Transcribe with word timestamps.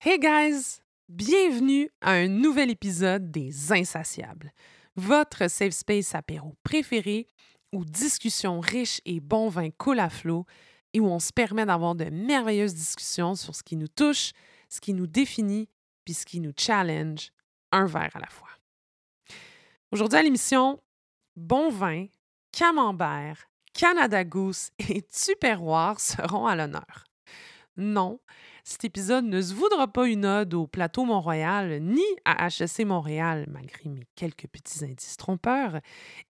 Hey 0.00 0.20
guys! 0.20 0.78
Bienvenue 1.08 1.90
à 2.00 2.12
un 2.12 2.28
nouvel 2.28 2.70
épisode 2.70 3.32
des 3.32 3.72
Insatiables, 3.72 4.52
votre 4.94 5.50
safe 5.50 5.72
space 5.72 6.14
apéro 6.14 6.54
préféré 6.62 7.26
où 7.72 7.84
discussions 7.84 8.60
riches 8.60 9.00
et 9.06 9.18
bon 9.18 9.48
vin 9.48 9.70
coulent 9.70 9.98
à 9.98 10.08
flot 10.08 10.46
et 10.92 11.00
où 11.00 11.06
on 11.06 11.18
se 11.18 11.32
permet 11.32 11.66
d'avoir 11.66 11.96
de 11.96 12.04
merveilleuses 12.04 12.76
discussions 12.76 13.34
sur 13.34 13.56
ce 13.56 13.64
qui 13.64 13.74
nous 13.74 13.88
touche, 13.88 14.30
ce 14.68 14.80
qui 14.80 14.94
nous 14.94 15.08
définit, 15.08 15.68
puis 16.04 16.14
ce 16.14 16.24
qui 16.24 16.38
nous 16.38 16.52
challenge, 16.56 17.32
un 17.72 17.86
verre 17.86 18.14
à 18.14 18.20
la 18.20 18.28
fois. 18.28 18.50
Aujourd'hui 19.90 20.20
à 20.20 20.22
l'émission, 20.22 20.80
bon 21.34 21.70
vin, 21.70 22.06
camembert, 22.52 23.50
Canada 23.72 24.22
Goose 24.22 24.70
et 24.78 25.02
Tupperware 25.02 25.98
seront 25.98 26.46
à 26.46 26.54
l'honneur. 26.54 27.04
Non, 27.76 28.20
cet 28.68 28.84
épisode 28.84 29.24
ne 29.24 29.40
se 29.40 29.54
voudra 29.54 29.88
pas 29.88 30.06
une 30.06 30.26
ode 30.26 30.52
au 30.52 30.66
plateau 30.66 31.06
Mont-Royal 31.06 31.80
ni 31.80 32.04
à 32.26 32.50
HSC 32.50 32.84
Montréal, 32.84 33.46
malgré 33.50 33.88
mes 33.88 34.06
quelques 34.14 34.46
petits 34.46 34.84
indices 34.84 35.16
trompeurs. 35.16 35.80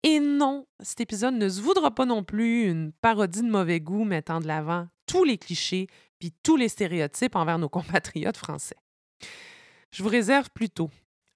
Et 0.05 0.21
non, 0.21 0.65
cet 0.79 1.01
épisode 1.01 1.35
ne 1.35 1.49
se 1.49 1.61
voudra 1.61 1.93
pas 1.93 2.07
non 2.07 2.23
plus 2.23 2.71
une 2.71 2.93
parodie 2.93 3.43
de 3.43 3.51
mauvais 3.51 3.81
goût 3.81 4.05
mettant 4.05 4.39
de 4.39 4.47
l'avant 4.47 4.87
tous 5.07 5.25
les 5.25 5.37
clichés 5.37 5.89
puis 6.21 6.33
tous 6.45 6.55
les 6.55 6.69
stéréotypes 6.69 7.35
envers 7.35 7.59
nos 7.59 7.69
compatriotes 7.69 8.37
français. 8.37 8.77
Je 9.91 10.05
vous 10.05 10.09
réserve 10.09 10.49
plutôt 10.51 10.91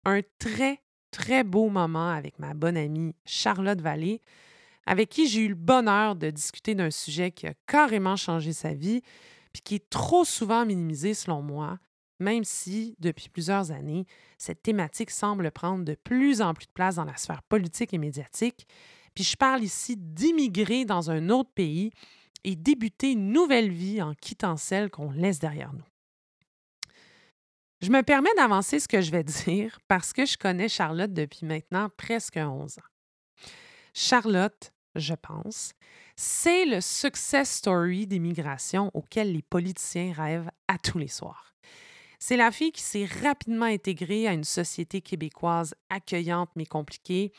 un 0.04 0.20
très, 0.38 0.82
très 1.10 1.42
beau 1.42 1.68
moment 1.68 2.10
avec 2.10 2.38
ma 2.38 2.54
bonne 2.54 2.76
amie 2.76 3.16
Charlotte 3.26 3.80
Vallée, 3.80 4.20
avec 4.86 5.08
qui 5.08 5.26
j'ai 5.26 5.40
eu 5.40 5.48
le 5.48 5.56
bonheur 5.56 6.14
de 6.14 6.30
discuter 6.30 6.76
d'un 6.76 6.92
sujet 6.92 7.32
qui 7.32 7.48
a 7.48 7.54
carrément 7.66 8.14
changé 8.14 8.52
sa 8.52 8.72
vie, 8.72 9.02
puis 9.52 9.62
qui 9.62 9.74
est 9.76 9.90
trop 9.90 10.24
souvent 10.24 10.64
minimisé 10.64 11.14
selon 11.14 11.42
moi, 11.42 11.78
même 12.18 12.44
si, 12.44 12.96
depuis 13.00 13.28
plusieurs 13.28 13.70
années, 13.70 14.06
cette 14.38 14.62
thématique 14.62 15.10
semble 15.10 15.50
prendre 15.50 15.84
de 15.84 15.94
plus 15.94 16.40
en 16.40 16.54
plus 16.54 16.66
de 16.66 16.72
place 16.72 16.96
dans 16.96 17.04
la 17.04 17.16
sphère 17.16 17.42
politique 17.42 17.92
et 17.92 17.98
médiatique. 17.98 18.66
Puis 19.14 19.24
je 19.24 19.36
parle 19.36 19.62
ici 19.62 19.96
d'immigrer 19.96 20.84
dans 20.84 21.10
un 21.10 21.28
autre 21.28 21.50
pays 21.54 21.90
et 22.44 22.56
débuter 22.56 23.12
une 23.12 23.32
nouvelle 23.32 23.70
vie 23.70 24.00
en 24.02 24.14
quittant 24.14 24.56
celle 24.56 24.90
qu'on 24.90 25.10
laisse 25.10 25.38
derrière 25.38 25.72
nous. 25.72 25.84
Je 27.82 27.90
me 27.90 28.02
permets 28.02 28.34
d'avancer 28.36 28.78
ce 28.78 28.88
que 28.88 29.00
je 29.00 29.10
vais 29.10 29.24
dire 29.46 29.78
parce 29.88 30.12
que 30.12 30.24
je 30.24 30.38
connais 30.38 30.68
Charlotte 30.68 31.12
depuis 31.12 31.44
maintenant 31.44 31.88
presque 31.96 32.36
11 32.36 32.78
ans. 32.78 33.46
Charlotte, 33.92 34.72
je 34.94 35.14
pense, 35.14 35.72
c'est 36.24 36.66
le 36.66 36.80
success 36.80 37.50
story 37.50 38.06
d'immigration 38.06 38.92
auquel 38.94 39.32
les 39.32 39.42
politiciens 39.42 40.12
rêvent 40.12 40.52
à 40.68 40.78
tous 40.78 40.98
les 40.98 41.08
soirs. 41.08 41.52
C'est 42.20 42.36
la 42.36 42.52
fille 42.52 42.70
qui 42.70 42.80
s'est 42.80 43.08
rapidement 43.24 43.66
intégrée 43.66 44.28
à 44.28 44.32
une 44.32 44.44
société 44.44 45.00
québécoise 45.00 45.74
accueillante 45.90 46.50
mais 46.54 46.64
compliquée, 46.64 47.32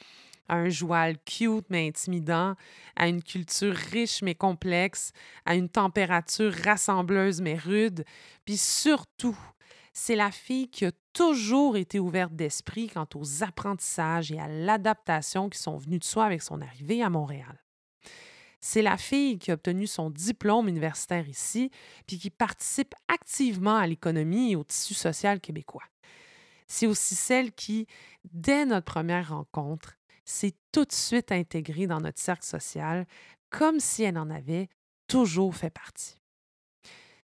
à 0.49 0.55
un 0.55 0.67
joual 0.67 1.15
cute 1.19 1.65
mais 1.69 1.87
intimidant, 1.87 2.55
à 2.97 3.07
une 3.07 3.23
culture 3.23 3.73
riche 3.73 4.21
mais 4.21 4.35
complexe, 4.35 5.13
à 5.45 5.55
une 5.55 5.69
température 5.69 6.51
rassembleuse 6.51 7.39
mais 7.39 7.55
rude, 7.55 8.03
puis 8.43 8.57
surtout, 8.57 9.39
c'est 9.93 10.17
la 10.17 10.29
fille 10.29 10.69
qui 10.69 10.83
a 10.83 10.91
toujours 11.13 11.77
été 11.77 12.01
ouverte 12.01 12.35
d'esprit 12.35 12.89
quant 12.89 13.07
aux 13.15 13.43
apprentissages 13.43 14.33
et 14.33 14.39
à 14.41 14.49
l'adaptation 14.49 15.49
qui 15.49 15.59
sont 15.59 15.77
venus 15.77 16.01
de 16.01 16.05
soi 16.05 16.25
avec 16.25 16.41
son 16.41 16.59
arrivée 16.59 17.01
à 17.01 17.09
Montréal. 17.09 17.62
C'est 18.65 18.81
la 18.81 18.95
fille 18.95 19.39
qui 19.39 19.51
a 19.51 19.55
obtenu 19.55 19.87
son 19.87 20.09
diplôme 20.09 20.69
universitaire 20.69 21.27
ici, 21.27 21.69
puis 22.07 22.17
qui 22.17 22.29
participe 22.29 22.95
activement 23.09 23.75
à 23.75 23.85
l'économie 23.85 24.53
et 24.53 24.55
au 24.55 24.63
tissu 24.63 24.93
social 24.93 25.41
québécois. 25.41 25.83
C'est 26.65 26.87
aussi 26.87 27.13
celle 27.13 27.51
qui, 27.51 27.87
dès 28.23 28.65
notre 28.65 28.85
première 28.85 29.31
rencontre, 29.31 29.97
s'est 30.23 30.55
tout 30.71 30.85
de 30.85 30.93
suite 30.93 31.33
intégrée 31.33 31.87
dans 31.87 31.99
notre 31.99 32.21
cercle 32.21 32.45
social, 32.45 33.05
comme 33.49 33.81
si 33.81 34.03
elle 34.03 34.17
en 34.17 34.29
avait 34.29 34.69
toujours 35.07 35.53
fait 35.53 35.69
partie. 35.69 36.15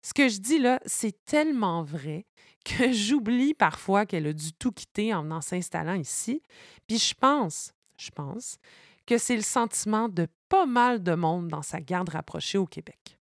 Ce 0.02 0.14
que 0.14 0.28
je 0.28 0.38
dis 0.38 0.60
là, 0.60 0.78
c'est 0.86 1.24
tellement 1.24 1.82
vrai 1.82 2.24
que 2.64 2.92
j'oublie 2.92 3.52
parfois 3.52 4.06
qu'elle 4.06 4.28
a 4.28 4.32
dû 4.32 4.52
tout 4.52 4.70
quitter 4.70 5.12
en, 5.12 5.28
en 5.32 5.40
s'installant 5.40 5.96
ici. 5.96 6.40
Puis 6.86 6.98
je 6.98 7.14
pense, 7.14 7.72
je 7.98 8.12
pense 8.12 8.58
que 9.06 9.18
c'est 9.18 9.36
le 9.36 9.42
sentiment 9.42 10.08
de 10.08 10.28
pas 10.48 10.66
mal 10.66 11.02
de 11.02 11.14
monde 11.14 11.48
dans 11.48 11.62
sa 11.62 11.80
garde 11.80 12.08
rapprochée 12.08 12.58
au 12.58 12.66
Québec. 12.66 13.18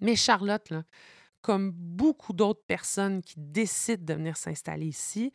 Mais 0.00 0.16
Charlotte, 0.16 0.72
comme 1.40 1.70
beaucoup 1.70 2.32
d'autres 2.32 2.64
personnes 2.66 3.22
qui 3.22 3.34
décident 3.36 4.04
de 4.04 4.14
venir 4.14 4.36
s'installer 4.36 4.86
ici, 4.86 5.32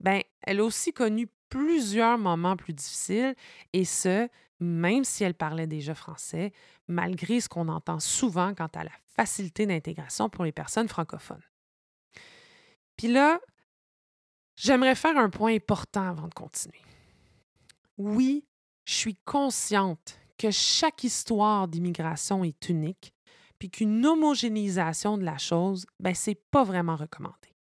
ben, 0.00 0.22
elle 0.42 0.60
a 0.60 0.64
aussi 0.64 0.92
connu 0.92 1.28
plusieurs 1.48 2.18
moments 2.18 2.56
plus 2.56 2.74
difficiles, 2.74 3.34
et 3.72 3.84
ce, 3.84 4.28
même 4.60 5.04
si 5.04 5.24
elle 5.24 5.34
parlait 5.34 5.66
déjà 5.66 5.94
français, 5.94 6.52
malgré 6.86 7.40
ce 7.40 7.48
qu'on 7.48 7.68
entend 7.68 8.00
souvent 8.00 8.54
quant 8.54 8.68
à 8.74 8.84
la 8.84 8.92
facilité 9.16 9.66
d'intégration 9.66 10.28
pour 10.28 10.44
les 10.44 10.52
personnes 10.52 10.88
francophones. 10.88 11.42
Puis 12.96 13.08
là, 13.08 13.40
j'aimerais 14.56 14.94
faire 14.94 15.16
un 15.16 15.30
point 15.30 15.54
important 15.54 16.08
avant 16.08 16.28
de 16.28 16.34
continuer. 16.34 16.82
Oui, 17.96 18.44
je 18.88 18.94
suis 18.94 19.16
consciente 19.26 20.18
que 20.38 20.50
chaque 20.50 21.04
histoire 21.04 21.68
d'immigration 21.68 22.42
est 22.42 22.70
unique, 22.70 23.12
puis 23.58 23.68
qu'une 23.68 24.06
homogénéisation 24.06 25.18
de 25.18 25.24
la 25.24 25.36
chose, 25.36 25.84
ben, 26.00 26.14
c'est 26.14 26.40
pas 26.50 26.64
vraiment 26.64 26.96
recommandé. 26.96 27.54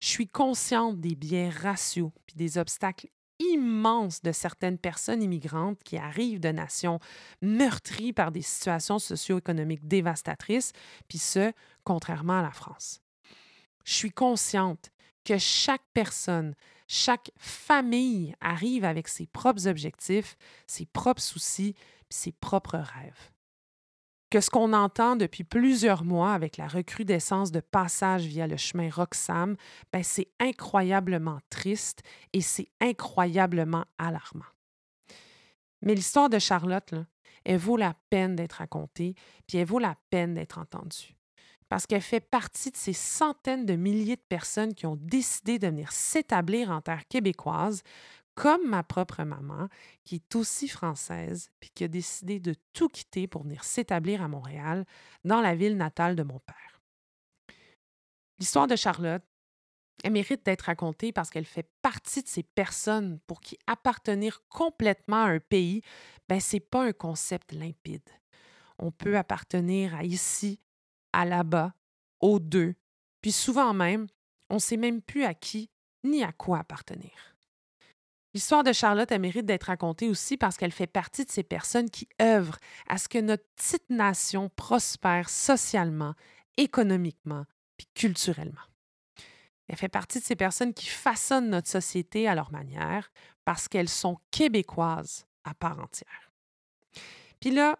Je 0.00 0.08
suis 0.08 0.26
consciente 0.26 1.00
des 1.00 1.16
biais 1.16 1.50
raciaux 1.50 2.12
puis 2.26 2.34
des 2.34 2.56
obstacles 2.56 3.08
immenses 3.40 4.22
de 4.22 4.32
certaines 4.32 4.78
personnes 4.78 5.22
immigrantes 5.22 5.82
qui 5.84 5.98
arrivent 5.98 6.40
de 6.40 6.48
nations 6.48 6.98
meurtries 7.42 8.14
par 8.14 8.32
des 8.32 8.42
situations 8.42 8.98
socio-économiques 8.98 9.86
dévastatrices, 9.86 10.72
puis 11.08 11.18
ce, 11.18 11.52
contrairement 11.84 12.38
à 12.38 12.42
la 12.42 12.52
France. 12.52 13.02
Je 13.84 13.92
suis 13.92 14.12
consciente 14.12 14.90
que 15.24 15.36
chaque 15.36 15.84
personne 15.92 16.54
chaque 16.88 17.30
famille 17.36 18.34
arrive 18.40 18.84
avec 18.84 19.08
ses 19.08 19.26
propres 19.26 19.68
objectifs, 19.68 20.36
ses 20.66 20.86
propres 20.86 21.22
soucis, 21.22 21.74
ses 22.08 22.32
propres 22.32 22.78
rêves. 22.78 23.30
Que 24.30 24.40
ce 24.40 24.50
qu'on 24.50 24.72
entend 24.72 25.16
depuis 25.16 25.44
plusieurs 25.44 26.04
mois 26.04 26.32
avec 26.32 26.56
la 26.56 26.66
recrudescence 26.66 27.52
de 27.52 27.60
passages 27.60 28.24
via 28.24 28.46
le 28.46 28.56
chemin 28.56 28.90
Roxham, 28.90 29.56
ben 29.92 30.02
c'est 30.02 30.28
incroyablement 30.40 31.38
triste 31.50 32.02
et 32.32 32.40
c'est 32.40 32.70
incroyablement 32.80 33.84
alarmant. 33.98 34.44
Mais 35.82 35.94
l'histoire 35.94 36.28
de 36.28 36.38
Charlotte, 36.38 36.94
elle 37.44 37.58
vaut 37.58 37.76
la 37.76 37.94
peine 38.10 38.34
d'être 38.34 38.54
racontée, 38.54 39.14
puis 39.46 39.58
elle 39.58 39.66
vaut 39.66 39.78
la 39.78 39.96
peine 40.10 40.34
d'être 40.34 40.58
entendue 40.58 41.17
parce 41.68 41.86
qu'elle 41.86 42.02
fait 42.02 42.20
partie 42.20 42.70
de 42.70 42.76
ces 42.76 42.92
centaines 42.92 43.66
de 43.66 43.76
milliers 43.76 44.16
de 44.16 44.24
personnes 44.28 44.74
qui 44.74 44.86
ont 44.86 44.96
décidé 44.96 45.58
de 45.58 45.66
venir 45.66 45.92
s'établir 45.92 46.70
en 46.70 46.80
terre 46.80 47.06
québécoise, 47.08 47.82
comme 48.34 48.68
ma 48.68 48.82
propre 48.82 49.24
maman, 49.24 49.68
qui 50.04 50.16
est 50.16 50.36
aussi 50.36 50.68
française, 50.68 51.50
puis 51.58 51.70
qui 51.74 51.84
a 51.84 51.88
décidé 51.88 52.38
de 52.38 52.54
tout 52.72 52.88
quitter 52.88 53.26
pour 53.26 53.42
venir 53.42 53.64
s'établir 53.64 54.22
à 54.22 54.28
Montréal, 54.28 54.84
dans 55.24 55.40
la 55.40 55.54
ville 55.54 55.76
natale 55.76 56.14
de 56.14 56.22
mon 56.22 56.38
père. 56.38 56.80
L'histoire 58.38 58.68
de 58.68 58.76
Charlotte, 58.76 59.24
elle 60.04 60.12
mérite 60.12 60.46
d'être 60.46 60.62
racontée 60.62 61.12
parce 61.12 61.30
qu'elle 61.30 61.44
fait 61.44 61.68
partie 61.82 62.22
de 62.22 62.28
ces 62.28 62.44
personnes 62.44 63.18
pour 63.26 63.40
qui 63.40 63.58
appartenir 63.66 64.42
complètement 64.48 65.24
à 65.24 65.30
un 65.30 65.40
pays, 65.40 65.82
ben 66.28 66.38
c'est 66.38 66.60
pas 66.60 66.84
un 66.84 66.92
concept 66.92 67.50
limpide. 67.52 68.08
On 68.78 68.92
peut 68.92 69.18
appartenir 69.18 69.96
à 69.96 70.04
ici 70.04 70.60
à 71.12 71.24
là-bas, 71.24 71.74
aux 72.20 72.38
deux, 72.38 72.74
puis 73.20 73.32
souvent 73.32 73.74
même, 73.74 74.06
on 74.50 74.54
ne 74.54 74.60
sait 74.60 74.76
même 74.76 75.02
plus 75.02 75.24
à 75.24 75.34
qui 75.34 75.70
ni 76.04 76.22
à 76.22 76.32
quoi 76.32 76.58
appartenir. 76.58 77.10
L'histoire 78.34 78.62
de 78.62 78.72
Charlotte 78.72 79.10
a 79.10 79.18
mérite 79.18 79.46
d'être 79.46 79.64
racontée 79.64 80.08
aussi 80.08 80.36
parce 80.36 80.56
qu'elle 80.56 80.72
fait 80.72 80.86
partie 80.86 81.24
de 81.24 81.30
ces 81.30 81.42
personnes 81.42 81.90
qui 81.90 82.08
œuvrent 82.20 82.58
à 82.86 82.98
ce 82.98 83.08
que 83.08 83.18
notre 83.18 83.44
petite 83.56 83.88
nation 83.90 84.50
prospère 84.50 85.30
socialement, 85.30 86.14
économiquement, 86.56 87.46
puis 87.76 87.88
culturellement. 87.94 88.60
Elle 89.66 89.76
fait 89.76 89.88
partie 89.88 90.18
de 90.18 90.24
ces 90.24 90.36
personnes 90.36 90.74
qui 90.74 90.86
façonnent 90.86 91.50
notre 91.50 91.68
société 91.68 92.28
à 92.28 92.34
leur 92.34 92.52
manière 92.52 93.10
parce 93.44 93.68
qu'elles 93.68 93.88
sont 93.88 94.18
québécoises 94.30 95.26
à 95.44 95.54
part 95.54 95.78
entière. 95.78 96.30
Puis 97.40 97.50
là, 97.50 97.78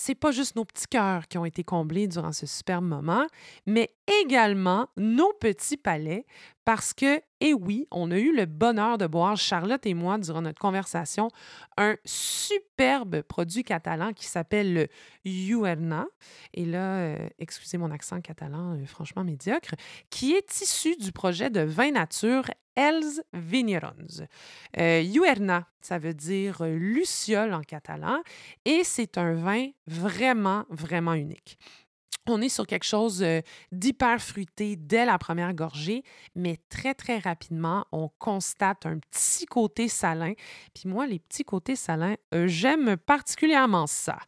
c'est 0.00 0.14
pas 0.14 0.30
juste 0.30 0.54
nos 0.54 0.64
petits 0.64 0.86
cœurs 0.86 1.26
qui 1.26 1.38
ont 1.38 1.44
été 1.44 1.64
comblés 1.64 2.06
durant 2.06 2.30
ce 2.30 2.46
superbe 2.46 2.84
moment, 2.84 3.26
mais 3.66 3.90
également 4.22 4.88
nos 4.96 5.32
petits 5.34 5.76
palais, 5.76 6.26
parce 6.64 6.92
que, 6.92 7.22
et 7.40 7.54
oui, 7.54 7.86
on 7.90 8.10
a 8.10 8.18
eu 8.18 8.36
le 8.36 8.44
bonheur 8.44 8.98
de 8.98 9.06
boire, 9.06 9.36
Charlotte 9.36 9.84
et 9.86 9.94
moi, 9.94 10.18
durant 10.18 10.42
notre 10.42 10.58
conversation, 10.58 11.30
un 11.78 11.96
superbe 12.04 13.22
produit 13.22 13.64
catalan 13.64 14.12
qui 14.12 14.26
s'appelle 14.26 14.74
le 14.74 14.88
Juerna. 15.24 16.06
Et 16.52 16.66
là, 16.66 16.98
euh, 16.98 17.28
excusez 17.38 17.78
mon 17.78 17.90
accent 17.90 18.20
catalan, 18.20 18.74
euh, 18.74 18.84
franchement 18.84 19.24
médiocre, 19.24 19.74
qui 20.10 20.34
est 20.34 20.60
issu 20.60 20.96
du 20.96 21.12
projet 21.12 21.48
de 21.48 21.60
vin 21.60 21.92
nature 21.92 22.50
Els 22.76 23.22
Vignerons. 23.32 24.26
Euh, 24.78 25.62
ça 25.80 25.98
veut 25.98 26.14
dire 26.14 26.64
luciole 26.64 27.54
en 27.54 27.62
catalan, 27.62 28.22
et 28.66 28.84
c'est 28.84 29.16
un 29.16 29.32
vin 29.32 29.68
vraiment, 29.86 30.66
vraiment 30.68 31.14
unique. 31.14 31.58
On 32.30 32.42
est 32.42 32.50
sur 32.50 32.66
quelque 32.66 32.84
chose 32.84 33.22
euh, 33.22 33.40
d'hyper 33.72 34.20
fruité 34.20 34.76
dès 34.76 35.06
la 35.06 35.16
première 35.16 35.54
gorgée, 35.54 36.02
mais 36.34 36.58
très, 36.68 36.92
très 36.92 37.18
rapidement, 37.18 37.86
on 37.90 38.10
constate 38.18 38.84
un 38.84 38.98
petit 38.98 39.46
côté 39.46 39.88
salin. 39.88 40.34
Puis 40.74 40.90
moi, 40.90 41.06
les 41.06 41.20
petits 41.20 41.44
côtés 41.44 41.74
salins, 41.74 42.16
euh, 42.34 42.46
j'aime 42.46 42.98
particulièrement 42.98 43.86
ça. 43.86 44.18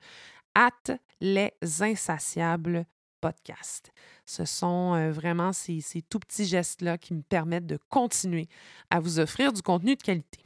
at 0.56 0.98
les 1.22 1.52
insatiables 1.80 2.86
podcast. 3.20 3.92
Ce 4.26 4.46
sont 4.46 4.94
euh, 4.96 5.12
vraiment 5.12 5.52
ces, 5.54 5.82
ces, 5.82 6.02
tout 6.02 6.20
petits 6.20 6.46
gestes-là 6.46 6.98
qui 6.98 7.14
me 7.14 7.22
permettent 7.22 7.68
de 7.68 7.80
continuer 7.90 8.48
à 8.90 9.00
vous 9.00 9.20
offrir 9.20 9.52
du 9.52 9.62
contenu 9.62 9.96
de 9.96 10.02
qualité. 10.02 10.40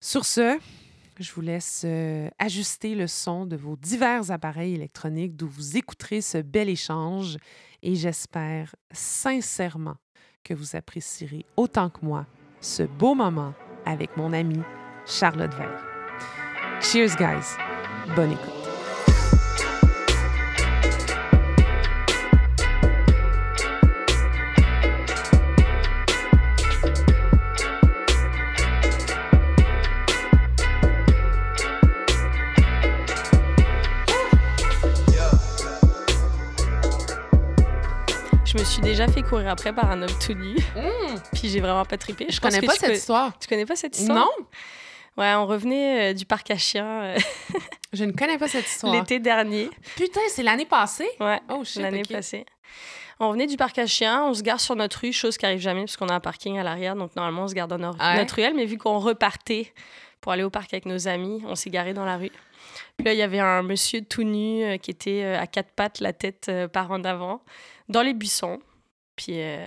Sur 0.00 0.24
ce, 0.24 0.58
je 1.18 1.32
vous 1.32 1.40
laisse 1.40 1.82
euh, 1.84 2.28
ajuster 2.38 2.94
le 2.94 3.06
son 3.06 3.46
de 3.46 3.56
vos 3.56 3.76
divers 3.76 4.30
appareils 4.30 4.74
électroniques 4.74 5.36
d'où 5.36 5.48
vous 5.48 5.76
écouterez 5.76 6.20
ce 6.20 6.38
bel 6.38 6.68
échange 6.68 7.36
et 7.82 7.94
j'espère 7.94 8.74
sincèrement 8.92 9.96
que 10.44 10.54
vous 10.54 10.74
apprécierez 10.76 11.44
autant 11.56 11.90
que 11.90 12.04
moi 12.04 12.26
ce 12.60 12.82
beau 12.82 13.14
moment 13.14 13.54
avec 13.84 14.16
mon 14.16 14.32
amie 14.32 14.62
Charlotte 15.06 15.54
Veil. 15.54 15.68
Cheers, 16.80 17.16
guys! 17.16 17.56
Bonne 18.16 18.32
écoute! 18.32 18.61
Je 38.52 38.58
me 38.58 38.64
suis 38.64 38.82
déjà 38.82 39.08
fait 39.08 39.22
courir 39.22 39.48
après 39.48 39.72
par 39.72 39.90
un 39.90 40.02
homme 40.02 40.18
tout 40.20 40.34
nu. 40.34 40.54
Mmh. 40.54 41.14
Puis 41.32 41.48
j'ai 41.48 41.60
vraiment 41.60 41.86
pas 41.86 41.96
trippé. 41.96 42.26
Je, 42.28 42.38
connais 42.38 42.60
pas 42.60 42.74
cette 42.74 42.98
histoire? 42.98 43.32
Tu 43.38 43.48
connais 43.48 43.64
pas 43.64 43.76
cette 43.76 43.98
histoire? 43.98 44.18
Non. 44.18 44.30
Ouais, 45.16 45.32
on 45.36 45.46
revenait 45.46 46.10
euh, 46.10 46.12
du 46.12 46.26
parc 46.26 46.50
à 46.50 46.58
chiens. 46.58 47.02
Euh, 47.02 47.18
je 47.94 48.04
ne 48.04 48.12
connais 48.12 48.36
pas 48.36 48.48
cette 48.48 48.66
histoire. 48.66 48.92
L'été 48.92 49.20
dernier. 49.20 49.70
Putain, 49.96 50.20
c'est 50.28 50.42
l'année 50.42 50.66
passée? 50.66 51.08
Ouais. 51.18 51.40
Oh 51.48 51.64
shit. 51.64 51.80
L'année 51.80 52.02
passée. 52.02 52.44
On 53.20 53.32
venait 53.32 53.46
du 53.46 53.56
parc 53.56 53.78
à 53.78 53.86
chiens, 53.86 54.22
on 54.26 54.34
se 54.34 54.42
gare 54.42 54.60
sur 54.60 54.76
notre 54.76 55.00
rue, 55.00 55.14
chose 55.14 55.38
qui 55.38 55.46
arrive 55.46 55.60
jamais 55.60 55.80
parce 55.80 55.96
qu'on 55.96 56.08
a 56.08 56.14
un 56.14 56.20
parking 56.20 56.58
à 56.58 56.62
l'arrière, 56.62 56.94
donc 56.94 57.16
normalement 57.16 57.44
on 57.44 57.48
se 57.48 57.54
garde 57.54 57.70
dans 57.70 57.78
notre, 57.78 58.16
notre 58.16 58.34
ruelle, 58.34 58.54
mais 58.54 58.66
vu 58.66 58.76
qu'on 58.76 58.98
repartait 58.98 59.72
pour 60.20 60.32
aller 60.32 60.42
au 60.42 60.50
parc 60.50 60.74
avec 60.74 60.84
nos 60.84 61.08
amis, 61.08 61.40
on 61.46 61.54
s'est 61.54 61.70
garé 61.70 61.94
dans 61.94 62.04
la 62.04 62.18
rue. 62.18 62.32
Puis 62.98 63.06
là, 63.06 63.14
il 63.14 63.18
y 63.18 63.22
avait 63.22 63.38
un 63.38 63.62
monsieur 63.62 64.02
tout 64.02 64.24
nu 64.24 64.64
euh, 64.64 64.76
qui 64.76 64.90
était 64.90 65.24
à 65.24 65.46
quatre 65.46 65.70
pattes, 65.70 66.00
la 66.00 66.12
tête 66.12 66.50
par 66.72 66.90
en 66.90 67.02
avant, 67.04 67.42
dans 67.88 68.02
les 68.02 68.14
buissons. 68.14 68.60
Puis 69.16 69.40
euh, 69.40 69.66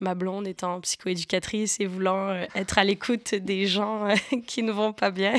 ma 0.00 0.14
blonde 0.14 0.46
étant 0.48 0.80
psychoéducatrice 0.80 1.78
et 1.80 1.86
voulant 1.86 2.28
euh, 2.28 2.46
être 2.54 2.78
à 2.78 2.84
l'écoute 2.84 3.34
des 3.34 3.66
gens 3.66 4.08
euh, 4.08 4.14
qui 4.46 4.62
ne 4.62 4.72
vont 4.72 4.92
pas 4.92 5.10
bien, 5.10 5.34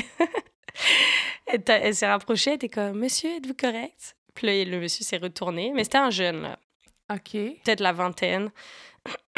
elle, 1.46 1.94
s'est 1.94 2.08
rapprochée, 2.08 2.50
elle 2.50 2.56
était 2.56 2.68
comme 2.68 2.98
Monsieur, 2.98 3.30
êtes-vous 3.36 3.54
correct? 3.54 4.16
Puis 4.34 4.46
là, 4.46 4.64
le 4.64 4.80
monsieur 4.80 5.04
s'est 5.04 5.16
retourné, 5.16 5.72
mais 5.74 5.84
c'était 5.84 5.98
un 5.98 6.10
jeune, 6.10 6.42
là. 6.42 6.58
OK. 7.12 7.32
Peut-être 7.32 7.80
la 7.80 7.92
vingtaine. 7.92 8.50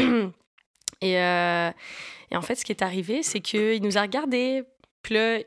et, 1.01 1.13
et, 1.13 2.37
en 2.37 2.43
fait, 2.43 2.55
ce 2.55 2.65
qui 2.65 2.73
est 2.73 2.83
arrivé, 2.83 3.23
c'est 3.23 3.41
qu'il 3.41 3.83
nous 3.83 3.97
a 3.97 4.03
regardés. 4.03 4.63
Puis 5.01 5.15
là, 5.15 5.39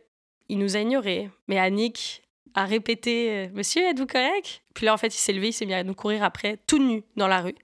il 0.49 0.57
nous 0.57 0.75
a 0.75 0.79
ignorés. 0.79 1.29
Mais 1.47 1.59
Annick 1.59 2.24
a 2.55 2.65
répété 2.65 3.49
Monsieur, 3.53 3.83
êtes-vous 3.83 4.07
correct? 4.07 4.61
Puis 4.73 4.85
là, 4.85 4.93
en 4.93 4.97
fait, 4.97 5.13
il 5.13 5.19
s'est 5.19 5.33
levé, 5.33 5.49
il 5.49 5.53
s'est 5.53 5.65
mis 5.65 5.73
à 5.73 5.83
nous 5.83 5.93
courir 5.93 6.23
après, 6.23 6.57
tout 6.67 6.79
nu, 6.79 7.03
dans 7.15 7.27
la 7.27 7.41
rue. 7.41 7.55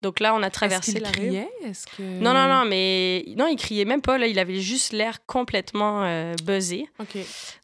Donc 0.00 0.20
là, 0.20 0.34
on 0.34 0.42
a 0.42 0.50
traversé 0.50 1.00
la 1.00 1.10
criait? 1.10 1.48
rue. 1.60 1.72
Que... 1.96 2.02
Non, 2.02 2.32
non, 2.32 2.46
non, 2.46 2.64
mais 2.64 3.24
non, 3.36 3.48
il 3.48 3.56
criait 3.56 3.84
même 3.84 4.00
pas. 4.00 4.16
Là, 4.16 4.28
il 4.28 4.38
avait 4.38 4.60
juste 4.60 4.92
l'air 4.92 5.26
complètement 5.26 6.04
euh, 6.04 6.34
buzzé. 6.44 6.88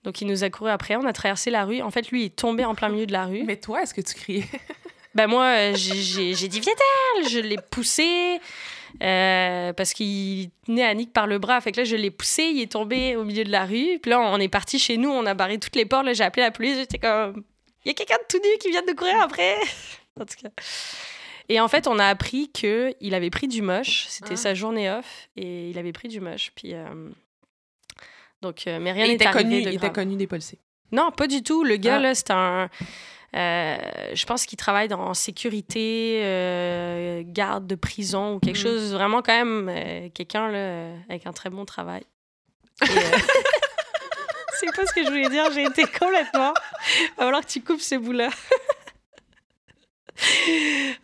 Donc 0.02 0.20
il 0.20 0.26
nous 0.26 0.42
a 0.42 0.50
couru 0.50 0.70
après. 0.70 0.96
On 0.96 1.06
a 1.06 1.12
traversé 1.12 1.50
la 1.50 1.64
rue. 1.64 1.80
En 1.80 1.90
fait, 1.90 2.10
lui, 2.10 2.22
il 2.22 2.26
est 2.26 2.36
tombé 2.36 2.64
en 2.64 2.74
plein 2.74 2.88
milieu 2.88 3.06
de 3.06 3.12
la 3.12 3.26
rue. 3.26 3.44
Mais 3.44 3.56
toi, 3.56 3.82
est-ce 3.82 3.94
que 3.94 4.00
tu 4.00 4.14
criais? 4.14 4.46
ben 5.14 5.28
moi, 5.28 5.44
euh, 5.44 5.74
j'ai 5.76 6.48
dit 6.48 6.60
viens 6.60 6.74
Je 7.28 7.38
l'ai 7.38 7.58
poussé. 7.70 8.40
Euh, 9.02 9.72
parce 9.72 9.92
qu'il 9.92 10.50
tenait 10.66 10.84
Annick 10.84 11.12
par 11.12 11.26
le 11.26 11.38
bras. 11.38 11.60
Fait 11.60 11.72
que 11.72 11.78
là, 11.78 11.84
je 11.84 11.96
l'ai 11.96 12.10
poussé, 12.10 12.44
il 12.44 12.62
est 12.62 12.72
tombé 12.72 13.16
au 13.16 13.24
milieu 13.24 13.44
de 13.44 13.50
la 13.50 13.64
rue. 13.64 13.98
Puis 14.00 14.10
là, 14.10 14.20
on 14.20 14.38
est 14.38 14.48
parti 14.48 14.78
chez 14.78 14.96
nous, 14.96 15.10
on 15.10 15.26
a 15.26 15.34
barré 15.34 15.58
toutes 15.58 15.76
les 15.76 15.84
portes. 15.84 16.06
J'ai 16.12 16.24
appelé 16.24 16.42
la 16.42 16.50
police, 16.50 16.76
j'étais 16.76 16.98
comme, 16.98 17.42
il 17.84 17.88
y 17.88 17.90
a 17.90 17.94
quelqu'un 17.94 18.16
de 18.16 18.26
tout 18.28 18.38
nu 18.42 18.58
qui 18.58 18.70
vient 18.70 18.82
de 18.82 18.92
courir 18.92 19.20
après. 19.20 19.56
en 20.20 20.24
tout 20.24 20.36
cas. 20.42 20.48
Et 21.48 21.60
en 21.60 21.68
fait, 21.68 21.86
on 21.86 21.98
a 21.98 22.06
appris 22.06 22.48
qu'il 22.48 23.14
avait 23.14 23.30
pris 23.30 23.48
du 23.48 23.60
moche. 23.60 24.06
C'était 24.08 24.32
ah. 24.32 24.36
sa 24.36 24.54
journée 24.54 24.90
off 24.90 25.28
et 25.36 25.70
il 25.70 25.78
avait 25.78 25.92
pris 25.92 26.08
du 26.08 26.20
moche. 26.20 26.52
Puis, 26.54 26.72
euh, 26.72 27.10
donc, 28.40 28.66
euh, 28.66 28.78
mais 28.80 28.92
rien 28.92 29.06
n'était 29.06 29.26
arrivé 29.26 29.42
connu, 29.42 29.60
Il 29.60 29.74
était 29.74 29.92
connu 29.92 30.16
des 30.16 30.26
policiers. 30.26 30.58
Non, 30.92 31.10
pas 31.10 31.26
du 31.26 31.42
tout. 31.42 31.64
Le 31.64 31.76
gars, 31.76 31.96
ah. 31.96 32.00
là, 32.00 32.14
c'est 32.14 32.30
un... 32.30 32.70
Euh, 33.34 33.76
je 34.14 34.26
pense 34.26 34.46
qu'il 34.46 34.56
travaille 34.56 34.88
dans 34.88 35.12
sécurité, 35.14 36.20
garde 37.26 37.66
de 37.66 37.74
prison 37.74 38.34
ou 38.34 38.38
quelque 38.38 38.58
hmm. 38.58 38.62
chose. 38.62 38.92
Vraiment, 38.92 39.22
quand 39.22 39.44
même, 39.44 40.10
quelqu'un 40.12 41.00
avec 41.08 41.26
un 41.26 41.32
très 41.32 41.50
bon 41.50 41.64
travail. 41.64 42.04
c'est 44.64 44.74
pas 44.74 44.86
ce 44.86 44.92
que 44.92 45.04
je 45.04 45.08
voulais 45.08 45.28
dire, 45.28 45.50
j'ai 45.52 45.64
été 45.64 45.84
complètement. 45.84 46.52
Va 47.16 47.24
falloir 47.24 47.42
que 47.42 47.50
tu 47.50 47.60
coupes 47.60 47.80
ce 47.80 47.96
bout-là. 47.96 48.30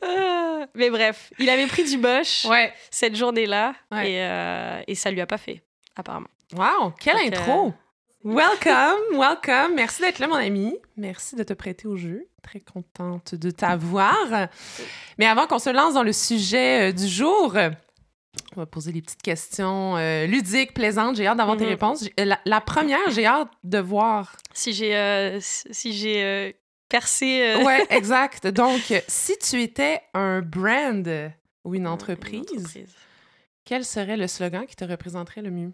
Ah, 0.02 0.66
mais 0.74 0.88
bref, 0.88 1.32
il 1.40 1.50
avait 1.50 1.66
pris 1.66 1.82
du 1.82 1.98
ouais. 1.98 2.72
cette 2.92 3.16
journée-là 3.16 3.74
et, 3.90 4.20
euh, 4.20 4.82
et, 4.86 4.94
ça 4.94 5.10
lui 5.10 5.20
a 5.20 5.26
pas 5.26 5.36
fait, 5.36 5.64
apparemment. 5.96 6.28
Wow, 6.52 6.92
quelle 6.92 7.16
intro! 7.16 7.74
Welcome, 8.22 9.16
welcome. 9.18 9.74
Merci 9.74 10.02
d'être 10.02 10.18
là, 10.18 10.28
mon 10.28 10.34
ami. 10.34 10.76
Merci 10.98 11.36
de 11.36 11.42
te 11.42 11.54
prêter 11.54 11.88
au 11.88 11.96
jeu. 11.96 12.28
Très 12.42 12.60
contente 12.60 13.34
de 13.34 13.50
t'avoir. 13.50 14.48
Mais 15.16 15.24
avant 15.24 15.46
qu'on 15.46 15.58
se 15.58 15.70
lance 15.70 15.94
dans 15.94 16.02
le 16.02 16.12
sujet 16.12 16.90
euh, 16.90 16.92
du 16.92 17.08
jour, 17.08 17.56
on 18.54 18.60
va 18.60 18.66
poser 18.66 18.92
des 18.92 19.00
petites 19.00 19.22
questions 19.22 19.96
euh, 19.96 20.26
ludiques, 20.26 20.74
plaisantes. 20.74 21.16
J'ai 21.16 21.26
hâte 21.26 21.38
d'avoir 21.38 21.56
tes 21.56 21.64
mhm. 21.64 21.70
réponses. 21.70 22.04
La, 22.18 22.60
première, 22.60 23.10
j'ai 23.10 23.24
hâte 23.24 23.48
de 23.64 23.78
voir. 23.78 24.36
Si 24.52 24.74
j'ai 24.74 24.94
euh, 24.94 25.38
si 25.40 25.94
j'ai 25.94 26.56
percé. 26.90 27.54
Ouais, 27.64 27.86
exact. 27.90 28.46
Donc, 28.46 29.02
si 29.08 29.38
tu 29.38 29.62
étais 29.62 30.02
un 30.12 30.42
brand 30.42 31.08
ou 31.64 31.74
une 31.74 31.86
entreprise, 31.86 32.44
une 32.52 32.60
entreprise, 32.60 32.94
quel 33.64 33.82
serait 33.82 34.18
le 34.18 34.26
slogan 34.26 34.66
qui 34.66 34.76
te 34.76 34.84
représenterait 34.84 35.40
le 35.40 35.50
mieux? 35.50 35.72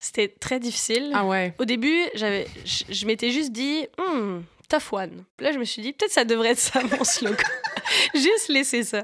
C'était 0.00 0.28
très 0.28 0.60
difficile. 0.60 1.10
Ah 1.14 1.24
ouais. 1.24 1.54
Au 1.58 1.64
début, 1.64 2.04
j'avais, 2.14 2.46
je, 2.64 3.06
m'étais 3.06 3.30
juste 3.30 3.52
dit, 3.52 3.86
hmm, 3.98 4.40
tough 4.68 4.92
one. 4.92 5.24
Là, 5.40 5.52
je 5.52 5.58
me 5.58 5.64
suis 5.64 5.82
dit, 5.82 5.92
peut-être 5.92 6.12
ça 6.12 6.24
devrait 6.24 6.50
être 6.50 6.58
ça 6.58 6.80
mon 6.98 7.04
slogan. 7.04 7.36
juste 8.14 8.48
laisser 8.48 8.84
ça. 8.84 9.02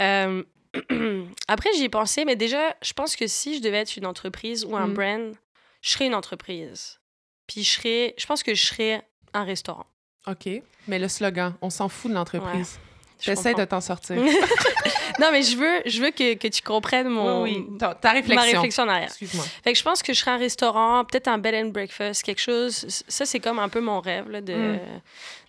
Euh, 0.00 0.42
après, 1.48 1.70
j'y 1.76 1.84
ai 1.84 1.88
pensé, 1.88 2.24
mais 2.24 2.36
déjà, 2.36 2.74
je 2.82 2.92
pense 2.92 3.14
que 3.14 3.26
si 3.26 3.56
je 3.56 3.62
devais 3.62 3.78
être 3.78 3.96
une 3.96 4.06
entreprise 4.06 4.64
ou 4.64 4.76
un 4.76 4.88
mm. 4.88 4.94
brand, 4.94 5.34
je 5.80 5.90
serais 5.90 6.06
une 6.06 6.14
entreprise. 6.14 6.98
Puis 7.46 7.62
je 7.62 7.72
serais, 7.72 8.14
je 8.18 8.26
pense 8.26 8.42
que 8.42 8.54
je 8.54 8.66
serais 8.66 9.06
un 9.32 9.44
restaurant. 9.44 9.86
OK. 10.26 10.48
Mais 10.88 10.98
le 10.98 11.08
slogan, 11.08 11.54
on 11.62 11.70
s'en 11.70 11.88
fout 11.88 12.10
de 12.10 12.16
l'entreprise. 12.16 12.80
J'essaie 13.20 13.54
de 13.54 13.64
t'en 13.64 13.80
sortir. 13.80 14.16
non, 15.20 15.28
mais 15.32 15.42
je 15.42 15.56
veux, 15.56 15.82
je 15.86 16.02
veux 16.02 16.10
que, 16.10 16.34
que 16.34 16.48
tu 16.48 16.62
comprennes 16.62 17.08
mon, 17.08 17.42
oui, 17.42 17.66
Ta, 17.78 18.12
réflexion. 18.12 18.34
ma 18.34 18.42
réflexion 18.42 18.82
en 18.84 18.88
arrière. 18.88 19.08
Excuse-moi. 19.08 19.44
Fait 19.64 19.72
que 19.72 19.78
je 19.78 19.82
pense 19.82 20.02
que 20.02 20.12
je 20.12 20.18
serais 20.18 20.32
un 20.32 20.38
restaurant, 20.38 21.04
peut-être 21.04 21.28
un 21.28 21.38
bed 21.38 21.54
and 21.54 21.68
breakfast, 21.68 22.22
quelque 22.22 22.40
chose. 22.40 22.86
Ça, 23.08 23.24
c'est 23.24 23.40
comme 23.40 23.58
un 23.58 23.68
peu 23.68 23.80
mon 23.80 24.00
rêve 24.00 24.28
là, 24.28 24.40
de 24.40 24.54
hmm. 24.54 24.80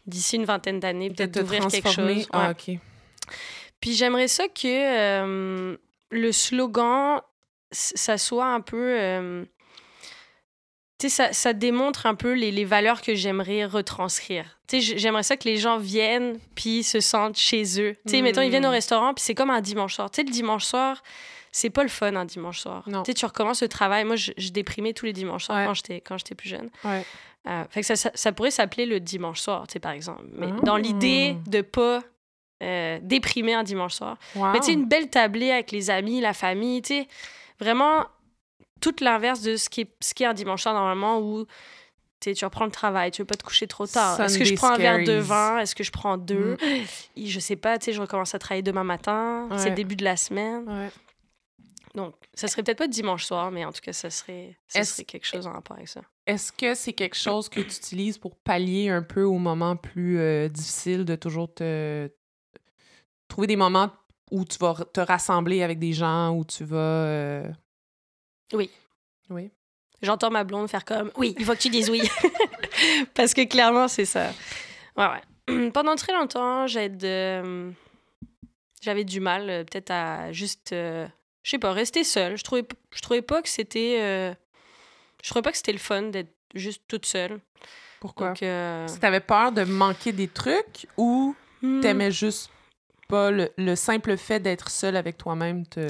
d'ici 0.05 0.37
une 0.37 0.45
vingtaine 0.45 0.79
d'années, 0.79 1.09
peut-être 1.09 1.39
d'ouvrir 1.39 1.67
quelque 1.67 1.91
chose. 1.91 2.27
Ah, 2.31 2.51
OK. 2.51 2.77
Puis 3.79 3.93
j'aimerais 3.93 4.27
ça 4.27 4.47
que 4.47 4.65
euh, 4.65 5.77
le 6.11 6.31
slogan, 6.31 7.21
ça 7.71 8.17
soit 8.17 8.47
un 8.47 8.61
peu... 8.61 8.97
Euh, 8.99 9.45
tu 10.99 11.09
sais, 11.09 11.15
ça, 11.15 11.33
ça, 11.33 11.53
démontre 11.53 12.05
un 12.07 12.15
peu 12.15 12.33
les, 12.33 12.51
les 12.51 12.65
valeurs 12.65 13.01
que 13.01 13.13
j'aimerais 13.13 13.65
retranscrire. 13.65 14.57
Tu 14.67 14.81
sais, 14.81 14.97
j'aimerais 14.97 15.23
ça 15.23 15.37
que 15.37 15.47
les 15.47 15.57
gens 15.57 15.77
viennent 15.77 16.39
puis 16.55 16.83
se 16.83 16.99
sentent 16.99 17.37
chez 17.37 17.79
eux. 17.79 17.95
Tu 18.05 18.11
sais, 18.11 18.21
mettons, 18.21 18.41
ils 18.41 18.49
viennent 18.49 18.65
au 18.65 18.69
hmm. 18.69 18.71
restaurant 18.71 19.13
puis 19.13 19.23
c'est 19.23 19.35
comme 19.35 19.51
un 19.51 19.61
dimanche 19.61 19.95
soir. 19.95 20.09
Tu 20.09 20.17
sais, 20.17 20.23
le 20.23 20.31
dimanche 20.31 20.65
soir, 20.65 21.03
c'est 21.51 21.69
pas 21.69 21.83
le 21.83 21.89
fun 21.89 22.15
un 22.15 22.25
dimanche 22.25 22.59
soir. 22.59 22.83
Tu 22.85 22.93
sais, 23.05 23.13
tu 23.13 23.25
recommences 23.25 23.61
le 23.61 23.67
travail. 23.67 24.05
Moi, 24.05 24.15
je, 24.15 24.49
déprimais 24.49 24.93
tous 24.93 25.05
les 25.05 25.13
dimanches 25.13 25.45
soirs 25.45 25.65
quand 25.65 25.73
j'étais 25.75 26.01
quand 26.01 26.17
j'étais 26.17 26.35
plus 26.35 26.49
jeune. 26.49 26.69
Ouais. 26.83 27.05
Euh, 27.47 27.63
fait 27.69 27.81
que 27.81 27.95
ça, 27.95 28.11
ça, 28.13 28.31
pourrait 28.31 28.51
s'appeler 28.51 28.85
le 28.85 28.99
dimanche 28.99 29.39
soir, 29.39 29.67
tu 29.67 29.73
sais, 29.73 29.79
par 29.79 29.91
exemple. 29.91 30.23
Mais 30.33 30.47
dans 30.63 30.75
ah. 30.75 30.79
l'idée 30.79 31.37
de 31.45 31.61
pas 31.61 32.03
euh, 32.61 32.99
déprimer 33.01 33.53
un 33.53 33.63
dimanche 33.63 33.93
soir. 33.93 34.17
Mais 34.35 34.59
tu 34.59 34.65
sais, 34.65 34.73
une 34.73 34.85
belle 34.85 35.09
tablée 35.09 35.51
avec 35.51 35.71
les 35.71 35.89
amis, 35.89 36.19
la 36.19 36.33
famille, 36.33 36.81
tu 36.81 36.95
sais, 36.95 37.07
vraiment 37.59 38.05
tout 38.79 38.95
l'inverse 39.01 39.41
de 39.41 39.55
ce 39.55 39.69
qui, 39.69 39.81
est, 39.81 39.91
ce 39.99 40.13
qui 40.13 40.23
est 40.23 40.27
un 40.27 40.33
dimanche 40.33 40.63
soir 40.63 40.73
normalement 40.73 41.19
où 41.19 41.45
tu 42.19 42.45
reprends 42.45 42.65
le 42.65 42.71
travail, 42.71 43.11
tu 43.11 43.21
veux 43.21 43.25
pas 43.25 43.35
te 43.35 43.43
coucher 43.43 43.67
trop 43.67 43.87
tard. 43.87 44.19
Est-ce 44.19 44.37
que 44.37 44.45
je 44.45 44.55
prends 44.55 44.71
un 44.71 44.77
verre 44.77 45.03
de 45.03 45.13
vin? 45.13 45.59
Est-ce 45.59 45.75
que 45.75 45.83
je 45.83 45.91
prends 45.91 46.17
deux? 46.17 46.57
Mm. 47.15 47.25
Je 47.25 47.39
sais 47.39 47.55
pas, 47.55 47.77
tu 47.77 47.85
sais, 47.85 47.93
je 47.93 48.01
recommence 48.01 48.35
à 48.35 48.39
travailler 48.39 48.63
demain 48.63 48.83
matin. 48.83 49.49
C'est 49.57 49.69
le 49.69 49.75
début 49.75 49.95
de 49.95 50.03
la 50.03 50.17
semaine. 50.17 50.89
Donc, 51.95 52.13
ça 52.35 52.47
serait 52.47 52.61
peut-être 52.61 52.77
pas 52.77 52.87
dimanche 52.87 53.25
soir, 53.25 53.49
mais 53.49 53.65
en 53.65 53.71
tout 53.71 53.81
cas, 53.81 53.93
ça 53.93 54.11
serait, 54.11 54.55
ça 54.67 54.83
serait 54.83 55.03
quelque 55.03 55.25
chose 55.25 55.47
en 55.47 55.53
rapport 55.53 55.77
avec 55.77 55.87
ça. 55.87 56.01
Est-ce 56.27 56.51
que 56.51 56.75
c'est 56.75 56.93
quelque 56.93 57.15
chose 57.15 57.49
que 57.49 57.59
tu 57.59 57.75
utilises 57.77 58.19
pour 58.19 58.35
pallier 58.35 58.89
un 58.89 59.01
peu 59.01 59.23
aux 59.23 59.39
moments 59.39 59.75
plus 59.75 60.19
euh, 60.19 60.47
difficiles 60.47 61.05
de 61.05 61.15
toujours 61.15 61.51
te 61.51 62.11
trouver 63.27 63.47
des 63.47 63.55
moments 63.55 63.89
où 64.29 64.45
tu 64.45 64.57
vas 64.59 64.75
te 64.93 64.99
rassembler 64.99 65.63
avec 65.63 65.79
des 65.79 65.93
gens, 65.93 66.35
où 66.35 66.45
tu 66.45 66.65
vas 66.65 66.77
euh, 66.77 67.51
oui. 68.53 68.69
Oui. 69.29 69.51
J'entends 70.01 70.29
ma 70.29 70.43
blonde 70.43 70.69
faire 70.69 70.85
comme 70.85 71.11
oui, 71.17 71.35
il 71.39 71.45
faut 71.45 71.53
que 71.53 71.59
tu 71.59 71.69
dises 71.69 71.89
oui. 71.89 72.01
Parce 73.15 73.33
que 73.33 73.45
clairement, 73.45 73.87
c'est 73.87 74.05
ça. 74.05 74.31
Ouais, 74.95 75.07
ouais. 75.47 75.69
Pendant 75.71 75.95
très 75.95 76.13
longtemps, 76.13 76.67
j'avais 76.67 76.97
j'avais 78.81 79.03
du 79.03 79.19
mal, 79.19 79.49
euh, 79.49 79.63
peut-être 79.63 79.91
à 79.91 80.31
juste, 80.31 80.71
euh, 80.73 81.07
je 81.43 81.51
sais 81.51 81.59
pas, 81.59 81.73
rester 81.73 82.03
seule. 82.03 82.37
Je 82.37 82.43
trouvais, 82.43 82.65
je 82.93 83.01
trouvais 83.01 83.21
pas 83.21 83.41
que 83.41 83.49
c'était, 83.49 83.99
euh, 84.01 84.33
je 85.23 85.29
trouvais 85.29 85.41
pas 85.41 85.51
que 85.51 85.57
c'était 85.57 85.73
le 85.73 85.77
fun 85.77 86.03
d'être 86.03 86.33
juste 86.53 86.83
toute 86.87 87.05
seule. 87.05 87.39
Pourquoi? 87.99 88.29
Donc, 88.29 88.89
Si 88.89 88.99
t'avais 88.99 89.19
peur 89.19 89.51
de 89.51 89.63
manquer 89.63 90.11
des 90.11 90.27
trucs 90.27 90.87
ou 90.97 91.35
hmm. 91.61 91.81
t'aimais 91.81 92.11
juste 92.11 92.51
pas 93.07 93.31
le, 93.31 93.75
simple 93.75 94.17
fait 94.17 94.39
d'être 94.39 94.69
seul 94.69 94.95
avec 94.95 95.17
toi-même 95.17 95.65
te. 95.65 95.87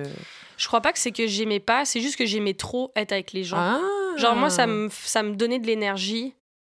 Je 0.57 0.67
crois 0.67 0.81
pas 0.81 0.93
que 0.93 0.99
c'est 0.99 1.11
que 1.11 1.27
j'aimais 1.27 1.59
pas, 1.59 1.85
c'est 1.85 2.01
juste 2.01 2.17
que 2.17 2.25
j'aimais 2.25 2.53
trop 2.53 2.91
être 2.95 3.11
avec 3.11 3.33
les 3.33 3.43
gens. 3.43 3.57
Ah! 3.57 3.79
Genre, 4.17 4.35
moi, 4.35 4.49
ça 4.49 4.65
me, 4.65 4.89
ça 4.89 5.23
me 5.23 5.35
donnait 5.35 5.59
de 5.59 5.67
l'énergie. 5.67 6.33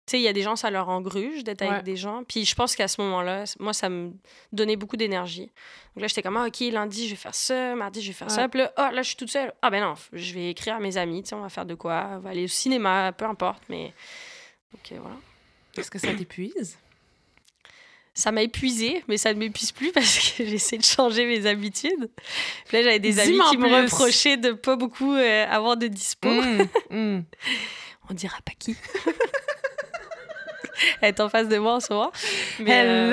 Tu 0.08 0.12
sais, 0.12 0.20
il 0.20 0.24
y 0.24 0.28
a 0.28 0.34
des 0.34 0.42
gens, 0.42 0.56
ça 0.56 0.72
leur 0.72 0.90
engruge 0.90 1.44
d'être 1.44 1.62
avec 1.62 1.84
des 1.84 1.96
gens. 1.96 2.24
Puis 2.28 2.46
je 2.46 2.56
pense 2.56 2.76
qu'à 2.76 2.88
ce 2.88 3.02
moment-là, 3.02 3.46
moi, 3.60 3.74
ça 3.74 3.90
me 3.90 4.14
donnait 4.52 4.76
beaucoup 4.76 4.98
d'énergie. 4.98 5.52
Donc 5.96 6.02
là, 6.02 6.08
j'étais 6.08 6.22
comme, 6.22 6.38
ah, 6.38 6.48
OK, 6.48 6.60
lundi, 6.72 7.06
je 7.06 7.12
vais 7.12 7.20
faire 7.20 7.36
ça, 7.36 7.76
mardi, 7.76 8.02
je 8.02 8.08
vais 8.08 8.14
faire 8.14 8.32
ça. 8.32 8.50
Puis 8.50 8.62
là, 8.62 8.74
oh, 8.78 8.94
là, 8.94 9.02
je 9.02 9.08
suis 9.08 9.16
toute 9.16 9.30
seule. 9.30 9.54
Ah, 9.62 9.70
ben 9.70 9.82
non, 9.82 9.94
je 10.14 10.34
vais 10.34 10.50
écrire 10.50 10.76
à 10.76 10.80
mes 10.80 10.98
amis, 10.98 11.24
tu 11.24 11.30
sais, 11.30 11.36
on 11.36 11.42
va 11.42 11.50
faire 11.50 11.66
de 11.66 11.76
quoi, 11.76 12.10
on 12.14 12.20
va 12.20 12.32
aller 12.32 12.46
au 12.46 12.48
cinéma, 12.48 13.12
peu 13.12 13.26
importe, 13.26 13.64
mais. 13.70 13.94
Ok, 14.74 14.94
voilà. 15.00 15.18
Est-ce 15.78 15.92
que 15.92 16.00
ça 16.00 16.14
t'épuise? 16.14 16.78
Ça 18.22 18.32
m'a 18.32 18.44
épuisé, 18.44 19.04
mais 19.08 19.18
ça 19.18 19.34
ne 19.34 19.40
m'épuise 19.40 19.72
plus 19.72 19.92
parce 19.94 20.18
que 20.20 20.46
j'essaie 20.46 20.78
de 20.78 20.84
changer 20.84 21.26
mes 21.26 21.48
habitudes. 21.48 22.10
Puis 22.68 22.78
là, 22.78 22.84
j'avais 22.84 23.00
des 23.00 23.20
amis 23.20 23.40
qui 23.50 23.58
me 23.58 23.82
reprochaient 23.82 24.38
de 24.38 24.52
pas 24.52 24.76
beaucoup 24.76 25.16
euh, 25.16 25.46
avoir 25.50 25.76
de 25.76 25.88
dispo. 25.88 26.30
Mmh, 26.30 26.68
mmh. 26.96 27.24
On 28.10 28.14
dira 28.14 28.38
pas 28.46 28.54
qui. 28.58 28.76
Elle 31.02 31.10
est 31.10 31.20
en 31.20 31.30
face 31.30 31.48
de 31.48 31.58
moi 31.58 31.76
en 31.76 31.80
ce 31.80 31.94
moment. 31.94 32.12
Mais 32.60 32.84
euh, 32.86 33.12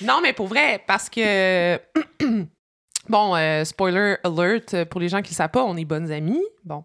non, 0.00 0.20
mais 0.22 0.32
pour 0.32 0.46
vrai, 0.46 0.82
parce 0.86 1.08
que. 1.08 1.80
bon, 3.08 3.36
euh, 3.36 3.64
spoiler 3.64 4.16
alert, 4.22 4.84
pour 4.84 5.00
les 5.00 5.08
gens 5.08 5.22
qui 5.22 5.30
ne 5.32 5.36
savent 5.36 5.50
pas, 5.50 5.64
on 5.64 5.76
est 5.76 5.84
bonnes 5.84 6.12
amies. 6.12 6.44
Bon. 6.64 6.84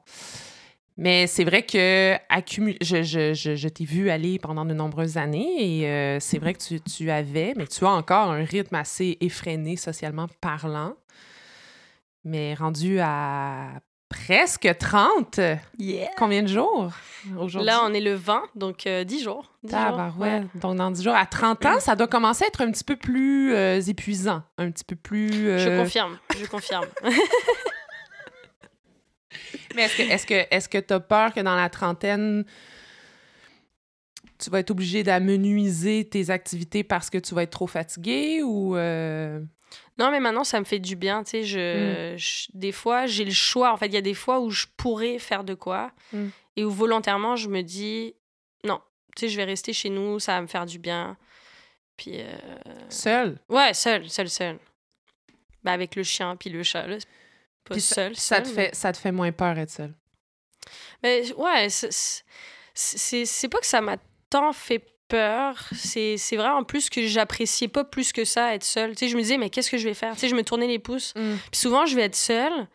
Mais 1.01 1.27
c'est 1.27 1.45
vrai 1.45 1.63
que 1.63 2.17
je, 2.81 3.03
je, 3.03 3.33
je, 3.33 3.67
t'ai 3.69 3.85
vu 3.85 4.09
aller 4.09 4.37
pendant 4.37 4.65
de 4.65 4.73
nombreuses 4.73 5.15
années 5.15 5.79
et 5.79 5.87
euh, 5.87 6.19
c'est 6.19 6.39
vrai 6.39 6.53
que 6.53 6.59
tu, 6.59 6.81
tu, 6.81 7.09
avais, 7.09 7.53
mais 7.55 7.67
tu 7.67 7.85
as 7.85 7.91
encore 7.91 8.31
un 8.31 8.43
rythme 8.43 8.75
assez 8.75 9.17
effréné 9.21 9.77
socialement 9.77 10.27
parlant. 10.41 10.95
Mais 12.25 12.53
rendu 12.53 12.99
à 12.99 13.79
presque 14.09 14.69
30. 14.77 15.39
Combien 16.17 16.43
de 16.43 16.47
jours 16.47 16.91
aujourd'hui? 17.37 17.65
Là, 17.65 17.79
on 17.85 17.93
est 17.93 18.01
le 18.01 18.15
20, 18.15 18.43
donc 18.55 18.79
10 18.79 18.87
euh, 18.89 19.23
jours. 19.23 19.53
10 19.63 19.71
jours. 19.71 20.13
Ouais. 20.19 20.43
Donc, 20.55 20.75
dans 20.75 20.91
10 20.91 21.01
jours, 21.01 21.15
à 21.15 21.25
30 21.25 21.65
ans, 21.65 21.79
ça 21.79 21.95
doit 21.95 22.07
commencer 22.07 22.43
à 22.43 22.47
être 22.47 22.59
un 22.59 22.71
petit 22.71 22.83
peu 22.83 22.97
plus 22.97 23.53
euh, 23.53 23.79
épuisant, 23.79 24.43
un 24.57 24.69
petit 24.69 24.83
peu 24.83 24.97
plus... 24.97 25.31
Je 25.31 25.81
confirme, 25.81 26.19
je 26.37 26.45
confirme. 26.45 26.87
Mais 29.75 29.83
est-ce 29.83 29.97
que 29.97 30.01
est-ce 30.03 30.25
que 30.25 30.47
est-ce 30.51 30.69
que 30.69 30.77
tu 30.77 30.93
as 30.93 30.99
peur 30.99 31.33
que 31.33 31.39
dans 31.39 31.55
la 31.55 31.69
trentaine 31.69 32.45
tu 34.39 34.49
vas 34.49 34.59
être 34.59 34.71
obligé 34.71 35.03
d'amenuiser 35.03 36.05
tes 36.05 36.29
activités 36.29 36.83
parce 36.83 37.09
que 37.09 37.17
tu 37.17 37.35
vas 37.35 37.43
être 37.43 37.51
trop 37.51 37.67
fatigué 37.67 38.41
ou 38.41 38.75
euh? 38.77 39.41
Non, 39.97 40.11
mais 40.11 40.21
maintenant, 40.21 40.45
ça 40.45 40.59
me 40.59 40.65
fait 40.65 40.79
du 40.79 40.95
bien. 40.95 41.23
Tu 41.23 41.31
sais, 41.31 41.43
je, 41.43 42.15
mm. 42.15 42.57
des 42.57 42.71
fois, 42.71 43.05
j'ai 43.05 43.25
le 43.25 43.31
choix. 43.31 43.73
En 43.73 43.77
fait, 43.77 43.87
il 43.87 43.93
y 43.93 43.97
a 43.97 44.01
des 44.01 44.13
fois 44.13 44.39
où 44.39 44.49
je 44.49 44.65
pourrais 44.77 45.19
faire 45.19 45.43
de 45.43 45.53
quoi 45.53 45.91
mm. 46.13 46.27
et 46.55 46.63
où 46.63 46.71
volontairement, 46.71 47.35
je 47.35 47.49
me 47.49 47.61
dis 47.61 48.15
non, 48.63 48.79
tu 49.15 49.21
sais, 49.21 49.29
je 49.29 49.37
vais 49.37 49.43
rester 49.43 49.73
chez 49.73 49.89
nous, 49.89 50.19
ça 50.19 50.35
va 50.35 50.41
me 50.41 50.47
faire 50.47 50.65
du 50.65 50.79
bien. 50.79 51.17
Puis. 51.97 52.13
Euh... 52.15 52.37
Seul 52.87 53.37
Ouais, 53.49 53.73
seul, 53.73 54.09
seul, 54.09 54.29
seul. 54.29 54.57
Ben, 55.63 55.73
avec 55.73 55.97
le 55.97 56.03
chien 56.03 56.37
puis 56.37 56.49
le 56.49 56.63
chat, 56.63 56.87
là, 56.87 56.97
seul. 57.77 58.15
Ça, 58.15 58.41
te 58.41 58.47
fait, 58.47 58.75
ça 58.75 58.91
te 58.91 58.97
fait 58.97 59.11
moins 59.11 59.31
peur 59.31 59.57
être 59.57 59.69
seul. 59.69 59.93
Mais 61.03 61.31
ouais, 61.33 61.67
c'est 61.69 63.47
pas 63.47 63.59
que 63.59 63.65
ça 63.65 63.81
m'a 63.81 63.97
tant 64.29 64.53
fait 64.53 64.85
peur. 65.07 65.67
C'est 65.73 66.35
vrai 66.35 66.49
en 66.49 66.63
plus 66.63 66.89
que 66.89 67.05
j'appréciais 67.07 67.67
pas 67.67 67.83
plus 67.83 68.11
que 68.13 68.25
ça 68.25 68.53
être 68.53 68.63
seule. 68.63 68.91
Tu 68.91 69.05
sais, 69.05 69.07
je 69.09 69.17
me 69.17 69.21
disais, 69.21 69.37
mais 69.37 69.49
qu'est-ce 69.49 69.71
que 69.71 69.77
je 69.77 69.87
vais 69.87 69.93
faire? 69.93 70.13
Tu 70.13 70.21
sais, 70.21 70.29
je 70.29 70.35
me 70.35 70.43
tournais 70.43 70.67
les 70.67 70.79
pouces. 70.79 71.13
Mm. 71.15 71.35
Puis 71.51 71.59
souvent, 71.59 71.85
je 71.85 71.95
vais 71.95 72.03
être 72.03 72.15
seule. 72.15 72.67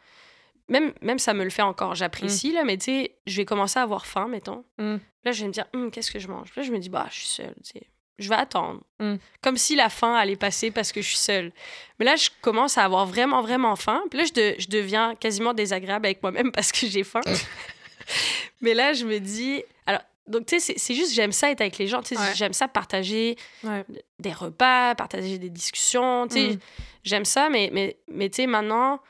même, 0.69 0.93
même 1.01 1.19
ça 1.19 1.35
me 1.35 1.45
le 1.45 1.51
fait 1.51 1.63
encore. 1.63 1.95
J'apprécie, 1.95 2.53
là, 2.53 2.65
mais 2.65 2.77
tu 2.77 2.85
sais, 2.87 3.17
je 3.27 3.37
vais 3.37 3.45
commencer 3.45 3.79
à 3.79 3.83
avoir 3.83 4.07
faim, 4.07 4.27
mettons. 4.29 4.65
Mm. 4.79 4.97
Là, 5.25 5.33
je 5.33 5.41
vais 5.43 5.49
me 5.49 5.53
dire, 5.53 5.67
Hum, 5.75 5.91
qu'est-ce 5.91 6.11
que 6.11 6.19
je 6.19 6.29
mange? 6.29 6.51
Puis 6.51 6.61
là, 6.61 6.67
je 6.67 6.73
me 6.73 6.79
dis, 6.79 6.89
bah, 6.91 7.07
je 7.11 7.17
suis 7.17 7.29
seule, 7.29 7.55
tu 7.63 7.79
sais. 7.79 7.87
Je 8.19 8.29
vais 8.29 8.37
attendre. 8.37 8.81
Mm. 9.01 9.17
Comme 9.43 9.57
si 9.57 9.75
la 9.75 9.89
faim 9.89 10.15
allait 10.15 10.37
passer 10.37 10.71
parce 10.71 10.93
que 10.93 11.03
je 11.03 11.09
suis 11.09 11.17
seule. 11.19 11.51
Mais 11.99 12.05
là, 12.05 12.15
je 12.17 12.29
commence 12.43 12.79
à 12.79 12.85
avoir 12.85 13.07
vraiment, 13.07 13.43
vraiment 13.43 13.75
faim. 13.77 14.03
Puis 14.11 14.21
là, 14.21 14.25
je, 14.25 14.33
de- 14.33 14.55
je 14.59 14.69
deviens 14.69 15.15
quasiment 15.17 15.53
désagréable 15.53 16.07
avec 16.07 16.23
moi-même 16.23 16.53
parce 16.53 16.71
que 16.73 16.87
j'ai 16.87 17.03
faim. 17.05 17.21
Mais 18.61 18.75
là, 18.75 18.93
je 18.93 19.05
me 19.05 19.19
dis. 19.19 19.63
Alors, 19.87 20.01
donc, 20.27 20.47
tu 20.47 20.59
sais, 20.61 20.75
c'est- 20.77 20.95
juste, 20.95 21.13
j'aime 21.13 21.33
ça 21.33 21.51
être 21.51 21.61
avec 21.61 21.77
les 21.79 21.87
gens. 21.87 22.03
Tu 22.03 22.15
sais, 22.15 22.21
Ouais. 22.21 22.35
j'aime 22.35 22.53
ça 22.53 22.69
partager 22.69 23.37
Ouais. 23.63 23.85
des 24.19 24.33
repas, 24.33 24.95
partager 24.95 25.39
des 25.39 25.51
discussions. 25.51 26.27
Tu 26.29 26.35
sais, 26.35 26.55
Mm. 26.55 26.59
j'aime 27.05 27.25
ça, 27.25 27.49
mais, 27.51 27.71
mais, 27.73 27.97
mais 28.09 28.29
tu 28.31 28.37
sais, 28.37 28.47
maintenant, 28.47 29.01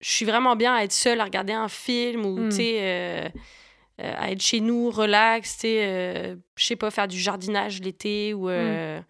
je 0.00 0.10
suis 0.10 0.24
vraiment 0.24 0.54
bien 0.54 0.74
à 0.74 0.84
être 0.84 0.92
seule, 0.92 1.20
à 1.20 1.24
regarder 1.24 1.54
un 1.54 1.68
film 1.68 2.24
ou, 2.24 2.38
Mm. 2.38 2.48
tu 2.50 2.56
sais, 2.56 2.76
euh, 2.80 3.28
euh, 4.00 4.14
à 4.16 4.30
être 4.30 4.42
chez 4.42 4.60
nous, 4.60 4.90
relax, 4.90 5.54
tu 5.54 5.60
sais, 5.62 5.78
euh, 5.82 6.36
je 6.56 6.64
sais 6.64 6.76
pas, 6.76 6.90
faire 6.90 7.08
du 7.08 7.18
jardinage 7.18 7.80
l'été 7.80 8.34
ou. 8.34 8.48
euh, 8.48 9.00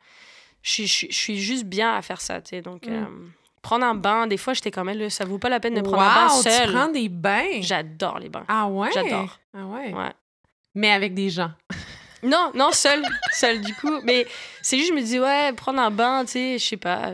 je 0.62 0.70
suis- 0.70 0.86
je 1.10 1.16
suis- 1.16 1.38
juste 1.38 1.64
bien 1.64 1.94
à 1.94 2.02
faire 2.02 2.20
ça, 2.20 2.40
tu 2.40 2.50
sais. 2.50 2.62
Donc, 2.62 2.86
Mm. 2.86 3.30
prendre 3.62 3.84
un 3.86 3.94
bain, 3.94 4.26
des 4.26 4.36
fois, 4.36 4.54
j'étais 4.54 4.70
quand 4.70 4.84
même, 4.84 4.98
là, 4.98 5.08
ça 5.10 5.24
vaut 5.24 5.38
pas 5.38 5.48
la 5.48 5.60
peine 5.60 5.74
de 5.74 5.80
prendre 5.82 6.02
un 6.02 6.14
bain 6.26 6.28
Wow, 6.34 6.42
tu 6.42 6.50
seul. 6.50 6.72
prends 6.72 6.88
des 6.88 7.08
bains? 7.08 7.60
J'adore 7.60 8.18
les 8.18 8.28
bains. 8.28 8.44
Ah 8.48 8.66
ouais? 8.66 8.90
J'adore. 8.92 9.38
Ah 9.54 9.64
ouais? 9.66 9.92
Ouais. 9.94 10.12
Mais 10.74 10.90
avec 10.90 11.14
des 11.14 11.30
gens. 11.30 11.50
Non, 12.22 12.50
non, 12.54 12.70
seul, 12.72 13.02
seul 13.32 13.60
du 13.60 13.72
coup. 13.74 14.00
Mais 14.02 14.26
c'est 14.62 14.76
juste, 14.78 14.90
je 14.90 14.94
me 14.94 15.02
dis, 15.02 15.20
ouais, 15.20 15.52
prendre 15.52 15.80
un 15.80 15.90
bain, 15.90 16.24
tu 16.24 16.32
sais, 16.32 16.58
je 16.58 16.64
sais 16.64 16.76
pas. 16.76 17.12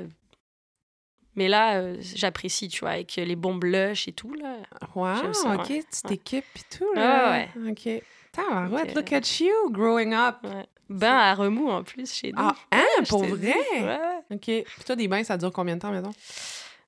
Mais 1.37 1.49
là, 1.49 1.77
euh, 1.79 1.97
j'apprécie, 2.01 2.69
tu 2.69 2.81
vois, 2.81 2.91
avec 2.91 3.17
les 3.17 3.37
bons 3.37 3.55
blushs 3.57 4.07
et 4.09 4.13
tout, 4.13 4.35
là. 4.35 4.57
Wow, 4.95 5.33
ça, 5.33 5.55
OK, 5.55 5.69
ouais. 5.71 5.83
tu 5.83 6.03
t'équipes 6.09 6.45
et 6.57 6.77
tout, 6.79 6.93
là. 6.95 7.33
Ouais, 7.33 7.71
OK. 7.71 8.03
Tabarouette, 8.33 8.95
look 8.95 9.13
euh, 9.13 9.17
at 9.17 9.41
you, 9.41 9.71
growing 9.71 10.13
up. 10.13 10.37
Ouais. 10.45 10.67
Bain 10.89 11.17
à 11.17 11.35
remous 11.35 11.71
en 11.71 11.83
plus 11.83 12.13
chez 12.13 12.31
nous. 12.33 12.39
Ah, 12.43 12.55
hein, 12.73 13.03
pour 13.09 13.25
vrai? 13.25 13.55
Ouais. 13.81 13.99
OK. 14.31 14.43
Puis 14.45 14.85
toi, 14.87 14.97
des 14.97 15.09
bains, 15.09 15.25
ça 15.25 15.37
dure 15.37 15.53
combien 15.53 15.77
de 15.77 15.81
temps, 15.81 15.91
mettons? 15.91 16.13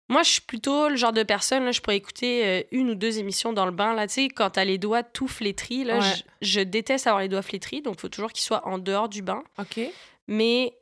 Moi, 0.08 0.22
je 0.22 0.30
suis 0.30 0.40
plutôt 0.42 0.88
le 0.88 0.94
genre 0.96 1.12
de 1.12 1.24
personne, 1.24 1.64
là, 1.64 1.72
je 1.72 1.80
pourrais 1.80 1.96
écouter 1.96 2.44
euh, 2.46 2.62
une 2.70 2.90
ou 2.90 2.94
deux 2.94 3.18
émissions 3.18 3.52
dans 3.52 3.64
le 3.64 3.72
bain. 3.72 3.94
Là, 3.94 4.06
tu 4.06 4.14
sais, 4.14 4.28
quand 4.28 4.50
t'as 4.50 4.64
les 4.64 4.78
doigts 4.78 5.02
tout 5.02 5.26
flétris, 5.26 5.82
là, 5.82 5.98
Ouais. 5.98 6.04
je, 6.40 6.46
je 6.48 6.60
déteste 6.60 7.08
avoir 7.08 7.22
les 7.22 7.28
doigts 7.28 7.42
flétris, 7.42 7.82
donc 7.82 7.94
il 7.96 8.00
faut 8.02 8.08
toujours 8.08 8.32
qu'ils 8.32 8.44
soient 8.44 8.64
en 8.68 8.78
dehors 8.78 9.08
du 9.08 9.22
bain. 9.22 9.42
OK. 9.58 9.80
Mais 10.28 10.74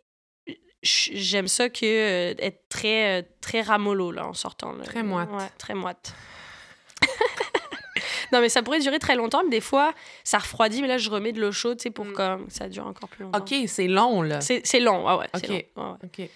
j'aime 0.85 1.49
ça 1.49 1.69
que 1.69 1.85
euh, 1.85 2.35
être 2.38 2.69
très, 2.69 3.21
euh, 3.21 3.23
très 3.41 3.62
ramollo, 3.62 4.11
là, 4.12 4.26
en 4.29 4.35
sortant. 4.35 4.73
là. 4.73 4.85
Très 4.85 5.03
moite. 5.03 5.31
Ouais, 5.33 5.49
très 5.59 5.75
moite. 5.75 6.14
non, 8.33 8.41
mais 8.41 8.49
ça 8.49 8.62
pourrait 8.62 8.81
durer 8.81 8.99
très 8.99 9.14
longtemps, 9.17 9.43
mais 9.45 9.50
des 9.50 9.61
fois, 9.61 9.93
ça 10.25 10.38
refroidit, 10.38 10.83
mais 10.83 10.88
là, 10.88 10.99
je 10.99 11.11
remets 11.11 11.33
de 11.33 11.41
l'eau 11.41 11.53
chaude, 11.53 11.79
tu 11.79 11.85
sais, 11.85 11.91
pour 11.91 12.05
Mm. 12.07 12.14
que 12.14 12.38
ça 12.49 12.69
dure 12.69 12.87
encore 12.87 13.09
plus 13.09 13.25
longtemps. 13.25 13.38
OK, 13.38 13.55
c'est 13.67 13.87
long, 13.88 14.23
là. 14.23 14.41
C'est 14.41 14.81
long, 14.81 15.07
ouais, 15.07 15.19
ouais. 15.19 15.29
Ok. 15.35 15.49
long, 15.76 15.93
ouais. 15.93 15.99
OK. 16.05 16.31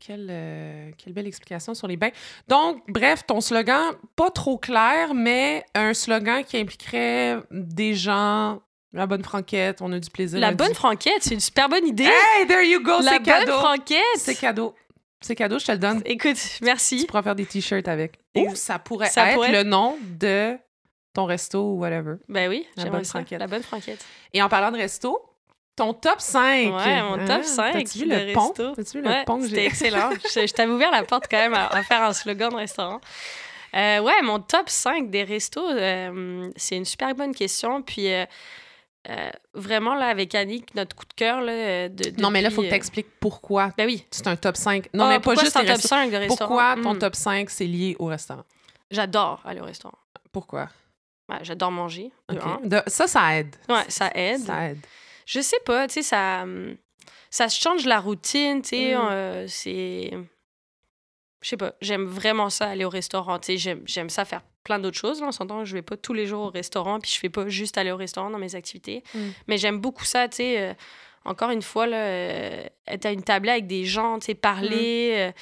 Quelle, 0.00 0.28
euh, 0.30 0.90
quelle 0.96 1.12
belle 1.12 1.26
explication 1.26 1.74
sur 1.74 1.88
les 1.88 1.96
bains. 1.96 2.12
Donc, 2.46 2.82
bref, 2.88 3.26
ton 3.26 3.40
slogan, 3.40 3.94
pas 4.14 4.30
trop 4.30 4.56
clair, 4.56 5.12
mais 5.12 5.64
un 5.74 5.92
slogan 5.92 6.44
qui 6.44 6.56
impliquerait 6.56 7.38
des 7.50 7.94
gens, 7.94 8.62
la 8.92 9.06
bonne 9.06 9.22
franquette, 9.24 9.80
on 9.82 9.92
a 9.92 9.98
du 9.98 10.10
plaisir. 10.10 10.38
La 10.40 10.52
bonne 10.52 10.68
dire- 10.68 10.76
franquette, 10.76 11.22
c'est 11.22 11.34
une 11.34 11.40
super 11.40 11.68
bonne 11.68 11.86
idée. 11.86 12.04
Hey, 12.04 12.46
there 12.46 12.62
you 12.66 12.82
go, 12.82 12.98
La 13.00 13.12
c'est 13.12 13.18
bonne 13.18 13.24
cadeau. 13.24 13.58
franquette. 13.58 14.02
C'est 14.16 14.34
cadeau. 14.34 14.74
C'est 15.20 15.34
cadeau, 15.34 15.58
je 15.58 15.66
te 15.66 15.72
le 15.72 15.78
donne. 15.78 16.00
Écoute, 16.04 16.36
Tu 16.36 16.64
merci. 16.64 17.04
pourras 17.06 17.22
faire 17.22 17.34
des 17.34 17.44
t-shirts 17.46 17.88
avec. 17.88 18.18
Ou 18.36 18.54
ça 18.54 18.78
pourrait 18.78 19.08
ça 19.08 19.28
être 19.28 19.34
pourrait 19.34 19.50
le 19.52 19.64
nom 19.64 19.96
de 20.02 20.56
ton 21.12 21.24
resto 21.24 21.58
ou 21.72 21.78
whatever. 21.80 22.14
Ben 22.28 22.48
oui, 22.48 22.66
La 22.76 22.84
bonne 22.86 23.02
ça. 23.04 23.18
franquette. 23.18 23.40
La 23.40 23.48
bonne 23.48 23.62
franquette. 23.64 24.04
Et 24.32 24.40
en 24.42 24.48
parlant 24.48 24.70
de 24.70 24.76
resto, 24.76 25.20
ton 25.74 25.92
top 25.92 26.20
5. 26.20 26.72
Ouais, 26.72 27.02
mon 27.02 27.26
top 27.26 27.42
5 27.42 27.72
T'as-tu 27.72 27.98
vu 27.98 28.04
le 28.06 28.32
pont? 28.32 28.46
resto? 28.48 28.74
T'as-tu 28.76 28.98
vu 28.98 29.04
le 29.04 29.24
pont 29.24 29.38
que 29.38 29.44
c'était 29.48 29.60
j'ai? 29.62 29.66
excellent. 29.66 30.10
je 30.34 30.46
je 30.46 30.52
t'avais 30.52 30.70
ouvert 30.72 30.90
la 30.92 31.02
porte 31.02 31.26
quand 31.28 31.38
même 31.38 31.54
à, 31.54 31.66
à 31.66 31.82
faire 31.82 32.02
un 32.02 32.12
slogan 32.12 32.50
de 32.52 32.56
restaurant. 32.56 33.00
Euh, 33.74 33.98
ouais, 34.00 34.22
mon 34.22 34.38
top 34.38 34.68
5 34.68 35.10
des 35.10 35.24
restos, 35.24 35.68
euh, 35.68 36.48
c'est 36.56 36.76
une 36.76 36.84
super 36.84 37.12
bonne 37.16 37.34
question. 37.34 37.82
Puis 37.82 38.12
euh, 38.12 38.24
euh, 39.08 39.30
vraiment, 39.54 39.94
là, 39.94 40.06
avec 40.06 40.34
Annick, 40.34 40.74
notre 40.74 40.94
coup 40.94 41.06
de 41.06 41.14
cœur, 41.14 41.40
là, 41.40 41.52
euh, 41.52 41.88
de, 41.88 42.20
Non, 42.20 42.30
mais 42.30 42.42
là, 42.42 42.48
il 42.50 42.54
faut 42.54 42.62
que 42.62 42.66
depuis, 42.66 42.68
tu 42.68 42.74
euh, 42.74 42.76
expliques 42.76 43.06
pourquoi 43.20 43.70
Ben 43.76 43.86
oui. 43.86 44.04
c'est 44.10 44.26
un 44.26 44.36
top 44.36 44.56
5. 44.56 44.88
Non, 44.94 45.04
Ah, 45.04 45.08
mais 45.08 45.20
pas 45.20 45.34
juste 45.34 45.56
un 45.56 45.60
top 45.60 45.68
restos. 45.70 45.88
5 45.88 46.10
de 46.10 46.16
restaurant. 46.16 46.36
Pourquoi 46.48 46.76
ton 46.82 46.94
Hmm. 46.94 46.98
top 46.98 47.14
5, 47.16 47.50
c'est 47.50 47.64
lié 47.66 47.96
au 47.98 48.06
restaurant? 48.06 48.44
J'adore 48.90 49.40
aller 49.44 49.60
au 49.60 49.64
restaurant. 49.64 49.98
Pourquoi? 50.32 50.68
Ouais, 51.28 51.38
J'adore 51.42 51.70
manger. 51.70 52.10
De- 52.64 52.82
ça, 52.86 53.06
ça 53.06 53.36
aide. 53.38 53.54
Ouais, 53.68 53.84
ça 53.88 54.10
aide. 54.14 54.40
Ça 54.40 54.70
aide. 54.70 54.78
Je 55.26 55.40
sais 55.40 55.60
pas, 55.64 55.86
tu 55.86 55.94
sais, 55.94 56.02
ça, 56.02 56.42
hum, 56.42 56.76
ça 57.30 57.48
change 57.48 57.84
la 57.84 58.00
routine, 58.00 58.62
tu 58.62 58.68
sais, 58.70 58.94
Mm. 58.94 59.08
euh, 59.10 59.44
c'est... 59.48 60.10
Je 61.40 61.50
sais 61.50 61.56
pas, 61.56 61.74
j'aime 61.80 62.04
vraiment 62.04 62.50
ça, 62.50 62.68
aller 62.68 62.84
au 62.84 62.88
restaurant, 62.88 63.38
tu 63.38 63.56
sais, 63.58 63.76
j'aime, 63.86 64.10
ça 64.10 64.24
faire 64.24 64.42
plein 64.64 64.78
d'autres 64.80 64.96
choses, 64.98 65.20
là, 65.20 65.28
on 65.28 65.32
s'entend, 65.32 65.64
je 65.64 65.72
vais 65.74 65.82
pas 65.82 65.96
tous 65.96 66.12
les 66.12 66.26
jours 66.26 66.46
au 66.46 66.50
restaurant, 66.50 66.98
puis 66.98 67.10
je 67.12 67.18
fais 67.18 67.28
pas 67.28 67.48
juste 67.48 67.78
aller 67.78 67.92
au 67.92 67.96
restaurant 67.96 68.28
dans 68.30 68.38
mes 68.38 68.54
activités, 68.56 69.02
Mm. 69.14 69.18
mais 69.46 69.56
j'aime 69.58 69.78
beaucoup 69.78 70.04
ça, 70.04 70.28
tu 70.28 70.36
sais, 70.38 70.60
euh, 70.60 70.74
encore 71.24 71.50
une 71.50 71.62
fois, 71.62 71.86
là, 71.86 71.96
euh, 71.96 72.64
être 72.88 73.06
à 73.06 73.12
une 73.12 73.22
table 73.22 73.48
avec 73.48 73.66
des 73.68 73.84
gens, 73.84 74.18
tu 74.18 74.26
sais, 74.26 74.34
parler, 74.34 75.12
euh, 75.16 75.32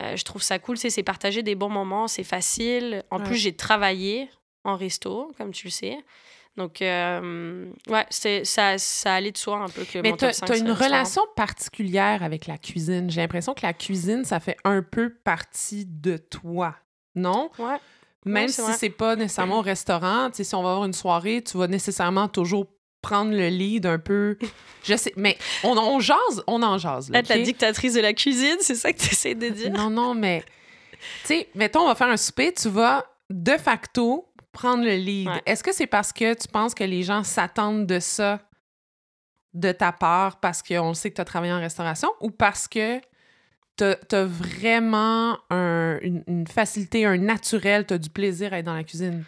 euh, 0.00 0.16
je 0.16 0.24
trouve 0.24 0.42
ça 0.42 0.58
cool, 0.58 0.76
tu 0.76 0.82
sais, 0.82 0.90
c'est 0.90 1.02
partager 1.04 1.42
des 1.42 1.54
bons 1.54 1.68
moments, 1.68 2.08
c'est 2.08 2.24
facile. 2.24 3.04
En 3.10 3.18
Ouais. 3.18 3.24
plus, 3.24 3.36
j'ai 3.36 3.54
travaillé 3.54 4.28
en 4.64 4.76
resto, 4.76 5.32
comme 5.38 5.52
tu 5.52 5.68
le 5.68 5.70
sais. 5.70 5.96
Donc, 6.56 6.80
euh, 6.80 7.70
ouais, 7.88 8.06
c'est, 8.08 8.44
ça, 8.44 8.78
ça 8.78 9.14
allait 9.14 9.32
de 9.32 9.36
soi 9.36 9.58
un 9.58 9.68
peu 9.68 9.84
que 9.84 9.98
Mais 9.98 10.12
tu 10.12 10.18
top 10.18 10.32
5 10.32 10.50
as 10.50 10.56
une 10.56 10.70
relation 10.70 11.22
particulière 11.34 12.22
avec 12.22 12.46
la 12.46 12.56
cuisine. 12.56 13.10
J'ai 13.10 13.20
l'impression 13.20 13.52
que 13.52 13.66
la 13.66 13.74
cuisine, 13.74 14.24
ça 14.24 14.40
fait 14.40 14.56
un 14.64 14.82
peu 14.82 15.10
partie 15.10 15.84
de 15.86 16.16
toi. 16.16 16.74
Non? 17.14 17.50
Ouais. 17.58 17.76
Même 18.24 18.48
si 18.48 18.62
c'est 18.78 18.90
pas 18.90 19.16
nécessairement 19.16 19.58
au 19.58 19.62
restaurant, 19.62 20.30
tu 20.30 20.38
sais, 20.38 20.44
si 20.44 20.54
on 20.54 20.62
va 20.62 20.70
avoir 20.70 20.86
une 20.86 20.92
soirée, 20.92 21.42
tu 21.42 21.58
vas 21.58 21.68
nécessairement 21.68 22.26
toujours 22.26 22.66
prendre 23.02 23.30
le 23.30 23.48
lead 23.48 23.86
un 23.86 23.98
peu. 23.98 24.36
Je 24.82 24.96
sais, 24.96 25.12
mais 25.16 25.36
on, 25.62 25.76
on 25.76 26.00
jase, 26.00 26.42
on 26.46 26.62
en 26.62 26.78
jase. 26.78 27.10
Là, 27.10 27.20
Être 27.20 27.28
la 27.28 27.38
dictatrice 27.38 27.94
de 27.94 28.00
la 28.00 28.14
cuisine, 28.14 28.56
c'est 28.60 28.74
ça 28.74 28.92
que 28.92 28.98
tu 28.98 29.10
essaies 29.12 29.34
de 29.34 29.48
dire? 29.48 29.70
Non, 29.70 29.90
non, 29.90 30.14
mais 30.14 30.42
tu 31.22 31.26
sais, 31.26 31.48
mettons, 31.54 31.82
on 31.82 31.86
va 31.86 31.94
faire 31.94 32.08
un 32.08 32.16
souper, 32.16 32.52
tu 32.52 32.68
vas 32.68 33.04
de 33.30 33.52
facto 33.52 34.26
prendre 34.56 34.84
le 34.84 34.96
lead. 34.96 35.28
Ouais. 35.28 35.42
Est-ce 35.46 35.62
que 35.62 35.72
c'est 35.72 35.86
parce 35.86 36.12
que 36.12 36.34
tu 36.34 36.48
penses 36.48 36.74
que 36.74 36.84
les 36.84 37.02
gens 37.02 37.22
s'attendent 37.24 37.86
de 37.86 38.00
ça 38.00 38.40
de 39.54 39.72
ta 39.72 39.92
part 39.92 40.38
parce 40.40 40.62
qu'on 40.62 40.92
sait 40.94 41.10
que 41.10 41.16
tu 41.16 41.20
as 41.20 41.24
travaillé 41.24 41.52
en 41.52 41.60
restauration 41.60 42.08
ou 42.20 42.30
parce 42.30 42.68
que 42.68 42.98
tu 43.76 43.84
as, 43.84 44.24
vraiment 44.24 45.38
un- 45.50 45.98
une, 46.00 46.22
une 46.26 46.46
facilité, 46.46 47.04
un 47.06 47.18
naturel, 47.18 47.86
tu 47.86 47.94
as 47.94 47.98
du 47.98 48.10
plaisir 48.10 48.52
à 48.52 48.58
être 48.58 48.64
dans 48.66 48.74
la 48.74 48.84
cuisine? 48.84 49.24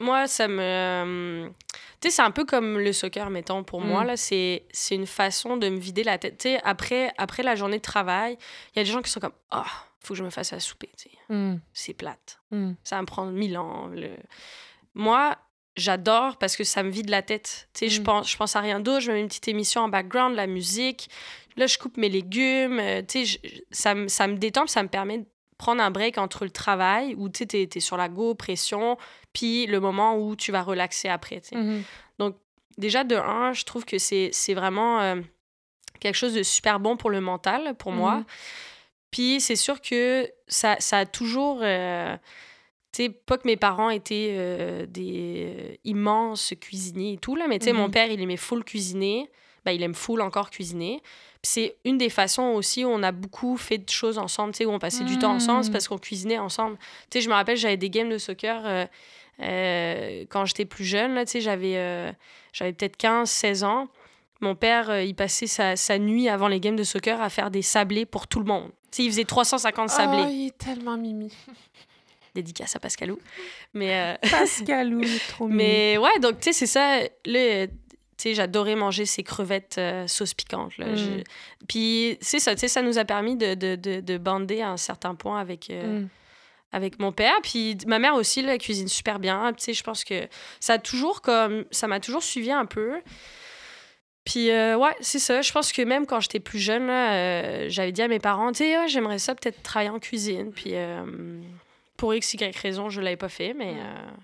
Moi, 0.00 0.28
ça 0.28 0.46
me. 0.46 0.60
euh, 0.62 1.48
Tu 2.00 2.08
sais, 2.08 2.16
c'est 2.16 2.22
un 2.22 2.30
peu 2.30 2.44
comme 2.44 2.78
le 2.78 2.92
soccer, 2.92 3.28
mettons, 3.30 3.64
pour 3.64 3.80
moi. 3.80 4.04
Mm. 4.04 4.06
là 4.06 4.16
C'est 4.16 4.62
une 4.92 5.06
façon 5.06 5.56
de 5.56 5.68
me 5.68 5.78
vider 5.78 6.04
la 6.04 6.18
tête. 6.18 6.38
Tu 6.38 6.50
sais, 6.50 6.60
après, 6.62 7.12
après 7.18 7.42
la 7.42 7.56
journée 7.56 7.78
de 7.78 7.82
travail, 7.82 8.38
il 8.74 8.78
y 8.78 8.80
a 8.80 8.84
des 8.84 8.90
gens 8.92 9.02
qui 9.02 9.10
sont 9.10 9.18
comme 9.18 9.32
Ah, 9.50 9.64
faut 10.00 10.14
que 10.14 10.18
je 10.18 10.22
me 10.24 10.30
fasse 10.30 10.52
à 10.52 10.60
souper. 10.60 10.90
tu 10.96 11.08
sais. 11.08 11.16
Hum, 11.30 11.58
C'est 11.72 11.94
plate. 11.94 12.38
hum. 12.52 12.76
Ça 12.84 12.94
va 12.96 13.02
me 13.02 13.06
prendre 13.06 13.32
mille 13.32 13.58
ans. 13.58 13.88
le- 13.88 14.16
Moi, 14.98 15.36
j'adore 15.76 16.36
parce 16.36 16.56
que 16.56 16.64
ça 16.64 16.82
me 16.82 16.90
vide 16.90 17.08
la 17.08 17.22
tête. 17.22 17.68
Tu 17.72 17.88
sais, 17.88 17.88
je 17.88 18.00
Mm. 18.00 18.04
pense, 18.04 18.30
je 18.30 18.36
pense 18.36 18.54
à 18.56 18.60
rien 18.60 18.80
d'autre. 18.80 19.00
Je 19.00 19.08
me 19.10 19.14
mets 19.16 19.20
une 19.22 19.28
petite 19.28 19.48
émission 19.48 19.80
en 19.82 19.88
background, 19.88 20.36
la 20.36 20.46
musique. 20.46 21.08
Là, 21.56 21.66
je 21.66 21.78
coupe 21.78 21.96
mes 21.96 22.08
légumes. 22.10 22.78
euh, 22.78 23.00
Tu 23.08 23.24
sais, 23.24 23.38
je- 23.42 23.60
ça, 23.70 23.94
me- 23.94 24.08
ça 24.08 24.26
me 24.26 24.36
détend, 24.36 24.66
ça 24.66 24.82
me 24.82 24.88
permet 24.88 25.18
de 25.18 25.26
prendre 25.56 25.82
un 25.82 25.90
break 25.90 26.18
entre 26.18 26.44
le 26.44 26.50
travail 26.50 27.14
où 27.16 27.28
tu 27.30 27.46
sais, 27.50 27.66
t'es 27.66 27.80
sur 27.80 27.96
la 27.96 28.08
go, 28.08 28.34
pression, 28.34 28.96
puis 29.32 29.66
le 29.66 29.80
moment 29.80 30.16
où 30.18 30.36
tu 30.36 30.52
vas 30.52 30.62
relaxer 30.62 31.08
après. 31.08 31.40
tu 31.40 31.48
sais. 31.50 31.56
Mhm. 31.56 31.82
Déjà, 32.76 33.02
de 33.02 33.16
un, 33.16 33.52
je 33.54 33.64
trouve 33.64 33.84
que 33.84 33.98
c'est, 33.98 34.30
vraiment 34.54 35.00
euh, 35.00 35.16
quelque 35.98 36.14
chose 36.14 36.34
de 36.34 36.44
super 36.44 36.78
bon 36.78 36.96
pour 36.96 37.10
le 37.10 37.20
mental, 37.20 37.74
pour 37.76 37.90
moi. 37.90 38.16
Mhm. 38.18 38.24
Puis 39.10 39.40
c'est 39.40 39.56
sûr 39.56 39.80
que 39.80 40.30
ça, 40.46 40.76
ça 40.78 40.98
a 40.98 41.06
toujours. 41.06 41.58
euh, 41.62 42.16
sais, 43.04 43.08
pas 43.10 43.36
que 43.38 43.46
mes 43.46 43.56
parents 43.56 43.90
étaient 43.90 44.30
euh, 44.32 44.86
des 44.86 45.54
euh, 45.56 45.74
immenses 45.84 46.54
cuisiniers 46.60 47.14
et 47.14 47.18
tout, 47.18 47.34
là, 47.36 47.46
mais 47.48 47.58
tu 47.58 47.64
sais, 47.66 47.72
mon 47.72 47.84
Mhm. 47.86 47.90
père, 47.90 48.10
il 48.10 48.20
aimait 48.20 48.36
full 48.36 48.64
cuisiner. 48.64 49.28
Ben, 49.64 49.72
il 49.72 49.82
aime 49.82 49.94
full 49.94 50.20
encore 50.22 50.50
cuisiner. 50.50 51.02
C'est 51.42 51.76
une 51.84 51.98
des 51.98 52.08
façons 52.08 52.42
aussi 52.54 52.84
où 52.84 52.88
on 52.88 53.02
a 53.02 53.12
beaucoup 53.12 53.56
fait 53.56 53.78
de 53.78 53.88
choses 53.90 54.16
ensemble, 54.18 54.52
tu 54.52 54.58
sais, 54.58 54.64
où 54.64 54.70
on 54.70 54.78
passait 54.78 55.04
du 55.04 55.18
temps 55.18 55.32
ensemble, 55.34 55.64
c'est 55.64 55.70
Mm. 55.70 55.72
parce 55.72 55.88
qu'on 55.88 55.98
cuisinait 55.98 56.38
ensemble. 56.38 56.76
Tu 57.10 57.18
sais, 57.18 57.20
je 57.20 57.28
me 57.28 57.34
rappelle, 57.34 57.56
j'avais 57.56 57.76
des 57.76 57.90
games 57.90 58.08
de 58.08 58.18
soccer 58.18 58.62
euh, 58.64 58.86
euh, 59.40 60.24
quand 60.30 60.44
j'étais 60.46 60.64
plus 60.64 60.84
jeune, 60.84 61.14
là, 61.14 61.24
tu 61.24 61.32
sais, 61.32 61.40
j'avais, 61.40 61.76
euh, 61.76 62.10
j'avais 62.52 62.72
peut-être 62.72 62.96
15, 62.96 63.28
16 63.30 63.64
ans. 63.64 63.88
Mon 64.40 64.54
père, 64.54 65.00
il 65.00 65.14
passait 65.14 65.46
sa, 65.48 65.74
sa 65.76 65.98
nuit 65.98 66.28
avant 66.28 66.48
les 66.48 66.60
games 66.60 66.76
de 66.76 66.84
soccer 66.84 67.20
à 67.20 67.28
faire 67.28 67.50
des 67.50 67.62
sablés 67.62 68.06
pour 68.06 68.26
tout 68.28 68.38
le 68.38 68.44
monde. 68.46 68.70
Tu 68.90 68.96
sais, 68.98 69.04
il 69.04 69.10
faisait 69.10 69.24
350 69.24 69.90
sablés. 69.90 70.22
Oh, 70.24 70.30
il 70.30 70.46
est 70.46 70.58
tellement 70.58 70.96
mimi. 70.96 71.32
dédicace 72.42 72.74
à 72.76 72.80
Pascalou. 72.80 73.18
Mais, 73.74 74.18
Pascalou, 74.30 75.02
trop 75.28 75.48
Mais 75.48 75.98
ouais, 75.98 76.18
donc, 76.20 76.40
tu 76.40 76.44
sais, 76.44 76.52
c'est 76.52 76.66
ça. 76.66 77.00
Le, 77.26 77.68
sais, 78.22 78.34
j'adorais 78.34 78.74
manger 78.74 79.06
ces 79.06 79.22
crevettes 79.22 79.76
euh, 79.78 80.06
sauce 80.06 80.34
piquante. 80.34 80.76
Là. 80.78 80.86
Mm. 80.86 81.22
Puis 81.68 82.18
c'est 82.20 82.40
ça, 82.40 82.54
tu 82.54 82.60
sais, 82.60 82.68
ça 82.68 82.82
nous 82.82 82.98
a 82.98 83.04
permis 83.04 83.36
de, 83.36 83.54
de, 83.54 83.76
de, 83.76 84.00
de, 84.00 84.18
bander 84.18 84.60
à 84.60 84.70
un 84.70 84.76
certain 84.76 85.14
point 85.14 85.40
avec, 85.40 85.70
euh, 85.70 86.00
mm. 86.00 86.08
avec 86.72 86.98
mon 86.98 87.12
père. 87.12 87.36
Puis 87.42 87.76
ma 87.86 87.98
mère 87.98 88.14
aussi, 88.14 88.42
là, 88.42 88.54
elle 88.54 88.58
cuisine 88.58 88.88
super 88.88 89.18
bien. 89.18 89.52
Tu 89.56 89.64
sais, 89.64 89.72
je 89.72 89.82
pense 89.82 90.04
que 90.04 90.28
ça 90.60 90.74
a 90.74 90.78
toujours 90.78 91.22
comme... 91.22 91.64
Ça 91.70 91.86
m'a 91.86 92.00
toujours 92.00 92.22
suivi 92.22 92.50
un 92.50 92.66
peu. 92.66 93.00
Puis 94.24 94.50
euh, 94.50 94.76
ouais, 94.76 94.94
c'est 95.00 95.20
ça. 95.20 95.40
Je 95.40 95.52
pense 95.52 95.72
que 95.72 95.82
même 95.82 96.04
quand 96.04 96.20
j'étais 96.20 96.40
plus 96.40 96.58
jeune, 96.58 96.88
j'avais 97.70 97.92
dit 97.92 98.02
à 98.02 98.08
mes 98.08 98.18
parents, 98.18 98.52
tu 98.52 98.58
sais, 98.64 98.88
j'aimerais 98.88 99.18
ça 99.18 99.34
peut-être 99.34 99.62
travailler 99.62 99.90
en 99.90 100.00
cuisine. 100.00 100.52
Puis 100.52 100.74
pour 101.98 102.14
x, 102.14 102.32
y 102.32 102.56
raison, 102.56 102.88
je 102.88 103.02
l'avais 103.02 103.18
pas 103.18 103.28
fait, 103.28 103.52
mais... 103.52 103.74
Mm. 103.74 104.16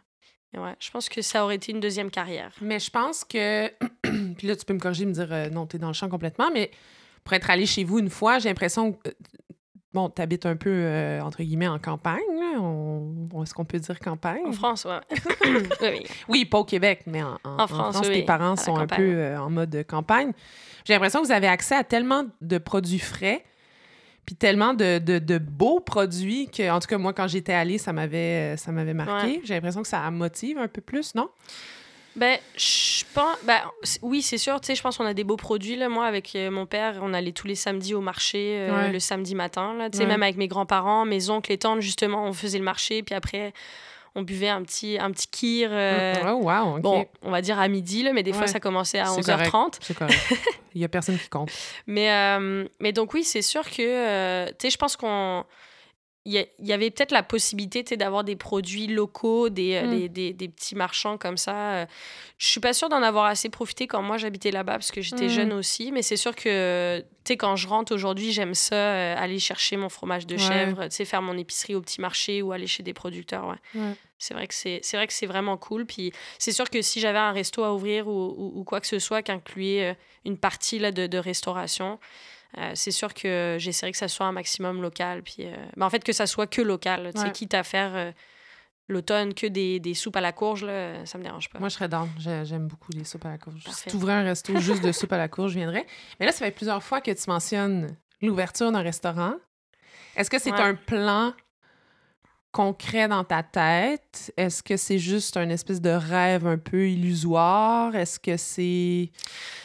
Ouais, 0.58 0.74
je 0.78 0.90
pense 0.90 1.08
que 1.08 1.22
ça 1.22 1.44
aurait 1.44 1.56
été 1.56 1.72
une 1.72 1.80
deuxième 1.80 2.10
carrière. 2.10 2.52
Mais 2.60 2.78
je 2.78 2.90
pense 2.90 3.24
que. 3.24 3.68
Puis 4.36 4.46
là, 4.46 4.56
tu 4.56 4.64
peux 4.64 4.74
me 4.74 4.78
corriger, 4.78 5.06
me 5.06 5.12
dire 5.12 5.32
euh, 5.32 5.48
non, 5.50 5.66
t'es 5.66 5.78
dans 5.78 5.88
le 5.88 5.94
champ 5.94 6.08
complètement, 6.08 6.50
mais 6.52 6.70
pour 7.24 7.32
être 7.32 7.50
allé 7.50 7.66
chez 7.66 7.84
vous 7.84 7.98
une 7.98 8.10
fois, 8.10 8.38
j'ai 8.38 8.48
l'impression 8.48 8.92
que. 8.92 9.08
Euh, 9.08 9.12
bon, 9.92 10.08
t'habites 10.08 10.46
un 10.46 10.56
peu, 10.56 10.70
euh, 10.70 11.20
entre 11.22 11.42
guillemets, 11.42 11.68
en 11.68 11.78
campagne. 11.78 12.20
Là. 12.38 12.60
On... 12.60 13.42
Est-ce 13.42 13.54
qu'on 13.54 13.64
peut 13.64 13.78
dire 13.78 13.98
campagne? 13.98 14.46
En 14.46 14.52
France, 14.52 14.84
ouais. 14.84 15.00
oui, 15.82 16.06
oui. 16.28 16.44
pas 16.44 16.58
au 16.58 16.64
Québec, 16.64 17.02
mais 17.06 17.22
en, 17.22 17.38
en, 17.44 17.66
France, 17.66 18.00
tes 18.02 18.22
parents 18.22 18.56
sont 18.56 18.76
un 18.76 18.86
peu 18.86 19.36
en 19.36 19.50
mode 19.50 19.84
campagne. 19.88 20.32
J'ai 20.84 20.92
l'impression 20.92 21.20
que 21.20 21.26
vous 21.26 21.32
avez 21.32 21.48
accès 21.48 21.74
à 21.74 21.84
tellement 21.84 22.26
de 22.40 22.58
produits 22.58 22.98
frais 22.98 23.44
puis 24.26 24.34
tellement 24.36 24.74
de, 24.74 24.98
de, 24.98 25.38
beaux 25.38 25.80
produits 25.80 26.48
que, 26.48 26.70
en 26.70 26.80
tout 26.80 26.86
cas, 26.86 26.98
moi, 26.98 27.12
quand 27.12 27.28
j'étais 27.28 27.52
allée, 27.52 27.78
ça 27.78 27.92
m'avait, 27.92 28.56
ça 28.56 28.72
m'avait 28.72 28.94
marqué. 28.94 29.40
J'ai 29.44 29.54
l'impression 29.54 29.82
que 29.82 29.88
ça 29.88 30.10
motive 30.10 30.58
un 30.58 30.68
peu 30.68 30.80
plus, 30.80 31.14
non? 31.14 31.28
Ben, 32.16 32.38
je 32.56 33.02
pense. 33.12 33.36
Ben, 33.44 33.60
oui, 34.02 34.22
c'est 34.22 34.38
sûr. 34.38 34.60
Tu 34.60 34.68
sais, 34.68 34.74
je 34.76 34.82
pense 34.82 34.96
qu'on 34.96 35.06
a 35.06 35.14
des 35.14 35.24
beaux 35.24 35.36
produits. 35.36 35.74
Là. 35.74 35.88
Moi, 35.88 36.06
avec 36.06 36.36
euh, 36.36 36.50
mon 36.50 36.64
père, 36.64 37.00
on 37.02 37.12
allait 37.12 37.32
tous 37.32 37.48
les 37.48 37.56
samedis 37.56 37.92
au 37.94 38.00
marché, 38.00 38.68
euh, 38.70 38.88
le 38.92 39.00
samedi 39.00 39.34
matin. 39.34 39.74
Là. 39.74 39.90
Tu 39.90 39.98
sais, 39.98 40.06
même 40.06 40.22
avec 40.22 40.36
mes 40.36 40.46
grands-parents, 40.46 41.04
mes 41.04 41.28
oncles 41.28 41.52
et 41.52 41.58
tantes, 41.58 41.80
justement, 41.80 42.24
on 42.24 42.32
faisait 42.32 42.58
le 42.58 42.64
marché. 42.64 43.02
Puis 43.02 43.16
après, 43.16 43.52
on 44.14 44.22
buvait 44.22 44.48
un 44.48 44.62
petit, 44.62 44.98
un 44.98 45.10
petit 45.10 45.28
kir. 45.28 45.68
Euh, 45.72 46.14
oh, 46.26 46.44
wow, 46.44 46.78
Bon, 46.78 47.06
on 47.22 47.30
va 47.30 47.40
dire 47.40 47.58
à 47.58 47.66
midi, 47.68 48.02
là, 48.02 48.12
mais 48.12 48.22
des 48.22 48.32
fois, 48.32 48.46
ça 48.46 48.60
commençait 48.60 48.98
à 48.98 49.06
11h30. 49.06 49.78
C'est 49.80 49.94
correct. 49.94 50.18
Il 50.74 50.78
n'y 50.78 50.84
a 50.84 50.88
personne 50.88 51.18
qui 51.18 51.28
compte. 51.28 51.50
mais, 51.86 52.12
euh, 52.12 52.66
mais 52.80 52.92
donc, 52.92 53.14
oui, 53.14 53.24
c'est 53.24 53.42
sûr 53.42 53.68
que, 53.68 53.82
euh, 53.82 54.46
tu 54.48 54.54
sais, 54.58 54.70
je 54.70 54.76
pense 54.76 54.96
qu'on 54.96 55.44
il 56.26 56.46
y, 56.58 56.72
avait 56.72 56.90
peut-être 56.90 57.12
la 57.12 57.22
possibilité 57.22 57.82
d'avoir 57.98 58.24
des 58.24 58.34
produits 58.34 58.86
locaux, 58.86 59.50
des, 59.50 59.82
mm. 59.82 60.08
des, 60.08 60.32
des, 60.32 60.48
petits 60.48 60.74
marchands 60.74 61.18
comme 61.18 61.36
ça. 61.36 61.86
Je 62.38 62.46
suis 62.46 62.60
pas 62.60 62.72
sûre 62.72 62.88
d'en 62.88 63.02
avoir 63.02 63.26
assez 63.26 63.50
profité 63.50 63.86
quand 63.86 64.00
moi 64.00 64.16
j'habitais 64.16 64.50
là-bas 64.50 64.72
parce 64.72 64.90
que 64.90 65.02
j'étais 65.02 65.26
mm. 65.26 65.30
jeune 65.30 65.52
aussi, 65.52 65.92
mais 65.92 66.00
c'est 66.00 66.16
sûr 66.16 66.34
que 66.34 67.04
tu 67.24 67.34
quand 67.34 67.56
je 67.56 67.68
rentre 67.68 67.94
aujourd'hui, 67.94 68.32
j'aime 68.32 68.54
ça 68.54 69.12
aller 69.18 69.38
chercher 69.38 69.76
mon 69.76 69.90
fromage 69.90 70.26
de 70.26 70.38
chèvre, 70.38 70.84
tu 70.84 70.96
sais 70.96 71.04
faire 71.04 71.20
mon 71.20 71.36
épicerie 71.36 71.74
au 71.74 71.82
petit 71.82 72.00
marché 72.00 72.40
ou 72.40 72.52
aller 72.52 72.66
chez 72.66 72.82
des 72.82 72.94
producteurs, 72.94 73.46
ouais. 73.46 73.80
C'est 74.18 74.32
vrai 74.32 74.46
que 74.46 74.54
c'est 74.54 74.80
c'est 74.82 74.96
vrai 74.96 75.06
que 75.06 75.12
c'est 75.12 75.26
vraiment 75.26 75.58
cool 75.58 75.84
puis 75.84 76.10
c'est 76.38 76.52
sûr 76.52 76.70
que 76.70 76.80
si 76.80 77.00
j'avais 77.00 77.18
un 77.18 77.32
resto 77.32 77.62
à 77.62 77.74
ouvrir 77.74 78.08
ou, 78.08 78.52
ou, 78.54 78.64
quoi 78.64 78.80
que 78.80 78.86
ce 78.86 78.98
soit 78.98 79.20
qui 79.20 79.32
incluait 79.32 79.98
une 80.24 80.38
partie 80.38 80.78
là 80.78 80.92
de, 80.92 81.06
de 81.06 81.18
restauration, 81.18 81.98
euh, 82.58 82.72
c'est 82.74 82.90
sûr 82.90 83.12
que 83.14 83.56
j'essaierai 83.58 83.92
que 83.92 83.98
ça 83.98 84.08
soit 84.08 84.26
un 84.26 84.32
maximum 84.32 84.80
local. 84.80 85.22
Puis, 85.22 85.38
euh, 85.40 85.56
ben, 85.76 85.86
en 85.86 85.90
fait, 85.90 86.04
que 86.04 86.12
ça 86.12 86.26
soit 86.26 86.46
que 86.46 86.62
local. 86.62 87.10
Tu 87.14 87.20
sais, 87.20 87.32
quitte 87.32 87.54
à 87.54 87.62
faire 87.62 87.94
euh, 87.94 88.12
l'automne 88.88 89.34
que 89.34 89.46
des, 89.46 89.80
des, 89.80 89.94
soupes 89.94 90.16
à 90.16 90.20
la 90.20 90.32
courge, 90.32 90.64
là, 90.64 91.04
ça 91.06 91.18
me 91.18 91.24
dérange 91.24 91.48
pas. 91.48 91.58
Moi, 91.58 91.68
je 91.68 91.74
serais 91.74 91.88
dans. 91.88 92.08
J'aime 92.18 92.68
beaucoup 92.68 92.92
les 92.92 93.04
soupes 93.04 93.24
à 93.26 93.30
la 93.30 93.38
courge. 93.38 93.64
Si 93.68 93.88
tu 93.90 93.96
ouvrais 93.96 94.12
un 94.12 94.22
resto 94.22 94.56
juste 94.60 94.84
de 94.84 94.92
soupes 94.92 95.12
à 95.12 95.18
la 95.18 95.28
courge, 95.28 95.52
je 95.52 95.58
viendrais. 95.58 95.86
Mais 96.20 96.26
là, 96.26 96.32
ça 96.32 96.44
fait 96.44 96.52
plusieurs 96.52 96.82
fois 96.82 97.00
que 97.00 97.10
tu 97.10 97.28
mentionnes 97.28 97.96
l'ouverture 98.22 98.70
d'un 98.70 98.82
restaurant. 98.82 99.34
Est-ce 100.16 100.30
que 100.30 100.38
c'est 100.38 100.52
un 100.52 100.74
plan 100.74 101.34
concret 102.54 103.08
dans 103.08 103.24
ta 103.24 103.42
tête? 103.42 104.32
Est-ce 104.36 104.62
que 104.62 104.76
c'est 104.76 105.00
juste 105.00 105.36
un 105.36 105.50
espèce 105.50 105.80
de 105.80 105.90
rêve 105.90 106.46
un 106.46 106.56
peu 106.56 106.88
illusoire? 106.88 107.96
Est-ce 107.96 108.20
que 108.20 108.36
c'est... 108.36 109.10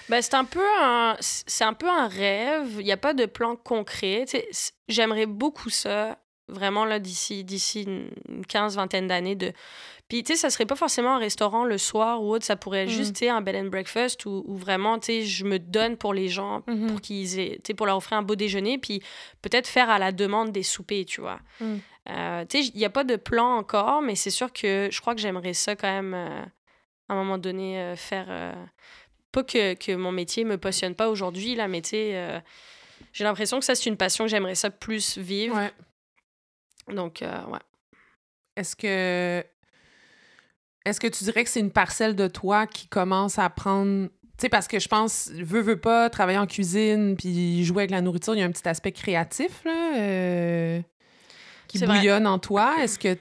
Ben, 0.10 0.24
c'est 0.24 0.34
un 0.34 0.44
peu 0.44 0.66
un 0.82 1.16
c'est 1.20 1.64
un 1.64 1.76
peu 1.76 1.88
un 1.88 2.08
rêve, 2.08 2.78
il 2.80 2.86
n'y 2.86 2.92
a 2.92 2.98
pas 2.98 3.14
de 3.14 3.28
plan 3.28 3.56
concret. 3.56 4.26
J'aimerais 4.88 5.28
beaucoup 5.28 5.70
ça 5.70 6.18
vraiment 6.48 6.84
là 6.84 6.98
d'ici 6.98 7.44
d'ici 7.44 7.84
une 7.84 8.44
15 8.48 8.78
vingtaine 8.78 9.08
d'années 9.08 9.36
de 9.36 9.54
puis 10.08 10.24
tu 10.24 10.34
sais 10.34 10.40
ça 10.40 10.50
serait 10.50 10.66
pas 10.66 10.76
forcément 10.76 11.18
un 11.18 11.20
restaurant 11.20 11.64
le 11.66 11.78
soir 11.78 12.24
ou 12.24 12.34
autre, 12.34 12.44
ça 12.44 12.56
pourrait 12.56 12.86
être 12.86 12.90
juste 12.90 13.22
mmh. 13.22 13.28
un 13.28 13.42
bed 13.42 13.56
and 13.56 13.70
breakfast 13.70 14.26
où, 14.26 14.44
vraiment 14.48 14.98
tu 14.98 15.06
sais 15.06 15.22
je 15.22 15.46
me 15.46 15.60
donne 15.60 15.96
pour 15.96 16.12
les 16.12 16.28
gens 16.28 16.62
pour 16.62 17.02
qu'ils 17.02 17.40
aient 17.40 17.58
tu 17.58 17.68
sais 17.68 17.74
pour 17.76 17.86
leur 17.86 17.98
offrir 17.98 18.18
un 18.18 18.24
beau 18.24 18.34
déjeuner 18.34 18.80
puis 18.80 19.04
peut-être 19.44 19.68
faire 19.68 19.92
à 19.92 20.00
la 20.00 20.12
demande 20.12 20.52
des 20.52 20.64
soupers, 20.64 21.06
tu 21.06 21.22
vois. 21.22 21.40
Mmh. 21.62 21.76
Euh, 22.08 22.46
tu 22.46 22.64
sais, 22.64 22.72
il 22.74 22.78
n'y 22.78 22.86
a 22.86 22.90
pas 22.90 23.04
de 23.04 23.16
plan 23.16 23.58
encore, 23.58 24.02
mais 24.02 24.16
c'est 24.16 24.30
sûr 24.30 24.52
que 24.52 24.90
je 24.92 25.02
crois 25.02 25.16
que 25.16 25.22
j'aimerais 25.22 25.54
ça 25.54 25.76
quand 25.76 25.92
même, 25.92 26.14
euh, 26.14 26.42
à 27.10 27.14
un 27.14 27.16
moment 27.16 27.38
donné, 27.38 27.80
euh, 27.80 27.96
faire... 27.96 28.56
pas 29.32 29.44
que, 29.44 29.74
que, 29.76 29.96
mon 29.96 30.12
métier 30.12 30.44
me 30.44 30.58
passionne 30.58 30.96
pas 30.96 31.10
aujourd'hui, 31.10 31.56
là, 31.56 31.68
mais 31.68 31.82
tu 31.82 31.90
sais, 31.90 32.42
j'ai 33.14 33.24
l'impression 33.24 33.60
que 33.60 33.66
ça, 33.66 33.76
c'est 33.76 33.90
une 33.90 33.98
passion 33.98 34.26
que 34.26 34.30
j'aimerais 34.32 34.56
ça 34.56 34.70
plus 34.70 35.18
vivre. 35.18 35.56
Ouais. 35.56 35.72
Donc, 36.94 37.20
ouais. 37.22 37.60
Est-ce 38.56 38.76
que... 38.76 39.46
Est-ce 40.86 41.00
que 41.00 41.08
tu 41.08 41.26
dirais 41.26 41.44
que 41.44 41.50
c'est 41.50 41.60
une 41.60 41.72
parcelle 41.72 42.16
de 42.16 42.28
toi 42.28 42.66
qui 42.66 42.88
commence 42.88 43.38
à 43.38 43.50
prendre 43.50 44.08
tu 44.08 44.44
sais, 44.44 44.50
parce 44.50 44.70
que 44.70 44.80
je 44.80 44.88
pense, 44.88 45.30
veux, 45.32 45.60
veux 45.60 45.80
pas, 45.80 46.10
travailler 46.10 46.38
en 46.38 46.48
cuisine 46.48 47.18
puis 47.18 47.66
jouer 47.66 47.82
avec 47.82 47.92
la 47.92 48.00
nourriture, 48.00 48.36
il 48.36 48.40
y 48.40 48.42
a 48.42 48.46
un 48.46 48.52
petit 48.52 48.68
aspect 48.70 48.94
créatif, 48.94 49.66
là 49.66 50.82
qui 51.70 51.80
bouillonne 51.86 52.28
en 52.28 52.40
toi. 52.40 52.76
Est-ce 52.82 53.00
que 53.00 53.14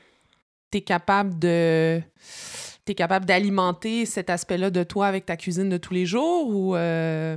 tu 0.73 0.79
es 0.79 0.81
capable 0.81 1.39
de 1.39 2.03
tu 2.85 2.95
capable 2.95 3.27
d'alimenter 3.27 4.07
cet 4.07 4.31
aspect-là 4.31 4.71
de 4.71 4.83
toi 4.83 5.07
avec 5.07 5.27
ta 5.27 5.37
cuisine 5.37 5.69
de 5.69 5.77
tous 5.77 5.93
les 5.93 6.07
jours 6.07 6.49
ou 6.49 6.75
euh, 6.75 7.37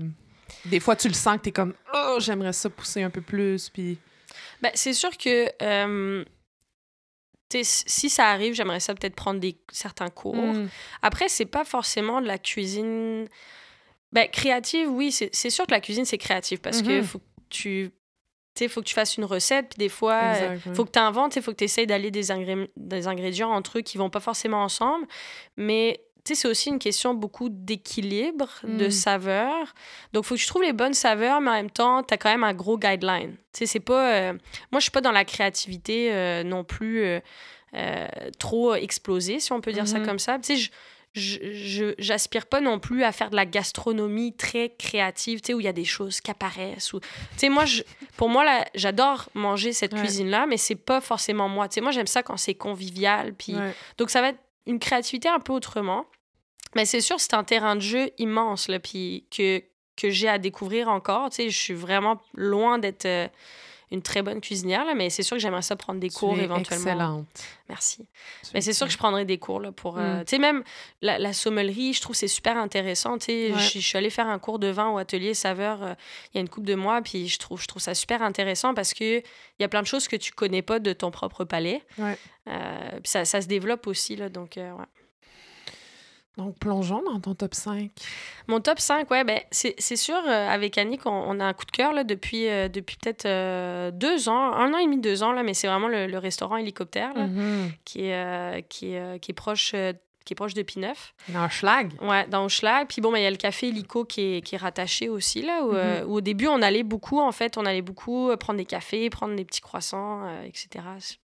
des 0.65 0.79
fois 0.79 0.95
tu 0.95 1.09
le 1.09 1.13
sens 1.13 1.37
que 1.37 1.41
tu 1.41 1.49
es 1.49 1.51
comme 1.51 1.73
oh, 1.93 2.17
j'aimerais 2.19 2.53
ça 2.53 2.69
pousser 2.69 3.03
un 3.03 3.09
peu 3.09 3.19
plus 3.19 3.67
puis 3.67 3.97
ben, 4.61 4.71
c'est 4.75 4.93
sûr 4.93 5.17
que 5.17 5.49
euh, 5.61 6.23
si 7.63 8.09
ça 8.09 8.27
arrive, 8.27 8.53
j'aimerais 8.53 8.79
ça 8.79 8.95
peut-être 8.95 9.15
prendre 9.15 9.41
des 9.41 9.57
certains 9.73 10.09
cours. 10.09 10.35
Hmm. 10.35 10.69
Après, 11.01 11.27
c'est 11.27 11.45
pas 11.45 11.65
forcément 11.65 12.21
de 12.21 12.27
la 12.27 12.37
cuisine 12.37 13.27
ben, 14.11 14.27
créative, 14.29 14.89
oui, 14.89 15.11
c'est 15.11 15.49
sûr 15.49 15.65
que 15.65 15.71
la 15.71 15.79
cuisine, 15.79 16.05
c'est 16.05 16.17
créatif 16.17 16.61
parce 16.61 16.81
que 16.81 16.99
mm-hmm. 16.99 17.03
faut 17.03 17.19
que 17.19 17.23
tu 17.49 17.91
il 18.59 18.69
faut 18.69 18.81
que 18.81 18.87
tu 18.87 18.93
fasses 18.93 19.17
une 19.17 19.25
recette, 19.25 19.69
puis 19.69 19.77
des 19.77 19.89
fois, 19.89 20.19
il 20.35 20.43
euh, 20.43 20.75
faut 20.75 20.85
que 20.85 20.91
tu 20.91 20.99
inventes, 20.99 21.35
il 21.35 21.41
faut 21.41 21.51
que 21.51 21.57
tu 21.57 21.63
essayes 21.63 21.87
d'aller 21.87 22.11
des, 22.11 22.27
des 22.75 23.07
ingrédients 23.07 23.51
entre 23.51 23.79
eux 23.79 23.81
qui 23.81 23.97
vont 23.97 24.09
pas 24.09 24.19
forcément 24.19 24.63
ensemble. 24.63 25.07
Mais 25.57 26.01
c'est 26.23 26.47
aussi 26.47 26.69
une 26.69 26.79
question 26.79 27.13
beaucoup 27.13 27.49
d'équilibre, 27.49 28.49
de 28.63 28.87
mm. 28.87 28.91
saveur. 28.91 29.73
Donc, 30.13 30.25
il 30.25 30.27
faut 30.27 30.35
que 30.35 30.39
tu 30.39 30.47
trouves 30.47 30.63
les 30.63 30.73
bonnes 30.73 30.93
saveurs, 30.93 31.41
mais 31.41 31.49
en 31.49 31.53
même 31.53 31.71
temps, 31.71 32.03
tu 32.03 32.13
as 32.13 32.17
quand 32.17 32.29
même 32.29 32.43
un 32.43 32.53
gros 32.53 32.77
guideline. 32.77 33.35
c'est 33.53 33.79
pas... 33.79 34.13
Euh, 34.13 34.33
moi, 34.71 34.79
je 34.79 34.83
suis 34.83 34.91
pas 34.91 35.01
dans 35.01 35.11
la 35.11 35.25
créativité 35.25 36.13
euh, 36.13 36.43
non 36.43 36.63
plus 36.63 37.05
trop 38.37 38.75
explosée, 38.75 39.39
si 39.39 39.53
on 39.53 39.61
peut 39.61 39.71
dire 39.71 39.87
ça 39.87 39.99
mm-hmm. 39.99 40.05
comme 40.05 40.19
ça. 40.19 40.37
Tu 40.39 40.43
sais, 40.43 40.57
je 40.57 40.71
j'aspire 41.13 42.45
pas 42.45 42.61
non 42.61 42.79
plus 42.79 43.03
à 43.03 43.11
faire 43.11 43.29
de 43.29 43.35
la 43.35 43.45
gastronomie 43.45 44.33
très 44.35 44.69
créative, 44.69 45.41
tu 45.41 45.47
sais, 45.47 45.53
où 45.53 45.59
il 45.59 45.65
y 45.65 45.69
a 45.69 45.73
des 45.73 45.85
choses 45.85 46.21
qui 46.21 46.31
apparaissent. 46.31 46.93
Ou... 46.93 46.99
Tu 46.99 47.07
sais, 47.37 47.49
moi, 47.49 47.65
je, 47.65 47.83
pour 48.17 48.29
moi, 48.29 48.45
là, 48.45 48.65
j'adore 48.75 49.29
manger 49.33 49.73
cette 49.73 49.93
cuisine-là, 49.93 50.45
mais 50.45 50.57
c'est 50.57 50.75
pas 50.75 51.01
forcément 51.01 51.49
moi. 51.49 51.67
Tu 51.67 51.75
sais, 51.75 51.81
moi, 51.81 51.91
j'aime 51.91 52.07
ça 52.07 52.23
quand 52.23 52.37
c'est 52.37 52.55
convivial. 52.55 53.33
Puis... 53.33 53.55
Donc, 53.97 54.09
ça 54.09 54.21
va 54.21 54.29
être 54.29 54.39
une 54.65 54.79
créativité 54.79 55.27
un 55.27 55.39
peu 55.39 55.53
autrement. 55.53 56.05
Mais 56.75 56.85
c'est 56.85 57.01
sûr, 57.01 57.19
c'est 57.19 57.33
un 57.33 57.43
terrain 57.43 57.75
de 57.75 57.81
jeu 57.81 58.11
immense, 58.17 58.69
là, 58.69 58.79
puis 58.79 59.25
que, 59.35 59.61
que 59.97 60.09
j'ai 60.09 60.29
à 60.29 60.37
découvrir 60.37 60.87
encore. 60.87 61.29
Tu 61.29 61.35
sais, 61.35 61.49
je 61.49 61.57
suis 61.57 61.73
vraiment 61.73 62.21
loin 62.33 62.79
d'être... 62.79 63.05
Euh, 63.05 63.27
une 63.91 64.01
très 64.01 64.21
bonne 64.21 64.39
cuisinière, 64.39 64.85
là, 64.85 64.93
mais 64.95 65.09
c'est 65.09 65.21
sûr 65.21 65.35
que 65.35 65.41
j'aimerais 65.41 65.61
ça 65.61 65.75
prendre 65.75 65.99
des 65.99 66.09
cours 66.09 66.39
éventuellement. 66.39 66.85
Excellente. 66.85 67.27
Merci. 67.67 68.07
mais 68.53 68.61
c'est 68.61 68.73
sûr 68.73 68.87
que 68.87 68.93
je 68.93 68.97
prendrais 68.97 69.25
des 69.25 69.37
cours 69.37 69.59
là, 69.59 69.71
pour. 69.71 69.97
Euh, 69.97 70.21
mm. 70.21 70.25
Tu 70.25 70.29
sais, 70.29 70.37
même 70.39 70.63
la, 71.01 71.19
la, 71.19 71.33
sommellerie, 71.33 71.93
je 71.93 72.01
trouve 72.01 72.15
c'est 72.15 72.29
super 72.29 72.57
intéressant. 72.57 73.17
Tu 73.17 73.25
sais, 73.25 73.53
je, 73.53 73.79
suis 73.79 73.97
allée 73.97 74.09
faire 74.09 74.27
un 74.27 74.39
cours 74.39 74.59
de 74.59 74.67
vin 74.67 74.89
au 74.89 74.97
atelier 74.97 75.33
saveur 75.33 75.83
euh, 75.83 75.93
il 76.33 76.37
y 76.37 76.39
a 76.39 76.41
une 76.41 76.49
couple 76.49 76.67
de 76.67 76.75
mois, 76.75 77.01
puis 77.01 77.27
je 77.27 77.37
trouve, 77.37 77.61
je 77.61 77.67
trouve 77.67 77.81
ça 77.81 77.93
super 77.93 78.21
intéressant 78.21 78.73
parce 78.73 78.93
qu'il 78.93 79.23
y 79.59 79.63
a 79.63 79.67
plein 79.67 79.81
de 79.81 79.87
choses 79.87 80.07
que 80.07 80.15
tu 80.15 80.31
connais 80.31 80.61
pas 80.61 80.79
de 80.79 80.93
ton 80.93 81.11
propre 81.11 81.43
palais. 81.43 81.83
Ouais. 81.97 82.17
Euh, 82.47 82.91
puis 82.91 83.09
ça, 83.11 83.25
ça, 83.25 83.41
se 83.41 83.47
développe 83.47 83.87
aussi, 83.87 84.15
là, 84.15 84.29
donc 84.29 84.53
ouais. 84.55 84.85
Donc, 86.37 86.57
plongeons 86.59 87.03
dans 87.03 87.19
ton 87.19 87.35
top 87.35 87.53
5. 87.53 87.91
Mon 88.47 88.61
top 88.61 88.79
5, 88.79 89.09
ouais, 89.11 89.23
ben, 89.25 89.39
c'est 89.51 89.95
sûr, 89.97 90.15
euh, 90.15 90.47
avec 90.47 90.77
Annick, 90.77 91.05
on, 91.05 91.39
a 91.39 91.45
un 91.45 91.53
coup 91.53 91.65
de 91.65 91.71
cœur 91.71 91.91
là, 91.91 92.05
depuis, 92.05 92.47
euh, 92.47 92.69
depuis 92.69 92.95
peut-être 92.95 93.25
euh, 93.25 93.91
deux 93.91 94.29
ans, 94.29 94.53
un 94.53 94.73
an 94.73 94.77
et 94.77 94.85
demi, 94.85 94.97
deux 94.97 95.23
ans, 95.23 95.33
là, 95.33 95.43
mais 95.43 95.53
c'est 95.53 95.67
vraiment 95.67 95.89
le, 95.89 96.17
restaurant 96.17 96.55
hélicoptère 96.55 97.13
mm-hmm. 97.15 97.71
qui, 97.83 98.05
est, 98.05 98.65
qui, 98.69 98.93
est, 98.93 99.19
qui 99.19 99.31
est 99.31 99.35
proche 99.35 99.75
qui 100.25 100.33
est 100.33 100.35
proche 100.35 100.53
de 100.53 100.61
Pineuf. 100.61 101.13
Dans 101.29 101.49
Schlag. 101.49 101.91
Ouais, 102.01 102.27
dans 102.27 102.47
Schlag. 102.49 102.87
Puis 102.87 103.01
bon, 103.01 103.11
ben, 103.11 103.19
il 103.19 103.23
y 103.23 103.27
a 103.27 103.31
le 103.31 103.37
café 103.37 103.69
Helico 103.69 104.05
qui 104.05 104.37
est, 104.37 104.41
qui 104.41 104.55
est 104.55 104.57
rattaché 104.57 105.09
aussi, 105.09 105.41
là, 105.41 105.63
où, 105.63 105.73
mm-hmm. 105.73 106.03
où, 106.05 106.15
au 106.15 106.21
début, 106.21 106.47
on 106.47 106.61
allait 106.61 106.83
beaucoup, 106.83 107.19
en 107.19 107.31
fait, 107.31 107.57
on 107.57 107.65
allait 107.65 107.81
beaucoup 107.81 108.35
prendre 108.37 108.57
des 108.57 108.65
cafés, 108.65 109.09
prendre 109.09 109.35
des 109.35 109.45
petits 109.45 109.61
croissants, 109.61 110.27
etc 110.43 110.81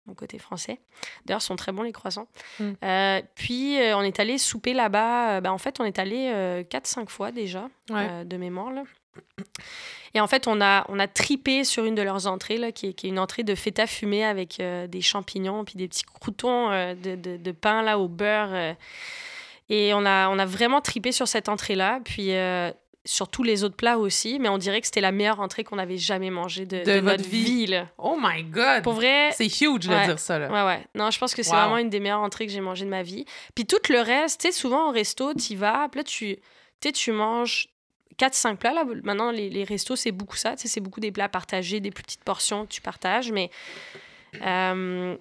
mon 0.07 0.15
côté 0.15 0.39
français. 0.39 0.81
D'ailleurs, 1.25 1.43
sont 1.43 1.57
très 1.57 1.73
bons 1.73 1.83
les 1.83 1.93
croissants. 1.93 2.29
Mm. 2.59 2.73
Euh, 2.83 3.23
puis, 3.35 3.81
euh, 3.81 3.97
on 3.97 4.03
est 4.03 4.21
allé 4.21 4.39
souper 4.39 4.75
là-bas. 4.75 5.37
Euh, 5.37 5.41
ben, 5.41 5.51
en 5.51 5.59
fait, 5.59 5.81
on 5.81 5.85
est 5.85 5.99
allé 5.99 6.65
4-5 6.71 7.09
fois 7.09 7.33
déjà, 7.33 7.69
de 7.89 8.37
mémoire. 8.37 8.73
Là. 8.73 8.85
Et 10.15 10.21
en 10.21 10.27
fait, 10.27 10.47
on 10.47 10.61
a, 10.61 10.85
on 10.89 10.99
a 10.99 11.09
tripé 11.09 11.65
sur 11.65 11.85
une 11.85 11.95
de 11.95 12.03
leurs 12.03 12.27
entrées, 12.27 12.57
là, 12.57 12.73
qui, 12.73 12.89
est, 12.89 12.93
qui 12.93 13.07
est 13.07 13.11
une 13.11 13.19
entrée 13.19 13.43
de 13.43 13.55
feta 13.55 13.87
fumée 13.87 14.25
avec 14.25 14.63
des 14.89 15.01
champignons, 15.01 15.65
puis 15.65 15.75
des 15.77 15.89
petits 15.89 16.05
croutons 16.05 16.71
de, 16.71 17.17
de, 17.17 17.37
de, 17.37 17.53
pain 17.53 17.83
là, 17.83 17.99
au 17.99 18.07
beurre. 18.07 18.77
et 19.69 19.93
on 19.93 20.07
a, 20.07 20.29
on 20.29 20.39
a 20.39 20.47
vraiment 20.47 20.81
tripé 20.81 21.11
sur 21.11 21.27
cette 21.27 21.49
entrée-là. 21.49 21.99
Puis 22.05 22.33
sur 23.05 23.29
tous 23.29 23.43
les 23.43 23.65
autres 23.65 23.77
plats 23.77 23.99
aussi, 23.99 24.39
mais 24.39 24.49
on 24.49 24.59
dirait 24.59 24.81
que 24.81 24.87
c'était 24.87 25.03
la 25.03 25.13
meilleure 25.13 25.41
entrée 25.41 25.63
qu'on 25.63 25.79
avait 25.79 25.99
jamais 25.99 26.31
mangée 26.31 26.65
de, 26.65 26.83
de, 26.85 27.01
notre 27.01 27.29
vie. 27.29 27.79
Oh 27.99 28.17
my 28.21 28.43
God! 28.45 28.83
Pour 28.83 28.95
vrai... 28.95 29.31
C'est 29.33 29.47
huge 29.47 29.87
de 29.87 30.05
dire 30.05 30.19
ça, 30.19 30.39
là. 30.39 30.51
Ouais, 30.51 30.75
ouais. 30.75 30.87
Non, 30.95 31.11
je 31.11 31.19
pense 31.19 31.35
que 31.35 31.43
c'est 31.43 31.55
vraiment 31.55 31.79
une 31.79 31.91
des 31.91 32.01
meilleures 32.01 32.21
entrées 32.21 32.47
que 32.47 32.53
j'ai 32.53 32.61
mangées 32.61 32.87
de 32.87 32.91
ma 32.91 33.03
vie. 33.03 33.27
Puis 33.55 33.67
tout 33.67 33.77
le 33.91 34.01
reste, 34.01 34.41
tu 34.41 34.49
sais, 34.49 34.53
souvent 34.53 34.89
au 34.89 34.93
resto, 34.93 35.35
tu 35.35 35.55
vas, 35.55 35.89
puis 35.91 36.01
là, 36.01 36.05
tu, 36.05 36.39
tu 36.81 37.13
manges 37.13 37.69
4-5 38.19 38.57
plats. 38.57 38.73
Là. 38.73 38.85
Maintenant, 39.03 39.31
les, 39.31 39.51
les 39.51 39.65
restos, 39.65 39.97
c'est 39.97 40.13
beaucoup 40.13 40.37
ça. 40.37 40.55
C'est 40.57 40.81
beaucoup 40.81 41.01
des 41.01 41.13
plats 41.13 41.29
partagés, 41.29 41.81
des 41.81 41.91
plus 41.91 42.03
petites 42.05 42.25
portions 42.25 42.67
tu 42.67 42.81
partages, 42.81 43.33
mais... 43.33 43.51
Euh, 44.43 45.17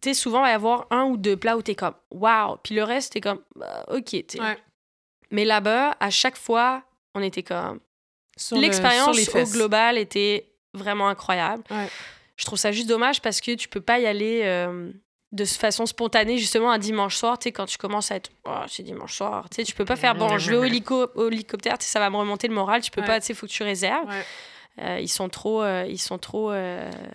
tu 0.00 0.08
sais, 0.08 0.14
souvent, 0.14 0.38
il 0.40 0.42
va 0.44 0.50
y 0.50 0.54
avoir 0.54 0.86
un 0.90 1.04
ou 1.04 1.16
deux 1.16 1.36
plats 1.36 1.56
où 1.56 1.62
tu 1.62 1.72
es 1.72 1.74
comme 1.74 1.94
«wow», 2.10 2.56
puis 2.62 2.74
le 2.74 2.84
reste, 2.84 3.12
tu 3.12 3.20
comme 3.20 3.42
bah, 3.54 3.84
OK», 3.88 4.04
tu 4.10 4.24
sais. 4.28 4.38
Mais 5.30 5.44
là-bas, 5.44 5.96
à 6.00 6.10
chaque 6.10 6.36
fois, 6.36 6.82
on 7.14 7.22
était 7.22 7.42
comme. 7.42 7.80
L'expérience 8.52 9.34
au 9.34 9.44
global 9.44 9.98
était 9.98 10.50
vraiment 10.72 11.08
incroyable. 11.08 11.62
Je 12.36 12.46
trouve 12.46 12.58
ça 12.58 12.72
juste 12.72 12.88
dommage 12.88 13.20
parce 13.20 13.40
que 13.40 13.54
tu 13.54 13.68
peux 13.68 13.82
pas 13.82 13.98
y 13.98 14.06
aller 14.06 14.40
euh, 14.44 14.90
de 15.32 15.44
façon 15.44 15.86
spontanée, 15.86 16.38
justement, 16.38 16.70
un 16.70 16.78
dimanche 16.78 17.16
soir, 17.16 17.38
tu 17.38 17.44
sais, 17.44 17.52
quand 17.52 17.66
tu 17.66 17.78
commences 17.78 18.10
à 18.10 18.16
être. 18.16 18.30
Oh, 18.44 18.62
c'est 18.66 18.82
dimanche 18.82 19.14
soir. 19.14 19.48
Tu 19.50 19.56
sais, 19.56 19.64
tu 19.64 19.74
peux 19.74 19.84
pas 19.84 19.96
faire. 19.96 20.14
Bon, 20.14 20.38
je 20.38 20.50
vais 20.50 20.56
au, 20.56 20.64
hélico 20.64 21.08
hélicoptère, 21.28 21.76
ça 21.80 22.00
va 22.00 22.10
me 22.10 22.16
remonter 22.16 22.48
le 22.48 22.54
moral. 22.54 22.82
Tu 22.82 22.90
peux 22.90 23.02
pas, 23.02 23.20
tu 23.20 23.26
sais, 23.26 23.34
faut 23.34 23.46
que 23.46 23.52
tu 23.52 23.62
réserves. 23.62 24.08
Euh, 24.80 24.98
ils 25.00 25.08
sont 25.08 25.28
trop. 25.28 25.62
Euh, 25.62 25.84
ils 25.88 26.00
sont 26.00 26.18
trop. 26.18 26.52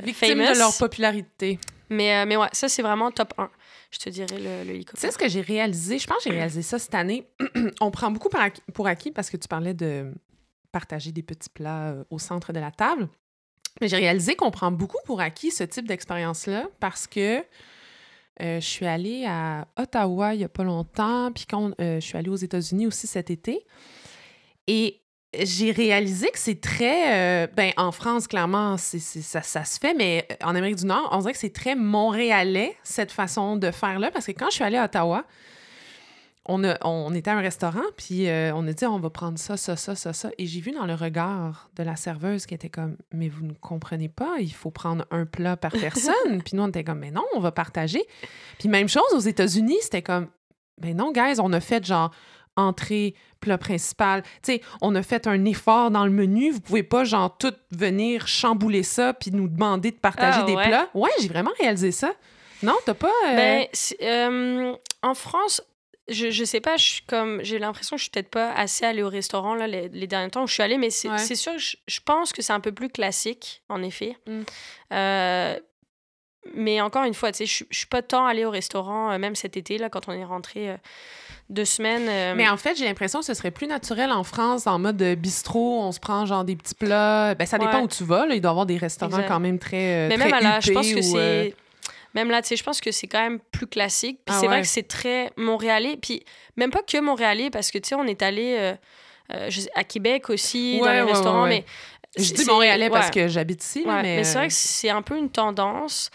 Victimes 0.04 0.40
de 0.40 0.58
leur 0.58 0.76
popularité. 0.78 1.60
Mais, 1.90 2.26
mais 2.26 2.36
ouais, 2.36 2.48
ça, 2.52 2.68
c'est 2.68 2.82
vraiment 2.82 3.12
top 3.12 3.34
1 3.38 3.50
je 3.96 4.00
te 4.00 4.10
dirais 4.10 4.38
le, 4.38 4.74
le 4.74 4.84
Tu 4.84 4.92
sais 4.96 5.12
ce 5.12 5.18
que 5.18 5.30
j'ai 5.30 5.42
réalisé? 5.42 6.00
Je 6.00 6.08
pense 6.08 6.18
que 6.18 6.30
j'ai 6.30 6.36
réalisé 6.36 6.62
ça 6.62 6.80
cette 6.80 6.96
année. 6.96 7.28
On 7.82 7.92
prend 7.92 8.12
beaucoup 8.12 8.30
pour 8.74 8.88
acquis, 8.88 9.12
parce 9.12 9.30
que 9.30 9.38
tu 9.38 9.48
parlais 9.48 9.74
de 9.74 10.12
partager 10.72 11.12
des 11.12 11.24
petits 11.24 11.50
plats 11.50 11.92
euh, 11.92 12.04
au 12.10 12.20
centre 12.20 12.52
de 12.52 12.60
la 12.60 12.72
table. 12.72 13.08
Mais 13.80 13.88
j'ai 13.88 13.98
réalisé 13.98 14.36
qu'on 14.36 14.52
prend 14.52 14.72
beaucoup 14.72 14.98
pour 15.06 15.22
acquis 15.22 15.52
ce 15.52 15.64
type 15.64 15.88
d'expérience-là 15.88 16.68
parce 16.80 17.08
que 17.08 17.44
euh, 18.42 18.60
je 18.60 18.66
suis 18.66 18.86
allée 18.86 19.26
à 19.26 19.68
Ottawa 19.78 20.34
il 20.34 20.40
n'y 20.40 20.44
a 20.44 20.50
pas 20.50 20.64
longtemps, 20.64 21.32
puis 21.32 21.46
quand 21.50 21.72
euh, 21.80 22.00
je 22.00 22.06
suis 22.06 22.18
allée 22.18 22.30
aux 22.30 22.36
États-Unis 22.36 22.88
aussi 22.88 23.08
cet 23.08 23.30
été. 23.30 23.66
Et 24.68 25.02
j'ai 25.38 25.72
réalisé 25.72 26.30
que 26.32 26.40
c'est 26.40 26.60
très. 26.60 27.46
Euh, 27.46 27.48
ben, 27.48 27.72
en 27.78 27.92
France, 27.92 28.28
clairement, 28.28 28.78
ça, 28.78 29.42
ça, 29.42 29.66
se 29.66 29.80
fait, 29.80 29.94
mais 29.94 30.28
en 30.44 30.56
Amérique 30.56 30.78
du 30.78 30.86
Nord, 30.86 31.10
on 31.12 31.20
dirait 31.20 31.34
que 31.34 31.40
c'est 31.40 31.54
très 31.54 31.76
montréalais, 31.76 32.76
cette 32.84 33.12
façon 33.12 33.56
de 33.56 33.72
faire-là. 33.72 34.12
Parce 34.12 34.26
que 34.26 34.32
quand 34.32 34.50
je 34.50 34.56
suis 34.56 34.64
allée 34.64 34.78
à 34.78 34.86
Ottawa, 34.86 35.26
on, 36.46 36.64
a, 36.64 36.78
on 36.86 37.14
était 37.14 37.32
à 37.32 37.38
un 37.38 37.42
restaurant, 37.42 37.84
puis 37.98 38.30
euh, 38.30 38.54
on 38.54 38.68
a 38.68 38.74
dit 38.74 38.86
on 38.86 39.00
va 39.00 39.10
prendre 39.10 39.40
ça, 39.40 39.58
ça, 39.58 39.76
ça, 39.76 39.96
ça, 39.96 40.14
ça. 40.14 40.30
Et 40.38 40.46
j'ai 40.46 40.62
vu 40.62 40.72
dans 40.72 40.86
le 40.86 40.94
regard 40.94 41.70
de 41.76 41.84
la 41.84 41.96
serveuse 41.96 42.46
qui 42.46 42.54
était 42.54 42.70
comme 42.70 42.98
Mais 43.12 43.30
vous 43.30 43.46
ne 43.46 43.54
comprenez 43.54 44.10
pas, 44.10 44.36
il 44.40 44.54
faut 44.54 44.72
prendre 44.72 45.06
un 45.12 45.26
plat 45.26 45.58
par 45.58 45.72
personne. 45.80 46.42
puis 46.44 46.56
nous, 46.56 46.64
on 46.64 46.68
était 46.68 46.84
comme 46.84 47.00
Mais 47.00 47.12
non, 47.12 47.24
on 47.36 47.40
va 47.40 47.52
partager. 47.52 48.04
Puis 48.60 48.70
même 48.70 48.88
chose 48.88 49.12
aux 49.14 49.20
États-Unis, 49.20 49.78
c'était 49.82 50.04
comme 50.04 50.28
Mais 50.82 50.94
non, 50.94 51.12
guys, 51.12 51.40
on 51.40 51.52
a 51.52 51.60
fait 51.60 51.84
genre 51.84 52.12
entrée, 52.58 53.16
plat 53.42 53.58
principal. 53.58 54.24
Tu 54.42 54.54
sais, 54.54 54.62
on 54.82 54.96
a 54.96 55.04
fait 55.04 55.28
un 55.28 55.44
effort 55.46 55.92
dans 55.92 56.06
le 56.06 56.12
menu. 56.12 56.52
Vous 56.52 56.62
pouvez 56.62 56.84
pas, 56.84 57.04
genre, 57.04 57.38
tout 57.38 57.54
venir 57.72 58.28
chambouler 58.28 58.84
ça 58.84 59.14
puis 59.14 59.32
nous 59.32 59.48
demander 59.48 59.92
de 59.92 59.98
partager 59.98 60.40
ah, 60.42 60.46
des 60.46 60.54
plats. 60.54 60.90
Ouais, 60.94 61.10
j'ai 61.20 61.28
vraiment 61.28 61.52
réalisé 61.60 61.92
ça. 61.92 62.14
Non, 62.64 62.76
t'as 62.86 62.94
pas. 62.94 63.12
Euh, 63.28 63.36
ben, 63.36 63.68
euh, 64.02 64.76
en 65.02 65.14
France, 65.14 65.62
je, 66.08 66.30
je 66.30 66.44
sais 66.44 66.62
pas, 66.62 66.78
je 66.78 67.02
comme 67.08 67.44
j'ai 67.44 67.60
l'impression 67.60 67.96
que 67.96 68.00
je 68.00 68.04
suis 68.04 68.12
peut-être 68.12 68.30
pas 68.30 68.52
assez 68.54 68.86
allée 68.86 69.04
au 69.04 69.10
restaurant 69.10 69.56
là, 69.56 69.68
les, 69.68 70.08
derniers 70.08 70.30
temps 70.30 70.44
où 70.44 70.48
je 70.48 70.54
suis 70.54 70.64
allée, 70.64 70.78
mais 70.78 70.90
c'est 70.90 71.36
sûr, 71.36 71.58
je, 71.58 71.78
je, 71.88 72.00
pense 72.04 72.32
que 72.32 72.42
c'est 72.42 72.54
un 72.54 72.60
peu 72.60 72.72
plus 72.72 72.90
classique, 72.90 73.64
en 73.70 73.82
effet. 73.82 74.18
Mm. 74.28 74.42
Euh, 74.94 75.60
mais 76.54 76.80
encore 76.80 77.06
une 77.06 77.16
fois, 77.16 77.32
tu 77.32 77.40
sais, 77.40 77.46
je, 77.46 77.64
je 77.72 77.78
suis 77.78 77.88
pas 77.88 78.04
tant 78.04 78.26
allée 78.26 78.46
au 78.46 78.52
restaurant, 78.52 79.18
même 79.18 79.36
cet 79.36 79.58
été, 79.58 79.78
là, 79.78 79.90
quand 79.90 80.08
on 80.08 80.12
est 80.12 80.26
rentré 80.26 80.78
deux 81.50 81.66
semaines. 81.66 82.08
Euh, 82.08 82.34
Mais 82.36 82.48
en 82.50 82.58
fait, 82.58 82.76
j'ai 82.76 82.86
l'impression 82.86 83.20
que 83.20 83.26
ce 83.26 83.34
serait 83.34 83.52
plus 83.52 83.68
naturel 83.68 84.12
en 84.12 84.24
France, 84.24 84.68
en 84.68 84.80
mode 84.80 85.02
bistrot, 85.18 85.82
on 85.82 85.92
se 85.92 86.00
prend 86.00 86.26
genre 86.26 86.44
des 86.44 86.56
petits 86.56 86.76
plats. 86.76 87.36
Ben, 87.36 87.46
ça 87.46 87.58
dépend 87.58 87.82
où 87.82 87.88
tu 87.88 88.04
vas. 88.04 88.26
Là. 88.26 88.36
Il 88.36 88.42
doit 88.42 88.50
y 88.50 88.52
avoir 88.52 88.66
des 88.66 88.78
restaurants 88.78 89.24
quand 89.28 89.40
même 89.40 89.60
très. 89.60 90.06
Euh, 90.06 90.08
Mais 90.10 90.18
même 90.18 90.32
là, 90.32 90.60
je 90.60 90.72
pense 90.72 90.92
que 90.92 91.02
c'est. 91.02 91.56
Euh, 92.16 92.20
même 92.20 92.30
là, 92.30 92.42
tu 92.42 92.50
sais, 92.50 92.56
je 92.56 92.64
pense 92.64 92.82
que 92.82 92.92
c'est 92.92 93.08
quand 93.08 93.22
même 93.22 93.40
plus 93.52 93.68
classique. 93.68 94.20
Puis 94.26 94.36
ah 94.36 94.40
c'est 94.40 94.48
vrai 94.48 94.62
que 94.62 94.68
c'est 94.68 94.88
très 94.88 95.32
montréalais. 95.38 95.98
Puis 96.02 96.24
même 96.58 96.72
pas 96.72 96.82
que 96.82 97.00
montréalais, 97.00 97.50
parce 97.50 97.72
que, 97.72 97.78
tu 97.78 97.90
sais, 97.90 97.96
on 97.96 98.06
est 98.06 98.22
allé 98.22 98.76
à 99.30 99.84
Québec 99.84 100.30
aussi, 100.30 100.80
dans 100.80 100.92
les 100.92 101.02
restaurants. 101.02 101.48
Mais 101.48 101.66
je 102.18 102.34
dis 102.34 102.46
montréalais 102.46 102.90
parce 102.90 103.12
que 103.12 103.28
j'habite 103.28 103.64
ici. 103.64 103.84
mais, 103.86 104.02
mais 104.02 104.24
c'est 104.24 104.38
vrai 104.38 104.48
que 104.48 104.54
c'est 104.54 104.90
un 104.90 105.02
peu 105.02 105.18
une 105.18 105.30
tendance. 105.30 106.10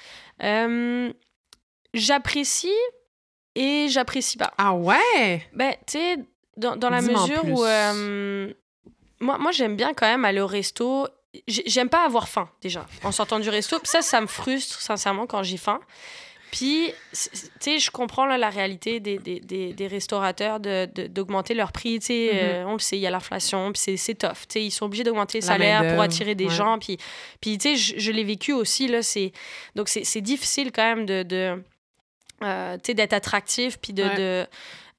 J'apprécie 1.93 2.69
et 3.55 3.89
j'apprécie 3.89 4.37
pas. 4.37 4.53
Ah 4.59 4.75
ouais? 4.75 5.47
Ben, 5.53 5.75
tu 5.87 5.99
sais, 5.99 6.17
dans, 6.57 6.77
dans 6.77 6.91
la 6.91 7.01
mesure 7.01 7.45
où. 7.45 7.65
Euh, 7.65 8.53
moi, 9.21 9.39
moi 9.39 9.51
j'aime 9.51 9.77
bien 9.77 9.93
quand 9.93 10.07
même 10.07 10.25
aller 10.25 10.41
au 10.41 10.47
resto. 10.47 11.09
J'aime 11.47 11.89
pas 11.89 12.05
avoir 12.05 12.29
faim, 12.29 12.49
déjà, 12.61 12.87
en 13.05 13.13
sortant 13.13 13.39
du 13.39 13.49
resto. 13.49 13.79
ça, 13.85 14.03
ça 14.03 14.21
me 14.21 14.27
frustre, 14.27 14.81
sincèrement, 14.81 15.27
quand 15.27 15.43
j'ai 15.43 15.57
faim. 15.57 15.81
Puis, 16.51 16.93
tu 17.13 17.29
sais, 17.61 17.79
je 17.79 17.93
comprends 17.93 18.27
là, 18.27 18.37
la 18.37 18.51
réalité 18.51 18.99
des, 18.99 19.19
des, 19.19 19.39
des, 19.73 19.87
restaurateurs 19.87 20.59
d'augmenter 20.59 21.55
de, 21.55 21.59
leur 21.59 21.71
prix. 21.71 22.01
Tu 22.01 22.07
sais, 22.07 22.13
mm-hmm. 22.13 22.39
euh, 22.43 22.65
on 22.67 22.73
le 22.73 22.79
sait, 22.81 22.97
il 22.97 23.01
y 23.03 23.07
a 23.07 23.11
l'inflation, 23.11 23.73
puis 23.73 23.97
c'est 23.97 24.15
tough. 24.15 24.31
Tu 24.49 24.55
sais, 24.55 24.65
ils 24.65 24.71
sont 24.73 24.87
obligés 24.87 25.05
d'augmenter 25.05 25.39
les 25.39 25.43
salaires 25.43 25.93
pour 25.93 26.03
attirer 26.03 26.35
des 26.35 26.49
gens. 26.49 26.81
Puis, 26.81 26.99
puis 27.41 27.57
tu 27.57 27.69
sais, 27.69 27.77
je, 27.77 28.01
je 28.01 28.11
l'ai 28.11 28.25
vécu 28.25 28.53
aussi. 28.53 28.89
Là, 28.89 29.01
donc, 29.77 29.89
c'est 29.89 30.21
difficile 30.21 30.73
quand 30.73 30.97
même 30.97 31.07
de 31.07 31.63
euh, 32.43 32.79
d'être 32.79 33.13
attractif, 33.13 33.79
puis 33.79 33.93
de, 33.93 34.47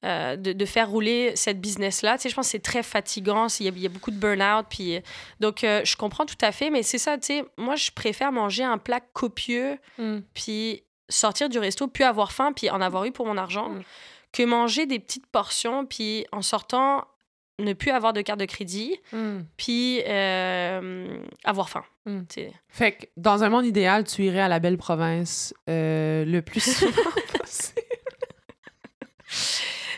euh, 0.04 0.36
de, 0.36 0.52
de, 0.52 0.64
faire 0.64 0.90
rouler 0.90 1.32
cette 1.36 1.60
business-là. 1.60 2.16
Je 2.22 2.34
pense 2.34 2.46
que 2.46 2.50
c'est 2.50 2.58
très 2.58 2.82
fatigant, 2.82 3.46
il 3.60 3.66
y, 3.66 3.68
a, 3.68 3.72
y 3.72 3.86
a 3.86 3.88
beaucoup 3.88 4.10
de 4.10 4.16
burn-out. 4.16 4.66
Puis, 4.68 4.98
donc, 5.40 5.64
euh, 5.64 5.82
je 5.84 5.96
comprends 5.96 6.26
tout 6.26 6.36
à 6.40 6.52
fait, 6.52 6.70
mais 6.70 6.82
c'est 6.82 6.98
ça, 6.98 7.16
tu 7.18 7.26
sais, 7.26 7.44
moi, 7.56 7.76
je 7.76 7.90
préfère 7.90 8.32
manger 8.32 8.64
un 8.64 8.78
plat 8.78 9.00
copieux, 9.00 9.78
mm. 9.98 10.18
puis 10.34 10.82
sortir 11.08 11.48
du 11.48 11.58
resto, 11.58 11.86
puis 11.88 12.04
avoir 12.04 12.32
faim, 12.32 12.52
puis 12.52 12.70
en 12.70 12.80
avoir 12.80 13.04
eu 13.04 13.12
pour 13.12 13.26
mon 13.26 13.36
argent, 13.36 13.68
mm. 13.68 13.82
que 14.32 14.42
manger 14.42 14.86
des 14.86 14.98
petites 14.98 15.26
portions, 15.26 15.86
puis 15.86 16.26
en 16.32 16.42
sortant, 16.42 17.04
ne 17.58 17.72
plus 17.72 17.90
avoir 17.90 18.12
de 18.12 18.20
carte 18.20 18.40
de 18.40 18.44
crédit, 18.44 18.96
hmm. 19.12 19.40
puis 19.56 20.02
euh, 20.06 21.18
avoir 21.44 21.68
faim. 21.68 21.84
Hmm. 22.06 22.22
Fait 22.68 22.92
que 22.92 23.06
dans 23.16 23.44
un 23.44 23.48
monde 23.48 23.66
idéal, 23.66 24.04
tu 24.04 24.24
irais 24.24 24.40
à 24.40 24.48
la 24.48 24.58
belle 24.58 24.78
province 24.78 25.54
euh, 25.68 26.24
le 26.24 26.42
plus 26.42 26.60
souvent 26.78 27.10
possible. 27.38 27.80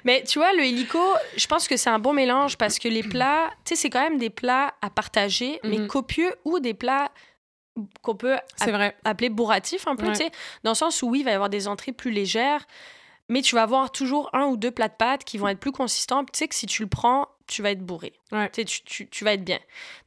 Mais 0.04 0.22
tu 0.22 0.38
vois, 0.38 0.52
le 0.52 0.64
hélico, 0.64 1.00
je 1.36 1.46
pense 1.46 1.66
que 1.66 1.76
c'est 1.76 1.90
un 1.90 1.98
bon 1.98 2.12
mélange 2.12 2.56
parce 2.56 2.78
que 2.78 2.88
les 2.88 3.02
plats, 3.02 3.50
tu 3.64 3.70
sais, 3.70 3.76
c'est 3.76 3.90
quand 3.90 4.02
même 4.02 4.18
des 4.18 4.30
plats 4.30 4.74
à 4.82 4.90
partager, 4.90 5.60
mais 5.64 5.78
hmm. 5.78 5.86
copieux 5.86 6.34
ou 6.44 6.60
des 6.60 6.74
plats 6.74 7.10
qu'on 8.02 8.14
peut 8.14 8.36
appeler 9.04 9.30
bourratifs 9.30 9.88
un 9.88 9.96
peu, 9.96 10.08
tu 10.08 10.16
sais, 10.16 10.30
dans 10.62 10.72
le 10.72 10.76
sens 10.76 11.02
où 11.02 11.08
oui, 11.08 11.20
il 11.20 11.24
va 11.24 11.32
y 11.32 11.34
avoir 11.34 11.50
des 11.50 11.66
entrées 11.66 11.92
plus 11.92 12.12
légères, 12.12 12.66
mais 13.28 13.42
tu 13.42 13.54
vas 13.54 13.62
avoir 13.62 13.90
toujours 13.90 14.30
un 14.32 14.44
ou 14.44 14.56
deux 14.56 14.70
plats 14.70 14.88
de 14.88 14.94
pâtes 14.94 15.24
qui 15.24 15.38
vont 15.38 15.48
être 15.48 15.58
plus 15.58 15.72
consistants. 15.72 16.24
Tu 16.24 16.30
sais 16.34 16.48
que 16.48 16.54
si 16.54 16.66
tu 16.66 16.82
le 16.82 16.88
prends, 16.88 17.28
tu 17.46 17.62
vas 17.62 17.70
être 17.70 17.80
bourré. 17.80 18.12
Tu, 18.52 18.64
tu, 18.64 19.08
tu, 19.08 19.24
vas 19.24 19.32
être 19.32 19.44
bien. 19.44 19.58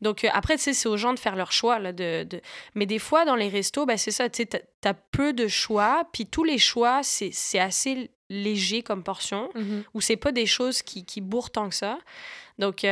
Donc 0.02 0.24
euh, 0.24 0.30
après, 0.34 0.58
c'est 0.58 0.88
aux 0.88 0.98
gens 0.98 1.14
de 1.14 1.20
faire 1.20 1.36
leur 1.36 1.52
choix. 1.52 1.80
Là, 1.80 1.92
de, 1.92 2.24
de... 2.24 2.42
Mais 2.76 2.86
des 2.86 3.00
fois, 3.00 3.26
dans 3.26 3.36
les 3.36 3.50
restos, 3.50 3.86
ben, 3.86 3.98
c'est 3.98 4.12
ça, 4.12 4.30
tu 4.30 4.48
as, 4.86 4.94
peu 4.94 5.34
de 5.34 5.48
choix. 5.48 6.04
Puis 6.14 6.28
tous 6.28 6.44
les 6.44 6.58
choix, 6.58 7.02
c'est 7.04 7.60
assez 7.60 8.12
léger 8.30 8.84
comme 8.84 9.04
portion, 9.04 9.50
mm 9.56 9.82
où 9.94 10.02
c'est 10.02 10.18
pas 10.18 10.32
des 10.32 10.46
choses 10.46 10.82
qui, 10.82 11.06
qui 11.06 11.22
bourrent 11.22 11.50
tant 11.50 11.70
que 11.70 11.76
ça. 11.76 11.98
Donc, 12.60 12.86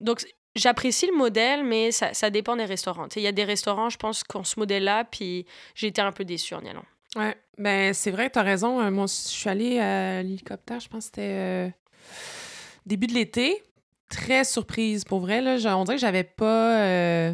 donc 0.00 0.24
j'apprécie 0.54 1.06
le 1.06 1.16
modèle, 1.16 1.64
mais 1.64 1.90
ça, 1.90 2.14
ça 2.14 2.30
dépend 2.30 2.56
des 2.56 2.64
restaurants. 2.64 3.08
Il 3.16 3.22
y 3.22 3.26
a 3.26 3.32
des 3.32 3.44
restaurants, 3.44 3.90
je 3.90 3.96
pense, 3.96 4.22
qu'on 4.24 4.44
ce 4.44 4.58
modèle-là, 4.58 5.04
puis 5.04 5.46
été 5.82 6.00
un 6.00 6.12
peu 6.12 6.24
déçue 6.24 6.54
en 6.54 6.62
y 6.62 6.68
allant. 6.68 6.84
Ouais, 7.16 7.36
ben 7.58 7.92
c'est 7.92 8.10
vrai, 8.10 8.30
tu 8.30 8.38
as 8.38 8.42
raison. 8.42 8.90
Moi, 8.90 9.06
je 9.06 9.12
suis 9.12 9.48
allée 9.48 9.80
à 9.80 10.22
l'hélicoptère, 10.22 10.80
je 10.80 10.88
pense 10.88 11.10
que 11.10 11.16
c'était 11.16 11.74
début 12.86 13.06
de 13.06 13.14
l'été 13.14 13.62
très 14.10 14.44
surprise. 14.44 15.04
Pour 15.04 15.20
vrai, 15.20 15.40
là, 15.40 15.76
on 15.78 15.84
dirait 15.84 15.96
que 15.96 16.00
j'avais 16.00 16.24
pas. 16.24 16.80
Euh, 16.80 17.32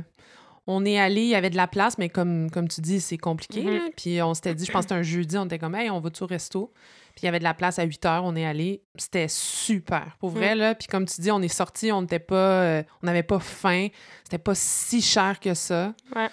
on 0.67 0.85
est 0.85 0.99
allé, 0.99 1.23
il 1.23 1.29
y 1.29 1.35
avait 1.35 1.51
de 1.51 1.57
la 1.57 1.69
place, 1.69 1.97
mais 1.99 2.09
comme, 2.09 2.51
comme 2.51 2.69
tu 2.69 2.81
dis, 2.81 3.01
c'est 3.01 3.19
compliqué. 3.19 3.63
Mm-hmm. 3.63 3.91
Puis 3.97 4.23
on 4.23 4.35
s'était 4.35 4.55
dit, 4.55 4.65
je 4.65 4.73
pense 4.73 4.87
que 4.87 4.89
c'était 4.91 5.01
un 5.01 5.03
jeudi, 5.03 5.39
on 5.39 5.45
était 5.45 5.59
comme, 5.59 5.75
hey, 5.75 5.91
on 5.91 6.01
va 6.01 6.11
tout 6.11 6.25
au 6.25 6.27
resto? 6.27 6.73
Puis 7.15 7.23
il 7.23 7.27
y 7.27 7.29
avait 7.29 7.39
de 7.39 7.45
la 7.45 7.55
place 7.55 7.79
à 7.79 7.85
8 7.85 8.05
heures, 8.05 8.25
on 8.25 8.37
est 8.37 8.45
allé. 8.45 8.83
C'était 8.97 9.29
super, 9.29 10.17
pour 10.21 10.31
vrai, 10.31 10.55
mm. 10.55 10.59
là. 10.59 10.75
Puis 10.75 10.89
comme 10.89 11.07
tu 11.07 11.21
dis, 11.21 11.31
on 11.31 11.41
est 11.41 11.49
sorti, 11.49 11.91
on 11.93 12.03
n'était 12.03 12.19
pas. 12.19 12.35
Euh, 12.37 12.83
on 13.03 13.07
n'avait 13.07 13.23
pas 13.23 13.39
faim. 13.39 13.89
C'était 14.25 14.39
pas 14.39 14.55
si 14.55 15.01
cher 15.01 15.41
que 15.41 15.55
ça. 15.55 15.95
Ouais. 16.15 16.29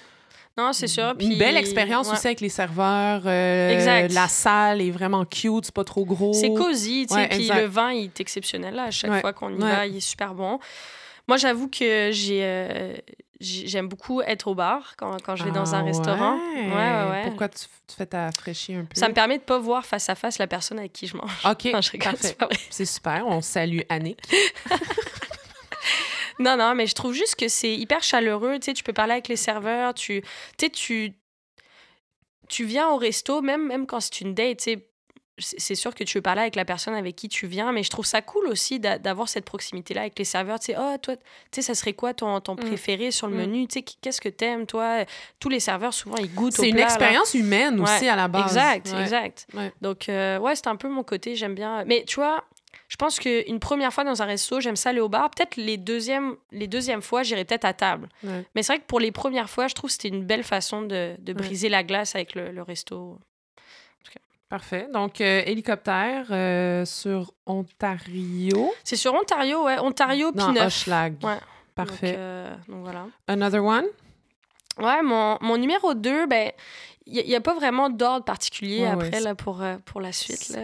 Non, 0.58 0.72
c'est 0.74 0.88
sûr. 0.88 1.16
Une 1.20 1.38
belle 1.38 1.58
expérience 1.58 2.12
aussi 2.12 2.28
avec 2.28 2.42
les 2.42 2.50
serveurs. 2.50 3.24
Euh, 3.26 3.70
exact. 3.70 4.14
La 4.14 4.28
salle 4.28 4.82
est 4.82 4.92
vraiment 4.92 5.26
cute, 5.26 5.66
c'est 5.66 5.74
pas 5.74 5.84
trop 5.84 6.06
gros. 6.06 6.34
C'est 6.34 6.54
cosy, 6.54 7.08
tu 7.08 7.16
sais. 7.16 7.28
puis 7.28 7.48
le 7.48 7.66
vin, 7.66 7.92
il 7.92 8.06
est 8.06 8.20
exceptionnel. 8.20 8.76
Là. 8.76 8.84
À 8.84 8.92
chaque 8.92 9.22
fois 9.22 9.34
qu'on 9.34 9.56
y 9.56 9.60
va, 9.60 9.88
il 9.88 9.98
est 9.98 10.00
super 10.00 10.34
bon. 10.36 10.60
Moi, 11.28 11.38
j'avoue 11.38 11.70
que 11.70 12.10
j'ai. 12.12 12.42
Euh, 12.44 12.94
j'aime 13.40 13.88
beaucoup 13.88 14.22
être 14.22 14.48
au 14.48 14.56
bar 14.56 14.96
quand, 14.98 15.22
quand 15.22 15.36
je 15.36 15.44
vais 15.44 15.52
dans 15.52 15.76
un 15.76 15.82
ah 15.82 15.84
restaurant. 15.84 16.38
Ouais, 16.38 16.68
ouais, 16.68 17.10
ouais. 17.10 17.24
Pourquoi 17.26 17.50
tu, 17.50 17.66
tu 17.88 17.96
fais 17.96 18.06
ta 18.06 18.32
fraîchir 18.32 18.80
un 18.80 18.86
peu? 18.86 19.00
Ça 19.00 19.10
me 19.10 19.14
permet 19.14 19.38
de 19.38 19.44
pas 19.44 19.60
voir 19.60 19.86
face 19.86 20.10
à 20.10 20.16
face 20.16 20.38
la 20.38 20.48
personne 20.48 20.80
avec 20.80 20.94
qui 20.94 21.08
je 21.08 21.18
mange. 21.18 21.32
OK, 21.46 21.68
C'est 22.70 22.86
super. 22.86 23.26
On 23.28 23.42
salue 23.42 23.82
Annick. 23.90 24.20
non, 26.40 26.58
non, 26.58 26.76
mais 26.76 26.88
je 26.88 26.96
trouve 26.96 27.14
juste 27.14 27.36
que 27.36 27.48
c'est 27.48 27.76
hyper 27.76 28.04
chaleureux. 28.04 28.60
Tu 28.60 28.66
sais, 28.66 28.74
tu 28.74 28.84
peux 28.84 28.94
parler 28.94 29.14
avec 29.14 29.28
les 29.28 29.36
serveurs. 29.36 29.94
Tu, 29.94 30.24
tu, 30.58 30.70
tu, 30.72 31.14
tu 32.50 32.66
viens 32.66 32.90
au 32.90 32.98
resto, 32.98 33.42
même, 33.42 33.68
même 33.68 33.86
quand 33.86 34.00
c'est 34.00 34.22
une 34.22 34.34
date, 34.34 34.58
tu 34.58 34.64
sais, 34.64 34.88
c'est 35.40 35.76
sûr 35.76 35.96
que 35.96 36.04
tu 36.04 36.20
veux 36.20 36.22
parler 36.22 36.42
avec 36.42 36.56
la 36.56 36.64
personne 36.64 36.94
avec 36.94 37.16
qui 37.16 37.28
tu 37.28 37.48
viens, 37.48 37.72
mais 37.72 37.82
je 37.82 37.90
trouve 37.90 38.06
ça 38.06 38.22
cool 38.22 38.48
aussi 38.48 38.80
d'avoir 38.80 39.28
cette 39.28 39.46
proximité-là 39.46 40.02
avec 40.02 40.18
les 40.20 40.26
serveurs. 40.26 40.60
Tu 40.60 40.68
sais, 40.68 40.76
oh, 40.80 40.98
toi, 41.02 41.16
tu 41.16 41.24
sais, 41.52 41.62
ça 41.64 41.74
serait 41.74 41.94
quoi 41.94 42.14
ton, 42.14 42.40
ton 42.40 42.54
mm. 42.54 42.60
préféré 42.60 43.12
sur 43.12 43.28
le 43.28 43.36
mm. 43.36 43.40
menu? 43.40 43.68
Tu 43.68 43.80
sais, 43.80 43.86
qu'est-ce 44.02 44.22
que 44.22 44.30
t'aimes, 44.30 44.68
toi? 44.68 45.06
Tous 45.40 45.50
les 45.50 45.60
serveurs, 45.60 45.94
souvent, 45.94 46.18
ils 46.18 46.32
goûtent 46.32 46.54
C'est 46.54 46.70
une 46.70 46.78
expérience 46.78 47.34
humaine 47.34 47.80
aussi, 47.82 48.08
à 48.08 48.16
la 48.16 48.28
base. 48.28 48.46
Exact, 48.46 48.94
exact. 49.00 49.48
Donc, 49.82 50.08
euh, 50.08 50.38
ouais, 50.38 50.56
c'est 50.56 50.68
un 50.68 50.76
peu 50.76 50.88
mon 50.88 51.04
côté, 51.04 51.36
j'aime 51.36 51.56
bien. 51.56 51.84
Mais 51.86 52.04
tu 52.06 52.16
vois, 52.16 52.44
je 52.88 52.96
pense 52.96 53.20
qu'une 53.20 53.60
première 53.60 53.92
fois 53.92 54.04
dans 54.04 54.22
un 54.22 54.26
resto, 54.26 54.60
j'aime 54.60 54.76
ça 54.76 54.90
aller 54.90 55.00
au 55.00 55.10
bar. 55.10 55.32
Peut-être 55.32 55.56
les 55.56 55.78
deuxièmes, 55.78 56.36
les 56.52 56.68
deuxièmes 56.68 57.02
fois, 57.02 57.24
j'irai 57.24 57.44
peut-être 57.44 57.66
à 57.66 57.74
table. 57.74 58.08
Mais 58.54 58.62
c'est 58.62 58.74
vrai 58.74 58.80
que 58.80 58.86
pour 58.86 59.00
les 59.00 59.12
premières 59.12 59.50
fois, 59.50 59.68
je 59.68 59.74
trouve 59.74 59.90
que 59.90 59.94
c'était 59.94 60.10
une 60.10 60.26
belle 60.26 60.44
façon 60.44 60.84
de, 60.84 61.16
de 61.18 61.34
briser 61.34 61.70
la 61.70 61.84
glace 61.84 62.14
avec 62.14 62.36
le, 62.36 62.52
le 62.52 62.62
resto. 62.62 63.18
Parfait. 64.50 64.88
Donc, 64.94 65.20
euh, 65.20 65.42
hélicoptère 65.46 66.28
euh, 66.30 66.86
sur 66.86 67.34
Ontario. 67.46 68.72
C'est 68.84 68.96
sur 68.96 69.14
Ontario, 69.14 69.66
ouais. 69.66 69.80
Ontario, 69.80 70.32
puis. 70.32 70.46
Ouais. 70.46 71.38
Parfait. 71.74 72.12
Donc, 72.12 72.20
euh, 72.20 72.56
donc, 72.68 72.82
voilà. 72.84 73.08
Another 73.28 73.64
one? 73.64 73.86
Ouais, 74.80 75.02
mon, 75.02 75.38
mon 75.42 75.58
numéro 75.58 75.96
2, 75.96 76.28
ben, 76.28 76.52
il 77.06 77.26
n'y 77.26 77.36
a, 77.36 77.42
pas 77.42 77.56
vraiment 77.56 77.90
d'ordre 77.90 78.26
particulier 78.26 78.86
après 78.86 79.20
là, 79.22 79.34
pour, 79.36 79.64
pour 79.86 80.02
la 80.02 80.12
suite. 80.12 80.50
Là, 80.50 80.62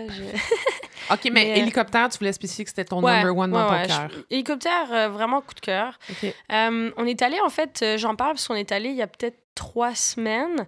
OK, 1.12 1.30
mais, 1.32 1.58
hélicoptère, 1.60 2.10
tu 2.10 2.20
voulais 2.20 2.34
spécifier 2.34 2.66
que 2.66 2.70
c'était 2.70 2.86
ton 2.86 3.02
number 3.02 3.36
one 3.36 3.52
dans 3.52 3.68
ton 3.68 3.88
cœur. 3.88 4.10
Hélicoptère, 4.30 5.10
vraiment 5.10 5.42
coup 5.42 5.56
de 5.56 5.60
cœur. 5.62 5.98
on 6.50 7.06
est 7.06 7.22
allé, 7.24 7.40
en 7.44 7.50
fait, 7.50 7.84
j'en 7.98 8.16
parle 8.16 8.34
parce 8.34 8.48
qu'on 8.48 8.56
est 8.56 8.72
allé 8.72 8.90
il 8.90 8.96
y 8.96 9.02
a 9.02 9.08
peut-être 9.08 9.38
trois 9.56 9.96
semaines. 9.96 10.68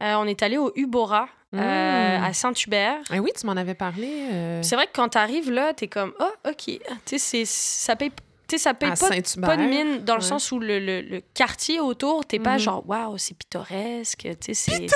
On 0.00 0.26
est 0.26 0.42
allé 0.42 0.58
au 0.58 0.72
Ubora 0.76 1.28
euh, 1.54 2.18
hmm. 2.18 2.24
à 2.24 2.32
Saint-Hubert. 2.34 3.00
Ah 3.10 3.18
oui, 3.20 3.30
tu 3.38 3.46
m'en 3.46 3.52
avais 3.52 3.74
parlé. 3.74 4.28
Euh. 4.30 4.62
C'est 4.62 4.76
vrai 4.76 4.86
que 4.86 4.92
quand 4.92 5.10
tu 5.10 5.18
arrives 5.18 5.50
là, 5.50 5.72
tu 5.72 5.84
es 5.84 5.88
comme, 5.88 6.12
oh, 6.20 6.30
OK. 6.46 6.78
Tu 7.06 7.18
sais, 7.18 7.44
ça 7.46 7.96
paye 7.96 8.12
ça 8.56 8.72
paye 8.72 8.90
pas, 8.90 9.08
pas, 9.42 9.56
de 9.58 9.62
mine 9.62 10.04
dans 10.04 10.14
le 10.14 10.22
sens 10.22 10.52
où 10.52 10.58
le, 10.58 10.78
le, 10.78 11.22
quartier 11.34 11.80
autour, 11.80 12.24
t'es 12.24 12.38
pas 12.38 12.54
mhm. 12.54 12.58
genre, 12.58 12.88
waouh, 12.88 13.18
c'est 13.18 13.36
pittoresque, 13.36 14.26
c'est 14.52 14.86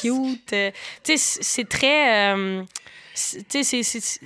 cute. 0.00 0.52
Euh, 0.52 0.70
c'est 1.04 1.68
très. 1.68 2.34
Euh, 2.34 2.64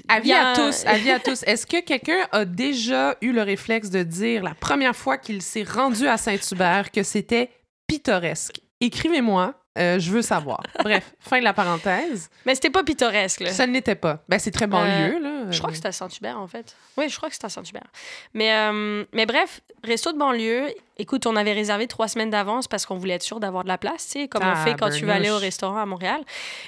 avis 0.08 0.32
à 0.32 0.54
tous, 0.54 0.86
avis 0.86 1.10
à 1.10 1.18
tous. 1.20 1.42
Est-ce 1.42 1.66
que 1.66 1.80
quelqu'un 1.80 2.26
a 2.32 2.46
déjà 2.46 3.16
eu 3.20 3.32
le 3.32 3.42
réflexe 3.42 3.90
de 3.90 4.02
dire 4.02 4.42
la 4.42 4.54
première 4.54 4.96
fois 4.96 5.18
qu'il 5.18 5.42
s'est 5.42 5.62
rendu 5.62 6.08
à 6.08 6.16
Saint-Hubert 6.16 6.90
que 6.90 7.02
c'était 7.02 7.50
pittoresque? 7.86 8.60
Écrivez-moi 8.80 9.59
euh, 9.80 9.98
je 9.98 10.10
veux 10.10 10.22
savoir. 10.22 10.62
Bref, 10.84 11.14
fin 11.18 11.38
de 11.38 11.44
la 11.44 11.52
parenthèse. 11.52 12.30
Mais 12.44 12.54
c'était 12.54 12.70
pas 12.70 12.84
pittoresque, 12.84 13.40
là. 13.40 13.52
Ça 13.52 13.66
ne 13.66 13.72
l'était 13.72 13.94
pas. 13.94 14.22
Ben, 14.28 14.38
c'est 14.38 14.50
très 14.50 14.66
banlieue, 14.66 15.16
euh, 15.16 15.20
là. 15.20 15.50
Je 15.50 15.58
crois 15.58 15.70
que 15.70 15.76
c'était 15.76 15.88
à 15.88 15.92
Saint-Hubert, 15.92 16.38
en 16.38 16.46
fait. 16.46 16.76
Oui, 16.96 17.08
je 17.08 17.16
crois 17.16 17.28
que 17.28 17.34
c'était 17.34 17.46
à 17.46 17.50
Saint-Hubert. 17.50 17.86
Mais, 18.34 18.52
euh, 18.52 19.04
mais 19.12 19.26
bref, 19.26 19.60
resto 19.82 20.12
de 20.12 20.18
banlieue. 20.18 20.68
Écoute, 20.98 21.26
on 21.26 21.34
avait 21.34 21.52
réservé 21.52 21.86
trois 21.86 22.08
semaines 22.08 22.30
d'avance 22.30 22.68
parce 22.68 22.84
qu'on 22.84 22.98
voulait 22.98 23.14
être 23.14 23.22
sûr 23.22 23.40
d'avoir 23.40 23.64
de 23.64 23.68
la 23.68 23.78
place, 23.78 24.06
tu 24.06 24.20
sais, 24.20 24.28
comme 24.28 24.42
on 24.44 24.56
fait 24.56 24.74
quand 24.78 24.90
tu 24.90 25.06
vas 25.06 25.14
aller 25.14 25.30
au 25.30 25.38
restaurant 25.38 25.78
à 25.78 25.86
Montréal. 25.86 26.20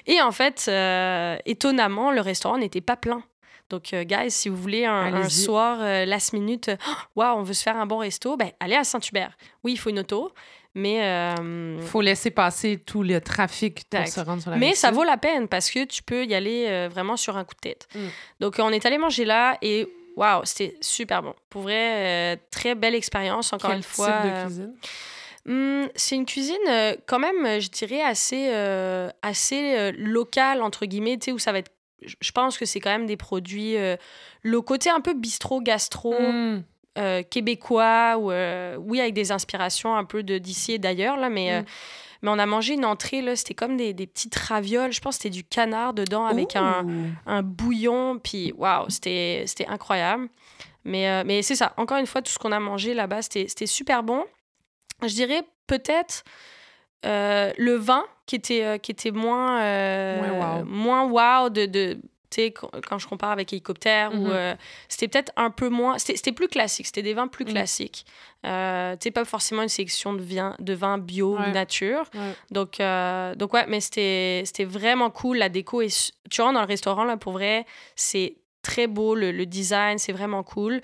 Et 0.07 0.23
en 0.23 0.33
fait, 0.33 0.71
étonnamment, 1.45 2.11
le 2.11 2.21
restaurant 2.23 2.57
n'était 2.57 2.81
pas 2.81 2.97
plein. 2.97 3.23
Donc, 3.69 3.95
guys, 3.95 4.31
si 4.31 4.49
vous 4.49 4.57
voulez 4.57 4.87
un, 4.87 5.29
soir, 5.29 5.79
last 6.07 6.33
minute, 6.33 6.71
waouh, 7.17 7.39
on 7.39 7.43
veut 7.43 7.53
se 7.53 7.63
faire 7.63 7.77
un 7.77 7.87
bon 7.87 7.99
resto, 7.99 8.39
ben, 8.39 8.51
allez 8.59 8.77
à 8.77 8.85
Saint-Hubert. 8.85 9.37
Oui, 9.65 9.73
il 9.73 9.77
faut 9.77 9.91
une 9.91 9.99
auto. 9.99 10.33
Mais. 10.75 10.95
Il 10.97 11.03
euh, 11.03 11.81
faut 11.83 12.01
laisser 12.01 12.31
passer 12.31 12.79
tout 12.79 13.03
le 13.03 13.21
trafic 13.21 13.85
pour 13.91 14.07
se 14.07 14.21
rendre 14.21 14.43
sur 14.43 14.51
la 14.51 14.57
Mais 14.57 14.75
ça 14.75 14.91
vaut 14.91 15.05
la 15.05 15.17
peine 15.17 15.49
parce 15.49 15.71
que 15.71 15.85
tu 15.85 16.03
peux 16.03 16.25
y 16.25 16.35
aller 16.35 16.67
euh, 16.69 16.89
vraiment 16.91 17.17
sur 17.17 17.37
un 17.37 17.45
coup 17.45 17.55
de 17.55 17.61
tête. 17.61 17.89
Mm. 17.95 17.99
Donc, 18.41 18.57
on 18.59 18.71
est 18.71 18.85
allé 18.87 18.99
manger 18.99 19.25
là 19.25 19.59
et 19.63 19.87
waouh, 20.17 20.43
c'était 20.45 20.77
super 20.81 21.23
bon. 21.23 21.35
Pour 21.51 21.63
vrai, 21.63 22.35
euh, 22.35 22.37
très 22.51 22.75
belle 22.75 22.95
expérience, 22.95 23.53
encore 23.53 23.73
une 23.73 23.83
fois. 23.83 24.23
Type 24.23 24.31
de 24.31 24.45
cuisine? 24.45 24.75
Hmm, 25.45 25.89
c'est 25.97 26.15
une 26.15 26.25
cuisine 26.25 26.97
quand 27.07 27.19
même, 27.19 27.61
je 27.61 27.69
dirais, 27.69 28.01
assez, 28.01 28.49
assez 29.23 29.93
locale, 29.93 30.63
entre 30.63 30.87
guillemets, 30.87 31.19
tu 31.19 31.27
sais, 31.27 31.33
où 31.33 31.39
ça 31.39 31.53
va 31.53 31.59
être 31.59 31.73
je 32.05 32.33
pense 32.33 32.59
que 32.59 32.65
c'est 32.65 32.81
quand 32.81 32.91
même 32.91 33.07
des 33.07 33.17
produits 33.17 33.77
le 34.43 34.61
côté 34.61 34.91
un 34.91 35.01
peu 35.01 35.15
bistrot 35.15 35.61
gastro 35.61 36.13
mm. 36.21 36.65
Euh, 36.99 37.23
québécois 37.23 38.19
ou 38.19 38.31
euh, 38.31 38.77
oui 38.77 39.01
avec 39.01 39.15
des 39.15 39.33
inspirations 39.33 39.97
un 39.97 40.05
peu 40.05 40.23
de 40.23 40.37
d'ici 40.37 40.73
et 40.73 40.79
d'ailleurs 40.79 41.17
là 41.17 41.31
mais 41.31 41.51
euh, 41.51 41.63
mm. 41.63 41.65
mais 42.21 42.31
on 42.33 42.39
a 42.39 42.45
mangé 42.45 42.75
une 42.75 42.85
entrée 42.85 43.23
là 43.23 43.35
c'était 43.35 43.55
comme 43.55 43.79
des, 43.79 43.95
des 43.95 44.07
petites 44.07 44.37
ravioles. 44.37 44.93
Je 44.93 45.01
pense 45.01 45.15
c'était 45.15 45.31
du 45.31 45.43
canard 45.43 45.95
dedans 45.95 46.27
avec 46.27 46.55
un, 46.55 46.85
un, 47.25 47.43
bouillon. 47.43 48.19
Puis 48.23 48.53
waouh 48.59 48.91
c'était 48.91 49.45
c'était 49.47 49.67
incroyable. 49.69 50.29
Mais 50.85 51.25
mais 51.25 51.41
c'est 51.41 51.55
ça. 51.55 51.73
Encore 51.79 51.97
une 51.97 52.05
fois 52.05 52.21
tout 52.21 52.31
ce 52.31 52.39
qu'on 52.39 52.53
a 52.53 52.61
mangé 52.61 52.93
là-bas 52.93 53.23
c'était 53.23 53.67
super 53.67 54.03
bon. 54.03 54.27
Je 55.01 55.15
dirais 55.15 55.45
peut-être 55.67 56.25
le 57.05 57.75
vin 57.77 58.05
qui 58.27 58.37
était 58.37 58.79
qui 58.81 58.91
était 58.91 59.13
moins 59.13 60.63
moins 60.65 61.05
wow, 61.05 61.49
de, 61.49 61.65
de 61.65 61.99
quand 62.89 62.99
je 62.99 63.07
compare 63.07 63.31
avec 63.31 63.53
hélicoptère, 63.53 64.13
ou 64.13 64.27
mhm. 64.27 64.31
euh, 64.31 64.55
c'était 64.89 65.09
peut-être 65.09 65.33
un 65.37 65.51
peu 65.51 65.69
moins. 65.69 65.99
C'était 65.99 66.33
plus 66.33 66.49
classique, 66.49 66.87
c'était 66.87 67.03
des 67.03 67.15
vins 67.15 67.29
plus 67.29 67.45
mhm. 67.45 67.53
classiques. 67.53 68.07
Euh, 68.45 68.95
tu 68.95 69.05
sais, 69.05 69.11
pas 69.11 69.25
forcément 69.25 69.63
une 69.63 69.69
sélection 69.69 70.13
de 70.15 70.23
vin, 70.23 70.57
de 70.59 70.73
vin 70.73 70.99
bio 70.99 71.39
nature. 71.53 72.11
Donc, 72.51 72.81
euh, 72.81 73.35
donc, 73.35 73.55
ouais, 73.55 73.67
mais 73.69 73.81
c'était 73.81 74.65
vraiment 74.65 75.11
cool. 75.11 75.39
La 75.39 75.49
déco 75.49 75.81
est. 75.83 76.13
Tu 76.31 76.41
rentres 76.41 76.55
dans 76.55 76.61
le 76.61 76.67
restaurant, 76.67 77.05
là, 77.05 77.17
pour 77.17 77.33
vrai, 77.33 77.67
c'est 77.95 78.37
très 78.63 78.87
beau, 78.87 79.17
le, 79.17 79.45
design, 79.45 79.99
c'est 79.99 80.13
vraiment 80.13 80.45
cool. 80.45 80.81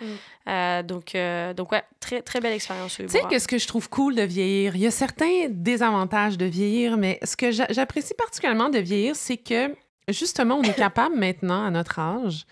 Mm. 0.47 0.83
donc, 0.83 1.17
donc, 1.57 1.73
ouais, 1.73 1.83
très, 2.01 2.23
très 2.23 2.41
belle 2.41 2.53
expérience. 2.53 2.97
Tu 2.97 3.09
sais, 3.09 3.23
qu'est-ce 3.31 3.49
que 3.49 3.59
je 3.59 3.67
trouve 3.67 3.89
cool 3.89 4.15
de 4.15 4.23
vieillir? 4.23 4.77
Il 4.77 4.83
y 4.83 4.87
a 4.87 4.91
certains 4.91 5.47
désavantages 5.49 6.37
de 6.37 6.47
vieillir, 6.47 6.97
mais 6.97 7.19
ce 7.23 7.37
que 7.37 7.51
j'apprécie 7.51 8.15
particulièrement 8.15 8.69
de 8.69 8.79
vieillir, 8.79 9.17
c'est 9.17 9.37
que 9.37 9.75
justement, 10.09 10.57
on 10.57 10.63
est 10.63 10.77
capable 10.77 11.17
maintenant, 11.17 11.65
à 11.65 11.71
notre 11.71 11.99
âge, 11.99 12.47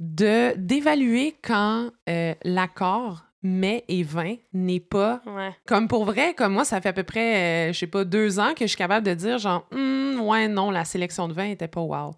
de 0.00 0.54
d'évaluer 0.56 1.36
quand 1.42 1.90
euh, 2.08 2.34
l'accord 2.44 3.24
mais 3.42 3.84
et 3.88 4.02
vin 4.02 4.34
n'est 4.52 4.80
pas 4.80 5.22
comme 5.66 5.88
pour 5.88 6.04
vrai 6.04 6.34
comme 6.34 6.52
moi 6.52 6.64
ça 6.64 6.80
fait 6.80 6.88
à 6.90 6.92
peu 6.92 7.04
près 7.04 7.32
je 7.32 7.70
euh, 7.70 7.72
je 7.72 7.78
sais 7.78 7.86
pas 7.86 8.04
deux 8.04 8.38
ans 8.38 8.52
que 8.54 8.64
je 8.64 8.66
suis 8.66 8.76
capable 8.76 9.06
de 9.06 9.14
dire 9.14 9.38
genre 9.38 9.66
hum, 9.72 10.20
ouais 10.20 10.48
non 10.48 10.70
la 10.70 10.84
sélection 10.84 11.28
de 11.28 11.32
vin 11.32 11.44
était 11.44 11.68
pas 11.68 11.80
wow. 11.80 12.14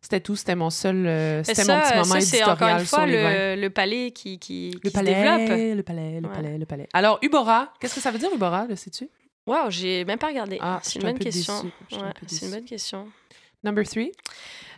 C'était 0.00 0.20
tout 0.20 0.36
c'était 0.36 0.54
mon 0.54 0.70
seul 0.70 1.06
euh, 1.06 1.42
c'était 1.42 1.64
mon 1.64 1.80
petit 1.80 1.92
moment 1.94 2.04
ça, 2.04 2.20
c'est 2.20 2.44
encore 2.44 2.68
une 2.68 2.86
fois 2.86 3.04
le, 3.04 3.60
le, 3.60 3.68
palais 3.68 4.12
qui, 4.12 4.38
qui, 4.38 4.78
le 4.82 4.90
palais, 4.90 5.12
se 5.12 5.16
développe. 5.16 5.76
le 5.76 5.82
palais 5.82 6.20
le 6.20 6.28
palais 6.28 6.58
le 6.58 6.66
palais. 6.66 6.88
Alors 6.94 7.18
Ubora 7.20 7.72
qu'est-ce 7.80 7.96
que 7.96 8.00
ça 8.00 8.10
veut 8.10 8.18
dire 8.18 8.30
Ubora 8.32 8.66
le 8.66 8.76
sais-tu? 8.76 9.10
Waouh, 9.48 9.70
j'ai 9.70 10.04
même 10.04 10.18
pas 10.18 10.26
regardé. 10.26 10.58
Ah, 10.60 10.78
c'est 10.82 10.96
une 10.96 11.06
bonne 11.06 11.18
question. 11.18 11.70
c'est 12.26 12.46
une 12.46 12.52
bonne 12.52 12.64
question. 12.64 13.08
Number 13.64 13.84
three? 13.86 14.12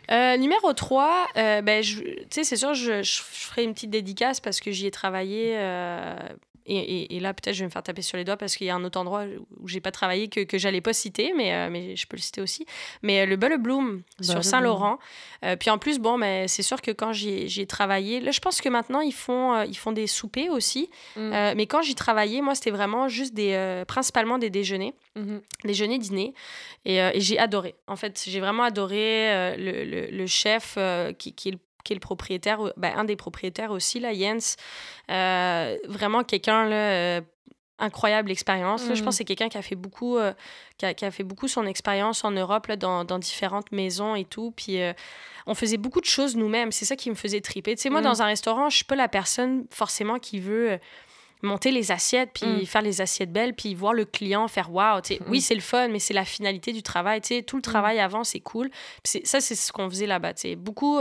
Euh, 0.09 0.35
numéro 0.37 0.73
3, 0.73 1.27
euh, 1.37 1.61
ben, 1.61 1.83
c'est 2.29 2.43
sûr, 2.55 2.73
je, 2.73 3.01
je, 3.01 3.21
ferai 3.21 3.63
une 3.63 3.73
petite 3.73 3.91
dédicace 3.91 4.39
parce 4.39 4.59
que 4.59 4.71
j'y 4.71 4.87
ai 4.87 4.91
travaillé 4.91 5.53
euh, 5.55 6.15
et, 6.73 7.19
là, 7.19 7.33
peut-être, 7.33 7.53
je 7.53 7.59
vais 7.59 7.65
me 7.65 7.71
faire 7.71 7.83
taper 7.83 8.01
sur 8.01 8.17
les 8.17 8.23
doigts 8.23 8.37
parce 8.37 8.55
qu'il 8.55 8.67
y 8.67 8.69
a 8.69 8.75
un 8.75 8.83
autre 8.83 8.99
endroit 8.99 9.25
où 9.59 9.67
j'ai 9.67 9.81
pas 9.81 9.91
travaillé 9.91 10.29
que, 10.29 10.41
que 10.41 10.57
j'allais 10.57 10.81
pas 10.81 10.93
citer, 10.93 11.33
mais, 11.35 11.53
euh, 11.53 11.69
mais 11.69 11.95
je 11.95 12.07
peux 12.07 12.15
le 12.15 12.21
citer 12.21 12.41
aussi. 12.41 12.65
Mais 13.01 13.21
euh, 13.21 13.25
le 13.25 13.35
Bulle 13.35 13.57
Bloom 13.57 14.03
sur 14.21 14.43
Saint-Laurent. 14.43 14.97
Euh, 15.43 15.55
puis 15.55 15.69
en 15.69 15.77
plus, 15.77 15.99
bon, 15.99 16.17
mais 16.17 16.47
c'est 16.47 16.63
sûr 16.63 16.81
que 16.81 16.91
quand 16.91 17.11
j'y 17.13 17.61
ai 17.61 17.67
travaillé, 17.67 18.21
là, 18.21 18.31
je 18.31 18.39
pense 18.39 18.61
que 18.61 18.69
maintenant, 18.69 19.01
ils 19.01 19.13
font, 19.13 19.61
ils 19.63 19.77
font 19.77 19.91
des 19.91 20.07
soupers 20.07 20.49
aussi. 20.49 20.89
Mm. 21.15 21.53
mais 21.55 21.67
quand 21.67 21.81
j'y 21.81 21.95
travaillais, 21.95 22.41
moi, 22.41 22.55
c'était 22.55 22.71
vraiment 22.71 23.07
juste 23.07 23.33
des, 23.33 23.83
principalement 23.87 24.37
des 24.37 24.49
déjeuners, 24.49 24.93
mm-hmm. 25.17 25.41
déjeuner, 25.65 25.97
dîner. 25.97 26.33
Et, 26.85 26.97
et 26.97 27.19
j'ai 27.19 27.37
adoré. 27.37 27.75
En 27.87 27.95
fait, 27.95 28.23
j'ai 28.25 28.39
vraiment 28.39 28.63
adoré 28.63 29.55
le, 29.57 29.83
le, 29.83 30.07
le, 30.07 30.27
chef 30.27 30.77
qui, 31.17 31.33
qui 31.33 31.49
est 31.49 31.51
le 31.51 31.59
qui 31.83 31.93
est 31.93 31.95
le 31.95 32.01
propriétaire, 32.01 32.59
ben, 32.77 32.93
un 32.95 33.03
des 33.03 33.15
propriétaires 33.15 33.71
aussi, 33.71 33.99
là, 33.99 34.13
Jens. 34.13 34.55
Euh, 35.09 35.77
vraiment 35.87 36.23
quelqu'un, 36.23 36.65
là, 36.65 36.75
euh, 36.75 37.21
incroyable 37.79 38.31
expérience. 38.31 38.83
Je 38.83 38.89
pense 38.89 39.01
mm. 39.01 39.05
que 39.05 39.11
c'est 39.11 39.25
quelqu'un 39.25 39.49
qui 39.49 39.57
a 39.57 39.61
fait 39.61 39.75
beaucoup, 39.75 40.17
euh, 40.17 40.33
qui, 40.77 40.85
a, 40.85 40.93
qui, 40.93 41.05
a, 41.05 41.11
fait 41.11 41.23
beaucoup 41.23 41.47
son 41.47 41.65
expérience 41.65 42.23
en 42.23 42.31
Europe, 42.31 42.67
là, 42.67 42.75
dans, 42.75 43.03
dans, 43.03 43.19
différentes 43.19 43.71
maisons 43.71 44.15
et 44.15 44.25
tout. 44.25 44.51
Puis 44.55 44.79
on 45.47 45.55
faisait 45.55 45.77
beaucoup 45.77 46.01
de 46.01 46.05
choses 46.05 46.35
nous-mêmes. 46.35 46.71
C'est 46.71 46.85
ça 46.85 46.95
qui 46.95 47.09
me 47.09 47.15
faisait 47.15 47.41
triper. 47.41 47.75
Tu 47.75 47.83
sais, 47.83 47.89
moi, 47.89 48.01
mm. 48.01 48.05
dans 48.05 48.21
un 48.21 48.25
restaurant, 48.25 48.69
je 48.69 48.77
suis 48.77 48.85
pas 48.85 48.95
la 48.95 49.07
personne 49.07 49.65
forcément 49.71 50.19
qui 50.19 50.39
veut 50.39 50.79
monter 51.43 51.71
les 51.71 51.91
assiettes, 51.91 52.31
puis 52.33 52.45
mm. 52.45 52.65
faire 52.65 52.81
les 52.81 53.01
assiettes 53.01 53.31
belles, 53.31 53.55
puis 53.55 53.73
voir 53.73 53.93
le 53.93 54.05
client 54.05 54.47
faire 54.47 54.71
waouh. 54.71 55.01
Oui, 55.27 55.41
c'est 55.41 55.55
le 55.55 55.61
fun, 55.61 55.87
mais 55.87 55.99
c'est 55.99 56.13
la 56.13 56.25
finalité 56.25 56.71
du 56.73 56.83
travail. 56.83 57.21
sais 57.23 57.41
tout 57.41 57.55
le 57.55 57.61
travail 57.61 57.99
avant, 57.99 58.23
c'est 58.23 58.39
cool. 58.39 58.69
ça, 59.03 59.41
c'est 59.41 59.55
ce 59.55 59.71
qu'on 59.71 59.89
faisait 59.89 60.07
là-bas. 60.07 60.33
Beaucoup 60.57 60.99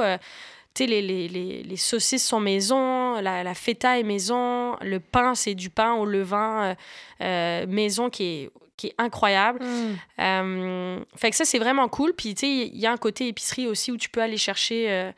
les, 0.78 1.02
les, 1.02 1.28
les, 1.28 1.62
les, 1.62 1.76
saucisses 1.76 2.26
sont 2.26 2.40
maison, 2.40 3.20
la, 3.20 3.42
la 3.42 3.54
feta 3.54 3.98
est 3.98 4.02
maison, 4.02 4.76
le 4.80 5.00
pain, 5.00 5.34
c'est 5.34 5.54
du 5.54 5.70
pain 5.70 5.94
au 5.94 6.04
levain 6.04 6.62
euh, 6.62 6.74
euh, 7.22 7.66
maison 7.66 8.10
qui 8.10 8.24
est, 8.24 8.50
qui 8.76 8.88
est 8.88 8.94
incroyable. 8.98 9.62
Mm. 9.62 9.96
Euh, 10.20 11.00
fait 11.16 11.30
que 11.30 11.36
ça, 11.36 11.44
c'est 11.44 11.58
vraiment 11.58 11.88
cool. 11.88 12.14
Puis, 12.14 12.34
tu 12.34 12.46
sais, 12.46 12.66
il 12.68 12.78
y 12.78 12.86
a 12.86 12.92
un 12.92 12.96
côté 12.96 13.28
épicerie 13.28 13.66
aussi 13.66 13.92
où 13.92 13.96
tu 13.96 14.08
peux 14.08 14.22
aller 14.22 14.38
chercher 14.38 15.12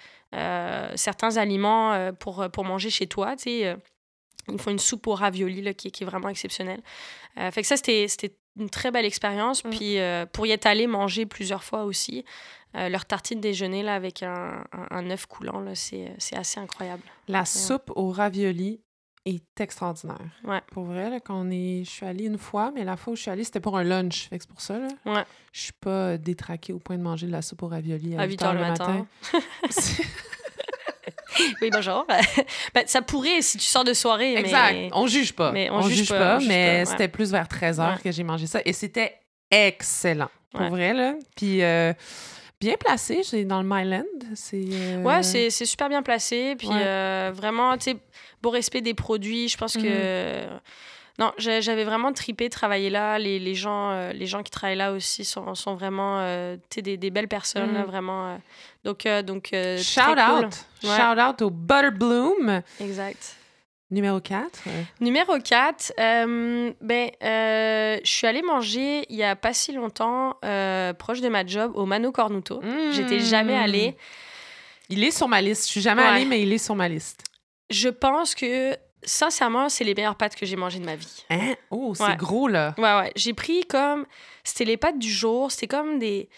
certains 0.95 1.37
aliments 1.37 2.13
pour, 2.19 2.49
pour 2.51 2.65
manger 2.65 2.91
chez 2.91 3.07
toi, 3.07 3.37
tu 3.37 3.45
sais. 3.45 3.77
ils 4.49 4.59
font 4.59 4.71
une 4.71 4.79
soupe 4.79 5.07
au 5.07 5.15
ravioli 5.15 5.63
là, 5.63 5.75
qui, 5.75 5.91
qui 5.91 6.03
est 6.03 6.07
vraiment 6.07 6.29
exceptionnelle. 6.29 6.83
fait 7.37 7.61
que 7.61 7.67
ça, 7.67 7.77
c'était 7.77 8.35
une 8.59 8.71
très 8.71 8.91
belle 8.91 9.05
expérience. 9.05 9.65
Mm. 9.65 9.71
Puis 9.71 9.97
pour 10.33 10.47
y 10.47 10.51
être 10.51 10.67
allé 10.67 10.87
manger 10.87 11.27
plusieurs 11.27 11.63
fois 11.63 11.85
aussi, 11.85 12.25
euh, 12.77 12.89
leur 12.89 13.05
tartine 13.05 13.41
déjeuner 13.41 13.83
là, 13.83 13.95
avec 13.95 14.23
un, 14.23 14.65
un, 14.91 15.11
œuf 15.11 15.27
coulant, 15.27 15.63
c'est 15.75 16.15
assez 16.33 16.59
incroyable. 16.59 17.03
La 17.29 17.45
soupe 17.45 17.93
au 17.95 18.11
ravioli 18.11 18.81
est 19.25 19.61
extraordinaire. 19.61 20.19
Ouais. 20.45 20.61
Pour 20.73 20.85
vrai, 20.85 21.11
là, 21.11 21.21
quand 21.21 21.41
on 21.41 21.51
est... 21.51 21.85
je 21.85 21.91
suis 21.91 22.07
allée 22.07 22.25
une 22.25 22.39
fois, 22.39 22.73
mais 22.75 22.85
la 22.85 22.97
fois 22.97 23.13
où 23.13 23.17
je 23.17 23.23
suis 23.23 23.31
allée, 23.31 23.45
c'était 23.45 23.61
pour 23.61 23.79
un 23.79 23.85
lunch. 23.85 24.29
Fait 24.29 24.39
que 24.39 24.45
c'est 24.45 24.51
pour 24.51 24.61
ça. 24.61 24.79
Là, 24.79 24.89
ouais. 25.07 25.25
Je 25.53 25.61
suis 25.61 25.73
pas 25.73 26.19
détraquée 26.19 26.73
au 26.73 26.79
point 26.79 26.97
de 26.97 27.03
manger 27.03 27.27
de 27.27 27.33
la 27.33 27.43
soupe 27.43 27.63
au 27.63 27.69
ravioli 27.69 28.17
à, 28.17 28.25
8 28.25 28.43
h 28.43 28.55
le 28.55 28.61
matin. 28.61 29.07
oui, 31.63 31.71
bonjour. 31.71 32.07
ben, 32.75 32.85
ça 32.87 33.03
pourrait 33.03 33.43
si 33.43 33.59
tu 33.59 33.65
sors 33.65 33.85
de 33.85 33.93
soirée. 33.93 34.35
Exact. 34.35 34.73
Mais... 34.73 34.91
On 34.93 35.07
juge 35.07 35.35
pas. 35.35 35.53
Mais 35.53 35.71
on, 35.71 35.83
juge, 35.83 36.09
pas, 36.09 36.41
mais 36.41 36.85
c'était 36.85 37.09
plus 37.09 37.31
vers 37.31 37.47
13 37.47 37.79
h 37.79 38.03
que 38.03 38.11
j'ai 38.11 38.25
mangé 38.25 38.47
ça. 38.47 38.61
Et 38.65 38.73
c'était 38.73 39.21
excellent. 39.51 40.31
Pour 40.53 40.69
vrai, 40.69 40.95
là. 40.95 41.15
Puis. 41.37 41.63
Euh, 41.63 41.93
bien 42.63 42.77
placé, 42.77 43.23
c'est 43.25 43.45
dans 43.45 43.61
le 43.61 43.69
Myland. 43.69 44.05
C'est, 44.35 44.63
euh, 44.65 45.03
Ouais, 45.03 45.23
c'est, 45.23 45.51
super 45.51 45.89
bien 45.89 46.03
placé. 46.03 46.55
Puis 46.57 46.69
euh, 46.71 47.33
vraiment, 47.35 47.77
tu 47.77 47.91
sais, 47.91 47.97
beau 48.41 48.51
respect 48.51 48.81
des 48.81 48.95
produits. 48.95 49.49
Je 49.49 49.57
pense 49.57 49.75
que. 49.75 50.45
Mhm. 50.45 50.61
Non, 51.19 51.31
j'avais 51.37 51.85
vraiment 51.85 52.13
tripé 52.13 52.49
travailler 52.49 52.89
là. 52.89 53.19
Les, 53.19 53.39
les 53.39 53.55
gens, 53.55 53.91
euh, 53.91 54.13
les 54.13 54.27
gens 54.27 54.43
qui 54.43 54.51
travaillent 54.51 54.79
là 54.79 54.93
aussi 54.93 55.25
sont, 55.25 55.55
sont 55.55 55.75
vraiment 55.75 56.25
des, 56.75 56.97
des, 56.97 57.11
belles 57.11 57.29
personnes, 57.29 57.73
mhm. 57.73 57.85
vraiment. 57.85 58.41
donc, 58.85 59.07
donc 59.27 59.51
Shout 59.79 60.01
out! 60.01 60.55
Shout 60.83 61.21
out 61.21 61.43
au 61.43 61.51
Butterbloom. 61.51 62.63
Exact. 62.81 63.37
Numéro 63.93 64.21
4. 64.21 64.63
Numéro 65.01 65.39
4, 65.39 65.93
euh, 66.01 66.73
ben, 66.81 67.11
euh, 67.23 67.99
je 68.03 68.11
suis 68.11 68.27
allée 68.27 68.41
manger 68.41 69.05
il 69.11 69.17
y 69.17 69.23
a 69.23 69.37
pas 69.37 69.53
si 69.53 69.73
longtemps, 69.73 70.39
euh, 70.47 70.95
proche 70.95 71.21
de 71.21 71.29
ma 71.29 71.45
job, 71.45 71.73
au 71.75 71.85
Mano 71.85 72.11
Cornuto. 72.11 72.63
J'étais 72.93 73.21
jamais 73.21 73.55
mmh. 73.55 73.63
allée. 73.63 73.97
Il 74.89 75.05
est 75.05 75.11
sur 75.11 75.29
ma 75.29 75.43
liste. 75.43 75.67
Je 75.67 75.73
suis 75.73 75.81
jamais 75.83 76.03
allée, 76.03 76.25
mais 76.25 76.43
il 76.43 76.51
est 76.55 76.59
sur 76.59 76.75
ma 76.75 76.89
liste. 76.89 77.25
Je 77.69 77.91
pense 77.91 78.35
que, 78.35 78.75
sincèrement, 79.03 79.69
c'est 79.69 79.85
les 79.85 79.95
meilleures 79.95 80.17
pâtes 80.17 80.37
que 80.37 80.47
j'ai 80.47 80.57
mangées 80.57 80.79
de 80.79 80.87
ma 80.87 80.97
vie. 80.97 81.25
Hein? 81.29 81.55
Oh, 81.71 81.95
c'est 81.95 82.17
gros, 82.17 82.49
là. 82.49 82.75
Ouais, 82.79 82.99
ouais. 82.99 83.13
J'ai 83.15 83.35
pris 83.35 83.65
comme... 83.67 84.07
C'était 84.43 84.65
les 84.65 84.79
pâtes 84.79 84.99
du 84.99 85.11
jour. 85.11 85.53
C'était 85.53 85.69
comme 85.69 85.99
des... 85.99 86.31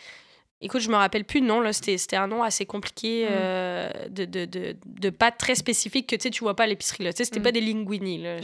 Écoute, 0.64 0.80
je 0.80 0.88
me 0.88 0.96
rappelle 0.96 1.24
plus 1.24 1.40
le 1.40 1.46
nom, 1.46 1.60
là. 1.60 1.74
C'était 1.74 2.16
un 2.16 2.26
nom 2.26 2.42
assez 2.42 2.64
compliqué 2.64 3.24
mm. 3.24 3.28
euh, 3.30 3.90
de, 4.08 4.24
de, 4.24 4.44
de, 4.46 4.76
de 4.86 5.10
pâtes 5.10 5.36
très 5.38 5.54
spécifiques 5.54 6.08
que 6.08 6.16
tu 6.16 6.22
sais, 6.22 6.30
tu 6.30 6.42
vois 6.42 6.56
pas 6.56 6.64
à 6.64 6.66
l'épicerie. 6.66 7.06
C'était 7.14 7.38
mm. 7.38 7.42
pas 7.42 7.52
des 7.52 7.60
linguini. 7.60 8.18
Là. 8.18 8.38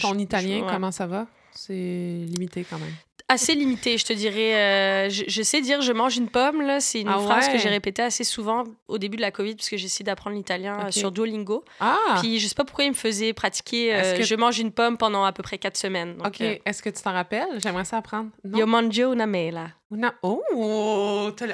Ton 0.00 0.18
italien, 0.18 0.66
comment 0.68 0.90
ça 0.90 1.06
va? 1.06 1.26
C'est 1.52 1.74
limité 1.74 2.64
quand 2.68 2.78
même 2.78 2.94
assez 3.28 3.54
limité, 3.54 3.98
je 3.98 4.04
te 4.04 4.12
dirais. 4.12 4.54
Euh, 4.54 5.08
je, 5.10 5.42
sais 5.42 5.60
dire 5.60 5.80
je 5.82 5.92
mange 5.92 6.16
une 6.16 6.28
pomme, 6.28 6.62
là. 6.62 6.80
C'est 6.80 7.02
une 7.02 7.08
ah 7.08 7.18
phrase 7.18 7.48
que 7.48 7.58
j'ai 7.58 7.68
répétée 7.68 8.02
assez 8.02 8.24
souvent 8.24 8.64
au 8.88 8.98
début 8.98 9.16
de 9.16 9.22
la 9.22 9.30
COVID, 9.30 9.54
parce 9.54 9.68
que 9.68 9.76
essayé 9.76 10.04
d'apprendre 10.04 10.36
l'italien 10.36 10.86
euh, 10.86 10.90
sur 10.90 11.12
Duolingo. 11.12 11.64
Ah. 11.80 11.96
Puis 12.20 12.40
je 12.40 12.48
sais 12.48 12.54
pas 12.54 12.64
pourquoi 12.64 12.84
il 12.84 12.90
me 12.90 12.96
faisait 12.96 13.32
pratiquer 13.32 13.94
euh, 13.94 14.22
je 14.22 14.34
mange 14.34 14.58
une 14.58 14.72
pomme 14.72 14.96
pendant 14.96 15.24
à 15.24 15.32
peu 15.32 15.42
près 15.42 15.58
quatre 15.58 15.76
semaines. 15.76 16.16
OK. 16.24 16.40
Est-ce 16.40 16.82
que 16.82 16.90
tu 16.90 17.02
t'en 17.02 17.12
rappelles? 17.12 17.48
J'aimerais 17.58 17.84
ça 17.84 17.98
apprendre. 17.98 18.30
Yo 18.44 18.66
mangio 18.66 19.12
una 19.12 19.26
mela. 19.26 19.68
Una... 19.90 20.14
Oh! 20.22 20.42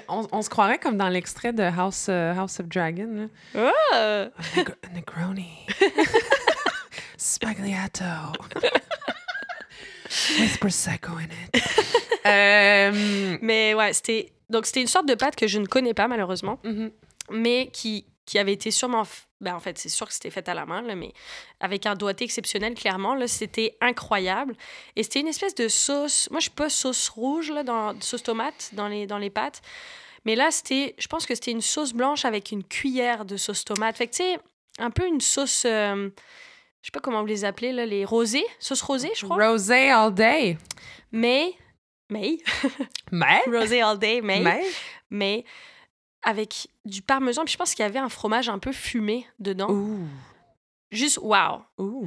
On, 0.09 0.43
se 0.43 0.51
croirait 0.51 0.79
comme 0.79 0.97
dans 0.97 1.09
l'extrait 1.09 1.53
de 1.53 1.63
House, 1.63 2.09
House 2.09 2.61
of 2.61 2.67
Dragon. 2.67 3.29
Là. 3.55 3.71
Oh! 3.95 4.75
Negroni. 4.95 5.49
Spagliato. 7.17 8.05
With 10.39 10.59
Prosecco 10.59 11.13
in 11.19 11.29
it. 11.55 11.63
Euh, 12.27 13.37
mais 13.43 13.75
ouais, 13.75 13.93
c'était. 13.93 14.33
Donc, 14.49 14.65
c'était 14.65 14.81
une 14.81 14.87
sorte 14.87 15.07
de 15.07 15.15
pâte 15.15 15.37
que 15.37 15.47
je 15.47 15.59
ne 15.59 15.67
connais 15.67 15.93
pas, 15.93 16.09
malheureusement, 16.09 16.59
mm-hmm. 16.65 16.91
mais 17.33 17.69
qui, 17.71 18.07
qui 18.25 18.39
avait 18.39 18.55
été 18.55 18.71
sûrement. 18.71 19.03
Ben, 19.43 19.55
en 19.55 19.61
fait, 19.61 19.77
c'est 19.77 19.91
sûr 19.91 20.07
que 20.07 20.15
c'était 20.15 20.31
fait 20.31 20.49
à 20.49 20.55
la 20.55 20.65
main, 20.65 20.81
là, 20.81 20.95
mais 20.95 21.13
avec 21.61 21.85
un 21.85 21.95
doigté 21.95 22.25
exceptionnel, 22.25 22.73
clairement. 22.73 23.15
C'était 23.27 23.77
incroyable. 23.83 24.57
Et 24.97 25.03
c'était 25.03 25.21
une 25.21 25.27
espèce 25.27 25.55
de 25.55 25.69
sauce. 25.69 26.31
Moi, 26.31 26.41
je 26.41 26.45
suis 26.45 26.51
pas 26.51 26.71
sauce 26.71 27.11
rouge, 27.11 27.51
là, 27.51 27.63
dans, 27.63 28.01
sauce 28.01 28.23
tomate 28.23 28.71
dans 28.73 28.89
les, 28.89 29.07
dans 29.07 29.19
les 29.19 29.29
pâtes. 29.29 29.61
Mais 30.25 30.35
là, 30.35 30.51
c'était. 30.51 30.95
Je 30.97 31.07
pense 31.09 31.27
que 31.27 31.35
c'était 31.35 31.51
une 31.51 31.61
sauce 31.61 31.93
blanche 31.93 32.25
avec 32.25 32.53
une 32.53 32.65
cuillère 32.65 33.27
de 33.27 33.37
sauce 33.37 33.67
tomate. 33.67 33.99
Fait 33.99 34.07
que, 34.07 34.13
tu 34.13 34.23
sais, 34.23 34.39
un 34.79 34.91
peu 34.91 35.07
une 35.07 35.21
sauce. 35.21 35.65
Euh, 35.67 36.09
je 36.85 36.89
sais 36.89 36.93
pas 36.93 37.01
comment 37.01 37.23
vous 37.23 37.27
les 37.27 37.47
appelez, 37.47 37.73
là, 37.73 37.87
les 37.87 38.05
rosés, 38.05 38.45
sauce 38.59 38.83
rosée, 38.83 39.11
je 39.17 39.25
crois. 39.25 39.49
Rosé 39.49 39.89
all 39.89 40.13
day. 40.13 40.59
Mais, 41.13 41.55
mais, 42.11 42.37
mais, 43.11 43.41
rosé 43.47 43.81
all 43.81 43.99
day, 43.99 44.21
mais, 44.23 44.41
mais, 44.41 44.63
mais 45.09 45.45
avec 46.23 46.69
du 46.85 47.01
parmesan. 47.01 47.47
Puis 47.47 47.53
je 47.53 47.57
pense 47.57 47.75
qu'il 47.75 47.85
y 47.85 47.87
avait 47.87 47.99
un 47.99 48.11
fromage 48.11 48.51
un 48.51 48.59
peu 48.59 48.71
fumé 48.71 49.27
dedans. 49.39 49.71
Ouh. 49.71 50.07
Juste, 50.91 51.21
wow. 51.23 51.63
Ouh. 51.79 52.07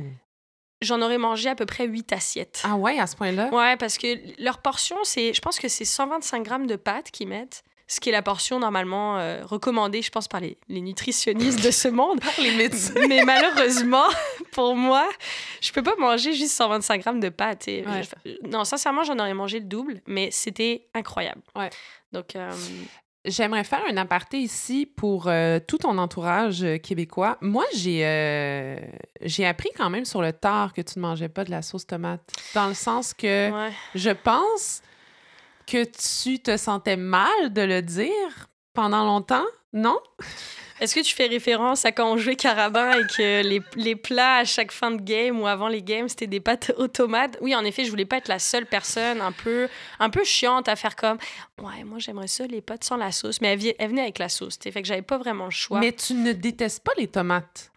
J'en 0.82 1.02
aurais 1.02 1.18
mangé 1.18 1.50
à 1.50 1.56
peu 1.56 1.66
près 1.66 1.88
8 1.88 2.14
assiettes. 2.14 2.62
Ah 2.64 2.76
ouais, 2.76 3.00
à 3.00 3.08
ce 3.08 3.16
point-là? 3.16 3.50
Ouais, 3.50 3.78
parce 3.78 3.98
que 3.98 4.40
leur 4.40 4.60
portion, 4.60 4.98
c'est, 5.02 5.34
je 5.34 5.42
pense 5.42 5.58
que 5.58 5.70
c'est 5.70 5.86
125 5.86 6.44
grammes 6.44 6.68
de 6.68 6.76
pâtes 6.76 7.10
qu'ils 7.10 7.30
mettent 7.30 7.64
ce 7.88 8.02
qui 8.02 8.10
est 8.10 8.12
la 8.12 8.22
portion 8.22 8.60
normalement 8.60 9.18
euh, 9.18 9.46
recommandée, 9.46 10.02
je 10.02 10.12
pense, 10.12 10.28
par 10.28 10.42
les, 10.42 10.58
nutritionnistes 10.70 11.64
de 11.64 11.72
ce 11.72 11.88
monde. 11.88 12.20
par 12.22 12.34
les 12.44 12.56
médecins. 12.56 12.94
Mais 13.08 13.24
malheureusement, 13.24 14.08
pour 14.52 14.76
moi, 14.76 15.08
je 15.62 15.72
peux 15.72 15.84
pas 15.84 15.96
manger 15.98 16.34
juste 16.34 16.54
125 16.54 17.02
grammes 17.02 17.20
de 17.20 17.30
pâtes. 17.30 17.70
non, 18.44 18.66
sincèrement, 18.66 19.04
j'en 19.04 19.18
aurais 19.18 19.34
mangé 19.34 19.60
le 19.60 19.66
double, 19.66 20.02
mais 20.06 20.30
c'était 20.32 20.88
incroyable. 20.94 21.42
Ouais. 21.56 21.70
Donc. 22.12 22.36
Euh, 22.36 22.52
J'aimerais 23.26 23.66
faire 23.66 23.82
un 23.90 23.98
aparté 23.98 24.38
ici 24.38 24.86
pour 24.86 25.28
euh, 25.28 25.60
tout 25.60 25.80
ton 25.80 25.98
entourage 25.98 26.66
québécois. 26.82 27.38
Moi, 27.42 27.66
j'ai 27.76 28.78
j'ai 29.22 29.46
appris 29.46 29.68
quand 29.76 29.90
même 29.90 30.06
sur 30.06 30.22
le 30.22 30.32
tard 30.32 30.72
que 30.72 30.80
tu 30.80 30.98
ne 30.98 31.02
mangeais 31.02 31.28
pas 31.28 31.44
de 31.44 31.52
la 31.52 31.62
sauce 31.62 31.86
tomate. 31.86 32.22
Dans 32.56 32.68
le 32.68 32.74
sens 32.74 33.14
que 33.14 33.52
je 33.96 34.12
pense 34.12 34.82
que 35.68 35.84
tu 35.84 36.40
te 36.40 36.58
sentais 36.58 36.98
mal 36.98 37.52
de 37.52 37.62
le 37.62 37.82
dire 37.82 38.50
pendant 38.74 39.06
longtemps, 39.06 39.46
non? 39.74 40.00
Est-ce 40.80 40.94
que 40.94 41.00
tu 41.00 41.16
fais 41.16 41.26
référence 41.26 41.86
à 41.86 41.92
quand 41.92 42.12
on 42.12 42.18
jouait 42.18 42.36
Carabin 42.36 42.92
et 42.92 43.08
que 43.08 43.44
les, 43.48 43.62
les, 43.76 43.96
plats 43.96 44.38
à 44.38 44.46
chaque 44.46 44.72
fin 44.72 44.92
de 44.92 45.02
game 45.02 45.40
ou 45.42 45.48
avant 45.48 45.68
les 45.68 45.82
games, 45.82 46.08
c'était 46.08 46.28
des 46.28 46.40
pâtes 46.40 46.72
automates? 46.78 47.38
Oui, 47.42 47.56
en 47.56 47.66
effet, 47.66 47.84
je 47.84 47.90
voulais 47.90 48.06
pas 48.06 48.18
être 48.18 48.28
la 48.28 48.40
seule 48.40 48.66
personne 48.66 49.20
un 49.22 49.32
peu, 49.32 49.68
un 50.00 50.10
peu 50.10 50.24
chiante 50.24 50.70
à 50.70 50.76
faire 50.76 50.96
comme 50.96 51.18
Ouais, 51.60 51.84
moi, 51.84 51.98
j'aimerais 52.00 52.28
ça, 52.28 52.46
les 52.46 52.62
pâtes 52.62 52.84
sans 52.84 52.98
la 52.98 53.12
sauce. 53.12 53.42
Mais 53.42 53.58
elle, 53.80 53.90
venait 53.90 54.04
avec 54.04 54.20
la 54.20 54.30
sauce, 54.30 54.58
fait 54.62 54.82
que 54.82 54.88
j'avais 54.88 55.02
pas 55.02 55.18
vraiment 55.18 55.46
le 55.46 55.52
choix. 55.52 55.80
Mais 55.80 55.92
tu 55.92 56.14
ne 56.14 56.32
détestes 56.32 56.84
pas 56.84 56.94
les 56.98 57.08
tomates? 57.08 57.72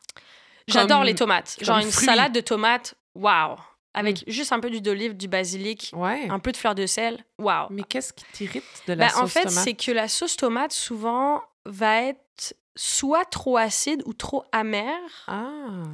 J'adore 0.69 1.03
les 1.03 1.15
tomates. 1.15 1.57
Genre 1.61 1.79
une 1.79 1.91
salade 1.91 2.33
de 2.33 2.41
tomates, 2.41 2.95
waouh! 3.15 3.57
Avec 3.95 4.27
mm. 4.27 4.31
juste 4.31 4.53
un 4.53 4.61
peu 4.61 4.71
d'huile 4.71 4.83
d'olive, 4.83 5.17
du 5.17 5.29
basilic, 5.29 5.93
un 5.95 6.39
peu 6.39 6.53
de 6.53 6.57
fleur 6.57 6.75
de 6.75 6.87
sel. 6.87 7.25
Waouh! 7.39 7.69
Mais 7.71 7.83
qu'est-ce 7.83 8.13
qui 8.13 8.25
t'irrite 8.33 8.65
de 8.87 8.95
la 8.95 9.07
ben, 9.07 9.09
sauce 9.11 9.21
En 9.21 9.27
fait, 9.27 9.49
c'est 9.51 9.75
que 9.75 9.93
la 9.93 10.09
sauce 10.09 10.37
tomate, 10.37 10.73
souvent, 10.73 11.43
va 11.65 12.03
être 12.03 12.55
soit 12.77 13.25
trop 13.25 13.57
acide 13.57 14.03
ou 14.07 14.13
trop 14.13 14.45
amère. 14.53 15.25
Ah! 15.27 15.85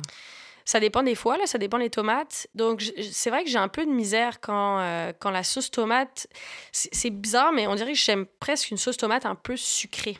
Ça 0.65 0.81
dépend 0.81 1.05
des 1.05 1.15
fois, 1.15 1.37
là, 1.37 1.47
ça 1.47 1.59
dépend 1.59 1.79
des 1.79 1.91
tomates. 1.91 2.49
Donc, 2.57 2.83
c'est 3.13 3.31
vrai 3.31 3.45
que 3.45 3.51
j'ai 3.51 3.59
un 3.59 3.69
peu 3.69 3.87
de 3.87 3.91
misère 3.91 4.41
quand, 4.41 4.81
euh, 4.81 5.13
quand 5.19 5.31
la 5.31 5.45
sauce 5.45 5.71
tomate... 5.71 6.27
C'est 6.73 7.11
bizarre, 7.11 7.53
mais 7.53 7.69
on 7.69 7.77
dirait 7.77 7.93
que 7.93 7.99
j'aime 7.99 8.27
presque 8.41 8.73
une 8.73 8.77
sauce 8.77 8.97
tomate 8.97 9.27
un 9.27 9.37
peu 9.37 9.57
sucrée. 9.57 10.19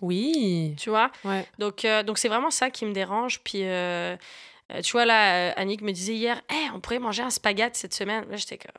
Oui. 0.00 0.76
Tu 0.78 0.88
vois? 0.88 1.10
Ouais. 1.24 1.44
Donc, 1.58 1.84
euh, 1.84 2.04
donc 2.04 2.18
c'est 2.18 2.28
vraiment 2.28 2.52
ça 2.52 2.70
qui 2.70 2.84
me 2.84 2.92
dérange. 2.92 3.40
Puis... 3.42 3.62
Euh, 3.64 4.16
euh, 4.72 4.82
tu 4.82 4.92
vois, 4.92 5.06
là, 5.06 5.50
euh, 5.50 5.52
Annick 5.56 5.80
me 5.80 5.92
disait 5.92 6.14
hier, 6.14 6.40
hey, 6.48 6.70
on 6.74 6.80
pourrait 6.80 6.98
manger 6.98 7.22
un 7.22 7.30
spaghette 7.30 7.76
cette 7.76 7.94
semaine. 7.94 8.24
Là, 8.30 8.36
j'étais 8.36 8.58
comme, 8.58 8.72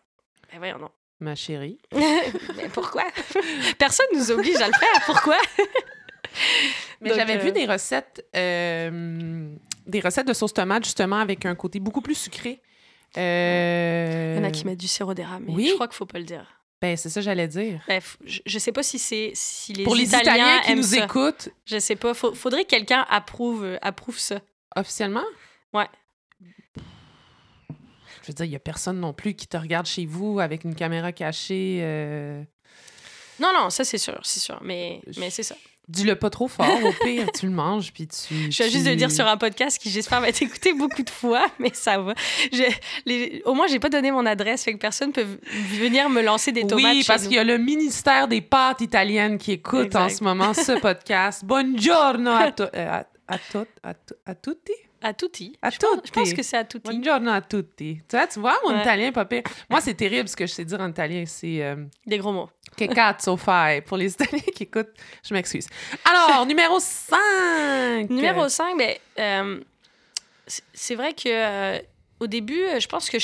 ben 0.52 0.60
voyons, 0.60 0.78
non. 0.78 0.92
Ma 1.20 1.36
chérie. 1.36 1.80
Mais 1.94 2.70
pourquoi? 2.72 3.06
Personne 3.78 4.06
nous 4.14 4.32
oblige 4.32 4.56
à 4.58 4.68
le 4.68 4.74
faire. 4.74 5.06
Pourquoi? 5.06 5.38
Mais 7.02 7.14
j'avais 7.14 7.38
vu 7.38 7.50
euh, 7.50 7.52
des 7.52 7.66
recettes, 7.66 8.26
des 8.34 10.00
recettes 10.00 10.28
de 10.28 10.34
sauce 10.34 10.54
tomate, 10.54 10.86
justement, 10.86 11.18
avec 11.18 11.46
un 11.46 11.56
côté 11.56 11.80
beaucoup 11.80 12.02
plus 12.02 12.16
sucré. 12.16 12.62
Il 13.16 13.22
y 13.22 14.40
en 14.40 14.44
a 14.44 14.52
qui 14.52 14.66
mettent 14.66 14.80
du 14.80 14.88
sirop 14.88 15.14
d'érable, 15.14 15.46
mais 15.48 15.54
oui? 15.54 15.68
je 15.70 15.74
crois 15.74 15.88
qu'il 15.88 15.96
faut 15.96 16.06
pas 16.06 16.20
le 16.20 16.26
dire. 16.26 16.46
Ben, 16.82 16.96
c'est 16.96 17.10
ça 17.10 17.20
j'allais 17.20 17.48
dire. 17.48 17.82
Bref, 17.88 18.18
je, 18.24 18.40
je, 18.46 18.60
sais 18.60 18.72
pas 18.72 18.84
si 18.84 19.00
c'est 19.00 19.32
si 19.34 19.74
les 19.74 19.84
Pour 19.84 19.96
les 19.96 20.08
Italiens, 20.08 20.62
qui 20.64 20.76
nous 20.76 20.96
écoutent. 20.96 21.50
Je 21.66 21.80
sais 21.80 21.96
pas. 21.96 22.14
faudrait 22.14 22.64
que 22.64 22.70
quelqu'un 22.70 23.06
approuve, 23.10 23.78
approuve 23.82 24.20
ça. 24.20 24.40
Officiellement? 24.76 25.26
Ouais. 25.74 25.88
Je 28.22 28.28
veux 28.28 28.34
dire, 28.34 28.46
il 28.46 28.50
n'y 28.50 28.56
a 28.56 28.60
personne 28.60 29.00
non 29.00 29.14
plus 29.14 29.34
qui 29.34 29.48
te 29.48 29.58
regarde 29.58 29.86
chez 29.86 30.06
vous 30.06 30.40
avec 30.40 30.64
une 30.64 30.76
caméra 30.76 31.12
cachée. 31.12 31.80
Euh. 31.82 32.44
Non, 33.40 33.52
non, 33.54 33.70
ça 33.70 33.84
c'est 33.84 33.98
sûr, 33.98 34.20
c'est 34.24 34.40
sûr. 34.40 34.60
Mais, 34.64 35.02
mais 35.18 35.30
c'est 35.30 35.44
ça. 35.44 35.56
Dis-le 35.88 36.16
pas 36.16 36.30
trop 36.30 36.48
fort, 36.48 36.84
au 36.84 36.94
pire, 37.04 37.32
tu 37.40 37.48
le 37.48 37.52
manges, 37.52 37.92
puis 37.92 38.08
tu... 38.08 38.52
Je 38.52 38.58
viens 38.58 38.70
juste 38.70 38.86
de 38.86 38.92
le 38.92 38.96
dire 38.96 39.12
sur 39.12 39.26
un 39.26 39.38
podcast 39.38 39.80
qui, 39.82 39.90
j'espère, 39.90 40.22
va 40.22 40.30
être 40.30 40.40
écouté 40.40 40.72
beaucoup 40.72 41.02
de 41.02 41.10
fois, 41.10 41.48
mais 41.60 41.72
ça 41.74 41.98
va. 41.98 42.14
Les... 43.08 43.42
Au 43.46 43.56
moins, 43.56 43.66
j'ai 43.66 43.80
pas 43.80 43.90
donné 43.90 44.12
mon 44.12 44.28
adresse, 44.28 44.64
fait 44.64 44.74
que 44.74 44.78
personne 44.78 45.12
peut 45.12 45.26
venir 45.80 46.08
me 46.12 46.22
lancer 46.22 46.52
des 46.52 46.68
tomates 46.68 46.94
Oui, 46.94 47.04
parce 47.08 47.24
qu'il 47.24 47.34
y 47.34 47.40
a 47.40 47.44
le 47.44 47.58
ministère 47.58 48.28
des 48.28 48.42
pâtes 48.42 48.82
italiennes 48.82 49.40
qui 49.40 49.54
écoute 49.54 49.96
en 49.96 50.10
ce 50.10 50.24
moment 50.24 50.54
ce 50.54 50.80
podcast. 50.80 51.44
Buongiorno 51.46 52.30
a, 52.30 52.52
euh, 52.60 53.02
a, 53.28 53.38
a, 53.84 53.94
a 54.28 54.36
tutti. 54.36 54.74
À 55.02 55.14
tutti. 55.14 55.56
À 55.62 55.70
je 55.70 55.78
tutti. 55.78 55.86
Pense, 55.86 56.02
je 56.06 56.12
pense 56.12 56.34
que 56.34 56.44
c'est 56.44 56.58
à 56.58 56.64
tutti. 56.64 56.90
Buongiorno 56.90 57.32
a 57.32 57.42
tutti. 57.42 58.02
Tu 58.08 58.16
vois, 58.16 58.28
tu 58.28 58.40
vois 58.40 58.58
mon 58.66 58.80
italien, 58.80 59.12
pas 59.12 59.28
Moi, 59.70 59.82
c'est 59.82 59.94
terrible 59.94 60.28
ce 60.28 60.36
que 60.36 60.46
je 60.46 60.54
sais 60.54 60.66
dire 60.66 60.80
en 60.80 60.90
italien. 60.90 61.24
C'est. 61.26 61.64
Euh, 61.64 61.86
Des 62.06 62.18
gros 62.18 62.32
mots. 62.32 62.50
Que 62.78 62.86
cazzo 62.86 63.38
fai 63.38 63.82
pour 63.86 63.98
les 63.98 64.12
Italiens 64.14 64.40
qui 64.56 64.64
écoutent. 64.64 64.94
Je 65.28 65.34
m'excuse. 65.34 65.68
Alors, 66.06 66.46
numéro 66.46 66.80
5. 66.80 68.10
Numéro 68.10 68.48
5, 68.48 68.78
ben, 68.78 68.96
euh, 69.20 69.60
c'est 70.74 70.96
vrai 70.96 71.14
que 71.14 71.28
euh, 71.28 71.80
au 72.20 72.28
début, 72.28 72.64
je 72.80 72.88
pense 72.88 73.10
que 73.10 73.18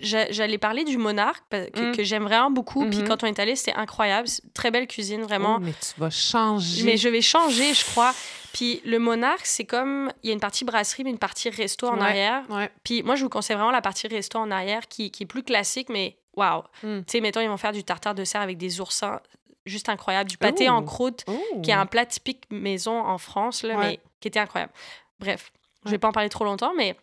j'allais 0.00 0.58
parler 0.58 0.84
du 0.84 0.96
monarque 0.96 1.44
que, 1.50 1.90
mm. 1.90 1.96
que 1.96 2.04
j'aime 2.04 2.24
vraiment 2.24 2.50
beaucoup. 2.50 2.86
Puis 2.86 3.00
mm-hmm. 3.00 3.06
quand 3.06 3.24
on 3.24 3.26
est 3.26 3.38
allé, 3.38 3.56
c'était 3.56 3.76
incroyable. 3.76 4.28
Très 4.54 4.70
belle 4.70 4.86
cuisine, 4.86 5.22
vraiment. 5.22 5.56
Oh, 5.58 5.62
mais 5.62 5.72
tu 5.72 6.00
vas 6.00 6.10
changer. 6.10 6.84
Mais 6.84 6.96
je 6.96 7.08
vais 7.08 7.20
changer, 7.20 7.74
je 7.74 7.84
crois. 7.84 8.14
Puis 8.52 8.80
le 8.84 8.98
monarque, 8.98 9.46
c'est 9.46 9.64
comme. 9.64 10.12
Il 10.22 10.28
y 10.28 10.30
a 10.30 10.34
une 10.34 10.40
partie 10.40 10.64
brasserie, 10.64 11.04
mais 11.04 11.10
une 11.10 11.18
partie 11.18 11.50
resto 11.50 11.88
en 11.88 12.00
arrière. 12.00 12.44
Puis 12.84 13.02
moi, 13.02 13.16
je 13.16 13.24
vous 13.24 13.28
conseille 13.28 13.56
vraiment 13.56 13.70
la 13.70 13.82
partie 13.82 14.08
resto 14.08 14.38
en 14.38 14.50
arrière 14.50 14.88
qui, 14.88 15.10
qui 15.10 15.24
est 15.24 15.26
plus 15.26 15.42
classique, 15.42 15.88
mais 15.88 16.16
waouh! 16.36 16.62
Mm. 16.82 17.00
Tu 17.00 17.04
sais, 17.08 17.20
mettons, 17.20 17.40
ils 17.40 17.48
vont 17.48 17.56
faire 17.56 17.72
du 17.72 17.84
tartare 17.84 18.14
de 18.14 18.24
serre 18.24 18.40
avec 18.40 18.58
des 18.58 18.80
oursins. 18.80 19.20
Juste 19.66 19.88
incroyable. 19.88 20.30
Du 20.30 20.38
pâté 20.38 20.68
en 20.70 20.82
croûte, 20.82 21.24
qui 21.62 21.70
est 21.70 21.74
un 21.74 21.86
plat 21.86 22.06
typique 22.06 22.44
maison 22.50 22.98
en 22.98 23.18
France, 23.18 23.62
là, 23.62 23.76
mais 23.76 24.00
qui 24.20 24.28
était 24.28 24.40
incroyable. 24.40 24.72
Bref, 25.20 25.52
je 25.84 25.90
vais 25.90 25.98
pas 25.98 26.08
en 26.08 26.12
parler 26.12 26.30
trop 26.30 26.44
longtemps, 26.44 26.72
mais 26.74 26.96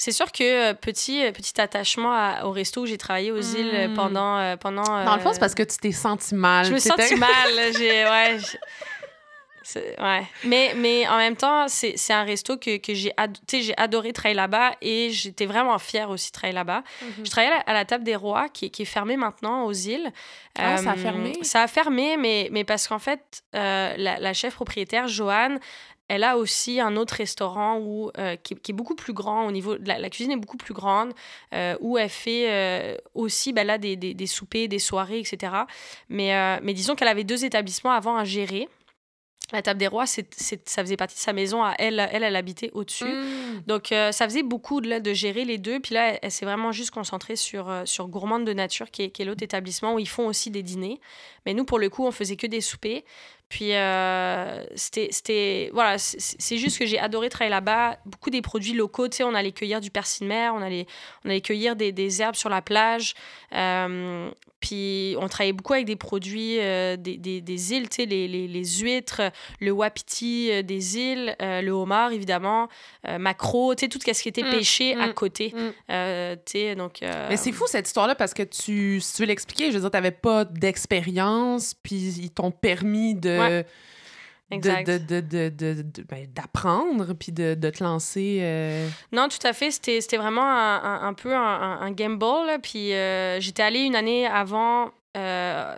c'est 0.00 0.12
sûr 0.12 0.32
que 0.32 0.70
euh, 0.70 0.72
petit, 0.72 1.22
euh, 1.22 1.30
petit 1.30 1.60
attachement 1.60 2.42
au 2.44 2.52
resto 2.52 2.80
où 2.80 2.86
j'ai 2.86 2.96
travaillé 2.96 3.32
aux 3.32 3.40
îles 3.40 3.70
euh, 3.74 3.88
hmm. 3.88 3.94
pendant. 3.94 4.56
pendant 4.56 5.04
Dans 5.04 5.14
le 5.14 5.20
fond, 5.20 5.34
c'est 5.34 5.38
parce 5.40 5.54
que 5.54 5.62
tu 5.62 5.76
t'es 5.76 5.92
senti 5.92 6.34
mal. 6.34 6.64
Je 6.64 6.72
me 6.72 6.78
senti 6.78 7.16
mal. 7.16 7.28
J'ai, 7.76 8.04
ouais, 8.04 8.38
ouais. 9.76 10.22
Mais, 10.44 10.72
mais 10.76 11.08
en 11.08 11.16
même 11.16 11.36
temps, 11.36 11.66
c'est, 11.68 11.96
un 12.10 12.24
resto 12.24 12.56
que, 12.56 12.78
que 12.78 12.94
j'ai, 12.94 13.12
j'ai 13.52 13.76
adoré 13.76 14.12
travailler 14.12 14.36
là-bas 14.36 14.72
et 14.80 15.10
j'étais 15.10 15.46
vraiment 15.46 15.78
fière 15.78 16.10
aussi 16.10 16.30
de 16.30 16.34
travailler 16.34 16.54
là-bas. 16.54 16.82
Mhm. 17.02 17.24
Je 17.24 17.30
travaillais 17.30 17.54
à 17.66 17.72
la, 17.72 17.84
table 17.84 18.04
des 18.04 18.16
rois 18.16 18.48
qui, 18.48 18.70
qui 18.70 18.82
est 18.82 18.86
fermée 18.86 19.16
maintenant 19.16 19.64
aux 19.64 19.72
îles. 19.72 20.12
Ah, 20.58 20.76
ça 20.76 20.92
a 20.92 20.96
fermé? 20.96 21.32
Ça 21.42 21.62
a 21.62 21.66
fermé, 21.66 22.16
mais, 22.16 22.48
mais 22.50 22.64
parce 22.64 22.88
qu'en 22.88 22.98
fait, 22.98 23.42
la, 23.52 23.96
la, 23.96 24.32
chef 24.32 24.54
propriétaire, 24.54 25.08
Joanne, 25.08 25.58
elle 26.10 26.24
a 26.24 26.36
aussi 26.36 26.80
un 26.80 26.96
autre 26.96 27.14
restaurant 27.14 27.78
où, 27.78 28.10
euh, 28.18 28.34
qui, 28.34 28.54
est 28.54 28.72
beaucoup 28.72 28.96
plus 28.96 29.12
grand 29.12 29.46
au 29.46 29.52
niveau... 29.52 29.76
La, 29.86 29.96
la 30.00 30.10
cuisine 30.10 30.32
est 30.32 30.36
beaucoup 30.36 30.56
plus 30.56 30.74
grande, 30.74 31.12
euh, 31.54 31.76
où 31.80 31.98
elle 31.98 32.08
fait 32.08 32.46
euh, 32.50 32.96
aussi 33.14 33.52
ben 33.52 33.64
là, 33.64 33.78
des, 33.78 33.94
des, 33.94 34.12
des, 34.12 34.26
soupers, 34.26 34.66
des 34.66 34.80
soirées, 34.80 35.20
etc. 35.20 35.52
Mais, 36.08 36.60
mais 36.62 36.74
disons 36.74 36.96
qu'elle 36.96 37.06
avait 37.06 37.22
deux 37.22 37.44
établissements 37.44 37.92
avant 37.92 38.16
à 38.16 38.24
gérer. 38.24 38.68
La 39.52 39.62
table 39.62 39.78
des 39.80 39.86
rois, 39.86 40.06
ça 40.06 40.22
faisait 40.82 40.96
partie 40.96 41.14
de 41.14 41.20
sa 41.20 41.32
maison. 41.32 41.62
À 41.62 41.74
elle, 41.78 42.06
elle, 42.12 42.22
elle 42.22 42.36
habitait 42.36 42.70
au-dessus. 42.72 43.04
Mmh. 43.04 43.62
Donc, 43.66 43.88
ça 43.88 44.24
faisait 44.24 44.42
beaucoup 44.42 44.80
de, 44.80 44.98
de 44.98 45.12
gérer 45.12 45.44
les 45.44 45.58
deux. 45.58 45.80
Puis 45.80 45.94
là, 45.94 46.18
elle, 46.22 46.30
s'est 46.30 46.44
vraiment 46.44 46.72
juste 46.72 46.90
concentrée 46.90 47.36
sur, 47.36 47.72
sur 47.84 48.08
Gourmande 48.08 48.44
de 48.44 48.52
Nature, 48.52 48.90
qui 48.90 49.02
est, 49.02 49.10
qui 49.10 49.22
est 49.22 49.24
l'autre 49.24 49.42
établissement 49.42 49.94
où 49.94 49.98
ils 49.98 50.08
font 50.08 50.26
aussi 50.26 50.50
des 50.50 50.62
dîners. 50.62 51.00
Mais 51.46 51.54
nous, 51.54 51.64
pour 51.64 51.78
le 51.78 51.88
coup, 51.88 52.04
on 52.04 52.12
faisait 52.12 52.36
que 52.36 52.46
des 52.46 52.60
soupers. 52.60 53.02
Puis 53.50 53.74
euh, 53.74 54.64
c'était. 54.76 55.70
Voilà, 55.74 55.98
c'est 55.98 56.56
juste 56.56 56.78
que 56.78 56.86
j'ai 56.86 57.00
adoré 57.00 57.28
travailler 57.28 57.50
là-bas. 57.50 57.98
Beaucoup 58.06 58.30
des 58.30 58.42
produits 58.42 58.74
locaux, 58.74 59.08
tu 59.08 59.16
sais, 59.18 59.24
on 59.24 59.34
allait 59.34 59.50
cueillir 59.50 59.80
du 59.80 59.90
persil 59.90 60.22
de 60.22 60.28
mer, 60.28 60.54
on 60.54 60.62
allait, 60.62 60.86
on 61.24 61.30
allait 61.30 61.40
cueillir 61.40 61.74
des, 61.74 61.90
des 61.90 62.22
herbes 62.22 62.36
sur 62.36 62.48
la 62.48 62.62
plage. 62.62 63.14
Euh, 63.52 64.30
puis 64.60 65.16
on 65.18 65.26
travaillait 65.26 65.54
beaucoup 65.54 65.72
avec 65.72 65.86
des 65.86 65.96
produits 65.96 66.60
euh, 66.60 66.96
des, 66.96 67.16
des, 67.16 67.40
des, 67.40 67.72
îles, 67.72 67.88
tu 67.88 68.02
sais, 68.02 68.04
les, 68.04 68.28
les, 68.28 68.46
les, 68.46 68.64
huîtres, 68.64 69.22
le 69.58 69.70
wapiti 69.72 70.62
des 70.62 70.98
îles, 70.98 71.34
le 71.40 71.70
homard, 71.70 72.12
évidemment, 72.12 72.68
macro, 73.18 73.74
tu 73.74 73.80
sais, 73.80 73.88
tout 73.88 73.98
ce 73.98 74.22
qui 74.22 74.28
était 74.28 74.42
mmh, 74.42 74.50
pêché 74.50 74.94
à 74.94 75.08
mmh, 75.08 75.14
côté. 75.14 75.52
Mmh. 75.56 76.36
tu 76.44 76.52
sais, 76.52 76.74
donc. 76.76 76.98
Mais 77.00 77.36
c'est 77.36 77.52
fou 77.52 77.64
cette 77.66 77.88
histoire-là 77.88 78.14
parce 78.14 78.34
que 78.34 78.42
tu, 78.42 79.00
si 79.00 79.14
tu 79.14 79.22
veux 79.22 79.28
l'expliquer, 79.28 79.72
je 79.72 79.78
veux 79.78 79.80
dire, 79.80 79.90
tu 79.90 79.96
n'avais 79.96 80.10
pas 80.12 80.44
d'expérience, 80.44 81.74
puis 81.74 81.96
ils 81.96 82.30
t'ont 82.30 82.52
permis 82.52 83.14
de 83.14 83.39
d'apprendre 86.26 87.14
puis 87.14 87.32
de, 87.32 87.54
de, 87.54 87.70
te 87.70 87.82
lancer. 87.82 88.38
Euh. 88.42 88.88
Non, 89.12 89.28
tout 89.28 89.46
à 89.46 89.52
fait. 89.52 89.70
C'était 89.70 90.16
vraiment 90.16 90.42
un, 90.42 91.02
un, 91.02 91.14
peu 91.14 91.34
un, 91.34 91.80
un 91.80 91.90
gamble. 91.92 92.58
Puis 92.62 92.92
euh, 92.92 93.40
j'étais 93.40 93.62
allée 93.62 93.82
une 93.82 93.94
année 93.96 94.26
avant 94.26 94.90
euh, 95.16 95.76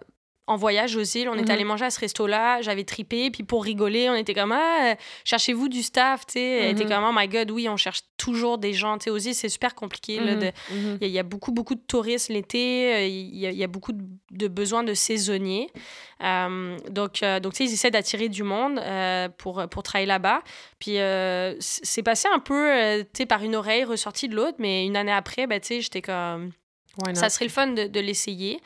en 0.48 0.56
voyage 0.56 0.96
aux 0.96 1.02
îles. 1.02 1.28
On 1.28 1.34
était 1.34 1.44
mhm. 1.44 1.50
allé 1.50 1.64
manger 1.64 1.84
à 1.84 1.90
ce 1.90 2.00
resto-là. 2.00 2.60
J'avais 2.62 2.84
tripé. 2.84 3.30
Puis 3.30 3.44
pour 3.44 3.62
rigoler, 3.62 4.10
on 4.10 4.14
était 4.14 4.34
comme 4.34 4.52
Ah, 4.52 4.96
cherchez-vous 5.24 5.68
du 5.68 5.82
staff. 5.82 6.26
Tu 6.26 6.32
sais, 6.34 6.42
Elle 6.42 6.72
était 6.72 6.84
mhm. 6.84 6.90
comme 6.90 7.04
Oh 7.04 7.12
my 7.14 7.28
God, 7.28 7.50
oui, 7.50 7.68
on 7.68 7.76
cherche 7.76 8.00
toujours 8.16 8.58
des 8.58 8.72
gens. 8.72 8.98
Tu 8.98 9.04
sais, 9.04 9.10
aux 9.10 9.18
îles, 9.18 9.34
c'est 9.34 9.48
super 9.48 9.74
compliqué. 9.74 10.20
Mhm. 10.20 10.98
Il 11.00 11.08
y, 11.08 11.18
a 11.18 11.22
beaucoup, 11.22 11.52
beaucoup 11.52 11.74
de 11.74 11.80
touristes 11.80 12.28
l'été. 12.28 13.08
Il 13.08 13.36
y, 13.36 13.46
y, 13.46 13.64
a 13.64 13.66
beaucoup 13.68 13.92
de, 13.92 14.48
besoins 14.48 14.82
de 14.82 14.94
saisonniers. 14.94 15.70
Euh, 16.22 16.76
donc, 16.90 17.22
euh, 17.22 17.40
donc 17.40 17.54
tu 17.54 17.58
sais, 17.58 17.70
ils 17.70 17.74
essaient 17.74 17.90
d'attirer 17.90 18.28
du 18.28 18.42
monde 18.42 18.78
euh, 18.78 19.28
pour, 19.28 19.66
pour 19.68 19.82
travailler 19.82 20.06
là-bas. 20.06 20.42
Puis 20.80 20.96
c'est 21.60 22.02
passé 22.02 22.28
un 22.32 22.40
peu, 22.40 23.04
tu 23.12 23.18
sais, 23.18 23.26
par 23.26 23.42
une 23.42 23.54
oreille, 23.54 23.84
ressorti 23.84 24.28
de 24.28 24.34
l'autre. 24.34 24.56
Mais 24.58 24.86
une 24.86 24.96
année 24.96 25.12
après, 25.12 25.46
ben, 25.46 25.60
tu 25.60 25.68
sais, 25.68 25.80
j'étais 25.80 26.02
comme. 26.02 26.50
Ça 27.14 27.30
serait 27.30 27.46
le 27.46 27.50
fun 27.50 27.68
de, 27.68 27.86
de 27.86 28.00
l'essayer. 28.00 28.60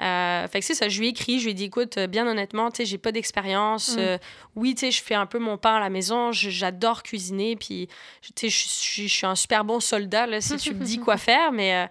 Euh, 0.00 0.48
fait 0.48 0.60
que 0.60 0.66
c'est 0.66 0.74
ça, 0.74 0.88
je 0.88 0.98
lui 0.98 1.06
ai 1.06 1.10
écrit, 1.10 1.38
je 1.38 1.44
lui 1.44 1.50
ai 1.52 1.54
dit, 1.54 1.64
écoute, 1.64 1.98
bien 1.98 2.26
honnêtement, 2.26 2.70
tu 2.70 2.78
sais, 2.78 2.84
j'ai 2.84 2.98
pas 2.98 3.12
d'expérience. 3.12 3.96
Mm. 3.96 4.00
Euh, 4.00 4.18
oui, 4.56 4.74
tu 4.74 4.80
sais, 4.80 4.90
je 4.90 5.02
fais 5.02 5.14
un 5.14 5.26
peu 5.26 5.38
mon 5.38 5.56
pain 5.56 5.76
à 5.76 5.80
la 5.80 5.90
maison, 5.90 6.32
j'adore 6.32 7.02
cuisiner, 7.02 7.56
puis, 7.56 7.88
tu 8.34 8.50
sais, 8.50 8.68
je 9.02 9.08
suis 9.08 9.26
un 9.26 9.34
super 9.34 9.64
bon 9.64 9.80
soldat, 9.80 10.26
là, 10.26 10.40
si 10.40 10.56
tu 10.56 10.74
me 10.74 10.84
dis 10.84 10.98
quoi 10.98 11.16
faire, 11.18 11.52
mais... 11.52 11.88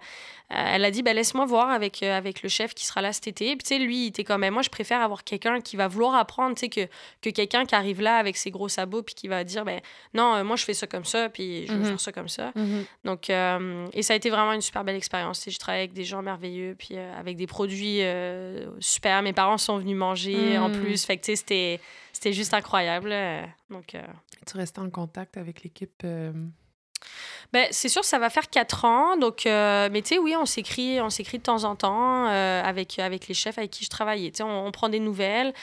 elle 0.56 0.84
a 0.84 0.90
dit, 0.90 1.02
ben, 1.02 1.14
laisse-moi 1.14 1.44
voir 1.46 1.70
avec, 1.70 2.02
avec 2.02 2.42
le 2.42 2.48
chef 2.48 2.74
qui 2.74 2.84
sera 2.84 3.02
là 3.02 3.12
cet 3.12 3.26
été. 3.26 3.56
Puis, 3.56 3.64
tu 3.64 3.68
sais, 3.68 3.78
lui, 3.78 4.04
il 4.04 4.06
était 4.08 4.24
comme, 4.24 4.40
ben, 4.40 4.52
moi, 4.52 4.62
je 4.62 4.70
préfère 4.70 5.00
avoir 5.00 5.24
quelqu'un 5.24 5.60
qui 5.60 5.76
va 5.76 5.88
vouloir 5.88 6.14
apprendre, 6.14 6.54
tu 6.54 6.60
sais, 6.60 6.68
que, 6.68 6.86
que 7.22 7.30
quelqu'un 7.30 7.64
qui 7.64 7.74
arrive 7.74 8.00
là 8.00 8.16
avec 8.16 8.36
ses 8.36 8.50
gros 8.50 8.68
sabots, 8.68 9.02
puis 9.02 9.14
qui 9.14 9.28
va 9.28 9.44
dire, 9.44 9.64
ben, 9.64 9.80
non, 10.14 10.44
moi, 10.44 10.56
je 10.56 10.64
fais 10.64 10.74
ça 10.74 10.86
comme 10.86 11.04
ça, 11.04 11.28
puis 11.28 11.66
je 11.66 11.72
veux 11.72 11.78
mhm. 11.78 11.84
faire 11.86 12.00
ça 12.00 12.12
comme 12.12 12.28
ça. 12.28 12.52
Mhm. 12.54 12.84
Donc, 13.04 13.30
et 13.30 14.02
ça 14.02 14.12
a 14.12 14.16
été 14.16 14.30
vraiment 14.30 14.52
une 14.52 14.60
super 14.60 14.84
belle 14.84 14.96
expérience. 14.96 15.44
Je 15.48 15.58
travaille 15.58 15.80
avec 15.80 15.92
des 15.92 16.04
gens 16.04 16.22
merveilleux, 16.22 16.74
puis 16.78 16.96
avec 16.96 17.36
des 17.36 17.46
produits 17.46 18.00
super. 18.80 19.22
Mes 19.22 19.32
parents 19.32 19.58
sont 19.58 19.78
venus 19.78 19.96
manger 19.96 20.58
en 20.58 20.70
plus. 20.70 21.04
Fait 21.04 21.16
que, 21.16 21.24
tu 21.24 21.32
sais, 21.32 21.36
c'était 21.36 21.80
c'était 22.12 22.32
juste 22.32 22.54
incroyable. 22.54 23.14
Donc, 23.70 23.96
Tu 24.46 24.56
restes 24.56 24.78
en 24.78 24.90
contact 24.90 25.36
avec 25.36 25.62
l'équipe 25.62 26.04
ben, 27.52 27.68
c'est 27.70 27.88
sûr, 27.88 28.04
ça 28.04 28.18
va 28.18 28.30
faire 28.30 28.50
quatre 28.50 28.84
ans. 28.84 29.16
Donc, 29.16 29.46
euh, 29.46 29.88
mais 29.92 30.02
tu 30.02 30.08
sais, 30.08 30.18
oui, 30.18 30.34
on 30.36 30.44
s'écrit, 30.44 31.00
on 31.00 31.08
s'écrit 31.08 31.38
de 31.38 31.44
temps 31.44 31.62
en 31.62 31.76
temps 31.76 32.26
euh, 32.26 32.62
avec, 32.64 32.98
avec 32.98 33.28
les 33.28 33.34
chefs 33.34 33.58
avec 33.58 33.70
qui 33.70 33.84
je 33.84 33.90
travaillais. 33.90 34.32
On, 34.42 34.72
prend 34.72 34.88
des 34.88 34.98
nouvelles. 34.98 35.54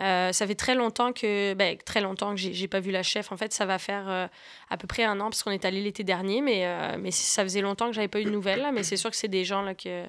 Euh, 0.00 0.32
ça 0.32 0.46
fait 0.46 0.54
très 0.54 0.74
longtemps 0.74 1.12
que, 1.12 1.52
ben, 1.54 1.76
très 1.84 2.00
longtemps 2.00 2.34
que 2.34 2.40
j'ai 2.40 2.66
pas 2.66 2.80
vu 2.80 2.90
la 2.90 3.02
chef. 3.02 3.30
En 3.30 3.36
fait, 3.36 3.52
ça 3.52 3.66
va 3.66 3.78
faire 3.78 4.28
à 4.70 4.76
peu 4.78 4.86
près 4.86 5.04
un 5.04 5.20
an 5.20 5.24
parce 5.24 5.42
qu'on 5.42 5.50
est 5.50 5.66
allé 5.66 5.82
l'été 5.82 6.02
dernier, 6.02 6.40
mais, 6.40 6.96
mais 6.98 7.10
ça 7.10 7.42
faisait 7.42 7.60
longtemps 7.60 7.88
que 7.88 7.92
j'avais 7.92 8.08
pas 8.08 8.20
eu 8.20 8.24
de 8.24 8.30
nouvelles. 8.30 8.66
Mais 8.72 8.82
c'est 8.82 8.96
sûr 8.96 9.10
que 9.10 9.16
c'est 9.16 9.28
des 9.28 9.44
gens 9.44 9.60
là 9.60 9.74
que 9.74 10.04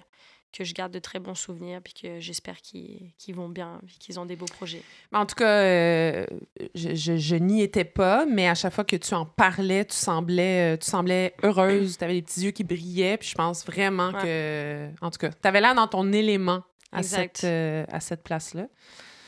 que 0.56 0.64
je 0.64 0.74
garde 0.74 0.92
de 0.92 1.00
très 1.00 1.20
bons 1.20 1.36
souvenirs, 1.36 1.82
puis 1.84 1.94
que 1.94 2.20
j'espère 2.20 2.62
qu'ils 2.62 3.36
vont 3.36 3.50
bien, 3.50 3.82
qu'ils 4.00 4.20
ont 4.20 4.26
des 4.26 4.36
beaux 4.36 4.46
projets. 4.46 4.82
En 5.14 5.26
tout 5.26 5.36
cas, 5.36 5.62
euh, 5.62 6.26
je, 6.74 6.96
je, 7.18 7.36
n'y 7.36 7.62
étais 7.62 7.84
pas, 7.84 8.26
mais 8.26 8.48
à 8.48 8.56
chaque 8.56 8.74
fois 8.74 8.86
que 8.86 8.96
tu 8.96 9.14
en 9.14 9.26
parlais, 9.26 9.84
tu 9.86 9.96
semblais, 9.96 10.76
euh, 10.76 10.78
tu 10.78 10.90
semblais 10.90 11.36
heureuse, 11.44 11.98
tu 11.98 12.04
avais 12.04 12.14
des 12.14 12.22
petits 12.22 12.42
yeux 12.42 12.52
qui 12.52 12.64
brillaient, 12.64 13.18
puis 13.18 13.30
je 13.30 13.36
pense 13.36 13.66
vraiment 13.66 14.14
que, 14.14 14.90
en 15.02 15.12
tout 15.12 15.20
cas, 15.20 15.30
tu 15.30 15.48
avais 15.48 15.60
l'air 15.60 15.76
dans 15.76 15.88
ton 15.88 16.14
élément 16.14 16.64
à 16.92 17.04
cette, 17.04 17.44
euh, 17.44 17.86
à 17.92 18.00
cette 18.00 18.24
place-là. 18.24 18.68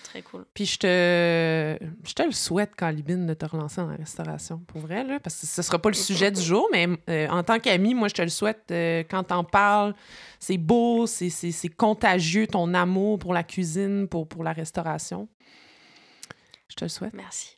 Très 0.08 0.22
cool. 0.22 0.46
Puis 0.54 0.66
je 0.66 0.80
te, 0.80 1.86
je 2.08 2.14
te 2.14 2.24
le 2.24 2.32
souhaite, 2.32 2.74
Calibine, 2.76 3.26
de 3.26 3.34
te 3.34 3.46
relancer 3.46 3.82
dans 3.82 3.88
la 3.88 3.98
restauration, 3.98 4.60
pour 4.60 4.80
vrai, 4.80 5.04
là, 5.04 5.20
parce 5.20 5.42
que 5.42 5.46
ce 5.46 5.62
sera 5.62 5.80
pas 5.80 5.90
le 5.90 5.96
sujet 5.96 6.32
du 6.32 6.42
jour, 6.42 6.70
mais 6.72 6.88
euh, 7.10 7.28
en 7.28 7.44
tant 7.44 7.60
qu'ami, 7.60 7.94
moi, 7.94 8.08
je 8.08 8.14
te 8.14 8.22
le 8.22 8.30
souhaite 8.30 8.64
euh, 8.72 9.04
quand 9.10 9.24
t'en 9.24 9.44
parles. 9.44 9.94
C'est 10.40 10.58
beau, 10.58 11.08
c'est 11.08 11.76
contagieux, 11.76 12.48
ton 12.48 12.74
amour 12.74 13.20
pour 13.20 13.34
la 13.34 13.44
cuisine, 13.44 14.08
pour, 14.08 14.30
pour 14.30 14.46
la 14.46 14.54
restauration. 14.54 15.28
Je 16.70 16.76
te 16.76 16.86
le 16.86 16.90
souhaite. 16.90 17.14
Merci. 17.14 17.58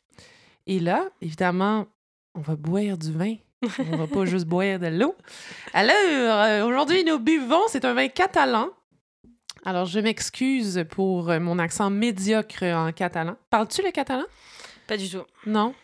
Et 0.66 0.80
là, 0.80 1.08
évidemment, 1.20 1.86
on 2.34 2.40
va 2.40 2.56
boire 2.56 2.98
du 2.98 3.12
vin. 3.12 3.36
on 3.78 3.96
va 3.96 4.08
pas 4.08 4.24
juste 4.24 4.46
boire 4.46 4.80
de 4.80 4.88
l'eau. 4.88 5.14
Alors, 5.72 5.94
euh, 5.96 6.64
aujourd'hui, 6.66 7.04
nous 7.04 7.20
buvons, 7.20 7.62
c'est 7.68 7.84
un 7.84 7.94
vin 7.94 8.08
catalan 8.08 8.70
alors, 9.64 9.84
je 9.84 10.00
m'excuse 10.00 10.84
pour 10.90 11.30
euh, 11.30 11.38
mon 11.38 11.58
accent 11.58 11.90
médiocre 11.90 12.62
en 12.62 12.92
catalan. 12.92 13.36
Parles-tu 13.50 13.82
le 13.82 13.90
catalan? 13.90 14.24
Pas 14.86 14.96
du 14.96 15.08
tout. 15.08 15.24
Non. 15.46 15.74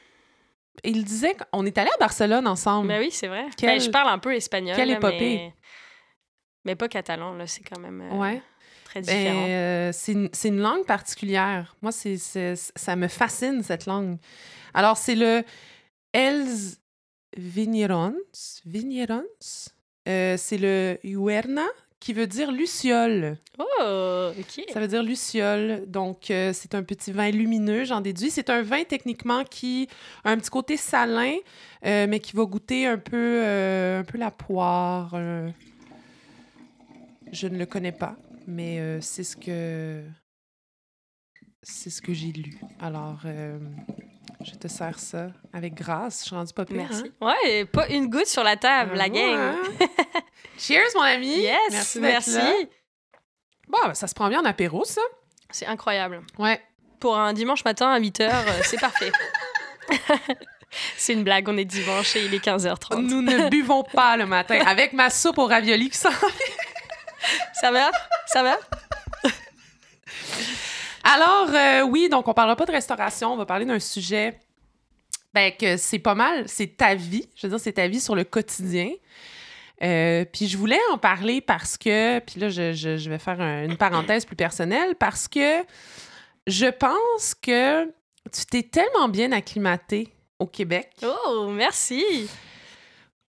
Il 0.83 1.05
disait 1.05 1.35
qu'on 1.35 1.65
est 1.67 1.77
allé 1.79 1.91
à 1.95 1.99
Barcelone 1.99 2.47
ensemble. 2.47 2.89
Ben 2.89 3.01
oui, 3.01 3.11
c'est 3.11 3.29
vrai. 3.29 3.47
Ben, 3.61 3.81
je 3.81 3.91
parle 3.91 4.09
un 4.09 4.19
peu 4.19 4.35
espagnol. 4.35 4.77
Quelle 4.77 4.91
épopée. 4.91 5.37
Mais... 5.37 5.55
mais... 6.65 6.77
pas 6.77 6.89
catalan, 6.89 7.35
là. 7.35 7.47
C'est 7.47 7.63
quand 7.63 7.79
même 7.79 8.03
euh, 8.03 8.35
très 8.85 9.03
ben, 9.03 9.07
différent. 9.07 9.47
Euh, 9.49 9.91
c'est 9.93 10.49
une, 10.49 10.61
langue 10.61 10.87
particulière. 10.87 11.77
Moi, 11.83 11.93
c'est 11.93 12.17
ça 12.57 12.97
me 12.97 13.09
fascine, 13.09 13.63
cette 13.63 13.87
langue. 13.87 14.17
Alors, 14.75 14.97
c'est 14.97 15.15
le 15.15 15.43
Els 16.13 16.79
Vignerons. 17.37 18.17
Vignerons. 18.65 19.25
c'est 20.07 20.59
le 20.59 20.99
Huerna 21.05 21.67
qui 22.01 22.13
veut 22.13 22.27
dire 22.27 22.53
luciole. 22.53 23.39
Oh, 23.59 24.31
OK. 24.39 24.65
Ça 24.73 24.81
veut 24.81 24.89
dire 24.89 25.03
luciole. 25.03 25.85
Donc, 25.87 26.31
euh, 26.31 26.53
c'est 26.53 26.75
un 26.75 26.83
petit 26.83 27.13
vin 27.13 27.31
lumineux, 27.31 27.85
j'en 27.85 28.01
déduis. 28.01 28.31
C'est 28.31 28.51
un 28.51 28.63
vin 28.63 28.85
techniquement 28.85 29.45
qui 29.45 29.89
a 30.25 30.31
un 30.31 30.39
petit 30.39 30.51
côté 30.51 30.77
salin, 30.77 31.37
euh, 31.85 32.07
mais 32.09 32.21
qui 32.21 32.37
va 32.37 32.45
goûter 32.45 32.87
un 32.87 32.99
peu, 32.99 33.41
euh, 33.45 34.01
un 34.01 34.05
peu 34.05 34.19
la 34.19 34.31
poire. 34.31 35.17
Je 37.33 37.49
ne 37.49 37.59
le 37.59 37.67
connais 37.67 37.93
pas, 37.93 38.17
mais 38.47 39.01
c'est 39.01 39.25
ce 39.25 39.37
que 39.37 40.03
c'est 41.63 41.91
ce 41.91 42.01
que 42.01 42.15
j'ai 42.15 42.31
lu. 42.31 42.61
Alors, 42.79 43.23
je 44.45 44.53
te 44.53 44.69
sers 44.69 44.99
ça 44.99 45.29
avec 45.53 45.75
grâce. 45.75 46.21
Je 46.21 46.27
suis 46.27 46.37
rendue 46.37 46.53
pas 46.53 46.65
pire. 46.65 46.77
Merci. 46.77 47.13
Hein? 47.21 47.33
Ouais, 47.45 47.65
pas 47.65 47.89
une 47.89 48.09
goutte 48.09 48.27
sur 48.27 48.45
la 48.45 48.57
table, 48.57 48.95
la 48.95 49.09
gang. 49.09 49.35
Hein? 49.35 49.57
Cheers, 50.59 50.91
mon 50.95 51.03
ami. 51.03 51.39
Yes, 51.39 51.97
merci. 52.01 52.39
Bon, 53.69 53.79
ben, 53.85 53.95
ça 53.95 54.07
se 54.07 54.15
prend 54.15 54.29
bien 54.29 54.41
en 54.41 54.45
apéro, 54.45 54.85
ça. 54.85 55.01
C'est 55.51 55.67
incroyable. 55.67 56.23
Ouais. 56.39 56.61
Pour 57.01 57.19
un 57.19 57.33
dimanche 57.33 57.65
matin 57.65 57.91
à 57.91 57.99
8 57.99 58.21
h, 58.21 58.31
euh, 58.31 58.61
c'est 58.63 58.81
parfait. 58.81 59.13
c'est 60.97 61.13
une 61.13 61.25
blague, 61.25 61.49
on 61.49 61.57
est 61.57 61.65
dimanche 61.65 62.17
et 62.17 62.25
il 62.25 62.35
est 62.35 62.45
15h30. 62.45 63.01
Nous 63.01 63.23
ne 63.23 63.49
buvons 63.51 63.83
pas 63.83 64.17
le 64.17 64.27
matin 64.27 64.61
avec 64.67 64.93
ma 64.93 65.11
soupe 65.11 65.39
au 65.39 65.47
ravioli 65.47 65.91
qui 65.91 65.99
Ça 65.99 66.11
va? 67.71 67.91
Ça 68.27 68.43
va? 68.43 68.57
Alors, 71.09 71.55
euh, 71.55 71.83
oui, 71.83 72.09
donc 72.09 72.27
on 72.27 72.35
parlera 72.35 72.57
pas 72.57 72.67
de 72.67 72.73
restauration, 72.73 73.33
on 73.33 73.37
va 73.37 73.47
parler 73.47 73.65
d'un 73.65 73.79
sujet 73.79 74.41
ben, 75.33 75.53
que 75.53 75.77
c'est 75.77 76.01
pas 76.01 76.17
mal, 76.17 76.45
c'est 76.49 76.77
ta 76.77 76.97
vie. 76.97 77.29
Je 77.37 77.47
veux 77.47 77.51
dire, 77.51 77.61
c'est 77.61 77.75
ta 77.75 77.87
vie 77.87 78.01
sur 78.01 78.17
le 78.17 78.25
quotidien. 78.25 78.91
Euh, 79.83 80.25
puis 80.25 80.49
je 80.49 80.57
voulais 80.57 80.81
en 80.93 80.99
parler 80.99 81.41
parce 81.41 81.77
que, 81.77 82.19
puis 82.21 82.41
là, 82.41 82.49
je, 82.49 83.09
vais 83.09 83.19
faire 83.19 83.41
une 83.41 83.77
parenthèse 83.77 84.25
plus 84.25 84.35
personnelle, 84.35 84.97
parce 84.97 85.29
que 85.29 85.63
je 86.49 86.67
pense 86.67 87.35
que 87.41 87.85
tu 87.85 88.47
t'es 88.51 88.63
tellement 88.65 89.09
bien 89.09 89.31
acclimaté 89.31 90.09
au 90.41 90.47
Québec. 90.47 90.91
Oh, 91.05 91.51
merci! 91.53 92.29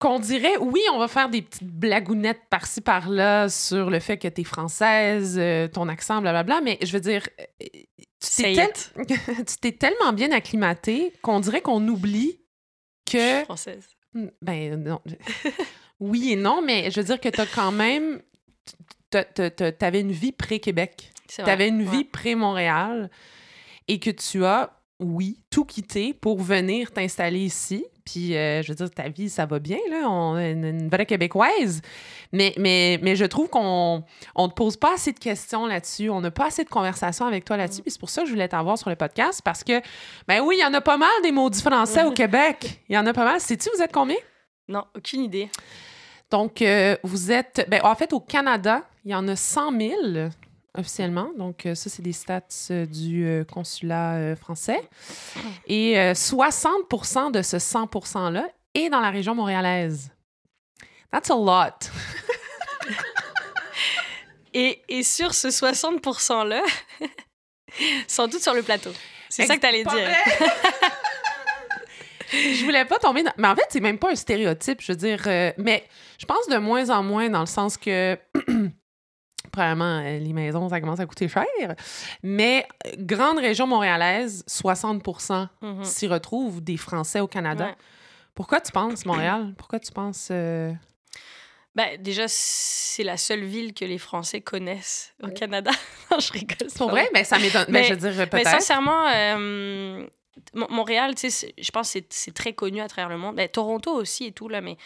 Qu'on 0.04 0.18
dirait, 0.18 0.58
oui, 0.58 0.82
on 0.92 0.98
va 0.98 1.08
faire 1.08 1.30
des 1.30 1.40
petites 1.40 1.64
blagounettes 1.64 2.42
par-ci 2.50 2.82
par-là 2.82 3.48
sur 3.48 3.88
le 3.88 4.00
fait 4.00 4.18
que 4.18 4.28
tu 4.28 4.42
es 4.42 4.44
française, 4.44 5.36
euh, 5.38 5.66
ton 5.66 5.88
accent, 5.88 6.20
blablabla, 6.20 6.60
mais 6.60 6.76
je 6.82 6.92
veux 6.92 7.00
dire, 7.00 7.26
euh, 7.40 7.66
tu 8.20 9.56
t'es 9.62 9.72
tellement 9.72 10.12
bien 10.12 10.30
acclimaté 10.30 11.14
qu'on 11.22 11.40
dirait 11.40 11.62
qu'on 11.62 11.88
oublie 11.88 12.38
que. 13.10 13.16
Je 13.16 13.36
suis 13.36 13.44
française. 13.44 13.88
Ben 14.42 14.76
non. 14.76 15.00
oui 16.00 16.32
et 16.32 16.36
non, 16.36 16.60
mais 16.60 16.90
je 16.90 17.00
veux 17.00 17.06
dire 17.06 17.18
que 17.18 17.30
tu 17.30 17.40
as 17.40 17.46
quand 17.46 17.72
même. 17.72 18.20
Tu 19.10 19.74
avais 19.80 20.00
une 20.00 20.12
vie 20.12 20.32
pré-Québec. 20.32 21.14
Tu 21.28 21.40
avais 21.40 21.68
une 21.68 21.82
vie 21.82 22.04
pré-Montréal 22.04 23.10
et 23.88 23.98
que 24.00 24.10
tu 24.10 24.44
as, 24.44 24.70
oui, 25.00 25.40
tout 25.50 25.64
quitté 25.64 26.14
pour 26.14 26.40
venir 26.40 26.92
t'installer 26.92 27.40
ici. 27.40 27.84
Puis, 28.04 28.36
euh, 28.36 28.62
je 28.62 28.68
veux 28.68 28.74
dire, 28.74 28.90
ta 28.90 29.08
vie, 29.08 29.28
ça 29.28 29.46
va 29.46 29.58
bien, 29.58 29.78
là. 29.90 30.08
On 30.08 30.38
est 30.38 30.52
une, 30.52 30.88
vraie 30.88 31.06
Québécoise. 31.06 31.80
Mais, 32.32 32.52
mais, 32.58 33.00
mais 33.02 33.16
je 33.16 33.24
trouve 33.24 33.48
qu'on 33.48 34.04
ne 34.38 34.46
te 34.46 34.52
pose 34.52 34.76
pas 34.76 34.94
assez 34.94 35.12
de 35.12 35.18
questions 35.18 35.66
là-dessus. 35.66 36.10
On 36.10 36.20
n'a 36.20 36.30
pas 36.30 36.46
assez 36.46 36.64
de 36.64 36.68
conversations 36.68 37.26
avec 37.26 37.44
toi 37.44 37.56
là-dessus. 37.56 37.80
Mm. 37.80 37.84
Puis 37.84 37.90
c'est 37.92 38.00
pour 38.00 38.10
ça 38.10 38.22
que 38.22 38.28
je 38.28 38.32
voulais 38.32 38.48
t'avoir 38.48 38.78
sur 38.78 38.90
le 38.90 38.96
podcast 38.96 39.40
parce 39.42 39.64
que, 39.64 39.80
ben 40.28 40.40
oui, 40.42 40.56
il 40.58 40.62
y 40.62 40.64
en 40.64 40.74
a 40.74 40.80
pas 40.80 40.96
mal 40.98 41.10
des 41.22 41.32
maudits 41.32 41.62
français 41.62 42.04
au 42.04 42.12
Québec. 42.12 42.80
Il 42.88 42.94
y 42.94 42.98
en 42.98 43.06
a 43.06 43.12
pas 43.12 43.24
mal. 43.24 43.40
Sais-tu, 43.40 43.70
vous 43.74 43.82
êtes 43.82 43.92
combien? 43.92 44.16
Non, 44.68 44.84
aucune 44.96 45.22
idée. 45.22 45.50
Donc, 46.30 46.62
euh, 46.62 46.96
vous 47.02 47.32
êtes. 47.32 47.66
Ben, 47.68 47.80
en 47.84 47.94
fait, 47.94 48.12
au 48.12 48.20
Canada, 48.20 48.82
il 49.04 49.12
y 49.12 49.14
en 49.14 49.26
a 49.28 49.36
100 49.36 49.78
000 49.78 49.92
officiellement. 50.76 51.30
Donc, 51.36 51.66
euh, 51.66 51.74
ça, 51.74 51.90
c'est 51.90 52.02
des 52.02 52.12
stats 52.12 52.42
euh, 52.70 52.86
du 52.86 53.44
consulat 53.52 54.36
français. 54.36 54.80
Et 55.66 55.94
60% 55.94 57.32
de 57.32 57.42
ce 57.42 57.58
100 57.58 57.86
%-là 57.92 58.48
est 58.74 58.88
dans 58.90 59.00
la 59.00 59.10
région 59.10 59.34
montréalaise. 59.34 60.10
That's 61.10 61.30
a 61.30 61.34
lot. 61.34 61.90
et, 64.54 64.82
et, 64.88 65.02
sur 65.02 65.32
ce 65.32 65.50
60 65.50 66.02
%-là, 66.02 66.62
sont 68.08 68.28
toutes 68.28 68.42
sur 68.42 68.54
le 68.54 68.62
plateau. 68.62 68.90
C'est 69.28 69.46
ça 69.46 69.56
que 69.56 69.60
tu 69.60 69.66
allais 69.66 69.84
dire. 69.84 70.08
je 72.32 72.64
voulais 72.64 72.84
pas 72.84 72.98
tomber 72.98 73.22
dans... 73.22 73.32
Mais 73.36 73.48
en 73.48 73.56
fait, 73.56 73.66
c'est 73.68 73.80
même 73.80 73.98
pas 73.98 74.10
un 74.10 74.14
stéréotype, 74.14 74.80
je 74.80 74.92
veux 74.92 74.96
dire. 74.96 75.22
Euh, 75.26 75.52
mais 75.58 75.84
je 76.18 76.26
pense 76.26 76.46
de 76.48 76.56
moins 76.58 76.90
en 76.90 77.02
moins 77.02 77.28
dans 77.28 77.40
le 77.40 77.46
sens 77.46 77.76
que. 77.76 78.18
Probablement, 79.54 80.00
euh, 80.00 80.18
les 80.18 80.32
maisons, 80.32 80.68
ça 80.68 80.80
commence 80.80 80.98
à 80.98 81.06
coûter 81.06 81.28
cher. 81.28 81.44
Mais 82.24 82.66
euh, 82.86 82.90
grande 82.98 83.38
région 83.38 83.68
montréalaise, 83.68 84.42
60 84.48 85.06
mhm. 85.62 85.84
s'y 85.84 86.08
retrouvent 86.08 86.60
des 86.60 86.76
Français 86.76 87.20
au 87.20 87.28
Canada. 87.28 87.76
Pourquoi 88.34 88.60
tu 88.60 88.72
penses 88.72 89.06
Montréal? 89.06 89.54
Pourquoi 89.56 89.78
tu 89.78 89.92
penses... 89.92 90.32
Ben, 91.76 92.00
déjà, 92.00 92.24
c'est 92.26 93.04
la 93.04 93.16
seule 93.16 93.44
ville 93.44 93.74
que 93.74 93.84
les 93.84 93.98
Français 93.98 94.40
connaissent 94.40 95.12
au 95.22 95.28
Canada. 95.28 95.70
je 96.18 96.32
rigole. 96.32 96.68
C'est 96.68 96.84
vrai? 96.84 97.08
Mais 97.12 97.22
ça 97.22 97.38
m'étonne. 97.38 97.66
Mais, 97.68 97.84
je 97.84 97.94
veux 97.94 98.10
dire, 98.10 98.28
peut-être. 98.28 98.34
Mais 98.34 98.44
sincèrement, 98.44 99.08
Montréal, 100.54 101.14
tu 101.14 101.30
sais, 101.30 101.54
je 101.56 101.70
pense 101.70 101.92
que 101.92 102.00
c'est 102.10 102.34
très 102.34 102.54
connu 102.54 102.80
à 102.80 102.88
travers 102.88 103.08
le 103.08 103.18
monde. 103.18 103.36
Ben, 103.36 103.48
Toronto 103.48 103.92
aussi 103.92 104.26
et 104.26 104.32
tout, 104.32 104.48
là, 104.48 104.60
mais 104.60 104.76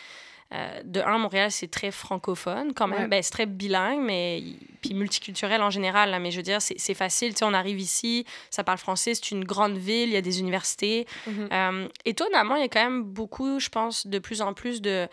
euh, 0.55 0.81
de 0.83 1.01
un, 1.01 1.19
Montréal, 1.19 1.51
c'est 1.51 1.71
très 1.71 1.91
francophone 1.91 2.73
quand 2.73 2.87
même. 2.87 3.11
Ben, 3.11 3.23
c'est 3.23 3.33
très 3.33 3.45
bilingue, 3.45 4.01
mais 4.01 4.43
puis 4.81 4.95
multiculturel 4.95 5.61
en 5.63 5.69
général. 5.69 6.11
Là, 6.11 6.19
mais 6.19 6.31
je 6.31 6.39
veux 6.39 6.43
dire, 6.43 6.63
c'est 6.63 6.95
facile. 6.95 7.35
Tu 7.35 7.41
sais, 7.41 7.45
on 7.45 7.53
arrive 7.53 7.79
ici, 7.79 8.25
ça 8.49 8.65
parle 8.65 8.79
français, 8.79 9.15
c'est 9.15 9.31
une 9.31 9.45
grande 9.45 9.77
ville, 9.77 10.09
il 10.09 10.15
y 10.15 10.17
a 10.17 10.23
des 10.23 10.41
universités. 10.41 11.07
Mm-hmm. 11.27 11.53
Euh, 11.53 11.89
étonnamment, 12.07 12.57
il 12.57 12.63
y 12.63 12.65
a 12.65 12.69
quand 12.69 12.83
même 12.83 13.03
beaucoup, 13.03 13.61
je 13.61 13.69
pense, 13.69 14.07
de 14.07 14.19
plus 14.19 14.41
en 14.41 14.55
plus 14.55 14.81
de. 14.81 15.07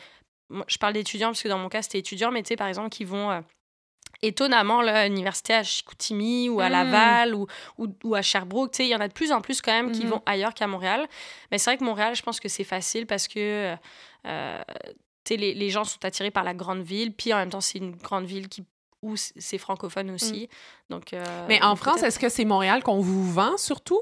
Je 0.68 0.78
parle 0.78 0.94
d'étudiants 0.94 1.30
parce 1.30 1.44
que 1.44 1.50
dans 1.50 1.58
mon 1.58 1.70
cas, 1.70 1.82
c'était 1.82 2.00
étudiants, 2.00 2.32
mais 2.32 2.44
tu 2.44 2.50
sais, 2.50 2.56
par 2.56 2.68
exemple, 2.68 2.90
qui 2.90 3.04
vont. 3.04 3.32
Euh, 3.32 3.42
étonnamment, 4.22 4.82
là, 4.82 5.10
l'université 5.10 5.54
à 5.54 5.64
Chicoutimi 5.64 6.48
ou 6.48 6.62
à 6.62 6.70
mm. 6.70 6.72
Laval 6.72 7.36
ou, 7.36 7.48
ou, 7.78 8.16
à 8.16 8.22
Sherbrooke, 8.22 8.72
tu 8.72 8.78
sais, 8.78 8.86
il 8.86 8.90
y 8.90 8.96
en 8.96 9.02
a 9.02 9.10
de 9.10 9.14
plus 9.14 9.34
en 9.34 9.42
plus 9.42 9.62
quand 9.62 9.74
même 9.74 9.92
qui 9.92 10.06
mm-hmm. 10.06 10.08
vont 10.08 10.24
ailleurs 10.26 10.54
qu'à 10.54 10.66
Montréal. 10.66 11.06
Mais 11.52 11.58
c'est 11.58 11.70
vrai 11.72 11.78
que 11.78 11.84
Montréal, 11.84 12.16
je 12.16 12.22
pense 12.22 12.40
que 12.40 12.48
c'est 12.48 12.64
facile 12.64 13.06
parce 13.06 13.28
que 13.28 13.76
les, 15.30 15.54
les, 15.54 15.70
gens 15.70 15.84
sont 15.84 16.04
attirés 16.04 16.32
par 16.32 16.44
la 16.44 16.54
grande 16.54 16.82
ville, 16.82 17.14
puis 17.14 17.34
en 17.34 17.38
même 17.38 17.50
temps, 17.50 17.62
c'est 17.62 17.80
une 17.80 17.96
grande 17.96 18.26
ville 18.26 18.48
qui 18.48 18.64
où 19.06 19.16
c'est 19.16 19.58
francophone 19.58 20.12
aussi. 20.12 20.50
Mm. 20.90 20.94
Donc, 20.94 21.14
euh, 21.14 21.24
Mais 21.48 21.62
en 21.62 21.76
France, 21.76 22.04
est-ce 22.04 22.20
que 22.20 22.30
c'est 22.30 22.46
Montréal 22.46 22.84
qu'on 22.84 23.00
vous 23.00 23.32
vend 23.32 23.58
surtout? 23.58 24.02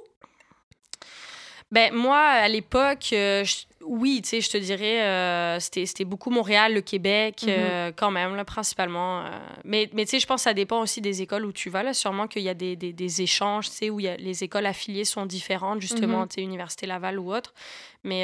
Ben, 1.72 1.92
moi, 1.92 2.20
à 2.20 2.48
l'époque, 2.48 3.10
euh, 3.14 3.44
oui, 3.84 4.22
tu 4.22 4.30
sais, 4.30 4.42
je 4.42 4.50
te 4.52 4.58
dirais, 4.58 5.02
euh, 5.02 5.60
c'était 5.60 6.06
beaucoup 6.06 6.30
Montréal, 6.30 6.76
le 6.76 6.82
Québec, 6.82 7.42
mm-hmm. 7.48 7.94
quand 7.96 8.12
même, 8.12 8.36
là, 8.36 8.46
principalement. 8.46 9.26
mais 9.66 9.90
mais 9.92 10.06
tu 10.06 10.12
sais, 10.12 10.20
je 10.20 10.28
pense 10.28 10.42
que 10.42 10.44
ça 10.44 10.54
dépend 10.54 10.82
aussi 10.82 11.02
des 11.02 11.24
écoles 11.24 11.46
où 11.46 11.52
tu 11.52 11.72
vas. 11.72 11.82
Là, 11.82 11.96
sûrement 11.96 12.28
qu'il 12.28 12.44
y 12.44 12.50
a 12.50 12.54
des, 12.54 12.76
des, 12.76 12.94
des 12.94 13.22
échanges, 13.24 13.72
tu 13.72 13.76
sais, 13.76 13.90
où 13.90 14.00
y 14.00 14.08
a, 14.08 14.16
les 14.18 14.44
écoles 14.44 14.68
affiliées 14.68 15.04
sont 15.04 15.26
différentes, 15.26 15.82
justement, 15.82 16.26
mm-hmm. 16.26 16.28
tu 16.28 16.36
sais, 16.36 16.42
Université 16.42 16.86
Laval 16.86 17.18
ou 17.18 17.34
autre. 17.34 17.56
Mais, 18.04 18.24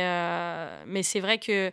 mais 0.86 1.02
c'est 1.02 1.20
vrai 1.20 1.40
que 1.40 1.72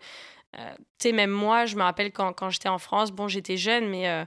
euh, 0.59 0.75
tu 0.99 1.09
sais, 1.09 1.13
même 1.13 1.31
moi, 1.31 1.67
je 1.67 1.77
me 1.77 1.83
rappelle 1.83 2.13
quand, 2.13 2.33
quand 2.33 2.51
j'étais 2.51 2.69
en 2.69 2.79
France, 2.79 3.13
bon, 3.13 3.29
j'étais 3.29 3.57
jeune, 3.57 3.89
mais, 3.89 4.09
euh, 4.09 4.25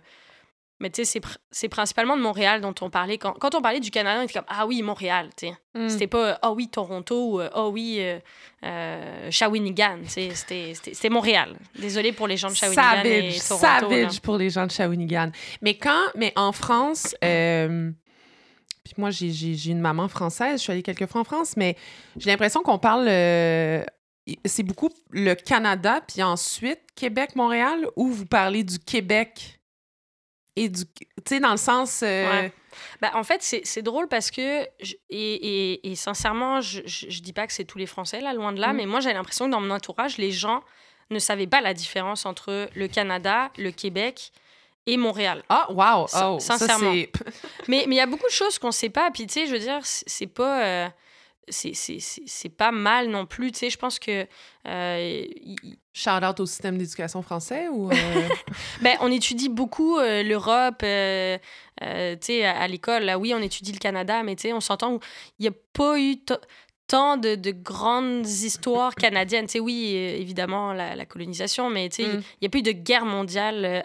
mais 0.80 0.90
tu 0.90 1.04
sais, 1.04 1.20
c'est 1.52 1.70
principalement 1.70 2.16
de 2.16 2.22
Montréal 2.22 2.62
dont 2.62 2.76
on 2.82 2.90
parlait. 2.90 3.18
Quand, 3.18 3.34
quand 3.34 3.56
on 3.56 3.62
parlait 3.62 3.80
du 3.80 3.90
Canada, 3.90 4.20
on 4.22 4.24
était 4.24 4.34
comme 4.34 4.46
Ah 4.48 4.68
oui, 4.68 4.82
Montréal, 4.82 5.30
tu 5.36 5.48
sais. 5.48 5.54
Mm. 5.76 5.90
C'était 5.90 6.08
pas 6.08 6.38
Ah 6.42 6.52
oui, 6.52 6.70
Toronto 6.70 7.34
ou 7.34 7.40
Ah 7.40 7.68
oui, 7.68 8.00
euh, 8.64 9.32
Shawinigan, 9.32 10.00
tu 10.04 10.32
sais. 10.32 10.76
C'était 10.76 11.10
Montréal. 11.10 11.58
Désolée 11.78 12.12
pour 12.12 12.28
les 12.28 12.38
gens 12.38 12.50
de 12.50 12.56
Shawinigan. 12.56 12.84
Savage, 12.84 13.36
et 13.36 13.40
Toronto, 13.48 13.90
savage 13.90 14.22
pour 14.22 14.38
les 14.38 14.50
gens 14.50 14.68
de 14.68 14.72
Shawinigan. 14.72 15.32
Mais 15.62 15.78
quand, 15.78 16.04
mais 16.16 16.32
en 16.36 16.52
France, 16.52 17.16
puis 17.22 18.94
moi, 18.98 19.10
j'ai 19.10 19.72
une 19.72 19.82
maman 19.82 20.08
française, 20.08 20.60
je 20.60 20.64
suis 20.64 20.72
allée 20.72 20.84
quelques 20.84 21.08
fois 21.08 21.22
en 21.22 21.26
France, 21.26 21.56
mais 21.58 21.76
j'ai 22.18 22.30
l'impression 22.30 22.62
qu'on 22.62 22.80
parle 22.80 23.08
c'est 24.46 24.64
beaucoup 24.64 24.90
le 25.12 25.34
Canada, 25.34 26.02
puis 26.08 26.24
ensuite 26.24 26.80
Québec-Montréal, 26.96 27.88
ou 27.96 28.08
vous 28.08 28.26
parlez 28.26 28.64
du 28.64 28.80
Québec 28.80 29.60
et 30.56 30.70
du. 30.70 30.86
Tu 30.86 31.06
sais, 31.28 31.40
dans 31.40 31.52
le 31.52 31.58
sens. 31.58 32.02
Euh, 32.04 32.50
ben, 33.02 33.10
en 33.14 33.24
fait, 33.24 33.42
c'est 33.42 33.82
drôle 33.82 34.08
parce 34.08 34.30
que, 34.32 34.64
et, 35.10 35.92
et, 35.92 35.96
sincèrement, 35.96 36.62
je, 36.62 36.82
je, 36.86 37.22
dis 37.22 37.34
pas 37.34 37.48
que 37.48 37.54
c'est 37.54 37.66
tous 37.66 37.78
les 37.78 37.86
Français, 37.86 38.22
là, 38.22 38.34
loin 38.34 38.54
de 38.54 38.60
là, 38.60 38.74
mm. 38.74 38.78
mais 38.78 38.86
moi, 38.86 39.00
j'ai 39.00 39.14
l'impression 39.14 39.46
que 39.46 39.52
dans 39.52 39.62
mon 39.62 39.72
entourage, 39.74 40.18
les 40.18 40.32
gens 40.32 40.62
ne 41.10 41.20
savaient 41.20 41.48
pas 41.48 41.62
la 41.62 41.74
différence 41.74 42.26
entre 42.26 42.70
le 42.76 42.88
Canada, 42.88 43.52
le 43.58 43.72
Québec 43.72 44.32
et 44.86 44.98
Montréal. 44.98 45.44
Ah, 45.50 45.68
wow! 45.70 46.08
Oh, 46.22 46.40
sincèrement. 46.40 46.94
mais 47.68 47.86
il 47.88 47.94
y 47.94 48.00
a 48.00 48.06
beaucoup 48.06 48.28
de 48.28 48.32
choses 48.32 48.60
qu'on 48.60 48.72
sait 48.72 48.90
pas. 48.90 49.10
Puis, 49.12 49.26
tu 49.28 49.34
sais, 49.34 49.48
je 49.48 49.52
veux 49.54 49.60
dire, 49.60 49.80
c'est 49.84 50.28
pas. 50.28 50.64
Euh, 50.64 50.90
c'est 51.50 52.50
pas 52.50 52.72
mal 52.72 53.10
non 53.10 53.26
plus. 53.26 53.52
Tu 53.52 53.60
sais, 53.60 53.70
je 53.70 53.78
pense 53.78 54.00
que. 54.00 54.26
Euh, 54.68 55.26
Shout 55.94 56.24
out 56.24 56.40
au 56.40 56.46
système 56.46 56.78
d'éducation 56.78 57.22
français 57.22 57.68
ou. 57.70 57.92
Euh? 57.92 57.96
ben, 58.82 58.98
on 59.02 59.12
étudie 59.12 59.50
beaucoup 59.50 59.98
euh, 59.98 60.24
l'Europe. 60.24 60.82
Euh, 60.84 61.38
tu 61.82 62.18
sais, 62.22 62.46
à, 62.46 62.68
l'école, 62.68 63.04
là, 63.04 63.18
oui, 63.18 63.34
on 63.34 63.42
étudie 63.42 63.72
le 63.72 63.80
Canada, 63.80 64.24
mais 64.24 64.36
tu 64.36 64.44
sais, 64.44 64.54
on 64.54 64.60
s'entend 64.60 65.00
il 65.40 65.44
n'y 65.44 65.48
a 65.48 65.54
pas 65.74 66.00
eu 66.00 66.18
tant 66.88 67.18
de, 67.18 67.36
de, 67.36 67.52
grandes 67.52 68.28
histoires 68.28 68.96
canadiennes. 68.96 69.46
Tu 69.46 69.54
sais, 69.54 69.60
oui, 69.60 69.94
évidemment, 69.96 70.74
la, 70.74 71.06
colonisation, 71.06 71.70
mais 71.70 71.90
tu 71.90 72.04
sais, 72.04 72.10
il 72.10 72.18
mm. 72.18 72.24
n'y 72.42 72.48
a 72.48 72.50
pas 72.50 72.58
eu 72.58 72.64
de 72.64 72.72
guerre 72.72 73.06
mondiale 73.06 73.84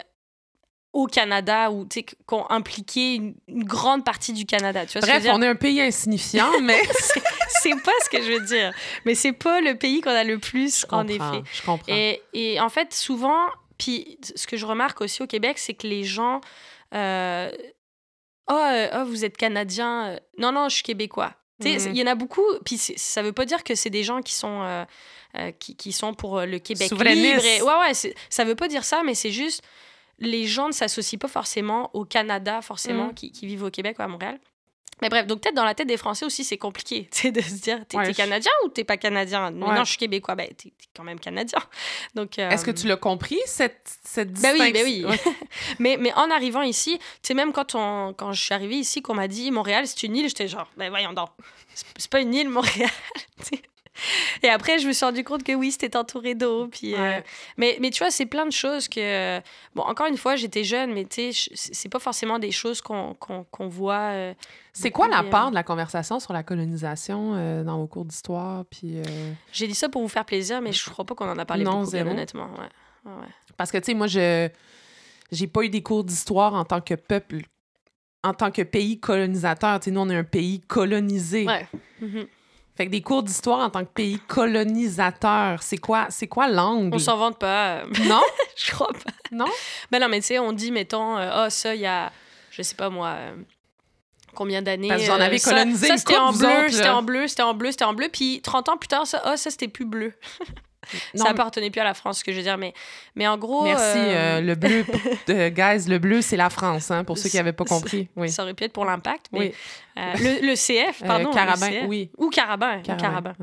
au 0.94 1.06
Canada 1.06 1.70
ou 1.72 1.86
qui 1.86 2.04
ont 2.30 2.48
impliqué 2.50 3.16
une, 3.48 3.64
grande 3.64 4.04
partie 4.04 4.32
du 4.32 4.46
Canada. 4.46 4.86
Tu 4.86 4.98
vois 4.98 5.06
Bref, 5.06 5.26
on 5.32 5.42
est 5.42 5.48
un 5.48 5.56
pays 5.56 5.80
insignifiant, 5.82 6.50
mais 6.62 6.80
c'est 7.64 7.82
pas 7.82 7.92
ce 8.04 8.10
que 8.10 8.22
je 8.22 8.32
veux 8.32 8.44
dire. 8.44 8.72
Mais 9.04 9.14
c'est 9.14 9.32
pas 9.32 9.60
le 9.60 9.76
pays 9.76 10.00
qu'on 10.00 10.10
a 10.10 10.24
le 10.24 10.38
plus, 10.38 10.86
en 10.90 11.06
effet. 11.08 11.42
Je 11.52 11.62
comprends. 11.62 11.92
Et, 11.92 12.22
et, 12.32 12.60
en 12.60 12.68
fait, 12.68 12.92
souvent, 12.94 13.46
puis 13.78 14.18
ce 14.34 14.46
que 14.46 14.56
je 14.56 14.66
remarque 14.66 15.00
aussi 15.00 15.22
au 15.22 15.26
Québec, 15.26 15.58
c'est 15.58 15.74
que 15.74 15.86
les 15.86 16.04
gens. 16.04 16.40
Euh, 16.94 17.50
oh, 18.50 18.54
euh, 18.54 18.88
oh, 18.94 19.04
vous 19.06 19.24
êtes 19.24 19.36
Canadien. 19.36 20.18
Non, 20.38 20.52
non, 20.52 20.68
je 20.68 20.76
suis 20.76 20.84
Québécois. 20.84 21.34
Mhm. 21.60 21.92
Il 21.92 21.96
y 21.96 22.02
en 22.02 22.06
a 22.06 22.14
beaucoup, 22.14 22.46
puis 22.64 22.78
ça 22.78 23.22
veut 23.22 23.32
pas 23.32 23.44
dire 23.44 23.62
que 23.64 23.74
c'est 23.74 23.90
des 23.90 24.02
gens 24.02 24.22
qui 24.22 24.34
sont, 24.34 24.62
euh, 24.62 25.50
qui, 25.58 25.76
qui, 25.76 25.92
sont 25.92 26.12
pour 26.12 26.40
le 26.40 26.58
Québec 26.58 26.90
libre. 26.90 27.44
Et, 27.44 27.62
ouais, 27.62 27.78
ouais, 27.80 28.12
ça 28.28 28.44
veut 28.44 28.56
pas 28.56 28.68
dire 28.68 28.84
ça, 28.84 29.02
mais 29.04 29.14
c'est 29.14 29.30
juste 29.30 29.62
les 30.18 30.46
gens 30.46 30.68
ne 30.68 30.72
s'associent 30.72 31.18
pas 31.18 31.28
forcément 31.28 31.90
au 31.94 32.04
Canada, 32.04 32.62
forcément, 32.62 33.08
mm. 33.08 33.14
qui, 33.14 33.46
vivent 33.46 33.64
au 33.64 33.70
Québec 33.70 33.96
ou 33.98 34.02
à 34.02 34.08
Montréal. 34.08 34.38
Mais 35.02 35.08
bref, 35.08 35.26
donc 35.26 35.40
peut-être 35.40 35.54
dans 35.54 35.64
la 35.64 35.74
tête 35.74 35.88
des 35.88 35.96
Français 35.96 36.24
aussi, 36.24 36.44
c'est 36.44 36.58
compliqué 36.58 37.08
de 37.30 37.40
se 37.40 37.60
dire, 37.60 37.80
t'es 37.88 38.12
Canadien 38.12 38.52
ou 38.64 38.68
t'es 38.68 38.84
pas 38.84 38.96
Canadien? 38.96 39.50
Non, 39.50 39.84
je 39.84 39.90
suis 39.90 39.98
Québécois. 39.98 40.34
Ben, 40.34 40.48
t'es 40.48 40.72
quand 40.94 41.04
même 41.04 41.20
Canadien. 41.20 41.58
Donc, 42.14 42.38
euh, 42.38 42.50
Est-ce 42.50 42.64
que 42.64 42.70
tu 42.70 42.86
l'as 42.86 42.96
compris, 42.96 43.38
cette, 43.46 43.98
cette 44.04 44.32
distinction? 44.32 44.64
Ben 44.72 44.84
oui, 44.84 45.02
ben 45.02 45.10
oui. 45.10 45.34
mais, 45.78 45.96
mais 45.98 46.12
en 46.14 46.30
arrivant 46.30 46.62
ici, 46.62 46.98
tu 46.98 47.04
sais, 47.22 47.34
même 47.34 47.52
quand, 47.52 47.74
on, 47.74 48.14
quand 48.14 48.32
je 48.32 48.42
suis 48.42 48.54
arrivée 48.54 48.76
ici, 48.76 49.02
qu'on 49.02 49.14
m'a 49.14 49.28
dit 49.28 49.50
Montréal, 49.50 49.86
c'est 49.86 50.02
une 50.02 50.16
île, 50.16 50.28
j'étais 50.28 50.48
genre, 50.48 50.70
ben 50.76 50.90
voyons 50.90 51.12
donc, 51.12 51.30
c'est 51.74 52.10
pas 52.10 52.20
une 52.20 52.34
île, 52.34 52.48
Montréal. 52.48 52.90
Et 54.42 54.48
après, 54.48 54.78
je 54.78 54.86
me 54.86 54.92
suis 54.92 55.04
rendu 55.04 55.24
compte 55.24 55.42
que 55.42 55.52
oui, 55.52 55.72
c'était 55.72 55.96
entouré 55.96 56.34
d'eau. 56.34 56.68
Puis, 56.68 56.94
euh, 56.94 57.20
mais, 57.56 57.78
mais 57.80 57.90
tu 57.90 58.00
vois, 58.00 58.10
c'est 58.10 58.26
plein 58.26 58.46
de 58.46 58.52
choses 58.52 58.88
que. 58.88 59.40
Bon, 59.74 59.82
encore 59.82 60.06
une 60.06 60.16
fois, 60.16 60.36
j'étais 60.36 60.64
jeune, 60.64 60.92
mais 60.92 61.04
tu 61.04 61.32
sais, 61.32 61.52
c'est 61.54 61.88
pas 61.88 61.98
forcément 61.98 62.38
des 62.38 62.50
choses 62.50 62.80
qu'on 62.80 63.16
voit. 63.68 64.12
Euh, 64.12 64.34
c'est 64.72 64.90
quoi 64.90 65.08
la 65.08 65.22
part 65.22 65.50
de 65.50 65.54
la 65.54 65.62
conversation 65.62 66.18
sur 66.18 66.32
la 66.32 66.42
colonisation 66.42 67.34
euh, 67.34 67.62
dans 67.62 67.78
vos 67.78 67.86
cours 67.86 68.04
d'histoire? 68.04 68.64
Puis. 68.66 68.98
J'ai 69.52 69.66
dit 69.66 69.74
ça 69.74 69.88
pour 69.88 70.02
vous 70.02 70.08
faire 70.08 70.24
plaisir, 70.24 70.60
mais 70.60 70.72
je 70.72 70.90
crois 70.90 71.04
pas 71.04 71.14
qu'on 71.14 71.30
en 71.30 71.38
a 71.38 71.44
parlé 71.44 71.64
beaucoup, 71.64 71.94
honnêtement. 71.94 72.50
Ouais. 73.04 73.12
Parce 73.56 73.70
que, 73.70 73.78
tu 73.78 73.86
sais, 73.86 73.94
moi, 73.94 74.06
je. 74.06 74.48
J'ai 75.32 75.46
pas 75.46 75.62
eu 75.62 75.68
des 75.68 75.82
cours 75.82 76.04
d'histoire 76.04 76.54
en 76.54 76.64
tant 76.64 76.80
que 76.80 76.94
peuple 76.94 77.42
en 78.24 78.32
tant 78.32 78.50
que 78.50 78.62
pays 78.62 78.98
colonisateur. 78.98 79.78
Tu 79.80 79.84
sais, 79.84 79.90
nous, 79.90 80.00
on 80.00 80.08
est 80.08 80.16
un 80.16 80.24
pays 80.24 80.60
colonisé. 80.60 81.46
Ouais. 81.46 81.68
Mm-hmm. 82.02 82.26
Fait 82.76 82.86
que 82.86 82.90
des 82.90 83.02
cours 83.02 83.22
d'histoire 83.22 83.60
en 83.60 83.70
tant 83.70 83.84
que 83.84 83.90
pays 83.92 84.18
colonisateur, 84.26 85.62
c'est 85.62 85.76
quoi, 85.76 86.06
c'est 86.10 86.26
quoi 86.26 86.48
l'angle? 86.48 86.94
On 86.94 86.98
s'en 86.98 87.16
vante 87.16 87.38
pas. 87.38 87.82
Non? 88.04 88.22
je 88.56 88.72
crois 88.72 88.92
pas. 88.92 89.12
Non? 89.30 89.46
Ben 89.90 90.00
non, 90.00 90.08
mais 90.08 90.20
tu 90.20 90.26
sais, 90.26 90.38
on 90.40 90.52
dit, 90.52 90.72
mettons, 90.72 91.16
euh, 91.16 91.44
oh, 91.44 91.50
ça, 91.50 91.74
il 91.74 91.82
y 91.82 91.86
a, 91.86 92.10
je 92.50 92.62
sais 92.62 92.74
pas 92.74 92.90
moi, 92.90 93.14
euh, 93.16 93.36
combien 94.34 94.60
d'années. 94.60 94.88
Parce 94.88 95.02
que 95.02 95.06
vous 95.06 95.12
en 95.12 95.20
avez 95.20 95.38
colonisé 95.38 95.86
ça, 95.86 95.96
c'était 95.96 96.16
en, 96.16 96.32
bleu, 96.32 96.68
c'était 96.68 96.88
en 96.88 97.02
bleu, 97.02 97.28
c'était 97.28 97.42
en 97.42 97.54
bleu, 97.54 97.70
c'était 97.70 97.84
en 97.84 97.94
bleu, 97.94 98.08
puis 98.12 98.40
30 98.42 98.68
ans 98.68 98.76
plus 98.76 98.88
tard, 98.88 99.06
ça, 99.06 99.22
oh, 99.24 99.36
ça, 99.36 99.50
c'était 99.50 99.68
plus 99.68 99.84
bleu. 99.86 100.12
ça 101.14 101.30
appartenait 101.30 101.70
plus 101.70 101.80
à 101.80 101.84
la 101.84 101.94
France, 101.94 102.18
ce 102.20 102.24
que 102.24 102.32
je 102.32 102.38
veux 102.38 102.42
dire. 102.42 102.58
Mais, 102.58 102.74
mais 103.14 103.26
en 103.26 103.38
gros. 103.38 103.64
Merci. 103.64 103.98
Euh, 103.98 104.38
euh, 104.38 104.40
le 104.40 104.54
bleu, 104.54 104.84
de, 105.26 105.48
guys, 105.48 105.88
le 105.88 105.98
bleu, 105.98 106.22
c'est 106.22 106.36
la 106.36 106.50
France, 106.50 106.90
hein, 106.90 107.04
pour 107.04 107.18
ceux 107.18 107.28
qui 107.28 107.36
n'avaient 107.36 107.52
pas 107.52 107.64
compris. 107.64 108.08
Oui. 108.16 108.30
Ça 108.30 108.42
aurait 108.42 108.54
pu 108.54 108.64
être 108.64 108.72
pour 108.72 108.84
l'impact, 108.84 109.26
mais. 109.32 109.54
Euh, 109.96 110.12
le, 110.18 110.46
le, 110.46 110.54
CF, 110.54 111.02
pardon. 111.06 111.30
Carabin, 111.30 111.86
oui. 111.86 112.10
Ou 112.18 112.30
Carabin. 112.30 112.80
Carabin. 112.82 113.34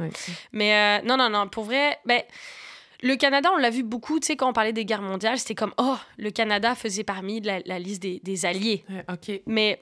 Mais 0.51 1.01
non, 1.03 1.17
non, 1.17 1.29
non. 1.29 1.47
Pour 1.47 1.65
vrai, 1.65 1.97
ben. 2.05 2.21
Le 3.03 3.15
Canada, 3.15 3.49
on 3.51 3.57
l'a 3.57 3.71
vu 3.71 3.81
beaucoup, 3.81 4.19
tu 4.19 4.27
sais, 4.27 4.35
quand 4.35 4.47
on 4.47 4.53
parlait 4.53 4.73
des 4.73 4.85
guerres 4.85 5.01
mondiales, 5.01 5.39
c'était 5.39 5.55
comme, 5.55 5.73
oh, 5.79 5.97
le 6.19 6.29
Canada 6.29 6.75
faisait 6.75 7.03
parmi 7.03 7.41
la, 7.41 7.59
la 7.65 7.79
liste 7.79 8.03
des, 8.03 8.19
des 8.23 8.45
alliés. 8.45 8.85
OK. 9.09 9.41
Mais 9.47 9.81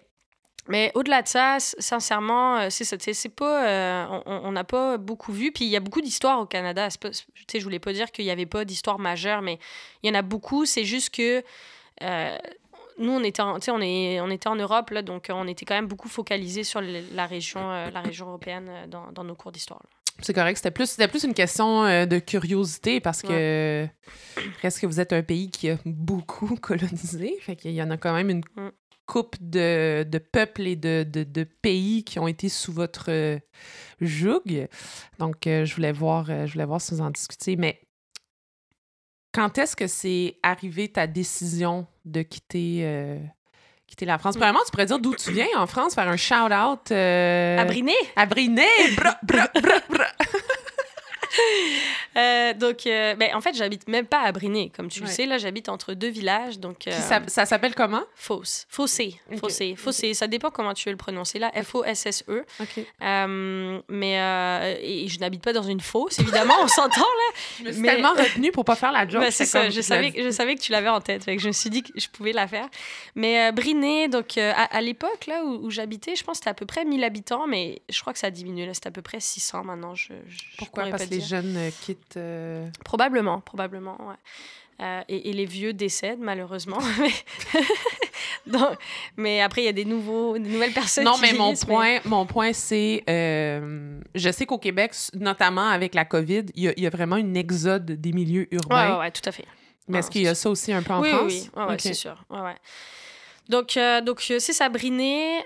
mais 0.69 0.91
au-delà 0.93 1.23
de 1.23 1.27
ça, 1.27 1.57
sincèrement, 1.59 2.57
euh, 2.57 2.67
c'est 2.69 2.83
ça. 2.83 2.95
C'est 2.99 3.29
pas, 3.29 3.67
euh, 3.67 4.21
on 4.27 4.51
n'a 4.51 4.63
pas 4.63 4.97
beaucoup 4.97 5.33
vu. 5.33 5.51
Puis 5.51 5.65
il 5.65 5.71
y 5.71 5.75
a 5.75 5.79
beaucoup 5.79 5.99
d'histoires 5.99 6.39
au 6.39 6.45
Canada. 6.45 6.87
Pas, 7.01 7.09
je 7.11 7.63
voulais 7.63 7.79
pas 7.79 7.91
dire 7.91 8.11
qu'il 8.11 8.25
n'y 8.25 8.31
avait 8.31 8.45
pas 8.45 8.65
d'histoire 8.65 8.99
majeure, 8.99 9.41
mais 9.41 9.57
il 10.03 10.09
y 10.09 10.11
en 10.11 10.19
a 10.19 10.21
beaucoup. 10.21 10.65
C'est 10.65 10.85
juste 10.85 11.09
que 11.09 11.43
euh, 12.03 12.37
nous, 12.99 13.11
on 13.11 13.23
était, 13.23 13.41
en, 13.41 13.57
on, 13.67 13.81
est, 13.81 14.21
on 14.21 14.29
était 14.29 14.47
en 14.47 14.55
Europe, 14.55 14.91
là, 14.91 15.01
donc 15.01 15.27
on 15.33 15.47
était 15.47 15.65
quand 15.65 15.73
même 15.73 15.87
beaucoup 15.87 16.07
focalisé 16.07 16.63
sur 16.63 16.81
la, 16.81 17.25
région, 17.25 17.61
la 17.61 18.01
région 18.01 18.27
européenne 18.27 18.69
dans, 18.89 19.11
dans 19.11 19.23
nos 19.23 19.35
cours 19.35 19.51
d'histoire. 19.51 19.81
C'est 20.21 20.33
correct. 20.33 20.57
C'était 20.57 20.71
plus, 20.71 20.97
plus 21.09 21.23
une 21.23 21.33
question 21.33 21.83
de 21.83 22.19
curiosité 22.19 22.99
parce 22.99 23.21
que 23.21 23.87
est-ce 24.61 24.79
que 24.79 24.85
vous 24.85 24.99
êtes 24.99 25.13
un 25.13 25.23
pays 25.23 25.49
qui 25.49 25.69
a 25.69 25.77
beaucoup 25.85 26.55
colonisé. 26.61 27.37
Fait 27.39 27.55
qu'il 27.55 27.71
y 27.71 27.81
en 27.81 27.89
a 27.89 27.97
quand 27.97 28.13
même 28.13 28.29
une 28.29 28.43
mm 28.55 28.69
de, 29.41 30.03
de 30.03 30.17
peuples 30.17 30.67
et 30.67 30.75
de, 30.75 31.05
de, 31.09 31.23
de, 31.23 31.43
pays 31.43 32.03
qui 32.03 32.19
ont 32.19 32.27
été 32.27 32.49
sous 32.49 32.71
votre 32.71 33.05
euh, 33.09 33.39
joug. 34.01 34.67
Donc, 35.17 35.47
euh, 35.47 35.65
je, 35.65 35.75
voulais 35.75 35.91
voir, 35.91 36.27
euh, 36.29 36.45
je 36.45 36.53
voulais 36.53 36.65
voir 36.65 36.81
si 36.81 36.93
vous 36.93 37.01
en 37.01 37.09
discutiez. 37.09 37.55
Mais 37.55 37.81
quand 39.33 39.57
est-ce 39.57 39.75
que 39.75 39.87
c'est 39.87 40.37
arrivé 40.43 40.87
ta 40.89 41.07
décision 41.07 41.87
de 42.05 42.21
quitter, 42.21 43.19
quitter 43.87 44.05
la 44.05 44.17
France? 44.17 44.35
Premièrement, 44.35 44.61
tu 44.65 44.71
pourrais 44.71 44.87
dire 44.87 44.99
d'où 44.99 45.15
tu 45.15 45.31
viens 45.31 45.47
en 45.57 45.67
France, 45.67 45.95
faire 45.95 46.07
un 46.07 46.17
shout-out. 46.17 46.91
À 46.91 47.65
Briné. 47.65 47.93
À 48.15 48.25
Briné! 48.25 48.65
Bra, 48.95 49.17
bra, 49.23 49.49
bra, 49.53 49.79
bra. 49.89 50.07
Euh, 52.17 52.53
donc, 52.53 52.87
euh, 52.87 53.13
ben, 53.15 53.33
en 53.35 53.39
fait, 53.39 53.53
j'habite 53.53 53.87
même 53.87 54.05
pas 54.05 54.21
à 54.21 54.31
Briné. 54.31 54.71
Comme 54.75 54.89
tu 54.89 55.01
le 55.01 55.07
sais, 55.07 55.25
là, 55.25 55.37
j'habite 55.37 55.69
entre 55.69 55.93
deux 55.93 56.09
villages. 56.09 56.59
Donc, 56.59 56.87
euh, 56.87 56.91
ça, 56.91 57.21
ça 57.27 57.45
s'appelle 57.45 57.75
comment? 57.75 58.01
Fosse. 58.15 58.65
Fossé. 58.67 59.15
Fossé. 59.39 59.75
Fossé. 59.75 60.13
Ça 60.15 60.27
dépend 60.27 60.49
comment 60.49 60.73
tu 60.73 60.85
veux 60.85 60.91
le 60.91 60.97
prononcer, 60.97 61.39
là. 61.39 61.51
F-O-S-S-E. 61.55 62.45
mais 63.89 64.79
et 64.81 65.07
je 65.07 65.19
n'habite 65.19 65.43
pas 65.43 65.53
dans 65.53 65.63
une 65.63 65.79
fosse, 65.79 66.19
évidemment, 66.19 66.55
on 66.61 66.67
s'entend, 66.67 66.99
là. 66.99 67.39
Je 67.59 67.63
me 67.63 67.71
suis 67.71 67.81
mais... 67.81 67.89
tellement 67.89 68.13
retenue 68.17 68.51
pour 68.51 68.65
pas 68.65 68.75
faire 68.75 68.91
la 68.91 69.07
joke. 69.07 69.21
Ben, 69.21 69.31
c'est 69.31 69.45
ça. 69.45 69.69
je, 69.69 69.81
savais, 69.81 70.13
je 70.17 70.31
savais 70.31 70.55
que 70.55 70.61
tu 70.61 70.71
l'avais 70.71 70.89
en 70.89 70.99
tête. 70.99 71.23
je 71.25 71.47
me 71.47 71.53
suis 71.53 71.69
dit 71.69 71.83
que 71.83 71.91
je 71.95 72.07
pouvais 72.09 72.31
la 72.33 72.47
faire. 72.47 72.67
Mais 73.15 73.51
Briné, 73.51 74.07
donc, 74.07 74.37
à, 74.37 74.81
l'époque, 74.81 75.27
là, 75.27 75.43
où, 75.45 75.69
j'habitais, 75.69 76.15
je 76.15 76.23
pense 76.23 76.33
que 76.33 76.37
c'était 76.39 76.49
à 76.49 76.53
peu 76.55 76.65
près 76.65 76.85
1000 76.85 77.03
habitants, 77.03 77.47
mais 77.47 77.81
je 77.89 77.99
crois 78.01 78.13
que 78.13 78.19
ça 78.19 78.27
a 78.27 78.31
diminué. 78.31 78.65
Là, 78.65 78.73
c'est 78.73 78.87
à 78.87 78.91
peu 78.91 79.01
près 79.01 79.19
600 79.19 79.63
maintenant. 79.63 79.95
Je, 79.95 80.13
Pourquoi? 80.57 80.87
Parce 80.87 81.05
que 81.05 81.09
les 81.11 81.18
jeunes 81.21 81.57
quittent 81.81 82.17
euh, 82.17 82.67
probablement, 82.83 83.41
probablement, 83.41 83.97
ouais. 84.07 84.15
Euh, 84.81 85.01
et, 85.09 85.33
les 85.33 85.45
vieux 85.45 85.73
décèdent, 85.73 86.21
malheureusement. 86.21 86.79
mais 89.17 89.41
après, 89.41 89.63
il 89.63 89.65
y 89.65 89.69
a 89.69 89.73
des, 89.73 89.83
nouveaux, 89.83 90.37
des 90.37 90.47
nouvelles 90.47 90.71
personnes 90.71 91.03
non, 91.03 91.15
qui 91.15 91.21
mais 91.21 91.33
mon 91.33 91.53
point, 91.53 91.99
mon 92.05 92.25
point, 92.25 92.53
c'est... 92.53 93.03
Euh, 93.09 93.99
je 94.15 94.29
sais 94.31 94.45
qu'au 94.45 94.57
Québec, 94.57 94.93
notamment 95.15 95.67
avec 95.67 95.93
la 95.95 96.05
COVID, 96.05 96.45
il 96.55 96.73
y, 96.77 96.87
a 96.87 96.89
vraiment 96.89 97.17
une 97.17 97.35
exode 97.35 97.85
des 97.91 98.13
milieux 98.13 98.47
urbains. 98.53 98.93
Oui, 98.93 98.99
ouais, 98.99 99.11
tout 99.11 99.27
à 99.27 99.33
fait. 99.33 99.45
Mais 99.89 99.99
est-ce 99.99 100.09
qu'il 100.09 100.21
y 100.21 100.27
a 100.29 100.35
ça 100.35 100.49
aussi 100.49 100.71
un 100.71 100.81
peu 100.81 100.93
en 100.93 101.01
oui, 101.01 101.09
France? 101.09 101.49
Oui, 101.57 101.63
oui, 101.67 101.75
c'est 101.79 101.93
sûr. 101.93 102.23
Ouais, 102.29 102.39
ouais. 102.39 102.55
Donc, 103.49 103.77
donc 104.05 104.21
c'est 104.21 104.39
Sabriné. 104.39 105.41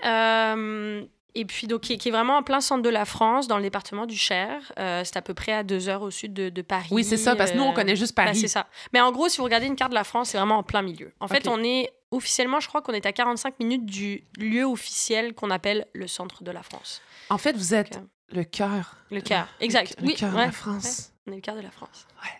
Et 1.36 1.44
puis, 1.44 1.66
donc, 1.66 1.80
qui 1.80 1.92
est, 1.94 2.10
vraiment 2.10 2.38
en 2.38 2.42
plein 2.42 2.60
centre 2.60 2.82
de 2.82 2.88
la 2.88 3.04
France, 3.04 3.48
dans 3.48 3.56
le 3.56 3.62
département 3.62 4.06
du 4.06 4.16
Cher. 4.16 4.72
Euh, 4.78 5.02
c'est 5.04 5.16
à 5.16 5.22
peu 5.22 5.34
près 5.34 5.52
à 5.52 5.64
deux 5.64 5.88
heures 5.88 6.02
au 6.02 6.10
sud 6.10 6.32
de, 6.32 6.62
Paris. 6.62 6.88
Oui, 6.90 7.02
c'est 7.02 7.16
ça, 7.16 7.34
parce 7.34 7.50
que 7.50 7.56
nous, 7.56 7.64
on 7.64 7.72
euh, 7.72 7.74
connaît 7.74 7.96
juste 7.96 8.14
Paris. 8.14 8.36
c'est 8.36 8.48
ça. 8.48 8.68
Mais 8.92 9.00
en 9.00 9.10
gros, 9.10 9.28
si 9.28 9.38
vous 9.38 9.44
regardez 9.44 9.66
une 9.66 9.76
carte 9.76 9.90
de 9.90 9.96
la 9.96 10.04
France, 10.04 10.30
c'est 10.30 10.38
vraiment 10.38 10.58
en 10.58 10.62
plein 10.62 10.82
milieu. 10.82 11.12
En 11.20 11.28
fait, 11.28 11.48
on 11.48 11.62
est 11.62 11.92
officiellement, 12.12 12.60
je 12.60 12.68
crois 12.68 12.82
qu'on 12.82 12.92
est 12.92 13.06
à 13.06 13.12
45 13.12 13.58
minutes 13.58 13.84
du 13.84 14.24
lieu 14.38 14.64
officiel 14.64 15.34
qu'on 15.34 15.50
appelle 15.50 15.86
le 15.92 16.06
centre 16.06 16.44
de 16.44 16.50
la 16.52 16.62
France. 16.62 17.02
En 17.30 17.38
fait, 17.38 17.56
vous 17.56 17.74
êtes 17.74 18.00
le 18.32 18.44
cœur. 18.44 18.96
Le 19.10 19.20
cœur, 19.20 19.48
exact. 19.60 19.96
Le, 20.00 20.12
cœur 20.12 20.32
de 20.32 20.36
la 20.36 20.52
France. 20.52 21.12
On 21.26 21.32
est 21.32 21.36
le 21.36 21.40
cœur 21.40 21.56
de 21.56 21.60
la 21.60 21.70
France. 21.70 22.06
Ouais. 22.22 22.30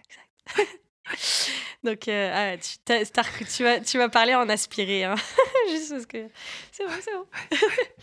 Exact. 0.57 0.79
Donc, 1.85 2.09
euh, 2.09 2.31
ah, 2.33 2.57
tu, 2.57 3.05
tu, 3.55 3.63
vas, 3.63 3.81
tu 3.81 3.99
vas 3.99 4.09
parler 4.09 4.35
en 4.35 4.49
aspiré. 4.49 5.05
Hein? 5.05 5.17
Juste 5.71 5.91
parce 5.91 6.07
que. 6.07 6.19
C'est 6.73 6.85
bon, 6.85 6.93
c'est 7.01 7.13
bon. 7.13 7.27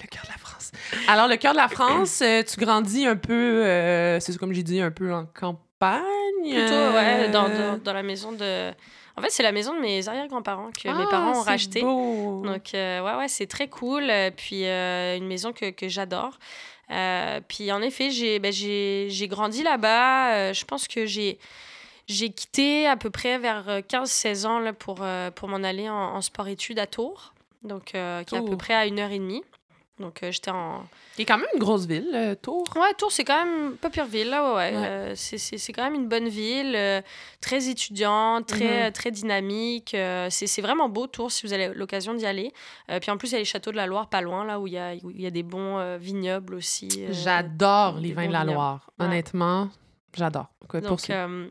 le 0.01 0.07
cœur 0.07 0.23
de 0.23 0.29
la 0.29 0.37
France. 0.37 0.71
Alors, 1.07 1.27
le 1.27 1.37
cœur 1.37 1.53
de 1.53 1.57
la 1.57 1.67
France, 1.67 2.21
euh, 2.21 2.43
tu 2.43 2.59
grandis 2.59 3.07
un 3.07 3.15
peu, 3.15 3.33
euh, 3.65 4.19
c'est 4.19 4.37
comme 4.37 4.53
j'ai 4.53 4.63
dit, 4.63 4.81
un 4.81 4.91
peu 4.91 5.11
en 5.11 5.25
campagne. 5.25 6.03
Plutôt, 6.43 6.93
ouais, 6.93 7.29
dans, 7.29 7.49
dans, 7.49 7.77
dans, 7.83 7.93
la 7.93 8.03
maison 8.03 8.31
de. 8.31 8.71
En 9.17 9.21
fait, 9.21 9.29
c'est 9.29 9.43
la 9.43 9.51
maison 9.51 9.75
de 9.75 9.79
mes 9.79 10.07
arrière-grands-parents 10.07 10.69
que 10.71 10.87
mes 10.87 11.03
ah, 11.03 11.09
parents 11.09 11.39
ont 11.39 11.43
racheté. 11.43 11.81
Beau. 11.81 12.43
Donc, 12.45 12.69
ouais, 12.73 13.01
ouais, 13.01 13.27
c'est 13.27 13.47
très 13.47 13.67
cool. 13.67 14.11
Puis, 14.37 14.63
une 14.63 15.27
maison 15.27 15.53
que, 15.53 15.71
que 15.71 15.89
j'adore. 15.89 16.37
puis, 17.47 17.71
en 17.71 17.81
effet, 17.81 18.11
j'ai 18.11 18.37
ben, 18.37 18.53
grandi 19.27 19.63
là-bas. 19.63 20.53
je 20.53 20.65
pense 20.65 20.87
que 20.87 21.07
j'ai 21.07 21.39
j'ai 22.11 22.29
quitté 22.29 22.87
à 22.87 22.97
peu 22.97 23.09
près 23.09 23.37
vers 23.37 23.79
15-16 23.81 24.45
euh, 24.45 24.49
ans 24.49 24.59
là, 24.59 24.73
pour, 24.73 24.99
euh, 25.01 25.31
pour 25.31 25.47
m'en 25.47 25.63
aller 25.63 25.89
en, 25.89 26.21
sport-études 26.21 26.79
à 26.79 26.87
Tours, 26.87 27.33
donc, 27.63 27.95
euh, 27.95 28.23
qui 28.23 28.35
est 28.35 28.37
à 28.37 28.41
peu 28.41 28.57
près 28.57 28.73
à 28.73 28.85
une 28.85 28.99
heure 28.99 29.11
et 29.11 29.19
demie. 29.19 29.43
Donc, 29.99 30.21
j'étais 30.27 30.49
en. 30.49 30.83
C'est 31.15 31.25
quand 31.25 31.37
même 31.37 31.47
une 31.53 31.59
grosse 31.59 31.85
ville, 31.85 32.35
Tours. 32.41 32.63
Ouais, 32.75 32.91
Tours, 32.97 33.11
c'est 33.11 33.23
quand 33.23 33.45
même 33.45 33.77
pas 33.77 33.91
pire 33.91 34.05
ville, 34.05 34.29
là, 34.29 34.55
ouais. 34.55 34.75
ouais. 34.75 35.13
c'est 35.15 35.73
quand 35.73 35.83
même 35.83 35.93
une 35.93 36.07
bonne 36.07 36.27
ville, 36.27 36.75
très 37.39 37.69
étudiante, 37.69 38.47
très, 38.47 38.87
mhm. 38.87 38.93
très 38.93 39.11
dynamique. 39.11 39.95
c'est 40.29 40.61
vraiment 40.61 40.89
beau, 40.89 41.05
Tours, 41.05 41.31
si 41.31 41.45
vous 41.45 41.53
avez 41.53 41.67
l'occasion 41.75 42.15
d'y 42.15 42.25
aller. 42.25 42.51
puis 42.99 43.11
en 43.11 43.17
plus, 43.17 43.27
il 43.29 43.33
y 43.33 43.35
a 43.35 43.39
les 43.39 43.45
châteaux 43.45 43.71
de 43.71 43.75
la 43.75 43.85
Loire, 43.85 44.09
pas 44.09 44.21
loin, 44.21 44.43
là, 44.43 44.59
où 44.59 44.65
il 44.65 44.73
y 44.73 44.79
a, 44.79 44.95
il 44.95 45.21
y 45.21 45.27
a 45.27 45.31
des 45.31 45.43
bons 45.43 45.97
vignobles 45.97 46.55
aussi. 46.55 46.89
J'adore 47.11 47.99
les 47.99 48.13
vins 48.13 48.27
de 48.27 48.33
la 48.33 48.43
Loire, 48.43 48.89
honnêtement. 48.97 49.69
J'adore. 50.13 50.47
donc, 50.73 51.09
euh, 51.09 51.49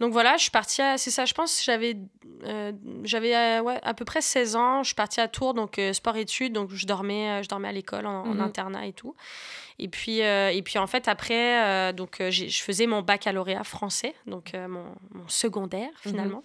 donc 0.00 0.12
voilà, 0.12 0.36
je 0.36 0.42
suis 0.42 0.50
partie 0.50 0.82
à. 0.82 0.98
C'est 0.98 1.10
ça, 1.10 1.24
je 1.24 1.32
pense 1.32 1.64
j'avais 1.64 1.96
euh, 2.44 2.72
j'avais 3.04 3.34
euh, 3.34 3.62
ouais, 3.62 3.78
à 3.82 3.94
peu 3.94 4.04
près 4.04 4.20
16 4.20 4.56
ans. 4.56 4.82
Je 4.82 4.88
suis 4.88 4.94
partie 4.94 5.20
à 5.20 5.28
Tours, 5.28 5.54
donc 5.54 5.80
sport-études. 5.92 6.52
Donc 6.52 6.70
je 6.72 6.86
dormais, 6.86 7.42
je 7.42 7.48
dormais 7.48 7.68
à 7.68 7.72
l'école 7.72 8.06
en, 8.06 8.26
mhm. 8.26 8.40
internat 8.40 8.86
et 8.86 8.92
tout. 8.92 9.14
Et 9.78 9.88
puis, 9.88 10.18
et 10.18 10.62
puis 10.62 10.78
en 10.78 10.86
fait, 10.86 11.08
après, 11.08 11.92
donc, 11.94 12.18
je 12.20 12.62
faisais 12.62 12.86
mon 12.86 13.02
baccalauréat 13.02 13.64
français, 13.64 14.14
donc 14.26 14.52
mon, 14.54 14.84
mon, 15.12 15.28
secondaire 15.28 15.90
mhm. 16.04 16.12
finalement. 16.12 16.44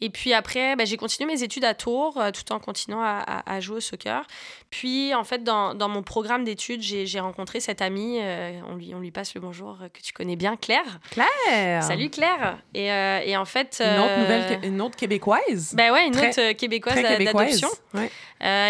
Et 0.00 0.10
puis 0.10 0.32
après, 0.32 0.76
bah, 0.76 0.84
j'ai 0.84 0.96
continué 0.96 1.32
mes 1.32 1.42
études 1.42 1.64
à 1.64 1.74
Tours 1.74 2.20
euh, 2.20 2.30
tout 2.30 2.52
en 2.52 2.60
continuant 2.60 3.02
à, 3.02 3.42
à, 3.44 3.60
jouer 3.60 3.78
au 3.78 3.80
soccer. 3.80 4.24
Puis 4.70 5.12
en 5.14 5.24
fait, 5.24 5.42
dans, 5.42 5.74
dans 5.74 5.88
mon 5.88 6.02
programme 6.02 6.44
d'études, 6.44 6.82
j'ai 6.82 7.20
rencontré 7.20 7.58
cette 7.58 7.82
amie, 7.82 8.18
euh, 8.20 8.60
on, 8.68 8.76
lui, 8.76 8.94
on 8.94 9.00
lui 9.00 9.10
passe 9.10 9.34
le 9.34 9.40
bonjour, 9.40 9.78
euh, 9.82 9.88
que 9.88 10.00
tu 10.00 10.12
connais 10.12 10.36
bien, 10.36 10.56
Claire. 10.56 11.00
Claire 11.10 11.82
Salut 11.82 12.10
Claire 12.10 12.58
Et, 12.74 12.86
et 12.86 13.36
en 13.36 13.44
fait... 13.44 13.82
Une 13.84 14.00
autre 14.00 14.18
nouvelle, 14.18 14.60
une 14.62 14.80
autre 14.80 14.96
québécoise 14.96 15.74
Ben 15.74 15.92
ouais, 15.92 16.06
une 16.06 16.16
autre 16.16 16.52
québécoise 16.52 17.02
d'adoption. 17.02 17.68
Ouais. 17.94 18.10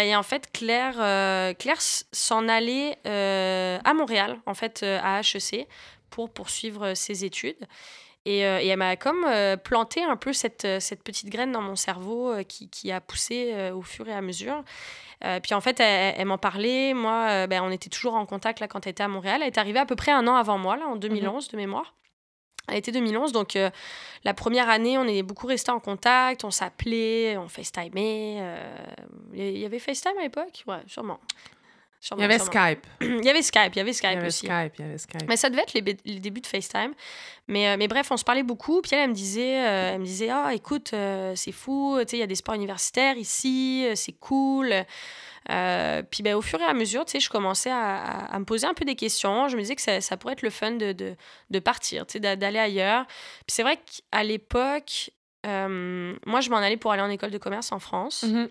et 0.07 0.15
en 0.15 0.23
fait, 0.23 0.51
Claire, 0.51 0.95
Claire 1.57 1.81
s'en 1.81 2.47
allait 2.47 2.97
à 3.05 3.93
Montréal, 3.93 4.39
en 4.45 4.53
fait, 4.53 4.83
à 4.83 5.21
HEC, 5.21 5.67
pour 6.09 6.31
poursuivre 6.31 6.93
ses 6.95 7.23
études. 7.23 7.67
Euh, 8.27 8.59
et, 8.59 8.67
elle 8.67 8.77
m'a 8.77 8.95
comme 8.95 9.23
euh, 9.25 9.55
planté 9.57 10.03
un 10.03 10.17
peu 10.17 10.33
cette, 10.33 10.65
euh, 10.65 10.79
cette 10.79 11.03
petite 11.03 11.29
graine 11.29 11.51
dans 11.51 11.61
mon 11.61 11.75
cerveau 11.75 12.33
qui, 12.47 12.69
qui, 12.69 12.91
a 12.91 13.01
poussé 13.01 13.71
au 13.73 13.81
fur 13.81 14.07
et 14.07 14.13
à 14.13 14.21
mesure. 14.21 14.63
puis 15.43 15.53
en 15.53 15.61
fait, 15.61 15.79
elle, 15.79 16.25
m'en 16.27 16.37
parlait. 16.37 16.93
Moi, 16.93 17.47
ben, 17.47 17.61
on 17.63 17.71
était 17.71 17.89
toujours 17.89 18.15
en 18.15 18.25
contact 18.25 18.59
là, 18.59 18.67
quand 18.67 18.85
elle 18.85 18.91
était 18.91 19.03
à 19.03 19.07
Montréal. 19.07 19.41
Elle 19.41 19.47
est 19.47 19.57
arrivée 19.57 19.79
à 19.79 19.85
peu 19.85 19.95
près 19.95 20.11
un 20.11 20.27
an 20.27 20.35
avant 20.35 20.57
moi, 20.57 20.77
là, 20.77 20.87
en 20.87 20.95
2011, 20.95 21.47
mhm. 21.47 21.51
de 21.51 21.57
mémoire. 21.57 21.95
Elle 22.67 22.77
était 22.77 22.91
2011, 22.91 23.31
donc 23.31 23.57
la 24.23 24.33
première 24.35 24.69
année, 24.69 24.99
on 24.99 25.05
est 25.05 25.23
beaucoup 25.23 25.47
resté 25.47 25.71
en 25.71 25.79
contact, 25.79 26.43
on 26.43 26.51
s'appelait, 26.51 27.35
on 27.37 27.47
FaceTimait. 27.47 28.43
Il 29.33 29.57
y 29.57 29.65
avait 29.65 29.79
FaceTime 29.79 30.17
à 30.19 30.21
l'époque? 30.21 30.63
Ouais, 30.67 30.81
sûrement 30.85 31.19
il 32.15 32.21
y 32.21 32.23
avait 32.23 32.39
Skype. 32.39 32.87
il 33.01 33.25
y 33.25 33.29
avait 33.29 33.41
Skype, 33.41 33.75
il 33.75 33.77
y 33.77 33.81
avait 33.81 33.93
Skype 33.93 34.11
il 34.11 34.15
y 34.15 34.17
avait 34.17 34.27
aussi. 34.27 34.45
Skype, 34.45 34.73
il 34.79 34.85
y 34.85 34.87
avait 34.87 34.97
Skype. 34.97 35.27
Mais 35.27 35.35
ça 35.35 35.49
devait 35.49 35.63
être 35.63 35.73
les, 35.73 35.97
les 36.05 36.19
débuts 36.19 36.41
de 36.41 36.47
FaceTime. 36.47 36.93
Mais, 37.47 37.67
euh, 37.67 37.75
mais 37.77 37.87
bref, 37.87 38.09
on 38.11 38.17
se 38.17 38.23
parlait 38.23 38.43
beaucoup. 38.43 38.81
Puis 38.81 38.91
elle, 38.93 38.99
elle 39.01 39.09
me 39.09 39.15
disait, 39.15 39.67
euh, 39.67 39.91
elle 39.93 39.99
me 39.99 40.05
disait 40.05 40.29
ah, 40.29 40.53
écoute, 40.53 40.91
euh, 40.93 41.33
c'est 41.35 41.51
fou, 41.51 41.97
tu 42.01 42.09
sais, 42.09 42.17
il 42.17 42.19
y 42.19 42.23
a 42.23 42.27
des 42.27 42.35
sports 42.35 42.55
universitaires 42.55 43.17
ici, 43.17 43.85
c'est 43.95 44.13
cool. 44.13 44.73
puis 45.47 46.23
ben, 46.23 46.35
au 46.35 46.41
fur 46.41 46.61
et 46.61 46.63
à 46.63 46.73
mesure, 46.73 47.05
tu 47.05 47.13
sais, 47.13 47.19
je 47.19 47.29
commençais 47.29 47.71
à, 47.71 48.25
à, 48.25 48.39
me 48.39 48.45
poser 48.45 48.67
un 48.67 48.73
peu 48.73 48.85
des 48.85 48.95
questions. 48.95 49.47
Je 49.47 49.57
me 49.57 49.61
disais 49.61 49.75
que 49.75 49.81
ça, 49.81 49.99
ça 49.99 50.15
pourrait 50.15 50.33
être 50.33 50.43
le 50.43 50.51
fun 50.51 50.71
de, 50.71 50.93
de, 50.93 51.15
de 51.49 51.59
partir, 51.59 52.05
tu 52.05 52.13
sais, 52.13 52.19
d'aller 52.19 52.59
ailleurs. 52.59 53.05
Puis 53.07 53.47
c'est 53.47 53.63
vrai 53.63 53.77
qu'à 53.77 54.23
l'époque, 54.23 55.09
moi, 55.45 56.41
je 56.41 56.49
m'en 56.49 56.57
allais 56.57 56.77
pour 56.77 56.91
aller 56.91 57.01
en 57.01 57.09
école 57.09 57.31
de 57.31 57.37
commerce 57.39 57.71
en 57.71 57.79
France. 57.79 58.23
Mm-hmm. 58.25 58.49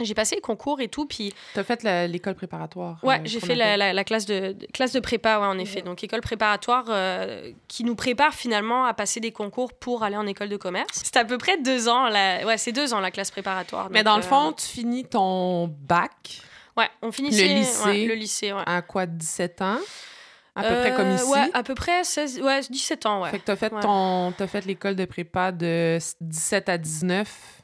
J'ai 0.00 0.14
passé 0.14 0.34
les 0.34 0.40
concours 0.40 0.80
et 0.80 0.88
tout, 0.88 1.06
puis... 1.06 1.34
T'as 1.54 1.64
fait 1.64 1.82
l'école 2.08 2.34
préparatoire. 2.34 2.98
Ouais, 3.02 3.18
euh, 3.18 3.22
j'ai 3.24 3.40
fait 3.40 3.54
la, 3.54 3.92
la, 3.92 4.04
classe, 4.04 4.26
de, 4.26 4.56
classe 4.72 4.92
de 4.92 5.00
prépa, 5.00 5.38
ouais, 5.38 5.46
en 5.46 5.58
effet. 5.58 5.82
Donc, 5.82 6.02
école 6.02 6.20
préparatoire 6.20 6.86
euh, 6.88 7.52
qui 7.68 7.84
nous 7.84 7.94
prépare 7.94 8.34
finalement 8.34 8.84
à 8.84 8.94
passer 8.94 9.20
des 9.20 9.32
concours 9.32 9.72
pour 9.72 10.02
aller 10.02 10.16
en 10.16 10.26
école 10.26 10.48
de 10.48 10.56
commerce. 10.56 11.02
C'est 11.04 11.16
à 11.16 11.24
peu 11.24 11.38
près 11.38 11.58
deux 11.58 11.88
ans, 11.88 12.08
la... 12.08 12.44
ouais, 12.46 12.58
c'est 12.58 12.72
deux 12.72 12.94
ans 12.94 13.00
la 13.00 13.10
classe 13.10 13.30
préparatoire. 13.30 13.88
Mais 13.90 14.02
dans 14.02 14.16
le 14.16 14.22
fond, 14.22 14.48
euh, 14.48 14.54
tu 14.56 14.66
finis 14.66 15.04
ton 15.04 15.68
bac. 15.68 16.40
Ouais, 16.76 16.88
on 17.02 17.12
finissait... 17.12 17.48
Le 17.48 17.54
lycée. 17.54 18.06
le 18.06 18.14
lycée, 18.14 18.52
ouais. 18.52 18.62
À 18.66 18.82
quoi, 18.82 19.06
17 19.06 19.62
ans? 19.62 19.78
À 20.54 20.64
peu 20.64 20.74
près 20.80 20.94
comme 20.94 21.12
ici? 21.12 21.24
Ouais, 21.30 21.50
à 21.54 21.62
peu 21.62 21.74
près 21.74 22.04
16, 22.04 22.40
ouais, 22.40 22.60
17 22.68 23.06
ans, 23.06 23.22
ouais. 23.22 23.30
Fait 23.30 23.38
que 23.38 23.44
t'as 23.44 23.56
fait, 23.56 23.70
ton... 23.70 24.34
as 24.38 24.46
fait 24.46 24.64
l'école 24.66 24.96
de 24.96 25.04
prépa 25.04 25.52
de 25.52 25.98
17 26.20 26.68
à 26.68 26.78
19 26.78 27.61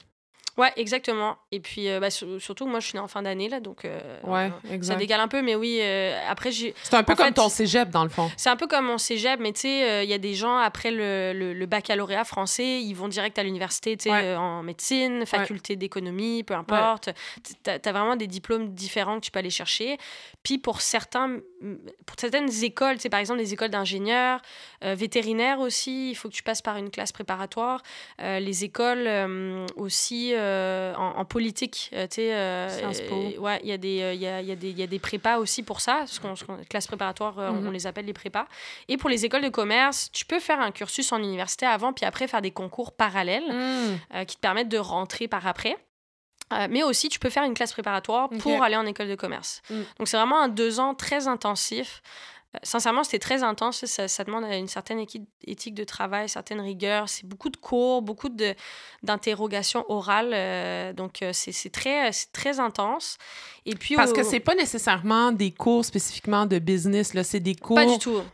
Ouais, 0.59 0.73
exactement. 0.75 1.37
Et 1.53 1.61
puis, 1.61 1.87
euh, 1.87 2.01
bah, 2.01 2.09
surtout, 2.09 2.67
moi, 2.67 2.81
je 2.81 2.87
suis 2.87 2.97
née 2.97 2.99
en 2.99 3.07
fin 3.07 3.21
d'année, 3.21 3.47
là, 3.47 3.61
donc 3.61 3.85
euh, 3.85 4.19
ouais, 4.23 4.51
ça 4.81 4.95
décale 4.95 5.21
un 5.21 5.29
peu, 5.29 5.41
mais 5.41 5.55
oui, 5.55 5.79
euh, 5.79 6.19
après, 6.29 6.51
j'ai... 6.51 6.75
C'est 6.83 6.95
un 6.95 7.03
peu 7.03 7.15
comme 7.15 7.31
ton 7.31 7.47
cégep, 7.47 7.89
dans 7.89 8.03
le 8.03 8.09
fond. 8.09 8.29
C'est 8.35 8.49
un 8.49 8.57
peu 8.57 8.67
comme 8.67 8.85
mon 8.85 8.97
cégep, 8.97 9.39
mais 9.39 9.53
tu 9.53 9.61
sais, 9.61 10.03
il 10.03 10.09
y 10.09 10.13
a 10.13 10.17
des 10.17 10.33
gens, 10.33 10.57
après 10.57 10.91
le, 10.91 11.53
le, 11.53 11.65
baccalauréat 11.65 12.25
français, 12.25 12.81
ils 12.81 12.93
vont 12.93 13.07
direct 13.07 13.39
à 13.39 13.43
l'université, 13.43 13.95
tu 13.95 14.09
sais, 14.09 14.35
en 14.35 14.61
médecine, 14.61 15.25
faculté 15.25 15.77
d'économie, 15.77 16.43
peu 16.43 16.55
importe. 16.55 17.09
Tu 17.63 17.69
as, 17.69 17.91
vraiment 17.93 18.17
des 18.17 18.27
diplômes 18.27 18.73
différents 18.73 19.15
que 19.21 19.25
tu 19.25 19.31
peux 19.31 19.39
aller 19.39 19.49
chercher. 19.49 19.97
Puis, 20.43 20.57
pour, 20.57 20.81
certains, 20.81 21.37
pour 22.05 22.17
certaines 22.19 22.51
écoles, 22.65 22.95
tu 22.95 23.03
sais, 23.03 23.09
par 23.09 23.21
exemple, 23.21 23.39
les 23.39 23.53
écoles 23.53 23.69
d'ingénieurs, 23.69 24.41
vétérinaires 24.81 25.61
aussi, 25.61 26.09
il 26.09 26.15
faut 26.15 26.27
que 26.27 26.33
tu 26.33 26.43
passes 26.43 26.61
par 26.61 26.75
une 26.75 26.89
classe 26.89 27.13
préparatoire. 27.13 27.81
les 28.19 28.65
écoles 28.65 29.07
aussi 29.77 30.33
euh, 30.48 30.48
en, 30.97 31.25
politique. 31.25 31.91
Euh, 31.93 32.07
euh, 32.17 33.37
ouais, 33.39 33.59
il 33.63 33.69
y, 33.69 33.71
a 33.71 33.77
des, 33.77 34.15
y, 34.15 34.25
a, 34.25 34.41
y, 34.41 34.51
a 34.51 34.55
y 34.55 34.83
a 34.83 34.87
des 34.87 34.99
prépas 34.99 35.37
aussi 35.37 35.63
pour 35.63 35.81
ça, 35.81 36.03
ce 36.07 36.19
qu'on, 36.19 36.33
classe 36.69 36.87
préparatoire, 36.87 37.37
on 37.37 37.53
mhm. 37.53 37.71
les 37.71 37.87
appelle 37.87 38.05
les 38.05 38.13
prépas. 38.13 38.47
Et 38.87 38.97
pour 38.97 39.09
les 39.09 39.25
écoles 39.25 39.43
de 39.43 39.49
commerce, 39.49 40.09
tu 40.11 40.25
peux 40.25 40.39
faire 40.39 40.59
un 40.59 40.71
cursus 40.71 41.11
en 41.11 41.19
université 41.19 41.65
avant, 41.65 41.93
puis 41.93 42.05
après 42.05 42.27
faire 42.27 42.41
des 42.41 42.51
concours 42.51 42.91
parallèles 42.91 43.51
mm. 43.51 44.25
qui 44.25 44.35
te 44.35 44.41
permettent 44.41 44.69
de 44.69 44.77
rentrer 44.77 45.27
par 45.27 45.47
après. 45.47 45.75
mais 46.69 46.83
aussi, 46.83 47.09
tu 47.09 47.19
peux 47.19 47.29
faire 47.29 47.43
une 47.43 47.53
classe 47.53 47.73
préparatoire 47.73 48.29
pour 48.39 48.63
aller 48.63 48.75
en 48.75 48.85
école 48.85 49.09
de 49.09 49.15
commerce. 49.15 49.61
Mm. 49.69 49.75
Donc, 49.97 50.07
c'est 50.07 50.17
vraiment 50.17 50.41
un 50.41 50.49
deux 50.49 50.79
ans 50.79 50.95
très 50.95 51.27
intensif. 51.27 52.01
Sincèrement, 52.63 53.03
c'était 53.03 53.19
très 53.19 53.43
intense. 53.43 53.85
Ça, 53.85 54.07
ça, 54.07 54.23
demande 54.23 54.43
une 54.45 54.67
certaine 54.67 55.05
éthique 55.45 55.75
de 55.75 55.83
travail, 55.83 56.27
certaine 56.27 56.59
rigueur. 56.59 57.07
C'est 57.07 57.27
beaucoup 57.27 57.49
de 57.49 57.57
cours, 57.57 58.01
beaucoup 58.01 58.29
d'interrogations 59.03 59.85
orales. 59.87 60.31
Euh, 60.33 60.91
donc, 60.91 61.21
euh, 61.21 61.29
c'est 61.31 61.69
très, 61.69 62.09
très 62.33 62.59
intense. 62.59 63.17
Et 63.67 63.75
puis, 63.75 63.95
Parce 63.95 64.13
que 64.13 64.23
c'est 64.23 64.39
pas 64.39 64.55
nécessairement 64.55 65.31
des 65.31 65.51
cours 65.51 65.85
spécifiquement 65.85 66.47
de 66.47 66.57
business. 66.57 67.13
C'est 67.21 67.39
des 67.39 67.53
cours 67.53 67.77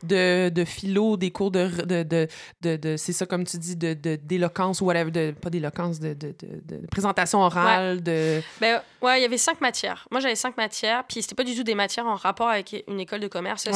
De, 0.01 0.47
de 0.47 0.66
philo, 0.66 1.18
des 1.18 1.32
cours 1.32 1.51
de... 1.51 1.68
de, 1.84 2.03
de, 2.61 2.78
de, 2.78 2.95
c'est 2.95 3.11
ça, 3.11 3.26
comme 3.26 3.43
tu 3.43 3.57
dis, 3.57 3.76
d'éloquence 3.76 4.80
ou 4.80 4.86
whatever. 4.86 5.11
De, 5.11 5.32
pas 5.32 5.49
d'éloquence, 5.49 5.99
de, 5.99 6.13
de, 6.13 6.34
de, 6.39 6.88
présentation 6.88 7.39
orale. 7.39 8.01
De... 8.01 8.41
Ben, 8.61 8.82
ouais, 9.01 9.20
il 9.20 9.24
y 9.24 9.26
avait 9.26 9.38
cinq 9.38 9.59
matières. 9.59 10.07
Moi, 10.09 10.22
j'avais 10.22 10.36
cinq 10.36 10.55
matières. 10.55 11.03
Puis, 11.05 11.22
c'était 11.22 11.36
pas 11.36 11.43
du 11.43 11.53
tout 11.53 11.63
des 11.63 11.76
matières 11.76 12.05
en 12.05 12.16
rapport 12.16 12.47
avec 12.47 12.86
une 12.88 13.01
école 13.01 13.20
de 13.20 13.28
commerce. 13.28 13.68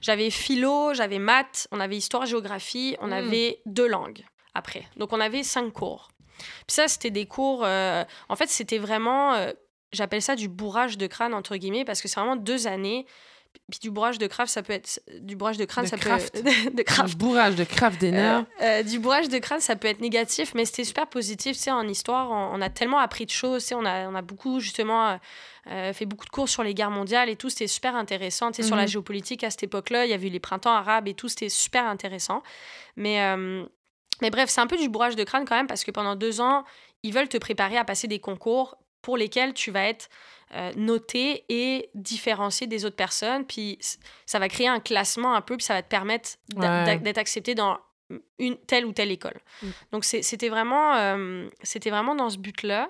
J'avais 0.00 0.30
philo, 0.30 0.94
j'avais 0.94 1.18
maths, 1.18 1.68
on 1.72 1.80
avait 1.80 1.96
histoire, 1.96 2.26
géographie, 2.26 2.96
on 3.00 3.08
hmm. 3.08 3.12
avait 3.12 3.60
deux 3.66 3.88
langues 3.88 4.24
après. 4.54 4.86
Donc 4.96 5.12
on 5.12 5.20
avait 5.20 5.42
cinq 5.42 5.72
cours. 5.72 6.08
Puis 6.38 6.74
ça, 6.74 6.88
c'était 6.88 7.10
des 7.10 7.26
cours. 7.26 7.62
Euh, 7.64 8.04
en 8.28 8.36
fait, 8.36 8.48
c'était 8.48 8.78
vraiment. 8.78 9.34
Euh, 9.34 9.52
j'appelle 9.92 10.22
ça 10.22 10.36
du 10.36 10.48
bourrage 10.48 10.98
de 10.98 11.06
crâne, 11.06 11.34
entre 11.34 11.56
guillemets, 11.56 11.84
parce 11.84 12.02
que 12.02 12.08
c'est 12.08 12.20
vraiment 12.20 12.36
deux 12.36 12.66
années. 12.66 13.06
Puis 13.70 13.80
du 13.80 13.90
bourrage 13.90 14.18
de 14.18 14.26
crâne, 14.26 14.46
ça 14.46 14.62
peut 14.62 14.72
être. 14.72 15.00
Du 15.20 15.36
bourrage 15.36 15.56
de 15.56 15.64
crâne, 15.64 15.86
ça 15.86 15.96
peut 15.96 16.10
être. 16.10 16.32
de 16.74 16.82
craft. 16.82 17.10
Du 17.10 17.16
bourrage 17.16 17.56
de 17.56 17.64
craft 17.64 18.00
d'énergie. 18.00 18.46
Euh, 18.62 18.82
du 18.82 18.98
bourrage 18.98 19.28
de 19.28 19.38
crâne, 19.38 19.60
ça 19.60 19.76
peut 19.76 19.88
être 19.88 20.00
négatif, 20.00 20.54
mais 20.54 20.64
c'était 20.64 20.84
super 20.84 21.06
positif. 21.06 21.56
Tu 21.56 21.64
sais, 21.64 21.70
en 21.70 21.86
histoire, 21.88 22.30
on, 22.30 22.60
a 22.60 22.70
tellement 22.70 22.98
appris 22.98 23.26
de 23.26 23.30
choses. 23.30 23.62
Tu 23.62 23.68
sais, 23.68 23.74
on 23.74 23.84
a, 23.84 24.08
on 24.08 24.14
a 24.14 24.22
beaucoup, 24.22 24.60
justement 24.60 25.18
euh, 25.68 25.92
fait 25.92 26.06
beaucoup 26.06 26.24
de 26.24 26.30
cours 26.30 26.48
sur 26.48 26.62
les 26.62 26.74
guerres 26.74 26.92
mondiales 26.92 27.28
et 27.28 27.34
tout, 27.34 27.50
c'était 27.50 27.66
super 27.66 27.96
intéressant. 27.96 28.52
Tu 28.52 28.62
sur 28.62 28.76
la 28.76 28.82
mhm. 28.82 28.88
géopolitique 28.88 29.42
à 29.42 29.50
cette 29.50 29.64
époque-là, 29.64 30.04
il 30.04 30.10
y 30.10 30.14
a 30.14 30.16
eu 30.16 30.28
les 30.28 30.38
printemps 30.38 30.74
arabes 30.74 31.08
et 31.08 31.14
tout, 31.14 31.28
c'était 31.28 31.48
super 31.48 31.86
intéressant. 31.86 32.42
Mais, 32.94 33.20
euh, 33.20 33.64
mais 34.22 34.30
bref, 34.30 34.48
c'est 34.48 34.60
un 34.60 34.68
peu 34.68 34.76
du 34.76 34.88
bourrage 34.88 35.16
de 35.16 35.24
crâne 35.24 35.44
quand 35.44 35.56
même 35.56 35.66
parce 35.66 35.82
que 35.82 35.90
pendant 35.90 36.14
deux 36.14 36.40
ans, 36.40 36.64
ils 37.02 37.12
veulent 37.12 37.28
te 37.28 37.38
préparer 37.38 37.76
à 37.76 37.84
passer 37.84 38.06
des 38.06 38.20
concours 38.20 38.78
pour 39.02 39.16
lesquels 39.16 39.54
tu 39.54 39.72
vas 39.72 39.88
être 39.88 40.08
euh, 40.54 40.72
noté 40.76 41.44
et 41.48 41.90
différencié 41.94 42.66
des 42.66 42.84
autres 42.84 42.96
personnes. 42.96 43.44
Puis 43.44 43.78
ça 44.26 44.38
va 44.38 44.48
créer 44.48 44.68
un 44.68 44.80
classement 44.80 45.34
un 45.34 45.40
peu, 45.40 45.56
puis 45.56 45.64
ça 45.64 45.74
va 45.74 45.82
te 45.82 45.88
permettre 45.88 46.30
d'être 46.54 47.18
accepté 47.18 47.54
dans 47.54 47.78
une 48.38 48.56
telle 48.56 48.86
ou 48.86 48.92
telle 48.92 49.10
école. 49.10 49.40
Mm. 49.62 49.68
Donc 49.92 50.04
c'était 50.04 50.48
vraiment, 50.48 51.48
c'était 51.62 51.90
vraiment 51.90 52.14
dans 52.14 52.30
ce 52.30 52.38
but-là. 52.38 52.88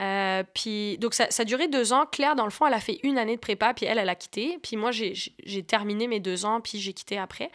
Euh, 0.00 0.44
puis, 0.54 0.96
donc, 0.98 1.14
ça, 1.14 1.26
ça, 1.30 1.42
a 1.42 1.44
duré 1.44 1.66
deux 1.68 1.92
ans. 1.92 2.06
Claire, 2.06 2.36
dans 2.36 2.44
le 2.44 2.50
fond, 2.50 2.66
elle 2.66 2.74
a 2.74 2.80
fait 2.80 3.00
une 3.02 3.18
année 3.18 3.34
de 3.34 3.40
prépa, 3.40 3.74
puis 3.74 3.86
elle, 3.86 3.98
elle 3.98 4.08
a 4.08 4.14
quitté. 4.14 4.58
Puis 4.62 4.76
moi, 4.76 4.90
j'ai 4.92 5.62
terminé 5.64 6.06
mes 6.06 6.20
deux 6.20 6.44
ans, 6.44 6.60
puis 6.60 6.78
j'ai 6.78 6.92
quitté 6.92 7.18
après. 7.18 7.50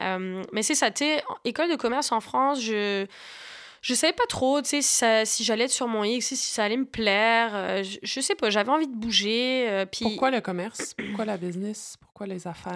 Euh, 0.00 0.42
mais 0.52 0.62
c'est 0.62 0.74
ça, 0.74 0.90
tu 0.90 1.04
école 1.44 1.68
de 1.68 1.76
commerce 1.76 2.12
en 2.12 2.20
France, 2.20 2.60
je 2.62 3.06
je 3.80 3.94
savais 3.94 4.12
pas 4.12 4.26
trop, 4.28 4.60
tu 4.60 4.82
sais, 4.82 5.24
si, 5.24 5.44
j'allais 5.44 5.64
être 5.64 5.70
sur 5.70 5.88
mon 5.88 6.04
X, 6.04 6.28
si 6.28 6.36
ça 6.36 6.64
allait 6.64 6.76
me 6.76 6.84
plaire. 6.84 7.50
Euh, 7.54 7.82
je, 7.82 7.98
je, 8.02 8.20
sais 8.20 8.34
pas, 8.34 8.50
j'avais 8.50 8.70
envie 8.70 8.88
de 8.88 8.94
bouger. 8.94 9.84
puis... 9.90 10.04
Pourquoi 10.04 10.30
le 10.30 10.40
commerce? 10.40 10.94
Pourquoi 10.94 11.24
la 11.24 11.36
business? 11.36 11.96
Pourquoi 12.00 12.26
les 12.26 12.46
affaires? 12.46 12.74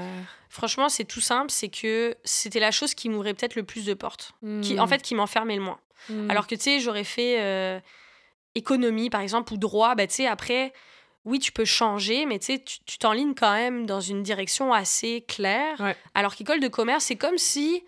Franchement, 0.49 0.89
c'est 0.89 1.05
tout 1.05 1.21
simple, 1.21 1.51
c'est 1.51 1.69
que 1.69 2.17
c'était 2.25 2.61
la 2.61 2.71
chose 2.71 2.95
qui 2.95 3.09
m'ouvrait 3.09 3.35
peut-être 3.35 3.55
le 3.55 3.65
plus 3.65 3.85
de 3.85 3.95
portes. 3.95 4.33
Qui, 4.63 4.79
en 4.79 4.87
hmm. 4.87 4.89
fait, 4.89 5.03
qui 5.03 5.15
m'enfermait 5.15 5.57
le 5.57 5.63
moins. 5.63 5.79
Hmm. 6.09 6.31
Alors 6.31 6.47
que, 6.47 6.55
tu 6.55 6.63
sais, 6.63 6.81
j'aurais 6.81 7.05
fait 7.05 7.83
économie, 8.55 9.11
par 9.11 9.21
exemple, 9.21 9.53
ou 9.53 9.57
droit, 9.57 9.95
bah, 9.95 10.07
tu 10.07 10.15
sais, 10.15 10.27
après, 10.27 10.73
oui, 11.25 11.39
tu 11.39 11.53
peux 11.53 11.65
changer, 11.65 12.27
mais 12.27 12.39
tu 12.39 12.61
tu 12.61 12.99
t'enlignes 12.99 13.35
quand 13.35 13.53
même 13.53 13.87
dans 13.87 14.01
une 14.01 14.23
direction 14.23 14.73
assez 14.73 15.25
claire. 15.27 15.95
Alors 16.15 16.35
qu'école 16.35 16.61
de 16.61 16.69
commerce, 16.69 17.05
c'est 17.05 17.17
comme 17.17 17.39
si 17.39 17.83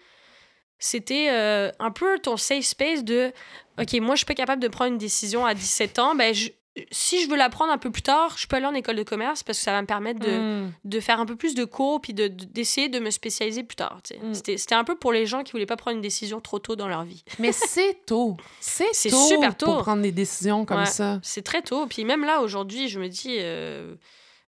c'était 0.78 1.28
euh, 1.30 1.70
un 1.78 1.90
peu 1.90 2.18
ton 2.18 2.36
safe 2.36 2.64
space 2.64 3.04
de 3.04 3.32
OK, 3.80 3.92
moi, 4.00 4.14
je 4.14 4.18
suis 4.18 4.26
pas 4.26 4.34
capable 4.34 4.62
de 4.62 4.68
prendre 4.68 4.92
une 4.92 4.98
décision 4.98 5.44
à 5.44 5.54
17 5.54 5.98
ans, 5.98 6.14
ben, 6.14 6.34
je, 6.34 6.48
si 6.90 7.22
je 7.22 7.28
veux 7.28 7.36
l'apprendre 7.36 7.72
un 7.72 7.78
peu 7.78 7.90
plus 7.90 8.02
tard, 8.02 8.36
je 8.38 8.46
peux 8.46 8.56
aller 8.56 8.66
en 8.66 8.74
école 8.74 8.96
de 8.96 9.02
commerce 9.02 9.42
parce 9.42 9.58
que 9.58 9.64
ça 9.64 9.72
va 9.72 9.80
me 9.80 9.86
permettre 9.86 10.20
de, 10.20 10.64
hmm. 10.64 10.72
de 10.84 11.00
faire 11.00 11.20
un 11.20 11.26
peu 11.26 11.36
plus 11.36 11.54
de 11.54 11.64
cours 11.64 12.00
puis 12.00 12.12
d'essayer 12.12 12.88
de, 12.88 12.98
de, 12.98 13.04
me 13.04 13.10
spécialiser 13.10 13.62
plus 13.62 13.76
tard. 13.76 14.00
Hmm. 14.22 14.34
C'était 14.34 14.74
un 14.74 14.84
peu 14.84 14.96
pour 14.96 15.12
les 15.12 15.26
gens 15.26 15.42
qui 15.42 15.52
voulaient 15.52 15.66
pas 15.66 15.76
prendre 15.76 15.96
une 15.96 16.02
décision 16.02 16.40
trop 16.40 16.58
tôt 16.58 16.76
dans 16.76 16.88
leur 16.88 17.04
vie. 17.04 17.24
Mais 17.38 17.52
c'est 17.52 18.04
tôt. 18.06 18.36
C'est 18.60 18.92
super 18.92 19.56
tôt 19.56 19.66
pour 19.66 19.82
prendre 19.82 20.02
des 20.02 20.12
décisions 20.12 20.64
comme 20.64 20.86
ça. 20.86 21.18
C'est 21.22 21.42
très 21.42 21.62
tôt. 21.62 21.86
Puis 21.86 22.04
même 22.04 22.24
là, 22.24 22.40
aujourd'hui, 22.40 22.88
je 22.88 23.00
me 23.00 23.08
dis, 23.08 23.36
euh, 23.38 23.94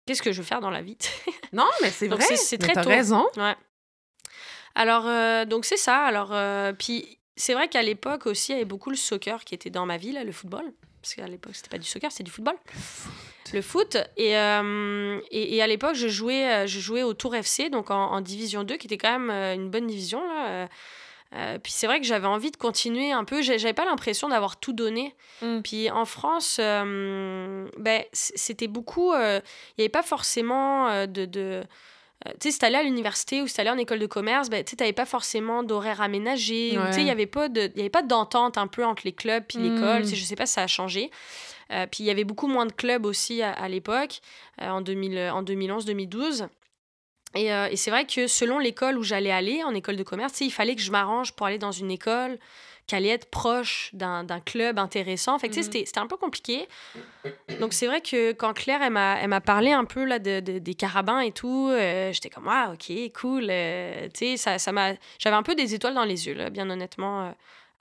qu'est-ce 0.05 0.21
que 0.21 0.31
je 0.31 0.41
veux 0.41 0.47
faire 0.47 0.61
dans 0.61 0.71
la 0.71 0.81
vie? 0.81 0.97
non, 1.53 1.67
mais 1.81 1.89
c'est 1.89 2.07
vrai. 2.07 2.23
C'est 2.35 2.57
très 2.57 2.73
tôt. 2.73 2.89
raison. 2.89 3.25
Ouais. 3.37 3.55
Alors, 4.75 5.07
euh, 5.07 5.45
donc 5.45 5.65
c'est 5.65 5.77
ça. 5.77 6.03
Alors, 6.03 6.29
euh, 6.31 6.73
puis 6.73 7.17
c'est 7.35 7.53
vrai 7.53 7.67
qu'à 7.67 7.81
l'époque 7.81 8.27
aussi, 8.27 8.51
il 8.51 8.55
y 8.55 8.57
avait 8.57 8.65
beaucoup 8.65 8.89
le 8.89 8.95
soccer 8.95 9.43
qui 9.43 9.55
était 9.55 9.69
dans 9.69 9.85
ma 9.85 9.97
vie, 9.97 10.11
là, 10.11 10.23
le 10.23 10.31
football 10.31 10.73
parce 11.05 11.13
qu'à 11.13 11.27
l'époque, 11.27 11.53
c'était 11.53 11.69
pas 11.69 11.77
du 11.77 11.85
soccer, 11.85 12.11
c'était 12.11 12.23
du 12.23 12.31
football. 12.31 12.55
Le 13.53 13.61
foot. 13.61 13.95
Et, 14.17 14.35
euh, 14.35 15.19
et, 15.29 15.61
à 15.61 15.67
l'époque, 15.67 15.93
je 15.93 16.07
jouais, 16.07 16.51
euh, 16.51 16.65
je 16.65 16.79
jouais 16.79 17.03
au 17.03 17.13
Tour 17.13 17.35
FC, 17.35 17.69
donc 17.69 17.91
en, 17.91 18.19
Division 18.21 18.63
2, 18.63 18.75
qui 18.77 18.87
était 18.87 18.97
quand 18.97 19.19
même 19.19 19.29
une 19.29 19.69
bonne 19.69 19.85
division. 19.85 20.19
Là. 20.27 20.67
puis 21.59 21.71
c'est 21.71 21.85
vrai 21.85 21.99
que 21.99 22.07
j'avais 22.07 22.25
envie 22.25 22.49
de 22.49 22.57
continuer 22.57 23.11
un 23.11 23.23
peu. 23.23 23.43
J'avais 23.43 23.73
pas 23.73 23.85
l'impression 23.85 24.29
d'avoir 24.29 24.59
tout 24.59 24.73
donné. 24.73 25.13
Mm. 25.43 25.61
Puis 25.61 25.91
en 25.91 26.05
France, 26.05 26.57
ben, 26.57 28.03
c'était 28.11 28.67
beaucoup. 28.67 29.13
Il 29.13 29.43
n'y 29.77 29.83
avait 29.83 29.89
pas 29.89 30.01
forcément 30.01 31.05
de, 31.05 31.25
de 31.25 31.61
euh, 32.25 32.31
tu 32.39 32.47
sais, 32.47 32.51
si 32.51 32.59
t'allais 32.59 32.77
à 32.77 32.83
l'université 32.83 33.41
ou 33.41 33.47
si 33.47 33.55
t'allais 33.55 33.69
en 33.69 33.77
école 33.77 33.99
de 33.99 34.05
commerce, 34.05 34.49
ben, 34.49 34.63
tu 34.63 34.75
t'avais 34.75 34.93
pas 34.93 35.05
forcément 35.05 35.63
d'horaire 35.63 36.01
aménagé. 36.01 36.71
Tu 36.71 36.93
sais, 36.93 37.01
il 37.01 37.05
n'y 37.05 37.11
avait 37.11 37.25
pas 37.25 37.49
d'entente 38.01 38.57
un 38.57 38.67
peu 38.67 38.85
entre 38.85 39.03
les 39.05 39.13
clubs 39.13 39.43
puis 39.47 39.59
l'école. 39.59 40.03
Hmm. 40.03 40.07
Je 40.07 40.23
sais 40.23 40.35
pas 40.35 40.45
si 40.45 40.53
ça 40.53 40.63
a 40.63 40.67
changé. 40.67 41.11
Euh, 41.71 41.87
puis 41.89 42.03
il 42.03 42.07
y 42.07 42.11
avait 42.11 42.23
beaucoup 42.23 42.47
moins 42.47 42.65
de 42.65 42.71
clubs 42.71 43.05
aussi 43.05 43.41
à, 43.41 43.67
l'époque, 43.67 44.19
euh, 44.61 44.69
en, 44.69 44.81
2000, 44.81 45.31
en 45.33 45.43
2011-2012. 45.43 46.47
Et, 47.37 47.47
et 47.47 47.75
c'est 47.75 47.91
vrai 47.91 48.05
que 48.05 48.27
selon 48.27 48.59
l'école 48.59 48.97
où 48.97 49.03
j'allais 49.03 49.31
aller, 49.31 49.61
en 49.63 49.73
école 49.75 49.97
de 49.97 50.03
commerce, 50.03 50.39
il 50.39 50.51
fallait 50.51 50.75
que 50.75 50.81
je 50.81 50.91
m'arrange 50.91 51.33
pour 51.33 51.47
aller 51.47 51.57
dans 51.57 51.73
une 51.73 51.91
école 51.91 52.39
qu'elle 52.87 52.99
allait 52.99 53.13
être 53.13 53.29
proche 53.29 53.89
d'un 53.93 54.25
club 54.45 54.79
intéressant. 54.79 55.37
Fait 55.39 55.49
que, 55.49 55.59
mm 55.59 55.63
c'était 55.63 55.99
un 55.99 56.07
peu 56.07 56.17
compliqué. 56.17 56.67
Donc, 57.59 57.73
c'est 57.73 57.87
vrai 57.87 58.01
que 58.01 58.33
quand 58.33 58.53
Claire, 58.53 58.81
elle 58.81 58.91
m'a 59.29 59.41
parlé 59.41 59.71
un 59.71 59.85
peu 59.85 60.03
là, 60.05 60.19
de, 60.19 60.39
des 60.39 60.73
carabins 60.75 61.19
et 61.19 61.31
tout, 61.31 61.69
euh, 61.69 62.11
j'étais 62.13 62.29
comme, 62.29 62.47
ah, 62.47 62.73
ok, 62.73 62.91
cool. 63.19 63.47
Euh, 63.49 64.07
tu 64.13 64.37
sais, 64.37 64.37
ça, 64.37 64.59
ça 64.59 64.71
J'avais 65.19 65.35
un 65.35 65.43
peu 65.43 65.55
des 65.55 65.73
étoiles 65.73 65.95
dans 65.95 66.03
les 66.03 66.27
yeux, 66.27 66.33
là, 66.33 66.49
bien 66.49 66.69
honnêtement. 66.69 67.25
Euh, 67.25 67.31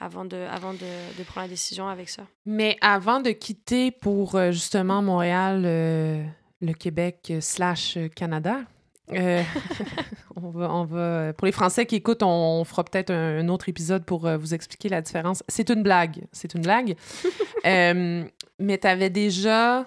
avant, 0.01 0.25
de, 0.25 0.37
avant 0.37 0.73
de, 0.73 0.79
de, 1.19 1.23
prendre 1.23 1.47
la 1.47 1.49
décision 1.49 1.89
avec 1.89 2.09
ça. 2.09 2.25
Mais 2.45 2.77
avant 2.81 3.21
de 3.21 3.31
quitter 3.31 3.93
pour 3.93 4.39
justement 4.51 5.03
Montréal, 5.03 5.63
le 5.63 6.73
Québec 6.73 7.33
slash 7.41 7.97
Canada, 8.17 8.59
euh, 9.13 9.43
on, 10.37 10.51
va, 10.51 10.73
on, 10.73 10.85
va, 10.85 11.33
pour 11.35 11.47
les 11.47 11.53
Français 11.53 11.87
qui 11.87 11.97
écoutent, 11.97 12.23
on, 12.23 12.65
fera 12.65 12.85
peut-être 12.85 13.11
un, 13.11 13.49
autre 13.49 13.69
épisode 13.69 14.05
pour 14.05 14.27
euh, 14.27 14.37
vous 14.37 14.55
expliquer 14.55 14.89
la 14.89 15.03
différence. 15.03 15.43
C'est 15.49 15.71
une 15.71 15.83
blague. 15.83 16.25
C'est 16.33 16.55
une 16.55 16.63
blague. 16.63 16.97
euh, 17.67 18.25
mais 18.59 18.79
tu 18.79 18.87
avais 18.87 19.11
déjà. 19.11 19.87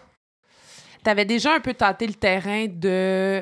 Avais 1.05 1.23
déjà 1.23 1.53
un 1.53 1.61
peu 1.61 1.73
tâté 1.73 2.05
le 2.05 2.15
terrain 2.15 2.65
de 2.67 3.41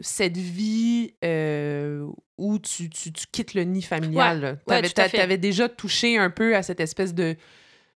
cette 0.00 0.36
vie 0.36 1.12
où 2.38 2.58
tu, 2.60 2.88
tu, 2.88 3.12
tu, 3.12 3.26
quittes 3.32 3.54
le 3.54 3.64
nid 3.64 3.82
familial. 3.82 4.60
tu 4.64 5.20
avais, 5.20 5.38
déjà 5.38 5.68
touché 5.68 6.16
un 6.16 6.30
peu 6.30 6.54
à 6.54 6.62
cette 6.62 6.78
espèce 6.78 7.14
de 7.14 7.34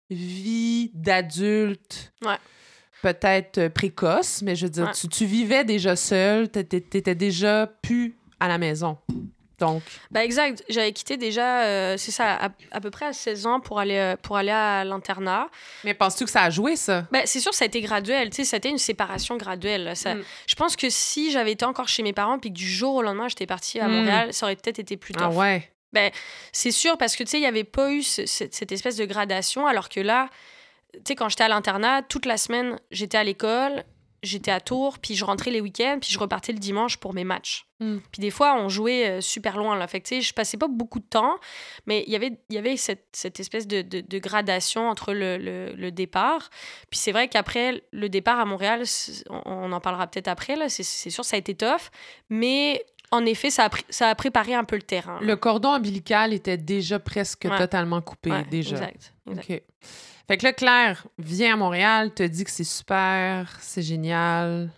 vie 0.10 0.90
d'adulte. 0.96 2.12
Ouais. 2.26 2.38
Peut-être 3.02 3.68
précoce, 3.70 4.42
mais 4.42 4.56
je 4.56 4.66
veux 4.66 4.72
dire, 4.72 4.92
tu, 4.92 5.08
tu, 5.08 5.26
vivais 5.26 5.64
déjà 5.64 5.96
seul, 5.96 6.52
tu 6.52 6.60
étais 6.60 7.16
déjà 7.16 7.68
plus 7.82 8.18
à 8.40 8.48
la 8.48 8.58
maison. 8.58 8.98
Donc. 9.60 9.82
Bah 10.12 10.24
exact. 10.24 10.64
J'avais 10.70 10.92
quitté 10.92 11.18
déjà, 11.18 11.64
euh, 11.64 11.96
c'est 11.98 12.12
ça, 12.12 12.52
à, 12.72 12.80
peu 12.80 12.92
près 12.92 13.06
à 13.08 13.14
16 13.14 13.48
ans 13.48 13.60
pour 13.60 13.80
aller, 13.80 13.98
euh, 13.98 14.16
pour 14.22 14.38
aller 14.38 14.52
à 14.52 14.84
l'internat. 14.84 15.48
Mais 15.84 15.96
penses-tu 15.96 16.26
que 16.26 16.30
ça 16.30 16.44
a 16.44 16.50
joué, 16.50 16.76
ça? 16.76 17.08
Bah, 17.12 17.22
c'est 17.26 17.40
sûr, 17.40 17.54
ça 17.54 17.66
a 17.66 17.68
été 17.68 17.82
graduel. 17.82 18.30
Tu 18.30 18.38
sais, 18.38 18.44
ça 18.44 18.58
a 18.58 18.60
été 18.60 18.70
une 18.70 18.78
séparation 18.78 19.36
graduelle. 19.36 19.96
Ça, 19.96 20.14
mm. 20.14 20.24
Je 20.46 20.56
pense 20.56 20.76
que 20.76 20.90
si 20.90 21.32
j'avais 21.32 21.54
été 21.54 21.66
encore 21.66 21.88
chez 21.88 22.04
mes 22.04 22.14
parents 22.14 22.38
puis 22.38 22.52
que 22.52 22.56
du 22.58 22.70
jour 22.70 22.96
au 22.96 23.02
lendemain, 23.02 23.28
j'étais 23.30 23.48
partie 23.48 23.80
à 23.80 23.88
mm. 23.88 23.92
Montréal, 23.92 24.34
ça 24.34 24.46
aurait 24.46 24.56
peut-être 24.56 24.80
été 24.80 24.96
plus 24.96 25.14
tard. 25.14 25.32
Ah 25.34 25.36
ouais? 25.36 25.72
Ben, 25.92 26.12
c'est 26.52 26.72
sûr, 26.72 26.98
parce 26.98 27.16
que, 27.16 27.24
tu 27.24 27.32
sais, 27.32 27.38
il 27.38 27.42
n'y 27.42 27.48
avait 27.48 27.64
pas 27.64 27.92
eu 27.92 28.04
cette 28.04 28.72
espèce 28.72 28.98
de 28.98 29.06
gradation, 29.06 29.66
alors 29.66 29.90
que 29.90 30.02
là, 30.02 30.30
tu 30.98 31.10
sais, 31.10 31.16
quand 31.16 31.30
j'étais 31.30 31.44
à 31.44 31.50
l'internat, 31.50 32.02
toute 32.04 32.26
la 32.26 32.38
semaine, 32.38 32.80
j'étais 32.92 33.18
à 33.18 33.24
l'école, 33.24 33.84
j'étais 34.24 34.52
à 34.52 34.60
Tours, 34.60 35.00
puis 35.00 35.16
je 35.16 35.24
rentrais 35.26 35.52
les 35.52 35.62
week-ends, 35.62 35.98
puis 36.02 36.12
je 36.12 36.20
repartais 36.20 36.52
le 36.52 36.60
dimanche 36.60 36.98
pour 36.98 37.14
mes 37.14 37.24
matchs. 37.24 37.68
Hmm. 37.80 37.98
Puis 38.12 38.20
des 38.20 38.32
fois, 38.32 38.56
on 38.56 38.70
jouait 38.70 39.08
euh, 39.08 39.22
super 39.22 39.58
loin. 39.58 39.78
Là. 39.78 39.88
Fait 39.88 40.02
que, 40.02 40.20
je 40.20 40.34
passais 40.34 40.58
pas 40.58 40.68
beaucoup 40.68 41.00
de 41.00 41.06
temps, 41.06 41.36
mais 41.86 42.04
y 42.08 42.16
il 42.16 42.36
y 42.50 42.58
avait 42.58 42.78
cette, 42.78 43.08
cette 43.14 43.40
espèce 43.40 43.68
de, 43.68 43.82
de, 43.82 44.20
gradation 44.20 44.90
entre 44.90 45.14
le, 45.14 45.38
le, 45.38 45.92
départ. 45.92 46.50
Puis 46.90 47.00
c'est 47.00 47.12
vrai 47.12 47.28
qu'après, 47.28 47.84
le 47.92 48.10
départ 48.10 48.40
à 48.40 48.46
Montréal, 48.46 48.84
on, 49.30 49.72
en 49.72 49.80
parlera 49.80 50.08
peut-être 50.08 50.28
après, 50.28 50.56
là, 50.56 50.70
c'est, 50.70 50.84
sûr, 50.84 51.24
ça 51.24 51.36
a 51.36 51.40
été 51.40 51.56
tough, 51.56 51.92
mais 52.30 52.84
en 53.12 53.26
effet, 53.26 53.50
ça 53.50 53.66
a, 53.66 53.70
ça 53.90 54.10
a 54.10 54.16
préparé 54.16 54.54
un 54.54 54.64
peu 54.64 54.76
le 54.76 54.82
terrain. 54.82 55.20
Le 55.22 55.36
cordon 55.36 55.70
ombilical 55.70 56.34
était 56.34 56.58
déjà 56.58 57.00
presque 57.00 57.48
totalement 57.58 58.02
coupé, 58.02 58.32
déjà. 58.50 58.76
Exact. 58.76 59.14
OK. 59.28 59.62
Fait 60.28 60.38
que 60.38 60.44
là, 60.44 60.52
Claire 60.52 61.08
vient 61.18 61.54
à 61.54 61.56
Montréal, 61.56 62.14
te 62.14 62.24
dit 62.24 62.44
que 62.44 62.52
c'est 62.52 62.66
super, 62.66 63.58
c'est 63.62 63.82
génial. 63.82 64.70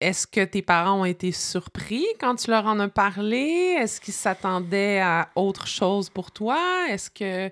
Est-ce 0.00 0.26
que 0.26 0.44
tes 0.44 0.62
parents 0.62 1.00
ont 1.00 1.04
été 1.04 1.32
surpris 1.32 2.04
quand 2.20 2.34
tu 2.34 2.50
leur 2.50 2.66
en 2.66 2.78
as 2.80 2.88
parlé? 2.88 3.76
Est-ce 3.78 4.00
qu'ils 4.00 4.12
s'attendaient 4.12 5.00
à 5.00 5.30
autre 5.36 5.66
chose 5.66 6.10
pour 6.10 6.32
toi? 6.32 6.58
Est-ce 6.90 7.08
que. 7.08 7.50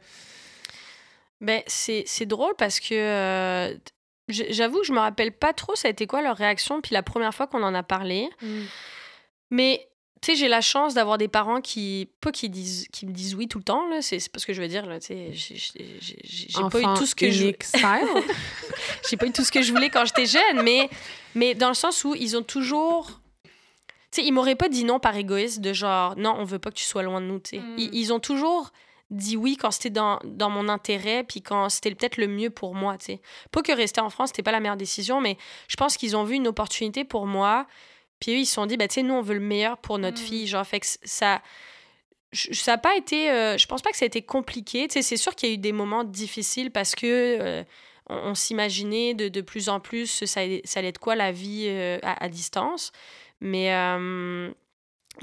Ben, 1.41 1.62
c'est 1.66 2.26
drôle 2.26 2.53
parce 2.59 2.81
que 2.81 2.93
euh, 2.95 3.74
j'avoue 4.28 4.81
que 4.81 4.87
je 4.87 4.93
me 4.93 4.99
rappelle 4.99 5.33
pas 5.33 5.55
trop 5.55 5.74
ça 5.74 5.89
a 5.89 5.91
été 5.91 6.07
quoi 6.07 6.20
leur 6.20 6.37
réaction 6.37 6.83
puis 6.83 6.93
la 6.93 7.03
première 7.03 7.33
fois 7.33 7.47
qu'on 7.47 7.62
en 7.62 7.74
a 7.74 7.83
parlé. 7.83 8.28
Mmh. 8.43 8.47
Mais 9.51 9.90
tu 10.20 10.32
sais, 10.32 10.36
j'ai 10.36 10.48
la 10.48 10.61
chance 10.61 10.92
d'avoir 10.92 11.16
des 11.16 11.28
parents 11.28 11.62
qui, 11.62 12.11
pas 12.20 12.30
qui, 12.30 12.51
disent, 12.51 12.86
qui 12.92 13.07
me 13.07 13.12
disent 13.12 13.34
oui 13.34 13.48
tout 13.48 13.57
le 13.57 13.64
temps, 13.64 13.88
là, 13.88 14.03
c'est 14.03 14.16
pas 14.30 14.38
ce 14.38 14.44
que 14.46 14.53
je 14.53 14.61
veux 14.61 14.68
dire, 14.68 14.84
là, 14.84 15.01
tu 15.01 15.07
sais, 15.07 15.30
j'ai 15.32 16.62
pas 16.70 16.80
eu 16.80 16.94
tout 16.96 17.07
ce 17.07 17.14
que 17.14 17.30
je... 17.30 17.46
j'ai 19.09 19.16
pas 19.16 19.26
eu 19.26 19.32
tout 19.32 19.44
ce 19.44 19.51
que 19.51 19.62
je 19.62 19.72
voulais 19.72 19.88
quand 19.88 20.05
j'étais 20.05 20.26
jeune, 20.26 20.62
mais, 20.62 20.90
mais 21.34 21.55
dans 21.55 21.68
le 21.68 21.74
sens 21.74 22.05
où 22.05 22.14
ils 22.14 22.36
ont 22.36 22.42
toujours... 22.42 23.20
Tu 24.12 24.20
sais, 24.20 24.26
ils 24.26 24.32
m'auraient 24.32 24.57
pas 24.57 24.68
dit 24.68 24.84
non 24.84 24.98
par 24.98 25.16
égoïsme, 25.16 25.62
de 25.62 25.72
genre, 25.72 26.16
non, 26.16 26.34
on 26.36 26.44
veut 26.44 26.59
pas 26.59 26.70
que 26.70 26.76
tu 26.76 26.84
sois 26.84 27.03
loin 27.03 27.22
de 27.22 27.26
nous, 27.26 27.38
tu 27.38 27.57
sais. 27.57 27.62
Ils, 27.78 27.88
mm. 27.88 27.94
ils, 27.94 28.12
ont 28.12 28.20
toujours 28.20 28.72
dit 29.11 29.36
oui 29.36 29.57
quand 29.57 29.70
c'était 29.70 29.90
dans, 29.90 30.18
dans 30.24 30.51
mon 30.51 30.68
intérêt, 30.68 31.24
puis 31.24 31.40
quand 31.40 31.68
c'était 31.68 31.94
peut-être 31.94 32.18
le 32.18 32.26
mieux 32.26 32.51
pour 32.51 32.74
moi, 32.74 32.98
tu 32.98 33.07
sais. 33.07 33.20
Pas 33.53 33.62
que 33.62 33.72
rester 33.72 34.03
en 34.03 34.11
France, 34.11 34.30
c'était 34.30 34.42
pas 34.42 34.53
la 34.53 34.61
meilleure 34.61 34.76
décision, 34.76 35.20
mais 35.20 35.38
je 35.68 35.76
pense 35.76 35.96
qu'ils 35.96 36.14
ont 36.16 36.24
vu 36.24 36.34
une 36.34 36.48
opportunité 36.48 37.05
pour 37.05 37.26
moi, 37.26 37.66
puis 38.21 38.33
eux, 38.33 38.39
ils 38.39 38.47
se 38.47 38.55
sont 38.55 38.66
dit, 38.66 38.77
bah, 38.77 38.87
tu 38.87 38.95
sais, 38.95 39.03
nous, 39.03 39.14
on 39.14 39.23
veut 39.23 39.35
le 39.35 39.41
meilleur 39.41 39.79
pour 39.79 39.99
notre 39.99 40.21
mmh. 40.21 40.25
fille. 40.25 40.47
Genre, 40.47 40.66
fait 40.66 40.81
que 40.81 40.87
ça. 40.87 41.43
Ça 42.33 42.73
n'a 42.73 42.79
pas 42.79 42.97
été. 42.97 43.29
Euh, 43.31 43.59
je 43.59 43.66
pense 43.66 43.83
pas 43.83 43.91
que 43.91 43.97
ça 43.97 44.05
a 44.05 44.07
été 44.07 44.23
compliqué. 44.23 44.87
Tu 44.87 44.95
sais, 44.95 45.03
c'est 45.03 45.16
sûr 45.16 45.35
qu'il 45.35 45.49
y 45.49 45.53
a 45.53 45.55
eu 45.55 45.59
des 45.59 45.73
moments 45.73 46.05
difficiles 46.05 46.71
parce 46.71 46.95
que. 46.95 47.07
Euh, 47.41 47.64
on, 48.12 48.35
s'imaginait 48.35 49.14
de, 49.14 49.29
de, 49.29 49.41
plus 49.41 49.68
en 49.68 49.79
plus 49.79 50.25
ça, 50.27 50.41
ça 50.64 50.81
allait 50.81 50.89
être 50.89 50.99
quoi 50.99 51.14
la 51.14 51.31
vie 51.31 51.66
euh, 51.68 51.97
à, 52.03 52.29
distance. 52.29 52.91
Mais, 53.41 53.71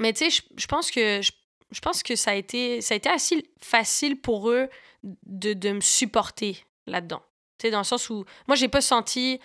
mais 0.00 0.12
tu 0.14 0.30
sais, 0.30 0.42
je, 0.56 0.66
pense 0.66 0.90
que, 0.90 1.20
je, 1.20 1.80
pense 1.82 2.02
que 2.02 2.16
ça 2.16 2.30
a, 2.30 2.34
été, 2.34 2.80
ça 2.80 2.94
a 2.94 2.96
été 2.96 3.10
assez 3.10 3.44
facile 3.60 4.18
pour 4.18 4.48
eux 4.48 4.70
de, 5.02 5.52
de 5.52 5.72
me 5.72 5.80
supporter 5.82 6.64
là-dedans. 6.86 7.20
Tu 7.58 7.66
sais, 7.66 7.70
dans 7.70 7.78
le 7.78 7.84
sens 7.84 8.08
où 8.08 8.24
moi, 8.46 8.56
j'ai 8.56 8.68
pas 8.68 8.80
senti 8.80 9.38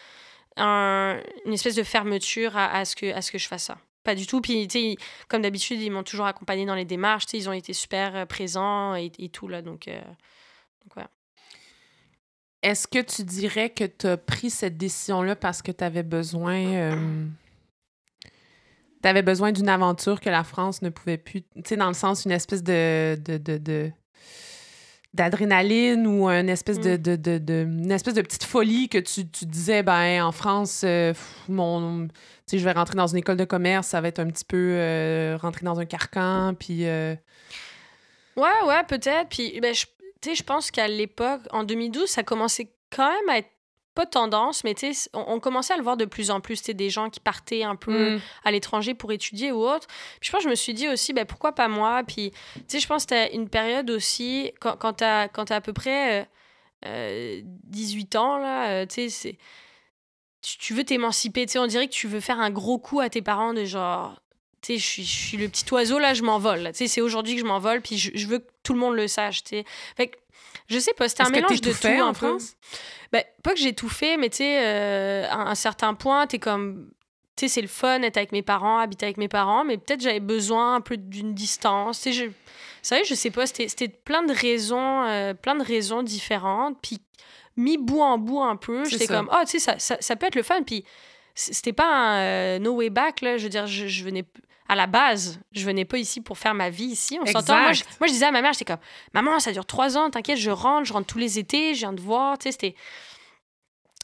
une 0.57 1.53
espèce 1.53 1.75
de 1.75 1.83
fermeture 1.83 2.55
à, 2.55 2.85
ce 2.85 2.95
que, 2.95 3.13
à 3.13 3.21
ce 3.21 3.31
que 3.31 3.37
je 3.37 3.47
fasse 3.47 3.63
ça. 3.63 3.77
Pas 4.03 4.15
du 4.15 4.27
tout. 4.27 4.41
Puis, 4.41 4.97
comme 5.29 5.41
d'habitude, 5.41 5.81
ils 5.81 5.89
m'ont 5.89 6.03
toujours 6.03 6.25
accompagné 6.25 6.65
dans 6.65 6.75
les 6.75 6.85
démarches. 6.85 7.25
Ils 7.33 7.47
ont 7.47 7.53
été 7.53 7.71
super 7.73 8.15
euh, 8.15 8.25
présents 8.25 8.95
et, 8.95 9.09
tout. 9.31 9.47
Là, 9.47 9.61
donc, 9.61 9.87
euh, 9.87 10.01
Est-ce 12.61 12.87
que 12.87 12.99
tu 12.99 13.23
dirais 13.23 13.69
que 13.69 13.85
tu 13.85 14.07
as 14.07 14.17
pris 14.17 14.49
cette 14.49 14.77
décision-là 14.77 15.37
parce 15.37 15.61
que 15.61 15.71
tu 15.71 15.83
avais 15.83 16.03
besoin. 16.03 16.65
Euh, 16.65 17.25
besoin 19.23 19.53
d'une 19.53 19.69
aventure 19.69 20.19
que 20.19 20.29
la 20.29 20.43
France 20.43 20.81
ne 20.81 20.89
pouvait 20.89 21.17
plus. 21.17 21.43
Tu 21.43 21.61
sais, 21.65 21.77
dans 21.77 21.87
le 21.87 21.93
sens, 21.93 22.25
une 22.25 22.31
espèce 22.31 22.63
de, 22.63 23.17
de, 23.23 23.37
de 23.37 23.91
d'adrénaline 25.13 26.07
ou 26.07 26.27
une 26.27 26.49
espèce 26.49 26.79
de, 26.79 26.93
mm. 26.93 26.97
de, 26.97 27.15
de, 27.15 27.37
de, 27.37 27.63
une 27.63 27.91
espèce 27.91 28.15
de 28.15 28.21
petite 28.21 28.43
folie 28.43 28.89
que 28.89 28.97
tu, 28.97 29.27
tu 29.27 29.45
disais 29.45 29.83
ben 29.83 30.23
en 30.23 30.31
France 30.31 30.81
euh, 30.83 31.13
mon 31.47 32.07
je 32.51 32.57
vais 32.57 32.71
rentrer 32.71 32.95
dans 32.95 33.07
une 33.07 33.17
école 33.17 33.37
de 33.37 33.45
commerce 33.45 33.87
ça 33.87 34.01
va 34.01 34.07
être 34.07 34.19
un 34.19 34.27
petit 34.27 34.45
peu 34.45 34.57
euh, 34.57 35.37
rentrer 35.39 35.65
dans 35.65 35.79
un 35.79 35.85
carcan 35.85 36.55
puis 36.59 36.87
euh, 36.87 37.15
ouais 38.37 38.67
ouais 38.67 38.83
peut-être 38.87 39.29
puis 39.29 39.59
ben 39.61 39.73
je 39.73 39.85
je 40.23 40.43
pense 40.43 40.71
qu'à 40.71 40.87
l'époque 40.87 41.41
en 41.51 41.63
2012 41.63 42.09
ça 42.09 42.23
commençait 42.23 42.71
quand 42.89 43.09
même 43.09 43.29
à 43.29 43.37
être 43.39 43.49
pas 43.95 44.05
tendance, 44.05 44.63
mais 44.63 44.73
tu 44.73 44.93
sais, 44.93 45.09
on, 45.13 45.39
commençait 45.39 45.73
à 45.73 45.77
le 45.77 45.83
voir 45.83 45.97
de 45.97 46.05
plus 46.05 46.31
en 46.31 46.41
plus, 46.41 46.61
tu 46.61 46.73
des 46.73 46.89
gens 46.89 47.09
qui 47.09 47.19
partaient 47.19 47.63
un 47.63 47.75
peu 47.75 48.15
mm. 48.15 48.21
à 48.43 48.51
l'étranger 48.51 48.93
pour 48.95 49.11
étudier 49.11 49.51
ou 49.51 49.63
autre. 49.63 49.87
Puis 50.19 50.27
je 50.27 50.31
pense 50.31 50.43
je 50.43 50.49
me 50.49 50.55
suis 50.55 50.73
dit 50.73 50.87
aussi, 50.87 51.13
ben, 51.13 51.25
pourquoi 51.25 51.53
pas 51.53 51.67
moi? 51.67 52.01
Puis, 52.05 52.31
tu 52.31 52.61
sais, 52.67 52.79
je 52.79 52.87
pense 52.87 53.05
que 53.05 53.15
c'était 53.15 53.35
une 53.35 53.49
période 53.49 53.89
aussi, 53.91 54.51
quand, 54.59 54.77
quand 54.77 54.93
tu 54.93 55.03
as, 55.03 55.29
à 55.49 55.61
peu 55.61 55.73
près 55.73 56.27
18 56.83 58.15
euh, 58.15 58.19
ans, 58.19 58.37
là, 58.37 58.69
euh, 58.69 58.85
tu 58.87 59.09
sais, 59.09 59.37
tu, 60.41 60.73
veux 60.73 60.83
t'émanciper, 60.83 61.45
tu 61.45 61.53
sais, 61.53 61.59
on 61.59 61.67
dirait 61.67 61.87
que 61.87 61.93
tu 61.93 62.07
veux 62.07 62.19
faire 62.19 62.39
un 62.39 62.49
gros 62.49 62.79
coup 62.79 62.99
à 62.99 63.09
tes 63.09 63.21
parents 63.21 63.53
de 63.53 63.63
genre, 63.63 64.19
tu 64.61 64.73
sais, 64.73 64.77
je 64.79 64.85
suis, 64.85 65.03
je 65.05 65.27
suis 65.27 65.37
le 65.37 65.47
petit 65.49 65.71
oiseau, 65.71 65.99
là, 65.99 66.15
je 66.15 66.23
m'envole. 66.23 66.69
Tu 66.71 66.79
sais, 66.79 66.87
c'est 66.87 67.01
aujourd'hui 67.01 67.35
que 67.35 67.41
je 67.41 67.45
m'envole, 67.45 67.81
puis 67.81 67.97
je, 67.97 68.11
je, 68.15 68.27
veux 68.27 68.39
que 68.39 68.49
tout 68.63 68.73
le 68.73 68.79
monde 68.79 68.95
le 68.95 69.07
sache, 69.07 69.43
tu 69.43 69.57
sais. 69.57 69.65
Fait 69.95 70.07
que, 70.07 70.17
je 70.67 70.79
sais 70.79 70.93
pas, 70.93 71.09
c'était 71.09 71.23
un 71.23 71.29
mélange 71.29 71.61
de 71.61 71.71
tout, 71.71 72.01
en 72.01 72.13
France. 72.13 72.55
Ben, 73.11 73.23
pas 73.43 73.53
que 73.53 73.59
j'ai 73.59 73.73
tout 73.73 73.89
fait, 73.89 74.17
mais 74.17 74.29
tu 74.29 74.37
sais, 74.37 74.65
euh, 74.65 75.27
à 75.29 75.49
un 75.49 75.55
certain 75.55 75.93
point, 75.93 76.27
t'es 76.27 76.39
comme. 76.39 76.89
Tu 77.35 77.47
sais, 77.47 77.55
c'est 77.55 77.61
le 77.61 77.67
fun 77.67 77.99
d'être 77.99 78.17
avec 78.17 78.31
mes 78.31 78.43
parents, 78.43 78.77
habiter 78.77 79.05
avec 79.05 79.17
mes 79.17 79.27
parents, 79.27 79.63
mais 79.63 79.77
peut-être 79.77 80.01
j'avais 80.01 80.19
besoin 80.19 80.75
un 80.75 80.81
peu 80.81 80.97
d'une 80.97 81.33
distance. 81.33 82.01
Tu 82.01 82.13
sais, 82.13 82.25
je. 82.25 82.31
C'est 82.81 82.95
vrai, 82.95 83.03
je 83.05 83.15
sais 83.15 83.31
pas, 83.31 83.45
c'était 83.47 83.87
plein 83.87 84.23
de 84.23 84.33
raisons, 84.33 85.03
euh, 85.05 85.33
plein 85.33 85.55
de 85.55 85.63
raisons 85.63 86.03
différentes. 86.03 86.77
Puis, 86.81 86.99
mis 87.55 87.77
bout 87.77 88.01
en 88.01 88.17
bout 88.17 88.41
un 88.41 88.57
peu, 88.57 88.83
j'étais 88.83 89.07
comme, 89.07 89.29
oh, 89.31 89.37
tu 89.45 89.51
sais, 89.51 89.59
ça, 89.59 89.79
ça, 89.79 89.95
ça, 90.01 90.15
peut 90.17 90.25
être 90.25 90.35
le 90.35 90.43
fun. 90.43 90.63
Puis, 90.63 90.83
c'était 91.33 91.71
pas 91.71 91.87
un 91.87 92.19
euh, 92.19 92.59
no 92.59 92.73
way 92.73 92.89
back, 92.89 93.21
là. 93.21 93.37
Je 93.37 93.43
veux 93.43 93.49
dire, 93.49 93.67
je, 93.67 93.87
je 93.87 94.03
venais 94.03 94.25
à 94.67 94.75
la 94.75 94.87
base, 94.87 95.39
je 95.51 95.65
venais 95.65 95.85
pas 95.85 95.97
ici 95.97 96.21
pour 96.21 96.37
faire 96.37 96.53
ma 96.53 96.69
vie 96.69 96.85
ici. 96.85 97.19
On 97.21 97.25
s'entend? 97.25 97.59
Moi, 97.59 97.71
moi, 97.99 98.07
je 98.07 98.13
disais 98.13 98.25
à 98.25 98.31
ma 98.31 98.41
mère, 98.41 98.53
j'étais 98.53 98.65
comme, 98.65 98.81
maman, 99.13 99.39
ça 99.39 99.51
dure 99.51 99.65
trois 99.65 99.97
ans, 99.97 100.09
t'inquiète, 100.09 100.37
je 100.37 100.51
rentre, 100.51 100.85
je 100.85 100.93
rentre 100.93 101.07
tous 101.07 101.17
les 101.17 101.39
étés, 101.39 101.73
je 101.73 101.81
viens 101.81 101.93
de 101.93 102.01
voir, 102.01 102.37
tu 102.37 102.43
sais, 102.43 102.51
c'était. 102.51 102.75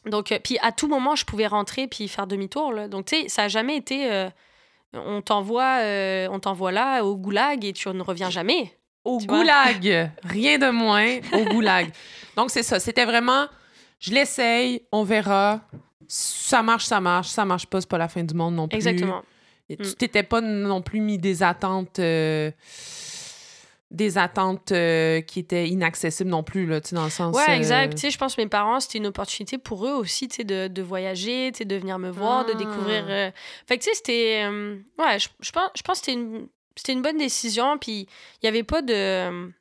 Donc, 0.06 0.32
euh, 0.32 0.40
puis 0.44 0.58
à 0.62 0.72
tout 0.72 0.88
moment, 0.88 1.16
je 1.16 1.26
pouvais 1.26 1.48
rentrer 1.48 1.88
puis 1.88 2.08
faire 2.08 2.28
demi-tour. 2.28 2.88
Donc, 2.88 3.06
tu 3.06 3.16
sais, 3.16 3.30
ça 3.30 3.44
a 3.44 3.48
jamais 3.48 3.76
été. 3.76 4.12
Euh, 4.12 4.30
on 4.94 5.22
t'envoie 5.22 5.80
euh, 5.82 6.28
on 6.32 6.40
t'envoie 6.40 6.72
là 6.72 7.04
au 7.04 7.16
goulag 7.16 7.64
et 7.64 7.74
tu 7.74 7.90
ne 7.90 8.02
reviens 8.02 8.30
jamais. 8.30 8.74
Au 9.06 9.20
goulag, 9.20 10.12
rien 10.24 10.58
de 10.58 10.70
moins, 10.70 11.18
au 11.34 11.46
goulag. 11.46 11.92
Donc, 12.36 12.50
c'est 12.50 12.64
ça. 12.64 12.80
C'était 12.80 13.06
vraiment, 13.06 13.48
je 14.00 14.12
l'essaye, 14.12 14.84
on 14.92 15.04
verra. 15.04 15.62
Ça 16.08 16.64
marche, 16.64 16.86
ça 16.86 17.00
marche. 17.00 17.28
Ça 17.28 17.46
marche 17.46 17.66
pas, 17.66 17.82
c'est 17.82 17.90
pas 17.90 17.98
la 17.98 18.08
fin 18.08 18.24
du 18.24 18.34
monde 18.34 18.56
non 18.56 18.68
plus. 18.68 18.76
Exactement. 18.76 19.24
Tu 19.70 19.88
mm. 19.90 19.94
t'étais 19.94 20.24
pas 20.24 20.42
non 20.42 20.82
plus 20.82 21.00
mis 21.00 21.18
des 21.18 21.44
attentes. 21.44 22.00
Euh, 22.00 22.52
des 23.92 24.20
attentes 24.20 24.72
euh, 24.72 25.22
qui 25.22 25.40
étaient 25.40 25.68
inaccessibles 25.68 26.30
non 26.30 26.44
plus, 26.44 26.68
là, 26.68 26.80
dans 26.92 27.06
le 27.06 27.10
sens... 27.10 27.36
Ouais, 27.36 27.58
exact. 27.58 27.94
Euh, 27.94 27.96
tu 27.96 28.02
sais, 28.02 28.12
je 28.12 28.20
pense 28.20 28.36
que 28.36 28.42
mes 28.42 28.48
parents, 28.48 28.80
c'était 28.80 29.00
une 29.00 29.08
opportunité 29.08 29.58
pour 29.58 29.88
eux 29.88 29.94
aussi, 29.94 30.28
tu 30.28 30.36
sais, 30.36 30.44
de, 30.44 30.68
de, 30.68 30.82
voyager, 30.84 31.50
tu 31.52 31.60
sais, 31.60 31.66
de 31.66 31.76
venir 31.76 31.98
me 31.98 32.12
voir, 32.12 32.46
de 32.46 32.54
découvrir... 32.54 33.32
Fait 33.66 33.80
que, 33.80 33.84
tu 33.84 33.90
sais, 33.90 33.96
c'était... 33.96 34.48
ouais, 35.00 35.18
je, 35.18 35.30
je, 35.40 35.52
pense, 35.52 35.72
je 35.76 35.82
pense 35.82 36.02
que 36.02 36.06
c'était 36.06 36.14
une, 36.14 36.48
c'était 36.76 36.94
une 36.94 37.02
bonne 37.02 37.18
décision, 37.18 37.80
puis 37.80 38.08
il 38.44 38.46
y 38.46 38.48
avait 38.48 38.62
pas 38.62 38.84
de... 38.84 39.52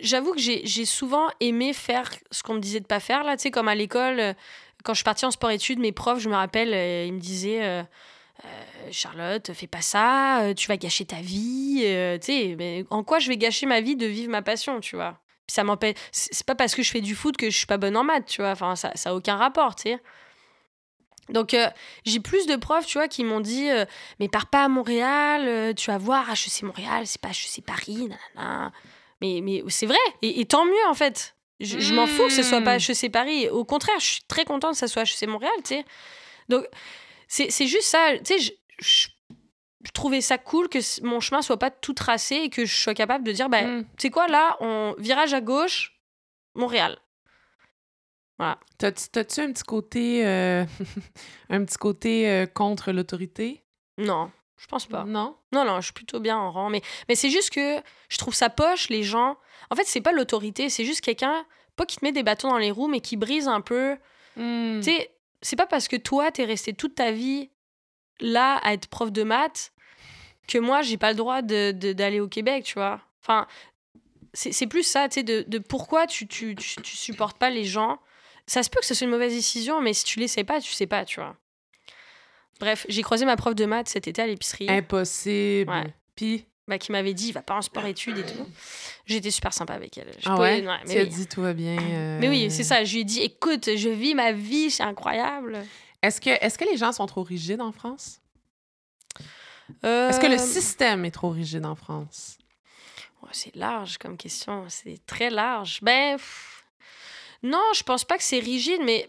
J'avoue 0.00 0.32
que 0.32 0.40
j'ai 0.40 0.84
souvent 0.86 1.28
aimé 1.40 1.74
faire 1.74 2.10
ce 2.30 2.42
qu'on 2.42 2.54
me 2.54 2.60
disait 2.60 2.80
de 2.80 2.86
pas 2.86 3.00
faire, 3.00 3.22
là, 3.22 3.36
tu 3.36 3.42
sais, 3.42 3.50
comme 3.50 3.68
à 3.68 3.74
l'école, 3.74 4.34
quand 4.82 4.94
je 4.94 5.00
suis 5.00 5.04
partie 5.04 5.26
en 5.26 5.30
sport-études, 5.30 5.78
mes 5.78 5.92
profs, 5.92 6.20
je 6.20 6.30
me 6.30 6.36
rappelle, 6.36 6.70
ils 7.06 7.12
me 7.12 7.20
disaient... 7.20 7.62
Euh, 7.62 7.82
Charlotte, 8.90 9.52
fais 9.52 9.66
pas 9.66 9.80
ça, 9.80 10.42
euh, 10.42 10.54
tu 10.54 10.68
vas 10.68 10.76
gâcher 10.76 11.04
ta 11.04 11.20
vie. 11.20 11.82
Euh, 11.84 12.18
tu 12.18 12.26
sais, 12.26 12.54
mais 12.56 12.84
en 12.90 13.02
quoi 13.02 13.18
je 13.18 13.28
vais 13.28 13.36
gâcher 13.36 13.66
ma 13.66 13.80
vie 13.80 13.96
de 13.96 14.06
vivre 14.06 14.30
ma 14.30 14.42
passion, 14.42 14.80
tu 14.80 14.96
vois? 14.96 15.18
Puis 15.46 15.54
ça 15.54 15.64
m'empêche. 15.64 15.96
C'est 16.12 16.46
pas 16.46 16.54
parce 16.54 16.74
que 16.74 16.82
je 16.82 16.90
fais 16.90 17.00
du 17.00 17.14
foot 17.14 17.36
que 17.36 17.50
je 17.50 17.56
suis 17.56 17.66
pas 17.66 17.78
bonne 17.78 17.96
en 17.96 18.04
maths, 18.04 18.26
tu 18.26 18.42
vois. 18.42 18.50
Enfin, 18.50 18.76
ça 18.76 18.92
n'a 19.04 19.14
aucun 19.14 19.36
rapport, 19.36 19.74
tu 19.74 19.90
sais. 19.90 20.00
Donc, 21.28 21.54
euh, 21.54 21.68
j'ai 22.04 22.20
plus 22.20 22.46
de 22.46 22.56
profs, 22.56 22.86
tu 22.86 22.98
vois, 22.98 23.08
qui 23.08 23.24
m'ont 23.24 23.40
dit 23.40 23.68
euh, 23.68 23.84
Mais 24.20 24.28
pars 24.28 24.46
pas 24.46 24.64
à 24.64 24.68
Montréal, 24.68 25.42
euh, 25.46 25.72
tu 25.72 25.90
vas 25.90 25.98
voir 25.98 26.30
HEC 26.30 26.62
Montréal, 26.62 27.06
c'est 27.06 27.20
pas 27.20 27.30
HEC 27.30 27.64
Paris, 27.64 28.08
nanana. 28.34 28.72
Mais, 29.20 29.40
mais 29.42 29.62
c'est 29.68 29.86
vrai, 29.86 29.96
et, 30.22 30.44
tant 30.44 30.64
mieux, 30.64 30.86
en 30.88 30.94
fait. 30.94 31.34
Je, 31.58 31.94
m'en 31.94 32.06
fous 32.06 32.26
que 32.26 32.32
ce 32.32 32.42
soit 32.42 32.60
pas 32.60 32.76
HEC 32.76 33.10
Paris. 33.10 33.48
Au 33.48 33.64
contraire, 33.64 33.98
je 33.98 34.04
suis 34.04 34.22
très 34.28 34.44
contente 34.44 34.72
que 34.72 34.78
ça 34.78 34.88
soit 34.88 35.02
HEC 35.02 35.26
Montréal, 35.26 35.54
tu 35.64 35.76
sais. 35.76 35.84
Donc, 36.48 36.66
c'est 37.28 37.66
juste 37.66 37.88
ça, 37.88 38.12
tu 38.18 38.38
sais, 38.38 38.56
je, 38.78 39.08
trouvais 39.92 40.20
ça 40.20 40.36
cool 40.36 40.68
que 40.68 40.78
mon 41.04 41.20
chemin 41.20 41.42
soit 41.42 41.58
pas 41.58 41.70
tout 41.70 41.94
tracé 41.94 42.36
et 42.36 42.50
que 42.50 42.64
je 42.64 42.76
sois 42.76 42.94
capable 42.94 43.24
de 43.24 43.32
dire 43.32 43.48
ben, 43.48 43.84
tu 43.96 44.02
sais 44.02 44.10
quoi, 44.10 44.26
là, 44.26 44.56
on 44.60 44.94
virage 44.98 45.32
à 45.32 45.40
gauche, 45.40 46.00
Montréal. 46.54 46.98
Voilà. 48.38 48.58
T'as-tu 48.78 49.40
un 49.40 49.52
petit 49.52 49.62
côté, 49.62 50.26
euh, 50.26 50.64
un 51.50 51.64
petit 51.64 51.78
côté 51.78 52.28
euh, 52.28 52.46
contre 52.46 52.92
l'autorité? 52.92 53.62
Non, 53.98 54.30
je 54.58 54.66
pense 54.66 54.86
pas. 54.86 55.04
Non? 55.04 55.36
Non, 55.52 55.64
non, 55.64 55.80
je 55.80 55.86
suis 55.86 55.94
plutôt 55.94 56.20
bien 56.20 56.36
en 56.36 56.50
rang. 56.50 56.68
Mais, 56.68 56.82
mais 57.08 57.14
c'est 57.14 57.30
juste 57.30 57.50
que 57.50 57.80
je 58.08 58.18
trouve 58.18 58.34
ça 58.34 58.50
poche, 58.50 58.88
les 58.90 59.02
gens. 59.02 59.38
En 59.70 59.76
fait, 59.76 59.84
c'est 59.84 60.02
pas 60.02 60.12
l'autorité, 60.12 60.68
c'est 60.68 60.84
juste 60.84 61.00
quelqu'un, 61.00 61.46
pas 61.76 61.86
qui 61.86 61.96
te 61.96 62.04
met 62.04 62.12
des 62.12 62.22
bâtons 62.22 62.50
dans 62.50 62.58
les 62.58 62.70
roues, 62.70 62.88
mais 62.88 63.00
qui 63.00 63.16
brise 63.16 63.48
un 63.48 63.60
peu. 63.60 63.96
Hmm. 64.36 64.80
Tu 64.80 64.90
sais, 64.90 65.10
c'est 65.46 65.56
pas 65.56 65.66
parce 65.66 65.88
que 65.88 65.96
toi, 65.96 66.30
t'es 66.30 66.44
resté 66.44 66.72
toute 66.72 66.94
ta 66.94 67.12
vie 67.12 67.50
là 68.20 68.56
à 68.62 68.72
être 68.72 68.88
prof 68.88 69.12
de 69.12 69.22
maths 69.22 69.72
que 70.48 70.58
moi, 70.58 70.82
j'ai 70.82 70.96
pas 70.96 71.10
le 71.10 71.16
droit 71.16 71.42
d'aller 71.42 71.72
de, 71.72 71.92
d'aller 71.92 72.20
au 72.20 72.28
Québec, 72.28 72.64
tu 72.64 72.74
vois. 72.74 73.00
Enfin, 73.22 73.46
c'est 74.34 74.66
plus 74.66 74.82
ça, 74.84 75.08
tu 75.08 75.14
sais, 75.14 75.22
de, 75.22 75.44
de, 75.48 75.58
pourquoi 75.58 76.06
tu, 76.06 76.28
tu, 76.28 76.54
tu, 76.54 76.82
tu 76.82 76.96
supportes 76.96 77.38
pas 77.38 77.50
les 77.50 77.64
gens 77.64 77.98
ça 78.46 78.62
se 78.62 78.70
peut 78.70 78.80
que 78.80 78.86
ce 78.86 78.94
soit 78.94 79.04
une 79.04 79.10
mauvaise 79.10 79.34
décision, 79.34 79.80
mais 79.80 79.92
si 79.92 80.04
tu 80.04 80.20
l'essayes 80.20 80.44
pas, 80.44 80.60
tu 80.60 80.72
sais 80.72 80.86
pas, 80.86 81.04
tu 81.04 81.20
vois. 81.20 81.36
Bref, 82.60 82.86
j'ai 82.88 83.02
croisé 83.02 83.24
ma 83.24 83.36
prof 83.36 83.54
de 83.54 83.66
maths 83.66 83.88
cet 83.88 84.08
été 84.08 84.22
à 84.22 84.26
l'épicerie. 84.26 84.70
Impossible. 84.70 85.70
Ouais. 85.70 85.94
Puis 86.14 86.46
bah, 86.68 86.78
qui 86.78 86.92
m'avait 86.92 87.14
dit, 87.14 87.32
va 87.32 87.42
pas 87.42 87.56
en 87.56 87.62
sport-études 87.62 88.18
et 88.18 88.26
tout. 88.26 88.46
J'étais 89.06 89.30
super 89.30 89.52
sympa 89.52 89.74
avec 89.74 89.96
elle. 89.98 90.12
Je 90.18 90.28
ah 90.28 90.38
ouais? 90.38 90.62
mais 90.86 90.94
tu 90.94 90.98
as 90.98 91.04
dit, 91.04 91.26
tout 91.26 91.42
va 91.42 91.52
bien. 91.52 91.78
Euh. 91.78 92.18
Mais 92.20 92.28
oui, 92.28 92.50
c'est 92.50 92.64
ça. 92.64 92.84
Je 92.84 92.94
lui 92.94 93.00
ai 93.00 93.04
dit, 93.04 93.20
écoute, 93.20 93.70
je 93.76 93.88
vis 93.88 94.14
ma 94.14 94.32
vie, 94.32 94.70
c'est 94.70 94.82
incroyable. 94.82 95.62
Est-ce 96.02 96.20
que, 96.20 96.30
est 96.30 96.56
que 96.56 96.64
les 96.64 96.76
gens 96.76 96.92
sont 96.92 97.06
trop 97.06 97.22
rigides 97.22 97.60
en 97.60 97.72
France? 97.72 98.20
Est-ce 99.82 100.20
que 100.20 100.26
le 100.26 100.34
euh, 100.34 100.38
système 100.38 101.04
est 101.04 101.10
trop 101.10 101.30
rigide 101.30 101.66
en 101.66 101.74
France? 101.74 102.38
c'est 103.32 103.54
large 103.56 103.98
comme 103.98 104.16
question. 104.16 104.64
C'est 104.68 105.04
très 105.06 105.30
large. 105.30 105.80
Ben... 105.82 106.16
Non, 107.42 107.62
je 107.74 107.82
pense 107.82 108.04
pas 108.04 108.16
que 108.16 108.24
c'est 108.24 108.38
rigide, 108.38 108.80
mais. 108.84 109.08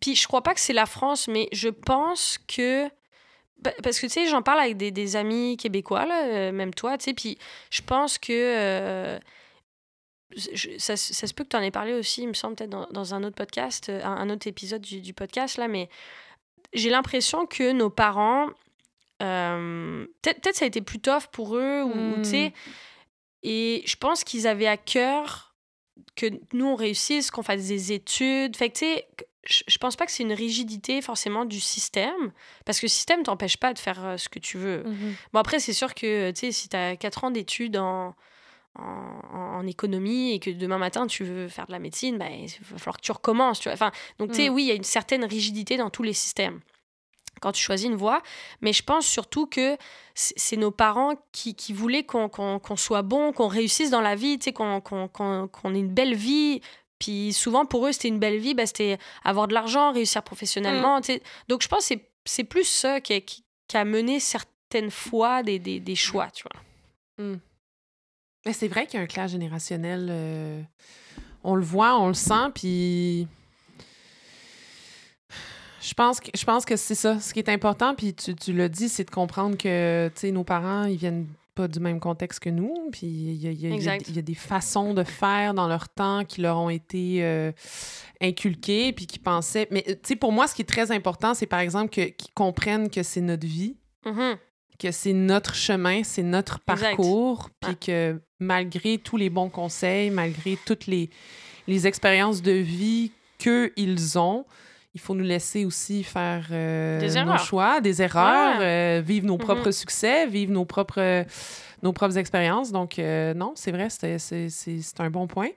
Puis 0.00 0.16
je 0.16 0.26
crois 0.26 0.42
pas 0.42 0.54
que 0.54 0.60
c'est 0.60 0.72
la 0.72 0.86
France, 0.86 1.28
mais 1.28 1.48
je 1.52 1.68
pense 1.68 2.38
que. 2.46 2.88
Parce 3.82 3.98
que, 3.98 4.06
tu 4.06 4.12
sais, 4.12 4.26
j'en 4.26 4.42
parle 4.42 4.60
avec 4.60 4.76
des, 4.76 5.16
amis 5.16 5.56
québécois, 5.56 6.06
là, 6.06 6.24
euh, 6.26 6.52
même 6.52 6.74
toi, 6.74 6.98
tu 6.98 7.04
sais, 7.04 7.14
puis 7.14 7.38
je 7.70 7.82
pense 7.82 8.18
que. 8.18 8.32
Euh, 8.32 9.18
ça, 10.78 10.96
ça, 10.96 11.26
se 11.28 11.32
peut 11.32 11.44
que 11.44 11.50
tu 11.50 11.56
en 11.56 11.60
aies 11.60 11.70
parlé 11.70 11.92
aussi, 11.92 12.22
il 12.22 12.28
me 12.28 12.34
semble, 12.34 12.56
peut-être 12.56 12.92
dans, 12.92 13.14
un 13.14 13.22
autre 13.22 13.36
podcast, 13.36 13.88
euh, 13.88 14.02
un, 14.02 14.28
autre 14.30 14.48
épisode 14.48 14.80
du, 14.80 15.14
podcast, 15.14 15.58
là, 15.58 15.68
mais 15.68 15.88
j'ai 16.72 16.90
l'impression 16.90 17.46
que 17.46 17.70
nos 17.72 17.90
parents. 17.90 18.48
peut-être 19.18 20.54
ça 20.54 20.64
a 20.64 20.68
été 20.68 20.80
plus 20.80 20.98
tough 20.98 21.28
pour 21.30 21.56
eux, 21.56 21.82
ou, 21.82 22.16
tu 22.22 22.24
sais. 22.24 22.48
Hmm. 22.48 22.70
Et 23.44 23.82
je 23.86 23.94
pense 23.96 24.24
qu'ils 24.24 24.48
avaient 24.48 24.66
à 24.66 24.78
cœur 24.78 25.54
que 26.16 26.26
nous, 26.52 26.66
on 26.66 26.74
réussisse, 26.74 27.30
qu'on 27.30 27.42
fasse 27.42 27.66
des 27.66 27.92
études. 27.92 28.56
Fait 28.56 28.70
que, 28.70 28.78
tu 28.78 28.86
sais, 28.86 29.06
je 29.46 29.78
pense 29.78 29.96
pas 29.96 30.06
que 30.06 30.12
c'est 30.12 30.22
une 30.22 30.32
rigidité 30.32 31.02
forcément 31.02 31.44
du 31.44 31.60
système, 31.60 32.32
parce 32.64 32.80
que 32.80 32.86
le 32.86 32.90
système 32.90 33.22
t'empêche 33.22 33.56
pas 33.56 33.72
de 33.72 33.78
faire 33.78 34.04
euh, 34.04 34.16
ce 34.16 34.28
que 34.28 34.38
tu 34.38 34.58
veux. 34.58 34.82
Mhm. 34.84 35.14
Bon, 35.32 35.40
après, 35.40 35.60
c'est 35.60 35.72
sûr 35.72 35.94
que, 35.94 36.30
tu 36.30 36.40
sais, 36.40 36.52
si 36.52 36.68
tu 36.68 36.76
as 36.76 36.96
4 36.96 37.24
ans 37.24 37.30
d'études 37.30 37.76
en, 37.76 38.14
en, 38.76 39.66
économie 39.66 40.32
et 40.32 40.40
que 40.40 40.50
demain 40.50 40.78
matin, 40.78 41.06
tu 41.06 41.24
veux 41.24 41.48
faire 41.48 41.66
de 41.66 41.72
la 41.72 41.78
médecine, 41.78 42.18
ben, 42.18 42.30
il 42.30 42.48
va 42.70 42.78
falloir 42.78 42.96
que 42.96 43.02
tu 43.02 43.12
recommences, 43.12 43.60
tu 43.60 43.68
vois. 43.68 43.74
Enfin, 43.74 43.92
donc, 44.18 44.30
tu 44.30 44.36
sais, 44.36 44.48
mhm. 44.48 44.54
oui, 44.54 44.62
il 44.64 44.68
y 44.68 44.72
a 44.72 44.74
une 44.74 44.84
certaine 44.84 45.24
rigidité 45.24 45.76
dans 45.76 45.90
tous 45.90 46.02
les 46.02 46.12
systèmes 46.12 46.60
quand 47.40 47.52
tu 47.52 47.62
choisis 47.62 47.86
une 47.86 47.96
voie. 47.96 48.22
Mais 48.60 48.72
je 48.72 48.82
pense 48.82 49.06
surtout 49.06 49.46
que 49.46 49.76
c'est 50.14 50.56
nos 50.56 50.70
parents 50.70 51.14
qui, 51.32 51.54
qui 51.54 51.72
voulaient 51.72 52.04
qu'on 52.04 52.60
soit 52.76 53.02
bon, 53.02 53.32
qu'on 53.32 53.48
réussisse 53.48 53.90
dans 53.90 54.00
la 54.00 54.14
vie, 54.14 54.38
qu'on 54.54 55.74
ait 55.74 55.78
une 55.78 55.92
belle 55.92 56.14
vie. 56.14 56.60
Puis 56.98 57.32
souvent, 57.32 57.66
pour 57.66 57.86
eux, 57.86 57.92
c'était 57.92 58.08
une 58.08 58.18
belle 58.18 58.38
vie, 58.38 58.54
bah, 58.54 58.66
c'était 58.66 58.98
avoir 59.24 59.48
de 59.48 59.54
l'argent, 59.54 59.92
réussir 59.92 60.22
professionnellement. 60.22 61.00
Mm. 61.00 61.18
Donc 61.48 61.62
je 61.62 61.68
pense 61.68 61.88
que 61.88 61.94
c'est 62.24 62.44
plus 62.44 62.64
ça 62.64 63.00
qui, 63.00 63.20
qui, 63.22 63.76
a 63.76 63.84
mené 63.84 64.20
certaines 64.20 64.90
fois 64.90 65.42
des, 65.42 65.58
des, 65.58 65.80
des 65.80 65.96
choix, 65.96 66.30
tu 66.30 66.44
vois. 66.44 67.24
Mm. 67.26 67.40
Mais 68.46 68.52
c'est 68.52 68.68
vrai 68.68 68.86
qu'il 68.86 68.98
y 68.98 69.00
a 69.00 69.04
un 69.04 69.08
clash 69.08 69.32
générationnel. 69.32 70.08
Euh, 70.10 70.62
on 71.42 71.54
le 71.54 71.64
voit, 71.64 71.98
on 71.98 72.08
le 72.08 72.14
sent, 72.14 72.50
puis 72.54 73.26
je 75.80 75.92
pense 75.92 76.20
que, 76.20 76.30
je 76.34 76.44
pense 76.44 76.64
que 76.64 76.76
c'est 76.76 76.94
ça. 76.94 77.20
Ce 77.20 77.32
qui 77.34 77.40
est 77.40 77.48
important, 77.50 77.94
puis 77.94 78.14
tu, 78.14 78.34
tu 78.34 78.52
l'as 78.52 78.68
dit, 78.68 78.88
c'est 78.88 79.04
de 79.04 79.10
comprendre 79.10 79.56
que 79.56 80.10
nos 80.30 80.44
parents, 80.44 80.84
ils 80.84 80.96
viennent 80.96 81.26
pas 81.54 81.68
du 81.68 81.80
même 81.80 82.00
contexte 82.00 82.40
que 82.40 82.50
nous. 82.50 82.74
Puis 82.92 83.06
il 83.06 83.36
y 83.36 83.46
a, 83.46 83.52
y, 83.52 83.88
a, 83.88 83.96
y 83.96 84.18
a, 84.18 84.22
des 84.22 84.34
façons 84.34 84.94
de 84.94 85.04
faire 85.04 85.54
dans 85.54 85.68
leur 85.68 85.88
temps 85.88 86.24
qui 86.24 86.40
leur 86.40 86.58
ont 86.58 86.70
été 86.70 87.24
euh, 87.24 87.52
inculquées, 88.20 88.92
puis 88.92 89.06
qui 89.06 89.18
pensaient. 89.18 89.68
Mais 89.70 89.82
tu 89.82 89.96
sais, 90.02 90.16
pour 90.16 90.32
moi, 90.32 90.46
ce 90.46 90.54
qui 90.54 90.62
est 90.62 90.66
très 90.66 90.90
important, 90.90 91.34
c'est 91.34 91.46
par 91.46 91.60
exemple 91.60 91.90
qu'ils 91.90 92.34
comprennent 92.34 92.90
que 92.90 93.02
c'est 93.02 93.20
notre 93.20 93.46
vie, 93.46 93.76
mm-hmm. 94.04 94.36
que 94.78 94.90
c'est 94.90 95.12
notre 95.12 95.54
chemin, 95.54 96.02
c'est 96.02 96.22
notre 96.22 96.60
parcours, 96.60 97.50
puis 97.60 97.76
que 97.76 98.20
malgré 98.40 98.98
tous 98.98 99.16
les 99.16 99.30
bons 99.30 99.50
conseils, 99.50 100.10
malgré 100.10 100.58
toutes 100.66 100.86
les, 100.86 101.10
les 101.66 101.86
expériences 101.86 102.42
de 102.42 102.52
vie 102.52 103.12
qu'ils 103.38 104.18
ont, 104.18 104.44
il 104.94 105.00
faut 105.00 105.14
nous 105.14 105.24
laisser 105.24 105.64
aussi 105.64 106.04
faire 106.04 106.46
euh, 106.52 107.24
nos 107.24 107.38
choix, 107.38 107.80
des 107.80 108.00
erreurs, 108.00 108.58
euh, 108.60 109.02
vivre 109.04 109.26
nos 109.26 109.38
propres 109.38 109.70
mm-hmm. 109.70 109.80
succès, 109.80 110.26
vivre 110.26 110.52
nos 110.52 110.64
propres, 110.64 111.24
nos 111.82 111.92
propres 111.92 112.16
expériences. 112.16 112.70
Donc, 112.70 113.00
euh, 113.00 113.34
non, 113.34 113.54
c'est 113.56 113.72
vrai, 113.72 113.88
c'est 113.90 115.00
un 115.00 115.10
bon 115.10 115.26
point. 115.26 115.48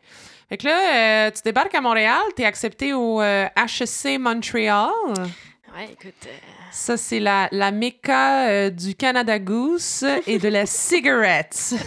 Fait 0.50 0.58
que 0.58 0.66
là, 0.66 1.30
tu 1.30 1.44
débarques 1.44 1.76
à 1.76 1.82
Montréal, 1.82 2.22
tu 2.36 2.42
es 2.42 2.46
accepté 2.46 2.94
au 2.94 3.22
HEC 3.22 4.20
Montréal. 4.20 4.90
Ouais, 5.76 5.90
écoute. 5.92 6.28
Ça, 6.72 6.98
c'est 6.98 7.20
la, 7.20 7.48
la 7.52 7.72
méca 7.72 8.72
du 8.72 8.96
Canada 8.96 9.38
Goose 9.38 10.04
et 10.26 10.40
de 10.40 10.50
la 10.50 10.66
cigarette. 10.68 11.76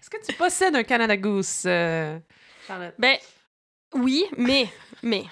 Est-ce 0.00 0.08
que 0.08 0.24
tu 0.24 0.32
possèdes 0.34 0.76
un 0.76 0.84
Canada 0.84 1.16
Goose, 1.16 1.62
Charlotte? 1.62 2.94
Ben, 2.96 3.16
oui, 3.94 4.26
mais, 4.36 4.68
mais, 5.02 5.24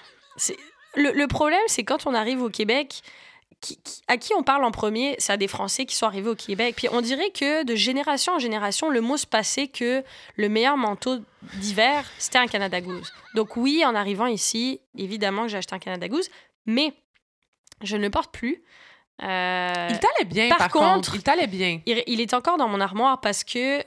le, 0.95 1.11
le, 1.11 1.27
problème, 1.27 1.61
c'est 1.67 1.83
quand 1.83 2.07
on 2.07 2.13
arrive 2.13 2.41
au 2.41 2.49
Québec, 2.49 3.01
à 4.07 4.17
qui 4.17 4.33
on 4.35 4.43
parle 4.43 4.63
en 4.63 4.71
premier 4.71 5.15
C'est 5.17 5.33
à 5.33 5.37
des 5.37 5.47
Français 5.47 5.85
qui 5.85 5.95
sont 5.95 6.05
arrivés 6.05 6.29
au 6.29 6.35
Québec. 6.35 6.75
Puis 6.77 6.87
on 6.91 7.01
dirait 7.01 7.31
que 7.31 7.63
de 7.63 7.75
génération 7.75 8.33
en 8.33 8.39
génération, 8.39 8.89
le 8.89 9.01
mot 9.01 9.17
se 9.17 9.25
passait 9.25 9.67
que 9.67 10.03
le 10.35 10.49
meilleur 10.49 10.77
manteau 10.77 11.17
d'hiver, 11.55 12.05
c'était 12.19 12.37
un 12.37 12.47
Canada 12.47 12.79
Goose. 12.81 13.11
Donc 13.33 13.57
oui, 13.57 13.83
en 13.85 13.95
arrivant 13.95 14.27
ici, 14.27 14.79
évidemment 14.95 15.43
que 15.43 15.47
j'ai 15.49 15.57
acheté 15.57 15.75
un 15.75 15.79
Canada 15.79 16.07
Goose, 16.07 16.29
mais 16.65 16.93
je 17.81 17.97
ne 17.97 18.03
le 18.03 18.09
porte 18.09 18.31
plus. 18.31 18.63
Euh, 19.23 19.87
il 19.89 19.99
t'allait 19.99 20.25
bien, 20.25 20.49
par, 20.49 20.69
contre, 20.69 21.15
Il 21.15 21.23
t'allait 21.23 21.47
bien. 21.47 21.81
Il, 21.87 22.03
il 22.05 22.21
est 22.21 22.33
encore 22.35 22.57
dans 22.57 22.67
mon 22.67 22.79
armoire 22.79 23.19
parce 23.19 23.43
que 23.43 23.83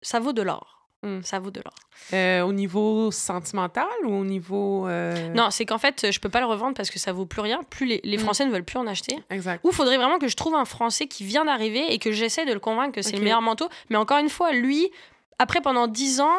ça 0.00 0.20
vaut 0.20 0.32
de 0.32 0.42
l'or. 0.42 0.77
Mmh. 1.04 1.22
Ça 1.22 1.38
vaut 1.38 1.52
de 1.52 1.60
l'or. 1.60 1.74
Euh, 2.12 2.42
au 2.42 2.52
niveau 2.52 3.12
sentimental 3.12 3.86
ou 4.04 4.12
au 4.12 4.24
niveau. 4.24 4.88
Euh, 4.88 5.32
non, 5.32 5.50
c'est 5.50 5.64
qu'en 5.64 5.78
fait, 5.78 6.10
je 6.10 6.18
peux 6.18 6.28
pas 6.28 6.40
le 6.40 6.46
revendre 6.46 6.74
parce 6.74 6.90
que 6.90 6.98
ça 6.98 7.12
vaut 7.12 7.26
plus 7.26 7.40
rien. 7.40 7.60
Plus 7.70 7.86
les, 7.86 8.00
les 8.02 8.16
mmh. 8.16 8.20
Français 8.20 8.44
ne 8.46 8.50
veulent 8.50 8.64
plus 8.64 8.78
en 8.78 8.86
acheter. 8.86 9.16
Exact. 9.30 9.60
Ou 9.64 9.70
faudrait 9.70 9.96
vraiment 9.96 10.18
que 10.18 10.26
je 10.26 10.36
trouve 10.36 10.54
un 10.56 10.64
Français 10.64 11.06
qui 11.06 11.24
vient 11.24 11.44
d'arriver 11.44 11.92
et 11.92 11.98
que 11.98 12.10
j'essaie 12.10 12.46
de 12.46 12.52
le 12.52 12.60
convaincre 12.60 12.92
que 12.92 13.02
c'est 13.02 13.16
le 13.16 13.22
meilleur 13.22 13.42
manteau. 13.42 13.68
Mais 13.90 13.96
encore 13.96 14.18
une 14.18 14.28
fois, 14.28 14.52
lui, 14.52 14.90
après, 15.38 15.60
pendant 15.60 15.86
10 15.86 16.20
ans, 16.20 16.36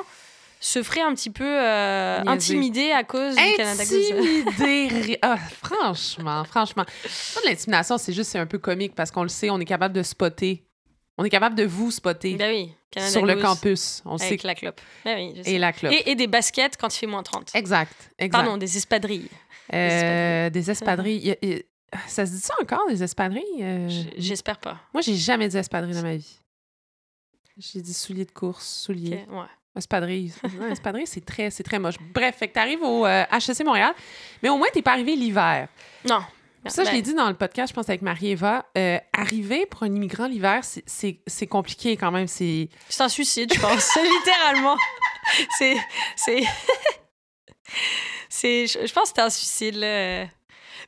se 0.59 0.83
ferait 0.83 1.01
un 1.01 1.13
petit 1.13 1.29
peu 1.29 1.45
euh, 1.45 2.21
intimider 2.27 2.91
à 2.91 3.03
cause 3.03 3.35
du 3.35 3.55
Canada 3.55 3.83
Goose. 3.85 5.17
ah, 5.21 5.37
franchement, 5.37 6.43
franchement. 6.43 6.83
de 6.83 7.49
l'intimidation, 7.49 7.97
c'est 7.97 8.11
juste 8.11 8.31
c'est 8.31 8.39
un 8.39 8.45
peu 8.45 8.57
comique 8.57 8.93
parce 8.93 9.11
qu'on 9.11 9.23
le 9.23 9.29
sait, 9.29 9.49
on 9.49 9.59
est 9.59 9.65
capable 9.65 9.93
de 9.93 10.03
spotter 10.03 10.65
on 11.19 11.25
est 11.25 11.29
capable 11.29 11.55
de 11.55 11.65
vous 11.65 11.91
spotter 11.91 12.35
ben 12.35 12.69
sur 12.97 13.25
le 13.25 13.35
campus. 13.35 14.01
On 14.05 14.15
avec 14.15 14.41
la 14.43 14.55
clope. 14.55 14.79
Ben 15.03 15.17
oui, 15.17 15.41
et 15.45 15.59
la 15.59 15.73
clope. 15.73 15.93
Et, 16.05 16.15
des 16.15 16.27
baskets 16.27 16.77
quand 16.77 16.95
il 16.95 16.97
fait 16.97 17.07
moins 17.07 17.23
30. 17.23 17.51
Exact. 17.55 17.93
exact. 18.17 18.31
Pardon, 18.31 18.55
des 18.55 18.77
espadrilles. 18.77 19.29
Euh, 19.73 20.49
des 20.49 20.71
espadrilles. 20.71 21.35
Ça 22.07 22.25
se 22.25 22.31
dit 22.31 22.39
ça 22.39 22.53
encore, 22.61 22.87
des 22.87 23.03
espadrilles? 23.03 23.43
Euh, 23.61 23.89
j'espère 24.17 24.59
pas. 24.59 24.77
Moi, 24.93 25.01
j'ai 25.01 25.15
jamais 25.15 25.49
dit 25.49 25.57
espadrilles 25.57 25.95
dans 25.95 26.03
ma 26.03 26.15
vie. 26.15 26.39
J'ai 27.57 27.81
dit 27.81 27.93
souliers 27.93 28.25
de 28.25 28.31
course, 28.31 28.65
souliers. 28.65 29.25
Ouais. 29.29 29.45
Espadrille. 29.75 30.31
Espadrille, 30.71 31.07
c'est 31.07 31.25
très, 31.25 31.51
très 31.51 31.79
moche. 31.79 31.95
Bref, 32.13 32.37
fait 32.37 32.47
que 32.47 32.53
t'arrives 32.53 32.81
au 32.81 33.05
HEC 33.05 33.65
Montréal, 33.65 33.93
mais 34.41 34.47
au 34.47 34.57
moins, 34.57 34.67
t'es 34.71 34.81
pas 34.81 34.93
arrivé 34.93 35.17
l'hiver. 35.17 35.67
Non. 36.07 36.21
Ça, 36.67 36.83
je 36.83 36.91
l'ai 36.91 37.01
dit 37.01 37.13
dans 37.13 37.29
le 37.29 37.35
podcast, 37.35 37.69
je 37.69 37.73
pense, 37.73 37.89
avec 37.89 38.01
Marie-Eva. 38.01 38.65
arriver 39.13 39.65
pour 39.65 39.83
un 39.83 39.93
immigrant 39.93 40.27
l'hiver, 40.27 40.61
c'est 40.63 41.47
compliqué 41.47 41.97
quand 41.97 42.11
même. 42.11 42.27
C'est 42.27 42.69
un 42.99 43.09
suicide, 43.09 43.53
je 43.53 43.59
pense. 43.59 43.95
Littéralement. 43.95 44.77
C'est. 45.57 45.77
C'est. 46.15 46.43
Je 48.31 48.93
pense 48.93 49.09
que 49.11 49.15
c'est 49.15 49.21
un 49.21 49.29
suicide, 49.29 49.75
là. 49.75 50.25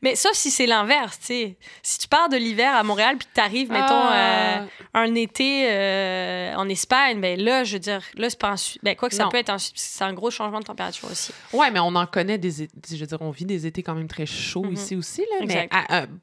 Mais 0.02 0.16
sauf 0.16 0.34
si 0.34 0.52
c'est 0.52 0.66
l'inverse, 0.66 1.20
tu 1.20 1.26
sais. 1.26 1.58
Si 1.84 2.00
tu 2.00 2.08
pars 2.08 2.30
de 2.30 2.38
l'hiver 2.38 2.76
à 2.76 2.84
Montréal 2.84 3.18
puis 3.18 3.28
que 3.28 3.34
tu 3.34 3.42
arrives, 3.42 3.72
mettons, 3.72 3.86
ah. 3.90 4.62
euh, 4.62 4.66
un 4.94 5.16
été 5.16 5.68
euh, 5.70 6.54
en 6.56 6.68
Espagne, 6.70 7.20
ben 7.22 7.40
là, 7.40 7.64
je 7.64 7.74
veux 7.74 7.80
dire, 7.80 8.02
là, 8.16 8.30
c'est 8.30 8.40
pas 8.40 8.52
un. 8.52 8.56
Ben, 8.84 8.96
quoi 8.96 9.10
que 9.10 9.16
ça 9.16 9.28
peut 9.28 9.38
être. 9.38 9.54
C'est 9.58 10.04
un 10.04 10.14
gros 10.14 10.32
changement 10.32 10.60
de 10.60 10.66
température 10.66 11.10
aussi. 11.10 11.34
Ouais, 11.54 11.72
mais 11.72 11.80
on 11.80 11.96
en 11.96 12.06
connaît 12.06 12.38
des. 12.38 12.52
Je 12.52 12.98
veux 12.98 13.06
dire, 13.06 13.22
on 13.22 13.32
vit 13.32 13.46
des 13.46 13.66
étés 13.68 13.84
quand 13.84 13.96
même 13.96 14.08
très 14.08 14.26
chauds 14.26 14.64
mhm. 14.64 14.74
ici 14.74 14.96
aussi, 14.96 15.22
là. 15.22 15.46
Mais 15.46 15.70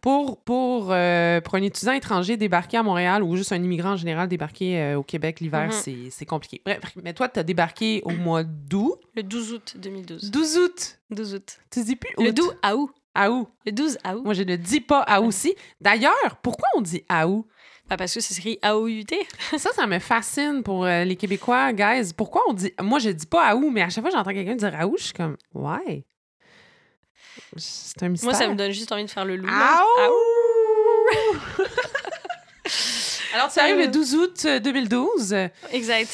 pour, 0.01 0.39
pour, 0.39 0.87
pour 0.87 0.95
un 0.95 1.63
étudiant 1.63 1.93
étranger 1.93 2.37
débarquer 2.37 2.79
à 2.79 2.83
Montréal 2.83 3.23
ou 3.23 3.37
juste 3.37 3.53
un 3.53 3.63
immigrant 3.63 3.93
en 3.93 3.97
général 3.97 4.29
débarquer 4.29 4.95
au 4.95 5.03
Québec 5.03 5.41
l'hiver, 5.41 5.71
mhm. 5.71 6.11
c'est 6.11 6.27
compliqué. 6.27 6.61
Bref, 6.65 6.81
mais 7.03 7.13
toi, 7.13 7.29
tu 7.29 7.41
as 7.41 7.43
débarqué 7.43 8.03
au 8.05 8.11
mois 8.13 8.45
d'août. 8.45 8.99
Le 9.15 9.23
12 9.23 9.53
août 9.53 9.77
2012. 9.79 10.31
12 10.31 10.59
août. 10.59 10.99
12 11.11 11.35
août. 11.35 11.59
Tu 11.71 11.85
dis 11.85 11.97
plus 11.97 12.15
août. 12.17 12.25
Le 12.25 12.33
12 12.33 12.55
août. 12.75 12.91
Août. 13.17 13.49
Le 13.67 13.73
12 13.73 13.99
août. 14.05 14.25
Moi, 14.25 14.35
je 14.35 14.43
ne 14.43 14.57
dis 14.57 14.81
pas 14.81 15.05
août 15.19 15.27
aussi. 15.27 15.55
D'ailleurs, 15.81 16.37
pourquoi 16.43 16.69
on 16.77 16.81
dit 16.81 17.05
août? 17.11 17.47
Bah 17.89 17.97
parce 17.97 18.13
que 18.13 18.21
c'est 18.21 18.37
écrit 18.37 18.59
AOUT. 18.61 19.07
ça, 19.57 19.71
ça 19.73 19.87
me 19.87 19.99
fascine 19.99 20.63
pour 20.63 20.85
euh, 20.85 21.05
les 21.05 21.17
Québécois, 21.17 21.73
guys. 21.73 22.13
Pourquoi 22.15 22.43
on 22.49 22.53
dit. 22.53 22.73
Moi, 22.83 22.99
je 22.99 23.09
dis 23.11 23.27
pas 23.27 23.57
août, 23.57 23.71
mais 23.73 23.81
à 23.81 23.89
chaque 23.89 24.03
fois 24.03 24.11
que 24.11 24.17
j'entends 24.17 24.33
quelqu'un 24.33 24.57
dire 24.57 24.75
août, 24.87 24.97
je 24.99 25.05
suis 25.05 25.15
comme, 25.15 25.37
ouais. 25.55 26.05
C'est 27.57 28.03
un 28.03 28.11
mystère. 28.11 28.29
Moi, 28.29 28.39
ça 28.39 28.47
me 28.49 28.55
donne 28.57 28.73
juste 28.73 28.93
envie 28.93 29.05
de 29.05 29.11
faire 29.11 29.25
le 29.25 29.37
loup. 29.37 29.49
Août! 29.49 30.19
Alors, 33.35 33.51
tu 33.51 33.59
arrives 33.59 33.79
le 33.79 33.89
12 33.89 34.15
août 34.17 34.47
2012. 34.47 35.33
Euh, 35.33 35.49
exact. 35.73 36.11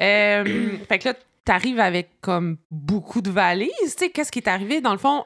Euh, 0.00 0.78
fait 0.88 0.98
que 0.98 1.08
là, 1.08 1.14
tu 1.44 1.52
arrives 1.52 1.80
avec 1.80 2.20
comme 2.22 2.56
beaucoup 2.70 3.20
de 3.20 3.30
valises. 3.30 3.70
Tu 3.82 3.88
sais, 3.98 4.10
qu'est-ce 4.10 4.32
qui 4.32 4.38
est 4.38 4.48
arrivé? 4.48 4.80
Dans 4.80 4.92
le 4.92 4.98
fond, 4.98 5.24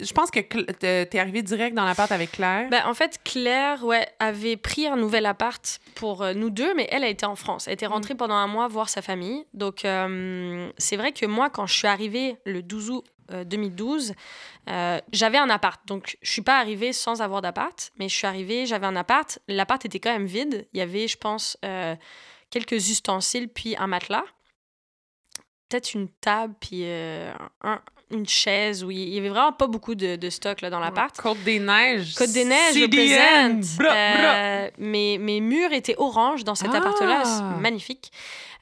je 0.00 0.12
pense 0.12 0.30
que 0.30 0.40
t'es 0.40 1.18
arrivé 1.18 1.42
direct 1.42 1.76
dans 1.76 1.84
l'appart 1.84 2.10
avec 2.10 2.32
Claire. 2.32 2.68
Ben, 2.70 2.82
en 2.86 2.94
fait, 2.94 3.20
Claire 3.22 3.84
ouais, 3.84 4.08
avait 4.18 4.56
pris 4.56 4.86
un 4.86 4.96
nouvel 4.96 5.26
appart 5.26 5.78
pour 5.94 6.22
euh, 6.22 6.32
nous 6.32 6.50
deux, 6.50 6.74
mais 6.74 6.88
elle 6.90 7.04
a 7.04 7.08
été 7.08 7.26
en 7.26 7.36
France. 7.36 7.68
Elle 7.68 7.74
était 7.74 7.86
rentrée 7.86 8.14
mm. 8.14 8.18
pendant 8.18 8.34
un 8.34 8.46
mois 8.46 8.66
voir 8.68 8.88
sa 8.88 9.02
famille. 9.02 9.44
Donc, 9.52 9.84
euh, 9.84 10.70
c'est 10.78 10.96
vrai 10.96 11.12
que 11.12 11.26
moi, 11.26 11.50
quand 11.50 11.66
je 11.66 11.74
suis 11.74 11.86
arrivée 11.86 12.36
le 12.46 12.62
12 12.62 12.90
août 12.90 13.04
2012, 13.46 14.12
euh, 14.68 15.00
j'avais 15.12 15.38
un 15.38 15.48
appart. 15.48 15.80
Donc, 15.86 16.18
je 16.22 16.30
suis 16.30 16.42
pas 16.42 16.58
arrivée 16.58 16.92
sans 16.92 17.22
avoir 17.22 17.40
d'appart, 17.40 17.90
mais 17.98 18.08
je 18.08 18.14
suis 18.14 18.26
arrivée, 18.26 18.66
j'avais 18.66 18.86
un 18.86 18.96
appart. 18.96 19.38
L'appart 19.48 19.82
était 19.84 20.00
quand 20.00 20.12
même 20.12 20.26
vide. 20.26 20.66
Il 20.72 20.78
y 20.78 20.82
avait, 20.82 21.08
je 21.08 21.16
pense, 21.16 21.56
quelques 22.50 22.90
ustensiles, 22.90 23.48
puis 23.48 23.76
un 23.78 23.86
matelas 23.86 24.24
peut-être 25.70 25.94
une 25.94 26.08
table 26.08 26.54
puis 26.60 26.84
un, 26.84 27.80
une 28.14 28.28
chaise 28.28 28.82
où 28.82 28.90
il 28.90 29.08
y 29.08 29.18
avait 29.18 29.28
vraiment 29.28 29.52
pas 29.52 29.66
beaucoup 29.66 29.94
de, 29.94 30.16
de 30.16 30.30
stock 30.30 30.60
là, 30.60 30.70
dans 30.70 30.80
l'appart. 30.80 31.16
Côte 31.20 31.42
des 31.44 31.58
Neiges. 31.58 32.14
Côte 32.14 32.32
des 32.32 32.44
Neiges, 32.44 32.74
je 32.74 32.84
euh, 33.84 34.70
mes, 34.78 35.18
mes, 35.18 35.40
murs 35.40 35.72
étaient 35.72 35.96
oranges 35.98 36.44
dans 36.44 36.54
cet 36.54 36.70
ah. 36.72 36.78
appart-là. 36.78 37.56
Magnifique. 37.60 38.10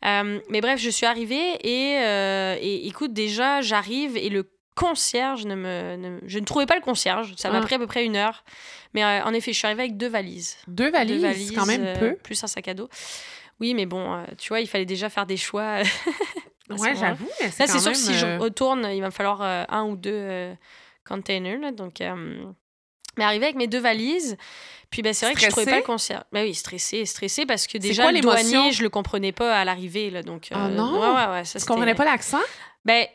Euh, 0.04 0.40
mais 0.48 0.60
bref, 0.60 0.80
je 0.80 0.90
suis 0.90 1.06
arrivée 1.06 1.56
et, 1.62 1.98
euh, 2.00 2.56
et 2.60 2.88
écoute, 2.88 3.12
déjà, 3.12 3.60
j'arrive 3.60 4.16
et 4.16 4.28
le 4.28 4.50
concierge 4.74 5.44
ne 5.44 5.54
me, 5.54 6.18
je 6.26 6.38
ne 6.38 6.44
trouvais 6.44 6.66
pas 6.66 6.74
le 6.74 6.82
concierge. 6.82 7.34
Ça 7.36 7.50
m'a 7.50 7.58
ah. 7.58 7.62
pris 7.62 7.76
à 7.76 7.78
peu 7.78 7.86
près 7.86 8.04
une 8.04 8.16
heure. 8.16 8.44
Mais 8.94 9.04
en 9.04 9.32
effet, 9.32 9.52
je 9.52 9.58
suis 9.58 9.66
arrivée 9.66 9.84
avec 9.84 9.96
deux 9.96 10.08
valises. 10.08 10.56
Deux 10.66 10.90
valises, 10.90 11.22
deux 11.22 11.28
valises 11.28 11.52
quand 11.52 11.66
même 11.66 11.98
peu. 11.98 12.14
Plus 12.16 12.42
un 12.42 12.46
sac 12.46 12.68
à 12.68 12.74
dos. 12.74 12.88
Oui, 13.60 13.74
mais 13.74 13.86
bon, 13.86 14.24
tu 14.38 14.48
vois, 14.48 14.60
il 14.60 14.66
fallait 14.66 14.84
déjà 14.84 15.08
faire 15.08 15.24
des 15.24 15.36
choix. 15.36 15.78
Ouais, 16.78 16.94
j'avoue. 16.94 17.28
c'est 17.50 17.66
sûr 17.78 17.92
que 17.92 17.96
si 17.96 18.14
je 18.14 18.26
euh, 18.26 18.38
retourne, 18.38 18.88
il 18.92 19.00
va 19.00 19.06
me 19.06 19.12
falloir 19.12 19.42
euh, 19.42 19.64
un 19.68 19.84
ou 19.84 19.96
deux 19.96 20.10
euh, 20.12 20.54
containers. 21.04 21.72
donc, 21.72 22.02
mais 23.18 23.24
arrivé 23.24 23.44
avec 23.44 23.56
mes 23.56 23.66
deux 23.66 23.80
valises. 23.80 24.36
Puis 24.90 25.02
ben, 25.02 25.12
c'est 25.12 25.26
vrai 25.26 25.34
que 25.34 25.40
je 25.40 25.48
trouvais 25.48 25.66
pas 25.66 25.76
le 25.76 25.82
concert. 25.82 26.24
Ben 26.32 26.44
oui, 26.44 26.54
stressé, 26.54 27.04
stressé 27.06 27.46
parce 27.46 27.66
que 27.66 27.78
déjà 27.78 28.10
le 28.10 28.20
douanier, 28.20 28.72
je 28.72 28.82
le 28.82 28.88
comprenais 28.88 29.32
pas 29.32 29.58
à 29.58 29.64
l'arrivée 29.64 30.10
là, 30.10 30.22
donc. 30.22 30.48
oh 30.52 30.68
non. 30.68 30.98
Ouais, 30.98 31.08
ouais, 31.08 31.32
ouais, 31.32 31.44
ça, 31.44 31.58
comprenais 31.66 31.94
pas 31.94 32.04
l'accent 32.04 32.40
Ben 32.84 33.06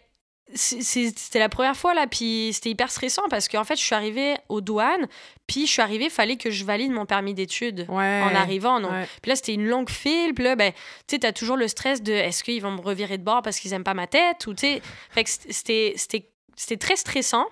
c'était 0.56 1.40
la 1.40 1.50
première 1.50 1.76
fois 1.76 1.94
là 1.94 2.08
puis 2.08 2.52
c'était 2.54 2.70
hyper 2.70 2.90
stressant 2.90 3.24
parce 3.30 3.48
qu'en 3.48 3.64
fait 3.66 3.76
je 3.76 3.84
suis 3.84 3.96
arrivée 3.96 4.36
aux 4.48 4.62
douanes 4.62 5.08
puis 5.46 5.68
je 5.68 5.72
suis 5.72 5.82
arrivée 5.82 6.10
fallait 6.10 6.38
que 6.38 6.52
je 6.52 6.64
valide 6.64 6.92
mon 6.92 7.06
permis 7.06 7.34
d'études 7.34 7.86
en 7.90 8.36
arrivant 8.36 8.80
non 8.80 8.90
puis 9.22 9.30
là 9.30 9.36
c'était 9.36 9.54
une 9.54 9.68
longue 9.68 9.90
file 9.90 10.34
puis 10.34 10.46
là 10.46 10.56
ben 10.56 10.72
tu 10.72 11.16
sais 11.16 11.20
t'as 11.20 11.34
toujours 11.34 11.58
le 11.58 11.68
stress 11.68 12.02
de 12.02 12.14
est-ce 12.14 12.44
qu'ils 12.44 12.62
vont 12.62 12.72
me 12.72 12.82
revirer 12.82 13.18
de 13.18 13.24
bord 13.24 13.42
parce 13.42 13.60
qu'ils 13.60 13.74
aiment 13.74 13.84
pas 13.84 13.94
ma 13.94 14.08
tête 14.08 14.48
ou 14.48 14.54
tu 14.54 14.62
sais 14.62 14.82
fait 15.10 15.24
que 15.26 15.30
c'était 15.30 15.94
c'était 15.96 16.78
très 16.78 16.96
stressant. 16.96 17.46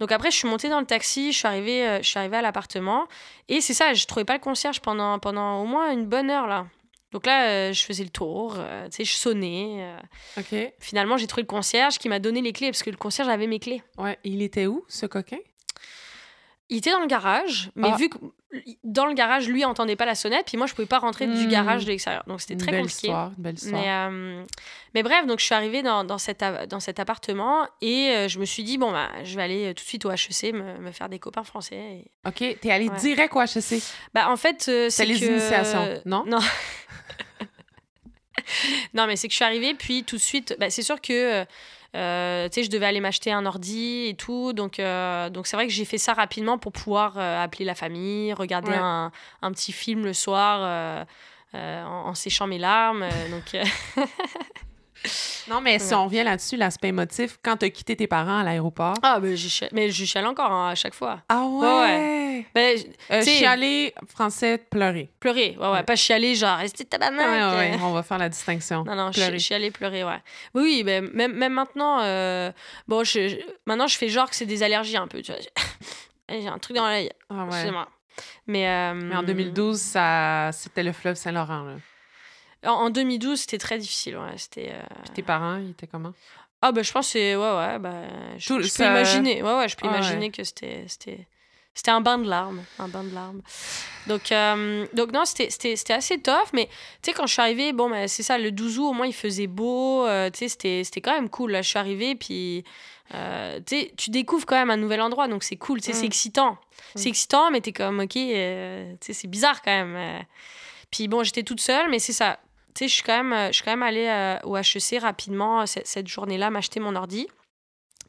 Donc 0.00 0.10
après 0.10 0.30
je 0.30 0.36
suis 0.36 0.48
montée 0.48 0.68
dans 0.68 0.80
le 0.80 0.86
taxi 0.86 1.32
je 1.32 1.38
suis 1.38 1.46
arrivée 1.46 1.86
euh, 1.86 1.98
je 2.02 2.08
suis 2.08 2.18
arrivée 2.18 2.38
à 2.38 2.42
l'appartement 2.42 3.06
et 3.48 3.60
c'est 3.60 3.74
ça 3.74 3.92
je 3.94 4.06
trouvais 4.06 4.24
pas 4.24 4.32
le 4.32 4.40
concierge 4.40 4.80
pendant 4.80 5.18
pendant 5.18 5.60
au 5.60 5.64
moins 5.64 5.92
une 5.92 6.06
bonne 6.06 6.30
heure 6.30 6.46
là 6.46 6.66
donc 7.12 7.26
là, 7.26 7.48
euh, 7.48 7.72
je 7.72 7.84
faisais 7.84 8.04
le 8.04 8.10
tour, 8.10 8.54
euh, 8.56 8.86
tu 8.86 8.96
sais, 8.96 9.04
je 9.04 9.12
sonnais. 9.12 9.76
Euh. 9.80 10.40
OK. 10.40 10.72
Finalement, 10.80 11.18
j'ai 11.18 11.26
trouvé 11.26 11.42
le 11.42 11.46
concierge 11.46 11.98
qui 11.98 12.08
m'a 12.08 12.18
donné 12.18 12.40
les 12.40 12.52
clés 12.52 12.70
parce 12.70 12.82
que 12.82 12.90
le 12.90 12.96
concierge 12.96 13.28
avait 13.28 13.46
mes 13.46 13.58
clés. 13.58 13.82
Ouais. 13.98 14.18
il 14.24 14.40
était 14.42 14.66
où, 14.66 14.84
ce 14.88 15.04
coquin? 15.04 15.38
Il 16.70 16.78
était 16.78 16.90
dans 16.90 17.00
le 17.00 17.06
garage, 17.06 17.70
mais 17.76 17.90
ah. 17.92 17.96
vu 17.96 18.08
que 18.08 18.16
dans 18.84 19.06
le 19.06 19.14
garage, 19.14 19.48
lui 19.48 19.64
entendait 19.64 19.96
pas 19.96 20.04
la 20.04 20.14
sonnette, 20.14 20.46
puis 20.46 20.56
moi 20.56 20.66
je 20.66 20.74
pouvais 20.74 20.86
pas 20.86 20.98
rentrer 20.98 21.26
du 21.26 21.46
hmm. 21.46 21.48
garage 21.48 21.84
de 21.84 21.90
l'extérieur. 21.90 22.22
Donc 22.26 22.40
c'était 22.40 22.56
très 22.56 22.78
compliqué. 22.78 23.08
Histoire, 23.08 23.32
belle 23.38 23.54
histoire. 23.54 23.80
Mais, 23.80 23.90
euh, 23.90 24.44
mais, 24.94 25.02
bref, 25.02 25.26
donc 25.26 25.40
je 25.40 25.44
suis 25.44 25.54
arrivée 25.54 25.82
dans, 25.82 26.04
dans, 26.04 26.18
cet, 26.18 26.44
dans 26.68 26.80
cet 26.80 27.00
appartement 27.00 27.66
et 27.80 28.10
euh, 28.10 28.28
je 28.28 28.38
me 28.38 28.44
suis 28.44 28.62
dit, 28.62 28.78
bon, 28.78 28.92
bah, 28.92 29.08
je 29.24 29.36
vais 29.36 29.42
aller 29.42 29.74
tout 29.74 29.82
de 29.82 29.88
suite 29.88 30.04
au 30.04 30.10
HEC 30.10 30.52
me, 30.52 30.78
me 30.78 30.92
faire 30.92 31.08
des 31.08 31.18
copains 31.18 31.44
français. 31.44 31.76
Et... 31.76 32.10
Ok, 32.26 32.58
t'es 32.60 32.70
allée 32.70 32.90
direct 33.00 33.34
au 33.34 33.40
HEC 33.40 33.82
Bah 34.12 34.28
en 34.28 34.36
fait, 34.36 34.66
euh, 34.68 34.90
c'est 34.90 35.06
les 35.06 35.24
initiations, 35.24 36.00
non? 36.04 36.24
Non. 36.26 36.38
non, 38.94 39.06
mais 39.06 39.16
c'est 39.16 39.28
que 39.28 39.32
je 39.32 39.36
suis 39.36 39.44
arrivée, 39.44 39.74
puis 39.74 40.04
tout 40.04 40.16
de 40.16 40.22
suite, 40.22 40.56
bah, 40.58 40.70
c'est 40.70 40.82
sûr 40.82 41.00
que 41.00 41.44
euh, 41.94 42.48
tu 42.48 42.54
sais, 42.54 42.64
je 42.64 42.70
devais 42.70 42.86
aller 42.86 43.00
m'acheter 43.00 43.32
un 43.32 43.44
ordi 43.44 44.06
et 44.08 44.14
tout. 44.14 44.52
Donc, 44.52 44.78
euh, 44.78 45.30
donc 45.30 45.46
c'est 45.46 45.56
vrai 45.56 45.66
que 45.66 45.72
j'ai 45.72 45.84
fait 45.84 45.98
ça 45.98 46.14
rapidement 46.14 46.58
pour 46.58 46.72
pouvoir 46.72 47.18
euh, 47.18 47.42
appeler 47.42 47.64
la 47.64 47.74
famille, 47.74 48.32
regarder 48.32 48.72
un, 48.72 49.12
un, 49.42 49.52
petit 49.52 49.72
film 49.72 50.04
le 50.04 50.12
soir 50.12 51.06
en, 51.54 51.58
en, 51.88 52.14
séchant 52.14 52.46
mes 52.46 52.58
larmes. 52.58 53.06
donc. 53.30 53.62
Non, 55.48 55.60
mais 55.60 55.78
si 55.78 55.94
on 55.94 56.04
revient 56.04 56.22
là-dessus, 56.22 56.56
l'aspect 56.56 56.88
émotif, 56.88 57.38
quand 57.42 57.56
tu 57.56 57.66
as 57.66 57.70
quitté 57.70 57.96
tes 57.96 58.06
parents 58.06 58.38
à 58.38 58.44
l'aéroport? 58.44 58.94
Ah, 59.02 59.18
ben, 59.20 59.34
j'y 59.34 59.50
mais 59.72 59.90
j'y 59.90 60.06
chiale 60.06 60.26
encore 60.26 60.50
hein, 60.50 60.70
à 60.70 60.74
chaque 60.74 60.94
fois. 60.94 61.20
Ah 61.28 61.44
ouais? 61.44 61.66
ouais. 61.66 62.46
Ben, 62.54 62.78
euh, 63.10 63.22
chialer, 63.22 63.94
français, 64.06 64.58
pleurer. 64.58 65.10
Pleurer, 65.20 65.56
ouais, 65.60 65.70
ouais. 65.70 65.82
Pas 65.82 65.96
chialer, 65.96 66.34
genre, 66.34 66.58
rester 66.58 66.84
tabarnak. 66.84 67.26
Ouais, 67.26 67.58
ouais, 67.58 67.78
on 67.82 67.92
va 67.92 68.02
faire 68.02 68.18
la 68.18 68.28
distinction. 68.28 68.84
Non, 68.84 68.94
non, 68.94 69.10
pleurer. 69.10 69.38
chialer, 69.38 69.70
pleurer, 69.70 70.04
ouais. 70.04 70.22
Oui, 70.54 70.82
ben, 70.84 71.08
même, 71.12 71.32
même 71.32 71.52
maintenant, 71.52 72.00
euh, 72.02 72.52
bon, 72.86 73.04
je, 73.04 73.40
maintenant, 73.66 73.86
je 73.86 73.98
fais 73.98 74.08
genre 74.08 74.30
que 74.30 74.36
c'est 74.36 74.46
des 74.46 74.62
allergies 74.62 74.96
un 74.96 75.08
peu, 75.08 75.22
tu 75.22 75.32
vois. 75.32 75.40
J'ai 76.28 76.48
un 76.48 76.58
truc 76.58 76.76
dans 76.76 76.86
l'œil. 76.86 77.10
Ah 77.28 77.44
ouais. 77.44 77.70
Mais, 78.46 78.68
euh, 78.68 78.94
mais 78.94 79.16
en 79.16 79.22
2012, 79.22 79.78
ça, 79.78 80.50
c'était 80.52 80.82
le 80.82 80.92
fleuve 80.92 81.16
Saint-Laurent, 81.16 81.62
là. 81.62 81.74
En 82.64 82.90
2012, 82.90 83.40
c'était 83.40 83.58
très 83.58 83.78
difficile. 83.78 84.16
Ouais. 84.16 84.36
C'était, 84.36 84.72
euh, 84.72 84.82
tes 85.14 85.22
parents, 85.22 85.56
ils 85.56 85.70
étaient 85.70 85.86
comment? 85.86 86.12
Ah, 86.60 86.70
ben, 86.70 86.84
je 86.84 86.92
pense 86.92 87.06
que 87.06 87.12
c'est. 87.12 87.36
Ouais, 87.36 87.56
ouais. 87.56 87.78
Ben, 87.78 88.04
je, 88.38 88.54
peux 88.54 88.84
imaginer. 88.84 89.42
Ouais, 89.42 89.54
ouais, 89.54 89.68
je 89.68 89.76
peux 89.76 89.88
ah, 89.88 89.96
imaginer 89.96 90.30
que 90.30 90.44
c'était. 90.44 90.84
C'était... 90.86 91.26
C'était 91.74 91.90
un 91.90 92.02
bain 92.02 92.18
de 92.18 92.28
larmes, 92.28 92.62
un 92.78 92.86
bain 92.86 93.02
de 93.02 93.14
larmes. 93.14 93.40
Donc, 94.06 94.30
euh, 94.30 94.86
donc 94.92 95.10
non, 95.10 95.24
c'était, 95.24 95.48
c'était, 95.48 95.74
c'était 95.74 95.94
assez 95.94 96.20
tough, 96.20 96.50
mais 96.52 96.66
tu 96.66 96.72
sais, 97.04 97.12
quand 97.14 97.26
je 97.26 97.32
suis 97.32 97.40
arrivée, 97.40 97.72
bon, 97.72 97.88
ben, 97.88 98.06
c'est 98.08 98.22
ça, 98.22 98.36
le 98.36 98.52
12 98.52 98.78
août, 98.78 98.88
au 98.90 98.92
moins, 98.92 99.06
il 99.06 99.14
faisait 99.14 99.46
beau, 99.46 100.04
euh, 100.04 100.28
tu 100.28 100.40
sais, 100.40 100.48
c'était, 100.48 100.84
c'était 100.84 101.00
quand 101.00 101.14
même 101.14 101.30
cool. 101.30 101.52
Là, 101.52 101.62
je 101.62 101.70
suis 101.70 101.78
arrivée, 101.78 102.14
puis 102.14 102.62
tu 103.10 103.16
sais, 103.66 103.94
tu 103.96 104.10
découvres 104.10 104.44
quand 104.44 104.56
même 104.56 104.68
un 104.68 104.76
nouvel 104.76 105.00
endroit, 105.00 105.28
donc 105.28 105.44
c'est 105.44 105.56
cool, 105.56 105.80
c'est 105.80 105.98
mm. 105.98 106.04
excitant. 106.04 106.58
C'est 106.94 107.08
mm. 107.08 107.08
excitant, 107.08 107.50
mais 107.50 107.62
t'es 107.62 107.72
comme, 107.72 108.00
ok, 108.00 108.18
c'est 109.00 109.26
bizarre 109.26 109.62
quand 109.62 109.70
même. 109.70 110.26
Puis 110.90 111.08
bon, 111.08 111.22
j'étais 111.22 111.42
toute 111.42 111.62
seule, 111.62 111.88
mais 111.88 112.00
c'est 112.00 112.12
ça 112.12 112.38
tu 112.74 112.84
sais, 112.84 112.88
je 112.88 112.94
suis 112.94 113.02
quand 113.02 113.22
même, 113.22 113.48
je 113.48 113.52
suis 113.52 113.64
quand 113.64 113.72
même 113.72 113.82
allée 113.82 114.06
euh, 114.08 114.38
au 114.44 114.56
HEC 114.56 115.00
rapidement 115.00 115.60
euh, 115.60 115.64
cette, 115.66 116.08
journée-là, 116.08 116.50
m'acheter 116.50 116.80
mon 116.80 116.96
ordi. 116.96 117.28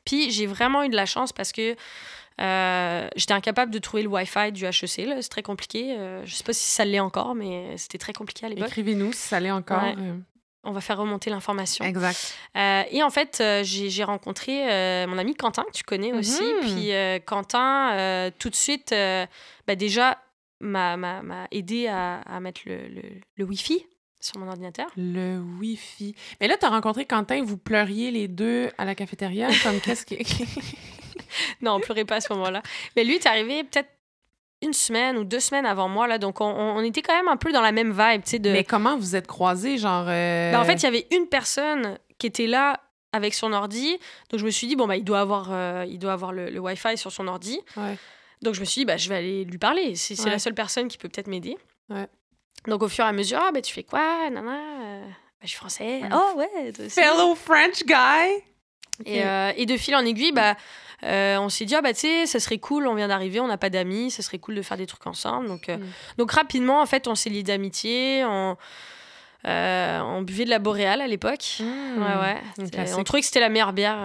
Puis 0.06 0.32
j'ai 0.32 0.46
vraiment 0.46 0.84
eu 0.84 0.90
de 0.90 0.96
la 0.96 1.06
chance 1.06 1.34
parce 1.34 1.52
que 1.52 1.76
euh, 2.42 3.08
j'étais 3.16 3.34
incapable 3.34 3.72
de 3.72 3.80
trouver 3.80 4.04
le 4.04 4.10
Wi-Fi 4.10 4.52
du 4.52 4.66
HEC. 4.66 5.08
C'est 5.22 5.30
très 5.30 5.44
compliqué. 5.44 5.98
je 6.26 6.34
sais 6.34 6.44
pas 6.44 6.54
si 6.54 6.70
ça 6.70 6.86
l'est 6.86 7.00
encore, 7.00 7.36
mais 7.36 7.76
c'était 7.78 7.98
très 7.98 8.14
compliqué 8.14 8.46
à 8.46 8.50
l'époque. 8.50 8.68
Écrivez-nous 8.68 9.14
si 9.14 9.28
ça 9.28 9.40
l'est 9.40 9.52
encore. 9.52 9.84
on 10.64 10.72
va 10.72 10.82
faire 10.82 10.98
remonter 10.98 11.30
l'information. 11.30 11.86
Exact. 11.86 12.36
Euh, 12.58 12.84
et 12.90 13.04
en 13.04 13.10
fait, 13.10 13.40
euh, 13.42 13.62
j'ai 13.64 14.04
rencontré 14.04 14.72
euh, 14.72 15.08
mon 15.08 15.18
ami 15.18 15.36
Quentin, 15.36 15.64
que 15.64 15.72
tu 15.72 15.84
connais 15.84 16.14
aussi. 16.14 16.44
Mhm. 16.44 16.62
Puis 16.62 16.92
Quentin, 17.26 18.32
tout 18.40 18.50
de 18.50 18.56
suite, 18.56 18.94
bah, 19.68 19.76
déjà, 19.76 20.20
m'a 20.60 21.48
aidé 21.52 21.88
à, 21.88 22.22
à 22.22 22.40
mettre 22.40 22.62
le, 22.66 22.88
le, 22.88 23.02
le, 23.36 23.46
Wi-Fi 23.46 23.86
sur 24.24 24.40
mon 24.40 24.48
ordinateur. 24.48 24.88
Le 24.98 25.40
Wi-Fi. 25.60 26.16
Mais 26.40 26.48
là, 26.48 26.58
tu 26.58 26.66
as 26.66 26.70
rencontré 26.70 27.06
Quentin, 27.06 27.44
vous 27.44 27.58
pleuriez 27.58 28.12
les 28.12 28.28
deux 28.28 28.70
à 28.78 28.86
la 28.86 28.96
cafétéria. 28.96 29.50
Comme 29.64 29.80
qu'est-ce 29.80 30.06
qui. 30.06 30.18
non, 31.62 31.74
on 31.74 31.80
pleurait 31.80 32.06
pas 32.06 32.16
à 32.16 32.22
ce 32.22 32.32
moment-là. 32.34 32.64
Mais 32.96 33.04
lui, 33.04 33.16
est 33.16 33.26
arrivé 33.26 33.64
peut-être 33.64 33.90
une 34.62 34.74
semaine 34.74 35.18
ou 35.18 35.26
deux 35.26 35.42
semaines 35.42 35.66
avant 35.66 35.90
moi, 35.90 36.08
là, 36.08 36.18
donc 36.18 36.40
on, 36.40 36.82
était 36.84 37.02
quand 37.02 37.16
même 37.16 37.28
un 37.28 37.36
peu 37.36 37.52
dans 37.52 37.62
la 37.62 37.74
même 37.74 37.92
vibe, 37.92 38.24
tu 38.24 38.32
sais. 38.32 38.40
De... 38.40 38.50
Mais 38.50 38.64
comment 38.64 38.98
vous 38.98 39.16
êtes 39.18 39.28
croisés, 39.28 39.78
genre... 39.78 40.06
Euh, 40.08 40.54
ben, 40.54 40.60
en 40.62 40.64
fait, 40.64 40.76
il 40.76 40.84
y 40.84 40.88
avait 40.88 41.06
une 41.12 41.28
personne 41.28 41.98
qui 42.18 42.28
était 42.28 42.48
là 42.48 42.80
avec 43.12 43.34
son 43.34 43.52
ordi, 43.52 43.98
donc 44.30 44.40
je 44.40 44.46
me 44.46 44.50
suis 44.50 44.68
dit, 44.68 44.78
bon, 44.78 44.88
bah, 44.88 44.96
il 44.96 45.04
doit 45.04 45.20
avoir, 45.20 45.50
euh, 45.52 45.86
il 45.86 46.00
doit 46.00 46.14
avoir 46.14 46.32
le, 46.32 46.50
le, 46.50 46.60
Wi-Fi 46.62 46.98
sur 46.98 47.12
son 47.12 47.28
ordi. 47.28 47.60
Donc 48.42 48.56
je 48.56 48.62
me 48.62 48.66
suis 48.66 48.82
dit, 48.82 48.86
bah, 48.86 48.96
je 48.96 49.10
vais 49.10 49.16
aller 49.16 49.44
lui 49.44 49.58
parler, 49.58 49.96
c'est 49.96 50.30
la 50.30 50.40
seule 50.40 50.56
personne 50.56 50.88
qui 50.88 50.98
peut 50.98 51.10
peut-être 51.10 51.28
m'aider. 51.28 51.58
Donc 52.68 52.82
au 52.82 52.88
fur 52.88 53.06
et 53.06 53.08
à 53.08 53.12
mesure, 53.12 53.40
ah, 53.42 53.52
bah, 53.52 53.62
tu 53.62 53.74
fais 53.74 53.84
quoi, 53.84 54.30
nana 54.30 54.52
euh, 54.52 55.06
bah, 55.06 55.14
Je 55.44 55.50
suis 55.50 55.58
français. 55.58 56.02
Oh, 56.14 56.38
ouais. 56.38 56.72
Fellow 56.90 57.36
French 57.36 57.84
guy. 57.86 58.44
Et, 59.06 59.24
et, 59.58 59.66
de 59.66 59.76
fil 59.76 59.96
en 59.96 60.06
aiguille, 60.06 60.32
bah, 60.32 60.56
euh, 61.04 61.38
on 61.38 61.50
s'est 61.50 61.66
dit, 61.66 61.76
ah 61.76 61.82
bah 61.82 61.94
tu 61.94 62.02
sais, 62.02 62.26
ça 62.26 62.40
serait 62.40 62.60
cool, 62.60 62.88
on 62.88 62.96
vient 62.96 63.08
d'arriver, 63.08 63.40
on 63.40 63.48
n'a 63.48 63.58
pas 63.58 63.70
d'amis, 63.70 64.10
ça 64.10 64.22
serait 64.22 64.40
cool 64.40 64.56
de 64.56 64.62
faire 64.62 64.78
des 64.78 64.88
trucs 64.88 65.06
ensemble. 65.06 65.48
Donc, 65.48 65.68
euh, 65.68 65.78
mm. 65.78 65.92
donc 66.18 66.32
rapidement, 66.32 66.82
en 66.82 66.86
fait, 66.86 67.08
on 67.08 67.16
s'est 67.16 67.30
liés 67.30 67.44
d'amitié, 67.44 68.24
on, 68.26 68.56
euh, 69.46 70.00
on 70.00 70.22
buvait 70.22 70.46
de 70.46 70.50
la 70.50 70.60
boréale 70.60 71.02
à 71.02 71.08
l'époque. 71.08 71.58
Mm. 71.60 72.02
Ouais, 72.02 72.38
ouais. 72.58 72.94
On 72.98 73.04
trouvait 73.04 73.20
que 73.20 73.26
c'était 73.26 73.42
la 73.42 73.50
meilleure 73.50 73.74
bière. 73.74 73.98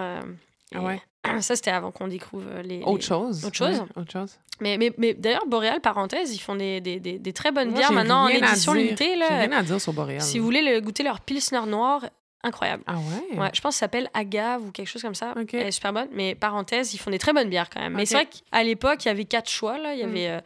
ah 0.74 0.80
ouais. 0.80 1.00
Ça, 1.40 1.56
c'était 1.56 1.70
avant 1.70 1.90
qu'on 1.90 2.08
découvre 2.08 2.60
les, 2.62 2.82
Autre 2.82 3.04
chose. 3.04 3.44
Autre 3.44 3.56
chose. 3.56 3.82
autre 3.96 4.12
chose. 4.12 4.38
Mais, 4.60 4.76
mais, 4.76 4.92
mais 4.98 5.14
d'ailleurs, 5.14 5.46
Boréal, 5.46 5.80
parenthèse, 5.80 6.34
ils 6.34 6.38
font 6.38 6.56
des, 6.56 6.80
des, 6.80 6.98
des, 6.98 7.32
très 7.32 7.52
bonnes 7.52 7.72
bières 7.72 7.92
maintenant 7.92 8.24
en 8.24 8.28
édition 8.28 8.72
limitée. 8.72 9.14
J'ai 9.16 9.34
rien 9.34 9.52
à 9.52 9.62
dire 9.62 9.80
sur 9.80 9.92
Boréal. 9.92 10.20
Si 10.20 10.38
vous 10.38 10.44
voulez 10.44 10.62
le, 10.62 10.80
goûter 10.80 11.02
leur 11.02 11.20
Pilsner 11.20 11.66
noir, 11.66 12.04
incroyable. 12.42 12.82
Ah 12.86 12.96
ouais? 12.96 13.38
Ouais, 13.38 13.50
je 13.52 13.60
pense 13.60 13.74
que 13.74 13.78
ça 13.78 13.86
s'appelle 13.86 14.10
Agave 14.14 14.64
ou 14.64 14.70
quelque 14.70 14.88
chose 14.88 15.02
comme 15.02 15.14
ça. 15.14 15.34
Elle 15.36 15.66
est 15.66 15.70
super 15.70 15.92
bonne. 15.92 16.08
Mais 16.12 16.34
parenthèse, 16.34 16.94
ils 16.94 16.98
font 16.98 17.10
des 17.10 17.18
très 17.18 17.32
bonnes 17.32 17.48
bières 17.48 17.70
quand 17.70 17.80
même. 17.80 17.94
Mais 17.94 18.06
c'est 18.06 18.14
vrai 18.14 18.26
qu'à 18.26 18.62
l'époque, 18.62 19.04
il 19.04 19.08
y 19.08 19.10
avait 19.10 19.24
quatre 19.24 19.50
choix. 19.50 19.78
Là. 19.78 19.94
Il 19.94 20.00
y 20.00 20.04
mm. 20.04 20.08
avait 20.08 20.28
euh, 20.28 20.40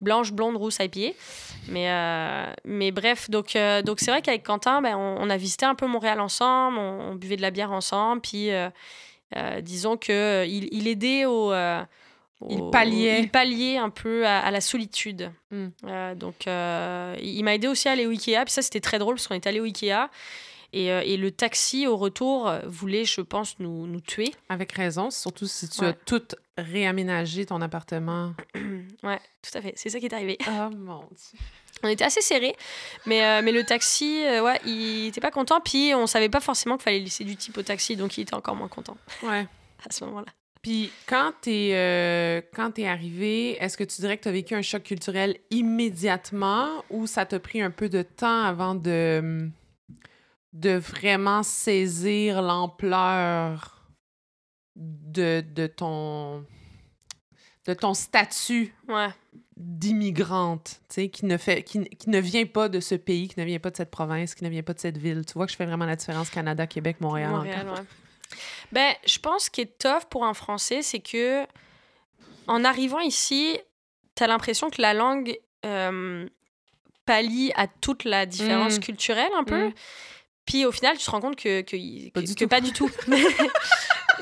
blanche, 0.00 0.32
blonde, 0.32 0.56
rousse, 0.56 0.78
IPA. 0.80 1.16
Mais, 1.68 1.90
euh, 1.90 2.52
mais 2.64 2.90
bref, 2.92 3.30
donc 3.30 3.56
euh, 3.56 3.82
donc 3.82 4.00
c'est 4.00 4.10
vrai 4.10 4.22
qu'avec 4.22 4.44
Quentin, 4.44 4.80
ben, 4.82 4.96
on, 4.96 5.28
a 5.28 5.36
visité 5.36 5.66
un 5.66 5.74
peu 5.74 5.86
Montréal 5.86 6.20
ensemble. 6.20 6.78
On, 6.78 7.14
buvait 7.14 7.36
de 7.36 7.42
la 7.42 7.50
bière 7.50 7.72
ensemble. 7.72 8.20
Puis 8.20 8.50
disons 9.62 9.96
qu'il 9.96 10.68
il 10.72 10.88
aidait 10.88 11.24
au... 11.24 11.52
il 12.48 12.70
palliait. 12.70 13.20
Il 13.20 13.30
palliait 13.30 13.78
un 13.78 13.90
peu 13.90 14.26
à, 14.26 14.50
la 14.50 14.60
solitude. 14.60 15.30
Mm. 15.50 16.14
donc, 16.16 16.46
il 16.46 17.42
m'a 17.44 17.54
aidé 17.54 17.68
aussi 17.68 17.88
à 17.88 17.92
aller 17.92 18.06
au 18.06 18.10
Ikea. 18.10 18.44
Puis 18.44 18.52
ça, 18.52 18.62
c'était 18.62 18.80
très 18.80 18.98
drôle 18.98 19.16
parce 19.16 19.26
qu'on 19.26 19.34
est 19.34 19.46
allé 19.46 19.60
au 19.60 19.64
Ikea. 19.64 20.08
Euh, 20.76 21.02
et, 21.04 21.16
le 21.16 21.30
taxi, 21.30 21.86
au 21.86 21.96
retour, 21.96 22.52
voulait, 22.66 23.04
je 23.04 23.20
pense, 23.20 23.58
nous, 23.58 23.86
nous 23.86 24.00
tuer. 24.00 24.32
Avec 24.48 24.72
raison, 24.72 25.10
surtout 25.10 25.46
si 25.46 25.68
tu 25.68 25.84
as 25.84 25.92
tout 25.92 26.22
réaménagé 26.58 27.46
ton 27.46 27.60
appartement. 27.60 28.34
ouais, 29.02 29.20
tout 29.42 29.56
à 29.56 29.60
fait. 29.60 29.72
C'est 29.76 29.90
ça 29.90 29.98
qui 29.98 30.06
est 30.06 30.14
arrivé. 30.14 30.38
Oh 30.48 30.70
mon 30.74 31.00
Dieu. 31.10 31.38
On 31.82 31.88
était 31.88 32.04
assez 32.04 32.22
serrés, 32.22 32.56
mais, 33.04 33.22
euh, 33.22 33.42
mais 33.44 33.52
le 33.52 33.62
taxi, 33.62 34.24
euh, 34.24 34.42
ouais, 34.42 34.58
il 34.64 35.08
était 35.08 35.20
pas 35.20 35.30
content. 35.30 35.60
Puis 35.60 35.92
on 35.94 36.06
savait 36.06 36.30
pas 36.30 36.40
forcément 36.40 36.76
qu'il 36.76 36.84
fallait 36.84 37.00
laisser 37.00 37.24
du 37.24 37.36
type 37.36 37.58
au 37.58 37.62
taxi, 37.62 37.96
donc 37.96 38.16
il 38.16 38.22
était 38.22 38.34
encore 38.34 38.56
moins 38.56 38.68
content. 38.68 38.96
Ouais. 39.22 39.46
à 39.86 39.92
ce 39.92 40.04
moment-là. 40.04 40.32
Puis 40.62 40.90
quand 41.06 41.32
t'es 41.42 41.68
es 41.68 42.48
quand 42.54 42.78
es 42.78 42.88
arrivé, 42.88 43.62
est-ce 43.62 43.76
que 43.76 43.84
tu 43.84 44.00
dirais 44.00 44.16
que 44.16 44.22
tu 44.22 44.28
as 44.28 44.32
vécu 44.32 44.54
un 44.54 44.62
choc 44.62 44.82
culturel 44.82 45.36
immédiatement 45.50 46.82
ou 46.90 47.06
ça 47.06 47.24
t'a 47.26 47.38
pris 47.38 47.60
un 47.60 47.70
peu 47.70 47.88
de 47.88 48.02
temps 48.02 48.42
avant 48.42 48.74
de 48.74 49.48
de 50.56 50.70
vraiment 50.70 51.42
saisir 51.42 52.40
l'ampleur 52.40 53.82
de, 54.74 55.44
de, 55.46 55.66
ton 55.66 56.46
de 57.66 57.74
ton 57.74 57.92
statut 57.92 58.74
d'immigrante, 59.56 60.80
qui 60.88 61.26
ne 61.26 61.36
fait 61.36 61.62
qui, 61.62 61.84
qui, 61.84 62.08
ne 62.08 62.18
vient 62.18 62.46
pas 62.46 62.70
de 62.70 62.80
ce 62.80 62.94
pays, 62.94 63.28
qui 63.28 63.38
ne 63.38 63.44
vient 63.44 63.58
pas 63.58 63.70
de 63.70 63.76
cette 63.76 63.90
province, 63.90 64.34
qui 64.34 64.44
ne 64.44 64.48
vient 64.48 64.62
pas 64.62 64.72
de 64.72 64.80
cette 64.80 64.96
ville. 64.96 65.24
Tu 65.26 65.34
vois 65.34 65.44
que 65.44 65.52
je 65.52 65.56
fais 65.56 65.66
vraiment 65.66 65.84
la 65.84 65.96
différence 65.96 66.30
Canada, 66.30 66.66
Québec, 66.66 67.00
Montréal. 67.00 67.30
Montréal 67.30 67.66
Ben, 68.72 68.94
je 69.06 69.18
pense 69.18 69.50
qu'il 69.50 69.64
est 69.64 69.78
tough 69.78 70.08
pour 70.08 70.24
un 70.24 70.34
Français, 70.34 70.80
c'est 70.80 71.00
que 71.00 71.46
en 72.46 72.64
arrivant 72.64 73.00
ici, 73.00 73.58
tu 74.14 74.22
as 74.22 74.26
l'impression 74.26 74.70
que 74.70 74.80
la 74.80 74.94
langue 74.94 75.38
euh, 75.66 76.26
pallie 77.04 77.52
à 77.56 77.66
toute 77.66 78.04
la 78.04 78.24
différence 78.24 78.78
mmh. 78.78 78.80
culturelle 78.80 79.32
un 79.38 79.44
peu. 79.44 79.68
Mmh. 79.68 79.74
Puis 80.46 80.64
au 80.64 80.72
final, 80.72 80.96
tu 80.96 81.04
te 81.04 81.10
rends 81.10 81.20
compte 81.20 81.36
que, 81.36 81.60
que, 81.62 82.10
pas, 82.10 82.22
du 82.22 82.46
pas, 82.46 82.60
du 82.60 82.72
tout. 82.72 82.90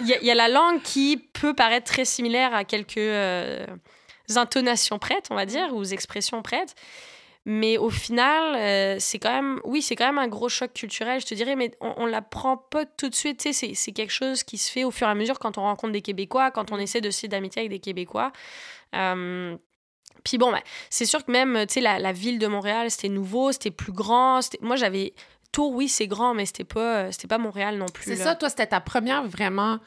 Il 0.01 0.09
y, 0.09 0.31
a 0.31 0.35
la 0.35 0.49
langue 0.49 0.83
qui 0.83 1.17
peut 1.17 1.55
paraître 1.55 1.87
très 1.87 2.05
similaire 2.05 2.53
à 2.53 2.65
quelques 2.65 2.97
euh, 2.97 3.65
intonations 4.35 4.99
prêtes, 4.99 5.29
on 5.31 5.37
va 5.37 5.47
dire, 5.47 5.73
ou 5.73 5.85
expressions 5.85 6.43
prêtes. 6.43 6.75
Mais 7.47 7.77
au 7.77 7.91
final, 7.91 8.57
euh, 8.57 8.97
c'est 8.99 9.19
quand 9.19 9.31
même, 9.31 9.61
oui, 9.65 9.83
c'est 9.83 9.97
quand 9.97 10.07
même 10.07 10.19
un 10.19 10.29
gros 10.29 10.49
choc 10.49 10.73
culturel, 10.73 11.21
je 11.21 11.27
te 11.27 11.35
dirais, 11.35 11.57
mais 11.57 11.73
on, 11.81 12.07
ne 12.07 12.11
l'apprend 12.11 12.57
pas 12.57 12.87
tout 12.87 13.11
de 13.11 13.15
suite. 13.15 13.47
C'est 13.53 13.93
quelque 13.93 14.13
chose 14.13 14.43
qui 14.43 14.57
se 14.57 14.73
fait 14.73 14.83
au 14.83 14.91
fur 14.91 15.07
et 15.07 15.11
à 15.11 15.15
mesure 15.15 15.39
quand 15.39 15.59
on 15.59 15.63
rencontre 15.63 15.93
des 15.93 16.03
Québécois, 16.03 16.51
quand 16.51 16.73
on 16.73 16.79
essaie 16.79 17.03
de 17.03 17.11
se 17.11 17.27
d'amitié 17.27 17.61
avec 17.61 17.71
des 17.71 17.81
Québécois. 17.81 18.33
Euh, 18.97 19.57
puis 20.25 20.39
bon, 20.39 20.51
bah, 20.51 20.63
c'est 20.89 21.05
sûr 21.05 21.25
que 21.25 21.31
même, 21.31 21.67
tu 21.69 21.75
sais, 21.75 21.81
la, 21.81 21.99
la, 21.99 22.13
ville 22.13 22.39
de 22.39 22.47
Montréal, 22.47 22.91
c'était 22.91 23.11
nouveau, 23.11 23.53
c'était 23.53 23.71
plus 23.71 23.93
grand. 23.93 24.41
Moi, 24.63 24.77
j'avais 24.77 25.13
Tours, 25.55 25.73
oui, 25.73 25.89
c'est 25.89 26.09
grand, 26.09 26.35
mais 26.35 26.47
c'était 26.47 26.65
pas, 26.65 27.13
c'était 27.13 27.29
pas 27.29 27.39
Montréal 27.39 27.79
non 27.79 27.87
plus. 27.87 28.05
C'est 28.05 28.17
ça, 28.17 28.35
toi, 28.35 28.49
c'était 28.49 28.67
ta 28.67 28.81
première 28.81 29.23
vraiment. 29.23 29.79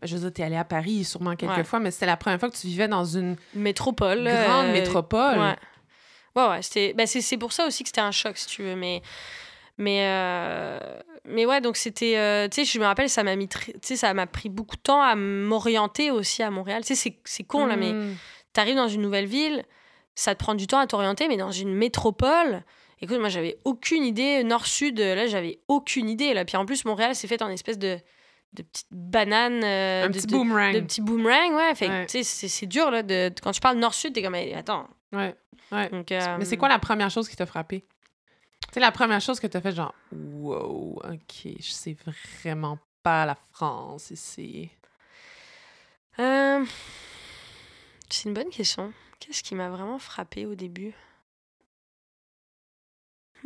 Ben, 0.00 0.06
je 0.06 0.14
veux 0.14 0.20
dire, 0.20 0.32
t'es 0.34 0.42
allée 0.42 0.56
à 0.56 0.64
Paris 0.64 1.04
sûrement 1.04 1.36
quelques 1.36 1.62
fois, 1.62 1.80
mais 1.80 1.90
c'était 1.90 2.04
la 2.04 2.18
première 2.18 2.38
fois 2.38 2.50
que 2.50 2.56
tu 2.56 2.66
vivais 2.66 2.86
dans 2.86 3.06
une 3.06 3.36
métropole. 3.54 4.24
Grande 4.24 4.66
euh, 4.66 4.72
métropole. 4.72 5.38
Ouais. 5.38 5.56
Ouais, 6.36 6.48
ouais. 6.50 6.60
C'était... 6.60 6.92
Ben, 6.92 7.06
c'est, 7.06 7.38
pour 7.38 7.54
ça 7.54 7.66
aussi 7.66 7.82
que 7.82 7.88
c'était 7.88 8.02
un 8.02 8.10
choc, 8.10 8.36
si 8.36 8.46
tu 8.46 8.62
veux. 8.62 8.76
Mais. 8.76 9.00
Mais, 9.78 10.00
euh, 10.02 10.78
mais 11.24 11.46
ouais, 11.46 11.62
donc 11.62 11.78
c'était. 11.78 12.18
Euh, 12.18 12.46
tu 12.48 12.66
sais, 12.66 12.70
je 12.70 12.78
me 12.78 12.84
rappelle, 12.84 13.08
ça 13.08 13.22
m'a 13.22 13.36
mis. 13.36 13.48
Tu 13.48 13.72
sais, 13.80 13.96
ça 13.96 14.12
m'a 14.12 14.26
pris 14.26 14.50
beaucoup 14.50 14.76
de 14.76 14.82
temps 14.82 15.00
à 15.00 15.16
m'orienter 15.16 16.10
aussi 16.10 16.42
à 16.42 16.50
Montréal. 16.50 16.84
Tu 16.84 16.94
sais, 16.94 17.18
c'est, 17.24 17.44
con, 17.44 17.64
là, 17.64 17.76
mais 17.76 17.92
hmm. 17.92 18.16
t'arrives 18.52 18.76
dans 18.76 18.88
une 18.88 19.00
nouvelle 19.00 19.26
ville, 19.26 19.64
ça 20.14 20.34
te 20.34 20.42
prend 20.42 20.54
du 20.54 20.66
temps 20.66 20.78
à 20.78 20.86
t'orienter, 20.86 21.26
mais 21.28 21.38
dans 21.38 21.52
une 21.52 21.74
métropole 21.74 22.64
Écoute, 23.00 23.18
moi, 23.18 23.28
j'avais 23.28 23.58
aucune 23.64 24.04
idée. 24.04 24.42
Nord-Sud, 24.44 24.98
là, 24.98 25.26
j'avais 25.26 25.60
aucune 25.68 26.08
idée. 26.08 26.34
Là. 26.34 26.44
Puis 26.44 26.56
en 26.56 26.64
plus, 26.64 26.84
Montréal, 26.84 27.14
c'est 27.14 27.28
fait 27.28 27.42
en 27.42 27.50
espèce 27.50 27.78
de, 27.78 27.98
de 28.54 28.62
petite 28.62 28.88
banane. 28.90 29.62
Euh, 29.62 30.04
un 30.04 30.08
de, 30.08 30.18
petit 30.18 30.26
boomerang. 30.26 30.74
De, 30.74 30.80
petit 30.80 31.00
boomerang, 31.02 31.54
ouais. 31.54 31.74
Fait 31.74 32.08
sais, 32.08 32.22
c'est 32.22 32.66
dur, 32.66 32.90
là. 32.90 33.02
De, 33.02 33.30
quand 33.42 33.52
tu 33.52 33.60
parles 33.60 33.78
Nord-Sud, 33.78 34.14
t'es 34.14 34.22
comme, 34.22 34.34
attends. 34.34 34.88
Ouais. 35.12 35.34
ouais. 35.72 35.88
Donc, 35.90 36.10
Mais 36.10 36.44
c'est 36.44 36.56
quoi 36.56 36.68
la 36.68 36.78
première 36.78 37.10
chose 37.10 37.28
qui 37.28 37.36
t'a 37.36 37.46
frappé? 37.46 37.84
C'est 38.72 38.80
la 38.80 38.92
première 38.92 39.20
chose 39.20 39.40
que 39.40 39.46
t'as 39.46 39.60
fait, 39.60 39.72
genre, 39.72 39.94
wow, 40.12 41.00
ok, 41.04 41.52
je 41.60 41.70
sais 41.70 41.96
vraiment 42.42 42.78
pas 43.02 43.24
la 43.24 43.36
France 43.52 44.10
ici. 44.10 44.70
Euh... 46.18 46.64
C'est 48.10 48.28
une 48.28 48.34
bonne 48.34 48.50
question. 48.50 48.92
Qu'est-ce 49.18 49.42
qui 49.42 49.54
m'a 49.54 49.68
vraiment 49.68 49.98
frappé 49.98 50.46
au 50.46 50.54
début? 50.54 50.94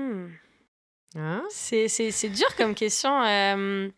Hmm. 0.01 0.31
Hein? 1.16 1.44
C'est 1.51 2.28
dur 2.28 2.55
comme 2.56 2.74
question. 2.74 3.22
Euh... 3.22 3.89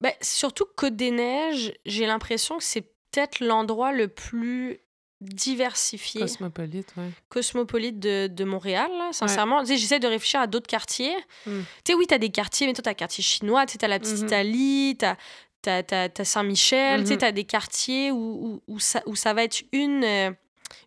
Ben, 0.00 0.12
surtout 0.20 0.66
Côte-des-Neiges, 0.76 1.72
j'ai 1.86 2.06
l'impression 2.06 2.58
que 2.58 2.64
c'est 2.64 2.82
peut-être 2.82 3.40
l'endroit 3.40 3.92
le 3.92 4.08
plus 4.08 4.80
diversifié. 5.20 6.20
Cosmopolite, 6.20 6.92
ouais. 6.96 7.08
Cosmopolite 7.30 7.98
de, 7.98 8.26
de 8.26 8.44
Montréal, 8.44 8.90
sincèrement. 9.12 9.64
J'essaie 9.64 10.00
de 10.00 10.06
réfléchir 10.06 10.40
à 10.40 10.46
d'autres 10.46 10.66
quartiers. 10.66 11.16
Hmm. 11.46 11.62
Tu 11.84 11.92
sais, 11.92 11.94
oui, 11.94 12.06
tu 12.06 12.14
as 12.14 12.18
des 12.18 12.30
quartiers, 12.30 12.66
mais 12.66 12.74
toi, 12.74 12.82
tu 12.82 12.88
as 12.88 12.92
le 12.92 12.96
quartier 12.96 13.24
chinois, 13.24 13.64
tu 13.64 13.78
as 13.80 13.88
la 13.88 13.98
petite 13.98 14.16
mm-hmm. 14.16 14.26
Italie, 14.26 14.98
tu 15.62 15.70
as, 15.70 16.24
Saint-Michel, 16.24 17.04
tu 17.04 17.14
mm-hmm. 17.14 17.24
as 17.24 17.32
des 17.32 17.44
quartiers 17.44 18.10
où, 18.10 18.16
où, 18.16 18.62
où, 18.66 18.78
ça, 18.80 19.02
où 19.06 19.16
ça 19.16 19.32
va 19.32 19.44
être 19.44 19.62
une, 19.72 20.04
euh, 20.04 20.30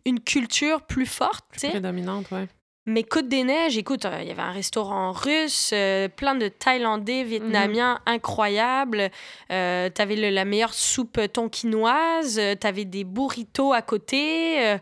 une 0.06 0.20
culture 0.20 0.86
plus 0.86 1.08
forte. 1.08 1.46
Plus 1.50 1.70
prédominante, 1.70 2.30
ouais. 2.30 2.48
Mais 2.90 3.04
Côte 3.04 3.28
des 3.28 3.44
Neiges, 3.44 3.78
écoute, 3.78 4.06
euh, 4.06 4.20
il 4.22 4.30
y 4.30 4.32
avait 4.32 4.42
un 4.42 4.54
restaurant 4.54 5.12
russe, 5.12 5.72
euh, 5.74 6.08
plein 6.08 6.36
de 6.36 6.48
Thaïlandais, 6.48 7.26
Vietnamiens 7.26 7.96
mhm. 8.08 8.14
incroyables. 8.14 9.12
Euh, 9.52 9.90
tu 9.94 10.02
avais 10.02 10.16
la 10.32 10.46
meilleure 10.46 10.74
soupe 10.74 11.20
tonkinoise, 11.34 12.40
tu 12.60 12.66
avais 12.66 12.86
des 12.86 13.04
burritos 13.04 13.74
à 13.74 13.82
côté. 13.82 14.78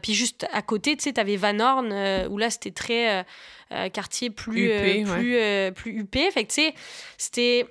puis 0.00 0.14
juste 0.14 0.46
à 0.52 0.62
côté, 0.62 0.96
tu 0.96 1.02
sais, 1.04 1.12
tu 1.12 1.20
avais 1.20 1.36
Van 1.36 1.60
Horn, 1.60 1.92
où 2.30 2.38
là, 2.38 2.48
c'était 2.48 2.70
très 2.70 3.26
quartier 3.92 4.30
plus, 4.30 4.70
plus, 5.04 5.36
plus 5.74 5.98
huppé. 5.98 6.30
Fait 6.30 6.44
que, 6.44 6.48
tu 6.48 6.62
sais, 6.62 6.74
c'était 7.18 7.66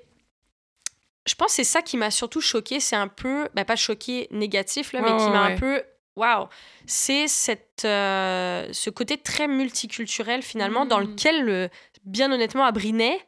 je 1.26 1.36
pense 1.36 1.48
que 1.48 1.54
c'est 1.54 1.64
ça 1.64 1.82
qui 1.82 1.98
m'a 1.98 2.12
surtout 2.12 2.42
choqué. 2.42 2.80
C'est 2.80 2.98
un 2.98 3.08
peu, 3.08 3.48
ben 3.56 3.64
pas 3.66 3.76
choqué 3.76 4.28
négatif, 4.30 4.94
là, 4.94 5.02
mais 5.02 5.18
qui 5.18 5.30
m'a 5.32 5.42
un 5.42 5.56
peu 5.56 5.82
waouh, 6.16 6.48
c'est 6.86 7.28
cette, 7.28 7.86
euh, 7.86 8.68
ce 8.72 8.90
côté 8.90 9.18
très 9.18 9.48
multiculturel 9.48 10.42
finalement 10.42 10.86
dans 10.86 11.00
mmh. 11.00 11.10
lequel, 11.10 11.72
bien 12.06 12.32
honnêtement, 12.32 12.66
à 12.66 12.72
Brinet, 12.72 13.20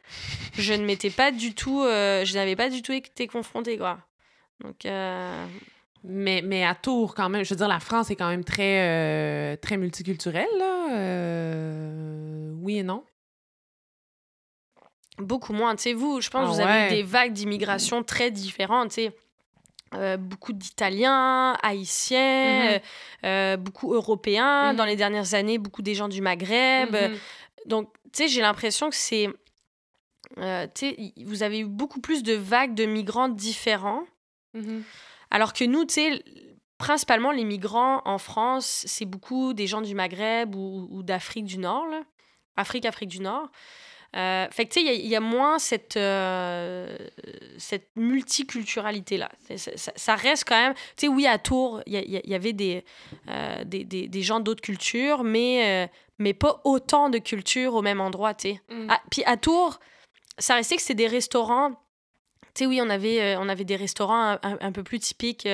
je 0.58 0.74
ne 0.74 0.86
m'étais 0.86 1.10
pas 1.10 1.32
du 1.32 1.54
tout, 1.54 1.84
euh, 1.84 2.26
je 2.26 2.34
n'avais 2.36 2.56
pas 2.56 2.70
du 2.70 2.82
tout 2.82 2.94
été 2.94 3.28
confrontée, 3.28 3.78
quoi. 3.78 4.00
Donc. 4.62 4.86
Euh, 4.86 5.46
mais, 6.08 6.44
mais 6.44 6.64
à 6.64 6.76
Tours, 6.76 7.16
quand 7.16 7.30
même, 7.30 7.44
je 7.44 7.50
veux 7.50 7.56
dire, 7.56 7.68
la 7.68 7.80
France 7.80 8.12
est 8.12 8.16
quand 8.16 8.30
même 8.30 8.44
très, 8.44 9.58
très 9.58 9.76
multiculturelle, 9.76 10.48
là. 10.60 10.88
oui 12.62 12.78
et 12.78 12.84
non? 12.84 13.04
Beaucoup 15.18 15.54
moins. 15.54 15.76
Tu 15.76 15.84
sais, 15.84 15.94
vous, 15.94 16.22
je 16.22 16.30
pense 16.30 16.58
que 16.58 16.62
ah 16.62 16.66
vous 16.66 16.70
avez 16.70 16.90
des 16.90 17.04
vagues 17.04 17.34
d'immigration 17.34 18.04
très 18.04 18.32
différentes. 18.32 18.90
Tu 18.90 18.96
sais, 18.96 19.16
euh, 19.96 20.18
beaucoup 20.18 20.54
d'Italiens, 20.54 21.58
Haïtiens, 21.62 22.64
mhm. 22.64 22.70
euh, 22.70 22.80
euh, 23.26 23.58
beaucoup 23.58 23.94
Européens. 23.94 24.74
Dans 24.74 24.84
mhm. 24.84 24.90
les 24.90 24.96
dernières 24.96 25.34
années, 25.34 25.58
beaucoup 25.58 25.82
des 25.82 25.96
gens 25.96 26.08
du 26.08 26.22
Maghreb. 26.22 26.94
Mhm. 26.94 27.18
Donc, 27.66 27.90
tu 28.14 28.24
sais, 28.24 28.28
j'ai 28.28 28.42
l'impression 28.42 28.90
que 28.90 28.96
c'est... 28.96 29.28
tu 30.38 30.42
sais, 30.76 31.14
vous 31.26 31.44
avez 31.44 31.60
eu 31.60 31.66
beaucoup 31.66 32.00
plus 32.00 32.24
de 32.24 32.34
vagues 32.34 32.76
de 32.76 32.86
migrants 32.86 33.30
différents. 33.30 34.04
Alors 35.32 35.52
que 35.52 35.66
nous, 35.66 35.84
tu 35.84 35.96
sais, 35.96 36.24
principalement 36.78 37.32
les 37.32 37.44
migrants 37.44 38.02
en 38.06 38.18
France, 38.18 38.84
c'est 38.88 39.06
beaucoup 39.06 39.54
des 39.54 39.68
gens 39.68 39.82
du 39.82 39.96
Maghreb 39.96 40.56
ou, 40.56 40.88
ou 40.90 41.04
d'Afrique 41.04 41.46
du 41.46 41.58
Nord. 41.58 41.86
Là. 41.88 42.02
Afrique, 42.56 42.86
Afrique 42.86 43.10
du 43.10 43.20
Nord. 43.20 43.50
Euh, 44.16 44.48
fait 44.50 44.66
que, 44.66 44.74
tu 44.74 44.86
sais, 44.86 44.96
il 44.98 45.08
y, 45.08 45.16
a 45.16 45.20
moins 45.20 45.60
cette, 45.60 45.98
euh, 45.98 46.98
cette 47.58 47.90
multiculturalité-là. 47.98 49.30
Ça, 49.58 50.16
reste 50.16 50.46
quand 50.48 50.56
même... 50.56 50.74
Tu 50.74 50.82
sais, 50.98 51.08
oui, 51.10 51.28
à 51.28 51.38
Tours, 51.38 51.82
il 51.86 51.94
y, 51.94 52.34
avait 52.34 52.54
des, 52.54 52.86
euh, 53.30 53.64
des, 53.66 53.84
des, 53.84 54.08
des, 54.08 54.22
gens 54.22 54.40
d'autres 54.40 54.62
cultures, 54.62 55.24
mais, 55.24 55.92
mais 56.18 56.34
pas 56.34 56.62
autant 56.64 57.10
de 57.10 57.18
cultures 57.18 57.74
au 57.74 57.82
même 57.82 58.00
endroit, 58.00 58.34
tu 58.34 58.52
sais. 58.52 58.62
Mm. 58.70 58.88
Ah, 58.90 59.02
puis 59.12 59.24
à 59.26 59.36
Tours, 59.36 59.80
ça 60.38 60.56
restait 60.56 60.78
que 60.78 60.82
c'était 60.82 60.94
des 60.94 61.08
restaurants... 61.08 61.72
Tu 62.54 62.64
sais, 62.64 62.66
oui, 62.68 62.80
on 62.82 62.90
avait, 62.90 63.36
on 63.36 63.50
avait 63.50 63.66
des 63.66 63.76
restaurants 63.76 64.38
un, 64.42 64.72
peu 64.72 64.84
plus 64.84 65.00
typiques 65.00 65.46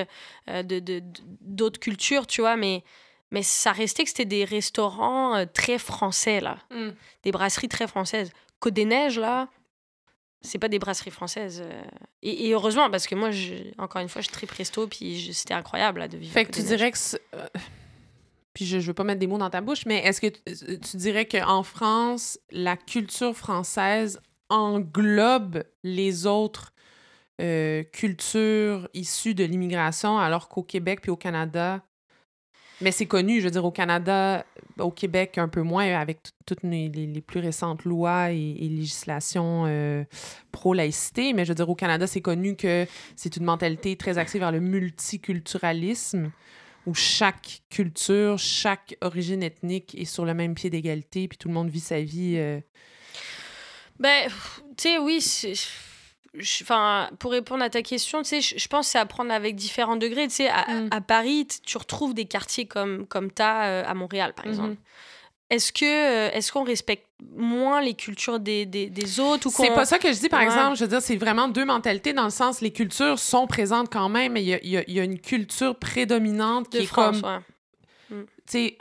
de 0.48 1.02
d'autres 1.42 1.80
cultures, 1.80 2.28
tu 2.28 2.42
vois, 2.42 2.58
mais 2.58 2.84
mais 3.32 3.42
ça 3.44 3.72
restait 3.72 4.04
que 4.04 4.10
c'était 4.10 4.26
des 4.26 4.44
restaurants 4.44 5.46
très 5.48 5.80
français, 5.80 6.42
là. 6.42 6.60
Mm. 6.70 6.90
Des 7.24 7.32
brasseries 7.32 7.70
très 7.70 7.88
françaises. 7.88 8.32
Côte 8.62 8.74
des 8.74 8.86
Neiges, 8.86 9.20
là, 9.20 9.50
c'est 10.40 10.58
pas 10.58 10.70
des 10.70 10.80
brasseries 10.80 11.12
françaises. 11.12 11.62
Euh. 11.62 11.84
Et, 12.22 12.54
heureusement, 12.54 12.90
parce 12.90 13.08
que 13.08 13.16
moi, 13.16 13.32
je, 13.32 13.56
encore 13.78 14.02
une 14.02 14.08
fois, 14.08 14.22
je 14.22 14.30
tripe 14.30 14.52
resto, 14.52 14.88
puis 14.88 15.34
c'était 15.34 15.54
incroyable 15.54 16.00
là, 16.00 16.08
de 16.08 16.18
vivre. 16.18 16.32
Fait 16.32 16.46
que 16.46 16.52
tu 16.52 16.64
dirais 16.64 16.92
que. 16.92 16.98
Euh, 17.36 17.48
puis 18.54 18.66
je, 18.66 18.80
je 18.80 18.88
veux 18.88 18.94
pas 18.94 19.04
mettre 19.04 19.20
des 19.20 19.28
mots 19.28 19.38
dans 19.38 19.50
ta 19.50 19.62
bouche, 19.62 19.86
mais 19.86 19.98
est-ce 20.06 20.22
que 20.22 20.28
tu, 20.28 20.80
tu 20.80 20.98
dirais 20.98 21.26
qu'en 21.26 21.64
France, 21.64 22.40
la 22.52 22.78
culture 22.78 23.36
française 23.36 24.22
englobe 24.50 25.64
les 25.84 26.26
autres 26.28 26.74
euh, 27.42 27.84
cultures 27.84 28.88
issues 28.94 29.34
de 29.34 29.44
l'immigration, 29.44 30.20
alors 30.20 30.48
qu'au 30.48 30.62
Québec 30.62 31.00
puis 31.02 31.10
au 31.10 31.16
Canada, 31.16 31.82
mais 32.82 32.92
c'est 32.92 33.06
connu, 33.06 33.40
je 33.40 33.46
veux 33.46 33.52
dire, 33.52 33.66
au 33.66 33.72
Canada, 33.72 34.46
au 34.80 34.92
Québec, 34.92 35.38
un 35.38 35.48
peu 35.48 35.62
moins, 35.62 35.86
avec 36.00 36.20
toutes 36.46 36.64
les, 36.64 36.90
plus 37.26 37.40
récentes 37.40 37.86
lois 37.86 38.32
et, 38.32 38.54
législations 38.60 39.66
euh, 39.68 40.04
pro-laïcité. 40.52 41.34
Mais 41.34 41.46
je 41.46 41.50
veux 41.50 41.56
dire, 41.56 41.70
au 41.70 41.76
Canada, 41.76 42.08
c'est 42.08 42.22
connu 42.22 42.56
que 42.56 42.86
c'est 43.16 43.38
une 43.38 43.46
mentalité 43.46 43.96
très 43.96 44.18
axée 44.18 44.40
vers 44.40 44.52
le 44.52 44.60
multiculturalisme, 44.60 46.32
où 46.88 46.94
chaque 46.94 47.62
culture, 47.70 48.40
chaque 48.40 48.98
origine 49.02 49.44
ethnique 49.44 49.96
est 49.96 50.06
sur 50.06 50.26
le 50.26 50.34
même 50.34 50.56
pied 50.56 50.70
d'égalité, 50.70 51.28
puis 51.28 51.38
tout 51.38 51.48
le 51.48 51.54
monde 51.54 51.70
vit 51.70 51.80
sa 51.80 52.02
vie. 52.02 52.36
Euh. 52.38 52.60
Ben, 54.00 54.28
tu 54.78 54.90
sais, 54.90 54.98
oui, 54.98 55.22
enfin, 56.40 57.10
pour 57.20 57.32
répondre 57.32 57.64
à 57.64 57.70
ta 57.70 57.82
question, 57.82 58.22
tu 58.22 58.42
sais, 58.42 58.42
je, 58.42 58.68
pense 58.68 58.88
que 58.88 58.92
c'est 58.94 59.00
à 59.00 59.06
prendre 59.06 59.32
avec 59.32 59.56
différents 59.56 59.98
degrés. 59.98 60.28
Tu 60.28 60.36
sais, 60.36 60.50
à, 60.50 60.66
mm. 60.68 61.02
Paris, 61.08 61.48
tu 61.66 61.78
retrouves 61.78 62.14
des 62.14 62.26
quartiers 62.26 62.66
comme, 62.66 63.06
comme 63.08 63.32
tu 63.32 63.42
as 63.42 63.66
euh, 63.66 63.84
à 63.86 63.94
Montréal, 63.94 64.34
par 64.34 64.48
exemple. 64.48 64.74
Mm-hmm. 64.74 65.52
Est-ce 65.52 65.74
que 65.74 65.86
euh, 65.86 66.32
est-ce 66.32 66.54
qu'on 66.54 66.64
respecte 66.64 67.08
moins 67.36 67.82
les 67.82 67.94
cultures 67.94 68.40
des, 68.40 68.66
des, 68.66 68.90
des 68.90 69.20
autres 69.20 69.48
ou 69.48 69.52
C'est 69.52 69.74
pas 69.74 69.86
ça 69.86 70.00
que 70.00 70.12
je 70.14 70.18
dis, 70.18 70.30
par 70.30 70.42
exemple. 70.42 70.78
Je 70.78 70.86
veux 70.86 70.90
dire, 70.90 71.02
c'est 71.02 71.18
vraiment 71.18 71.50
deux 71.50 71.66
mentalités 71.66 72.14
dans 72.14 72.24
le 72.24 72.30
sens 72.30 72.62
les 72.62 72.72
cultures 72.72 73.20
sont 73.20 73.48
présentes 73.48 73.92
quand 73.92 74.08
même, 74.08 74.32
mais 74.34 74.44
il 74.44 74.48
y 74.48 74.54
a, 74.54 74.60
y, 74.64 74.94
y 74.94 75.00
a, 75.00 75.04
une 75.04 75.20
culture 75.20 75.76
prédominante 75.76 76.70
qui 76.70 76.78
est 76.78 76.92
comme... 76.92 77.18
Mm. 78.10 78.22
Tu 78.22 78.24
sais 78.48 78.78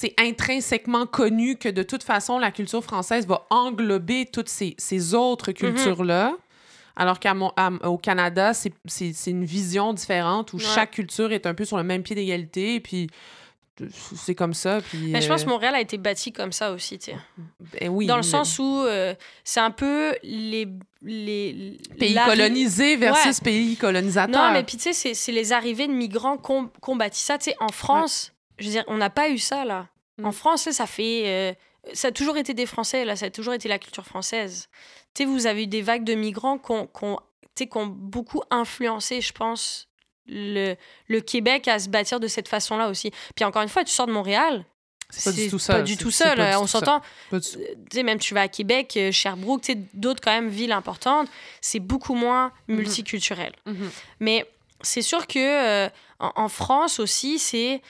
c'est 0.00 0.14
intrinsèquement 0.18 1.04
connu 1.04 1.56
que 1.56 1.68
de 1.68 1.82
toute 1.82 2.02
façon, 2.02 2.38
la 2.38 2.50
culture 2.50 2.82
française 2.82 3.26
va 3.26 3.46
englober 3.50 4.24
toutes 4.24 4.48
ces, 4.48 4.74
ces 4.78 5.12
autres 5.12 5.50
mhm. 5.50 5.56
cultures-là. 5.56 6.32
Alors 6.96 7.20
qu'au 7.20 7.98
Canada, 7.98 8.52
c'est 8.54 9.26
une 9.26 9.44
vision 9.44 9.92
différente 9.92 10.54
où 10.54 10.58
chaque 10.58 10.92
culture 10.92 11.32
est 11.32 11.44
un 11.44 11.52
peu 11.52 11.66
sur 11.66 11.76
le 11.76 11.82
même 11.82 12.02
pied 12.02 12.16
d'égalité. 12.16 12.76
Et 12.76 12.80
puis, 12.80 13.08
c'est 14.16 14.34
comme 14.34 14.54
ça. 14.54 14.80
Puis, 14.80 15.10
Mais 15.10 15.20
je 15.20 15.28
pense 15.28 15.44
que 15.44 15.48
euh, 15.48 15.52
Montréal 15.52 15.74
a 15.74 15.80
été 15.82 15.98
bâti 15.98 16.32
comme 16.32 16.52
ça 16.52 16.72
aussi, 16.72 16.98
tu 16.98 17.10
sais. 17.10 17.16
Ben 17.78 17.90
oui, 17.90 18.06
Dans 18.06 18.16
le 18.16 18.22
sens 18.22 18.58
où 18.58 18.82
euh, 18.82 19.14
c'est 19.44 19.60
un 19.60 19.70
peu 19.70 20.14
les... 20.22 20.66
les 21.02 21.78
pays 21.98 22.18
colonisés 22.24 22.96
versus 22.96 23.38
pays 23.40 23.76
colonisateurs. 23.76 24.46
Non, 24.46 24.52
mais 24.52 24.62
puis 24.62 24.78
tu 24.78 24.94
sais, 24.94 25.12
c'est 25.12 25.32
les 25.32 25.52
arrivées 25.52 25.88
de 25.88 25.92
migrants 25.92 26.38
qu'on 26.38 26.68
qu 26.68 26.96
bâti 26.96 27.20
ça. 27.20 27.36
Tu 27.36 27.50
sais, 27.50 27.56
en 27.60 27.68
France, 27.68 28.32
je 28.60 28.66
veux 28.66 28.72
dire, 28.72 28.84
on 28.86 28.96
n'a 28.96 29.10
pas 29.10 29.28
eu 29.28 29.38
ça, 29.38 29.64
là. 29.64 29.88
Mm. 30.18 30.26
En 30.26 30.32
France, 30.32 30.70
ça 30.70 30.86
fait. 30.86 31.22
Euh, 31.26 31.54
ça 31.94 32.08
a 32.08 32.12
toujours 32.12 32.36
été 32.36 32.52
des 32.54 32.66
Français, 32.66 33.04
là, 33.04 33.16
ça 33.16 33.26
a 33.26 33.30
toujours 33.30 33.54
été 33.54 33.68
la 33.68 33.78
culture 33.78 34.04
française. 34.04 34.68
Tu 35.14 35.22
sais, 35.22 35.28
vous 35.28 35.46
avez 35.46 35.64
eu 35.64 35.66
des 35.66 35.82
vagues 35.82 36.04
de 36.04 36.14
migrants 36.14 36.58
qui 36.58 36.72
ont, 36.72 36.88
ont, 37.74 37.86
beaucoup 37.86 38.42
influencé, 38.50 39.22
je 39.22 39.32
pense, 39.32 39.88
le, 40.26 40.74
le 41.08 41.20
Québec 41.20 41.68
à 41.68 41.78
se 41.78 41.88
bâtir 41.88 42.20
de 42.20 42.28
cette 42.28 42.48
façon-là 42.48 42.88
aussi. 42.90 43.10
Puis 43.34 43.46
encore 43.46 43.62
une 43.62 43.70
fois, 43.70 43.82
tu 43.82 43.92
sors 43.92 44.06
de 44.06 44.12
Montréal, 44.12 44.66
c'est 45.10 45.30
pas 45.30 45.36
du 45.36 45.50
tout 45.50 45.58
seul. 45.58 45.76
Pas 45.76 45.82
du 45.82 45.96
tout 45.96 46.10
seul. 46.10 46.40
on 46.58 46.66
s'entend. 46.66 47.00
Tu 47.30 47.40
sais, 47.92 48.02
même 48.02 48.18
tu 48.18 48.34
vas 48.34 48.42
à 48.42 48.48
Québec, 48.48 48.94
euh, 48.96 49.12
Sherbrooke, 49.12 49.62
tu 49.62 49.72
sais, 49.72 49.78
d'autres 49.94 50.20
quand 50.22 50.32
même 50.32 50.48
villes 50.48 50.72
importantes, 50.72 51.28
c'est 51.60 51.80
beaucoup 51.80 52.14
moins 52.14 52.48
mm-hmm. 52.48 52.74
multiculturel. 52.74 53.52
Mm-hmm. 53.66 53.90
Mais 54.20 54.46
c'est 54.82 55.02
sûr 55.02 55.26
que 55.26 55.38
euh, 55.38 55.88
en, 56.18 56.48
France 56.48 57.00
aussi, 57.00 57.38
c'est 57.38 57.82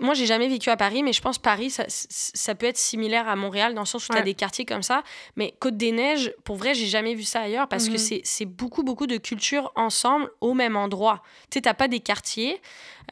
moi, 0.00 0.14
j'ai 0.14 0.26
jamais 0.26 0.48
vécu 0.48 0.70
à 0.70 0.76
Paris, 0.76 1.02
mais 1.02 1.12
je 1.12 1.20
pense 1.20 1.38
que 1.38 1.42
Paris, 1.42 1.70
ça, 1.70 1.84
ça 1.88 2.54
peut 2.54 2.66
être 2.66 2.76
similaire 2.76 3.28
à 3.28 3.36
Montréal 3.36 3.74
dans 3.74 3.82
le 3.82 3.86
sens 3.86 4.08
où 4.08 4.12
tu 4.12 4.18
as 4.18 4.22
des 4.22 4.34
quartiers 4.34 4.64
comme 4.64 4.82
ça. 4.82 5.02
Mais 5.36 5.54
Côte 5.60 5.76
des 5.76 5.92
Neiges, 5.92 6.34
pour 6.44 6.56
vrai, 6.56 6.74
j'ai 6.74 6.86
jamais 6.86 7.14
vu 7.14 7.22
ça 7.22 7.42
ailleurs 7.42 7.68
parce 7.68 7.88
que 7.88 7.92
mhm. 7.92 8.20
c'est 8.24 8.44
beaucoup, 8.44 8.82
beaucoup 8.82 9.06
de 9.06 9.16
cultures 9.16 9.72
ensemble 9.76 10.30
au 10.40 10.54
même 10.54 10.76
endroit. 10.76 11.22
Tu 11.50 11.60
sais, 11.64 11.74
pas 11.74 11.88
des 11.88 12.00
quartiers. 12.00 12.60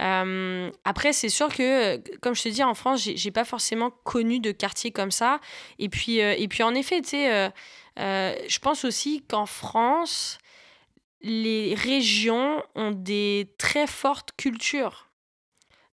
Euh, 0.00 0.70
après, 0.84 1.12
c'est 1.12 1.28
sûr 1.28 1.48
que, 1.48 1.96
comme 2.18 2.34
je 2.34 2.42
te 2.42 2.48
dis, 2.48 2.64
en 2.64 2.74
France, 2.74 3.00
j'ai 3.02 3.30
pas 3.30 3.44
forcément 3.44 3.90
connu 3.90 4.40
de 4.40 4.50
quartiers 4.52 4.90
comme 4.90 5.10
ça. 5.10 5.40
Et 5.78 5.88
puis, 5.88 6.20
euh, 6.20 6.34
et 6.36 6.48
puis 6.48 6.62
en 6.62 6.74
effet, 6.74 7.00
tu 7.02 7.10
sais, 7.10 7.50
euh, 7.98 8.34
je 8.48 8.58
pense 8.58 8.84
aussi 8.84 9.22
qu'en 9.28 9.46
France, 9.46 10.38
les 11.24 11.74
régions 11.74 12.62
ont 12.74 12.90
des 12.90 13.48
très 13.58 13.86
fortes 13.86 14.32
cultures. 14.36 15.08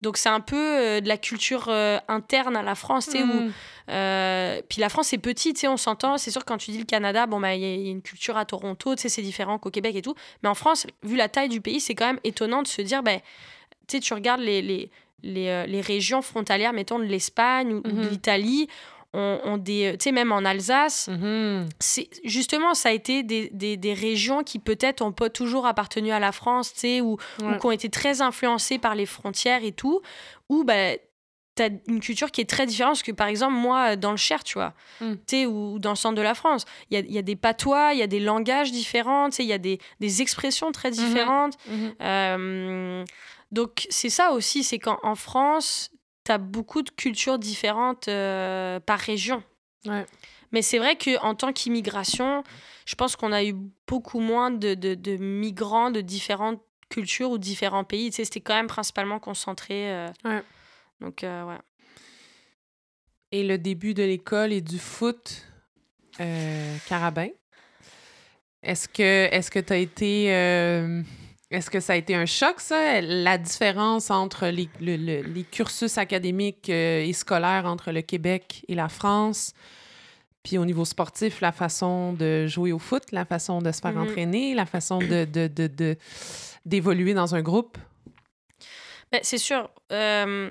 Donc 0.00 0.16
c'est 0.16 0.28
un 0.28 0.40
peu 0.40 0.56
euh, 0.56 1.00
de 1.00 1.08
la 1.08 1.18
culture 1.18 1.66
euh, 1.68 1.98
interne 2.08 2.56
à 2.56 2.62
la 2.62 2.74
France, 2.74 3.06
tu 3.06 3.12
sais, 3.12 3.22
où... 3.22 3.26
Mm. 3.26 3.52
Euh, 3.90 4.62
puis 4.68 4.80
la 4.80 4.88
France 4.88 5.12
est 5.12 5.18
petite, 5.18 5.64
on 5.68 5.76
s'entend. 5.76 6.18
C'est 6.18 6.30
sûr 6.30 6.44
quand 6.44 6.56
tu 6.56 6.70
dis 6.70 6.78
le 6.78 6.84
Canada, 6.84 7.26
bon, 7.26 7.40
bah, 7.40 7.54
il 7.54 7.62
y, 7.62 7.88
a 7.88 7.90
une 7.90 8.02
culture 8.02 8.36
à 8.36 8.44
Toronto, 8.44 8.94
tu 8.94 9.02
sais, 9.02 9.08
c'est 9.08 9.22
différent 9.22 9.58
qu'au 9.58 9.70
Québec 9.70 9.96
et 9.96 10.02
tout. 10.02 10.14
Mais 10.42 10.48
en 10.48 10.54
France, 10.54 10.86
vu 11.02 11.16
la 11.16 11.28
taille 11.28 11.48
du 11.48 11.60
pays, 11.60 11.80
c'est 11.80 11.94
quand 11.94 12.06
même 12.06 12.20
étonnant 12.24 12.62
de 12.62 12.68
se 12.68 12.80
dire, 12.80 13.02
ben, 13.02 13.20
tu 13.86 13.96
sais, 13.96 14.00
tu 14.00 14.14
regardes 14.14 14.40
les, 14.40 14.62
les, 14.62 14.90
les, 15.22 15.66
les, 15.66 15.80
régions 15.80 16.22
frontalières, 16.22 16.72
mettons, 16.72 16.98
de 16.98 17.04
l'Espagne 17.04 17.74
ou, 17.74 17.80
de 17.80 17.90
mm-hmm. 17.90 18.68
l'Italie 19.14 19.40
on, 19.44 19.56
des, 19.56 19.96
tu 19.98 20.04
sais, 20.04 20.12
même 20.12 20.32
en 20.32 20.44
Alsace, 20.44 21.08
mm-hmm. 21.08 21.68
c'est 21.80 22.08
justement, 22.24 22.74
ça 22.74 22.90
a 22.90 22.92
été 22.92 23.22
des, 23.22 23.50
des, 23.52 23.76
des 23.76 23.94
régions 23.94 24.42
qui 24.42 24.58
peut-être 24.58 25.02
ont 25.02 25.12
pas 25.12 25.30
toujours 25.30 25.66
appartenu 25.66 26.10
à 26.10 26.20
la 26.20 26.32
France, 26.32 26.72
tu 26.74 26.80
sais, 26.80 27.00
ou, 27.00 27.16
ou, 27.42 27.58
qui 27.58 27.66
ont 27.66 27.70
été 27.70 27.88
très 27.88 28.20
influencées 28.20 28.78
par 28.78 28.94
les 28.94 29.06
frontières 29.06 29.64
et 29.64 29.72
tout, 29.72 30.02
où, 30.48 30.64
ben, 30.64 30.98
t'as 31.54 31.70
une 31.88 32.00
culture 32.00 32.30
qui 32.30 32.40
est 32.40 32.48
très 32.48 32.66
différente. 32.66 32.92
Parce 32.92 33.02
que, 33.02 33.12
par 33.12 33.26
exemple, 33.26 33.54
moi, 33.54 33.96
dans 33.96 34.10
le 34.12 34.16
Cher, 34.16 34.44
tu 34.44 34.54
vois, 34.54 34.74
Mm. 35.00 35.12
tu 35.14 35.18
sais, 35.26 35.46
ou 35.46 35.78
dans 35.78 35.90
le 35.90 35.96
centre 35.96 36.14
de 36.14 36.22
la 36.22 36.34
France, 36.34 36.64
il 36.90 36.98
y 36.98 37.12
y 37.12 37.18
a 37.18 37.22
des 37.22 37.36
patois, 37.36 37.94
il 37.94 37.98
y 37.98 38.02
a 38.02 38.06
des 38.06 38.20
langages 38.20 38.70
différents, 38.70 39.30
tu 39.30 39.36
sais, 39.36 39.44
il 39.44 39.48
y 39.48 39.52
a 39.52 39.58
des, 39.58 39.80
des 40.00 40.22
expressions 40.22 40.70
très 40.72 40.90
différentes. 40.90 41.56
Mhm. 41.66 41.94
Euh, 42.02 43.04
donc, 43.50 43.86
c'est 43.88 44.10
ça 44.10 44.32
aussi, 44.32 44.62
c'est 44.62 44.78
qu'en 44.78 44.98
en 45.02 45.14
France, 45.14 45.90
tu 46.28 46.32
as 46.32 46.38
beaucoup 46.38 46.82
de 46.82 46.90
cultures 46.90 47.38
différentes 47.38 48.08
euh, 48.08 48.78
par 48.80 48.98
région. 48.98 49.42
Ouais. 49.86 50.04
Mais 50.52 50.62
c'est 50.62 50.78
vrai 50.78 50.96
qu'en 50.96 51.34
tant 51.34 51.52
qu'immigration, 51.52 52.42
je 52.86 52.94
pense 52.94 53.16
qu'on 53.16 53.32
a 53.32 53.42
eu 53.44 53.54
beaucoup 53.86 54.20
moins 54.20 54.50
de, 54.50 54.74
de, 54.74 54.94
de 54.94 55.16
migrants 55.16 55.90
de 55.90 56.00
différentes 56.00 56.60
cultures 56.88 57.30
ou 57.30 57.38
différents 57.38 57.84
pays. 57.84 58.10
Tu 58.10 58.16
sais, 58.16 58.24
c'était 58.24 58.40
quand 58.40 58.54
même 58.54 58.66
principalement 58.66 59.18
concentré. 59.18 59.90
euh, 59.92 60.08
Ouais. 60.24 60.42
Donc, 61.00 61.22
euh, 61.22 61.44
ouais. 61.44 61.58
Et 63.30 63.44
le 63.44 63.58
début 63.58 63.92
de 63.94 64.02
l'école 64.02 64.52
et 64.52 64.60
du 64.62 64.78
foot 64.78 65.46
euh, 66.20 66.76
carabin. 66.88 67.28
Est-ce 68.62 68.88
que 68.88 69.28
est-ce 69.30 69.50
que 69.50 69.58
tu 69.60 69.72
as 69.72 69.76
été 69.76 70.34
euh, 70.34 71.02
est-ce 71.50 71.70
que 71.70 71.80
ça 71.80 71.94
a 71.94 71.96
été 71.96 72.14
un 72.14 72.26
choc, 72.26 72.60
ça, 72.60 73.00
la 73.00 73.38
différence 73.38 74.10
entre 74.10 74.46
les, 74.48 74.68
le- 74.80 74.96
le- 74.96 75.22
les 75.22 75.44
cursus 75.44 75.96
académiques 75.98 76.68
euh, 76.70 77.00
et 77.02 77.12
scolaires 77.12 77.64
entre 77.66 77.90
le 77.92 78.02
Québec 78.02 78.64
et 78.68 78.74
la 78.74 78.88
France? 78.88 79.54
Puis 80.42 80.56
au 80.58 80.64
niveau 80.64 80.84
sportif, 80.84 81.40
la 81.40 81.52
façon 81.52 82.12
de 82.12 82.46
jouer 82.46 82.72
au 82.72 82.78
foot, 82.78 83.02
la 83.12 83.24
façon 83.24 83.60
de 83.60 83.72
se 83.72 83.80
faire 83.80 83.92
Mhm. 83.94 84.02
entraîner, 84.02 84.54
la 84.54 84.66
façon 84.66 84.98
de, 84.98 85.24
de, 85.24 85.46
de, 85.48 85.66
de- 85.66 85.96
d'évoluer 86.64 87.14
dans 87.14 87.34
un 87.34 87.42
groupe? 87.42 87.76
Ben, 89.10 89.20
c'est 89.22 89.38
sûr. 89.38 89.70
Euh, 89.92 90.50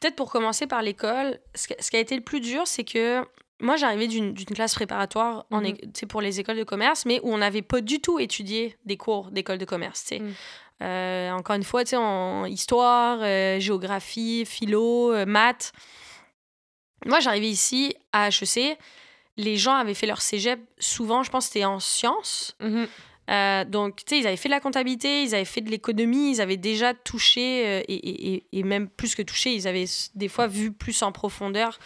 Peut-être 0.00 0.16
pour 0.16 0.32
commencer 0.32 0.66
par 0.66 0.80
l'école, 0.80 1.38
ce, 1.54 1.68
ce 1.78 1.90
qui 1.90 1.96
a 1.98 2.00
été 2.00 2.16
le 2.16 2.22
plus 2.22 2.40
dur, 2.40 2.62
c'est 2.66 2.84
que 2.84 3.22
moi, 3.60 3.76
j'arrivais 3.76 4.06
d'une 4.06 4.34
classe 4.34 4.74
préparatoire 4.74 5.46
en 5.50 5.60
Mhm. 5.60 5.76
sais, 5.94 6.06
pour 6.06 6.20
les 6.20 6.40
écoles 6.40 6.56
de 6.56 6.64
commerce, 6.64 7.04
mais 7.06 7.20
où 7.22 7.32
on 7.32 7.38
n'avait 7.38 7.62
pas 7.62 7.80
du 7.80 8.00
tout 8.00 8.18
étudié 8.18 8.76
des 8.84 8.96
cours 8.96 9.30
d'école 9.30 9.58
de 9.58 9.64
commerce. 9.64 10.10
Mhm. 10.12 10.34
Euh, 10.82 11.30
encore 11.32 11.56
une 11.56 11.64
fois, 11.64 11.82
en 11.94 12.46
histoire, 12.46 13.18
euh, 13.20 13.60
géographie, 13.60 14.44
philo, 14.46 15.12
euh, 15.12 15.26
maths. 15.26 15.72
Moi, 17.06 17.20
j'arrivais 17.20 17.48
ici 17.48 17.94
à 18.12 18.28
HEC. 18.28 18.78
Les 19.36 19.56
gens 19.56 19.74
avaient 19.74 19.94
fait 19.94 20.06
leur 20.06 20.20
cégep, 20.20 20.60
souvent, 20.78 21.22
je 21.22 21.30
pense, 21.30 21.46
que 21.46 21.52
c'était 21.52 21.64
en 21.64 21.80
sciences. 21.80 22.56
Euh, 23.30 23.64
donc, 23.64 23.96
tu 24.04 24.16
sais, 24.16 24.18
ils 24.20 24.26
avaient 24.26 24.36
fait 24.36 24.48
de 24.48 24.54
la 24.54 24.60
comptabilité, 24.60 25.22
ils 25.22 25.34
avaient 25.34 25.44
fait 25.44 25.60
de 25.60 25.70
l'économie, 25.70 26.32
ils 26.32 26.40
avaient 26.40 26.56
déjà 26.56 26.94
touché, 26.94 27.64
euh, 27.66 27.80
et, 27.88 28.34
et- 28.34 28.44
et- 28.52 28.62
même 28.64 28.88
plus 28.88 29.14
que 29.14 29.22
touché, 29.22 29.54
ils 29.54 29.68
avaient 29.68 29.84
des 30.14 30.28
fois 30.28 30.46
vu 30.48 30.72
plus 30.72 31.02
en 31.02 31.12
profondeur 31.12 31.78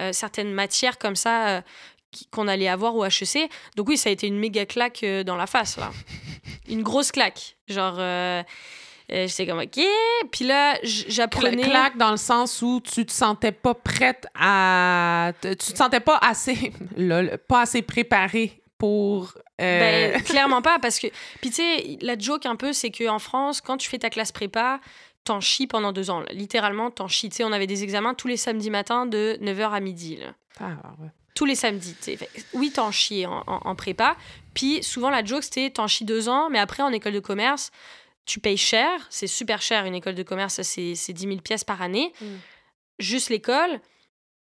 euh, 0.00 0.12
certaines 0.12 0.52
matières 0.52 0.98
comme 0.98 1.16
ça 1.16 1.62
qu'on 2.30 2.48
allait 2.48 2.68
avoir 2.68 2.96
au 2.96 3.04
HEC. 3.04 3.48
Donc 3.76 3.88
oui, 3.88 3.96
ça 3.96 4.08
a 4.08 4.12
été 4.12 4.26
une 4.26 4.38
méga 4.38 4.64
claque 4.66 5.04
dans 5.24 5.36
la 5.36 5.46
face, 5.46 5.76
là. 5.76 5.90
une 6.68 6.82
grosse 6.82 7.12
claque. 7.12 7.56
Genre, 7.68 7.96
euh, 7.98 8.42
j'étais 9.10 9.46
comme, 9.46 9.60
OK. 9.60 9.78
Puis 10.32 10.44
là, 10.46 10.78
j'apprenais... 10.82 11.62
Claque 11.62 11.96
dans 11.96 12.10
le 12.10 12.16
sens 12.16 12.62
où 12.62 12.80
tu 12.80 13.04
te 13.06 13.12
sentais 13.12 13.52
pas 13.52 13.74
prête 13.74 14.26
à. 14.34 15.32
Tu 15.42 15.54
te 15.56 15.76
sentais 15.76 16.00
pas 16.00 16.16
assez. 16.22 16.72
lol, 16.96 17.38
pas 17.46 17.60
assez 17.62 17.82
préparée 17.82 18.62
pour. 18.78 19.34
euh, 19.60 20.12
Ben, 20.12 20.22
clairement 20.24 20.62
pas, 20.62 20.78
parce 20.78 20.98
que. 20.98 21.08
Puis 21.40 21.50
tu 21.50 21.56
sais, 21.56 21.98
la 22.00 22.16
joke 22.18 22.46
un 22.46 22.56
peu, 22.56 22.72
c'est 22.72 22.90
qu'en 22.90 23.18
France, 23.18 23.60
quand 23.60 23.76
tu 23.76 23.88
fais 23.88 23.98
ta 23.98 24.10
classe 24.10 24.32
prépa, 24.32 24.80
t'en 25.24 25.40
chies 25.40 25.66
pendant 25.66 25.92
deux 25.92 26.10
ans. 26.10 26.20
là. 26.20 26.26
Littéralement, 26.32 26.90
t'en 26.90 27.08
chies. 27.08 27.28
Tu 27.28 27.36
sais, 27.36 27.44
on 27.44 27.52
avait 27.52 27.66
des 27.66 27.82
examens 27.82 28.14
tous 28.14 28.28
les 28.28 28.36
samedis 28.36 28.70
matins 28.70 29.04
de 29.06 29.36
9h 29.42 29.70
à 29.72 29.80
midi. 29.80 30.16
là. 30.16 30.34
ah, 30.60 30.76
ouais. 31.00 31.08
Tous 31.34 31.44
les 31.44 31.54
samedis. 31.54 31.94
Fait- 32.00 32.28
Oui, 32.54 32.70
t'en 32.72 32.90
chies 32.90 33.26
en, 33.26 33.44
en- 33.46 33.60
en 33.64 33.74
prépa. 33.76 34.16
Puis 34.54 34.82
souvent, 34.82 35.10
la 35.10 35.24
joke, 35.24 35.44
c'était 35.44 35.70
t'en 35.70 35.86
chies 35.86 36.04
deux 36.04 36.28
ans, 36.28 36.48
mais 36.50 36.58
après, 36.58 36.82
en 36.82 36.90
école 36.92 37.12
de 37.12 37.20
commerce, 37.20 37.70
tu 38.24 38.40
payes 38.40 38.56
cher. 38.56 39.06
C'est 39.10 39.26
super 39.28 39.62
cher, 39.62 39.84
une 39.84 39.94
école 39.94 40.14
de 40.16 40.22
commerce, 40.24 40.60
c'est 40.62 40.94
c'est 40.96 41.12
10 41.12 41.22
000 41.28 41.36
pièces 41.40 41.62
par 41.64 41.80
année. 41.82 42.12
Mm. 42.20 42.26
Juste 42.98 43.30
l'école. 43.30 43.80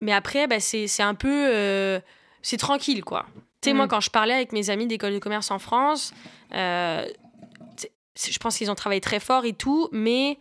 Mais 0.00 0.12
après, 0.12 0.46
ben, 0.46 0.58
c'est 0.60 0.86
c'est 0.86 1.02
un 1.02 1.14
peu. 1.14 1.28
euh, 1.54 2.00
c'est 2.42 2.56
tranquille, 2.56 3.04
quoi. 3.04 3.26
Tu 3.62 3.68
sais, 3.68 3.72
Mm. 3.74 3.76
moi, 3.76 3.88
quand 3.88 4.00
je 4.00 4.10
parlais 4.10 4.34
avec 4.34 4.52
mes 4.52 4.70
amis 4.70 4.86
d'école 4.86 5.12
de 5.12 5.18
commerce 5.18 5.50
en 5.50 5.58
France, 5.58 6.12
euh, 6.54 7.06
tu 7.76 7.86
je 8.32 8.38
pense 8.38 8.58
qu'ils 8.58 8.70
ont 8.70 8.74
travaillé 8.74 9.00
très 9.00 9.20
fort 9.20 9.44
et 9.44 9.52
tout, 9.54 9.88
mais 9.92 10.38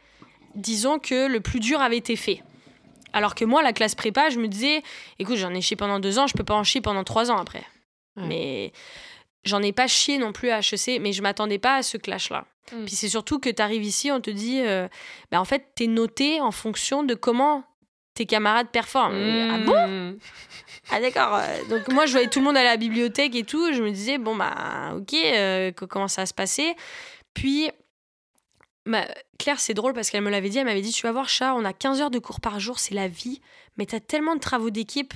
disons 0.56 1.00
que 1.00 1.28
le 1.28 1.40
plus 1.40 1.60
dur 1.60 1.80
avait 1.82 1.98
été 1.98 2.16
fait. 2.16 2.44
Alors 3.14 3.36
que 3.36 3.46
moi, 3.46 3.62
la 3.64 3.74
classe 3.74 3.96
prépa, 3.96 4.30
je 4.30 4.40
me 4.40 4.48
disais, 4.48 4.84
écoute, 5.18 5.38
j'en 5.38 5.54
ai 5.54 5.62
chié 5.62 5.76
pendant 5.78 6.00
deux 6.00 6.20
ans, 6.20 6.28
je 6.28 6.34
peux 6.34 6.44
pas 6.44 6.56
en 6.56 6.64
chier 6.64 6.82
pendant 6.82 7.04
trois 7.04 7.32
ans 7.32 7.38
après. 7.38 7.64
Mais 8.18 8.74
j'en 9.46 9.62
ai 9.62 9.72
pas 9.72 9.88
chié 9.88 10.18
non 10.18 10.34
plus 10.34 10.50
à 10.50 10.60
HEC, 10.60 11.00
mais 11.00 11.14
je 11.14 11.22
m'attendais 11.22 11.58
pas 11.60 11.76
à 11.78 11.84
ce 11.84 11.96
clash-là. 11.98 12.46
Mm. 12.74 12.86
Puis 12.86 12.96
c'est 12.96 13.08
surtout 13.10 13.40
que 13.40 13.50
tu 13.50 13.62
arrives 13.62 13.84
ici, 13.86 14.12
on 14.12 14.20
te 14.20 14.30
dit, 14.30 14.60
euh, 14.62 14.88
ben, 15.32 15.40
en 15.40 15.46
fait, 15.46 15.72
t'es 15.76 15.88
noté 15.88 16.42
en 16.42 16.52
fonction 16.52 17.04
de 17.04 17.14
comment 17.16 17.64
tes 18.16 18.26
camarades 18.26 18.68
performent. 18.70 19.16
Ah 19.16 19.58
bon? 19.60 19.88
Mm. 19.88 20.18
Ah 20.92 21.00
d'accord. 21.00 21.36
euh, 21.36 21.64
Donc 21.70 21.88
moi 21.90 22.06
je 22.06 22.12
voyais 22.14 22.28
tout 22.28 22.40
le 22.40 22.46
monde 22.46 22.58
aller 22.58 22.68
à 22.68 22.72
la 22.72 22.78
bibliothèque 22.78 23.36
et 23.36 23.44
tout. 23.44 23.72
Je 23.74 23.82
me 23.84 23.92
disais 23.92 24.18
bon 24.18 24.36
bah 24.36 24.94
ok 24.96 25.14
euh, 25.14 25.72
co- 25.72 25.88
comment 25.88 26.08
ça 26.08 26.22
va 26.22 26.26
se 26.26 26.34
passer? 26.34 26.76
Puis 27.34 27.70
Claire 29.38 29.60
c'est 29.60 29.74
drôle 29.76 29.94
parce 29.94 30.10
qu'elle 30.10 30.22
me 30.24 30.32
l'avait 30.32 30.50
dit. 30.50 30.58
Elle 30.58 30.66
m'avait 30.66 30.82
dit 30.82 30.92
tu 30.92 31.04
vas 31.04 31.12
voir 31.12 31.30
chat 31.30 31.54
on 31.54 31.64
a 31.66 31.74
15 31.74 32.02
heures 32.02 32.10
de 32.12 32.20
cours 32.20 32.42
par 32.42 32.60
jour 32.60 32.80
c'est 32.80 32.96
la 32.96 33.08
vie. 33.08 33.42
Mais 33.78 33.86
t'as 33.86 34.00
tellement 34.00 34.36
de 34.36 34.40
travaux 34.42 34.70
d'équipe. 34.72 35.14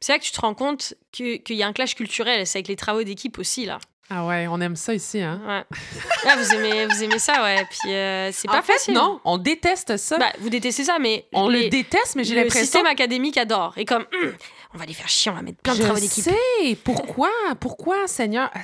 C'est 0.00 0.12
là 0.12 0.18
que 0.18 0.24
tu 0.24 0.32
te 0.32 0.40
rends 0.40 0.54
compte 0.54 0.94
que- 1.16 1.36
qu'il 1.36 1.56
y 1.56 1.62
a 1.62 1.66
un 1.68 1.72
clash 1.72 1.94
culturel. 1.94 2.46
C'est 2.46 2.58
avec 2.58 2.68
les 2.68 2.76
travaux 2.76 3.02
d'équipe 3.04 3.38
aussi 3.38 3.66
là. 3.66 3.78
Ah 4.14 4.26
ouais, 4.26 4.46
on 4.48 4.60
aime 4.60 4.76
ça 4.76 4.92
ici, 4.92 5.20
hein? 5.22 5.40
Ouais. 5.46 5.78
Ah, 6.26 6.36
vous 6.36 6.54
aimez 6.54 6.86
vous 6.86 7.02
aimez 7.02 7.18
ça 7.18 7.42
ouais. 7.42 7.64
Puis 7.70 7.92
euh, 7.94 8.30
c'est 8.32 8.48
En 8.48 8.52
pas 8.52 8.62
fait, 8.62 8.72
facile. 8.74 8.94
non, 8.94 9.20
on 9.24 9.38
déteste 9.38 9.96
ça. 9.96 10.18
Bah, 10.18 10.32
vous 10.40 10.50
détestez 10.50 10.84
ça 10.84 10.98
mais 10.98 11.26
on 11.32 11.48
les- 11.48 11.64
le 11.64 11.68
déteste, 11.68 12.16
mais 12.16 12.24
j'ai 12.24 12.34
le 12.34 12.40
l'impression. 12.42 12.64
système 12.64 12.86
académique 12.86 13.38
adore. 13.38 13.72
Et 13.76 13.84
comme 13.84 14.04
hum, 14.22 14.34
on 14.74 14.78
va 14.78 14.86
les 14.86 14.94
faire 14.94 15.08
chier 15.08 15.30
on 15.30 15.34
va 15.34 15.42
mettre 15.42 15.58
plein 15.60 15.72
de 15.74 15.78
je 15.78 15.82
travaux 15.84 16.00
d'équipe. 16.00 16.24
sais. 16.24 16.76
Pourquoi? 16.84 17.30
Pourquoi, 17.60 18.06
Seigneur? 18.08 18.50
Ah, 18.54 18.62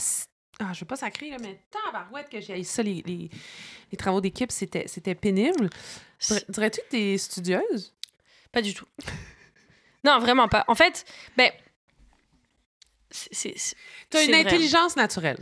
Ah, 0.61 0.73
je 0.73 0.81
veux 0.81 0.87
pas 0.87 0.97
sacrer, 0.97 1.31
là, 1.31 1.37
mais 1.41 1.61
tabarouette 1.71 2.29
que 2.29 2.41
j'ai 2.41 2.63
ça, 2.65 2.83
les, 2.83 3.03
les, 3.07 3.31
les 3.93 3.97
travaux 3.99 4.21
d'équipe, 4.21 4.51
c'était 4.53 4.87
c'était 4.89 5.15
pénible. 5.15 5.71
Dir- 6.29 6.43
Dirais-tu 6.49 6.81
que 6.81 6.87
t'es 6.91 7.19
studieuse? 7.19 7.95
Pas 8.53 8.63
du 8.63 8.75
tout. 8.75 8.87
non, 10.05 10.19
vraiment 10.19 10.49
pas. 10.49 10.65
En 10.69 10.75
fait, 10.75 11.05
ben. 11.37 11.51
c'est- 13.11 13.55
T'as 14.11 14.25
une 14.25 14.31
vrai. 14.33 14.41
intelligence 14.41 14.97
naturelle. 14.97 15.39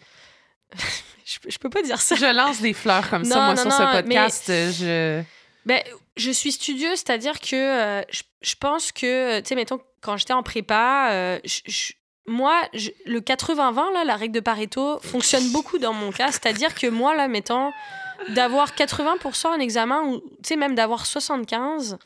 Je, 1.28 1.38
je 1.48 1.58
peux 1.58 1.68
pas 1.70 1.82
dire 1.82 2.00
ça. 2.00 2.14
Je 2.14 2.24
lance 2.32 2.60
des 2.60 2.72
fleurs 2.72 3.10
comme 3.10 3.24
ça, 3.24 3.34
moi, 3.46 3.54
non, 3.56 3.62
sur 3.62 3.70
non, 3.70 3.76
ce 3.78 3.96
podcast. 4.00 4.44
Je... 4.46 5.20
Ben, 5.64 5.82
je 6.16 6.30
suis 6.30 6.52
studieuse, 6.52 6.98
c'est-à-dire 7.00 7.40
que 7.40 7.56
euh, 7.56 8.02
je, 8.08 8.22
je 8.42 8.54
pense 8.54 8.92
que, 8.92 9.40
tu 9.40 9.46
sais, 9.48 9.54
mettons, 9.56 9.80
quand 10.06 10.16
j'étais 10.16 10.32
en 10.32 10.42
prépa, 10.42 11.10
euh, 11.10 11.38
je- 11.44 11.60
je- 11.66 11.92
moi, 12.26 12.60
je- 12.72 12.90
le 13.04 13.20
80-20, 13.20 13.92
là, 13.92 14.04
la 14.04 14.16
règle 14.16 14.34
de 14.34 14.40
Pareto, 14.40 14.98
fonctionne 15.00 15.50
beaucoup 15.52 15.78
dans 15.78 15.92
mon 15.92 16.10
cas. 16.12 16.32
C'est-à-dire 16.32 16.74
que 16.74 16.86
moi, 16.86 17.14
là, 17.14 17.28
mettons, 17.28 17.70
d'avoir 18.30 18.74
80% 18.74 19.50
en 19.50 19.58
examen, 19.60 20.02
ou, 20.04 20.20
tu 20.20 20.26
sais, 20.44 20.56
même 20.56 20.74
d'avoir 20.74 21.04
75, 21.06 21.98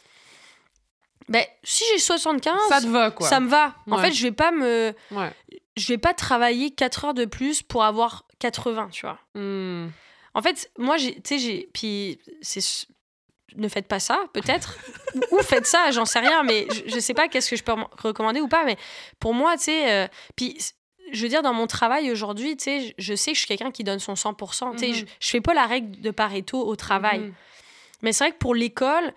ben, 1.28 1.44
si 1.62 1.84
j'ai 1.92 1.98
75, 2.00 2.58
Ça 2.68 2.80
te 2.80 2.86
va, 2.86 3.10
quoi. 3.12 3.28
ça 3.28 3.38
me 3.40 3.48
va. 3.48 3.74
En 3.90 3.98
fait, 3.98 4.12
je 4.12 4.22
vais 4.22 4.32
pas 4.32 4.50
me... 4.50 4.92
Ouais. 5.12 5.30
je 5.76 5.86
vais 5.88 5.98
pas 5.98 6.12
travailler 6.12 6.70
4 6.72 7.04
heures 7.04 7.14
de 7.14 7.24
plus 7.24 7.62
pour 7.62 7.84
avoir 7.84 8.24
80, 8.40 8.88
tu 8.90 9.06
vois. 9.06 9.18
Hmm. 9.34 9.88
En 10.34 10.42
fait, 10.42 10.70
moi, 10.78 10.96
j'ai, 10.96 11.14
tu 11.14 11.20
sais, 11.24 11.38
j'ai, 11.38 11.68
puis 11.72 12.18
c'est, 12.42 12.60
ne 13.56 13.68
faites 13.68 13.86
pas 13.88 14.00
ça, 14.00 14.20
peut-être, 14.32 14.78
ou, 15.14 15.36
ou 15.38 15.42
faites 15.42 15.66
ça, 15.66 15.90
j'en 15.90 16.04
sais 16.04 16.20
rien, 16.20 16.42
mais 16.42 16.66
je, 16.70 16.92
je 16.94 16.98
sais 17.00 17.14
pas 17.14 17.28
qu'est-ce 17.28 17.50
que 17.50 17.56
je 17.56 17.62
peux 17.64 17.74
recommander 18.02 18.40
ou 18.40 18.48
pas, 18.48 18.64
mais 18.64 18.76
pour 19.18 19.34
moi, 19.34 19.56
tu 19.56 19.64
sais, 19.64 19.92
euh, 19.92 20.08
puis 20.36 20.56
je 21.12 21.22
veux 21.22 21.28
dire, 21.28 21.42
dans 21.42 21.52
mon 21.54 21.66
travail 21.66 22.10
aujourd'hui, 22.12 22.56
tu 22.56 22.64
sais, 22.64 22.94
je, 22.96 23.14
sais 23.14 23.32
que 23.32 23.34
je 23.34 23.40
suis 23.40 23.48
quelqu'un 23.48 23.70
qui 23.72 23.82
donne 23.84 23.98
son 23.98 24.14
100%, 24.14 24.72
tu 24.72 24.78
sais, 24.78 24.86
Mhm. 24.88 24.94
je, 24.94 25.04
je 25.18 25.28
fais 25.30 25.40
pas 25.40 25.54
la 25.54 25.66
règle 25.66 26.00
de 26.00 26.10
Pareto 26.10 26.64
au 26.64 26.76
travail. 26.76 27.18
Mhm. 27.20 27.34
Mais 28.02 28.12
c'est 28.12 28.24
vrai 28.24 28.32
que 28.32 28.38
pour 28.38 28.54
l'école, 28.54 29.12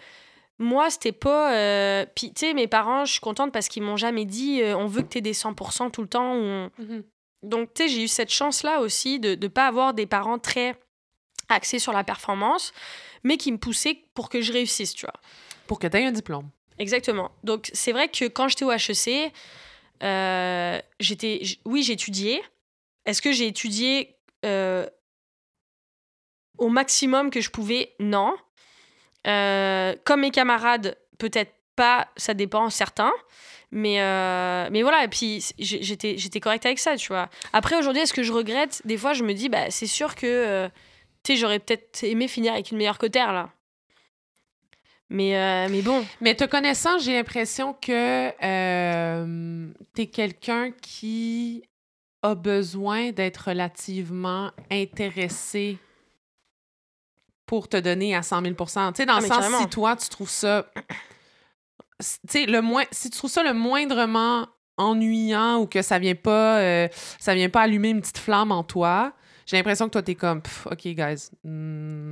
moi, 0.59 0.89
c'était 0.89 1.11
pas. 1.11 1.53
euh, 1.53 2.05
Puis, 2.15 2.33
tu 2.33 2.45
sais, 2.47 2.53
mes 2.53 2.67
parents, 2.67 3.05
je 3.05 3.11
suis 3.13 3.21
contente 3.21 3.51
parce 3.51 3.67
qu'ils 3.67 3.83
m'ont 3.83 3.97
jamais 3.97 4.25
dit 4.25 4.61
euh, 4.61 4.75
on 4.77 4.87
veut 4.87 5.01
que 5.03 5.07
tu 5.09 5.17
aies 5.19 5.21
des 5.21 5.33
100% 5.33 5.89
tout 5.91 6.01
le 6.01 6.07
temps. 6.07 6.33
Ou 6.35 6.39
on- 6.41 6.71
Mhm. 6.79 7.03
Donc, 7.43 7.73
tu 7.73 7.83
sais, 7.83 7.89
j'ai 7.89 8.03
eu 8.03 8.07
cette 8.07 8.31
chance-là 8.31 8.79
aussi 8.79 9.19
de 9.19 9.35
ne 9.35 9.47
pas 9.47 9.67
avoir 9.67 9.93
des 9.93 10.05
parents 10.05 10.39
très 10.39 10.75
axés 11.49 11.79
sur 11.79 11.91
la 11.93 12.03
performance, 12.03 12.71
mais 13.23 13.37
qui 13.37 13.51
me 13.51 13.57
poussaient 13.57 13.99
pour 14.13 14.29
que 14.29 14.41
je 14.41 14.51
réussisse, 14.53 14.93
tu 14.93 15.05
vois. 15.05 15.19
Pour 15.67 15.79
que 15.79 15.87
tu 15.87 15.97
aies 15.97 16.05
un 16.05 16.11
diplôme. 16.11 16.49
Exactement. 16.79 17.31
Donc, 17.43 17.69
c'est 17.73 17.91
vrai 17.91 18.09
que 18.09 18.25
quand 18.25 18.47
j'étais 18.47 18.65
au 18.65 18.71
HEC, 18.71 19.31
euh, 20.03 20.79
j'étais. 20.99 21.41
Oui, 21.65 21.89
étudié. 21.89 22.41
Est-ce 23.05 23.21
que 23.21 23.31
j'ai 23.31 23.47
étudié 23.47 24.15
euh, 24.45 24.87
au 26.57 26.69
maximum 26.69 27.29
que 27.29 27.41
je 27.41 27.49
pouvais? 27.49 27.93
Non. 27.99 28.35
Euh, 29.27 29.95
comme 30.03 30.21
mes 30.21 30.31
camarades, 30.31 30.97
peut-être 31.17 31.53
pas, 31.75 32.09
ça 32.17 32.33
dépend, 32.33 32.69
certains. 32.69 33.13
Mais, 33.71 34.01
euh, 34.01 34.67
mais 34.71 34.83
voilà, 34.83 35.03
et 35.03 35.07
puis 35.07 35.43
j'étais, 35.57 36.15
j'étais 36.17 36.39
correcte 36.39 36.65
avec 36.65 36.77
ça, 36.77 36.95
tu 36.95 37.07
vois. 37.07 37.29
Après, 37.53 37.75
aujourd'hui, 37.75 38.03
est-ce 38.03 38.13
que 38.13 38.21
je 38.21 38.31
regrette? 38.31 38.81
Des 38.85 38.97
fois, 38.97 39.13
je 39.13 39.23
me 39.23 39.33
dis, 39.33 39.49
bah, 39.49 39.71
c'est 39.71 39.87
sûr 39.87 40.13
que, 40.15 40.27
euh, 40.27 40.69
tu 41.23 41.33
sais, 41.33 41.37
j'aurais 41.37 41.59
peut-être 41.59 42.03
aimé 42.03 42.27
finir 42.27 42.53
avec 42.53 42.71
une 42.71 42.77
meilleure 42.77 42.97
cotère, 42.97 43.33
là. 43.33 43.49
Mais, 45.09 45.37
euh, 45.37 45.67
mais 45.69 45.81
bon. 45.81 46.03
Mais 46.21 46.35
te 46.35 46.43
connaissant, 46.43 46.97
j'ai 46.97 47.13
l'impression 47.13 47.73
que 47.73 48.29
tu 49.95 50.01
es 50.01 50.07
quelqu'un 50.07 50.71
qui 50.71 51.63
a 52.23 52.35
besoin 52.35 53.11
d'être 53.11 53.49
relativement 53.49 54.51
intéressé 54.71 55.77
pour 57.45 57.67
te 57.67 57.77
donner 57.77 58.15
à 58.15 58.23
100 58.23 58.41
000% 58.41 58.93
Tu 58.93 58.97
sais, 58.97 59.05
dans 59.05 59.17
ah, 59.17 59.21
le 59.21 59.27
sens, 59.27 59.61
si 59.61 59.67
toi, 59.67 59.95
tu 59.95 60.09
trouves 60.09 60.29
ça 60.29 60.65
le 62.33 62.59
moins, 62.61 62.85
si 62.91 63.09
tu 63.09 63.17
trouves 63.17 63.29
ça 63.29 63.43
le 63.43 63.53
moindrement 63.53 64.47
ennuyant 64.77 65.59
ou 65.59 65.67
que 65.67 65.81
ça 65.81 65.99
vient 65.99 66.15
pas, 66.15 66.59
euh, 66.59 66.87
ça 67.19 67.35
vient 67.35 67.49
pas 67.49 67.61
allumer 67.61 67.89
une 67.89 68.01
petite 68.01 68.17
flamme 68.17 68.51
en 68.51 68.63
toi, 68.63 69.13
j'ai 69.45 69.57
l'impression 69.57 69.87
que 69.87 69.91
toi, 69.91 70.01
t'es 70.01 70.15
comme, 70.15 70.41
OK, 70.65 70.81
guys. 70.83 71.29
Hmm. 71.43 72.09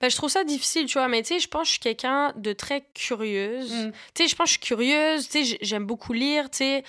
Ben, 0.00 0.10
je 0.10 0.16
trouve 0.16 0.30
ça 0.30 0.44
difficile, 0.44 0.86
tu 0.86 0.98
vois, 0.98 1.08
mais 1.08 1.22
tu 1.22 1.34
sais, 1.34 1.40
je 1.40 1.48
pense 1.48 1.62
que 1.62 1.66
je 1.66 1.70
suis 1.72 1.80
quelqu'un 1.80 2.32
de 2.36 2.52
très 2.52 2.86
curieuse. 2.94 3.72
Hmm. 3.72 3.90
Tu 4.14 4.22
sais, 4.22 4.28
je 4.28 4.36
pense 4.36 4.46
que 4.46 4.60
je 4.60 4.64
suis 4.64 4.74
curieuse, 4.74 5.28
tu 5.28 5.44
sais, 5.44 5.58
j'aime 5.62 5.86
beaucoup 5.86 6.12
lire, 6.12 6.50
tu 6.50 6.58
sais. 6.58 6.84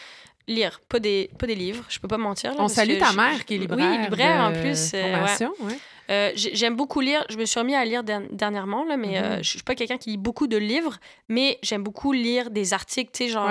Lire, 0.48 0.80
pas 0.88 1.00
des, 1.00 1.32
pas 1.40 1.48
des 1.48 1.56
livres, 1.56 1.84
je 1.90 2.00
peux 2.00 2.08
pas 2.08 2.20
mentir. 2.20 2.54
On 2.60 2.68
salue 2.68 3.00
ta 3.00 3.14
mère 3.14 3.46
qui 3.46 3.56
est 3.56 3.58
libraire. 3.58 3.90
Oui, 3.90 4.04
libraire 4.04 4.44
en 4.44 4.52
plus. 4.52 4.92
Euh, 4.94 5.26
ouais. 5.60 5.78
Euh, 6.12 6.32
j'aime 6.36 6.76
beaucoup 6.76 7.02
lire. 7.02 7.26
Je 7.30 7.38
me 7.38 7.46
suis 7.46 7.60
remis 7.60 7.74
à 7.74 7.84
lire 7.84 8.04
dernièrement, 8.04 8.84
là, 8.84 8.96
mais 8.96 9.18
euh, 9.18 9.38
mhm. 9.38 9.44
je 9.44 9.50
suis 9.50 9.64
pas 9.64 9.74
quelqu'un 9.74 9.98
qui 9.98 10.12
lit 10.12 10.18
beaucoup 10.18 10.46
de 10.46 10.58
livres, 10.58 10.98
mais 11.30 11.58
j'aime 11.64 11.82
beaucoup 11.82 12.12
lire 12.12 12.52
des 12.52 12.74
articles, 12.74 13.10
tu 13.12 13.24
sais, 13.24 13.30
genre, 13.32 13.50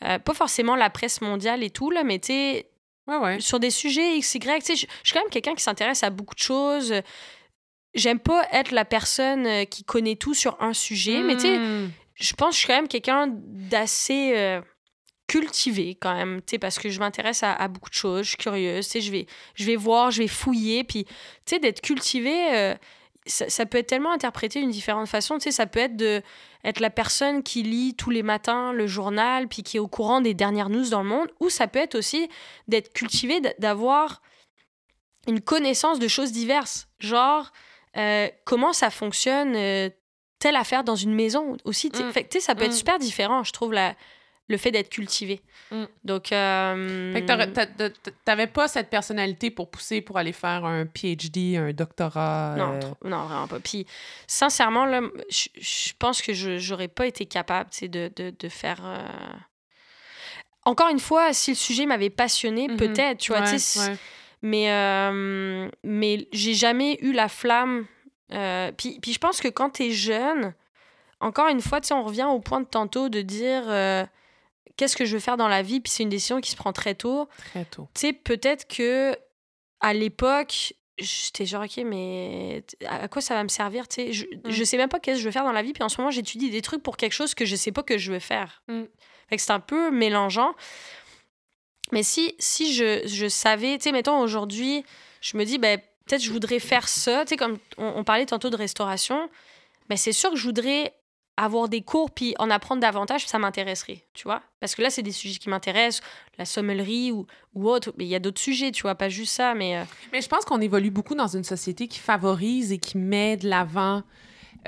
pas 0.00 0.34
forcément 0.34 0.74
la 0.74 0.90
presse 0.90 1.20
mondiale 1.20 1.62
et 1.62 1.70
tout, 1.70 1.92
là, 1.92 2.02
mais 2.02 2.18
tu 2.18 2.32
sais, 2.32 2.66
sur 3.40 3.60
des 3.60 3.70
sujets 3.70 4.16
X, 4.18 4.34
Y, 4.34 4.64
tu 4.64 4.76
sais, 4.76 4.76
je 4.76 4.86
suis 5.04 5.14
quand 5.14 5.20
même 5.20 5.30
quelqu'un 5.30 5.54
qui 5.54 5.62
s'intéresse 5.62 6.02
à 6.02 6.10
beaucoup 6.10 6.34
de 6.34 6.40
choses. 6.40 6.94
J'aime 7.94 8.20
pas 8.20 8.46
être 8.52 8.70
la 8.70 8.84
personne 8.84 9.66
qui 9.66 9.84
connaît 9.84 10.16
tout 10.16 10.34
sur 10.34 10.56
un 10.62 10.72
sujet, 10.72 11.22
mais 11.22 11.34
tu 11.34 11.42
sais, 11.42 11.58
hmm. 11.58 11.90
je 12.14 12.34
pense 12.34 12.50
que 12.50 12.54
je 12.54 12.58
suis 12.58 12.66
quand 12.68 12.76
même 12.76 12.88
quelqu'un 12.88 13.28
d'assez 13.30 14.60
cultiver 15.32 15.96
quand 15.98 16.14
même, 16.14 16.42
tu 16.42 16.52
sais, 16.52 16.58
parce 16.58 16.78
que 16.78 16.90
je 16.90 16.98
m'intéresse 17.00 17.42
à, 17.42 17.66
beaucoup 17.68 17.88
de 17.88 17.94
choses, 17.94 18.24
je 18.24 18.28
suis 18.30 18.36
curieuse, 18.36 18.86
tu 18.86 18.92
sais, 18.92 19.00
je 19.00 19.10
vais, 19.10 19.26
je 19.54 19.64
vais 19.64 19.76
voir, 19.76 20.10
je 20.10 20.18
vais 20.18 20.28
fouiller, 20.28 20.84
puis, 20.84 21.04
tu 21.04 21.12
sais, 21.46 21.58
d'être 21.58 21.80
cultivé, 21.80 22.54
euh, 22.54 22.74
ça, 23.26 23.66
peut 23.66 23.78
être 23.78 23.86
tellement 23.86 24.12
interprété 24.12 24.60
d'une 24.60 24.70
différente 24.70 25.06
façon, 25.06 25.38
tu 25.38 25.44
sais, 25.44 25.50
ça 25.52 25.66
peut 25.66 25.78
être 25.78 25.96
de 25.96 26.22
être 26.64 26.80
la 26.80 26.90
personne 26.90 27.42
qui 27.42 27.62
lit 27.62 27.94
tous 27.94 28.10
les 28.10 28.22
matins 28.22 28.72
le 28.72 28.86
journal, 28.86 29.48
puis 29.48 29.62
qui 29.62 29.76
est 29.76 29.80
au 29.80 29.88
courant 29.88 30.20
des 30.20 30.34
dernières 30.34 30.68
news 30.68 30.88
dans 30.88 31.02
le 31.02 31.08
monde, 31.08 31.28
ou 31.40 31.48
ça 31.48 31.68
peut 31.68 31.78
être 31.78 31.94
aussi 31.94 32.28
d'être 32.68 32.92
cultivé, 32.92 33.40
d'avoir 33.58 34.22
une 35.28 35.40
connaissance 35.40 35.98
de 35.98 36.08
choses 36.08 36.32
diverses, 36.32 36.88
genre 36.98 37.52
euh, 37.96 38.28
comment 38.44 38.72
ça 38.72 38.90
fonctionne 38.90 39.54
euh, 39.54 39.88
telle 40.38 40.56
affaire 40.56 40.82
dans 40.82 40.96
une 40.96 41.14
maison 41.14 41.56
aussi, 41.64 41.90
tu 41.90 41.98
sais, 41.98 42.04
mm. 42.04 42.40
ça 42.40 42.54
peut 42.54 42.64
être 42.64 42.72
mm. 42.72 42.76
super 42.76 42.98
différent, 42.98 43.44
je 43.44 43.52
trouve, 43.52 43.72
la 43.72 43.94
le 44.48 44.56
fait 44.56 44.70
d'être 44.70 44.90
cultivé. 44.90 45.40
Mm. 45.70 45.84
Donc. 46.04 46.32
Euh... 46.32 47.12
Fait 47.12 47.22
que 47.22 47.88
t'avais 48.24 48.46
pas 48.46 48.68
cette 48.68 48.90
personnalité 48.90 49.50
pour 49.50 49.70
pousser 49.70 50.00
pour 50.00 50.18
aller 50.18 50.32
faire 50.32 50.64
un 50.64 50.86
PhD, 50.86 51.56
un 51.56 51.72
doctorat. 51.72 52.54
Non, 52.56 52.74
euh, 52.74 52.80
non 53.04 53.24
vraiment 53.24 53.48
pas. 53.48 53.60
Puis, 53.60 53.86
sincèrement, 54.26 54.84
là, 54.84 55.00
je 55.30 55.92
pense 55.98 56.22
que 56.22 56.32
je 56.32 56.58
j'aurais 56.58 56.88
pas 56.88 57.06
été 57.06 57.26
capable 57.26 57.70
de, 57.82 58.10
de, 58.14 58.34
de 58.38 58.48
faire. 58.48 58.80
Euh, 58.84 59.36
encore 60.64 60.88
une 60.88 61.00
fois, 61.00 61.32
si 61.32 61.52
le 61.52 61.56
sujet 61.56 61.86
m'avait 61.86 62.10
passionné, 62.10 62.68
mm-hmm. 62.68 62.76
peut-être, 62.76 63.18
tu 63.18 63.32
vois, 63.32 63.44
Mais, 64.42 64.72
euh, 64.72 65.68
mais 65.82 66.28
j'ai 66.32 66.54
jamais 66.54 66.98
eu 67.00 67.12
la 67.12 67.28
flamme. 67.28 67.86
puis, 68.76 68.98
puis 69.00 69.12
je 69.12 69.18
pense 69.18 69.40
que 69.40 69.48
quand 69.48 69.70
t'es 69.70 69.90
jeune, 69.90 70.54
encore 71.20 71.48
une 71.48 71.60
fois, 71.60 71.80
on 71.92 72.02
revient 72.02 72.26
au 72.28 72.40
point 72.40 72.60
de 72.60 72.66
tantôt 72.66 73.08
de 73.08 73.22
dire 73.22 73.64
qu'est-ce 74.76 74.96
que 74.96 75.04
je 75.04 75.14
veux 75.14 75.20
faire 75.20 75.36
dans 75.36 75.48
la 75.48 75.62
vie, 75.62 75.80
puis 75.80 75.90
c'est 75.90 76.02
une 76.02 76.08
décision 76.08 76.40
qui 76.40 76.50
se 76.50 76.56
prend 76.56 76.72
très 76.72 76.94
tôt. 76.94 77.28
Très 77.50 77.64
tôt. 77.64 77.88
Tu 77.94 78.00
sais, 78.00 78.12
peut-être 78.12 78.66
que 78.66 79.16
à 79.80 79.94
l'époque, 79.94 80.74
j'étais 80.98 81.46
genre, 81.46 81.64
ok, 81.64 81.82
mais 81.84 82.64
à 82.86 83.08
quoi 83.08 83.20
ça 83.22 83.34
va 83.34 83.42
me 83.42 83.48
servir 83.48 83.88
Tu 83.88 83.94
sais, 83.96 84.12
je, 84.12 84.24
mm. 84.24 84.50
je 84.50 84.64
sais 84.64 84.76
même 84.76 84.88
pas 84.88 85.00
qu'est-ce 85.00 85.16
que 85.16 85.22
je 85.22 85.28
veux 85.28 85.32
faire 85.32 85.44
dans 85.44 85.52
la 85.52 85.62
vie, 85.62 85.72
puis 85.72 85.82
en 85.82 85.88
ce 85.88 86.00
moment, 86.00 86.10
j'étudie 86.10 86.50
des 86.50 86.62
trucs 86.62 86.82
pour 86.82 86.96
quelque 86.96 87.12
chose 87.12 87.34
que 87.34 87.44
je 87.44 87.56
sais 87.56 87.72
pas 87.72 87.82
que 87.82 87.98
je 87.98 88.12
veux 88.12 88.18
faire. 88.18 88.62
Mm. 88.68 88.82
Fait 89.28 89.36
que 89.36 89.42
c'est 89.42 89.52
un 89.52 89.60
peu 89.60 89.90
mélangeant. 89.90 90.54
Mais 91.90 92.02
si, 92.02 92.34
si 92.38 92.72
je, 92.74 93.06
je 93.06 93.28
savais, 93.28 93.76
tu 93.78 93.84
sais, 93.84 93.92
mettons 93.92 94.18
aujourd'hui, 94.20 94.84
je 95.20 95.36
me 95.36 95.44
dis, 95.44 95.58
ben, 95.58 95.78
peut-être 96.06 96.22
je 96.22 96.30
voudrais 96.30 96.58
faire 96.58 96.88
ça, 96.88 97.24
tu 97.24 97.30
sais, 97.30 97.36
comme 97.36 97.58
on, 97.76 97.92
on, 97.96 98.04
parlait 98.04 98.26
tantôt 98.26 98.50
de 98.50 98.56
restauration, 98.56 99.28
mais 99.88 99.96
c'est 99.96 100.12
sûr 100.12 100.30
que 100.30 100.36
je 100.36 100.44
voudrais 100.44 100.94
avoir 101.36 101.68
des 101.68 101.82
cours 101.82 102.10
puis 102.10 102.34
en 102.38 102.50
apprendre 102.50 102.80
davantage, 102.80 103.26
ça 103.26 103.38
m'intéresserait, 103.38 104.04
tu 104.14 104.24
vois. 104.24 104.42
Parce 104.60 104.74
que 104.74 104.82
là, 104.82 104.90
c'est 104.90 105.02
des 105.02 105.12
sujets 105.12 105.38
qui 105.38 105.48
m'intéressent, 105.48 106.02
la 106.38 106.44
sommellerie 106.44 107.10
ou, 107.12 107.26
ou 107.54 107.68
autre. 107.68 107.92
Mais 107.96 108.04
il 108.04 108.10
y 108.10 108.14
a 108.14 108.18
d'autres 108.18 108.40
sujets, 108.40 108.70
tu 108.70 108.82
vois, 108.82 108.94
pas 108.94 109.08
juste 109.08 109.34
ça, 109.34 109.54
mais... 109.54 109.78
Euh, 109.78 109.84
mais 110.12 110.20
je 110.20 110.28
pense 110.28 110.44
qu'on 110.44 110.60
évolue 110.60 110.90
beaucoup 110.90 111.14
dans 111.14 111.28
une 111.28 111.44
société 111.44 111.88
qui 111.88 111.98
favorise 111.98 112.72
et 112.72 112.78
qui 112.78 112.98
met 112.98 113.36
de 113.36 113.48
l'avant 113.48 114.02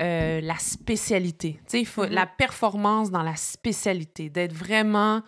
euh, 0.01 0.41
la 0.41 0.57
spécialité. 0.57 1.53
Tu 1.53 1.63
sais, 1.67 1.79
il 1.81 1.85
faut 1.85 2.05
mm-hmm. 2.05 2.13
la 2.13 2.25
performance 2.25 3.11
dans 3.11 3.23
la 3.23 3.35
spécialité, 3.35 4.29
d'être 4.29 4.53
vraiment 4.53 5.21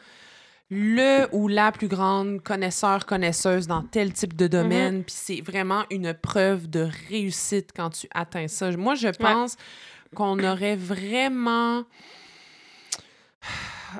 le 0.69 1.27
ou 1.31 1.47
la 1.47 1.71
plus 1.71 1.87
grande 1.87 2.41
connaisseur, 2.43 3.05
connaisseuse 3.05 3.67
dans 3.67 3.83
tel 3.83 4.11
type 4.11 4.35
de 4.35 4.47
domaine. 4.47 4.99
Mm-hmm. 4.99 5.03
Puis 5.03 5.15
c'est 5.15 5.41
vraiment 5.41 5.85
une 5.91 6.13
preuve 6.13 6.67
de 6.67 6.89
réussite 7.09 7.69
quand 7.73 7.91
tu 7.91 8.07
atteins 8.13 8.49
ça. 8.49 8.71
Moi, 8.71 8.95
je 8.95 9.07
pense 9.07 9.55
qu'on 10.15 10.43
aurait 10.43 10.75
vraiment... 10.75 11.83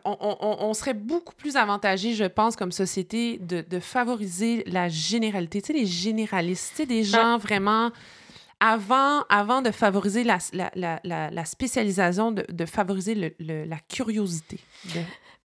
On, 0.04 0.74
serait 0.74 0.94
beaucoup 0.94 1.34
plus 1.34 1.56
avantagé, 1.56 2.14
je 2.14 2.26
pense, 2.26 2.56
comme 2.56 2.72
société, 2.72 3.40
de, 3.40 3.80
favoriser 3.80 4.64
la 4.68 4.90
généralité. 4.90 5.62
Tu 5.62 5.68
sais, 5.68 5.74
les 5.74 5.86
généralistes, 5.86 6.72
tu 6.72 6.76
sais, 6.78 6.86
des 6.86 7.04
gens 7.04 7.38
vraiment 7.38 7.92
avant, 8.60 9.22
avant 9.30 9.62
de 9.62 9.72
favoriser 9.72 10.24
la, 10.24 10.40
la, 10.76 11.00
la, 11.04 11.46
spécialisation, 11.46 12.32
de, 12.32 12.66
favoriser 12.66 13.36
la 13.40 13.80
curiosité. 13.88 14.60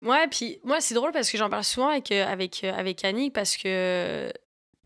Ouais, 0.04 0.28
puis 0.28 0.58
moi, 0.64 0.80
c'est 0.80 0.94
drôle 0.94 1.12
parce 1.12 1.30
que 1.30 1.38
j'en 1.38 1.48
parle 1.48 1.64
souvent 1.64 1.88
avec, 1.88 2.12
euh, 2.12 2.26
avec, 2.26 2.62
euh, 2.62 2.72
avec 2.74 3.04
Annie 3.04 3.30
parce 3.30 3.56
que, 3.56 4.30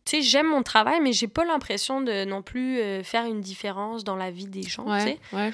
tu 0.09 0.17
sais, 0.17 0.23
j'aime 0.23 0.49
mon 0.49 0.63
travail, 0.63 1.01
mais 1.01 1.13
j'ai 1.13 1.29
pas 1.29 1.45
l'impression 1.45 2.01
de 2.01 2.25
non 2.25 2.43
plus 2.43 2.79
euh, 2.79 3.03
faire 3.03 3.27
une 3.27 3.41
différence 3.41 4.05
dans 4.05 4.17
la 4.17 4.31
vie 4.31 4.47
des 4.47 4.63
gens, 4.63 4.85
tu 4.99 5.05
sais. 5.05 5.53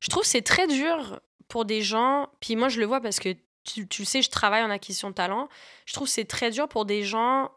Je 0.00 0.08
trouve 0.08 0.24
c'est 0.24 0.42
très 0.42 0.66
dur 0.66 1.20
pour 1.48 1.66
des 1.66 1.82
gens, 1.82 2.30
puis 2.40 2.56
moi, 2.56 2.68
je 2.68 2.80
le 2.80 2.86
vois 2.86 3.00
parce 3.00 3.20
que 3.20 3.36
tu, 3.64 3.86
tu 3.86 4.06
sais, 4.06 4.22
je 4.22 4.30
travaille 4.30 4.62
en 4.62 4.70
acquisition 4.70 5.10
de 5.10 5.14
talent. 5.14 5.48
Je 5.84 5.92
trouve 5.92 6.08
c'est 6.08 6.24
très 6.24 6.50
dur 6.50 6.68
pour 6.68 6.86
des 6.86 7.02
gens. 7.02 7.50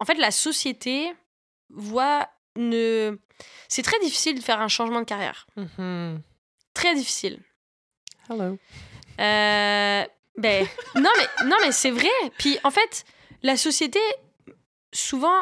En 0.00 0.06
fait, 0.06 0.14
la 0.14 0.30
société 0.30 1.12
voit 1.68 2.28
ne. 2.56 3.18
C'est 3.68 3.82
très 3.82 3.98
difficile 4.00 4.38
de 4.38 4.42
faire 4.42 4.60
un 4.60 4.68
changement 4.68 5.00
de 5.00 5.04
carrière. 5.04 5.46
Mm-hmm. 5.58 6.18
Très 6.72 6.94
difficile. 6.94 7.42
Hello. 8.30 8.56
Euh, 9.20 10.04
ben, 10.36 10.66
non, 10.94 11.10
mais, 11.18 11.46
non, 11.46 11.56
mais 11.62 11.72
c'est 11.72 11.90
vrai. 11.90 12.08
Puis, 12.38 12.58
en 12.64 12.70
fait, 12.70 13.04
la 13.42 13.56
société, 13.56 14.00
souvent, 14.92 15.40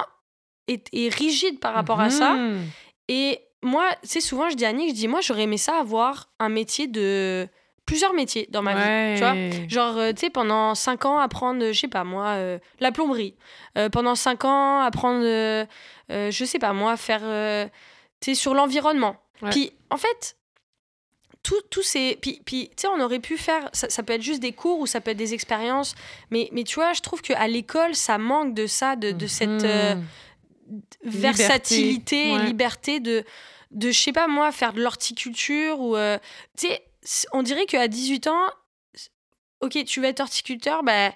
est, 0.72 1.14
rigide 1.14 1.60
par 1.60 1.74
rapport 1.74 2.00
à 2.00 2.10
ça. 2.10 2.34
Mhm. 2.34 2.66
Et 3.08 3.40
moi, 3.62 3.84
tu 4.02 4.08
sais, 4.08 4.20
souvent, 4.20 4.50
je 4.50 4.56
dis 4.56 4.64
à 4.64 4.68
Annick, 4.68 4.90
je 4.90 4.94
dis, 4.94 5.08
moi, 5.08 5.20
j'aurais 5.20 5.42
aimé 5.42 5.56
ça 5.56 5.78
avoir 5.78 6.30
un 6.38 6.48
métier 6.48 6.88
de 6.88 7.48
plusieurs 7.86 8.12
métiers 8.14 8.48
dans 8.50 8.62
ma 8.62 8.74
vie, 8.74 9.18
tu 9.18 9.24
vois. 9.24 9.68
Genre, 9.68 9.98
euh, 9.98 10.12
tu 10.12 10.20
sais, 10.20 10.30
pendant 10.30 10.74
cinq 10.74 11.04
ans, 11.04 11.18
apprendre, 11.18 11.72
je 11.72 11.78
sais 11.78 11.88
pas 11.88 12.04
moi, 12.04 12.28
euh, 12.28 12.58
la 12.80 12.92
plomberie. 12.92 13.34
Euh, 13.76 13.88
pendant 13.88 14.14
cinq 14.14 14.44
ans, 14.44 14.80
apprendre, 14.80 15.24
je 16.08 16.44
sais 16.44 16.58
pas 16.58 16.72
moi, 16.72 16.96
faire, 16.96 17.20
tu 18.20 18.30
sais, 18.30 18.34
sur 18.34 18.54
l'environnement. 18.54 19.16
Puis, 19.50 19.72
en 19.90 19.96
fait, 19.96 20.36
tout, 21.42 21.82
ces... 21.82 22.16
Puis, 22.20 22.40
puis 22.44 22.68
tu 22.76 22.82
sais, 22.82 22.88
on 22.88 23.00
aurait 23.00 23.18
pu 23.18 23.36
faire... 23.36 23.68
Ça, 23.72 23.90
ça, 23.90 24.04
peut 24.04 24.12
être 24.12 24.22
juste 24.22 24.40
des 24.40 24.52
cours 24.52 24.78
ou 24.78 24.86
ça 24.86 25.00
peut 25.00 25.10
être 25.10 25.16
des 25.16 25.34
expériences. 25.34 25.96
Mais, 26.30 26.48
mais 26.52 26.62
tu 26.62 26.76
vois, 26.76 26.92
je 26.92 27.00
trouve 27.00 27.20
qu'à 27.20 27.48
l'école, 27.48 27.96
ça 27.96 28.16
manque 28.18 28.54
de 28.54 28.68
ça, 28.68 28.94
de, 28.94 29.10
de 29.10 29.26
cette 29.26 29.66
versatilité 31.04 32.30
et 32.30 32.38
liberté 32.38 33.00
de, 33.00 33.24
de, 33.70 33.90
je 33.90 33.98
sais 33.98 34.12
pas 34.12 34.26
moi, 34.26 34.52
faire 34.52 34.72
de 34.72 34.82
l'horticulture 34.82 35.80
ou. 35.80 35.96
Euh, 35.96 36.18
tu 36.56 36.68
sais, 37.02 37.26
on 37.32 37.42
dirait 37.42 37.66
qu'à 37.66 37.88
18 37.88 38.26
ans, 38.26 38.46
ok, 39.60 39.84
tu 39.84 40.00
vas 40.00 40.08
être 40.08 40.20
horticulteur, 40.20 40.82
bah. 40.82 41.12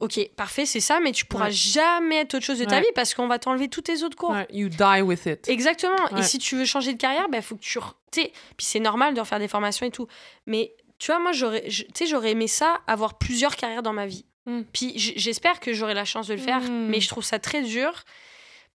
Ok, 0.00 0.18
parfait, 0.34 0.64
c'est 0.64 0.80
ça, 0.80 0.98
mais 0.98 1.12
tu 1.12 1.26
pourras 1.26 1.50
jamais 1.50 2.20
être 2.20 2.32
autre 2.32 2.46
chose 2.46 2.58
de 2.58 2.64
ta 2.64 2.80
vie 2.80 2.86
parce 2.94 3.12
qu'on 3.12 3.26
va 3.26 3.38
t'enlever 3.38 3.68
tous 3.68 3.82
tes 3.82 4.02
autres 4.02 4.16
cours. 4.16 4.34
You 4.48 4.70
die 4.70 5.02
with 5.02 5.26
it. 5.26 5.46
Exactement. 5.46 6.08
Et 6.16 6.22
si 6.22 6.38
tu 6.38 6.56
veux 6.56 6.64
changer 6.64 6.94
de 6.94 6.98
carrière, 6.98 7.26
il 7.28 7.30
bah, 7.30 7.42
faut 7.42 7.54
que 7.54 7.60
tu. 7.60 7.78
Puis 8.10 8.32
c'est 8.60 8.80
normal 8.80 9.12
de 9.12 9.20
refaire 9.20 9.38
des 9.38 9.46
formations 9.46 9.84
et 9.84 9.90
tout. 9.90 10.06
Mais 10.46 10.74
tu 10.98 11.12
vois, 11.12 11.18
moi, 11.18 11.32
j'aurais, 11.32 11.68
j'aurais 11.68 12.30
aimé 12.30 12.46
ça, 12.46 12.80
avoir 12.86 13.18
plusieurs 13.18 13.56
carrières 13.56 13.82
dans 13.82 13.92
ma 13.92 14.06
vie. 14.06 14.24
Mm. 14.46 14.62
Puis 14.72 14.92
j'espère 14.96 15.60
que 15.60 15.72
j'aurai 15.72 15.94
la 15.94 16.04
chance 16.04 16.26
de 16.28 16.34
le 16.34 16.40
faire, 16.40 16.60
mm. 16.60 16.86
mais 16.88 17.00
je 17.00 17.08
trouve 17.08 17.24
ça 17.24 17.38
très 17.38 17.62
dur 17.62 18.04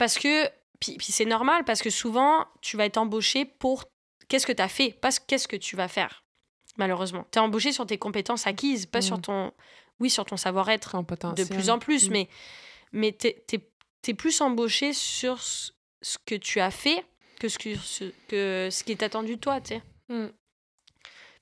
parce 0.03 0.19
que, 0.19 0.49
puis, 0.81 0.97
puis 0.97 1.13
c'est 1.13 1.25
normal 1.25 1.63
parce 1.63 1.81
que 1.81 1.89
souvent, 1.89 2.45
tu 2.61 2.77
vas 2.77 2.87
être 2.87 2.97
embauché 2.97 3.45
pour 3.45 3.85
qu'est-ce 4.27 4.49
que 4.49 4.53
tu 4.53 4.61
as 4.61 4.67
fait, 4.67 4.91
pas 4.91 5.11
qu'est-ce 5.13 5.47
que 5.47 5.55
tu 5.55 5.77
vas 5.77 5.87
faire, 5.87 6.25
malheureusement. 6.77 7.25
Tu 7.31 7.39
es 7.39 7.41
embauché 7.41 7.71
sur 7.71 7.87
tes 7.87 7.99
compétences 7.99 8.49
acquises, 8.49 8.87
pas 8.87 9.01
sur 9.01 9.21
ton, 9.21 9.53
oui, 10.01 10.11
sur 10.11 10.25
ton 10.25 10.37
savoir-être 10.37 10.97
de 11.37 11.45
plus 11.45 11.71
en 11.71 11.79
plus, 11.79 12.11
mais, 12.11 12.29
mais 12.91 13.17
tu 13.17 13.29
es, 13.29 14.15
plus 14.15 14.41
embauché 14.41 14.93
sur 14.93 15.41
ce 15.41 15.71
que 16.27 16.35
tu 16.35 16.59
as 16.59 16.73
fait 16.73 17.07
que 17.39 17.47
ce, 17.47 17.57
que, 17.57 17.77
ce, 17.77 18.13
que, 18.27 18.71
ce 18.73 18.83
qui 18.83 18.91
est 18.91 19.05
attendu 19.05 19.37
de 19.37 19.41
toi, 19.41 19.61
tu 19.61 19.77
sais. 19.77 19.83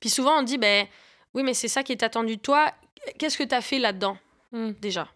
Puis 0.00 0.10
souvent, 0.10 0.38
on 0.38 0.42
dit, 0.42 0.58
ben 0.58 0.86
oui, 1.32 1.44
mais 1.44 1.54
c'est 1.54 1.68
ça 1.68 1.82
qui 1.82 1.92
est 1.92 2.02
attendu 2.02 2.36
de 2.36 2.42
toi. 2.42 2.74
Qu'est-ce 3.18 3.38
que 3.38 3.44
tu 3.44 3.54
as 3.54 3.62
fait 3.62 3.78
là-dedans, 3.78 4.18
déjà? 4.52 5.08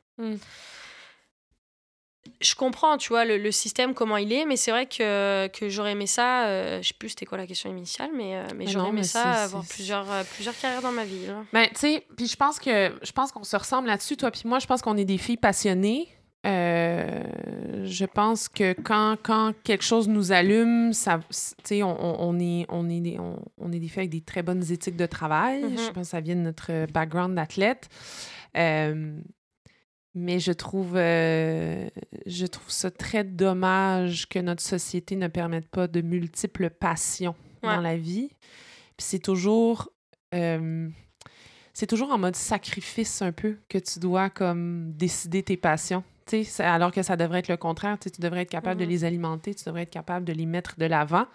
Je 2.41 2.55
comprends, 2.55 2.97
tu 2.97 3.09
vois, 3.09 3.25
le, 3.25 3.51
système, 3.51 3.95
comment 3.95 4.17
il 4.17 4.33
est, 4.33 4.45
mais 4.45 4.57
c'est 4.57 4.71
vrai 4.71 4.87
que, 4.87 5.47
que 5.49 5.69
j'aurais 5.69 5.93
aimé 5.93 6.07
ça. 6.07 6.47
Euh, 6.47 6.83
je 6.83 6.89
sais 6.89 6.95
plus 6.99 7.11
c'était 7.11 7.27
quoi 7.27 7.39
la 7.39 7.47
question 7.47 7.71
initiale, 7.71 8.11
mais, 8.15 8.37
euh, 8.37 8.47
mais, 8.57 8.67
j'aurais 8.67 8.91
aimé 8.91 9.03
ça, 9.03 9.45
avoir 9.45 9.65
plusieurs, 9.65 10.11
euh, 10.11 10.23
plusieurs 10.35 10.57
carrières 10.59 10.83
dans 10.83 10.93
ma 10.93 11.05
vie. 11.05 11.27
Ben, 11.53 11.67
tu 11.69 11.77
sais, 11.77 12.07
puis 12.17 12.27
je 12.27 12.37
pense 12.37 12.59
que 12.59 12.93
je 13.03 13.13
pense 13.13 13.33
qu'on 13.33 13.45
se 13.45 13.57
ressemble 13.57 13.89
là-dessus, 13.89 14.17
toi 14.17 14.31
puis 14.31 14.43
moi. 14.45 14.59
Je 14.59 14.67
pense 14.67 14.83
qu'on 14.83 14.97
est 14.97 15.05
des 15.05 15.19
filles 15.19 15.37
passionnées. 15.37 16.09
Euh, 16.47 17.23
je 17.85 18.05
pense 18.05 18.49
que 18.49 18.75
quand, 18.75 19.17
quand 19.23 19.53
quelque 19.65 19.85
chose 19.85 20.09
nous 20.09 20.31
allume, 20.31 20.93
ça, 20.93 21.21
on, 21.71 22.17
on, 22.19 22.39
est, 22.39 22.67
on, 22.69 22.89
est 22.91 23.01
des, 23.01 23.19
on, 23.19 23.73
est 23.73 23.79
des 23.79 23.89
filles 23.89 24.01
avec 24.01 24.11
des 24.11 24.21
très 24.21 24.43
bonnes 24.43 24.63
éthiques 24.71 24.97
de 24.97 25.07
travail. 25.07 25.63
Je 25.63 25.67
mm-hmm. 25.67 25.93
pense 25.93 26.05
que 26.05 26.11
ça 26.11 26.21
vient 26.21 26.37
de 26.37 26.41
notre 26.41 26.87
background 26.93 27.35
d'athlète. 27.35 27.89
Euh, 28.57 29.19
mais 30.15 30.39
je 30.39 30.53
trouve, 30.53 30.97
euh, 30.97 31.89
je 32.27 32.47
trouve 32.47 32.71
ça 32.71 32.91
très 32.91 33.25
dommage 33.25 34.29
que 34.29 34.39
notre 34.39 34.63
société 34.63 35.17
ne 35.17 35.29
permette 35.29 35.69
pas 35.69 35.89
de 35.89 36.01
multiples 36.01 36.71
passions 36.71 37.35
dans 37.63 37.81
la 37.81 37.97
vie. 37.97 38.29
Puis 38.97 39.07
c'est 39.07 39.19
toujours 39.19 39.91
c'est 41.73 41.87
toujours 41.87 42.11
en 42.11 42.19
mode 42.19 42.35
sacrifice 42.35 43.23
un 43.23 43.31
peu 43.31 43.57
que 43.69 43.79
tu 43.79 44.01
dois 44.01 44.31
comme 44.31 44.93
décider 44.95 45.45
tes 45.45 45.57
passions 45.57 46.03
alors 46.59 46.93
que 46.93 47.03
ça 47.03 47.17
devrait 47.17 47.41
être 47.41 47.49
le 47.49 47.57
contraire. 47.57 47.99
Tu 47.99 48.09
devrais 48.21 48.43
être 48.43 48.51
capable 48.51 48.81
de 48.81 48.85
mm-hmm. 48.85 48.89
les 48.89 49.05
alimenter, 49.05 49.55
tu 49.55 49.65
devrais 49.65 49.83
être 49.83 49.91
capable 49.91 50.25
de 50.25 50.33
les 50.33 50.47
mettre 50.47 50.79
de 50.79 50.87
l'avant. 50.87 51.27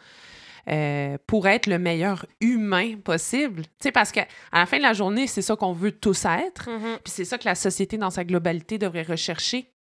Euh, 0.72 1.18
pour 1.26 1.48
être 1.48 1.66
le 1.66 1.80
meilleur 1.80 2.28
humain 2.42 2.98
possible. 3.04 3.64
sais 3.80 3.92
parce 3.92 4.12
qu'à 4.12 4.28
la 4.54 4.68
fin 4.68 4.78
de 4.78 4.84
la 4.84 4.94
journée, 4.94 5.26
c'est 5.26 5.42
ça 5.42 5.56
qu'on 5.56 5.74
veut 5.74 5.92
tous 5.92 6.26
être. 6.26 6.70
Mm-hmm. 6.70 6.98
Puis 7.04 7.14
c'est 7.14 7.26
ça 7.26 7.40
que 7.40 7.46
la 7.46 7.56
société, 7.56 7.98
dans 7.98 8.12
sa 8.12 8.24
globalité, 8.24 8.78
devrait 8.78 9.02
rechercher 9.02 9.72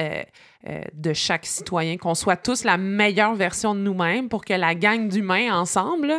euh, 0.00 0.22
euh, 0.68 0.82
de 0.94 1.12
chaque 1.12 1.46
citoyen, 1.46 1.96
qu'on 1.96 2.16
soit 2.16 2.36
tous 2.36 2.64
la 2.64 2.76
meilleure 2.76 3.36
version 3.36 3.74
de 3.74 3.80
nous-mêmes 3.80 4.28
pour 4.28 4.44
que 4.44 4.52
la 4.52 4.74
gang 4.74 5.08
d'humains 5.08 5.54
ensemble 5.54 6.12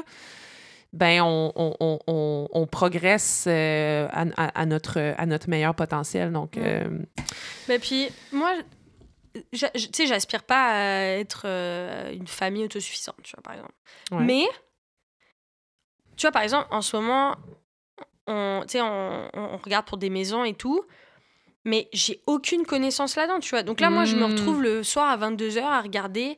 ben 0.93 1.21
on, 1.23 1.51
on, 1.55 1.99
on, 2.05 2.47
on 2.51 2.67
progresse 2.67 3.47
à, 3.47 4.25
à, 4.37 4.65
notre, 4.67 5.15
à 5.17 5.25
notre 5.25 5.49
meilleur 5.49 5.73
potentiel. 5.73 6.31
Donc. 6.31 6.55
Mais 7.67 7.79
puis, 7.79 8.09
moi, 8.31 8.51
tu 9.33 9.59
sais, 9.93 10.07
j'aspire 10.07 10.43
pas 10.43 10.67
à 10.67 11.01
être 11.17 11.43
euh, 11.45 12.11
une 12.13 12.27
famille 12.27 12.65
autosuffisante, 12.65 13.17
tu 13.23 13.35
vois, 13.35 13.43
par 13.43 13.53
exemple. 13.53 13.73
Mais, 14.11 14.45
tu 16.15 16.21
vois, 16.21 16.31
par 16.31 16.43
exemple, 16.43 16.67
en 16.71 16.81
ce 16.81 16.95
moment, 16.95 17.35
on, 18.27 18.61
on, 18.75 19.29
on 19.33 19.57
regarde 19.57 19.85
pour 19.85 19.97
des 19.97 20.09
maisons 20.09 20.43
et 20.43 20.53
tout, 20.53 20.83
mais 21.65 21.89
j'ai 21.93 22.21
aucune 22.27 22.65
connaissance 22.65 23.15
là-dedans, 23.15 23.39
tu 23.39 23.49
vois. 23.49 23.63
Donc 23.63 23.79
là, 23.79 23.89
moi, 23.89 24.05
je 24.05 24.15
me 24.15 24.25
retrouve 24.25 24.61
le 24.61 24.83
soir 24.83 25.09
à 25.09 25.17
22h 25.17 25.61
à 25.61 25.81
regarder... 25.81 26.37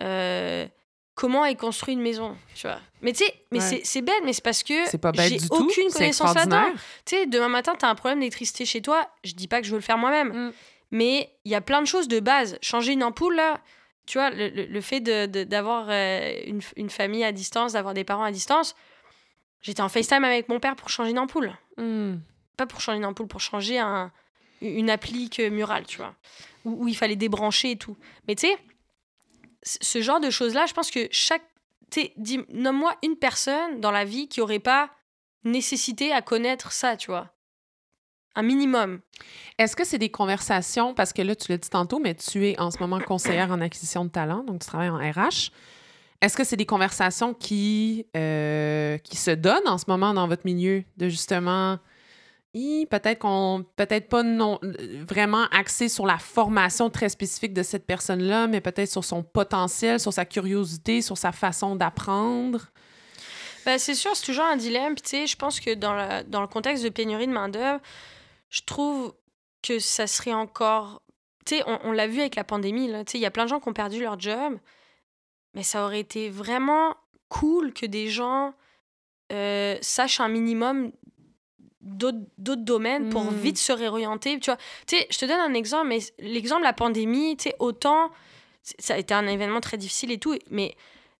Euh, 0.00 0.66
comment 1.14 1.44
est 1.44 1.54
construite 1.54 1.94
une 1.94 2.02
maison, 2.02 2.36
tu 2.54 2.66
vois. 2.66 2.80
Mais 3.02 3.12
tu 3.12 3.24
sais, 3.24 3.34
mais 3.50 3.60
c'est 3.60 4.02
bête, 4.02 4.22
mais 4.24 4.32
c'est 4.32 4.42
parce 4.42 4.62
que 4.62 4.74
j'ai 4.84 5.38
aucune 5.50 5.90
connaissance 5.90 6.34
là-dedans. 6.34 6.72
Tu 7.04 7.16
sais, 7.16 7.26
demain 7.26 7.48
matin, 7.48 7.74
tu 7.78 7.84
as 7.84 7.88
un 7.88 7.94
problème 7.94 8.20
d'électricité 8.20 8.64
chez 8.64 8.82
toi, 8.82 9.08
je 9.22 9.34
dis 9.34 9.48
pas 9.48 9.60
que 9.60 9.66
je 9.66 9.72
veux 9.72 9.78
le 9.78 9.82
faire 9.82 9.98
moi-même, 9.98 10.48
mm. 10.48 10.52
Mais 10.94 11.36
il 11.44 11.50
y 11.50 11.56
a 11.56 11.60
plein 11.60 11.82
de 11.82 11.88
choses 11.88 12.06
de 12.06 12.20
base. 12.20 12.56
Changer 12.62 12.92
une 12.92 13.02
ampoule, 13.02 13.34
là, 13.34 13.60
tu 14.06 14.18
vois, 14.18 14.30
le, 14.30 14.48
le, 14.48 14.80
fait 14.80 15.00
d'avoir 15.00 15.86
de, 15.86 15.90
euh, 15.90 16.42
une, 16.46 16.60
une, 16.76 16.88
famille 16.88 17.24
à 17.24 17.32
distance, 17.32 17.72
d'avoir 17.72 17.94
des 17.94 18.04
parents 18.04 18.22
à 18.22 18.30
distance, 18.30 18.76
j'étais 19.60 19.80
en 19.80 19.88
FaceTime 19.88 20.22
avec 20.22 20.48
mon 20.48 20.60
père 20.60 20.76
pour 20.76 20.90
changer 20.90 21.10
une 21.10 21.18
ampoule. 21.18 21.52
Mm. 21.78 22.18
Pas 22.56 22.66
pour 22.66 22.80
changer 22.80 22.98
une 22.98 23.06
ampoule, 23.06 23.26
pour 23.26 23.40
changer 23.40 23.80
un, 23.80 24.12
une 24.60 24.88
applique 24.88 25.40
murale, 25.40 25.84
tu 25.84 25.96
vois, 25.96 26.14
où, 26.64 26.84
où 26.84 26.88
il 26.88 26.96
fallait 26.96 27.16
débrancher 27.16 27.72
et 27.72 27.76
tout. 27.76 27.96
Mais 28.28 28.36
tu 28.36 28.46
sais, 28.46 28.56
ce 29.64 30.00
genre 30.00 30.20
de 30.20 30.30
choses-là, 30.30 30.66
je 30.66 30.74
pense 30.74 30.92
que 30.92 31.08
chaque. 31.10 31.42
Nomme-moi 32.50 32.96
une 33.02 33.16
personne 33.16 33.80
dans 33.80 33.90
la 33.92 34.04
vie 34.04 34.28
qui 34.28 34.40
aurait 34.40 34.58
pas 34.60 34.90
nécessité 35.44 36.12
à 36.12 36.22
connaître 36.22 36.72
ça, 36.72 36.96
tu 36.96 37.10
vois. 37.10 37.33
Un 38.36 38.42
minimum. 38.42 39.00
Est-ce 39.58 39.76
que 39.76 39.84
c'est 39.84 39.98
des 39.98 40.10
conversations, 40.10 40.94
parce 40.94 41.12
que 41.12 41.22
là, 41.22 41.36
tu 41.36 41.52
l'as 41.52 41.58
dit 41.58 41.70
tantôt, 41.70 42.00
mais 42.00 42.14
tu 42.14 42.48
es 42.48 42.60
en 42.60 42.70
ce 42.70 42.78
moment 42.78 43.00
conseillère 43.00 43.50
en 43.50 43.60
acquisition 43.60 44.04
de 44.04 44.10
talent, 44.10 44.42
donc 44.42 44.60
tu 44.60 44.66
travailles 44.66 44.90
en 44.90 44.98
RH. 44.98 45.50
Est-ce 46.20 46.36
que 46.36 46.44
c'est 46.44 46.56
des 46.56 46.66
conversations 46.66 47.34
qui, 47.34 48.06
euh, 48.16 48.98
qui 48.98 49.16
se 49.16 49.30
donnent 49.30 49.68
en 49.68 49.78
ce 49.78 49.84
moment 49.88 50.14
dans 50.14 50.26
votre 50.26 50.46
milieu 50.46 50.82
de 50.96 51.08
justement 51.08 51.78
peut-être 52.88 53.18
qu'on 53.18 53.64
peut-être 53.76 54.08
pas 54.08 54.22
non, 54.22 54.60
vraiment 55.08 55.44
axé 55.50 55.88
sur 55.88 56.06
la 56.06 56.18
formation 56.18 56.88
très 56.88 57.08
spécifique 57.08 57.52
de 57.52 57.62
cette 57.62 57.84
personne-là, 57.84 58.46
mais 58.46 58.60
peut-être 58.60 58.90
sur 58.90 59.04
son 59.04 59.22
potentiel, 59.22 59.98
sur 59.98 60.12
sa 60.12 60.24
curiosité, 60.24 61.02
sur 61.02 61.18
sa 61.18 61.32
façon 61.32 61.74
d'apprendre. 61.74 62.66
Ben, 63.66 63.78
c'est 63.78 63.94
sûr, 63.94 64.14
c'est 64.14 64.26
toujours 64.26 64.44
un 64.44 64.56
dilemme. 64.56 64.94
Puis, 64.94 65.26
je 65.26 65.36
pense 65.36 65.58
que 65.58 65.74
dans, 65.74 65.94
la, 65.94 66.22
dans 66.22 66.42
le 66.42 66.46
contexte 66.46 66.84
de 66.84 66.90
pénurie 66.90 67.26
de 67.26 67.32
main-d'œuvre, 67.32 67.80
je 68.54 68.62
trouve 68.62 69.12
que 69.62 69.80
ça 69.80 70.06
serait 70.06 70.32
encore. 70.32 71.02
Tu 71.44 71.56
sais, 71.56 71.64
on, 71.66 71.78
on 71.82 71.92
l'a 71.92 72.06
vu 72.06 72.20
avec 72.20 72.36
la 72.36 72.44
pandémie, 72.44 72.88
il 73.14 73.20
y 73.20 73.26
a 73.26 73.30
plein 73.30 73.44
de 73.44 73.48
gens 73.48 73.58
qui 73.58 73.68
ont 73.68 73.72
perdu 73.72 74.00
leur 74.00 74.18
job, 74.18 74.58
mais 75.54 75.64
ça 75.64 75.84
aurait 75.84 76.00
été 76.00 76.30
vraiment 76.30 76.94
cool 77.28 77.72
que 77.74 77.84
des 77.84 78.08
gens 78.08 78.54
euh, 79.32 79.76
sachent 79.80 80.20
un 80.20 80.28
minimum 80.28 80.92
d'autres 81.80 82.62
domaines 82.64 83.10
pour 83.10 83.24
hmm. 83.24 83.34
vite 83.34 83.58
se 83.58 83.72
réorienter. 83.72 84.38
Tu 84.38 84.50
vois, 84.50 84.58
tu 84.86 84.96
sais, 84.96 85.06
je 85.10 85.18
te 85.18 85.26
donne 85.26 85.40
un 85.40 85.54
exemple, 85.54 85.88
mais 85.88 85.98
l'exemple 86.20 86.62
de 86.62 86.66
la 86.66 86.72
pandémie, 86.72 87.36
tu 87.36 87.50
sais, 87.50 87.56
autant, 87.58 88.10
ça 88.62 88.94
a 88.94 88.98
été 88.98 89.12
un 89.14 89.26
événement 89.26 89.60
très 89.60 89.76
difficile 89.76 90.12
et 90.12 90.18
tout, 90.18 90.38
mais 90.50 90.76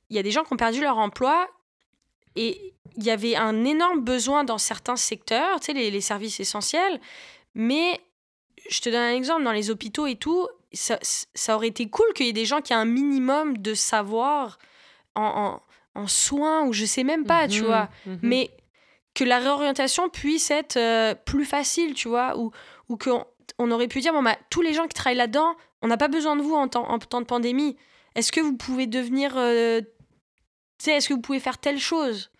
il 0.08 0.16
y 0.16 0.18
a 0.20 0.22
des 0.22 0.30
gens 0.30 0.44
qui 0.44 0.52
ont 0.52 0.56
perdu 0.56 0.80
leur 0.80 0.98
emploi 0.98 1.48
et 2.36 2.74
il 2.96 3.04
y 3.04 3.10
avait 3.10 3.36
un 3.36 3.64
énorme 3.64 4.00
besoin 4.00 4.44
dans 4.44 4.58
certains 4.58 4.96
secteurs, 4.96 5.60
tu 5.60 5.66
sais, 5.66 5.72
les, 5.72 5.90
les 5.90 6.00
services 6.00 6.40
essentiels, 6.40 7.00
mais 7.54 8.00
je 8.68 8.80
te 8.80 8.88
donne 8.88 9.00
un 9.00 9.14
exemple, 9.14 9.44
dans 9.44 9.52
les 9.52 9.70
hôpitaux 9.70 10.06
et 10.06 10.16
tout, 10.16 10.48
ça, 10.72 10.98
ça 11.02 11.56
aurait 11.56 11.68
été 11.68 11.88
cool 11.88 12.06
qu'il 12.14 12.26
y 12.26 12.28
ait 12.28 12.32
des 12.32 12.44
gens 12.44 12.60
qui 12.60 12.72
aient 12.72 12.76
un 12.76 12.84
minimum 12.84 13.58
de 13.58 13.74
savoir 13.74 14.58
en, 15.14 15.60
en, 15.94 16.00
en 16.00 16.06
soins 16.06 16.64
ou 16.66 16.72
je 16.72 16.84
sais 16.84 17.04
même 17.04 17.24
pas, 17.24 17.46
tu 17.48 17.60
mhm, 17.60 17.66
vois. 17.66 17.88
Mhm. 18.06 18.18
Mais 18.22 18.50
que 19.14 19.24
la 19.24 19.38
réorientation 19.38 20.08
puisse 20.08 20.50
être 20.50 20.76
euh, 20.76 21.14
plus 21.14 21.44
facile, 21.44 21.94
tu 21.94 22.08
vois, 22.08 22.36
ou, 22.36 22.50
ou 22.88 22.96
qu'on 22.96 23.24
on 23.58 23.70
aurait 23.70 23.88
pu 23.88 24.00
dire, 24.00 24.12
bon, 24.12 24.22
bah, 24.22 24.36
tous 24.50 24.62
les 24.62 24.72
gens 24.72 24.86
qui 24.86 24.94
travaillent 24.94 25.18
là-dedans, 25.18 25.54
on 25.82 25.86
n'a 25.86 25.96
pas 25.96 26.08
besoin 26.08 26.34
de 26.34 26.42
vous 26.42 26.54
en 26.54 26.66
temps, 26.66 26.88
en 26.88 26.98
temps 26.98 27.20
de 27.20 27.26
pandémie. 27.26 27.76
Est-ce 28.16 28.32
que 28.32 28.40
vous 28.40 28.56
pouvez 28.56 28.86
devenir... 28.86 29.34
Euh, 29.36 29.80
tu 30.84 30.90
sais, 30.90 30.96
est-ce 30.96 31.08
que 31.08 31.14
vous 31.14 31.20
pouvez 31.20 31.40
faire 31.40 31.58
telle 31.58 31.78
chose? 31.78 32.30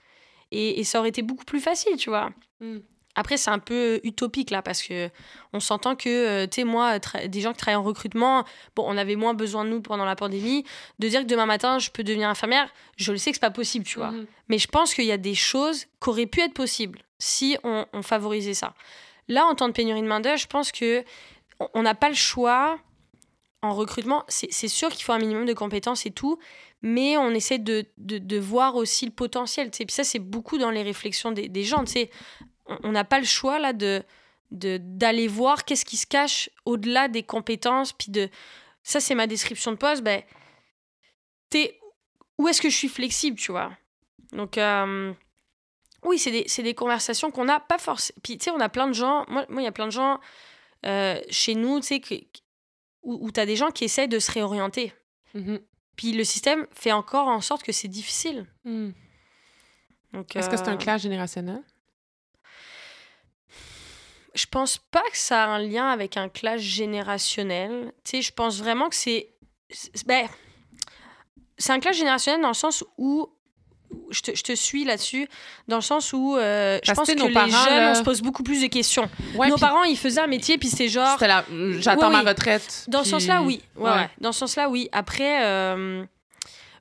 Et, 0.51 0.79
et, 0.79 0.85
ça 0.85 1.01
aurait 1.01 1.09
été 1.09 1.23
beaucoup 1.23 1.45
plus 1.45 1.61
facile, 1.61 1.97
tu 1.97 2.11
vois. 2.11 2.31
Mm. 2.61 2.79
Après, 3.17 3.37
c'est 3.37 3.51
un 3.51 3.61
peu 3.61 4.01
utopique 4.03 4.51
là, 4.51 4.61
parce 4.61 4.83
que 4.83 5.09
on 5.53 5.61
s'entend 5.61 5.95
que, 5.95 6.09
euh, 6.09 6.47
tu 6.47 6.57
sais, 6.57 6.65
moi, 6.65 6.99
des 6.99 7.41
gens 7.41 7.53
qui 7.53 7.59
travaillent 7.59 7.77
en 7.77 7.85
recrutement, 7.85 8.45
bon, 8.75 8.85
on 8.87 8.97
avait 8.97 9.15
moins 9.15 9.35
besoin 9.35 9.65
de 9.65 9.71
nous 9.71 9.81
pendant 9.81 10.05
la 10.05 10.17
pandémie, 10.17 10.65
de 10.99 11.09
dire 11.09 11.21
que 11.21 11.27
demain 11.27 11.47
matin, 11.47 11.79
je 11.79 11.91
peux 11.91 12.03
devenir 12.03 12.29
infirmière, 12.29 12.69
je 12.97 13.13
le 13.13 13.19
sais 13.19 13.31
que 13.31 13.37
c'est 13.37 13.41
pas 13.41 13.51
possible, 13.51 13.85
tu 13.85 13.99
vois. 13.99 14.11
Mhm. 14.11 14.27
Mais 14.49 14.59
je 14.59 14.67
pense 14.67 14.95
qu'il 14.95 15.05
y 15.05 15.13
a 15.13 15.17
des 15.17 15.35
choses 15.35 15.87
qui 16.03 16.11
auraient 16.11 16.27
pu 16.27 16.41
être 16.41 16.55
possibles 16.55 17.01
si 17.19 17.57
on, 17.63 17.87
favorisait 18.03 18.55
ça. 18.55 18.75
Là, 19.29 19.47
en 19.47 19.55
temps 19.55 19.69
de 19.69 19.73
pénurie 19.73 20.03
de 20.03 20.07
main-d'œuvre, 20.07 20.37
je 20.37 20.47
pense 20.47 20.73
que 20.73 21.05
on 21.73 21.83
n'a 21.83 21.95
pas 21.95 22.09
le 22.09 22.15
choix 22.15 22.79
en 23.65 23.75
recrutement. 23.75 24.25
C'est 24.29 24.69
sûr 24.69 24.91
qu'il 24.91 25.05
faut 25.05 25.13
un 25.13 25.19
minimum 25.19 25.47
de 25.47 25.53
compétences 25.53 26.07
et 26.07 26.11
tout, 26.11 26.39
mais 26.83 27.17
on 27.17 27.31
essaie 27.31 27.59
de, 27.59 27.87
de, 27.97 28.39
voir 28.39 28.77
aussi 28.77 29.07
le 29.07 29.13
potentiel. 29.13 29.71
Puis 29.71 29.87
ça, 29.89 30.05
c'est 30.05 30.19
beaucoup 30.19 30.59
dans 30.59 30.71
les 30.71 30.83
réflexions 30.83 31.33
des, 31.33 31.49
des 31.49 31.65
gens. 31.65 31.85
sais 31.87 32.11
on 32.67 32.93
n'a 32.93 33.05
pas 33.05 33.19
le 33.19 33.27
choix 33.27 33.59
là 33.59 33.73
de 33.73 34.03
d'aller 34.51 35.27
voir 35.27 35.65
qu'est-ce 35.65 35.85
qui 35.85 35.97
se 35.97 36.07
cache 36.07 36.49
au-delà 36.65 37.09
des 37.09 37.23
compétences 37.23 37.93
puis 37.93 38.11
de 38.11 38.31
ça 38.83 39.01
c'est 39.01 39.15
ma 39.15 39.27
description 39.27 39.73
de 39.73 39.77
poste 39.77 40.03
ben 40.03 40.23
t'es 41.51 41.79
où 42.39 42.49
est-ce 42.49 42.63
que 42.63 42.71
je 42.71 42.77
suis 42.77 42.89
flexible 42.89 43.37
tu 43.37 43.51
vois? 43.51 43.73
Donc 44.33 44.57
euh, 44.57 45.13
oui, 46.05 46.19
c'est 46.19 46.31
des, 46.31 46.63
des, 46.63 46.75
conversations 46.75 47.31
qu'on 47.31 47.47
n'a 47.47 47.61
pas 47.61 47.79
forcément. 47.79 48.19
Puis, 48.23 48.37
tu 48.37 48.45
sais, 48.45 48.51
on 48.51 48.61
a 48.61 48.69
plein 48.69 48.87
de 48.87 48.93
gens. 48.93 49.25
Moi, 49.29 49.47
il 49.49 49.63
y 49.63 49.67
a 49.67 49.73
plein 49.73 49.87
de 49.87 49.93
gens 49.93 50.21
euh, 50.85 51.19
chez 51.31 51.55
nous, 51.55 51.81
tu 51.81 51.87
sais, 51.87 52.27
où, 53.05 53.19
où 53.27 53.31
tu 53.31 53.41
as 53.41 53.47
des 53.47 53.57
gens 53.57 53.71
qui 53.71 53.85
essayent 53.85 54.09
de 54.09 54.19
se 54.19 54.33
réorienter. 54.33 54.93
Mmh 55.35 55.57
Puis 55.97 56.13
le 56.13 56.25
système 56.25 56.67
fait 56.73 56.93
encore 56.93 57.29
en 57.29 57.41
sorte 57.41 57.63
que 57.63 57.73
c'est 57.73 57.89
difficile. 57.89 58.47
Mmh. 58.65 58.91
Est-ce 60.35 60.49
que 60.49 60.57
c'est 60.57 60.69
un 60.69 60.75
euh, 60.75 60.77
clash 60.77 61.03
générationnel? 61.03 61.63
Je 64.35 64.47
pense 64.47 64.79
pas 64.79 65.03
que 65.11 65.17
ça 65.17 65.45
a 65.45 65.49
un 65.49 65.59
lien 65.59 65.89
avec 65.89 66.17
un 66.17 66.29
clash 66.29 66.61
générationnel. 66.61 67.93
Tu 68.05 68.17
sais, 68.17 68.23
je 68.23 68.33
pense 68.33 68.59
vraiment 68.59 68.89
que 68.89 68.97
c'est. 68.97 69.31
Ben, 70.07 70.29
c'est 71.57 71.73
un 71.73 71.81
clash 71.81 71.97
générationnel 71.97 72.43
dans 72.43 72.49
le 72.49 72.55
sens 72.55 72.85
où 72.99 73.34
je 74.11 74.21
te, 74.21 74.35
je 74.35 74.43
te, 74.43 74.55
suis 74.55 74.85
là-dessus, 74.85 75.29
dans 75.69 75.77
le 75.77 75.83
sens 75.83 76.13
où 76.13 76.37
euh, 76.37 76.79
je 76.83 76.93
pense 76.93 77.07
que 77.09 77.13
les 77.13 77.51
jeunes, 77.51 77.91
on 77.91 77.95
se 77.95 78.03
pose 78.03 78.23
beaucoup 78.23 78.43
plus 78.43 78.63
de 78.63 78.69
questions. 78.69 79.09
nos 79.35 79.57
parents, 79.57 79.85
ils 79.85 79.99
faisaient 79.99 80.21
un 80.21 80.27
métier, 80.27 80.59
puis 80.59 80.69
c'est 80.69 80.89
genre... 80.89 81.19
J'attends 81.79 82.11
ma 82.11 82.23
retraite. 82.23 82.85
Dans 82.89 83.05
ce 83.05 83.11
sens-là, 83.11 83.43
oui. 83.43 83.63
Ouais, 83.77 84.09
Dans 84.21 84.33
ce 84.33 84.41
sens-là, 84.41 84.69
oui. 84.69 84.89
Après, 84.93 85.45
euh, 85.45 86.05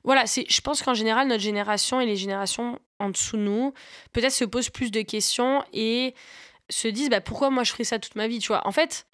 voilà, 0.04 0.24
je 0.26 0.60
pense 0.60 0.82
qu'en 0.82 0.94
général, 0.94 1.28
notre 1.28 1.42
génération 1.42 2.00
et 2.00 2.06
les 2.06 2.16
générations 2.16 2.78
en 2.98 3.10
dessous 3.10 3.36
de 3.36 3.42
nous, 3.42 3.72
peut-être 4.12 4.32
se 4.32 4.44
posent 4.44 4.70
plus 4.70 4.90
de 4.90 5.02
questions 5.02 5.64
et 5.72 6.14
se 6.70 6.88
disent, 6.88 7.10
bah, 7.10 7.20
pourquoi 7.20 7.50
moi 7.50 7.64
je 7.64 7.72
ferais 7.72 7.84
ça 7.84 7.98
toute 7.98 8.14
ma 8.14 8.28
vie, 8.28 8.38
tu 8.38 8.48
vois? 8.48 8.66
En 8.66 8.72
fait, 8.72 9.06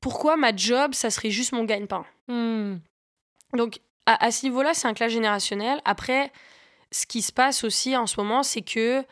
pourquoi 0.00 0.36
ma 0.36 0.54
job, 0.54 0.94
ça 0.94 1.10
serait 1.10 1.30
juste 1.30 1.52
mon 1.52 1.64
gagne-pain? 1.64 2.04
Hmm. 2.28 2.76
Donc, 3.54 3.80
à, 4.06 4.26
à 4.26 4.30
ce 4.30 4.44
niveau-là, 4.44 4.74
c'est 4.74 4.86
un 4.86 4.94
clash 4.94 5.12
générationnel. 5.12 5.80
Après 5.84 6.30
ce 6.94 7.06
qui 7.06 7.22
se 7.22 7.32
passe 7.32 7.64
aussi 7.64 7.96
en 7.96 8.06
ce 8.06 8.20
moment, 8.20 8.44
c'est 8.44 8.62
que 8.62 9.04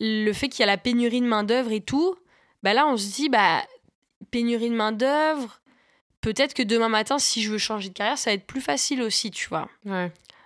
le 0.00 0.32
fait 0.32 0.48
qu'il 0.48 0.60
y 0.60 0.62
a 0.64 0.66
la 0.66 0.76
pénurie 0.76 1.20
de 1.20 1.26
main-d'œuvre 1.26 1.70
et 1.70 1.80
tout, 1.80 2.16
bah 2.64 2.74
là, 2.74 2.84
on 2.88 2.96
se 2.96 3.12
dit, 3.14 3.28
bah, 3.28 3.62
pénurie 4.32 4.70
de 4.70 4.74
main-d'œuvre, 4.74 5.60
peut-être 6.20 6.52
que 6.52 6.64
demain 6.64 6.88
matin, 6.88 7.20
si 7.20 7.44
je 7.44 7.52
veux 7.52 7.58
changer 7.58 7.90
de 7.90 7.94
carrière, 7.94 8.18
ça 8.18 8.30
va 8.30 8.34
être 8.34 8.46
plus 8.46 8.60
facile 8.60 9.02
aussi, 9.02 9.30
tu 9.30 9.48
vois. 9.48 9.68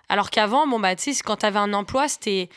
Alors 0.07 0.29
qu'avant, 0.29 0.67
bon, 0.67 0.79
bah, 0.79 0.95
tu 0.95 1.15
sais, 1.15 1.23
quand 1.23 1.37
t'avais 1.37 1.59
un 1.59 1.73
emploi, 1.73 2.07
c'était. 2.07 2.49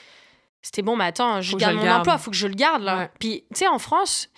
C'était 0.61 0.83
bon, 0.83 0.97
bah 0.97 1.05
attends, 1.05 1.41
je 1.41 1.57
garde 1.57 1.77
mon 1.77 1.89
emploi, 1.89 2.19
faut 2.19 2.33
que 2.33 2.37
je 2.37 2.49
le 2.49 2.55
garde 2.55 2.83
là. 2.83 3.09
Puis, 3.21 3.45
tu 3.51 3.59
sais, 3.61 3.69
en 3.69 3.79
France, 3.79 4.29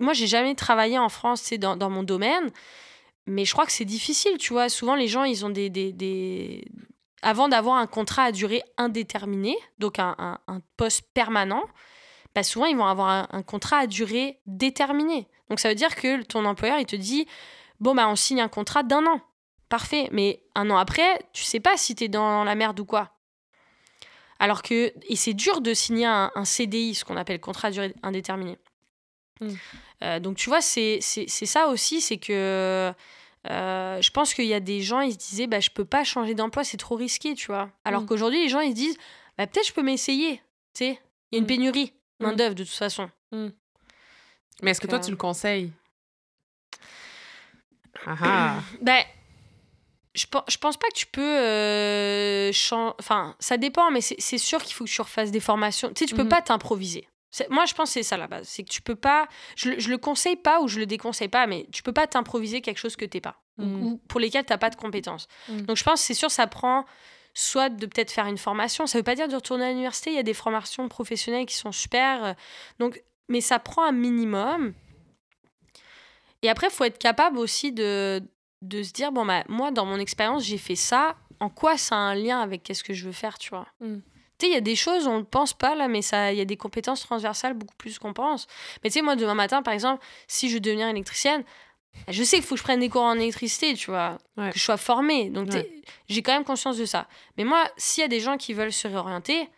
moi, 0.00 0.12
j'ai 0.12 0.26
jamais 0.26 0.56
travaillé 0.56 0.98
en 0.98 1.08
France, 1.08 1.40
tu 1.42 1.48
sais, 1.50 1.58
dans, 1.58 1.76
dans, 1.76 1.88
mon 1.88 2.02
domaine, 2.02 2.50
mais 3.28 3.44
je 3.44 3.52
crois 3.52 3.64
que 3.64 3.70
c'est 3.70 3.84
difficile, 3.84 4.38
tu 4.38 4.52
vois. 4.52 4.68
Souvent, 4.70 4.96
les 4.96 5.06
gens, 5.06 5.22
ils 5.22 5.46
ont 5.46 5.50
des, 5.50 5.70
des, 5.70 5.92
des, 5.92 6.64
avant 7.22 7.48
d'avoir 7.48 7.76
un 7.76 7.86
contrat 7.86 8.24
à 8.24 8.32
durée 8.32 8.62
indéterminée, 8.76 9.56
donc 9.78 9.98
un, 9.98 10.38
poste 10.76 11.02
permanent, 11.14 11.64
bah 12.34 12.42
souvent 12.42 12.66
ils 12.66 12.76
vont 12.76 12.86
avoir 12.86 13.28
un, 13.34 13.42
contrat 13.42 13.78
à 13.78 13.86
durée 13.86 14.40
déterminée. 14.46 15.28
Donc 15.48 15.60
ça 15.60 15.68
veut 15.68 15.74
dire 15.74 15.94
que 15.94 16.22
ton 16.22 16.44
employeur, 16.44 16.78
il 16.78 16.86
te 16.86 16.96
dit, 16.96 17.26
bon, 17.80 17.94
bah 17.94 18.08
on 18.08 18.16
signe 18.16 18.40
un 18.40 18.48
contrat 18.48 18.82
d'un 18.82 19.06
an. 19.06 19.20
Parfait. 19.68 20.08
Mais 20.12 20.42
un 20.54 20.70
an 20.70 20.76
après, 20.76 21.18
tu 21.32 21.42
sais 21.42 21.60
pas 21.60 21.76
si 21.76 21.94
tu 21.94 22.04
es 22.04 22.08
dans 22.08 22.44
la 22.44 22.54
merde 22.54 22.78
ou 22.80 22.84
quoi. 22.84 23.12
Alors 24.38 24.62
que, 24.62 24.92
et 25.08 25.16
c'est 25.16 25.34
dur 25.34 25.60
de 25.60 25.74
signer 25.74 26.06
un, 26.06 26.44
CDI, 26.44 26.94
ce 26.94 27.04
qu'on 27.04 27.16
appelle 27.16 27.40
contrat 27.40 27.68
à 27.68 27.70
durée 27.72 27.94
indéterminée. 28.02 28.58
Hmm. 29.40 29.54
Euh, 30.02 30.20
donc 30.20 30.36
tu 30.36 30.48
vois, 30.48 30.60
c'est 30.60 31.00
ça 31.00 31.66
aussi, 31.68 32.00
c'est 32.00 32.18
que 32.18 32.92
euh, 33.50 34.02
je 34.02 34.10
pense 34.10 34.34
qu'il 34.34 34.46
y 34.46 34.54
a 34.54 34.60
des 34.60 34.82
gens, 34.82 35.00
ils 35.00 35.12
se 35.12 35.18
disaient, 35.18 35.46
bah, 35.46 35.60
je 35.60 35.70
peux 35.70 35.84
pas 35.84 36.04
changer 36.04 36.34
d'emploi, 36.34 36.64
c'est 36.64 36.76
trop 36.76 36.96
risqué, 36.96 37.34
tu 37.34 37.46
vois. 37.46 37.70
Alors 37.84 38.02
mm. 38.02 38.06
qu'aujourd'hui, 38.06 38.42
les 38.42 38.48
gens, 38.48 38.60
ils 38.60 38.70
se 38.70 38.74
disent, 38.74 38.98
bah, 39.36 39.46
peut-être 39.46 39.66
je 39.66 39.72
peux 39.72 39.82
m'essayer, 39.82 40.36
tu 40.74 40.84
sais. 40.84 41.00
Il 41.30 41.36
y 41.36 41.36
a 41.36 41.38
une 41.38 41.44
mm. 41.44 41.48
pénurie 41.48 41.92
mm. 42.20 42.24
main-d'œuvre 42.24 42.54
de 42.54 42.64
toute 42.64 42.72
façon. 42.72 43.10
Mais 43.32 44.70
est-ce 44.70 44.80
que 44.80 44.86
toi, 44.86 44.98
tu 44.98 45.10
le 45.10 45.16
euh, 45.16 45.18
conseilles 45.18 45.72
ah 48.06 48.16
ah. 48.20 48.60
Ben, 48.82 49.02
je, 50.14 50.26
je 50.48 50.58
pense 50.58 50.76
pas 50.76 50.88
que 50.88 50.94
tu 50.94 51.06
peux 51.06 51.38
euh, 51.38 52.50
Enfin, 52.98 53.36
ça 53.38 53.56
dépend, 53.56 53.90
mais 53.90 54.00
c'est 54.00 54.38
sûr 54.38 54.62
qu'il 54.62 54.74
faut 54.74 54.84
que 54.84 54.90
tu 54.90 55.00
refasses 55.00 55.30
des 55.30 55.40
formations. 55.40 55.88
Tu 55.88 56.00
sais, 56.00 56.06
tu 56.06 56.14
peux 56.14 56.28
pas 56.28 56.42
t'improviser. 56.42 57.08
Moi, 57.50 57.66
je 57.66 57.74
pense 57.74 57.90
que 57.90 57.94
c'est 57.94 58.02
ça 58.02 58.16
la 58.16 58.26
base. 58.26 58.48
C'est 58.48 58.62
que 58.62 58.70
tu 58.70 58.82
peux 58.82 58.96
pas. 58.96 59.28
Je, 59.56 59.78
je 59.78 59.90
le 59.90 59.98
conseille 59.98 60.36
pas 60.36 60.60
ou 60.60 60.68
je 60.68 60.78
le 60.78 60.86
déconseille 60.86 61.28
pas, 61.28 61.46
mais 61.46 61.66
tu 61.72 61.82
peux 61.82 61.92
pas 61.92 62.06
t'improviser 62.06 62.60
quelque 62.60 62.78
chose 62.78 62.96
que 62.96 63.04
t'es 63.04 63.20
pas. 63.20 63.42
Mm. 63.58 63.82
Ou, 63.82 63.96
pour 64.08 64.20
lesquels 64.20 64.44
t'as 64.44 64.58
pas 64.58 64.70
de 64.70 64.76
compétences. 64.76 65.28
Mm. 65.48 65.62
Donc, 65.62 65.76
je 65.76 65.84
pense 65.84 66.00
c'est 66.00 66.14
sûr, 66.14 66.30
ça 66.30 66.46
prend 66.46 66.84
soit 67.34 67.68
de 67.68 67.86
peut-être 67.86 68.10
faire 68.10 68.26
une 68.26 68.38
formation. 68.38 68.86
Ça 68.86 68.98
veut 68.98 69.04
pas 69.04 69.14
dire 69.14 69.28
de 69.28 69.34
retourner 69.34 69.66
à 69.66 69.68
l'université. 69.70 70.10
Il 70.10 70.16
y 70.16 70.20
a 70.20 70.24
des 70.24 70.34
formations 70.34 70.88
professionnelles 70.88 71.46
qui 71.46 71.54
sont 71.54 71.72
super. 71.72 72.34
Donc, 72.78 73.02
mais 73.28 73.40
ça 73.40 73.58
prend 73.58 73.84
un 73.84 73.92
minimum. 73.92 74.74
Et 76.42 76.48
après, 76.48 76.68
il 76.68 76.72
faut 76.72 76.84
être 76.84 76.98
capable 76.98 77.38
aussi 77.38 77.72
de, 77.72 78.22
de 78.62 78.82
se 78.82 78.92
dire 78.92 79.12
bon, 79.12 79.26
bah, 79.26 79.44
moi, 79.48 79.70
dans 79.70 79.84
mon 79.84 79.98
expérience, 79.98 80.44
j'ai 80.44 80.58
fait 80.58 80.76
ça. 80.76 81.16
En 81.40 81.50
quoi 81.50 81.76
ça 81.76 81.94
a 81.94 81.98
un 81.98 82.14
lien 82.14 82.40
avec 82.40 82.62
qu'est-ce 82.62 82.82
que 82.82 82.94
je 82.94 83.04
veux 83.06 83.12
faire, 83.12 83.38
tu 83.38 83.50
vois? 83.50 83.66
Mm. 83.80 83.98
Tu 84.38 84.46
sais, 84.46 84.52
il 84.52 84.54
y 84.54 84.56
a 84.56 84.60
des 84.60 84.76
choses, 84.76 85.06
on 85.06 85.18
ne 85.18 85.22
pense 85.22 85.52
pas 85.52 85.74
là, 85.74 85.88
mais 85.88 86.00
il 86.00 86.36
y 86.36 86.40
a 86.40 86.44
des 86.44 86.56
compétences 86.56 87.00
transversales 87.00 87.54
beaucoup 87.54 87.74
plus 87.76 87.98
qu'on 87.98 88.12
pense. 88.12 88.46
Mais 88.82 88.90
tu 88.90 88.94
sais, 88.94 89.02
moi, 89.02 89.16
demain 89.16 89.34
matin, 89.34 89.62
par 89.62 89.74
exemple, 89.74 90.04
si 90.28 90.48
je 90.48 90.58
devenir 90.58 90.88
électricienne, 90.88 91.44
je 92.06 92.22
sais 92.22 92.36
qu'il 92.36 92.44
faut 92.44 92.54
que 92.54 92.60
je 92.60 92.64
prenne 92.64 92.80
des 92.80 92.88
cours 92.88 93.02
en 93.02 93.18
électricité, 93.18 93.74
tu 93.74 93.90
vois, 93.90 94.18
que 94.36 94.56
je 94.56 94.62
sois 94.62 94.76
formée. 94.76 95.30
Donc, 95.30 95.48
j'ai 96.08 96.22
quand 96.22 96.32
même 96.32 96.44
conscience 96.44 96.76
de 96.76 96.84
ça. 96.84 97.08
Mais 97.36 97.44
moi, 97.44 97.64
s'il 97.76 98.02
y 98.02 98.04
a 98.04 98.08
des 98.08 98.20
gens 98.20 98.36
qui 98.36 98.54
veulent 98.54 98.72
se 98.72 98.86
réorienter, 98.86 99.48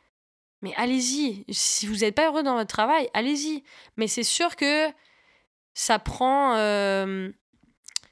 mais 0.63 0.75
allez-y. 0.77 1.45
Si 1.53 1.87
vous 1.87 1.97
n'êtes 1.97 2.15
pas 2.15 2.27
heureux 2.27 2.43
dans 2.43 2.55
votre 2.55 2.73
travail, 2.73 3.09
allez-y. 3.15 3.63
Mais 3.97 4.07
c'est 4.09 4.23
sûr 4.23 4.57
que 4.57 4.89
ça 5.75 5.99
prend, 5.99 6.55
euh, 6.57 7.31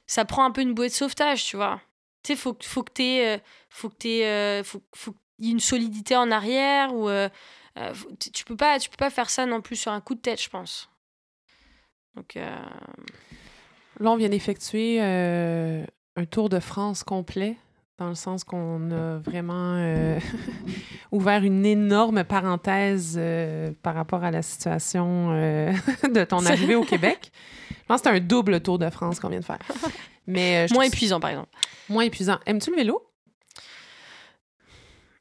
ça 0.07 0.25
prend 0.25 0.45
un 0.45 0.51
peu 0.51 0.61
une 0.61 0.73
bouée 0.73 0.89
de 0.89 0.93
sauvetage, 0.93 1.45
tu 1.45 1.57
vois. 1.57 1.81
Tu 2.23 2.33
sais, 2.33 2.35
faut, 2.35 2.57
faut 2.61 2.83
que 2.83 2.93
tu 2.93 3.03
euh, 3.03 3.37
faut 3.69 3.89
que 3.89 4.23
euh, 4.23 4.63
faut, 4.63 4.81
faut, 4.95 5.15
une 5.41 5.59
solidité 5.59 6.15
en 6.15 6.31
arrière 6.31 6.93
ou 6.93 7.09
euh, 7.09 7.29
euh, 7.77 7.93
tu 8.33 8.43
peux 8.45 8.55
pas 8.55 8.79
tu 8.79 8.89
peux 8.89 8.97
pas 8.97 9.09
faire 9.09 9.29
ça 9.29 9.45
non 9.45 9.61
plus 9.61 9.75
sur 9.75 9.91
un 9.91 10.01
coup 10.01 10.15
de 10.15 10.19
tête 10.19 10.41
je 10.41 10.49
pense 10.49 10.89
donc 12.15 12.35
euh, 12.35 12.55
là 13.99 14.11
on 14.11 14.15
vient 14.15 14.29
d'effectuer 14.29 14.99
un 14.99 16.25
tour 16.29 16.49
de 16.49 16.59
France 16.59 17.03
complet 17.03 17.57
dans 17.97 18.09
le 18.09 18.15
sens 18.15 18.43
qu'on 18.43 18.91
a 18.91 19.17
vraiment 19.17 19.75
ouvert 21.11 21.43
une 21.43 21.65
énorme 21.65 22.23
parenthèse 22.23 23.19
par 23.81 23.93
rapport 23.93 24.23
à 24.23 24.31
la 24.31 24.41
situation 24.41 25.29
de 25.33 26.23
ton 26.23 26.45
arrivée 26.45 26.75
au 26.75 26.83
Québec. 26.83 27.31
Je 27.69 27.93
pense 27.93 28.01
que 28.01 28.09
c'est 28.09 28.15
un 28.15 28.19
double 28.21 28.61
tour 28.61 28.79
de 28.79 28.89
France 28.89 29.19
qu'on 29.19 29.29
vient 29.29 29.39
de 29.39 29.45
faire. 29.45 29.59
Mais, 30.27 30.67
Moins 30.71 30.85
épuisant, 30.85 31.19
par 31.19 31.31
exemple. 31.31 31.49
Moins 31.89 32.03
épuisant. 32.03 32.37
Aimes-tu 32.45 32.69
le 32.69 32.75
vélo? 32.77 33.08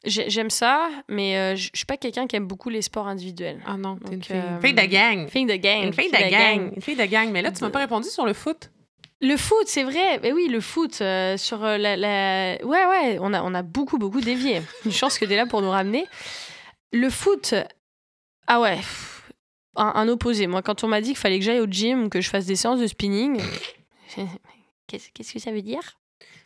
J'aime 0.09 0.51
ça, 0.51 0.89
mais 1.09 1.37
euh, 1.37 1.57
je 1.57 1.71
suis 1.75 1.87
pas 1.87 1.97
quelqu'un 1.97 2.27
qui 2.27 2.37
aime 2.37 2.47
beaucoup 2.47 2.69
les 2.69 2.83
sports 2.83 3.07
individuels. 3.07 3.61
Ah 3.67 3.77
non, 3.77 3.97
t'es 3.97 4.15
une 4.15 4.23
fille. 4.23 4.37
Euh, 4.37 4.61
fille 4.61 4.75
de 4.75 4.83
gang. 4.83 5.29
Fille 5.29 5.47
de 5.47 5.55
gang. 5.57 5.85
Une 5.85 5.93
fille 5.93 6.11
de 6.11 6.31
gang. 6.31 6.73
Une 6.75 6.83
fille 6.83 6.97
de 6.97 7.05
gang. 7.05 7.31
Mais 7.31 7.43
là, 7.43 7.51
tu 7.53 7.63
m'as 7.63 7.71
pas 7.71 7.81
répondu 7.81 8.09
sur 8.09 8.25
le 8.27 8.33
foot. 8.33 8.71
Le 9.21 9.37
foot, 9.37 9.67
c'est 9.67 9.83
vrai. 9.83 10.21
Mais 10.23 10.33
oui, 10.33 10.49
le 10.49 10.61
foot. 10.61 10.99
Euh, 11.01 11.37
sur 11.37 11.59
la, 11.61 11.97
la, 11.97 12.57
Ouais, 12.65 12.87
ouais, 12.87 13.19
on 13.21 13.35
a, 13.35 13.43
on 13.43 13.55
a 13.55 13.63
beaucoup, 13.63 13.99
beaucoup 13.99 14.21
dévié. 14.21 14.63
Une 14.85 14.93
chance 14.93 15.19
que 15.19 15.25
tu 15.25 15.33
es 15.33 15.37
là 15.37 15.47
pour 15.47 15.61
nous 15.63 15.71
ramener. 15.71 16.07
Le 16.93 17.11
foot. 17.11 17.55
Ah 18.47 18.61
ouais. 18.61 18.79
Un, 19.77 19.93
un 19.95 20.09
opposé. 20.09 20.47
Moi, 20.47 20.63
quand 20.63 20.85
on 20.85 20.89
m'a 20.89 21.01
dit 21.01 21.09
qu'il 21.11 21.19
fallait 21.19 21.39
que 21.39 21.45
j'aille 21.45 21.61
au 21.61 21.67
gym, 21.67 22.09
que 22.11 22.21
je 22.21 22.31
fasse 22.31 22.47
des 22.47 22.57
séances 22.57 22.81
de 22.81 22.87
spinning. 22.87 23.41
Qu'est-ce 24.87 25.33
que 25.35 25.39
ça 25.39 25.51
veut 25.51 25.63
dire? 25.63 25.98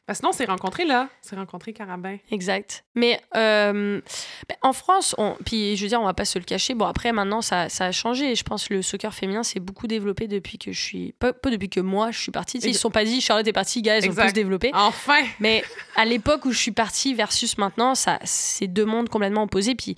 Parce 0.07 0.19
que 0.19 0.23
sinon, 0.23 0.31
on 0.31 0.33
s'est 0.33 0.45
rencontrés 0.47 0.85
là. 0.85 1.09
On 1.25 1.29
s'est 1.29 1.37
rencontrés 1.37 1.73
Carabin. 1.73 2.17
Exact. 2.33 2.85
Mais 2.97 3.21
euh, 3.37 4.01
ben, 4.49 4.57
en 4.61 4.73
France, 4.73 5.15
on, 5.17 5.37
puis 5.45 5.77
je 5.77 5.83
veux 5.83 5.89
dire, 5.89 6.01
on 6.01 6.05
va 6.05 6.13
pas 6.13 6.25
se 6.25 6.41
le 6.41 6.45
cacher. 6.45 6.75
Bon, 6.75 6.87
après, 6.87 7.13
maintenant, 7.13 7.41
ça, 7.41 7.69
ça 7.69 7.87
a 7.87 7.93
changé. 7.93 8.35
Je 8.35 8.43
pense 8.43 8.67
que 8.67 8.75
le 8.75 8.83
soccer 8.83 9.15
féminin 9.15 9.45
s'est 9.45 9.61
beaucoup 9.61 9.87
développé 9.87 10.27
depuis 10.27 10.59
que 10.59 10.73
je 10.73 10.81
suis. 10.81 11.13
Pas, 11.13 11.33
depuis 11.45 11.69
que 11.69 11.79
moi, 11.79 12.11
je 12.11 12.19
suis 12.19 12.33
partie. 12.33 12.59
ils 12.59 12.75
se 12.75 12.81
sont 12.81 12.91
pas 12.91 13.05
dit, 13.05 13.21
Charlotte 13.21 13.47
est 13.47 13.53
partie, 13.53 13.81
gars, 13.81 13.99
ils 13.99 14.11
ont 14.11 14.15
plus 14.15 14.29
se 14.31 14.35
développer. 14.35 14.73
Enfin 14.75 15.23
Mais 15.39 15.63
à 15.95 16.05
l'époque 16.05 16.47
où 16.47 16.51
je 16.51 16.59
suis 16.59 16.73
partie 16.73 17.15
versus 17.15 17.57
maintenant, 17.57 17.95
ça, 17.95 18.19
c'est 18.25 18.67
deux 18.67 18.85
mondes 18.85 19.09
complètement 19.09 19.45
opposés. 19.45 19.77
Puis 19.77 19.95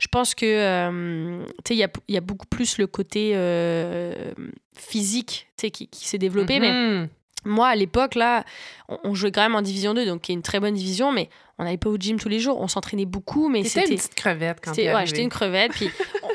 je 0.00 0.08
pense 0.08 0.34
que 0.34 0.44
euh, 0.44 1.44
il 1.70 1.76
y 1.76 1.84
a, 1.84 1.88
y 2.08 2.16
a, 2.16 2.20
beaucoup 2.20 2.46
plus 2.46 2.76
le 2.78 2.88
côté 2.88 3.32
euh, 3.34 4.32
physique 4.76 5.46
qui, 5.56 5.70
qui 5.70 6.08
s'est 6.08 6.18
développé. 6.18 6.58
Mais 6.58 6.72
mm-hmm 6.72 7.08
moi, 7.44 7.68
à 7.68 7.76
l'époque, 7.76 8.14
là, 8.14 8.44
on, 8.88 9.14
jouait 9.14 9.32
quand 9.32 9.42
même 9.42 9.54
en 9.54 9.62
Division 9.62 9.94
2, 9.94 10.06
donc 10.06 10.22
qui 10.22 10.32
est 10.32 10.34
une 10.34 10.42
très 10.42 10.60
bonne 10.60 10.74
division, 10.74 11.12
mais 11.12 11.28
on 11.58 11.64
n'allait 11.64 11.76
pas 11.76 11.90
au 11.90 11.96
gym 11.96 12.18
tous 12.18 12.28
les 12.28 12.40
jours. 12.40 12.60
On 12.60 12.68
s'entraînait 12.68 13.04
beaucoup, 13.04 13.48
mais 13.48 13.64
c'était. 13.64 13.90
une 13.90 13.96
petite 13.96 14.14
crevette 14.14 14.58
quand 14.62 14.76
Ouais, 14.76 15.06
j'étais 15.06 15.22
une 15.22 15.28
crevette. 15.28 15.72
Puis 15.72 15.90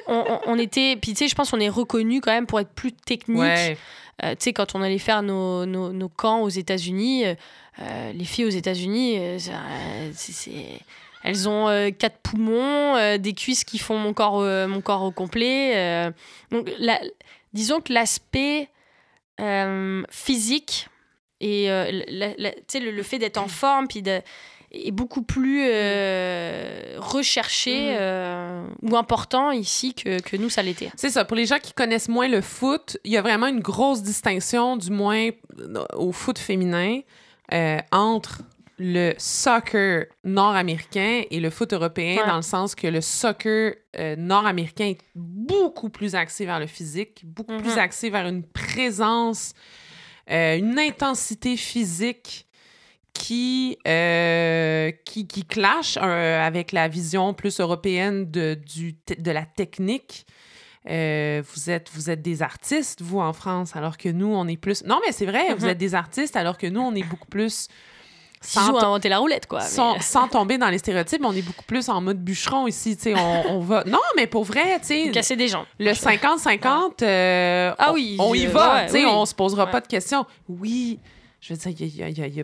on, 0.07 0.57
était. 0.57 0.97
Puis 1.01 1.13
tu 1.13 1.19
sais, 1.19 1.27
je 1.27 1.35
pense 1.35 1.51
qu'on 1.51 1.59
est 1.59 1.69
reconnu 1.69 2.21
quand 2.21 2.31
même 2.31 2.45
pour 2.47 2.59
être 2.59 2.71
plus 2.73 2.91
technique. 2.91 3.77
Euh, 4.23 4.31
tu 4.31 4.37
sais, 4.39 4.53
quand 4.53 4.75
on 4.75 4.81
allait 4.81 4.97
faire 4.97 5.21
nos, 5.21 5.65
nos, 5.65 5.93
nos 5.93 6.09
camps 6.09 6.41
aux 6.41 6.49
États-Unis, 6.49 7.25
euh, 7.25 8.11
les 8.13 8.25
filles 8.25 8.45
aux 8.45 8.49
États-Unis, 8.49 9.17
euh, 9.17 9.37
c'est 10.13 10.51
elles 11.21 11.49
ont 11.49 11.91
quatre 11.99 12.17
poumons, 12.19 13.17
des 13.17 13.33
cuisses 13.33 13.65
qui 13.65 13.77
font 13.77 13.97
mon 13.97 14.13
corps, 14.13 14.41
mon 14.69 14.79
corps 14.79 15.03
au 15.03 15.11
complet. 15.11 16.13
donc, 16.49 16.71
disons 17.51 17.81
que 17.81 17.91
l'aspect 17.91 18.69
physique 20.09 20.87
et 21.41 21.67
le, 21.67 22.91
le, 22.91 23.03
fait 23.03 23.19
d'être 23.19 23.37
en 23.37 23.47
forme, 23.47 23.87
puis 23.87 24.01
de 24.01 24.21
est 24.71 24.91
beaucoup 24.91 25.23
plus 25.23 25.63
euh, 25.65 26.95
recherché 26.97 27.91
mhm. 27.91 27.97
euh, 27.99 28.67
ou 28.83 28.95
important 28.95 29.51
ici 29.51 29.93
que, 29.93 30.21
que 30.21 30.37
nous, 30.37 30.49
ça 30.49 30.61
l'était. 30.61 30.91
C'est 30.95 31.09
ça. 31.09 31.25
Pour 31.25 31.37
les 31.37 31.45
gens 31.45 31.59
qui 31.59 31.73
connaissent 31.73 32.09
moins 32.09 32.27
le 32.27 32.41
foot, 32.41 32.97
il 33.03 33.11
y 33.11 33.17
a 33.17 33.21
vraiment 33.21 33.47
une 33.47 33.61
grosse 33.61 34.03
distinction, 34.03 34.77
du 34.77 34.91
moins 34.91 35.29
euh, 35.59 35.85
au 35.95 36.11
foot 36.11 36.37
féminin, 36.37 37.01
entre 37.91 38.43
le 38.77 39.13
soccer 39.17 40.05
nord-américain 40.23 41.23
et 41.31 41.39
le 41.39 41.49
foot 41.49 41.73
européen, 41.73 42.27
dans 42.27 42.35
le 42.35 42.43
sens 42.43 42.75
que 42.75 42.85
le 42.85 43.01
soccer 43.01 43.73
nord-américain 44.17 44.85
est 44.85 45.01
beaucoup 45.15 45.89
plus 45.89 46.13
axé 46.13 46.45
vers 46.45 46.59
le 46.59 46.67
physique, 46.67 47.23
beaucoup 47.25 47.57
plus 47.57 47.73
mhm. 47.73 47.79
axé 47.79 48.11
vers 48.11 48.27
une 48.27 48.43
présence, 48.43 49.53
une 50.29 50.77
intensité 50.77 51.57
physique 51.57 52.47
qui, 53.13 53.77
euh, 53.87 54.91
qui, 55.05 55.27
qui 55.27 55.43
clash 55.43 55.97
euh, 56.01 56.41
avec 56.41 56.71
la 56.71 56.87
vision 56.87 57.33
plus 57.33 57.59
européenne 57.59 58.29
de, 58.31 58.53
du, 58.53 58.95
de 59.17 59.31
la 59.31 59.45
technique. 59.45 60.25
Euh, 60.89 61.43
vous, 61.53 61.69
êtes, 61.69 61.89
vous 61.93 62.09
êtes 62.09 62.21
des 62.21 62.41
artistes, 62.41 63.01
vous, 63.01 63.19
en 63.19 63.33
France, 63.33 63.75
alors 63.75 63.97
que 63.97 64.09
nous, 64.09 64.27
on 64.27 64.47
est 64.47 64.57
plus... 64.57 64.83
Non, 64.85 64.99
mais 65.05 65.11
c'est 65.11 65.25
vrai, 65.25 65.53
vous 65.53 65.65
mm-hmm. 65.65 65.69
êtes 65.69 65.77
des 65.77 65.93
artistes, 65.95 66.35
alors 66.35 66.57
que 66.57 66.67
nous, 66.67 66.81
on 66.81 66.95
est 66.95 67.03
beaucoup 67.03 67.27
plus... 67.27 67.67
Sans 68.41 68.69
inventer 68.69 69.09
la 69.09 69.17
roulette, 69.17 69.47
quoi. 69.47 69.59
Sans, 69.61 69.99
sans, 69.99 70.27
tomber 70.27 70.57
dans 70.57 70.69
les 70.69 70.77
stéréotypes, 70.77 71.21
on 71.25 71.33
est 71.33 71.41
beaucoup 71.41 71.65
plus 71.65 71.89
en 71.89 71.99
mode 71.99 72.23
bûcheron 72.23 72.67
ici, 72.67 72.95
tu 72.95 73.03
sais, 73.03 73.13
on, 73.15 73.57
on, 73.57 73.59
va... 73.59 73.83
Non, 73.87 73.99
mais 74.15 74.27
pour 74.27 74.45
vrai, 74.45 74.79
tu 74.79 74.87
sais... 74.87 75.11
Casser 75.11 75.35
des 75.35 75.49
gens. 75.49 75.65
Le 75.77 75.91
50-50, 75.91 77.03
ah 77.77 77.91
oui, 77.93 78.15
on, 78.19 78.33
y 78.33 78.45
va, 78.45 78.85
tu 78.85 78.91
sais, 78.91 79.05
on 79.05 79.25
se 79.25 79.35
posera 79.35 79.67
pas 79.67 79.81
de 79.81 79.87
questions. 79.87 80.25
Oui, 80.47 80.99
je 81.41 81.53
veux 81.53 81.71
dire, 81.71 81.87
il 81.87 81.95
y 81.95 82.03
a, 82.03 82.09
y 82.09 82.21
a, 82.21 82.27
y 82.27 82.41
a 82.41 82.43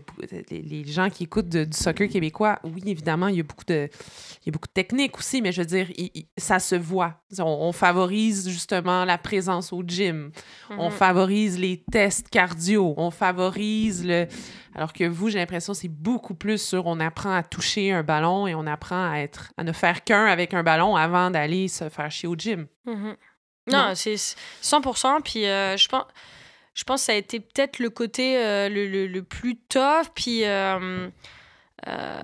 les, 0.50 0.86
gens 0.86 1.10
qui 1.10 1.26
écoutent 1.26 1.50
du 1.50 1.78
soccer 1.78 2.08
québécois, 2.08 2.60
oui, 2.64 2.82
évidemment, 2.86 3.28
il 3.28 3.36
y 3.36 3.40
a 3.42 3.44
beaucoup 3.44 3.66
de, 3.66 3.90
il 4.42 4.46
y 4.46 4.50
a 4.50 4.52
beaucoup 4.52 4.68
de 4.68 4.74
techniques 4.74 5.18
aussi, 5.18 5.42
mais 5.42 5.52
je 5.52 5.62
veux 5.62 5.68
dire, 5.68 5.88
ça 6.38 6.60
se 6.60 6.76
voit. 6.76 7.22
On, 7.40 7.74
favorise 7.74 8.48
justement 8.48 9.04
la 9.04 9.18
présence 9.18 9.74
au 9.74 9.84
gym. 9.86 10.32
On 10.70 10.86
mhm. 10.86 10.92
favorise 10.92 11.60
les 11.60 11.84
tests 11.92 12.30
cardio. 12.30 12.94
On 12.96 13.12
favorise 13.12 14.06
le. 14.06 14.28
Alors 14.74 14.94
que 14.94 15.04
vous, 15.04 15.30
j'ai 15.30 15.40
l'impression, 15.40 15.74
c'est 15.74 15.90
beaucoup 15.90 16.36
plus 16.36 16.62
sur 16.62 16.86
on 16.86 17.00
apprend 17.00 17.36
à 17.36 17.44
toucher 17.44 17.92
un 17.92 18.04
ballon 18.04 18.48
et 18.48 18.56
on 18.56 18.66
apprend 18.66 19.12
à 19.12 19.18
être, 19.18 19.52
à 19.58 19.64
ne 19.64 19.72
faire 19.74 20.04
qu'un 20.04 20.26
avec 20.26 20.54
un 20.54 20.64
ballon 20.64 20.96
avant 20.96 21.32
d'aller 21.32 21.68
se 21.68 21.90
faire 21.90 22.12
chier 22.12 22.30
au 22.30 22.36
gym. 22.36 22.68
Mhm. 22.86 23.16
Non, 23.72 23.94
c'est 23.96 24.16
100%. 24.16 25.22
Puis 25.24 25.46
euh, 25.46 25.76
je 25.76 25.88
pense 25.90 26.06
je 26.76 26.84
pense 26.84 27.02
que 27.02 27.06
ça 27.06 27.14
a 27.14 27.16
été 27.16 27.40
peut-être 27.40 27.80
le 27.80 27.90
côté 27.90 28.38
euh, 28.38 28.70
le, 28.70 29.08
le, 29.08 29.24
plus 29.24 29.56
tough. 29.56 30.10
Puis, 30.14 30.44
euh, 30.44 31.10
euh, 31.88 32.24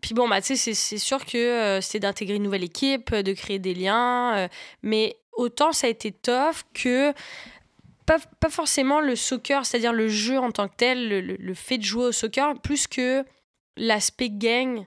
puis 0.00 0.14
bon, 0.14 0.28
bah, 0.28 0.40
c'est 0.40 0.56
sûr 0.72 1.26
que 1.26 1.80
c'était 1.82 2.00
d'intégrer 2.00 2.36
une 2.36 2.44
nouvelle 2.44 2.64
équipe, 2.64 3.12
de 3.12 3.32
créer 3.32 3.58
des 3.58 3.74
liens. 3.74 4.48
mais 4.82 5.16
autant 5.32 5.72
ça 5.72 5.88
a 5.88 5.90
été 5.90 6.12
tough 6.12 6.62
que 6.72 7.12
pas, 8.06 8.18
pas 8.40 8.48
forcément 8.48 9.00
le 9.00 9.16
soccer, 9.16 9.66
c'est-à-dire 9.66 9.92
le 9.92 10.08
jeu 10.08 10.38
en 10.38 10.52
tant 10.52 10.68
que 10.68 10.76
tel, 10.76 11.08
le, 11.08 11.20
le, 11.20 11.54
fait 11.54 11.76
de 11.76 11.82
jouer 11.82 12.04
au 12.04 12.12
soccer, 12.12 12.54
plus 12.60 12.86
que 12.86 13.24
l'aspect 13.76 14.30
gang 14.30 14.86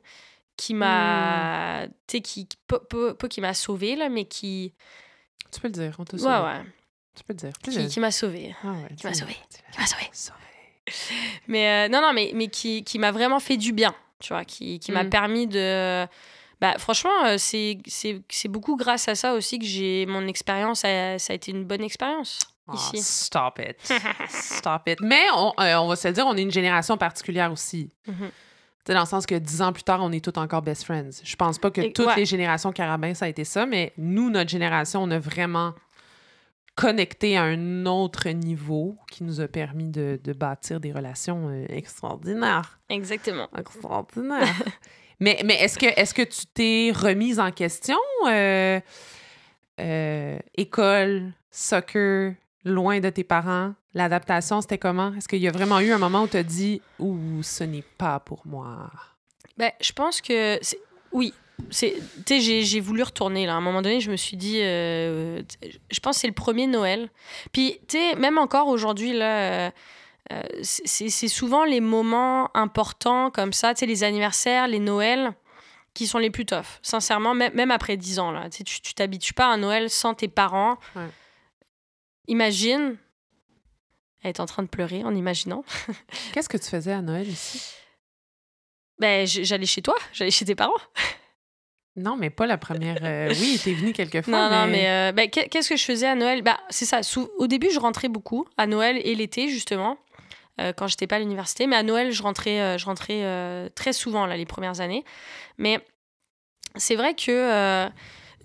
qui 0.56 0.74
m'a. 0.74 1.86
Tu 2.08 2.18
sais, 2.18 2.22
qui, 2.22 2.48
pas, 2.66 2.80
qui 3.30 3.42
m'a 3.42 3.54
sauvé, 3.54 3.98
là, 3.98 4.08
mais 4.08 4.24
qui. 4.24 4.74
Tu 5.52 5.60
peux 5.60 5.68
le 5.68 5.74
dire, 5.74 5.96
on 6.00 6.06
te 6.06 6.16
Ouais, 6.16 6.22
ouais. 6.22 6.62
Tu 7.20 7.26
peux 7.26 7.34
dire. 7.34 7.52
Qui, 7.62 8.00
m'a 8.00 8.12
sauvé. 8.12 8.56
Ah 8.64 8.76
qui 8.96 9.06
m'a 9.06 9.14
sauvé. 9.14 9.36
Qui 9.74 9.80
m'a 9.80 9.86
sauvé. 9.86 10.10
Mais 11.48 11.68
euh, 11.68 11.90
non, 11.90 12.02
non, 12.02 12.14
mais, 12.14 12.32
mais 12.34 12.48
qui, 12.48 12.84
qui 12.86 12.98
m'a 12.98 13.12
vraiment 13.12 13.42
fait 13.42 13.58
du 13.58 13.74
bien, 13.74 13.94
tu 14.20 14.30
vois, 14.32 14.46
qui, 14.46 14.80
qui 14.80 14.94
m'a 14.94 15.04
mm. 15.04 15.10
permis 15.10 15.48
de. 15.48 16.06
Bah, 16.62 16.76
franchement, 16.78 17.26
euh, 17.26 17.36
c'est 17.38 18.48
beaucoup 18.48 18.78
grâce 18.78 19.10
à 19.10 19.16
ça 19.16 19.34
aussi 19.34 19.60
que 19.60 19.66
j'ai 19.66 20.06
mon 20.06 20.28
expérience, 20.28 20.80
ça 20.80 20.88
a 20.88 21.34
été 21.34 21.52
une 21.52 21.66
bonne 21.66 21.84
expérience. 21.84 22.40
Oh, 22.68 22.74
ici. 22.74 23.02
Stop 23.02 23.60
it. 23.60 23.78
stop 24.30 24.84
it. 24.88 25.02
Mais 25.02 25.24
on, 25.36 25.54
euh, 25.60 25.76
on, 25.76 25.88
va 25.88 25.96
se 25.98 26.08
dire, 26.08 26.26
on 26.26 26.38
est 26.38 26.42
une 26.42 26.52
génération 26.52 26.98
particulière 26.98 27.52
aussi. 27.52 27.90
Mm-hmm. 28.08 28.94
Dans 28.94 29.00
le 29.02 29.06
sens 29.06 29.26
que 29.26 29.36
dix 29.36 29.62
ans 29.62 29.74
plus 29.74 29.84
tard, 29.84 30.00
on 30.02 30.12
est 30.12 30.24
tous 30.24 30.40
encore 30.40 30.62
best 30.62 30.84
friends. 30.84 31.22
Je 31.24 31.36
pense 31.36 31.60
pas 31.60 31.70
que 31.70 31.92
toutes 31.92 32.16
les 32.16 32.26
générations 32.26 32.72
carabins, 32.72 33.14
ça 33.14 33.26
a 33.26 33.28
été 33.28 33.44
ça, 33.44 33.66
mais 33.66 33.94
nous, 33.98 34.30
notre 34.30 34.50
génération, 34.50 35.04
on 35.04 35.12
a 35.12 35.20
vraiment 35.20 35.74
connecté 36.80 37.36
à 37.36 37.44
un 37.44 37.86
autre 37.86 38.30
niveau 38.30 38.96
qui 39.12 39.26
nous 39.26 39.42
a 39.42 39.50
permis 39.50 39.90
de, 39.90 40.18
de 40.24 40.32
bâtir 40.32 40.80
des 40.80 40.94
relations 40.94 41.50
euh, 41.50 41.66
extraordinaires. 41.68 42.80
Exactement. 42.90 43.50
Extraordinaires. 43.58 44.64
mais 45.20 45.42
mais 45.44 45.56
est-ce 45.56 45.78
que, 45.78 45.88
est 45.88 46.14
que 46.14 46.22
tu 46.22 46.46
t'es 46.46 46.94
remise 46.96 47.38
en 47.38 47.52
question? 47.52 47.98
Euh, 48.28 48.80
euh, 49.82 50.40
école, 50.56 51.34
soccer, 51.52 52.36
loin 52.64 53.02
de 53.02 53.10
tes 53.10 53.26
parents, 53.26 53.74
l'adaptation, 53.94 54.62
c'était 54.62 54.78
comment? 54.78 55.14
Est-ce 55.16 55.28
qu'il 55.28 55.42
y 55.42 55.50
a 55.50 55.52
vraiment 55.52 55.82
eu 55.82 55.92
un 55.92 55.98
moment 55.98 56.24
où 56.24 56.28
tu 56.30 56.38
as 56.38 56.44
dit 56.44 56.82
«Ouh, 57.00 57.44
ce 57.44 57.66
n'est 57.66 57.84
pas 57.98 58.22
pour 58.22 58.48
moi» 58.48 58.90
Ben, 59.58 59.72
je 59.82 59.92
pense 59.92 60.22
que 60.22 60.58
oui, 61.12 61.34
j'ai 61.72 62.80
voulu 62.80 63.04
retourner 63.04 63.46
là. 63.46 63.54
À 63.54 63.58
un 63.58 63.62
moment 63.62 63.82
donné, 63.82 64.00
je 64.00 64.12
me 64.12 64.16
suis 64.16 64.38
dit, 64.38 64.60
euh, 64.62 65.42
je 65.92 66.00
pense 66.00 66.18
que 66.18 66.22
c'est 66.22 66.28
le 66.28 66.34
premier 66.34 66.68
Noël. 66.68 67.10
Puis, 67.52 67.80
tu 67.88 67.98
sais, 67.98 68.16
même 68.16 68.38
encore 68.38 68.68
aujourd'hui, 68.68 69.14
là, 69.14 69.68
euh, 69.68 69.72
euh, 70.32 70.42
c'est 70.64 71.28
souvent 71.28 71.64
les 71.64 71.80
moments 71.80 72.56
importants 72.56 73.32
comme 73.32 73.54
ça, 73.54 73.74
tu 73.74 73.80
sais, 73.80 73.86
les 73.86 74.04
anniversaires, 74.04 74.68
les 74.68 74.80
Noëls, 74.80 75.34
qui 75.94 76.08
sont 76.08 76.20
les 76.20 76.30
plus 76.30 76.46
toughs. 76.46 76.80
Sincèrement, 76.82 77.34
même, 77.34 77.54
même 77.54 77.72
après 77.72 77.98
10 77.98 78.20
ans, 78.20 78.32
là. 78.32 78.50
Tu 78.50 78.94
t'habitues 78.94 79.34
pas 79.34 79.46
à 79.46 79.50
un 79.50 79.58
Noël 79.58 79.90
sans 79.90 80.14
tes 80.14 80.28
parents. 80.28 80.78
Imagine. 82.28 82.98
Elle 84.22 84.30
est 84.30 84.40
en 84.40 84.46
train 84.46 84.64
de 84.64 84.68
pleurer 84.68 85.04
en 85.04 85.16
imaginant. 85.16 85.64
Qu'est-ce 86.34 86.50
que 86.50 86.58
tu 86.58 86.70
faisais 86.70 86.92
à 86.92 87.02
Noël 87.02 87.28
ici? 87.28 87.74
Ben, 89.00 89.26
j'allais 89.26 89.66
chez 89.66 89.82
toi, 89.82 89.96
j'allais 90.12 90.32
chez 90.32 90.44
tes 90.44 90.56
parents. 90.56 90.74
Non, 92.00 92.16
mais 92.18 92.30
pas 92.30 92.48
la 92.48 92.58
première. 92.58 92.98
Euh, 93.04 93.34
oui, 93.40 93.60
t'es 93.64 93.74
venue 93.74 93.94
quelques 93.94 94.22
fois. 94.24 94.34
Non, 94.34 94.50
mais... 94.50 94.56
non, 94.56 94.68
mais 94.68 94.90
euh, 94.90 95.12
ben, 95.12 95.30
qu'est-ce 95.30 95.70
que 95.70 95.76
je 95.76 95.84
faisais 95.84 96.08
à 96.08 96.16
Noël? 96.16 96.42
Bah, 96.42 96.60
C'est 96.70 96.86
ça. 96.86 97.02
Au 97.38 97.48
début, 97.48 97.70
je 97.72 97.80
rentrais 97.80 98.08
beaucoup, 98.08 98.48
à 98.58 98.68
Noël 98.68 99.00
et 99.04 99.16
l'été, 99.16 99.50
justement, 99.50 99.98
euh, 100.60 100.72
quand 100.74 100.88
j'étais 100.88 101.08
pas 101.08 101.18
à 101.18 101.20
l'université. 101.20 101.68
Mais 101.68 101.76
à 101.76 101.84
Noël, 101.84 102.12
je 102.12 102.24
rentrais, 102.24 102.80
je 102.80 102.86
rentrais 102.86 103.70
très 103.76 103.94
souvent, 103.94 104.26
là, 104.26 104.38
les 104.38 104.46
premières 104.46 104.80
années. 104.80 105.04
Mais 105.58 105.80
c'est 106.76 106.96
vrai 106.96 107.14
que 107.14 107.90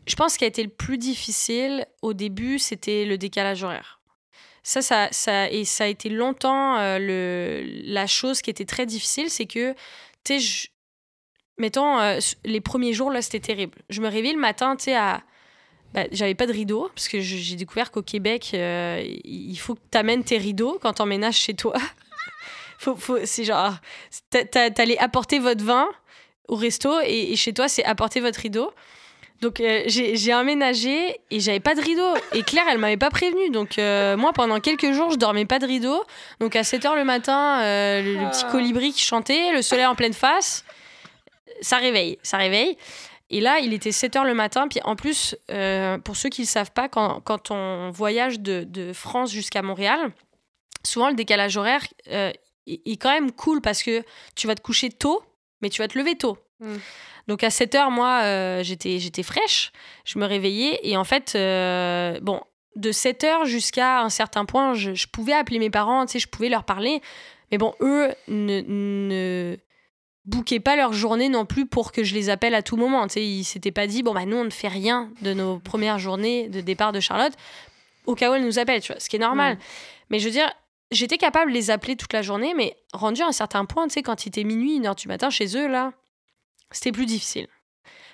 je 0.06 0.16
pense 0.16 0.34
ce 0.34 0.38
qui 0.38 0.44
a 0.44 0.48
été 0.48 0.62
le 0.62 0.68
plus 0.68 0.98
difficile 0.98 1.86
au 2.02 2.12
début, 2.12 2.58
c'était 2.58 3.04
le 3.04 3.16
décalage 3.16 3.62
horaire. 3.62 4.00
Ça, 4.66 4.80
ça, 4.80 5.08
ça, 5.10 5.50
et 5.50 5.64
ça 5.64 5.84
a 5.84 5.86
été 5.88 6.08
longtemps 6.08 6.76
le, 6.98 7.62
la 7.84 8.06
chose 8.06 8.40
qui 8.40 8.48
était 8.48 8.64
très 8.64 8.86
difficile, 8.86 9.28
c'est 9.28 9.46
que, 9.46 9.74
tu 10.24 10.40
sais, 10.40 10.70
mettons, 11.58 11.98
euh, 11.98 12.18
les 12.44 12.60
premiers 12.60 12.92
jours, 12.92 13.10
là, 13.10 13.22
c'était 13.22 13.40
terrible. 13.40 13.78
Je 13.90 14.00
me 14.00 14.08
réveille 14.08 14.32
le 14.32 14.40
matin, 14.40 14.76
tu 14.76 14.84
sais, 14.84 14.96
à. 14.96 15.22
Bah, 15.92 16.04
j'avais 16.10 16.34
pas 16.34 16.46
de 16.46 16.52
rideau, 16.52 16.90
parce 16.92 17.06
que 17.06 17.20
j'ai 17.20 17.54
découvert 17.54 17.92
qu'au 17.92 18.02
Québec, 18.02 18.50
euh, 18.54 19.00
il 19.24 19.56
faut 19.56 19.76
que 19.76 19.80
tu 19.92 19.96
amènes 19.96 20.24
tes 20.24 20.38
rideaux 20.38 20.78
quand 20.82 20.94
t'emménages 20.94 21.36
chez 21.36 21.54
toi. 21.54 21.74
faut, 22.78 22.96
faut, 22.96 23.18
c'est 23.24 23.44
genre. 23.44 23.74
T'allais 24.30 24.98
apporter 24.98 25.38
votre 25.38 25.62
vin 25.62 25.86
au 26.48 26.56
resto 26.56 26.98
et, 27.04 27.36
chez 27.36 27.52
toi, 27.52 27.68
c'est 27.68 27.84
apporter 27.84 28.20
votre 28.20 28.40
rideau. 28.40 28.72
Donc 29.40 29.60
euh, 29.60 29.82
j'ai 29.86 30.34
emménagé 30.34 31.20
et 31.30 31.38
j'avais 31.38 31.60
pas 31.60 31.76
de 31.76 31.80
rideau. 31.80 32.14
Et 32.32 32.42
Claire, 32.42 32.64
elle 32.70 32.78
m'avait 32.78 32.96
pas 32.96 33.10
prévenu. 33.10 33.50
Donc 33.50 33.76
moi, 33.78 34.32
pendant 34.32 34.58
quelques 34.58 34.92
jours, 34.92 35.12
je 35.12 35.16
dormais 35.16 35.44
pas 35.44 35.60
de 35.60 35.66
rideau. 35.66 36.02
Donc 36.40 36.56
à 36.56 36.64
7 36.64 36.82
h 36.82 36.96
le 36.96 37.04
matin, 37.04 37.60
le, 38.02 38.30
petit 38.30 38.44
ah. 38.48 38.50
colibri 38.50 38.92
qui 38.92 39.02
chantait, 39.02 39.52
le 39.52 39.62
soleil 39.62 39.86
en 39.86 39.94
pleine 39.94 40.12
face 40.12 40.64
ça 41.60 41.78
réveille, 41.78 42.18
ça 42.22 42.36
réveille. 42.36 42.76
Et 43.30 43.40
là, 43.40 43.58
il 43.58 43.72
était 43.72 43.92
7 43.92 44.16
heures 44.16 44.24
le 44.24 44.34
matin. 44.34 44.68
Puis 44.68 44.80
en 44.84 44.96
plus, 44.96 45.36
euh, 45.50 45.98
pour 45.98 46.16
ceux 46.16 46.28
qui 46.28 46.42
ne 46.42 46.46
le 46.46 46.50
savent 46.50 46.72
pas, 46.72 46.88
quand, 46.88 47.20
quand 47.20 47.50
on 47.50 47.90
voyage 47.90 48.40
de, 48.40 48.64
de 48.64 48.92
France 48.92 49.32
jusqu'à 49.32 49.62
Montréal, 49.62 50.12
souvent 50.84 51.08
le 51.08 51.14
décalage 51.14 51.56
horaire 51.56 51.82
euh, 52.10 52.32
est, 52.66 52.96
quand 52.96 53.10
même 53.10 53.32
cool 53.32 53.60
parce 53.60 53.82
que 53.82 54.04
tu 54.34 54.46
vas 54.46 54.54
te 54.54 54.60
coucher 54.60 54.90
tôt, 54.90 55.22
mais 55.62 55.70
tu 55.70 55.80
vas 55.80 55.88
te 55.88 55.98
lever 55.98 56.16
tôt. 56.16 56.38
Mm. 56.60 56.76
Donc 57.26 57.42
à 57.42 57.50
7 57.50 57.74
heures, 57.74 57.90
moi, 57.90 58.20
euh, 58.22 58.62
j'étais, 58.62 58.98
j'étais 58.98 59.22
fraîche. 59.22 59.72
Je 60.04 60.18
me 60.18 60.26
réveillais. 60.26 60.78
Et 60.82 60.96
en 60.96 61.04
fait, 61.04 61.32
bon, 62.22 62.40
de 62.76 62.92
7 62.92 63.24
heures 63.24 63.44
jusqu'à 63.46 64.02
un 64.02 64.10
certain 64.10 64.44
point, 64.44 64.74
je, 64.74 64.92
je, 64.94 65.06
pouvais 65.06 65.32
appeler 65.32 65.58
mes 65.58 65.70
parents, 65.70 66.04
tu 66.04 66.12
sais, 66.12 66.18
je 66.18 66.28
pouvais 66.28 66.50
leur 66.50 66.64
parler. 66.64 67.00
Mais 67.50 67.56
bon, 67.56 67.74
eux 67.80 68.14
ne, 68.28 68.60
ne 68.60 69.56
bouquaient 70.24 70.60
pas 70.60 70.76
leur 70.76 70.92
journée 70.92 71.28
non 71.28 71.44
plus 71.44 71.66
pour 71.66 71.92
que 71.92 72.02
je 72.02 72.14
les 72.14 72.30
appelle 72.30 72.54
à 72.54 72.62
tout 72.62 72.76
moment. 72.76 73.06
Tu 73.06 73.14
sais, 73.14 73.26
ils 73.26 73.44
s'étaient 73.44 73.72
pas 73.72 73.86
dit, 73.86 74.02
bon, 74.02 74.14
bah, 74.14 74.24
nous, 74.24 74.36
on 74.36 74.44
ne 74.44 74.50
fait 74.50 74.68
rien 74.68 75.10
de 75.22 75.34
nos 75.34 75.58
premières 75.58 75.98
journées 75.98 76.48
de 76.48 76.60
départ 76.60 76.92
de 76.92 77.00
Charlotte, 77.00 77.34
au 78.06 78.14
cas 78.14 78.30
où 78.30 78.34
elle 78.34 78.44
nous 78.44 78.58
appelle, 78.58 78.80
tu 78.80 78.92
vois, 78.92 79.00
ce 79.00 79.08
qui 79.08 79.16
est 79.16 79.20
normal. 79.20 79.58
Mais 80.10 80.18
je 80.18 80.26
veux 80.26 80.30
dire, 80.30 80.50
j'étais 80.90 81.18
capable 81.18 81.50
de 81.50 81.56
les 81.56 81.70
appeler 81.70 81.96
toute 81.96 82.12
la 82.12 82.22
journée, 82.22 82.54
mais 82.54 82.76
rendu 82.92 83.22
à 83.22 83.26
un 83.26 83.32
certain 83.32 83.64
point, 83.64 83.86
tu 83.86 83.94
sais, 83.94 84.02
quand 84.02 84.24
il 84.24 84.28
était 84.28 84.44
minuit, 84.44 84.76
une 84.76 84.86
heure 84.86 84.94
du 84.94 85.08
matin 85.08 85.30
chez 85.30 85.56
eux, 85.56 85.68
là, 85.68 85.92
c'était 86.70 86.92
plus 86.92 87.06
difficile. 87.06 87.48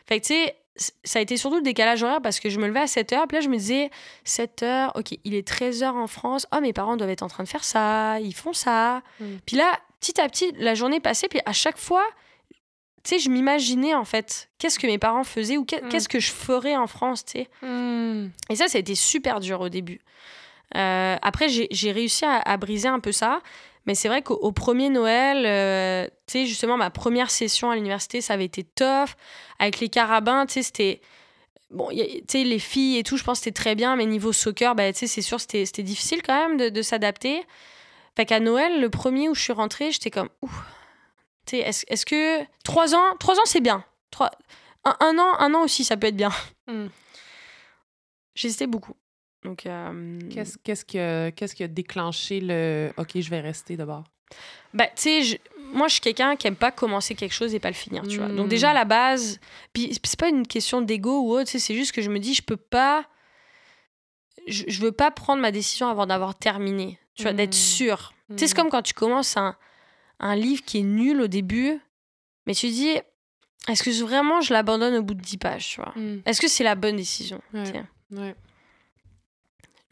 Fait 0.06 0.20
que, 0.20 0.26
tu 0.26 0.34
sais, 0.34 0.56
ça 1.04 1.18
a 1.18 1.22
été 1.22 1.36
surtout 1.36 1.56
le 1.56 1.62
décalage 1.62 2.02
horaire 2.02 2.22
parce 2.22 2.40
que 2.40 2.48
je 2.48 2.58
me 2.58 2.66
levais 2.66 2.80
à 2.80 2.86
7h, 2.86 3.26
puis 3.26 3.36
là 3.36 3.40
je 3.40 3.48
me 3.48 3.56
disais 3.56 3.90
7h, 4.24 4.92
ok, 4.94 5.18
il 5.24 5.34
est 5.34 5.46
13h 5.46 5.84
en 5.90 6.06
France, 6.06 6.46
oh 6.54 6.60
mes 6.60 6.72
parents 6.72 6.96
doivent 6.96 7.10
être 7.10 7.22
en 7.22 7.28
train 7.28 7.44
de 7.44 7.48
faire 7.48 7.64
ça, 7.64 8.18
ils 8.20 8.34
font 8.34 8.52
ça. 8.52 9.02
Mm. 9.20 9.24
Puis 9.44 9.56
là, 9.56 9.78
petit 10.00 10.20
à 10.20 10.28
petit, 10.28 10.52
la 10.58 10.74
journée 10.74 11.00
passait, 11.00 11.28
puis 11.28 11.40
à 11.44 11.52
chaque 11.52 11.78
fois, 11.78 12.04
tu 13.02 13.10
sais, 13.10 13.18
je 13.18 13.30
m'imaginais 13.30 13.94
en 13.94 14.04
fait 14.04 14.50
qu'est-ce 14.58 14.78
que 14.78 14.86
mes 14.86 14.98
parents 14.98 15.24
faisaient 15.24 15.56
ou 15.56 15.62
mm. 15.62 15.88
qu'est-ce 15.90 16.08
que 16.08 16.20
je 16.20 16.32
ferais 16.32 16.76
en 16.76 16.86
France, 16.86 17.24
tu 17.24 17.38
sais. 17.38 17.48
Mm. 17.66 18.30
Et 18.50 18.56
ça, 18.56 18.68
ça 18.68 18.78
a 18.78 18.80
été 18.80 18.94
super 18.94 19.40
dur 19.40 19.60
au 19.60 19.68
début. 19.68 20.00
Euh, 20.76 21.16
après, 21.20 21.48
j'ai 21.48 21.92
réussi 21.92 22.24
à, 22.24 22.56
briser 22.56 22.88
un 22.88 23.00
peu 23.00 23.12
ça. 23.12 23.40
Mais 23.86 23.94
c'est 23.94 24.08
vrai 24.08 24.20
qu'au 24.20 24.52
premier 24.52 24.90
Noël, 24.90 25.44
euh, 25.46 26.06
tu 26.26 26.32
sais, 26.32 26.46
justement, 26.46 26.76
ma 26.76 26.90
première 26.90 27.30
session 27.30 27.70
à 27.70 27.76
l'université, 27.76 28.20
ça 28.20 28.34
avait 28.34 28.44
été 28.44 28.62
tough. 28.62 29.16
Avec 29.58 29.80
les 29.80 29.88
carabins, 29.88 30.44
tu 30.46 30.54
sais, 30.54 30.62
c'était. 30.62 31.00
Bon, 31.70 31.88
tu 31.88 31.98
sais, 32.28 32.44
les 32.44 32.58
filles 32.58 32.98
et 32.98 33.02
tout, 33.02 33.16
je 33.16 33.24
pense 33.24 33.38
que 33.38 33.44
c'était 33.44 33.58
très 33.62 33.74
bien, 33.74 33.96
mais 33.96 34.04
niveau 34.04 34.32
soccer, 34.32 34.74
bah, 34.74 34.92
tu 34.92 34.98
sais, 35.00 35.06
c'est 35.06 35.22
sûr, 35.22 35.40
c'était 35.40 35.82
difficile 35.82 36.20
quand 36.22 36.48
même 36.48 36.56
de, 36.58 36.68
de 36.68 36.82
s'adapter. 36.82 37.42
Fait 38.16 38.26
qu'à 38.26 38.40
Noël, 38.40 38.80
le 38.80 38.90
premier 38.90 39.28
où 39.28 39.34
je 39.34 39.40
suis 39.40 39.52
rentrée, 39.52 39.92
j'étais 39.92 40.10
comme, 40.10 40.28
ouh, 40.42 40.50
est-ce 41.52 41.84
est 41.88 42.04
que. 42.04 42.44
Trois 42.64 42.94
ans, 42.94 43.16
trois 43.18 43.36
ans, 43.36 43.46
c'est 43.46 43.60
bien. 43.60 43.84
Trois... 44.10 44.30
Un, 44.84 45.18
an, 45.18 45.38
un 45.38 45.54
an 45.54 45.62
aussi, 45.62 45.84
ça 45.84 45.96
peut 45.96 46.06
être 46.06 46.16
bien. 46.16 46.30
Mm. 46.66 46.86
J'hésitais 48.34 48.66
beaucoup. 48.66 48.96
Donc, 49.44 49.66
euh, 49.66 50.18
qu'est-ce, 50.30 50.56
qu'est-ce, 50.58 50.84
qui 50.84 50.98
a, 50.98 51.30
qu'est-ce 51.30 51.54
qui 51.54 51.62
a 51.62 51.68
déclenché 51.68 52.40
le 52.40 52.90
OK, 52.96 53.20
je 53.20 53.30
vais 53.30 53.40
rester 53.40 53.76
d'abord? 53.76 54.04
Ben, 54.72 54.86
tu 54.96 55.22
sais, 55.22 55.40
moi, 55.72 55.88
je 55.88 55.94
suis 55.94 56.00
quelqu'un 56.00 56.36
qui 56.36 56.46
aime 56.46 56.56
pas 56.56 56.70
commencer 56.70 57.14
quelque 57.14 57.32
chose 57.32 57.54
et 57.54 57.58
pas 57.58 57.68
le 57.68 57.74
finir, 57.74 58.06
tu 58.06 58.18
vois. 58.18 58.28
Donc, 58.28 58.48
déjà, 58.48 58.70
à 58.70 58.74
la 58.74 58.84
base, 58.84 59.40
puis 59.72 59.98
c'est 60.02 60.18
pas 60.18 60.28
une 60.28 60.46
question 60.46 60.80
d'ego 60.80 61.20
ou 61.20 61.32
autre, 61.32 61.50
c'est 61.50 61.74
juste 61.74 61.92
que 61.92 62.02
je 62.02 62.10
me 62.10 62.18
dis, 62.18 62.34
je 62.34 62.42
peux 62.42 62.56
pas. 62.56 63.06
Je, 64.50 64.64
je 64.66 64.80
veux 64.80 64.92
pas 64.92 65.10
prendre 65.10 65.40
ma 65.40 65.52
décision 65.52 65.88
avant 65.88 66.06
d'avoir 66.06 66.34
terminé, 66.34 66.98
tu 67.14 67.22
vois, 67.22 67.32
d'être 67.32 67.50
hmm. 67.50 67.52
sûr. 67.52 68.12
Tu 68.28 68.38
sais, 68.38 68.46
c'est 68.46 68.54
hmm. 68.54 68.56
comme 68.56 68.70
quand 68.70 68.82
tu 68.82 68.94
commences 68.94 69.36
un, 69.36 69.56
un 70.18 70.36
livre 70.36 70.62
qui 70.64 70.78
est 70.78 70.82
nul 70.82 71.20
au 71.20 71.26
début, 71.26 71.80
mais 72.46 72.54
tu 72.54 72.68
dis, 72.68 72.98
est-ce 73.68 73.82
que 73.82 73.90
vraiment 74.02 74.40
je 74.40 74.52
l'abandonne 74.52 74.94
au 74.94 75.02
bout 75.02 75.14
de 75.14 75.20
10 75.20 75.36
pages, 75.38 75.68
tu 75.68 75.80
vois? 75.80 75.92
Hmm. 75.96 76.20
Est-ce 76.24 76.40
que 76.40 76.48
c'est 76.48 76.64
la 76.64 76.74
bonne 76.74 76.96
décision? 76.96 77.40
Ouais. 77.52 77.84
ouais. 78.12 78.34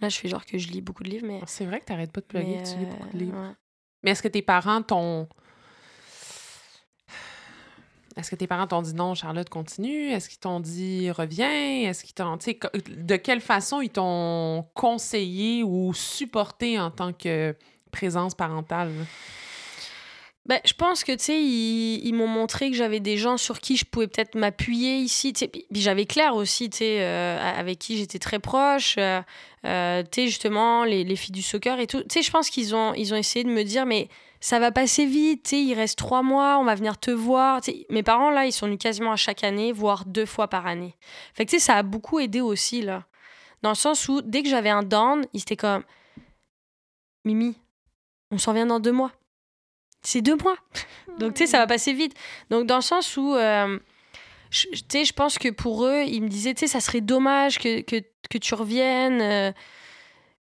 Là, 0.01 0.09
je 0.09 0.19
fais 0.19 0.29
genre 0.29 0.45
que 0.45 0.59
je 0.59 0.69
lis 0.69 0.81
beaucoup 0.81 1.03
de 1.03 1.11
livres, 1.11 1.27
mais. 1.27 1.41
C'est 1.47 1.67
vrai 1.67 1.81
que 1.81 1.87
tu 1.87 1.93
n'arrêtes 1.93 2.13
pas 2.13 2.21
de 2.21 2.27
plugger 2.27 2.63
tu 2.63 2.79
lis 2.79 2.87
beaucoup 2.87 3.09
de 3.13 3.19
livres. 3.19 3.55
Mais 4.03 4.13
est-ce 4.13 4.23
que 4.23 4.29
tes 4.29 4.43
parents 4.43 4.83
t'ont. 4.83 5.29
Est-ce 8.19 8.33
que 8.33 8.37
tes 8.37 8.49
parents 8.49 8.67
t'ont 8.67 8.83
dit 8.83 8.95
non, 8.95 9.15
Charlotte, 9.15 9.49
continue? 9.49 10.11
Est-ce 10.11 10.29
qu'ils 10.29 10.41
t'ont 10.41 10.59
dit 10.59 11.09
reviens? 11.13 11.89
Est-ce 11.89 12.03
qu'ils 12.03 12.15
t'ont. 12.15 12.37
De 12.37 13.17
quelle 13.17 13.41
façon 13.41 13.81
ils 13.81 13.91
t'ont 13.91 14.67
conseillé 14.75 15.63
ou 15.63 15.95
supporté 15.95 16.81
en 16.81 16.91
tant 16.91 17.13
que 17.13 17.55
présence 17.93 18.35
parentale? 18.35 18.91
Ben, 20.47 20.61
je 20.65 20.73
pense 20.73 21.05
que, 21.05 21.13
tu 21.13 21.25
sais, 21.25 21.41
ils, 21.43 22.13
m'ont 22.13 22.27
montré 22.27 22.71
que 22.71 22.77
j'avais 22.77 23.01
des 23.01 23.19
gens 23.19 23.37
sur 23.37 23.61
qui 23.61 23.77
je 23.77 23.85
pouvais 23.85 24.09
peut-être 24.09 24.35
m'appuyer 24.35 24.97
ici. 24.97 25.35
J'avais 25.71 26.07
Claire 26.07 26.35
aussi, 26.35 26.71
tu 26.71 26.79
sais, 26.79 27.03
euh, 27.03 27.39
avec 27.39 27.79
qui 27.79 27.99
j'étais 27.99 28.19
très 28.19 28.39
proche. 28.39 28.97
Euh, 28.99 29.21
euh, 29.67 30.03
tu 30.11 30.23
sais, 30.23 30.27
justement, 30.27 30.85
les, 30.85 31.05
les, 31.05 31.17
filles 31.17 31.35
du 31.35 31.43
soccer 31.43 31.79
et 31.79 31.87
tout. 31.87 32.01
Tu 32.01 32.07
sais, 32.09 32.23
je 32.23 32.31
pense 32.31 32.49
qu'ils 32.49 32.75
ont, 32.75 32.95
ils 32.95 33.13
ont 33.13 33.17
essayé 33.17 33.45
de 33.45 33.51
me 33.51 33.63
dire, 33.63 33.85
mais 33.85 34.09
ça 34.41 34.59
va 34.59 34.71
passer 34.71 35.07
vite, 35.07 35.53
il 35.53 35.75
reste 35.75 35.99
trois 35.99 36.23
mois, 36.23 36.59
on 36.59 36.65
va 36.65 36.75
venir 36.75 36.99
te 36.99 37.11
voir. 37.11 37.61
mes 37.91 38.03
parents, 38.03 38.31
là, 38.31 38.47
ils 38.47 38.53
sont 38.53 38.67
venus 38.67 38.79
quasiment 38.79 39.13
à 39.13 39.17
chaque 39.17 39.45
année, 39.45 39.73
voire 39.73 40.05
deux 40.05 40.27
fois 40.27 40.49
par 40.49 40.67
année. 40.67 40.95
Fait 41.35 41.47
que, 41.47 41.59
ça 41.59 41.77
a 41.77 41.83
beaucoup 41.83 42.21
aidé 42.21 42.41
aussi, 42.41 42.83
là. 42.83 43.05
Dans 43.63 43.71
le 43.71 43.75
sens 43.75 44.09
où, 44.09 44.23
dès 44.23 44.43
que 44.43 44.49
j'avais 44.49 44.71
un 44.71 44.83
down, 44.85 45.27
ils 45.33 45.41
étaient 45.41 45.57
comme, 45.57 45.83
Mimi, 47.25 47.57
on 48.31 48.39
s'en 48.39 48.53
vient 48.53 48.67
dans 48.67 48.81
deux 48.81 48.93
mois 48.93 49.13
c'est 50.03 50.23
deux 50.23 50.37
mois. 50.37 50.57
Donc, 51.19 51.35
tu 51.35 51.45
sais, 51.45 51.47
ça 51.47 51.59
va 51.59 51.67
passer 51.67 51.93
vite. 51.93 52.15
Donc, 52.51 52.67
dans 52.67 52.77
le 52.77 52.83
sens 52.83 53.17
où, 53.17 53.35
euh, 53.35 53.79
tu 54.51 54.69
sais, 54.89 55.05
je 55.05 55.13
pense 55.13 55.39
que 55.39 55.49
pour 55.49 55.85
eux, 55.85 56.05
ils 56.07 56.23
me 56.23 56.29
disaient, 56.29 56.55
tu 56.55 56.61
sais, 56.61 56.67
ça 56.67 56.81
serait 56.81 57.01
dommage 57.01 57.59
que, 57.59 57.81
que, 57.81 57.97
que 58.31 58.39
tu 58.39 58.55
reviennes. 58.55 59.21
Euh. 59.21 59.53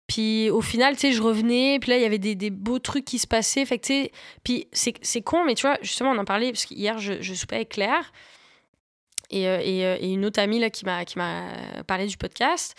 Puis 0.06 0.50
au 0.50 0.60
final, 0.60 0.94
tu 0.94 1.00
sais, 1.00 1.12
je 1.12 1.22
revenais, 1.22 1.78
puis 1.80 1.90
là, 1.90 1.96
il 1.96 2.02
y 2.02 2.06
avait 2.06 2.18
des, 2.18 2.34
des, 2.34 2.50
beaux 2.50 2.78
trucs 2.78 3.04
qui 3.04 3.18
se 3.18 3.26
passaient. 3.26 3.64
Fait 3.64 3.78
que, 3.78 3.86
tu 3.86 3.92
sais, 3.92 4.12
puis 4.44 4.68
c'est 4.72 5.22
con, 5.22 5.44
mais 5.44 5.54
tu 5.54 5.66
vois, 5.66 5.78
justement, 5.82 6.10
on 6.10 6.18
en 6.18 6.24
parlait, 6.24 6.52
parce 6.52 6.64
qu'hier, 6.64 6.98
je, 6.98 7.20
je 7.20 7.34
soupais 7.34 7.56
avec 7.56 7.70
Claire 7.70 8.12
et, 9.30 9.48
euh, 9.48 9.60
et, 9.60 9.80
et, 9.80 10.12
une 10.12 10.24
autre 10.24 10.40
amie 10.40 10.60
là, 10.60 10.70
qui 10.70 10.84
m'a 10.84 11.04
parlé 11.86 12.06
du 12.06 12.16
podcast. 12.16 12.76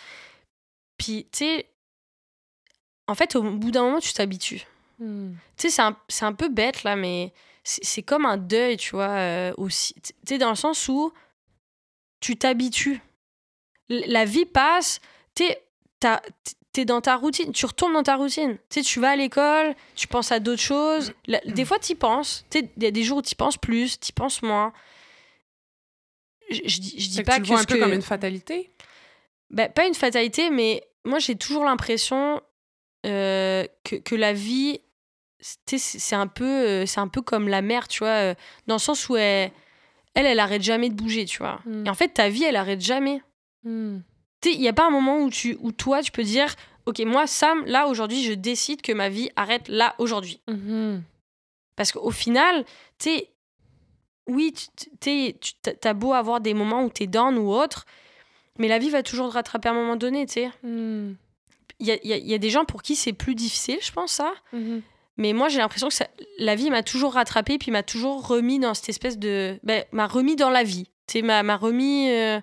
Puis, 0.98 1.28
tu 1.32 1.40
sais, 1.40 1.70
en 3.08 3.16
fait, 3.16 3.36
au 3.36 3.44
bout 3.44 3.72
d'un 3.72 3.84
moment, 3.84 4.00
tu 4.00 4.14
t'habitues. 4.14 4.66
Hmm. 5.00 5.34
Tu 5.58 5.70
sais, 5.70 5.84
c'est 6.08 6.26
un, 6.26 6.34
peu 6.34 6.50
bête, 6.50 6.84
là, 6.84 6.96
mais 6.96 7.34
c'est 7.64 8.04
comme 8.04 8.26
un 8.26 8.38
deuil, 8.38 8.78
tu 8.78 8.92
vois, 8.92 9.10
euh, 9.10 9.54
aussi. 9.58 9.94
Tu 9.96 10.14
sais, 10.26 10.38
dans 10.38 10.50
le 10.50 10.56
sens 10.56 10.88
où 10.88 11.14
tu 12.20 12.38
t'habitues. 12.38 13.02
La 13.90 14.26
vie 14.26 14.46
passe, 14.46 15.00
tu 15.36 15.46
es 16.82 16.86
dans 16.86 17.02
ta 17.02 17.16
routine, 17.16 17.52
tu 17.52 17.66
retournes 17.66 17.94
dans 17.94 18.04
ta 18.04 18.16
routine. 18.16 18.58
Tu 18.70 18.80
sais, 18.80 18.82
tu 18.82 19.00
vas 19.00 19.12
à 19.12 19.16
l'école, 19.16 19.76
tu 19.96 20.08
penses 20.08 20.32
à 20.32 20.40
d'autres 20.40 20.62
choses. 20.62 21.14
des 21.46 21.66
fois, 21.66 21.80
tu 21.80 21.94
y 21.94 21.96
penses. 21.96 22.46
Il 22.54 22.84
y 22.84 22.86
a 22.86 22.92
des 22.92 23.04
jours 23.04 23.20
où 23.20 23.22
tu 23.22 23.36
penses 23.36 23.58
plus, 23.58 24.00
tu 24.00 24.14
penses 24.14 24.42
moins. 24.42 24.74
Je, 26.50 26.62
je, 26.66 26.80
dis 26.80 27.24
pas 27.24 27.40
que. 27.40 27.44
Tu 27.44 27.52
vois 27.52 27.60
un 27.60 27.66
peu 27.66 27.80
comme 27.80 27.94
une 27.94 28.02
fatalité? 28.02 28.72
Ben, 29.50 29.70
pas 29.72 29.86
une 29.86 29.94
fatalité, 29.94 30.50
mais 30.50 30.82
moi, 31.04 31.20
j'ai 31.20 31.36
toujours 31.36 31.64
l'impression 31.64 32.42
euh, 33.06 33.66
que, 33.84 33.96
que, 33.96 34.16
la 34.16 34.34
vie 34.34 34.80
c'est 35.40 36.16
un 36.16 36.28
peu 36.28 36.46
euh, 36.46 36.86
c'est 36.86 37.00
un 37.00 37.08
peu 37.08 37.22
comme 37.22 37.48
la 37.48 37.62
mer 37.62 37.88
tu 37.88 38.00
vois 38.00 38.10
euh, 38.10 38.36
dans 38.66 38.76
le 38.76 38.80
sens 38.80 39.08
où 39.08 39.16
elle 39.16 39.52
elle, 40.16 40.26
elle 40.26 40.40
arrête 40.40 40.64
jamais 40.64 40.90
de 40.90 40.96
bouger 40.96 41.26
tu 41.26 41.38
vois 41.38 41.62
hmm. 41.66 41.86
et 41.86 41.90
en 41.90 41.94
fait 41.94 42.10
ta 42.10 42.28
vie 42.28 42.44
elle 42.44 42.56
arrête 42.56 42.82
jamais 42.82 43.22
hmm. 43.64 44.00
Il 44.46 44.62
y 44.62 44.68
a 44.68 44.74
pas 44.74 44.88
un 44.88 44.92
moment 44.92 45.20
où 45.20 45.30
tu 45.30 45.58
où 45.62 45.72
toi 45.72 46.02
tu 46.02 46.12
peux 46.12 46.24
dire 46.24 46.56
ok 46.86 47.00
moi 47.00 47.28
Sam 47.28 47.66
là 47.66 47.88
aujourd'hui 47.88 48.24
je 48.24 48.34
décide 48.34 48.82
que 48.82 48.92
ma 48.92 49.10
vie 49.10 49.30
arrête 49.36 49.68
là 49.68 49.96
aujourd'hui 49.98 50.42
mm-hmm. 50.48 51.02
parce 51.76 51.92
qu'au 51.92 52.12
final 52.12 52.64
tu 53.00 53.10
sais 53.10 53.30
oui 54.28 54.54
tu 55.02 55.22
as 55.84 55.94
beau 55.94 56.14
avoir 56.14 56.42
des 56.42 56.54
moments 56.54 56.84
où 56.84 56.90
tu 56.90 57.04
es 57.04 57.08
down 57.08 57.38
ou 57.38 57.52
autre 57.52 57.86
mais 58.60 58.68
la 58.68 58.80
vie 58.80 58.90
va 58.90 59.04
toujours 59.04 59.30
te 59.30 59.34
rattraper 59.34 59.70
à 59.70 59.72
un 59.72 59.76
moment 59.76 59.96
donné 59.96 60.26
tu 60.26 60.34
sais 60.34 60.52
hmm. 60.64 61.14
il 61.80 61.88
y, 61.88 61.92
a, 61.92 61.98
y, 62.04 62.34
a, 62.34 62.38
des 62.38 62.50
gens 62.50 62.66
pour 62.66 62.82
qui 62.82 62.96
c'est 62.96 63.14
plus 63.14 63.36
difficile 63.36 63.80
je 63.82 63.92
pense 63.92 64.14
ça 64.14 64.34
mm-hmm. 64.54 64.82
Mais 65.18 65.34
moi, 65.34 65.50
j'ai 65.50 65.58
l'impression 65.58 65.90
que 65.90 65.96
la 66.38 66.56
vie 66.56 66.70
m'a 66.70 66.84
toujours 66.84 67.14
rattrapé 67.14 67.58
puis 67.58 67.72
m'a 67.72 67.84
toujours 67.84 68.28
remis 68.28 68.60
dans 68.60 68.74
cette 68.74 68.90
espèce 68.90 69.18
de. 69.18 69.60
Ben, 69.64 69.84
m'a 69.92 70.06
remis 70.06 70.36
dans 70.36 70.52
la 70.52 70.64
vie. 70.64 70.86
Tu 71.08 71.20
sais, 71.20 71.22
m'a 71.24 71.58
remis 71.58 72.10
euh, 72.12 72.40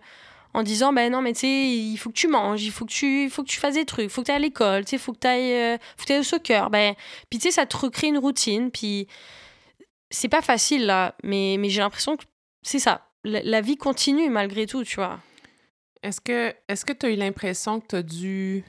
en 0.54 0.62
disant 0.62 0.92
ben 0.92 1.10
non, 1.12 1.20
mais 1.20 1.32
tu 1.32 1.40
sais, 1.40 1.48
il 1.48 1.96
faut 1.96 2.10
que 2.10 2.14
tu 2.14 2.28
manges, 2.28 2.62
il 2.62 2.70
faut 2.70 2.86
que 2.86 2.92
tu, 2.92 3.28
faut 3.28 3.42
que 3.42 3.48
tu 3.48 3.58
fasses 3.58 3.74
des 3.74 3.84
trucs, 3.84 4.04
il 4.04 4.08
faut 4.08 4.22
que 4.22 4.26
tu 4.26 4.30
ailles 4.30 4.36
à 4.36 4.40
l'école, 4.40 4.84
tu 4.84 4.90
sais, 4.90 4.96
il 4.96 5.00
faut 5.00 5.12
que 5.12 5.18
tu 5.18 5.26
ailles, 5.26 5.52
euh, 5.52 5.78
faut 5.96 6.06
que 6.06 6.12
ailles 6.12 6.20
au 6.20 6.22
soccer. 6.22 6.70
Ben, 6.70 6.94
puis 7.28 7.40
tu 7.40 7.48
sais, 7.48 7.50
ça 7.50 7.66
te 7.66 7.76
recrée 7.76 8.06
une 8.06 8.18
routine. 8.18 8.70
Puis 8.70 9.08
c'est 10.10 10.28
pas 10.28 10.42
facile 10.42 10.86
là, 10.86 11.16
mais, 11.24 11.56
mais 11.58 11.68
j'ai 11.68 11.80
l'impression 11.80 12.16
que 12.16 12.24
c'est 12.62 12.78
ça. 12.78 13.10
La, 13.24 13.60
vie 13.60 13.76
continue 13.76 14.30
malgré 14.30 14.66
tout, 14.66 14.84
tu 14.84 14.96
vois. 14.96 15.18
Est-ce 16.02 16.20
que 16.20 16.54
est-ce 16.68 16.84
que 16.84 16.92
tu 16.92 17.06
as 17.06 17.10
eu 17.10 17.16
l'impression 17.16 17.80
que 17.80 17.86
tu 17.88 17.96
as 17.96 18.02
dû 18.02 18.64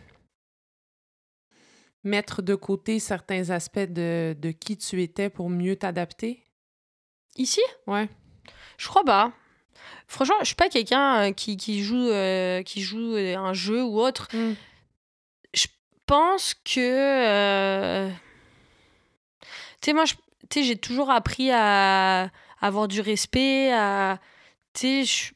mettre 2.04 2.42
de 2.42 2.56
côté 2.56 3.00
certains 3.00 3.50
aspects 3.50 3.80
de, 3.80 4.36
de 4.40 4.52
qui 4.52 4.78
tu 4.78 5.02
étais 5.04 5.30
pour 5.30 5.50
mieux 5.50 5.76
t'adapter? 5.76 6.44
Ici? 7.36 7.62
Ouais. 7.86 8.10
Je 8.78 8.88
crois 8.88 9.04
pas. 9.04 9.34
Franchement, 10.08 10.36
je 10.42 10.46
suis 10.46 10.56
pas 10.56 10.70
quelqu'un 10.70 11.30
euh, 11.30 11.32
qui, 11.32 11.58
qui, 11.58 11.84
joue, 11.84 12.10
euh, 12.10 12.64
qui 12.64 12.82
joue 12.82 13.16
euh, 13.16 13.36
un 13.36 13.54
jeu 13.54 13.84
ou 13.84 14.00
autre. 14.00 14.28
Hmm. 14.34 14.54
Je 15.54 15.68
pense 16.06 16.54
que. 16.54 18.10
Tu 19.82 19.92
sais, 19.92 19.94
moi, 19.94 20.06
j'ai 20.56 20.78
toujours 20.78 21.10
appris 21.10 21.52
à, 21.52 22.30
avoir 22.62 22.88
du 22.88 23.02
respect, 23.02 23.72
à. 23.74 24.20
Tu 24.74 25.06
sais, 25.06 25.34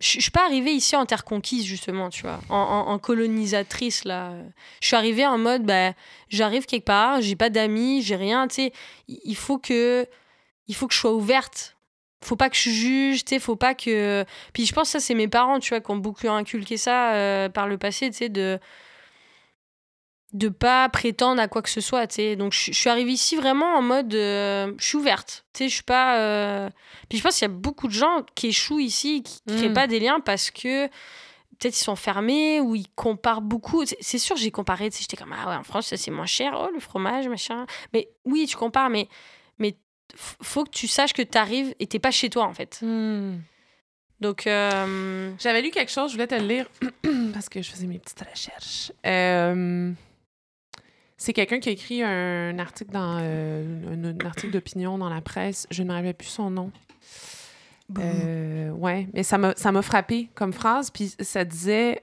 je 0.00 0.20
suis 0.20 0.30
pas 0.30 0.44
arrivée 0.44 0.70
ici 0.70 0.94
en 0.94 1.06
terre 1.06 1.24
conquise 1.24 1.64
justement 1.64 2.08
tu 2.08 2.22
vois 2.22 2.38
en, 2.50 2.96
colonisatrice 3.00 4.04
là 4.04 4.34
je 4.80 4.86
suis 4.86 4.94
arrivée 4.94 5.26
en 5.26 5.38
mode 5.38 5.64
bah 5.64 5.92
j'arrive 6.28 6.66
quelque 6.66 6.84
part 6.84 7.20
j'ai 7.20 7.34
pas 7.34 7.50
d'amis 7.50 8.00
j'ai 8.02 8.14
rien 8.14 8.46
tu 8.46 8.54
sais 8.54 8.72
il 9.08 9.34
faut 9.34 9.58
que 9.58 10.06
il 10.68 10.74
faut 10.74 10.86
que 10.86 10.94
je 10.94 11.00
sois 11.00 11.14
ouverte. 11.14 11.76
Faut 12.20 12.36
pas 12.36 12.50
que 12.50 12.56
je 12.56 12.70
juge, 12.70 13.24
tu 13.24 13.34
sais, 13.34 13.38
faut 13.38 13.56
pas 13.56 13.74
que. 13.74 14.24
Puis 14.52 14.66
je 14.66 14.72
pense 14.72 14.88
que 14.88 14.92
ça, 14.92 15.00
c'est 15.00 15.14
mes 15.14 15.28
parents, 15.28 15.60
tu 15.60 15.70
vois, 15.70 15.80
qui 15.80 15.90
ont 15.90 15.96
beaucoup 15.96 16.28
inculqué 16.28 16.76
ça 16.76 17.14
euh, 17.14 17.48
par 17.48 17.68
le 17.68 17.78
passé, 17.78 18.10
tu 18.10 18.16
sais, 18.16 18.28
de 18.28 18.58
de 20.32 20.48
pas 20.48 20.88
prétendre 20.90 21.40
à 21.40 21.48
quoi 21.48 21.62
que 21.62 21.70
ce 21.70 21.80
soit, 21.80 22.06
tu 22.06 22.16
sais. 22.16 22.36
Donc, 22.36 22.52
je 22.52 22.72
suis 22.72 22.90
arrivée 22.90 23.12
ici 23.12 23.36
vraiment 23.36 23.76
en 23.76 23.82
mode, 23.82 24.14
euh, 24.14 24.74
je 24.78 24.84
suis 24.84 24.96
ouverte, 24.98 25.46
tu 25.54 25.64
sais, 25.64 25.68
je 25.68 25.74
suis 25.74 25.82
pas... 25.82 26.18
Euh, 26.18 26.70
puis 27.08 27.18
je 27.18 27.22
pense 27.22 27.36
qu'il 27.36 27.48
y 27.48 27.50
a 27.50 27.54
beaucoup 27.54 27.88
de 27.88 27.92
gens 27.92 28.22
qui 28.34 28.48
échouent 28.48 28.80
ici, 28.80 29.22
qui 29.22 29.40
ne 29.46 29.56
créent 29.56 29.68
mm. 29.70 29.74
pas 29.74 29.86
des 29.86 30.00
liens 30.00 30.20
parce 30.20 30.50
que 30.50 30.86
peut-être 30.86 31.80
ils 31.80 31.84
sont 31.84 31.96
fermés 31.96 32.60
ou 32.60 32.74
ils 32.74 32.88
comparent 32.94 33.40
beaucoup. 33.40 33.84
C'est 34.00 34.18
sûr, 34.18 34.36
j'ai 34.36 34.50
comparé, 34.50 34.90
tu 34.90 34.98
sais, 34.98 35.02
j'étais 35.02 35.16
comme, 35.16 35.32
ah 35.32 35.48
ouais, 35.48 35.56
en 35.56 35.64
France, 35.64 35.94
c'est 35.94 36.10
moins 36.10 36.26
cher, 36.26 36.52
oh, 36.60 36.70
le 36.72 36.80
fromage, 36.80 37.26
machin. 37.28 37.64
Mais 37.94 38.10
oui, 38.26 38.46
tu 38.46 38.56
compares, 38.56 38.90
mais, 38.90 39.08
mais 39.58 39.76
faut 40.16 40.64
que 40.64 40.70
tu 40.70 40.88
saches 40.88 41.12
que 41.12 41.22
tu 41.22 41.38
arrives 41.38 41.74
et 41.78 41.86
t'es 41.86 41.98
pas 41.98 42.10
chez 42.10 42.30
toi, 42.30 42.44
en 42.44 42.54
fait. 42.54 42.80
Mm. 42.82 43.38
Donc, 44.20 44.46
euh, 44.46 45.32
j'avais 45.38 45.62
lu 45.62 45.70
quelque 45.70 45.92
chose, 45.92 46.10
je 46.10 46.16
voulais 46.16 46.26
te 46.26 46.34
le 46.34 46.46
lire 46.46 46.66
parce 47.32 47.48
que 47.48 47.62
je 47.62 47.70
faisais 47.70 47.86
mes 47.86 47.98
petites 47.98 48.24
recherches. 48.28 48.92
Euh... 49.06 49.92
C'est 51.20 51.32
quelqu'un 51.32 51.58
qui 51.58 51.68
a 51.68 51.72
écrit 51.72 52.02
un 52.02 52.56
article 52.60 52.92
dans 52.92 53.18
euh, 53.20 53.92
un, 53.92 54.24
article 54.24 54.52
d'opinion 54.52 54.98
dans 54.98 55.08
la 55.08 55.20
presse. 55.20 55.66
Je 55.68 55.82
ne 55.82 55.88
me 55.88 55.92
rappelle 55.92 56.14
plus 56.14 56.28
son 56.28 56.48
nom. 56.48 56.70
Euh, 57.98 58.70
ouais, 58.70 59.08
mais 59.12 59.24
ça 59.24 59.36
m'a 59.36 59.82
frappé 59.82 60.28
comme 60.36 60.52
phrase. 60.52 60.90
Puis 60.90 61.14
ça 61.20 61.44
disait 61.44 62.00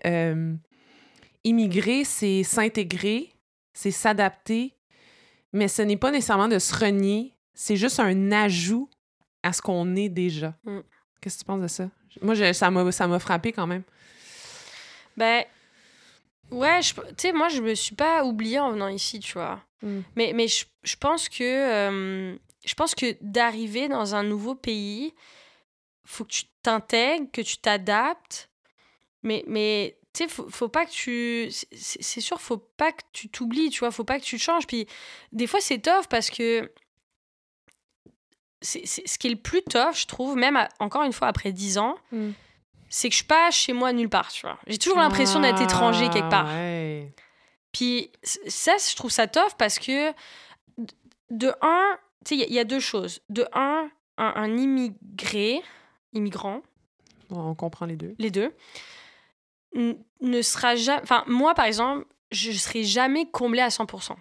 immigrer, 1.46 2.04
c'est 2.04 2.44
s'intégrer, 2.44 3.32
c'est 3.72 3.92
s'adapter, 3.92 4.74
mais 5.54 5.70
ce 5.70 5.82
n'est 5.82 5.96
pas 5.96 6.12
nécessairement 6.12 6.50
de 6.50 6.60
se 6.60 6.76
renier, 6.76 7.35
c'est 7.56 7.76
juste 7.76 8.00
un 8.00 8.32
ajout 8.32 8.90
à 9.42 9.54
ce 9.54 9.62
qu'on 9.62 9.96
est 9.96 10.10
déjà. 10.10 10.54
Mm. 10.64 10.80
Qu'est-ce 11.20 11.38
que 11.38 11.40
tu 11.42 11.46
penses 11.46 11.62
de 11.62 11.68
ça? 11.68 11.90
Moi, 12.22 12.36
je, 12.36 12.54
ça 12.54 12.70
m'a 12.70 13.20
frappé 13.20 13.52
quand 13.52 13.66
même. 13.66 13.84
Ben, 15.18 15.44
Ouais, 16.52 16.80
tu 16.82 16.94
sais, 17.18 17.34
moi, 17.34 17.50
je 17.50 17.62
me 17.62 17.74
suis 17.74 17.96
pas 17.96 18.24
oubliée 18.24 18.60
en 18.60 18.72
venant 18.72 18.88
ici, 18.88 19.20
tu 19.20 19.34
vois. 19.34 19.62
Mm. 19.82 20.00
Mais, 20.16 20.34
mais 20.34 20.48
je, 20.48 20.66
je 20.84 20.96
pense 20.96 21.28
que, 21.28 21.44
euh, 21.44 22.36
je 22.64 22.74
pense 22.76 22.94
que 22.94 23.18
d'arriver 23.22 23.88
dans 23.88 24.16
un 24.16 24.24
nouveau 24.24 24.56
pays, 24.56 25.14
faut 26.06 26.24
que 26.24 26.32
tu 26.32 26.44
t'intègres, 26.62 27.28
que 27.32 27.42
tu 27.42 27.58
t'adaptes. 27.58 28.50
Mais, 29.24 29.44
mais 29.48 29.98
tu 30.14 30.24
sais, 30.24 30.30
faut, 30.30 30.48
faut 30.50 30.70
pas 30.70 30.86
que 30.86 30.92
tu. 30.92 31.52
C'est 31.52 32.22
sûr, 32.22 32.40
faut 32.40 32.58
pas 32.58 32.92
que 32.92 33.02
tu 33.12 33.28
t'oublies, 33.30 33.72
tu 33.72 33.80
vois. 33.80 33.92
Faut 33.92 34.04
pas 34.04 34.20
que 34.20 34.26
tu 34.26 34.38
changes. 34.38 34.68
Puis 34.68 34.88
des 35.32 35.48
fois, 35.48 35.62
c'est 35.62 35.80
tough 35.80 36.08
parce 36.10 36.30
que. 36.30 36.72
C'est 38.66 38.86
ce 38.86 39.18
qui 39.18 39.28
est 39.28 39.32
le 39.32 39.36
plus 39.36 39.62
tough, 39.64 39.96
je 39.96 40.06
trouve, 40.06 40.36
même 40.36 40.60
encore 40.80 41.04
une 41.04 41.14
fois 41.14 41.28
après 41.28 41.52
10 41.52 41.78
ans, 41.78 41.96
mm 42.12 42.32
c'est 42.90 43.10
que 43.10 43.14
je 43.14 43.18
suis 43.18 43.26
pas 43.26 43.52
chez 43.52 43.74
moi 43.74 43.92
nulle 43.92 44.10
part, 44.10 44.32
tu 44.32 44.46
vois. 44.46 44.58
J'ai 44.68 44.78
toujours 44.78 45.00
l'impression 45.00 45.42
d'être 45.42 45.62
étranger 45.62 46.10
quelque 46.10 46.30
part. 46.30 46.48
Puis 47.72 48.10
ça, 48.24 48.74
je 48.78 48.96
trouve 48.96 49.12
ça 49.12 49.28
tough 49.28 49.56
parce 49.58 49.80
que 49.80 50.14
de 51.30 51.52
un, 51.62 51.98
tu 52.26 52.38
sais, 52.38 52.46
il 52.48 52.54
y, 52.54 52.60
a 52.60 52.64
deux 52.64 52.80
choses. 52.80 53.20
De 53.30 53.46
un, 53.52 53.90
un, 54.18 54.58
immigré, 54.58 55.62
immigrant. 56.14 56.62
on 57.32 57.54
comprend 57.54 57.86
les 57.86 57.98
deux. 57.98 58.16
Les 58.18 58.32
deux. 58.32 58.54
Ne 59.74 60.42
sera 60.42 60.78
jamais. 60.78 61.02
Enfin, 61.04 61.26
moi, 61.28 61.54
par 61.54 61.66
exemple, 61.66 62.06
je 62.32 62.52
serai 62.54 62.84
jamais 62.84 63.30
comblé 63.30 63.60
à 63.60 63.68
100%. 63.68 64.16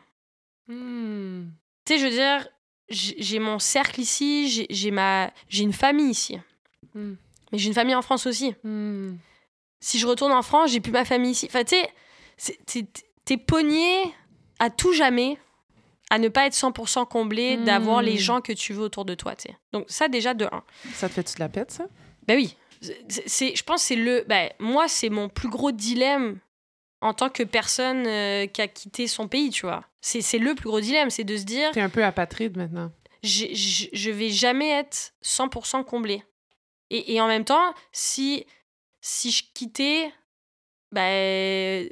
Hmm. 0.66 1.44
Tu 1.84 1.92
sais, 1.92 1.98
je 2.00 2.06
veux 2.06 2.10
dire, 2.10 2.48
j'ai 2.88 3.38
mon 3.38 3.58
cercle 3.58 4.00
ici, 4.00 4.66
j'ai 4.68 4.90
ma, 4.90 5.32
j'ai 5.48 5.62
une 5.62 5.72
famille 5.72 6.10
ici. 6.10 6.38
Hmm. 6.94 7.14
Mais 7.52 7.58
j'ai 7.58 7.68
une 7.68 7.74
famille 7.74 7.94
en 7.94 8.02
France 8.02 8.26
aussi. 8.26 8.54
Hmm. 8.62 9.16
Si 9.80 9.98
je 9.98 10.06
retourne 10.06 10.32
en 10.32 10.42
France, 10.42 10.70
j'ai 10.70 10.80
plus 10.80 10.92
ma 10.92 11.04
famille 11.04 11.32
ici. 11.32 11.46
Enfin, 11.48 11.64
tu 11.64 11.76
sais, 12.36 12.86
t'es 13.24 13.36
pogné 13.36 14.14
à 14.58 14.70
tout 14.70 14.92
jamais 14.92 15.38
à 16.10 16.18
ne 16.18 16.28
pas 16.28 16.46
être 16.46 16.54
100% 16.54 17.08
comblé, 17.08 17.56
d'avoir 17.56 18.02
les 18.02 18.14
hmm. 18.14 18.18
gens 18.18 18.40
que 18.40 18.52
tu 18.52 18.72
veux 18.72 18.82
autour 18.82 19.04
de 19.04 19.14
toi, 19.14 19.34
tu 19.34 19.48
sais. 19.48 19.56
Donc 19.72 19.86
ça, 19.88 20.08
déjà, 20.08 20.34
de 20.34 20.44
un. 20.44 20.62
Ça 20.92 21.08
te 21.08 21.14
fait-tu 21.14 21.34
de 21.34 21.40
la 21.40 21.48
pète, 21.48 21.70
ça? 21.70 21.86
Ben 22.26 22.36
oui. 22.36 22.56
C'est, 23.08 23.56
je 23.56 23.62
pense 23.64 23.80
que 23.80 23.88
c'est 23.88 23.96
le... 23.96 24.24
Ben, 24.28 24.50
moi, 24.58 24.88
c'est 24.88 25.08
mon 25.08 25.30
plus 25.30 25.48
gros 25.48 25.72
dilemme 25.72 26.38
en 27.00 27.14
tant 27.14 27.30
que 27.30 27.42
personne 27.42 28.06
euh, 28.06 28.46
qui 28.46 28.60
a 28.60 28.68
quitté 28.68 29.06
son 29.06 29.28
pays, 29.28 29.50
tu 29.50 29.64
vois. 29.66 29.84
C'est, 30.06 30.36
le 30.36 30.54
plus 30.54 30.68
gros 30.68 30.80
dilemme, 30.80 31.08
c'est 31.08 31.24
de 31.24 31.34
se 31.34 31.44
dire... 31.44 31.70
T'es 31.70 31.80
un 31.80 31.88
peu 31.88 32.04
apatride 32.04 32.58
maintenant. 32.58 32.92
Je 33.22 34.10
vais 34.10 34.28
jamais 34.28 34.68
être 34.68 35.14
100% 35.24 35.82
comblé. 35.84 36.22
Et, 36.90 37.18
en 37.22 37.26
même 37.26 37.46
temps, 37.46 37.72
si, 37.90 38.44
si 39.00 39.30
je 39.30 39.44
quittais, 39.54 40.12
bah, 40.92 41.08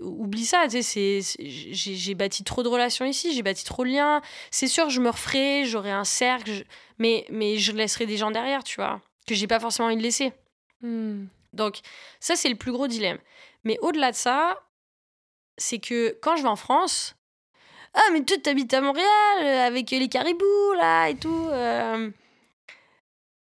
oublie 0.03 0.45
ça, 0.45 0.67
j'ai 0.69 2.15
bâti 2.15 2.45
trop 2.45 2.63
de 2.63 2.69
relations 2.69 3.07
ici, 3.07 3.33
j'ai 3.35 3.43
bâti 3.43 3.65
trop 3.65 3.83
de 3.83 3.89
liens. 3.89 4.21
C'est 4.51 4.69
sûr, 4.69 4.91
je 4.91 5.01
me 5.01 5.09
referai, 5.09 5.65
j'aurai 5.65 5.91
un 5.91 6.05
cercle, 6.05 6.67
mais, 6.99 7.25
mais 7.31 7.57
je 7.57 7.73
laisserai 7.73 8.05
des 8.05 8.19
gens 8.19 8.31
derrière, 8.31 8.63
tu 8.63 8.77
vois, 8.77 9.01
que 9.27 9.35
j'ai 9.35 9.47
pas 9.47 9.59
forcément 9.59 9.89
envie 9.89 9.97
de 9.97 10.03
laisser. 10.03 10.35
Hmm. 10.83 11.29
Donc, 11.55 11.81
ça, 12.21 12.37
c'est 12.37 12.51
le 12.51 12.57
plus 12.57 12.73
gros 12.73 12.89
dilemme. 12.89 13.19
Mais 13.65 13.79
au-delà 13.81 14.11
de 14.11 14.17
ça, 14.17 14.63
c'est 15.57 15.79
que 15.79 16.19
quand 16.21 16.37
je 16.37 16.43
vais 16.43 16.49
en 16.49 16.57
France, 16.57 17.17
ah, 17.95 18.01
mais 18.13 18.23
toi, 18.23 18.37
t'habites 18.43 18.73
à 18.73 18.81
Montréal 18.81 19.07
euh, 19.43 19.67
avec 19.67 19.91
les 19.91 20.09
caribous, 20.09 20.73
là, 20.77 21.09
et 21.09 21.15
tout. 21.15 21.49
Euh. 21.51 22.11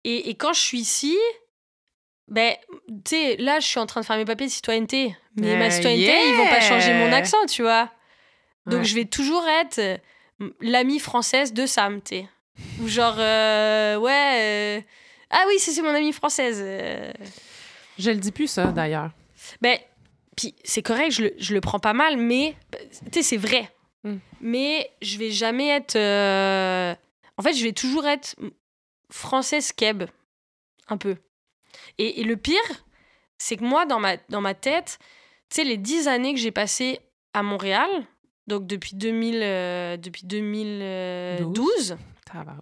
Et, 0.05 0.29
et, 0.29 0.35
quand 0.35 0.53
je 0.53 0.61
suis 0.61 0.81
ici, 0.81 1.17
ben, 2.29 2.55
tu 3.05 3.17
sais, 3.17 3.37
là, 3.39 3.59
je 3.61 3.67
suis 3.67 3.81
en 3.81 3.87
train 3.87 4.03
de 4.03 4.07
faire 4.07 4.19
mes 4.19 4.27
papiers 4.27 4.47
de 4.47 4.53
citoyenneté. 4.53 5.17
Mais 5.37 5.57
ma 5.57 5.67
euh, 5.67 5.71
citoyenneté, 5.71 6.13
ils 6.29 6.37
vont 6.37 6.49
pas 6.49 6.61
changer 6.61 6.93
mon 6.93 7.11
accent, 7.11 7.47
tu 7.47 7.63
vois. 7.63 7.91
Donc, 8.67 8.83
je 8.83 8.95
vais 8.95 9.07
toujours 9.07 9.47
être 9.47 10.01
l'amie 10.61 10.99
française 10.99 11.53
de 11.53 11.65
Sam, 11.65 12.03
tu 12.03 12.17
sais. 12.17 12.29
Ou 12.81 12.89
genre, 12.89 13.17
euh, 13.19 13.97
ouais. 13.97 14.87
ah 15.31 15.45
oui, 15.49 15.59
c'est 15.59 15.81
mon 15.83 15.95
amie 15.95 16.13
française. 16.13 16.59
Je 17.99 18.11
le 18.11 18.17
dis 18.17 18.33
plus, 18.33 18.49
ça, 18.49 18.67
d'ailleurs. 18.67 19.11
Ben, 19.63 19.79
puis 20.37 20.55
c'est 20.65 20.83
correct, 20.83 21.13
je 21.13 21.23
le, 21.23 21.35
je 21.39 21.55
le, 21.55 21.61
prends 21.61 21.79
pas 21.79 21.93
mal, 21.93 22.17
mais, 22.17 22.57
tu 23.11 23.21
sais, 23.21 23.23
c'est 23.23 23.37
vrai. 23.37 23.71
Mm. 24.05 24.17
Mais 24.41 24.91
je 25.03 25.19
vais 25.19 25.31
jamais 25.31 25.69
être. 25.69 25.97
En 27.37 27.43
fait, 27.43 27.55
je 27.55 27.65
vais 27.65 27.73
toujours 27.73 28.07
être 28.07 28.37
française 29.11 29.73
keb. 29.73 30.05
Un 30.89 30.97
peu. 30.97 31.17
Et, 31.99 32.23
le 32.25 32.37
pire, 32.37 32.61
c'est 33.39 33.57
que 33.57 33.65
moi, 33.65 33.87
dans 33.87 34.01
ma, 34.01 34.17
dans 34.29 34.41
ma 34.41 34.55
tête, 34.55 34.99
tu 35.51 35.57
sais, 35.57 35.65
les 35.65 35.77
dix 35.77 36.09
années 36.09 36.35
que 36.35 36.41
j'ai 36.41 36.51
passées 36.51 37.01
à 37.33 37.43
Montréal, 37.43 37.89
donc 38.47 38.67
depuis, 38.67 38.97
2000, 38.97 39.41
euh, 39.43 39.97
depuis 39.97 40.27
2012. 40.27 41.97
Ah 42.37 42.43
bah 42.45 42.57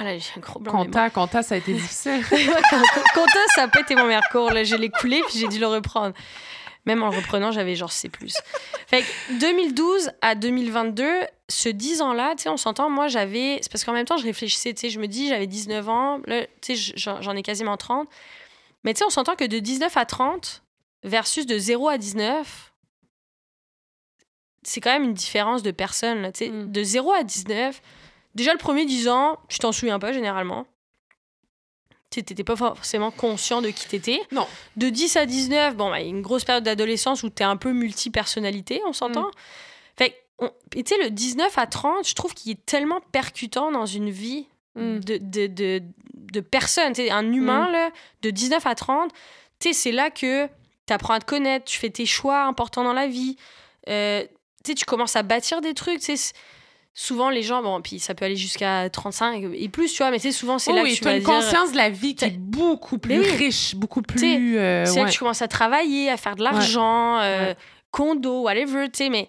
ouais. 0.00 0.18
j'ai 0.18 0.32
un 0.36 0.40
gros 0.40 0.58
blanc 0.58 0.72
Compta, 0.72 1.10
Compta, 1.10 1.42
ça 1.42 1.54
a 1.54 1.58
été 1.58 1.72
difficile. 1.72 2.22
Compta, 3.14 3.38
ça 3.54 3.62
n'a 3.62 3.68
pas 3.68 3.80
été 3.80 3.94
mon 3.94 4.06
meilleur 4.06 4.28
cours. 4.30 4.50
Là, 4.50 4.64
je 4.64 4.74
l'ai 4.74 4.90
coulé, 4.90 5.22
puis 5.28 5.38
j'ai 5.38 5.48
dû 5.48 5.60
le 5.60 5.68
reprendre. 5.68 6.14
Même 6.84 7.02
en 7.02 7.10
le 7.10 7.16
reprenant, 7.16 7.52
j'avais 7.52 7.76
genre 7.76 7.92
C+. 7.92 8.10
Fait 8.88 9.02
que 9.02 9.38
2012 9.38 10.10
à 10.20 10.34
2022, 10.34 11.08
ce 11.48 11.68
10 11.68 12.02
ans-là, 12.02 12.34
tu 12.36 12.44
sais, 12.44 12.48
on 12.48 12.56
s'entend, 12.56 12.90
moi, 12.90 13.06
j'avais... 13.06 13.58
C'est 13.62 13.70
parce 13.70 13.84
qu'en 13.84 13.92
même 13.92 14.04
temps, 14.04 14.16
je 14.16 14.24
réfléchissais, 14.24 14.74
tu 14.74 14.80
sais, 14.80 14.90
je 14.90 14.98
me 14.98 15.06
dis, 15.06 15.28
j'avais 15.28 15.46
19 15.46 15.88
ans, 15.88 16.20
là, 16.26 16.44
tu 16.60 16.76
sais, 16.76 16.94
j'en 16.96 17.36
ai 17.36 17.42
quasiment 17.42 17.76
30. 17.76 18.08
Mais 18.84 18.94
tu 18.94 18.98
sais, 18.98 19.04
on 19.04 19.10
s'entend 19.10 19.36
que 19.36 19.44
de 19.44 19.60
19 19.60 19.96
à 19.96 20.04
30 20.04 20.64
versus 21.04 21.46
de 21.46 21.56
0 21.56 21.88
à 21.88 21.98
19, 21.98 22.72
c'est 24.62 24.80
quand 24.80 24.92
même 24.92 25.04
une 25.04 25.14
différence 25.14 25.62
de 25.62 25.70
personnes. 25.70 26.22
Là, 26.22 26.30
mm. 26.30 26.70
De 26.70 26.82
0 26.82 27.12
à 27.12 27.22
19, 27.22 27.80
déjà 28.34 28.52
le 28.52 28.58
premier 28.58 28.86
10 28.86 29.08
ans, 29.08 29.38
tu 29.48 29.58
t'en 29.58 29.72
souviens 29.72 29.98
pas 29.98 30.12
généralement. 30.12 30.66
Tu 32.12 32.20
n'étais 32.20 32.44
pas 32.44 32.56
forcément 32.56 33.10
conscient 33.10 33.62
de 33.62 33.70
qui 33.70 33.88
t'étais. 33.88 34.20
Non. 34.30 34.46
De 34.76 34.88
10 34.88 35.16
à 35.16 35.26
19, 35.26 35.76
bon, 35.76 35.90
bah, 35.90 36.00
il 36.00 36.04
y 36.04 36.06
a 36.06 36.10
une 36.10 36.22
grosse 36.22 36.44
période 36.44 36.64
d'adolescence 36.64 37.22
où 37.22 37.30
tu 37.30 37.42
es 37.42 37.46
un 37.46 37.56
peu 37.56 37.72
multi-personnalité, 37.72 38.82
on 38.86 38.92
s'entend. 38.92 39.28
Mm. 39.28 39.30
Fait 39.96 40.16
tu 40.70 40.82
sais, 40.86 41.02
le 41.02 41.10
19 41.10 41.56
à 41.56 41.66
30, 41.66 42.06
je 42.06 42.14
trouve 42.14 42.34
qu'il 42.34 42.52
est 42.52 42.66
tellement 42.66 43.00
percutant 43.12 43.70
dans 43.70 43.86
une 43.86 44.10
vie 44.10 44.46
mm. 44.74 45.00
de, 45.00 45.18
de, 45.18 45.46
de, 45.46 45.82
de 46.14 46.40
personnes. 46.40 46.92
un 47.10 47.32
humain, 47.32 47.68
mm. 47.68 47.72
là, 47.72 47.90
de 48.22 48.30
19 48.30 48.66
à 48.66 48.74
30, 48.74 49.10
c'est 49.72 49.92
là 49.92 50.10
que 50.10 50.46
tu 50.86 50.92
apprends 50.92 51.14
à 51.14 51.20
te 51.20 51.24
connaître, 51.24 51.64
tu 51.66 51.78
fais 51.78 51.90
tes 51.90 52.06
choix 52.06 52.42
importants 52.42 52.84
dans 52.84 52.92
la 52.92 53.06
vie. 53.06 53.36
Euh, 53.88 54.24
tu 54.64 54.84
commences 54.84 55.16
à 55.16 55.22
bâtir 55.22 55.60
des 55.60 55.74
trucs. 55.74 56.02
Souvent, 56.94 57.30
les 57.30 57.42
gens, 57.42 57.62
bon, 57.62 57.80
puis 57.80 57.98
ça 57.98 58.14
peut 58.14 58.26
aller 58.26 58.36
jusqu'à 58.36 58.90
35 58.90 59.44
et 59.54 59.68
plus, 59.70 59.92
tu 59.92 59.98
vois, 59.98 60.10
mais 60.10 60.18
c'est 60.18 60.30
souvent, 60.32 60.58
c'est 60.58 60.72
là 60.74 60.82
que 60.82 60.94
tu 60.94 61.08
as 61.08 61.16
une 61.16 61.22
conscience 61.22 61.72
de 61.72 61.78
la 61.78 61.88
vie 61.88 62.14
qui 62.14 62.26
est 62.26 62.36
beaucoup 62.36 62.98
plus 62.98 63.20
riche, 63.20 63.74
beaucoup 63.74 64.02
plus. 64.02 64.58
Euh, 64.58 64.84
c'est 64.84 65.00
là 65.00 65.06
que 65.06 65.10
tu 65.12 65.18
commences 65.18 65.40
à 65.40 65.48
travailler, 65.48 66.10
à 66.10 66.18
faire 66.18 66.36
de 66.36 66.42
l'argent, 66.42 67.18
euh, 67.20 67.54
condo, 67.90 68.42
whatever, 68.42 68.90
tu 68.90 69.04
sais, 69.04 69.08
mais 69.08 69.28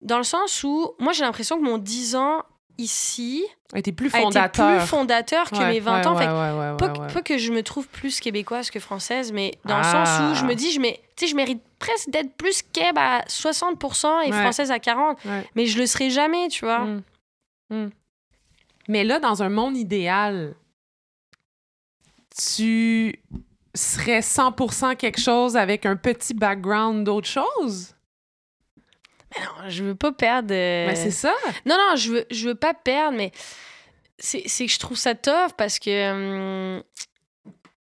dans 0.00 0.18
le 0.18 0.24
sens 0.24 0.62
où, 0.62 0.92
moi, 1.00 1.12
j'ai 1.12 1.24
l'impression 1.24 1.58
que 1.58 1.64
mon 1.64 1.78
10 1.78 2.14
ans 2.14 2.42
ici 2.78 3.44
été 3.74 3.92
plus 3.92 4.06
a 4.14 4.18
été 4.18 4.22
fondateur. 4.22 4.78
plus 4.78 4.86
fondateur 4.86 5.50
que 5.50 5.56
Ouais, 5.56 5.72
mes 5.72 5.80
20 5.80 6.00
ouais, 6.00 6.06
ans. 6.06 6.14
Ouais, 6.16 6.76
pas, 6.76 6.88
que- 6.90 6.98
ouais. 7.00 7.06
pas 7.12 7.22
que 7.22 7.38
je 7.38 7.52
me 7.52 7.62
trouve 7.62 7.86
plus 7.88 8.20
québécoise 8.20 8.70
que 8.70 8.80
française, 8.80 9.32
mais 9.32 9.52
dans 9.64 9.78
le 9.78 9.84
Ah. 9.84 10.04
sens 10.06 10.32
où 10.32 10.34
je 10.40 10.44
me 10.44 10.54
dis, 10.54 10.72
je, 10.72 10.80
mets- 10.80 11.00
je 11.20 11.34
mérite 11.34 11.62
presque 11.78 12.10
d'être 12.10 12.34
plus 12.36 12.62
keb 12.72 12.96
à 12.98 13.24
60% 13.28 14.20
et 14.20 14.32
française 14.32 14.70
à 14.70 14.78
40%. 14.78 15.16
Ouais. 15.24 15.46
Mais 15.54 15.66
je 15.66 15.78
le 15.78 15.86
serai 15.86 16.10
jamais, 16.10 16.48
tu 16.48 16.64
vois. 16.64 16.80
Mm. 16.80 17.02
Mm. 17.70 17.90
Mais 18.88 19.04
là, 19.04 19.18
dans 19.20 19.42
un 19.42 19.48
monde 19.48 19.76
idéal, 19.76 20.54
tu 22.54 23.18
serais 23.74 24.20
100% 24.22 24.96
quelque 24.96 25.20
chose 25.20 25.56
avec 25.56 25.86
un 25.86 25.96
petit 25.96 26.34
background 26.34 27.04
d'autre 27.04 27.28
chose? 27.28 27.94
Non, 29.40 29.68
je 29.68 29.84
veux 29.84 29.94
pas 29.94 30.12
perdre. 30.12 30.52
euh, 30.54 30.90
c'est 30.94 31.10
ça. 31.10 31.32
Non, 31.66 31.76
non, 31.76 31.96
je 31.96 32.12
veux, 32.12 32.26
je 32.30 32.48
veux 32.48 32.54
pas 32.54 32.74
perdre, 32.74 33.16
mais 33.16 33.32
c'est 34.18 34.42
que 34.42 34.66
je 34.72 34.78
trouve 34.78 34.96
ça 34.96 35.14
tough 35.14 35.52
parce 35.56 35.78
que. 35.78 36.76
hum, 36.76 36.82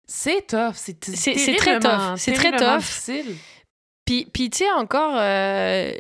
C'est 0.08 0.48
tough. 0.48 0.74
C'est 0.76 1.04
C'est- 1.04 1.56
très 1.56 1.80
tough. 1.80 2.16
C'est 2.18 2.34
très 2.34 2.52
tough. 2.56 2.78
difficile. 2.80 3.36
Puis, 4.06 4.26
puis 4.32 4.50
tu 4.52 4.60
sais, 4.60 4.72
encore, 4.72 5.16
euh, 5.18 5.92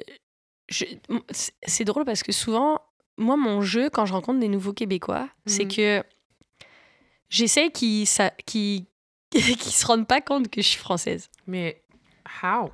c'est- 0.69 1.83
drôle 1.83 2.05
parce 2.05 2.21
que 2.21 2.31
souvent, 2.31 2.79
moi, 3.17 3.35
mon 3.35 3.61
jeu, 3.61 3.89
quand 3.89 4.05
je 4.05 4.13
rencontre 4.13 4.39
des 4.39 4.47
nouveaux 4.47 4.73
Québécois, 4.73 5.27
c'est 5.47 5.65
Mhm. 5.65 5.71
que 5.75 6.03
j'essaie 7.29 7.71
qu'ils 7.71 8.07
qu'ils- 8.45 8.85
qu'ils 9.31 9.73
se 9.73 9.85
rendent 9.85 10.07
pas 10.07 10.21
compte 10.21 10.49
que 10.49 10.61
je 10.61 10.67
suis 10.67 10.79
française. 10.79 11.29
Mais 11.47 11.81
how? 12.43 12.69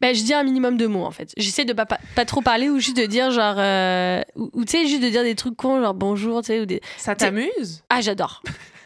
Ben, 0.00 0.14
je 0.14 0.22
dis 0.22 0.34
un 0.34 0.42
minimum 0.42 0.76
de 0.76 0.86
mots, 0.86 1.04
en 1.04 1.10
fait. 1.10 1.32
J'essaie 1.36 1.64
de 1.64 1.72
pas, 1.72 1.86
pas, 1.86 1.98
pas 2.14 2.24
trop 2.24 2.42
parler 2.42 2.68
ou 2.68 2.78
juste 2.78 2.96
de 2.96 3.06
dire, 3.06 3.30
genre... 3.30 3.56
euh, 3.58 4.20
ou 4.34 4.50
ou, 4.52 4.64
tu 4.64 4.72
sais, 4.72 4.86
juste 4.86 5.02
de 5.02 5.08
dire 5.08 5.22
des 5.22 5.34
trucs 5.34 5.56
cons, 5.56 5.80
genre 5.80 5.94
bonjour, 5.94 6.42
tu 6.42 6.48
sais, 6.48 6.60
ou 6.60 6.66
des... 6.66 6.80
Ça 6.98 7.14
t'amuse? 7.16 7.82
Ah, 7.88 8.00
j'adore. 8.00 8.42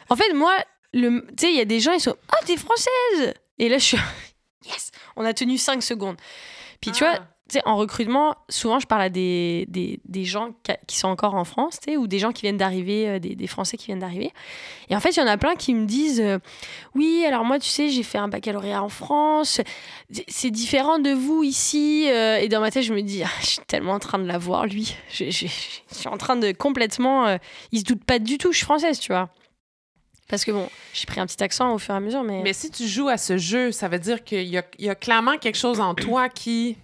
En 0.09 0.15
fait, 0.15 0.33
moi, 0.33 0.53
le... 0.93 1.21
tu 1.37 1.45
sais, 1.45 1.51
il 1.51 1.57
y 1.57 1.61
a 1.61 1.65
des 1.65 1.79
gens, 1.79 1.91
ils 1.93 1.99
sont 1.99 2.15
«Ah, 2.31 2.37
t'es 2.45 2.57
française!» 2.57 3.33
Et 3.59 3.67
là, 3.69 3.77
je 3.77 3.83
suis 3.83 3.97
«Yes!» 4.65 4.91
On 5.15 5.25
a 5.25 5.33
tenu 5.33 5.57
5 5.57 5.81
secondes. 5.83 6.17
Puis 6.81 6.91
tu 6.91 7.03
vois, 7.03 7.15
Ah. 7.19 7.27
En 7.65 7.75
recrutement, 7.75 8.35
souvent, 8.49 8.79
je 8.79 8.87
parle 8.87 9.01
à 9.01 9.09
des, 9.09 9.65
des, 9.69 9.99
des 10.05 10.25
gens 10.25 10.49
qui- 10.87 10.97
sont 10.97 11.07
encore 11.07 11.35
en 11.35 11.43
France, 11.43 11.79
tu 11.81 11.91
sais, 11.91 11.97
ou 11.97 12.07
des 12.07 12.19
gens 12.19 12.31
qui 12.31 12.43
viennent 12.43 12.57
d'arriver, 12.57 13.07
euh, 13.09 13.19
des, 13.19 13.35
des 13.35 13.47
Français 13.47 13.77
qui 13.77 13.87
viennent 13.87 13.99
d'arriver. 13.99 14.31
Et 14.89 14.95
en 14.95 14.99
fait, 14.99 15.09
il 15.11 15.19
y 15.19 15.21
en 15.23 15.27
a 15.27 15.37
plein 15.37 15.55
qui 15.55 15.73
me 15.73 15.85
disent 15.85 16.21
euh, 16.21 16.37
Oui, 16.95 17.23
alors 17.27 17.43
moi, 17.45 17.59
tu 17.59 17.69
sais, 17.69 17.89
j'ai 17.89 18.03
fait 18.03 18.17
un 18.17 18.27
baccalauréat 18.27 18.81
en 18.83 18.89
France. 18.89 19.61
C'est- 20.27 20.51
différent 20.51 20.99
de 20.99 21.11
vous 21.11 21.43
ici. 21.43 22.07
euh, 22.09 22.37
et 22.37 22.47
dans 22.49 22.59
ma 22.61 22.71
tête, 22.71 22.83
je 22.83 22.93
me 22.93 23.01
dis 23.01 23.23
Ah, 23.23 23.29
Je 23.41 23.45
suis 23.47 23.59
tellement 23.67 23.93
en 23.93 23.99
train 23.99 24.19
de 24.19 24.25
la 24.27 24.37
voir, 24.37 24.65
lui. 24.65 24.95
Je, 25.11 25.29
suis 25.31 25.49
en 26.07 26.17
train 26.17 26.35
de 26.35 26.51
complètement. 26.51 27.27
euh, 27.27 27.37
il 27.71 27.79
se 27.79 27.85
doute 27.85 28.03
pas 28.03 28.19
du 28.19 28.37
tout, 28.37 28.51
je 28.51 28.57
suis 28.57 28.65
française, 28.65 28.99
tu 28.99 29.11
vois. 29.11 29.29
Parce 30.29 30.45
que 30.45 30.51
bon, 30.51 30.69
j'ai 30.93 31.05
pris 31.05 31.19
un 31.19 31.25
petit 31.25 31.43
accent 31.43 31.73
au 31.73 31.77
fur 31.77 31.93
et 31.93 31.97
à 31.97 31.99
mesure, 31.99 32.23
mais. 32.23 32.41
Mais 32.43 32.53
si 32.53 32.71
tu 32.71 32.87
joues 32.87 33.09
à 33.09 33.17
ce 33.17 33.37
jeu, 33.37 33.71
ça 33.73 33.87
veut 33.89 33.99
dire 33.99 34.23
qu'il 34.23 34.43
y 34.47 34.61
y 34.79 34.89
a 34.89 34.95
clairement 34.95 35.37
quelque 35.37 35.57
chose 35.57 35.79
en 35.81 35.93
toi 35.93 36.29
qui. 36.29 36.77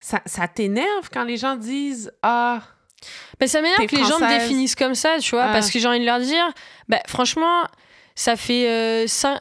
Ça, 0.00 0.22
ça 0.26 0.48
t'énerve 0.48 1.10
quand 1.12 1.24
les 1.24 1.36
gens 1.36 1.56
disent 1.56 2.10
Ah, 2.22 2.62
Ben, 3.38 3.46
ça 3.48 3.60
m'énerve 3.60 3.86
que 3.86 3.96
les 3.96 4.04
gens 4.04 4.18
me 4.18 4.38
définissent 4.38 4.74
comme 4.74 4.94
ça, 4.94 5.18
tu 5.20 5.30
vois, 5.32 5.44
Ah. 5.44 5.52
parce 5.52 5.70
que 5.70 5.78
j'ai 5.78 5.86
envie 5.88 6.00
de 6.00 6.04
leur 6.06 6.20
dire, 6.20 6.46
ben, 6.88 7.00
franchement, 7.06 7.64
ça 8.14 8.36
fait, 8.36 8.68
euh, 8.68 9.06
ça 9.06 9.38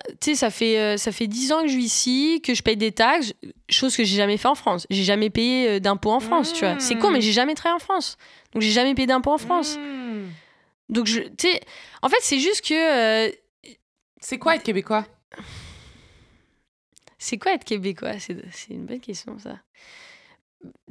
fait, 0.49 0.79
euh, 0.79 0.97
ça 0.97 1.11
fait 1.11 1.27
10 1.27 1.51
ans 1.51 1.61
que 1.63 1.67
je 1.67 1.75
vis 1.75 1.85
ici, 1.85 2.41
que 2.41 2.53
je 2.53 2.61
paye 2.61 2.77
des 2.77 2.91
taxes, 2.93 3.33
chose 3.69 3.95
que 3.97 4.03
j'ai 4.03 4.15
jamais 4.15 4.37
fait 4.37 4.47
en 4.47 4.55
France. 4.55 4.85
J'ai 4.89 5.03
jamais 5.03 5.29
payé 5.29 5.67
euh, 5.69 5.79
d'impôts 5.79 6.11
en 6.11 6.19
France, 6.21 6.53
tu 6.53 6.65
vois. 6.65 6.79
C'est 6.79 6.95
con, 6.95 7.09
mais 7.11 7.19
j'ai 7.21 7.31
jamais 7.33 7.55
travaillé 7.55 7.75
en 7.75 7.83
France. 7.83 8.17
Donc 8.53 8.61
j'ai 8.61 8.71
jamais 8.71 8.95
payé 8.95 9.07
d'impôts 9.07 9.31
en 9.33 9.37
France. 9.37 9.77
hmm. 9.77 10.27
Donc 10.89 11.07
je, 11.07 11.19
tu 11.21 11.33
sais, 11.49 11.61
en 12.01 12.09
fait, 12.09 12.17
c'est 12.21 12.39
juste 12.39 12.65
que 12.65 12.73
euh, 13.27 13.31
C'est 14.21 14.37
quoi 14.39 14.55
être 14.55 14.63
québécois? 14.63 15.05
c'est 17.17 17.37
quoi 17.37 17.53
être 17.53 17.65
québécois? 17.65 18.17
C'est 18.19 18.37
c'est 18.51 18.73
une 18.73 18.85
bonne 18.85 18.99
question, 19.01 19.37
ça. 19.39 19.57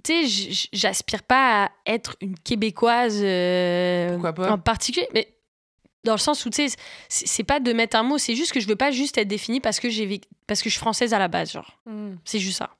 Tu 0.05 0.27
sais, 0.29 0.69
j'aspire 0.73 1.23
pas 1.23 1.65
à 1.65 1.71
être 1.87 2.17
une 2.21 2.39
québécoise 2.39 3.21
euh, 3.23 4.19
pas? 4.33 4.53
en 4.53 4.59
particulier, 4.59 5.09
mais 5.13 5.35
dans 6.05 6.13
le 6.13 6.19
sens 6.19 6.45
où, 6.47 6.51
tu 6.51 6.69
sais, 6.69 6.77
c'est 7.09 7.45
pas 7.45 7.61
de 7.61 7.73
mettre 7.73 7.97
un 7.97 8.03
mot, 8.03 8.19
c'est 8.19 8.35
juste 8.35 8.53
que 8.53 8.61
je 8.61 8.69
veux 8.69 8.77
pas 8.77 8.91
juste 8.91 9.19
être 9.19 9.29
définie 9.29 9.61
parce 9.61 9.81
que, 9.81 9.91
j'ai 9.91 10.21
parce 10.47 10.63
que 10.63 10.69
je 10.69 10.75
suis 10.75 10.81
française 10.81 11.13
à 11.15 11.19
la 11.19 11.29
base, 11.29 11.53
genre. 11.53 11.79
Hmm. 11.87 12.15
C'est 12.25 12.39
juste 12.39 12.59
ça. 12.59 12.71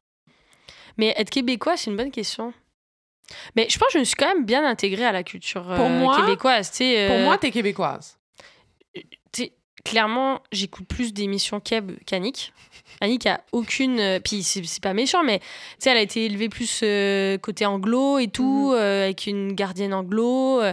Mais 0.97 1.15
être 1.17 1.31
québécois, 1.31 1.77
c'est 1.77 1.91
une 1.91 1.97
bonne 1.97 2.11
question. 2.11 2.53
Mais 3.57 3.69
je 3.69 3.79
pense 3.79 3.89
que 3.89 3.95
je 3.95 3.99
me 3.99 4.05
suis 4.05 4.17
quand 4.17 4.29
même 4.29 4.45
bien 4.45 4.65
intégrée 4.65 5.05
à 5.05 5.13
la 5.13 5.23
culture 5.23 5.71
euh, 5.71 5.77
Pour 5.77 5.89
moi- 5.91 6.17
québécoise, 6.17 6.71
tu 6.71 6.79
sais. 6.79 7.07
Pour 7.09 7.17
euh, 7.17 7.25
moi, 7.25 7.39
t'es 7.39 7.51
québécoise. 7.51 8.18
Clairement, 9.91 10.41
j'écoute 10.53 10.87
plus 10.87 11.13
d'émissions 11.13 11.61
Keb 11.61 11.93
qu'Annick. 12.07 12.53
Annick 13.01 13.27
a 13.27 13.41
aucune. 13.53 13.99
euh, 14.01 14.21
puis 14.21 14.43
c'est 14.43 14.83
pas 14.83 14.95
méchant, 14.95 15.23
mais 15.25 15.39
tu 15.41 15.45
sais, 15.81 15.91
elle 15.91 15.99
a 15.99 16.03
été 16.03 16.25
élevée 16.25 16.49
plus 16.49 16.81
euh, 16.83 17.39
côté 17.39 17.65
anglo 17.67 18.19
et 18.19 18.29
tout, 18.29 18.73
euh, 18.75 19.05
avec 19.05 19.27
une 19.27 19.53
gardienne 19.53 19.95
anglo. 19.95 20.61
euh, 20.61 20.73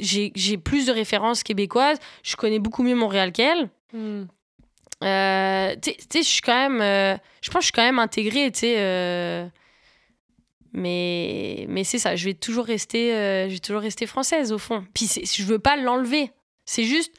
J'ai 0.00 0.58
plus 0.58 0.86
de 0.86 0.92
références 0.92 1.42
québécoises. 1.42 1.98
Je 2.22 2.36
connais 2.36 2.58
beaucoup 2.58 2.82
mieux 2.82 2.94
Montréal 2.94 3.32
qu'elle. 3.32 3.70
Euh, 5.04 5.76
tu 5.82 5.90
sais- 6.10 6.22
je 6.22 6.28
suis 6.28 6.40
quand 6.42 6.68
même. 6.70 6.80
je 7.40 7.50
pense 7.50 7.54
que 7.54 7.60
je 7.60 7.64
suis 7.66 7.72
quand 7.72 7.82
même 7.84 7.98
intégrée, 8.00 8.50
tu 8.52 8.60
sais. 8.60 9.48
mais 10.72 11.66
mais 11.68 11.84
c'est 11.84 11.98
ça, 11.98 12.16
je 12.16 12.24
vais 12.24 12.34
toujours 12.34 12.66
rester, 12.66 13.10
je 13.48 13.52
vais 13.52 13.58
toujours 13.58 13.80
rester 13.82 14.06
française 14.06 14.52
au 14.52 14.58
fond. 14.58 14.84
Puis 14.94 15.08
je 15.24 15.42
veux 15.44 15.58
pas 15.58 15.76
l'enlever. 15.76 16.30
C'est 16.66 16.84
juste 16.84 17.12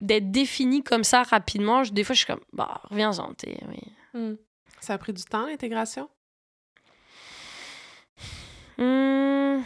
d'être 0.00 0.30
définie 0.30 0.82
comme 0.82 1.04
ça 1.04 1.22
rapidement. 1.22 1.84
Je- 1.84 1.92
des 1.92 2.04
fois, 2.04 2.14
je 2.14 2.18
suis 2.18 2.26
comme, 2.26 2.40
bah, 2.52 2.80
reviens-en, 2.90 3.32
t'es. 3.34 3.58
Oui. 3.68 3.80
Hmm. 4.14 4.34
Ça 4.80 4.94
a 4.94 4.98
pris 4.98 5.12
du 5.12 5.24
temps, 5.24 5.46
l'intégration? 5.46 6.08
Hmm. 8.78 9.62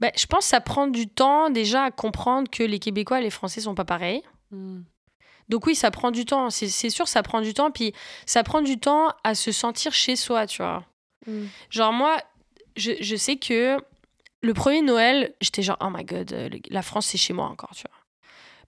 Ben, 0.00 0.12
je 0.16 0.26
pense 0.26 0.44
que 0.44 0.50
ça 0.50 0.60
prend 0.60 0.86
du 0.86 1.08
temps 1.08 1.50
déjà 1.50 1.84
à 1.84 1.90
comprendre 1.90 2.48
que 2.50 2.62
les 2.62 2.78
Québécois 2.78 3.20
et 3.20 3.22
les 3.22 3.30
Français 3.30 3.60
sont 3.60 3.74
pas 3.74 3.84
pareils. 3.84 4.22
Hmm. 4.50 4.82
Donc 5.48 5.66
oui, 5.66 5.74
ça 5.74 5.90
prend 5.90 6.10
du 6.10 6.24
temps. 6.24 6.50
C'est 6.50 6.90
sûr, 6.90 7.08
ça 7.08 7.22
prend 7.22 7.40
du 7.40 7.54
temps. 7.54 7.70
Puis 7.70 7.94
ça 8.26 8.42
prend 8.42 8.60
du 8.60 8.78
temps 8.78 9.12
à 9.24 9.34
se 9.34 9.50
sentir 9.52 9.92
chez 9.92 10.14
soi, 10.16 10.46
tu 10.46 10.62
vois. 10.62 10.84
Hmm. 11.26 11.46
Genre 11.70 11.92
moi, 11.92 12.16
je, 12.76 12.92
je 13.00 13.16
sais 13.16 13.36
que 13.36 13.76
le 14.40 14.54
premier 14.54 14.82
Noël, 14.82 15.34
j'étais 15.40 15.62
genre, 15.62 15.78
oh 15.80 15.88
my 15.90 16.04
god, 16.04 16.32
euh, 16.32 16.48
la 16.70 16.82
France, 16.82 17.06
c'est 17.06 17.18
chez 17.18 17.32
moi 17.32 17.46
encore, 17.46 17.70
tu 17.74 17.82
vois. 17.88 17.97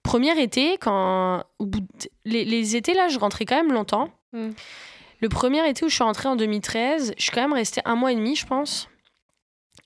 Premier 0.02 0.40
été, 0.40 0.76
quand... 0.78 1.44
Au 1.58 1.66
bout 1.66 1.80
de- 1.80 1.86
les, 2.24 2.44
les 2.44 2.76
étés, 2.76 2.94
là, 2.94 3.08
je 3.08 3.18
rentrais 3.18 3.44
quand 3.44 3.56
même 3.56 3.72
longtemps. 3.72 4.08
Mm. 4.32 4.50
Le 5.20 5.28
premier 5.28 5.68
été 5.68 5.84
où 5.84 5.88
je 5.88 5.94
suis 5.94 6.04
rentrée 6.04 6.28
en 6.28 6.36
2013, 6.36 7.14
je 7.16 7.22
suis 7.22 7.30
quand 7.32 7.42
même 7.42 7.52
restée 7.52 7.82
un 7.84 7.94
mois 7.94 8.10
et 8.12 8.14
demi, 8.14 8.34
je 8.36 8.46
pense. 8.46 8.88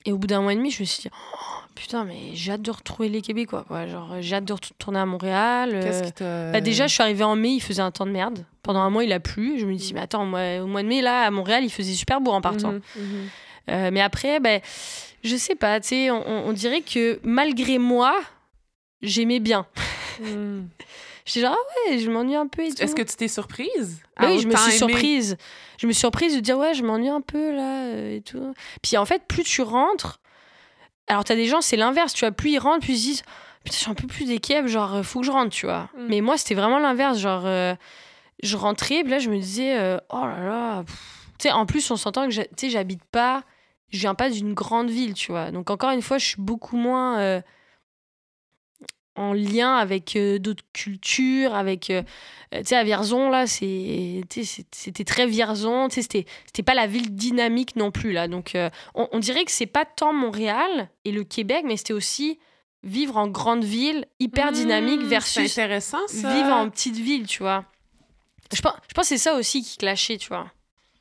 Et 0.07 0.12
au 0.12 0.19
bout 0.19 0.27
d'un 0.27 0.41
mois 0.43 0.53
et 0.53 0.57
demi, 0.57 0.70
je 0.70 0.81
me 0.81 0.85
suis 0.85 1.03
dit, 1.03 1.09
oh, 1.12 1.39
putain, 1.74 2.05
mais 2.05 2.35
j'ai 2.35 2.53
hâte 2.53 2.62
de 2.62 2.70
retrouver 2.70 3.09
les 3.09 3.23
Québécois, 3.23 3.65
quoi. 3.66 3.86
Genre, 3.86 4.16
j'ai 4.20 4.36
hâte 4.36 4.45
de 4.45 4.53
retourner 4.53 4.99
à 5.01 5.07
Montréal. 5.07 5.70
euh, 6.20 6.53
bah 6.53 6.61
déjà, 6.61 6.86
je 6.86 6.95
suis 6.95 7.03
arrivée 7.03 7.24
en 7.24 7.35
mai, 7.36 7.51
il 7.55 7.61
faisait 7.61 7.82
un 7.82 7.91
temps 7.91 8.07
de 8.07 8.11
merde. 8.12 8.45
Pendant 8.62 8.81
un 8.81 8.91
mois, 8.91 9.03
il 9.03 9.12
a 9.12 9.19
plu. 9.20 9.59
Je 9.59 9.66
me 9.66 9.74
dis, 9.74 9.93
mais 9.95 10.01
attends, 10.01 10.23
au 10.23 10.27
mois, 10.27 10.59
au 10.62 10.66
mois 10.66 10.82
de 10.82 10.89
mai, 10.89 11.01
là, 11.03 11.23
à 11.23 11.31
Montréal, 11.31 11.65
il 11.65 11.70
faisait 11.70 11.95
super 11.95 12.20
beau 12.20 12.31
en 12.32 12.41
partant. 12.41 12.73
Mhm, 12.73 12.81
mhm. 12.97 13.28
Euh, 13.70 13.91
mais 13.93 14.03
après, 14.03 14.41
ben, 14.41 14.61
je 15.24 15.36
sais 15.36 15.55
pas, 15.55 15.81
tu 15.81 15.89
sais, 15.89 16.11
on, 16.11 16.49
on 16.49 16.53
dirait 16.53 16.82
que 16.82 17.19
malgré 17.24 17.78
moi, 17.78 18.15
j'aimais 19.03 19.41
bien. 19.41 19.66
Hmm. 20.20 20.66
J'étais 21.24 21.41
genre, 21.47 21.57
ah 21.59 21.91
ouais, 21.91 21.99
je 21.99 22.11
m'ennuie 22.11 22.36
un 22.36 22.47
peu 22.47 22.62
et 22.62 22.70
tout. 22.73 22.82
Est-ce 22.82 22.95
que 22.95 23.03
tu 23.03 23.16
t'es 23.16 23.28
surprise? 23.28 24.03
À 24.16 24.27
oui, 24.27 24.41
je 24.41 24.49
me 24.49 24.55
suis 24.55 24.73
surprise. 24.73 25.36
Je 25.78 25.86
me 25.86 25.93
suis 25.93 26.01
surprise 26.01 26.35
de 26.35 26.41
dire, 26.41 26.59
ouais, 26.59 26.74
je 26.74 26.82
m'ennuie 26.82 27.09
un 27.09 27.23
peu 27.23 27.55
là 27.55 27.85
euh, 27.86 28.16
et 28.16 28.20
tout. 28.20 28.55
Puis 28.82 28.97
en 28.97 29.07
fait, 29.07 29.23
plus 29.27 29.43
tu 29.43 29.62
rentres, 29.62 30.20
alors 31.07 31.24
t'as 31.24 31.35
des 31.35 31.47
gens, 31.47 31.61
c'est 31.61 31.77
l'inverse, 31.77 32.12
tu 32.12 32.20
vois, 32.20 32.32
plus 32.32 32.51
ils 32.51 32.59
rentrent, 32.59 32.81
plus 32.85 32.93
ils 32.93 32.99
se 32.99 33.03
disent, 33.05 33.23
putain, 33.65 33.77
je 33.77 33.81
suis 33.81 33.91
un 33.91 33.95
peu 33.95 34.07
plus 34.07 34.27
des 34.27 34.69
genre, 34.69 34.95
euh, 34.97 35.03
faut 35.03 35.20
que 35.20 35.27
je 35.27 35.31
rentre, 35.31 35.51
tu 35.51 35.66
vois. 35.66 35.89
Mm. 35.97 36.07
Mais 36.09 36.20
moi, 36.20 36.36
c'était 36.36 36.55
vraiment 36.55 36.78
l'inverse, 36.78 37.19
genre, 37.19 37.47
euh, 37.47 37.74
je 38.43 38.57
rentrais, 38.57 39.03
puis 39.03 39.11
là, 39.11 39.19
je 39.19 39.31
me 39.31 39.39
disais, 39.39 39.78
euh, 39.78 39.99
oh 40.11 40.27
là 40.27 40.41
là, 40.41 40.85
tu 41.39 41.49
sais, 41.49 41.53
en 41.53 41.65
plus, 41.65 41.91
on 41.91 41.97
s'entend 41.97 42.28
que, 42.28 42.35
tu 42.35 42.45
sais, 42.57 42.70
j'habite 42.70 43.05
pas, 43.05 43.45
je 43.91 43.99
viens 43.99 44.15
pas 44.15 44.28
d'une 44.28 44.53
grande 44.53 44.91
ville, 44.91 45.15
tu 45.15 45.32
vois. 45.32 45.51
Donc 45.51 45.70
encore 45.70 45.91
une 45.91 46.03
fois, 46.03 46.19
je 46.19 46.27
suis 46.27 46.41
beaucoup 46.41 46.77
moins. 46.77 47.19
euh, 47.19 47.41
en 49.16 49.32
lien 49.32 49.77
avec 49.77 50.16
euh, 50.16 50.39
d'autres 50.39 50.65
cultures, 50.73 51.55
avec... 51.55 51.91
euh, 51.91 52.03
euh, 52.55 52.59
tu 52.61 52.66
sais, 52.66 52.77
à 52.77 52.85
Vierzon, 52.85 53.31
là, 53.31 53.47
c'était 53.47 55.05
très 55.05 55.27
Vierzon, 55.27 55.89
tu 55.89 56.03
sais, 56.03 56.27
c'était 56.47 56.62
pas 56.62 56.74
la 56.74 56.86
ville 56.86 57.15
dynamique 57.15 57.77
non 57.77 57.91
plus, 57.91 58.12
là. 58.12 58.28
Donc, 58.28 58.55
euh, 58.55 58.70
on, 58.95 59.09
on 59.12 59.19
dirait 59.19 59.45
que 59.45 59.51
c'est 59.51 59.66
pas 59.66 59.85
tant 59.85 60.12
Montréal 60.12 60.89
et 61.05 61.12
le 61.12 61.24
Québec, 61.24 61.65
mais 61.66 61.77
c'était 61.77 61.93
aussi 61.93 62.39
vivre 62.82 63.16
en 63.16 63.28
grande 63.28 63.65
ville, 63.65 64.05
hyper 64.20 64.53
dynamique, 64.53 65.01
Hmm, 65.01 65.07
versus 65.09 65.51
intéressant, 65.59 66.07
ça. 66.07 66.32
vivre 66.35 66.51
en 66.53 66.69
petite 66.70 66.97
ville, 66.97 67.27
tu 67.27 67.43
vois. 67.43 67.65
Je 68.55 68.61
pense, 68.61 68.74
je 68.89 68.95
pense 68.95 69.05
que 69.09 69.09
c'est 69.16 69.19
ça 69.19 69.35
aussi 69.35 69.62
qui 69.62 69.78
clashait, 69.78 70.19
tu 70.19 70.28
vois. 70.28 70.47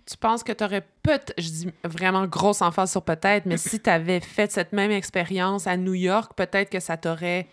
tu 0.09 0.17
penses 0.17 0.43
que 0.43 0.51
tu 0.53 0.63
aurais 0.63 0.85
peut-être, 1.03 1.33
je 1.37 1.49
dis 1.49 1.67
vraiment 1.83 2.25
grosse 2.25 2.61
emphase 2.61 2.91
sur 2.91 3.03
peut-être, 3.03 3.45
mais 3.45 3.57
si 3.57 3.79
tu 3.81 3.89
avais 3.89 4.19
fait 4.21 4.51
cette 4.51 4.71
même 4.73 4.91
expérience 4.91 5.67
à 5.67 5.77
New 5.77 5.93
York, 5.93 6.31
peut-être 6.35 6.69
que 6.69 6.79
ça 6.79 6.97
t'aurait 6.97 7.47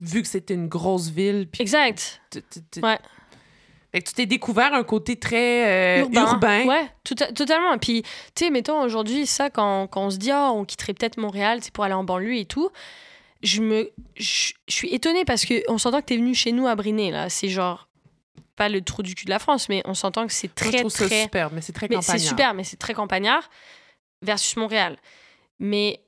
vu 0.00 0.22
que 0.22 0.28
c'était 0.28 0.54
une 0.54 0.68
grosse 0.68 1.08
ville. 1.08 1.48
exact. 1.58 2.22
ouais. 2.82 2.98
Fait 3.92 4.00
que 4.00 4.08
tu 4.08 4.14
t'es 4.14 4.26
découvert 4.26 4.72
un 4.72 4.84
côté 4.84 5.16
très 5.16 6.02
euh, 6.02 6.08
urbain. 6.12 6.64
Ouais, 6.64 6.88
totalement. 7.34 7.74
Et 7.74 7.78
puis, 7.78 8.02
tu 8.36 8.44
sais, 8.44 8.50
mettons 8.50 8.80
aujourd'hui, 8.82 9.26
ça, 9.26 9.50
quand, 9.50 9.88
quand, 9.88 10.06
on 10.06 10.10
se 10.10 10.16
dit, 10.16 10.30
oh, 10.32 10.52
on 10.54 10.64
quitterait 10.64 10.94
peut-être 10.94 11.16
Montréal 11.16 11.58
pour 11.72 11.82
aller 11.82 11.94
en 11.94 12.04
banlieue 12.04 12.36
et 12.36 12.44
tout, 12.44 12.70
je 13.42 13.60
me 13.62 13.90
je, 14.16 14.52
suis 14.68 14.94
étonnée 14.94 15.24
parce 15.24 15.44
qu'on 15.44 15.78
s'entend 15.78 16.00
que 16.02 16.06
tu 16.06 16.14
es 16.14 16.16
venu 16.18 16.34
chez 16.34 16.52
nous 16.52 16.68
à 16.68 16.76
Briné, 16.76 17.10
là. 17.10 17.28
C'est 17.28 17.48
genre 17.48 17.88
pas 18.54 18.68
le 18.68 18.80
trou 18.82 19.02
du 19.02 19.14
cul 19.14 19.24
de 19.24 19.30
la 19.30 19.38
France, 19.38 19.68
mais 19.68 19.82
on 19.86 19.94
s'entend 19.94 20.26
que 20.26 20.32
c'est 20.32 20.54
très, 20.54 20.70
très... 20.70 20.88
Ça 20.90 21.08
super, 21.08 21.50
mais 21.50 21.60
c'est 21.60 21.72
très 21.72 21.88
campagnard. 21.88 22.18
C'est 22.18 22.18
super, 22.18 22.54
mais 22.54 22.62
c'est 22.62 22.76
très 22.76 22.94
campagnard 22.94 23.48
versus 24.22 24.56
Montréal. 24.56 24.98
Mais 25.58 26.00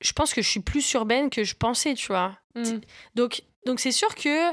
je 0.00 0.12
pense 0.12 0.34
que 0.34 0.42
je 0.42 0.48
suis 0.48 0.60
plus 0.60 0.92
urbaine 0.92 1.30
que 1.30 1.44
je 1.44 1.54
pensais, 1.54 1.94
tu 1.94 2.08
vois. 2.08 2.36
Mm. 2.54 2.80
Donc, 3.14 3.42
donc 3.66 3.80
c'est 3.80 3.92
sûr 3.92 4.14
que 4.14 4.52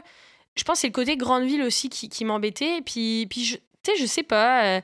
je 0.56 0.64
pense 0.64 0.76
que 0.78 0.82
c'est 0.82 0.88
le 0.88 0.94
côté 0.94 1.18
grande 1.18 1.44
ville 1.44 1.64
aussi 1.64 1.90
qui, 1.90 2.10
qui 2.10 2.26
m'embêtait. 2.26 2.82
Puis, 2.86 3.28
puis 3.30 3.60
tu 3.84 3.92
sais, 3.92 3.98
je 3.98 4.06
sais 4.06 4.24
pas. 4.24 4.66
Euh, 4.66 4.82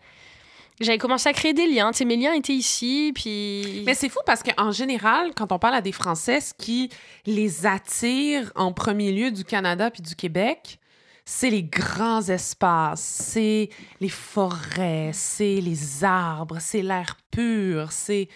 j'avais 0.79 0.97
commencé 0.97 1.27
à 1.27 1.33
créer 1.33 1.53
des 1.53 1.67
liens. 1.67 1.91
Tu 1.91 1.99
sais, 1.99 2.05
mes 2.05 2.17
liens 2.17 2.33
étaient 2.33 2.53
ici. 2.53 3.11
Puis... 3.15 3.83
Mais 3.85 3.95
c'est 3.95 4.09
fou 4.09 4.19
parce 4.25 4.43
qu'en 4.43 4.71
général, 4.71 5.31
quand 5.35 5.51
on 5.51 5.59
parle 5.59 5.75
à 5.75 5.81
des 5.81 5.91
Français, 5.91 6.39
ce 6.39 6.53
qui 6.53 6.89
les 7.25 7.65
attire 7.65 8.51
en 8.55 8.71
premier 8.73 9.11
lieu 9.11 9.31
du 9.31 9.43
Canada 9.43 9.89
puis 9.89 10.01
du 10.01 10.15
Québec, 10.15 10.79
c'est 11.25 11.49
les 11.49 11.63
grands 11.63 12.21
espaces, 12.21 13.01
c'est 13.01 13.69
les 13.99 14.09
forêts, 14.09 15.11
c'est 15.13 15.59
les 15.59 16.03
arbres, 16.03 16.57
c'est 16.61 16.81
l'air 16.81 17.17
pur, 17.31 17.91
c'est 17.91 18.29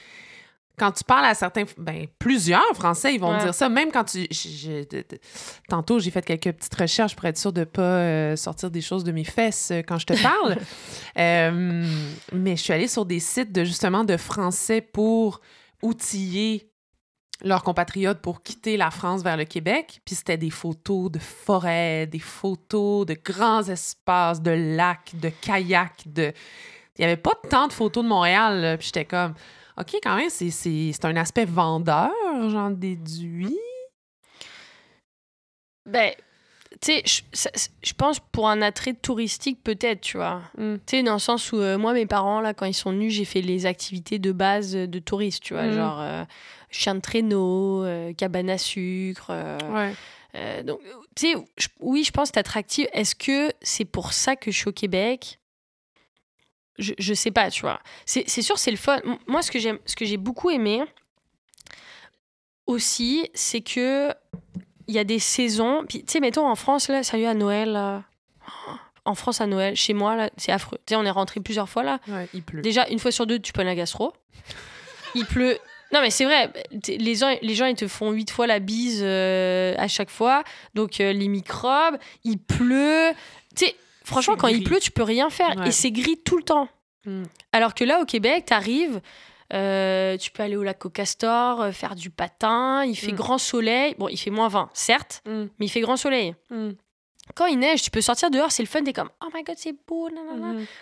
quand 0.82 0.92
tu 0.92 1.04
parles 1.04 1.26
à 1.26 1.36
certains, 1.36 1.66
ben, 1.78 2.08
plusieurs 2.18 2.66
Français, 2.74 3.14
ils 3.14 3.20
vont 3.20 3.38
dire 3.38 3.54
ça. 3.54 3.70
Même 3.70 3.92
quand 3.92 4.04
tu. 4.04 4.28
tantôt, 5.70 6.00
j'ai 6.00 6.10
fait 6.10 6.26
quelques 6.26 6.58
petites 6.58 6.74
recherches 6.74 7.16
pour 7.16 7.26
être 7.26 7.38
sûr 7.38 7.54
de 7.54 7.60
ne 7.60 7.66
pas 7.66 7.82
euh, 7.84 8.36
sortir 8.36 8.72
des 8.72 8.82
choses 8.82 9.04
de 9.04 9.12
mes 9.12 9.24
fesses 9.24 9.70
euh, 9.70 9.84
quand 9.88 10.00
je 10.00 10.08
te 10.08 10.22
parle. 10.22 10.58
Euh, 11.18 11.86
mais 12.32 12.56
je 12.56 12.62
suis 12.62 12.74
allée 12.74 12.88
sur 12.88 13.06
des 13.06 13.20
sites 13.20 13.52
de 13.52 13.66
justement 13.66 14.06
de 14.06 14.16
Français 14.16 14.80
pour 14.80 15.42
outiller 15.82 16.72
leurs 17.44 17.64
compatriotes 17.64 18.20
pour 18.20 18.42
quitter 18.42 18.78
la 18.78 18.92
France 18.92 19.22
vers 19.22 19.36
le 19.36 19.44
Québec. 19.44 20.00
Puis 20.06 20.16
c'était 20.16 20.38
des 20.38 20.50
photos 20.50 21.12
de 21.12 21.20
forêts, 21.20 22.08
des 22.08 22.20
photos 22.20 23.06
de 23.06 23.14
grands 23.14 23.64
espaces, 23.64 24.42
de 24.42 24.52
lacs, 24.52 25.12
de 25.16 25.30
kayaks, 25.30 26.06
de. 26.06 26.32
Il 26.98 27.02
n'y 27.02 27.06
avait 27.06 27.18
pas 27.18 27.34
tant 27.50 27.68
de 27.68 27.74
photos 27.74 28.04
de 28.04 28.10
Montréal. 28.10 28.78
Puis 28.80 28.88
j'étais 28.88 29.06
comme. 29.06 29.34
OK, 29.82 29.98
quand 30.04 30.16
même, 30.16 30.30
c'est 30.30 31.06
un 31.06 31.16
aspect 31.16 31.46
vendeur, 31.46 32.12
j'en 32.50 32.70
déduis. 32.70 33.58
Ben, 35.88 36.14
tu 36.80 36.94
sais, 37.04 37.64
je 37.84 37.94
pense 37.94 38.20
pour 38.20 38.48
un 38.48 38.62
attrait 38.62 38.94
touristique, 38.94 39.64
peut-être, 39.64 40.02
tu 40.02 40.18
vois. 40.18 40.42
Mm. 40.58 40.76
Tu 40.86 40.98
sais, 40.98 41.04
dans 41.04 41.14
le 41.14 41.20
sens 41.20 41.52
où 41.52 41.58
euh, 41.58 41.78
moi, 41.78 41.94
mes 41.94 42.06
parents, 42.06 42.42
là, 42.42 42.54
quand 42.54 42.66
ils 42.66 42.74
sont 42.74 42.92
venus, 42.92 43.14
j'ai 43.14 43.26
fait 43.26 43.42
les 43.42 43.66
activités 43.66 44.20
de 44.20 44.32
base 44.32 44.74
de 44.74 45.00
touristes, 45.00 45.44
tu 45.44 45.54
vois, 45.54 45.68
mm. 45.68 45.74
genre 45.74 46.00
euh, 46.00 46.24
chien 46.70 46.96
de 46.96 47.02
traîneau, 47.02 47.84
euh, 47.84 48.14
cabane 48.14 48.50
à 48.50 48.58
sucre. 48.58 49.32
ouais. 49.74 50.64
donc, 50.64 50.80
tu 51.16 51.34
sais, 51.34 51.36
oui, 51.80 52.04
je 52.04 52.12
pense 52.12 52.30
que 52.30 52.36
c'est 52.36 52.40
attractif. 52.40 52.88
Est-ce 52.94 53.16
que 53.16 53.52
c'est 53.62 53.86
pour 53.86 54.14
ça 54.14 54.36
que 54.36 54.52
je 54.52 54.58
suis 54.58 54.70
au 54.70 54.74
Québec? 54.74 55.40
Je, 56.82 56.94
je 56.98 57.14
sais 57.14 57.32
pas, 57.32 57.50
tu 57.50 57.62
vois. 57.62 57.80
C'est 58.06 58.28
sûr, 58.28 58.58
c'est 58.58 58.72
le 58.72 58.78
fun. 58.78 59.00
Moi, 59.28 59.42
ce 59.42 59.52
que 59.52 59.60
j'aime, 59.60 59.80
ce 59.86 59.96
que 59.96 60.06
j'ai 60.06 60.18
beaucoup 60.18 60.50
aimé 60.50 60.84
aussi, 62.68 63.30
c'est 63.34 63.62
que 63.62 64.14
il 64.88 64.96
y 64.96 65.00
a 65.00 65.04
des 65.04 65.20
saisons. 65.20 65.86
Puis, 65.88 66.04
tu 66.04 66.12
sais, 66.12 66.20
mettons 66.20 66.48
en 66.48 66.56
France, 66.56 66.90
là, 66.90 67.04
sérieux, 67.04 67.28
à 67.28 67.34
Noël, 67.34 68.04
en 69.06 69.16
France 69.16 69.42
à 69.42 69.48
Noël, 69.48 69.76
chez 69.76 69.94
moi, 69.94 70.16
là, 70.16 70.30
c'est 70.38 70.52
affreux. 70.52 70.78
Tu 70.86 70.94
sais, 70.94 70.96
on 70.96 71.06
est 71.06 71.12
rentré 71.12 71.40
plusieurs 71.40 71.70
fois, 71.70 71.84
là. 71.84 72.00
Ouais, 72.08 72.28
il 72.34 72.44
pleut. 72.44 72.62
Déjà, 72.62 72.88
une 72.90 73.00
fois 73.00 73.12
sur 73.12 73.26
deux, 73.26 73.40
tu 73.40 73.54
peux 73.54 73.64
la 73.64 73.76
gastro. 73.76 74.14
il 75.16 75.26
pleut. 75.26 75.58
Non, 75.94 76.00
mais 76.02 76.10
c'est 76.10 76.24
vrai, 76.24 76.52
les 76.88 77.16
gens, 77.16 77.36
les 77.42 77.54
gens, 77.54 77.66
ils 77.66 77.76
te 77.76 77.88
font 77.88 78.12
huit 78.12 78.32
fois 78.32 78.48
la 78.48 78.60
bise 78.60 79.02
euh, 79.04 79.76
à 79.78 79.88
chaque 79.90 80.10
fois. 80.10 80.44
Donc, 80.74 81.02
euh, 81.02 81.12
les 81.12 81.28
microbes, 81.28 81.98
il 82.24 82.38
pleut. 82.38 83.12
Tu 83.56 83.66
sais, 83.66 83.76
Franchement, 84.12 84.36
quand 84.36 84.48
il 84.48 84.64
pleut, 84.64 84.80
tu 84.80 84.92
peux 84.92 85.04
rien 85.04 85.30
faire. 85.30 85.66
Et 85.66 85.72
c'est 85.72 85.92
gris 85.92 86.18
tout 86.24 86.38
le 86.38 86.44
temps. 86.44 86.68
Hmm. 87.06 87.24
Alors 87.52 87.74
que 87.74 87.84
là, 87.84 88.00
au 88.00 88.06
Québec, 88.06 88.46
tu 88.48 88.54
arrives, 88.54 89.02
euh, 89.54 90.18
tu 90.18 90.30
peux 90.32 90.44
aller 90.44 90.56
au 90.56 90.64
lac 90.64 90.86
au 90.86 90.90
Castor, 90.90 91.62
euh, 91.62 91.72
faire 91.72 91.96
du 91.96 92.10
patin, 92.12 92.86
il 92.86 92.96
fait 92.96 93.12
hmm. 93.12 93.16
grand 93.16 93.38
soleil. 93.38 93.96
Bon, 93.98 94.08
il 94.08 94.18
fait 94.18 94.30
moins 94.30 94.50
20, 94.50 94.70
certes, 94.74 95.24
hmm. 95.26 95.46
mais 95.60 95.66
il 95.66 95.70
fait 95.70 95.82
grand 95.82 95.98
soleil. 95.98 96.36
Quand 97.34 97.46
il 97.46 97.60
neige, 97.60 97.82
tu 97.82 97.92
peux 97.92 98.02
sortir 98.02 98.30
dehors, 98.30 98.52
c'est 98.52 98.62
le 98.62 98.68
fun, 98.68 98.84
t'es 98.84 98.94
comme 98.94 99.10
oh 99.24 99.30
my 99.34 99.44
god, 99.44 99.56
c'est 99.58 99.76
beau. 99.88 100.10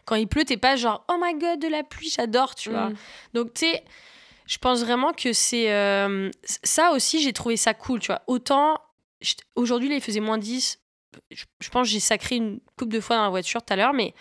Quand 0.05 0.15
il 0.15 0.27
pleut, 0.27 0.45
t'es 0.45 0.57
pas 0.57 0.75
genre 0.75 1.05
oh 1.09 1.15
my 1.21 1.33
god, 1.39 1.61
de 1.61 1.67
la 1.67 1.83
pluie, 1.83 2.11
j'adore, 2.13 2.55
tu 2.55 2.69
vois. 2.69 2.91
Donc, 3.33 3.53
tu 3.53 3.65
sais, 3.65 3.83
je 4.49 4.57
pense 4.57 4.81
vraiment 4.81 5.13
que 5.13 5.31
c'est. 5.31 5.71
Euh, 5.71 6.31
ça 6.63 6.91
aussi, 6.91 7.21
j'ai 7.21 7.33
trouvé 7.33 7.55
ça 7.55 7.75
cool, 7.75 7.99
tu 7.99 8.07
vois. 8.07 8.23
Autant, 8.25 8.79
aujourd'hui, 9.55 9.89
là, 9.89 9.95
il 9.95 10.01
faisait 10.01 10.21
moins 10.21 10.39
10, 10.39 10.79
je, 11.31 11.69
pense 11.69 11.87
que 11.87 11.91
j'ai 11.91 11.99
sacré 11.99 12.35
une 12.35 12.59
coupe 12.77 12.89
de 12.89 12.99
fois 12.99 13.17
dans 13.17 13.23
la 13.23 13.29
voiture 13.29 13.63
tout 13.63 13.73
à 13.73 13.75
l'heure, 13.75 13.93
mais 13.93 14.13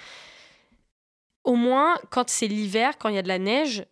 au 1.44 1.55
moins, 1.55 1.98
quand 2.10 2.28
c'est 2.28 2.47
l'hiver, 2.47 2.98
quand 2.98 3.09
il 3.09 3.15
y 3.15 3.19
a 3.19 3.23
de 3.23 3.28
la 3.28 3.39
neige, 3.39 3.86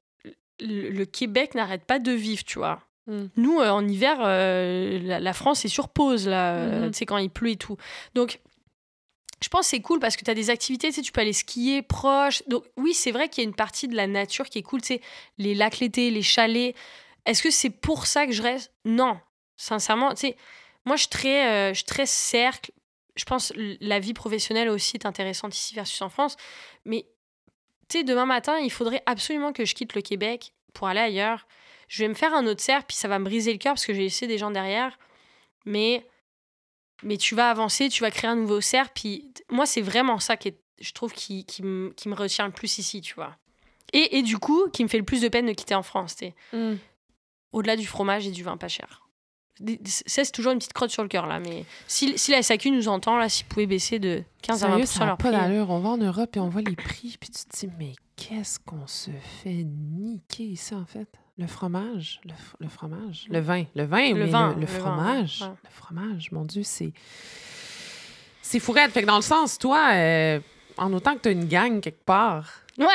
le, 0.60 1.04
Québec 1.04 1.54
n'arrête 1.54 1.84
pas 1.84 1.98
de 1.98 2.12
vivre, 2.12 2.44
tu 2.44 2.58
vois. 2.58 2.80
Mm. 3.06 3.26
Nous, 3.36 3.60
euh, 3.60 3.70
en 3.70 3.86
hiver, 3.86 4.18
euh, 4.20 4.98
la, 5.02 5.32
France 5.32 5.64
est 5.64 5.68
sur 5.68 5.88
pause, 5.88 6.28
là, 6.28 6.54
euh, 6.54 6.86
mm-hmm. 6.86 6.90
tu 6.92 6.98
sais, 6.98 7.06
quand 7.06 7.18
il 7.18 7.30
pleut 7.30 7.50
et 7.50 7.56
tout. 7.56 7.76
Donc, 8.14 8.40
je 9.42 9.48
pense 9.48 9.62
que 9.62 9.66
c'est 9.68 9.80
cool 9.80 10.00
parce 10.00 10.16
que 10.16 10.24
tu 10.24 10.30
as 10.30 10.34
des 10.34 10.50
activités, 10.50 10.88
tu 10.88 10.94
sais, 10.94 11.02
tu 11.02 11.12
peux 11.12 11.20
aller 11.20 11.32
skier 11.32 11.82
proche. 11.82 12.42
Donc, 12.48 12.64
oui, 12.76 12.94
c'est 12.94 13.12
vrai 13.12 13.28
qu'il 13.28 13.44
y 13.44 13.46
a 13.46 13.48
une 13.48 13.56
partie 13.56 13.88
de 13.88 13.94
la 13.94 14.06
nature 14.06 14.48
qui 14.48 14.58
est 14.58 14.62
cool, 14.62 14.80
tu 14.80 14.94
sais, 14.94 15.00
les 15.38 15.54
lacs 15.54 15.78
l'été, 15.80 16.10
les 16.10 16.22
chalets. 16.22 16.74
Est-ce 17.26 17.42
que 17.42 17.50
c'est 17.50 17.70
pour 17.70 18.06
ça 18.06 18.26
que 18.26 18.32
je 18.32 18.42
reste? 18.42 18.72
Non. 18.84 19.18
Sincèrement, 19.56 20.10
tu 20.10 20.28
sais, 20.28 20.36
moi, 20.84 20.96
je 20.96 21.02
suis 21.02 21.10
très, 21.10 21.70
je 21.70 21.76
suis 21.76 21.84
très 21.84 22.06
cercle, 22.06 22.70
je 23.16 23.24
pense 23.24 23.52
la 23.56 23.98
vie 23.98 24.14
professionnelle 24.14 24.68
aussi 24.68 24.96
est 24.96 25.06
intéressante 25.06 25.56
ici 25.56 25.74
versus 25.74 26.00
en 26.02 26.08
France. 26.08 26.36
Mais 26.84 27.06
tu 27.88 27.98
sais, 27.98 28.04
demain 28.04 28.26
matin, 28.26 28.58
il 28.58 28.70
faudrait 28.70 29.02
absolument 29.06 29.52
que 29.52 29.64
je 29.64 29.74
quitte 29.74 29.94
le 29.94 30.02
Québec 30.02 30.52
pour 30.74 30.86
aller 30.88 31.00
ailleurs. 31.00 31.46
Je 31.88 32.02
vais 32.02 32.08
me 32.08 32.14
faire 32.14 32.34
un 32.34 32.46
autre 32.46 32.60
cercle, 32.60 32.86
puis 32.88 32.96
ça 32.96 33.08
va 33.08 33.18
me 33.18 33.24
briser 33.24 33.52
le 33.52 33.58
cœur 33.58 33.74
parce 33.74 33.86
que 33.86 33.94
j'ai 33.94 34.02
laissé 34.02 34.26
des 34.26 34.38
gens 34.38 34.50
derrière. 34.50 34.98
Mais, 35.64 36.06
mais 37.02 37.16
tu 37.16 37.34
vas 37.34 37.50
avancer, 37.50 37.88
tu 37.88 38.02
vas 38.02 38.10
créer 38.10 38.30
un 38.30 38.36
nouveau 38.36 38.60
cercle. 38.60 38.92
Puis 38.94 39.32
moi, 39.50 39.66
c'est 39.66 39.80
vraiment 39.80 40.18
ça 40.18 40.36
qui 40.36 40.48
est, 40.48 40.58
je 40.80 40.92
trouve 40.92 41.12
qui, 41.12 41.46
qui, 41.46 41.62
me, 41.62 41.90
qui, 41.90 42.08
me 42.08 42.14
retient 42.14 42.46
le 42.46 42.52
plus 42.52 42.78
ici, 42.78 43.00
tu 43.00 43.14
vois. 43.14 43.36
Et, 43.92 44.18
et, 44.18 44.22
du 44.22 44.36
coup, 44.38 44.68
qui 44.70 44.82
me 44.82 44.88
fait 44.88 44.98
le 44.98 45.04
plus 45.04 45.22
de 45.22 45.28
peine 45.28 45.46
de 45.46 45.52
quitter 45.52 45.74
en 45.74 45.82
France, 45.82 46.16
tu 46.16 46.32
mmh. 46.52 46.74
Au-delà 47.52 47.76
du 47.76 47.86
fromage 47.86 48.26
et 48.26 48.30
du 48.30 48.42
vin 48.42 48.56
pas 48.56 48.68
cher 48.68 49.05
c'est 49.84 50.30
toujours 50.32 50.52
une 50.52 50.58
petite 50.58 50.72
crotte 50.72 50.90
sur 50.90 51.02
le 51.02 51.08
cœur 51.08 51.26
là, 51.26 51.40
mais 51.40 51.64
si, 51.86 52.18
si 52.18 52.30
la 52.30 52.42
SAQ 52.42 52.70
nous 52.70 52.88
entend 52.88 53.16
là, 53.16 53.28
s'ils 53.28 53.46
pouvaient 53.46 53.66
baisser 53.66 53.98
de 53.98 54.22
15 54.42 54.64
à 54.64 54.68
20 54.68 54.86
ça 54.86 55.06
leur 55.06 55.16
pas 55.16 55.30
d'allure. 55.30 55.70
On 55.70 55.80
va 55.80 55.90
en 55.90 55.96
Europe 55.98 56.36
et 56.36 56.40
on 56.40 56.48
voit 56.48 56.62
les 56.62 56.76
prix, 56.76 57.16
puis 57.18 57.30
tu 57.30 57.44
te 57.44 57.56
dis 57.56 57.72
mais 57.78 57.92
qu'est-ce 58.16 58.58
qu'on 58.58 58.86
se 58.86 59.10
fait 59.42 59.64
niquer 59.64 60.44
ici 60.44 60.74
en 60.74 60.84
fait? 60.84 61.08
Le 61.38 61.46
fromage, 61.46 62.20
le, 62.24 62.68
fromage, 62.68 63.26
le 63.28 63.40
vin, 63.40 63.64
le 63.74 63.84
vin, 63.84 64.14
le, 64.14 64.24
vin, 64.24 64.54
le, 64.58 64.66
fromage, 64.66 65.44
le 65.64 65.70
fromage. 65.70 66.32
Mon 66.32 66.46
Dieu, 66.46 66.62
c'est 66.62 66.94
c'est 68.40 68.58
fourette. 68.58 68.92
Fait 68.92 69.02
que 69.02 69.06
dans 69.06 69.16
le 69.16 69.22
sens, 69.22 69.58
toi, 69.58 69.90
euh, 69.92 70.40
en 70.78 70.92
autant 70.94 71.14
que 71.14 71.20
tu 71.20 71.28
as 71.28 71.32
une 71.32 71.46
gang 71.46 71.80
quelque 71.80 72.04
part. 72.04 72.48
Ouais. 72.78 72.86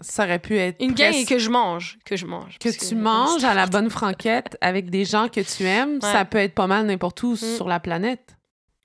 Ça 0.00 0.24
aurait 0.24 0.38
pu 0.38 0.58
être. 0.58 0.80
Une 0.80 0.92
gang 0.92 1.24
que 1.26 1.38
je 1.38 1.50
mange. 1.50 1.98
Que 2.04 2.16
je 2.16 2.26
mange. 2.26 2.58
Que 2.58 2.68
tu 2.68 2.94
manges 2.94 3.44
à 3.44 3.54
la 3.54 3.66
bonne 3.66 3.90
franquette 3.90 4.56
avec 4.60 4.90
des 4.90 5.04
gens 5.04 5.28
que 5.28 5.40
tu 5.40 5.64
aimes, 5.64 6.00
ça 6.00 6.24
peut 6.24 6.38
être 6.38 6.54
pas 6.54 6.66
mal 6.66 6.86
n'importe 6.86 7.22
où 7.22 7.32
mm. 7.32 7.56
sur 7.56 7.68
la 7.68 7.80
planète. 7.80 8.36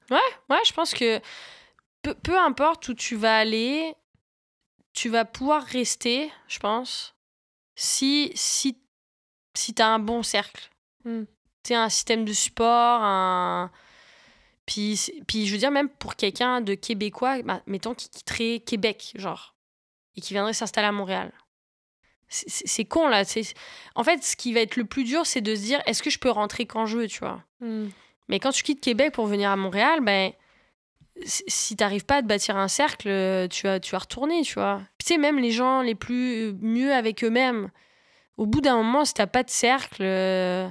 Ouais, 0.10 0.18
ouais, 0.50 0.60
je 0.66 0.74
pense 0.74 0.94
que 0.94 1.20
peu, 2.02 2.14
peu, 2.16 2.38
importe 2.38 2.88
où 2.90 2.94
tu 2.94 3.16
vas 3.16 3.38
aller, 3.38 3.94
tu 4.94 5.10
vas 5.10 5.26
pouvoir 5.26 5.64
rester, 5.64 6.32
je 6.48 6.60
pense, 6.60 7.16
si, 7.76 8.32
si, 8.34 8.78
si 9.54 9.74
tu 9.74 9.82
as 9.82 9.88
un 9.88 10.00
bon 10.00 10.24
cercle. 10.24 10.70
Mm. 11.06 11.24
Tu 11.64 11.74
un 11.74 11.90
système 11.90 12.26
de 12.26 12.34
support, 12.34 13.02
un. 13.04 13.72
Puis, 14.66 15.12
puis 15.28 15.48
je 15.48 15.52
veux 15.52 15.58
dire, 15.58 15.72
même 15.72 15.90
pour 15.90 16.16
quelqu'un 16.16 16.62
de 16.62 16.76
québécois, 16.76 17.42
bah, 17.42 17.62
mettons, 17.66 17.96
qui 17.96 18.10
quitterait 18.10 18.60
Québec, 18.60 19.14
genre 19.16 19.56
et 20.20 20.22
qui 20.22 20.34
viendrait 20.34 20.54
s'installer 20.54 20.88
à 20.88 20.92
Montréal. 20.92 21.32
C'est 22.28 22.86
con 22.86 23.08
là. 23.08 23.24
En 23.96 24.04
fait, 24.04 24.24
ce 24.24 24.36
qui 24.36 24.54
va 24.54 24.60
être 24.60 24.76
le 24.76 24.86
plus 24.86 25.04
dur, 25.04 25.26
c'est 25.26 25.42
de 25.42 25.56
se 25.56 25.62
dire 25.62 25.82
est-ce 25.88 26.04
que 26.04 26.12
je 26.12 26.20
peux 26.20 26.30
rentrer 26.30 26.68
quand 26.68 26.86
je 26.86 26.98
veux, 26.98 27.08
tu 27.08 27.20
vois? 27.20 27.44
Hmm. 27.60 27.88
Mais 28.28 28.40
quand 28.40 28.52
tu 28.52 28.62
quittes 28.62 28.82
Québec 28.82 29.14
pour 29.14 29.26
venir 29.26 29.50
à 29.50 29.56
Montréal, 29.56 30.02
ben 30.02 30.32
si 31.26 31.76
t'arrives 31.76 32.06
pas 32.06 32.18
à 32.18 32.22
te 32.22 32.28
bâtir 32.28 32.56
un 32.56 32.68
cercle, 32.68 33.48
tu 33.50 33.66
vas, 33.66 33.80
tu 33.80 33.92
vas 33.92 33.98
retourner, 33.98 34.44
tu 34.44 34.54
vois. 34.54 34.82
Tu 35.00 35.08
sais, 35.08 35.18
même 35.18 35.40
les 35.40 35.52
gens 35.52 35.82
les 35.82 35.96
plus 35.96 36.54
mieux 36.62 36.94
avec 36.94 37.24
eux-mêmes, 37.24 37.72
au 38.38 38.46
bout 38.46 38.62
d'un 38.62 38.78
moment, 38.78 39.06
si 39.06 39.16
t'as 39.16 39.28
pas 39.28 39.44
de 39.44 39.50
cercle, 39.50 40.04
euh, 40.04 40.70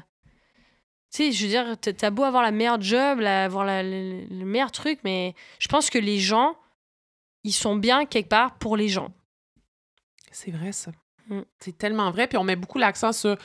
tu 1.11 1.16
sais, 1.16 1.33
je 1.33 1.43
veux 1.43 1.51
dire, 1.51 1.77
t'as 1.79 2.11
beau 2.11 2.23
avoir 2.23 2.43
la 2.43 2.51
meilleure 2.51 2.81
job, 2.81 3.20
avoir 3.20 3.65
le, 3.66 4.45
meilleur 4.45 4.73
truc, 4.73 5.01
mais 5.05 5.35
je 5.59 5.69
pense 5.69 5.91
que 5.91 5.99
les 5.99 6.19
gens, 6.19 6.57
ils 7.45 7.53
sont 7.53 7.77
bien 7.77 8.07
quelque 8.07 8.29
part 8.29 8.59
pour 8.59 8.77
les 8.77 8.89
gens. 8.89 9.11
C'est 10.32 10.50
vrai, 10.50 10.72
ça. 10.72 10.90
Mm. 11.28 11.40
C'est 11.59 11.76
tellement 11.76 12.10
vrai. 12.10 12.26
Puis 12.26 12.38
on 12.38 12.44
met 12.44 12.56
beaucoup 12.56 12.78
l'accent 12.78 13.12
sur 13.12 13.36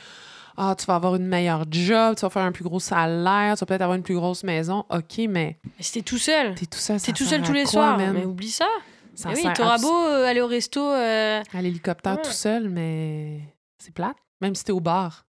ah, 0.56 0.76
tu 0.78 0.86
vas 0.86 0.94
avoir 0.94 1.16
une 1.16 1.26
meilleure 1.26 1.64
job, 1.68 2.14
tu 2.14 2.20
vas 2.22 2.30
faire 2.30 2.42
un 2.42 2.52
plus 2.52 2.62
gros 2.62 2.78
salaire, 2.78 3.54
tu 3.56 3.60
vas 3.60 3.66
peut-être 3.66 3.82
avoir 3.82 3.96
une 3.96 4.04
plus 4.04 4.14
grosse 4.14 4.44
maison. 4.44 4.84
OK, 4.88 5.18
mais. 5.28 5.58
Mais 5.64 5.70
si 5.80 5.92
t'es 5.92 6.02
tout 6.02 6.18
seul. 6.18 6.54
T'es 6.54 6.66
tout 6.66 6.78
seul. 6.78 7.00
T'es 7.00 7.12
tout 7.12 7.24
seul 7.24 7.42
tous 7.42 7.52
les 7.52 7.66
soirs. 7.66 7.98
Mais 7.98 8.24
oublie 8.24 8.50
ça. 8.50 8.68
ça 9.14 9.30
oui, 9.30 9.42
t'auras 9.54 9.78
beau 9.78 9.92
euh, 9.92 10.26
aller 10.26 10.40
au 10.40 10.46
resto. 10.46 10.80
Euh, 10.80 11.42
à 11.52 11.62
l'hélicoptère 11.62 12.22
tout 12.22 12.30
seul, 12.30 12.68
mais 12.68 13.40
c'est 13.78 13.92
plate. 13.92 14.16
Même 14.40 14.54
si 14.54 14.64
t'es 14.64 14.72
au 14.72 14.80
bar. 14.80 15.24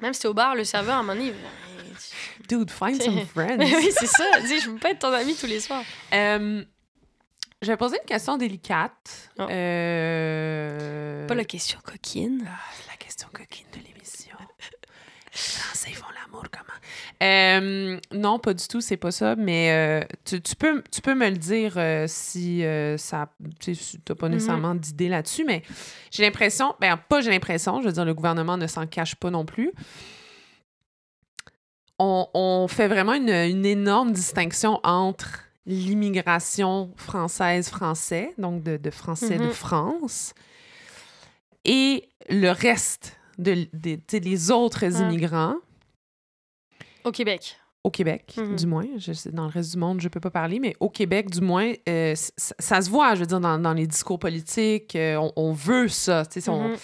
Même 0.00 0.12
si 0.12 0.20
t'es 0.20 0.28
au 0.28 0.34
bar, 0.34 0.54
le 0.54 0.64
serveur, 0.64 0.96
à 0.96 0.98
un 0.98 1.02
moment 1.02 1.14
donné, 1.14 1.32
Dude, 2.48 2.70
find 2.70 3.00
some 3.00 3.20
friends. 3.34 3.58
oui, 3.58 3.90
c'est 3.92 4.06
ça. 4.06 4.24
je 4.40 4.70
veux 4.70 4.78
pas 4.78 4.90
être 4.90 5.00
ton 5.00 5.12
ami 5.12 5.34
tous 5.34 5.46
les 5.46 5.60
soirs. 5.60 5.82
Euh, 6.12 6.62
je 7.62 7.68
vais 7.68 7.76
poser 7.76 7.96
une 8.02 8.06
question 8.06 8.36
délicate. 8.36 9.30
Oh. 9.38 9.46
Euh... 9.48 11.26
Pas 11.26 11.34
la 11.34 11.44
question 11.44 11.78
coquine. 11.84 12.44
Ah, 12.46 12.58
la 12.90 12.96
question 12.96 13.28
coquine 13.32 13.66
de 13.72 13.78
l'émission. 13.86 14.36
Les 14.40 15.38
Français 15.38 15.92
font 15.92 16.08
l'amour 16.20 16.44
comment? 16.50 16.78
Euh, 17.22 17.98
non, 18.12 18.38
pas 18.40 18.52
du 18.52 18.66
tout, 18.66 18.80
c'est 18.80 18.96
pas 18.96 19.12
ça. 19.12 19.36
Mais 19.36 19.70
euh, 19.70 20.04
tu, 20.24 20.42
tu, 20.42 20.56
peux, 20.56 20.82
tu 20.90 21.00
peux 21.00 21.14
me 21.14 21.30
le 21.30 21.36
dire 21.36 21.74
euh, 21.76 22.06
si 22.08 22.64
ça. 22.98 23.28
Tu 23.60 23.70
n'as 24.08 24.14
pas 24.16 24.26
mhm. 24.26 24.34
nécessairement 24.34 24.74
d'idée 24.74 25.08
là-dessus, 25.08 25.44
mais 25.44 25.62
j'ai 26.10 26.24
l'impression. 26.24 26.74
Ben, 26.80 26.96
pas 26.96 27.20
j'ai 27.20 27.30
l'impression, 27.30 27.80
je 27.80 27.86
veux 27.86 27.92
dire, 27.92 28.04
le 28.04 28.14
gouvernement 28.14 28.56
ne 28.56 28.66
s'en 28.66 28.86
cache 28.86 29.14
pas 29.14 29.30
non 29.30 29.44
plus. 29.44 29.72
On, 32.00 32.26
on 32.34 32.66
fait 32.66 32.88
vraiment 32.88 33.14
une, 33.14 33.30
une 33.30 33.64
énorme 33.64 34.12
distinction 34.12 34.80
entre 34.82 35.44
l'immigration 35.66 36.92
française-français, 36.96 38.34
donc 38.38 38.62
de, 38.62 38.90
Français 38.90 39.38
de 39.38 39.44
mhm. 39.44 39.52
France, 39.52 40.34
et 41.64 42.08
le 42.28 42.50
reste 42.50 43.18
de, 43.38 43.68
les 44.12 44.50
autres 44.50 44.84
immigrants. 45.00 45.56
Au 47.04 47.12
Québec. 47.12 47.56
Au 47.84 47.90
Québec, 47.90 48.34
mhm. 48.36 48.56
du 48.56 48.66
moins. 48.66 48.86
Je, 48.96 49.30
dans 49.30 49.44
le 49.44 49.50
reste 49.50 49.72
du 49.72 49.78
monde, 49.78 50.00
je 50.00 50.06
ne 50.06 50.10
peux 50.10 50.20
pas 50.20 50.30
parler, 50.30 50.60
mais 50.60 50.76
au 50.78 50.88
Québec, 50.88 51.30
du 51.30 51.40
moins, 51.40 51.72
euh, 51.88 52.14
ça, 52.36 52.80
se 52.80 52.88
voit, 52.88 53.14
je 53.14 53.20
veux 53.20 53.26
dire, 53.26 53.40
dans, 53.40 53.74
les 53.74 53.86
discours 53.86 54.20
politiques. 54.20 54.94
Euh, 54.94 55.30
on, 55.36 55.52
veut 55.52 55.88
ça. 55.88 56.22
Mhm. 56.46 56.76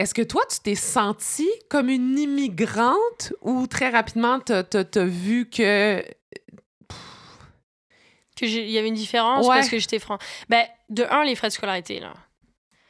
Est-ce 0.00 0.14
que 0.14 0.22
toi, 0.22 0.42
tu 0.50 0.58
t'es 0.60 0.74
sentie 0.76 1.50
comme 1.68 1.88
une 1.88 2.18
immigrante 2.18 3.32
ou 3.42 3.66
très 3.66 3.90
rapidement, 3.90 4.40
tu 4.40 4.52
as, 4.52 5.04
vu 5.04 5.48
que 5.48 6.02
qu'il 8.38 8.70
y 8.70 8.78
avait 8.78 8.88
une 8.88 8.94
différence 8.94 9.46
parce 9.46 9.68
que 9.68 9.78
j'étais 9.78 9.98
franc. 9.98 10.18
Ben, 10.48 10.64
de 10.88 11.04
un, 11.10 11.24
les 11.24 11.34
frais 11.34 11.48
de 11.48 11.52
scolarité, 11.52 12.00
là. 12.00 12.12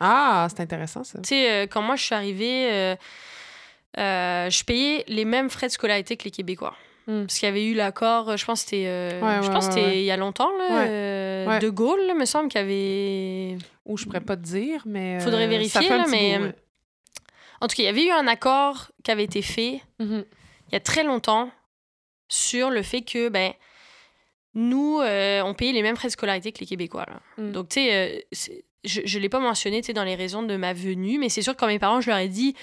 Ah, 0.00 0.46
c'est 0.50 0.62
intéressant, 0.62 1.04
ça. 1.04 1.18
Tu 1.20 1.28
sais, 1.28 1.50
euh, 1.50 1.66
quand 1.66 1.82
moi, 1.82 1.96
je 1.96 2.04
suis 2.04 2.14
arrivée, 2.14 2.70
euh, 2.70 2.96
euh, 3.98 4.50
je 4.50 4.64
payais 4.64 5.04
les 5.08 5.24
mêmes 5.24 5.50
frais 5.50 5.66
de 5.66 5.72
scolarité 5.72 6.16
que 6.16 6.24
les 6.24 6.30
Québécois. 6.30 6.74
Hmm. 7.06 7.22
Parce 7.22 7.38
qu'il 7.38 7.46
y 7.46 7.50
avait 7.50 7.64
eu 7.64 7.74
l'accord, 7.74 8.36
je 8.36 8.44
pense 8.44 8.60
que 8.62 8.70
c'était 8.70 9.18
je 9.42 9.50
pense 9.50 9.64
c'était 9.64 9.98
il 9.98 10.04
y 10.04 10.10
a 10.10 10.16
longtemps, 10.16 10.50
là, 10.56 11.58
De 11.58 11.68
Gaulle, 11.68 12.14
me 12.14 12.24
semble 12.24 12.48
qu'il 12.48 12.60
y 12.60 12.64
avait... 12.64 13.58
Ou 13.86 13.96
je 13.96 14.04
pourrais 14.04 14.20
pas 14.20 14.36
te 14.36 14.42
dire, 14.42 14.82
mais... 14.84 15.18
Faudrait 15.20 15.48
vérifier, 15.48 15.88
là, 15.88 16.04
mais... 16.08 16.38
En 17.60 17.66
tout 17.66 17.74
cas, 17.74 17.82
il 17.82 17.86
y 17.86 17.88
avait 17.88 18.04
eu 18.06 18.10
un 18.10 18.28
accord 18.28 18.92
qui 19.02 19.10
avait 19.10 19.24
été 19.24 19.42
fait 19.42 19.80
mm-hmm. 19.98 20.24
il 20.68 20.72
y 20.74 20.76
a 20.76 20.80
très 20.80 21.02
longtemps 21.02 21.50
sur 22.28 22.70
le 22.70 22.82
fait 22.82 23.02
que, 23.02 23.30
ben, 23.30 23.52
nous, 24.54 25.00
euh, 25.00 25.42
on 25.42 25.54
payait 25.54 25.72
les 25.72 25.82
mêmes 25.82 25.96
frais 25.96 26.08
de 26.08 26.12
scolarité 26.12 26.52
que 26.52 26.60
les 26.60 26.66
Québécois. 26.66 27.06
Mm. 27.36 27.52
Donc, 27.52 27.68
tu 27.68 27.74
sais, 27.74 28.24
euh, 28.32 28.54
je 28.84 29.00
ne 29.00 29.22
l'ai 29.22 29.28
pas 29.28 29.40
mentionné 29.40 29.80
dans 29.80 30.04
les 30.04 30.14
raisons 30.14 30.42
de 30.42 30.56
ma 30.56 30.72
venue, 30.72 31.18
mais 31.18 31.28
c'est 31.28 31.42
sûr 31.42 31.54
que 31.54 31.60
quand 31.60 31.66
mes 31.66 31.78
parents, 31.78 32.00
je 32.00 32.08
leur 32.08 32.18
ai 32.18 32.28
dit, 32.28 32.54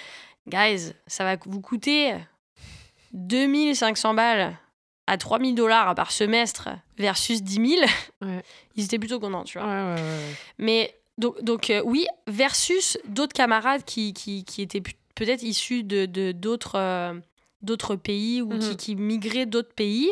guys, 0.47 0.93
ça 1.07 1.23
va 1.23 1.37
vous 1.45 1.61
coûter 1.61 2.13
2500 3.13 4.13
balles 4.13 4.57
à 5.07 5.17
3000 5.17 5.53
dollars 5.53 5.93
par 5.93 6.11
semestre 6.11 6.69
versus 6.97 7.43
10 7.43 7.77
000, 7.77 7.81
ils 8.75 8.85
étaient 8.85 8.99
plutôt 8.99 9.19
contents, 9.19 9.43
tu 9.43 9.59
vois. 9.59 9.95
mais 10.57 10.95
donc, 11.17 11.41
donc 11.43 11.69
euh, 11.69 11.81
oui, 11.85 12.07
versus 12.27 12.97
d'autres 13.07 13.33
camarades 13.33 13.83
qui, 13.85 14.13
qui, 14.13 14.43
qui 14.43 14.61
étaient 14.61 14.81
peut-être 14.81 15.43
issus 15.43 15.83
de 15.83 16.05
d'autres 16.33 17.21
d'autres 17.61 17.95
pays 17.95 18.41
ou 18.41 18.49
qui, 18.49 18.55
mm-hmm. 18.57 18.75
qui 18.75 18.95
migraient 18.95 19.45
d'autres 19.45 19.73
pays. 19.73 20.11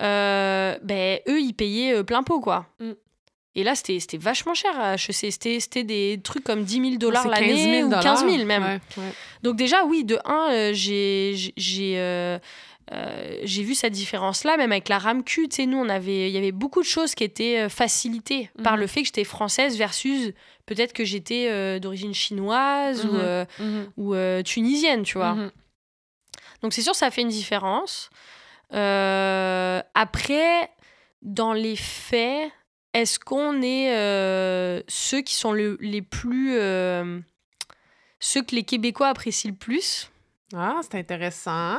Euh, 0.00 0.78
ben, 0.82 1.18
eux, 1.28 1.40
ils 1.40 1.54
payaient 1.54 1.94
euh, 1.94 2.02
plein 2.02 2.22
pot, 2.22 2.40
quoi. 2.40 2.66
Mm. 2.80 2.92
Et 3.54 3.64
là, 3.64 3.74
c'était 3.74 4.18
vachement 4.18 4.54
cher 4.54 4.78
à 4.78 4.94
HEC. 4.94 5.32
C'était 5.32 5.82
des 5.82 6.20
trucs 6.22 6.44
comme 6.44 6.62
10 6.62 6.90
000 6.90 6.96
dollars 6.96 7.26
l'année 7.26 7.82
ou 7.82 7.90
15 7.90 8.24
000 8.24 8.44
même. 8.44 8.78
Donc 9.42 9.56
déjà, 9.56 9.84
oui, 9.84 10.04
de 10.04 10.18
un, 10.24 10.50
euh, 10.52 10.72
j'ai 13.42 13.62
vu 13.64 13.74
cette 13.74 13.92
différence-là, 13.94 14.56
même 14.56 14.70
avec 14.70 14.88
la 14.88 14.98
RAMQ. 14.98 15.48
Tu 15.48 15.56
sais, 15.56 15.66
nous, 15.66 15.78
on 15.78 15.88
avait, 15.88 16.30
il 16.30 16.32
y 16.32 16.38
avait 16.38 16.52
beaucoup 16.52 16.80
de 16.80 16.86
choses 16.86 17.16
qui 17.16 17.24
étaient 17.24 17.68
facilitées 17.68 18.48
par 18.62 18.76
mm-hmm. 18.76 18.80
le 18.80 18.86
fait 18.86 19.00
que 19.00 19.06
j'étais 19.06 19.24
française 19.24 19.76
versus 19.76 20.32
peut-être 20.66 20.92
que 20.92 21.04
j'étais 21.04 21.80
d'origine 21.80 22.14
chinoise 22.14 23.04
ou, 23.06 23.16
mm-hmm. 23.16 23.46
Mm-hmm. 23.60 23.86
ou 23.96 24.42
tunisienne, 24.44 25.02
tu 25.02 25.18
vois. 25.18 25.36
Donc 26.62 26.72
c'est 26.74 26.82
sûr, 26.82 26.94
ça 26.94 27.10
fait 27.10 27.22
une 27.22 27.28
différence. 27.28 28.08
Euh, 28.74 29.80
après, 29.94 30.70
dans 31.22 31.52
les 31.52 31.76
faits, 31.76 32.50
est-ce 32.94 33.18
qu'on 33.18 33.62
est, 33.62 33.94
euh, 33.96 34.82
ceux 34.88 35.20
qui 35.22 35.34
sont 35.34 35.52
les 35.52 36.02
plus. 36.02 36.56
Euh, 36.58 37.20
ceux 38.20 38.42
que 38.42 38.54
les 38.54 38.64
Québécois 38.64 39.08
apprécient 39.08 39.50
le 39.50 39.56
plus? 39.56 40.10
Ah, 40.54 40.80
c'est 40.82 40.98
intéressant. 40.98 41.78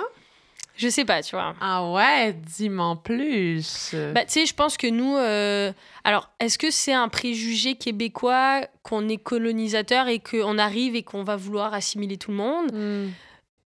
Je 0.77 0.87
sais 0.87 1.03
pas, 1.03 1.21
tu 1.21 1.35
vois. 1.35 1.55
Ah 1.59 1.91
ouais, 1.91 2.31
dis-moi 2.31 3.01
plus. 3.03 3.93
Bah, 4.13 4.23
tu 4.23 4.31
sais, 4.31 4.45
je 4.45 4.53
pense 4.53 4.77
que 4.77 4.87
nous. 4.87 5.17
Alors, 6.05 6.29
est-ce 6.39 6.57
que 6.57 6.71
c'est 6.71 6.93
un 6.93 7.09
préjugé 7.09 7.75
québécois 7.75 8.61
qu'on 8.83 9.09
est 9.09 9.17
colonisateur 9.17 10.07
et 10.07 10.19
qu'on 10.19 10.57
arrive 10.57 10.95
et 10.95 11.03
qu'on 11.03 11.23
va 11.23 11.35
vouloir 11.35 11.73
assimiler 11.73 12.15
tout 12.17 12.31
le 12.31 12.37
monde? 12.37 12.71
Hmm. 12.71 13.09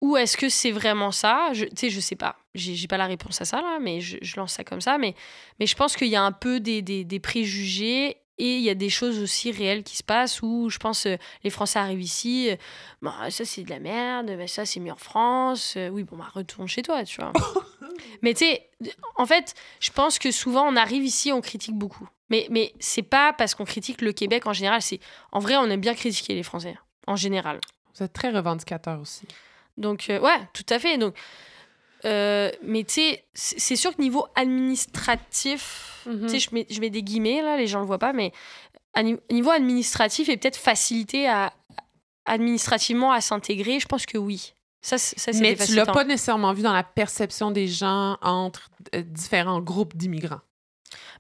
Ou 0.03 0.17
est-ce 0.17 0.37
que 0.37 0.49
c'est 0.49 0.73
vraiment 0.73 1.13
ça? 1.13 1.51
Tu 1.55 1.69
sais, 1.77 1.89
je 1.89 2.01
sais 2.01 2.17
pas. 2.17 2.37
J'ai 2.57 2.89
pas 2.89 2.97
la 2.97 3.07
réponse 3.07 3.41
à 3.41 3.45
ça, 3.45 3.63
là, 3.63 3.79
mais 3.81 4.01
je, 4.01 4.19
lance 4.37 4.55
ça 4.55 4.65
comme 4.65 4.81
ça. 4.81 4.99
Mais, 4.99 5.15
mais 5.61 5.67
je 5.67 5.77
pense 5.77 5.97
qu'il 5.97 6.09
y 6.09 6.17
a 6.17 6.23
un 6.23 6.33
peu 6.33 6.59
des, 6.59 6.83
des, 6.83 7.21
préjugés 7.21 8.17
et 8.37 8.57
il 8.57 8.63
y 8.63 8.69
a 8.69 8.75
des 8.75 8.91
choses 8.91 9.21
aussi 9.21 9.53
réelles 9.53 9.85
qui 9.85 9.97
se 9.97 10.03
passent 10.03 10.43
où 10.43 10.69
je 10.71 10.79
pense 10.79 11.07
euh, 11.07 11.17
les 11.45 11.51
Français 11.51 11.79
arrivent 11.79 12.03
ici, 12.03 12.51
euh, 12.51 12.57
bah, 13.01 13.31
ça 13.31 13.45
c'est 13.45 13.63
de 13.63 13.71
la 13.71 13.79
merde, 13.79 14.35
bah, 14.37 14.49
ça 14.49 14.67
c'est 14.67 14.81
mieux 14.81 14.91
en 14.91 14.97
France. 14.97 15.75
Euh, 15.77 15.89
oui, 15.91 16.03
bon, 16.03 16.17
bah 16.17 16.27
retourne 16.35 16.67
chez 16.67 16.83
toi, 16.83 17.05
tu 17.05 17.21
vois. 17.21 17.33
mais 18.23 18.35
tu 18.35 18.47
sais, 18.47 18.71
en 19.17 19.27
fait, 19.27 19.55
je 19.79 19.91
pense 19.91 20.19
que 20.19 20.33
souvent 20.33 20.67
on 20.67 20.75
arrive 20.75 21.05
ici, 21.05 21.31
on 21.31 21.41
critique 21.41 21.77
beaucoup. 21.77 22.09
Mais, 22.29 22.49
mais 22.51 22.75
c'est 22.81 23.03
pas 23.03 23.33
parce 23.33 23.55
qu'on 23.55 23.67
critique 23.67 24.01
le 24.01 24.13
Québec 24.13 24.47
en 24.47 24.53
général, 24.53 24.83
c'est 24.83 24.99
en 25.31 25.39
vrai, 25.39 25.57
on 25.59 25.71
aime 25.71 25.81
bien 25.81 25.95
critiquer 25.95 26.35
les 26.35 26.43
Français 26.43 26.77
en 27.07 27.15
général. 27.15 27.61
Vous 27.95 28.03
êtes 28.03 28.13
très 28.13 28.31
revendicateur 28.31 28.99
aussi. 28.99 29.29
Donc, 29.77 30.07
euh, 30.11 30.21
ouais, 30.21 30.39
tout 30.53 30.67
à 30.69 30.79
fait. 30.79 30.99
Donc, 30.99 31.15
euh, 32.05 32.51
mais 32.63 32.85
tu 32.85 32.95
sais, 32.95 33.25
c'est 33.35 33.77
sûr 33.77 33.95
que 33.95 34.03
niveau 34.03 34.27
administratif, 34.35 36.01
tu 36.05 36.29
sais, 36.29 36.35
mhm. 36.35 36.41
je 36.41 36.49
mets, 36.53 36.67
je 36.69 36.81
mets 36.81 36.91
des 36.91 37.03
guillemets, 37.03 37.43
là, 37.43 37.57
les 37.57 37.67
gens 37.67 37.81
le 37.81 37.87
voient 37.87 37.99
pas, 37.99 38.13
mais 38.13 38.33
à 38.95 39.03
niveau 39.03 39.51
administratif 39.51 40.29
et 40.29 40.37
peut-être 40.37 40.57
facilité 40.57 41.29
à, 41.29 41.53
administrativement 42.27 43.13
à 43.13 43.21
s'intégrer, 43.21 43.81
je 43.81 43.87
pense 43.87 44.07
que 44.07 44.19
oui. 44.19 44.55
Ça, 44.81 44.99
ça 44.99 45.31
mais 45.41 45.55
tu 45.55 45.77
l'as 45.77 45.87
pas 45.87 46.05
nécessairement 46.05 46.53
vu 46.53 46.63
dans 46.63 46.73
la 46.73 46.83
perception 46.83 47.53
des 47.53 47.69
gens 47.69 48.19
entre 48.21 48.69
euh, 48.97 49.03
différents 49.03 49.61
groupes 49.61 49.97
d'immigrants. 49.97 50.41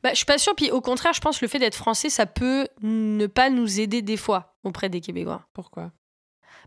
Bah, 0.02 0.10
je 0.10 0.16
suis 0.16 0.26
pas 0.26 0.38
sûre. 0.38 0.56
Puis 0.56 0.72
au 0.72 0.80
contraire, 0.80 1.12
je 1.12 1.20
pense 1.20 1.38
que 1.38 1.44
le 1.44 1.48
fait 1.48 1.60
d'être 1.60 1.76
français, 1.76 2.10
ça 2.10 2.26
peut 2.26 2.66
ne 2.82 3.26
pas 3.28 3.50
nous 3.50 3.78
aider 3.80 4.02
des 4.02 4.16
fois 4.16 4.56
auprès 4.64 4.88
des 4.88 5.00
Québécois. 5.00 5.46
Pourquoi? 5.52 5.92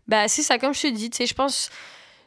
Bah, 0.08 0.28
c'est 0.28 0.42
ça, 0.42 0.58
comme 0.58 0.74
je 0.74 0.82
te 0.82 0.86
dis, 0.88 1.10
tu 1.10 1.16
sais, 1.18 1.26
je 1.26 1.34
pense, 1.34 1.70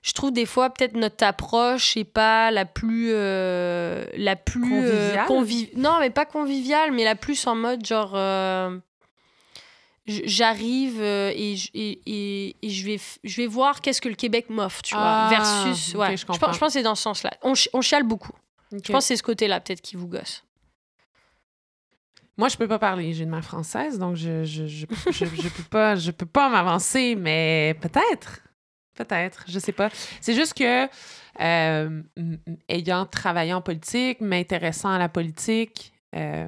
je 0.02 0.14
trouve 0.14 0.32
des 0.32 0.46
fois 0.46 0.70
peut-être 0.70 0.96
notre 0.96 1.24
approche 1.24 1.96
n'est 1.96 2.04
pas 2.04 2.52
la 2.52 2.66
plus. 2.66 3.10
Euh, 3.12 4.06
la 4.16 4.36
plus. 4.36 4.84
Euh, 4.86 5.16
conviviale? 5.26 5.72
non, 5.76 6.00
mais 6.00 6.10
pas 6.10 6.26
conviviale, 6.26 6.92
mais 6.92 7.04
la 7.04 7.16
plus 7.16 7.46
en 7.48 7.56
mode 7.56 7.86
genre. 7.86 8.12
Euh, 8.16 8.78
j'arrive 10.08 11.04
et, 11.04 11.54
et, 11.76 12.56
et, 12.64 12.70
je, 12.70 12.86
vais, 12.86 13.00
je 13.24 13.38
vais 13.38 13.46
voir 13.46 13.80
qu'est-ce 13.80 14.02
que 14.02 14.10
le 14.10 14.16
Québec 14.16 14.50
m'offre, 14.50 14.82
tu 14.82 14.96
vois. 14.96 15.04
Ah, 15.04 15.30
versus. 15.30 15.94
ouais, 15.94 16.18
je, 16.18 16.26
pense, 16.26 16.38
je, 16.38 16.42
pense 16.42 16.60
que 16.60 16.70
c'est 16.70 16.82
dans 16.82 16.96
ce 16.96 17.04
sens-là. 17.04 17.32
On, 17.44 17.54
on 17.74 17.82
chiale 17.82 18.04
beaucoup. 18.04 18.34
Je 18.72 18.92
pense 18.92 19.04
que 19.04 19.08
c'est 19.08 19.16
ce 19.18 19.24
côté-là, 19.24 19.60
peut-être, 19.60 19.82
qui 19.82 19.96
vous 19.96 20.08
gosse. 20.08 20.44
Moi, 22.40 22.48
je 22.48 22.56
peux 22.56 22.70
pas 22.70 22.80
parler. 22.80 23.12
J'ai 23.14 23.26
une 23.26 23.32
mère 23.32 23.44
française, 23.44 24.00
donc 24.00 24.16
je 24.16 24.46
je, 24.46 24.66
je, 24.66 24.86
je, 25.12 25.26
je 25.26 25.50
peux 25.50 25.64
pas 25.70 25.98
je 25.98 26.12
peux 26.12 26.26
pas 26.26 26.48
m'avancer, 26.48 27.16
mais 27.16 27.76
peut-être. 27.82 28.40
Peut-être. 28.96 29.44
Je 29.50 29.60
sais 29.60 29.74
pas. 29.74 29.90
C'est 30.22 30.34
juste 30.34 30.54
que 30.54 30.88
euh, 31.42 32.02
ayant 32.70 33.06
travaillé 33.06 33.52
en 33.52 33.62
politique, 33.62 34.22
m'intéressant 34.22 34.90
à 34.90 34.98
la 34.98 35.10
politique, 35.10 35.92
euh, 36.16 36.48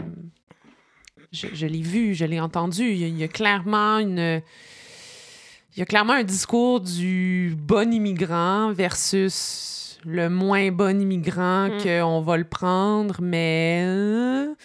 je, 1.34 1.48
je 1.52 1.68
l'ai 1.68 1.82
vu, 1.82 2.16
je 2.16 2.24
l'ai 2.24 2.40
entendu. 2.40 2.84
Il 2.84 2.98
y, 2.98 3.04
a, 3.04 3.08
il 3.08 3.18
y, 3.18 3.24
a, 3.26 3.28
clairement 3.28 4.00
une. 4.00 4.42
Il 5.76 5.80
y 5.80 5.82
a 5.82 5.86
clairement 5.86 6.14
un 6.14 6.24
discours 6.24 6.80
du 6.80 7.54
bon 7.58 7.92
immigrant 7.92 8.72
versus 8.72 10.00
le 10.06 10.30
moins 10.30 10.72
bon 10.72 11.02
immigrant 11.02 11.68
mm. 11.68 11.84
qu'on 11.84 12.22
va 12.22 12.38
le 12.38 12.46
prendre, 12.46 13.18
mais. 13.22 13.84
Euh, 13.86 14.56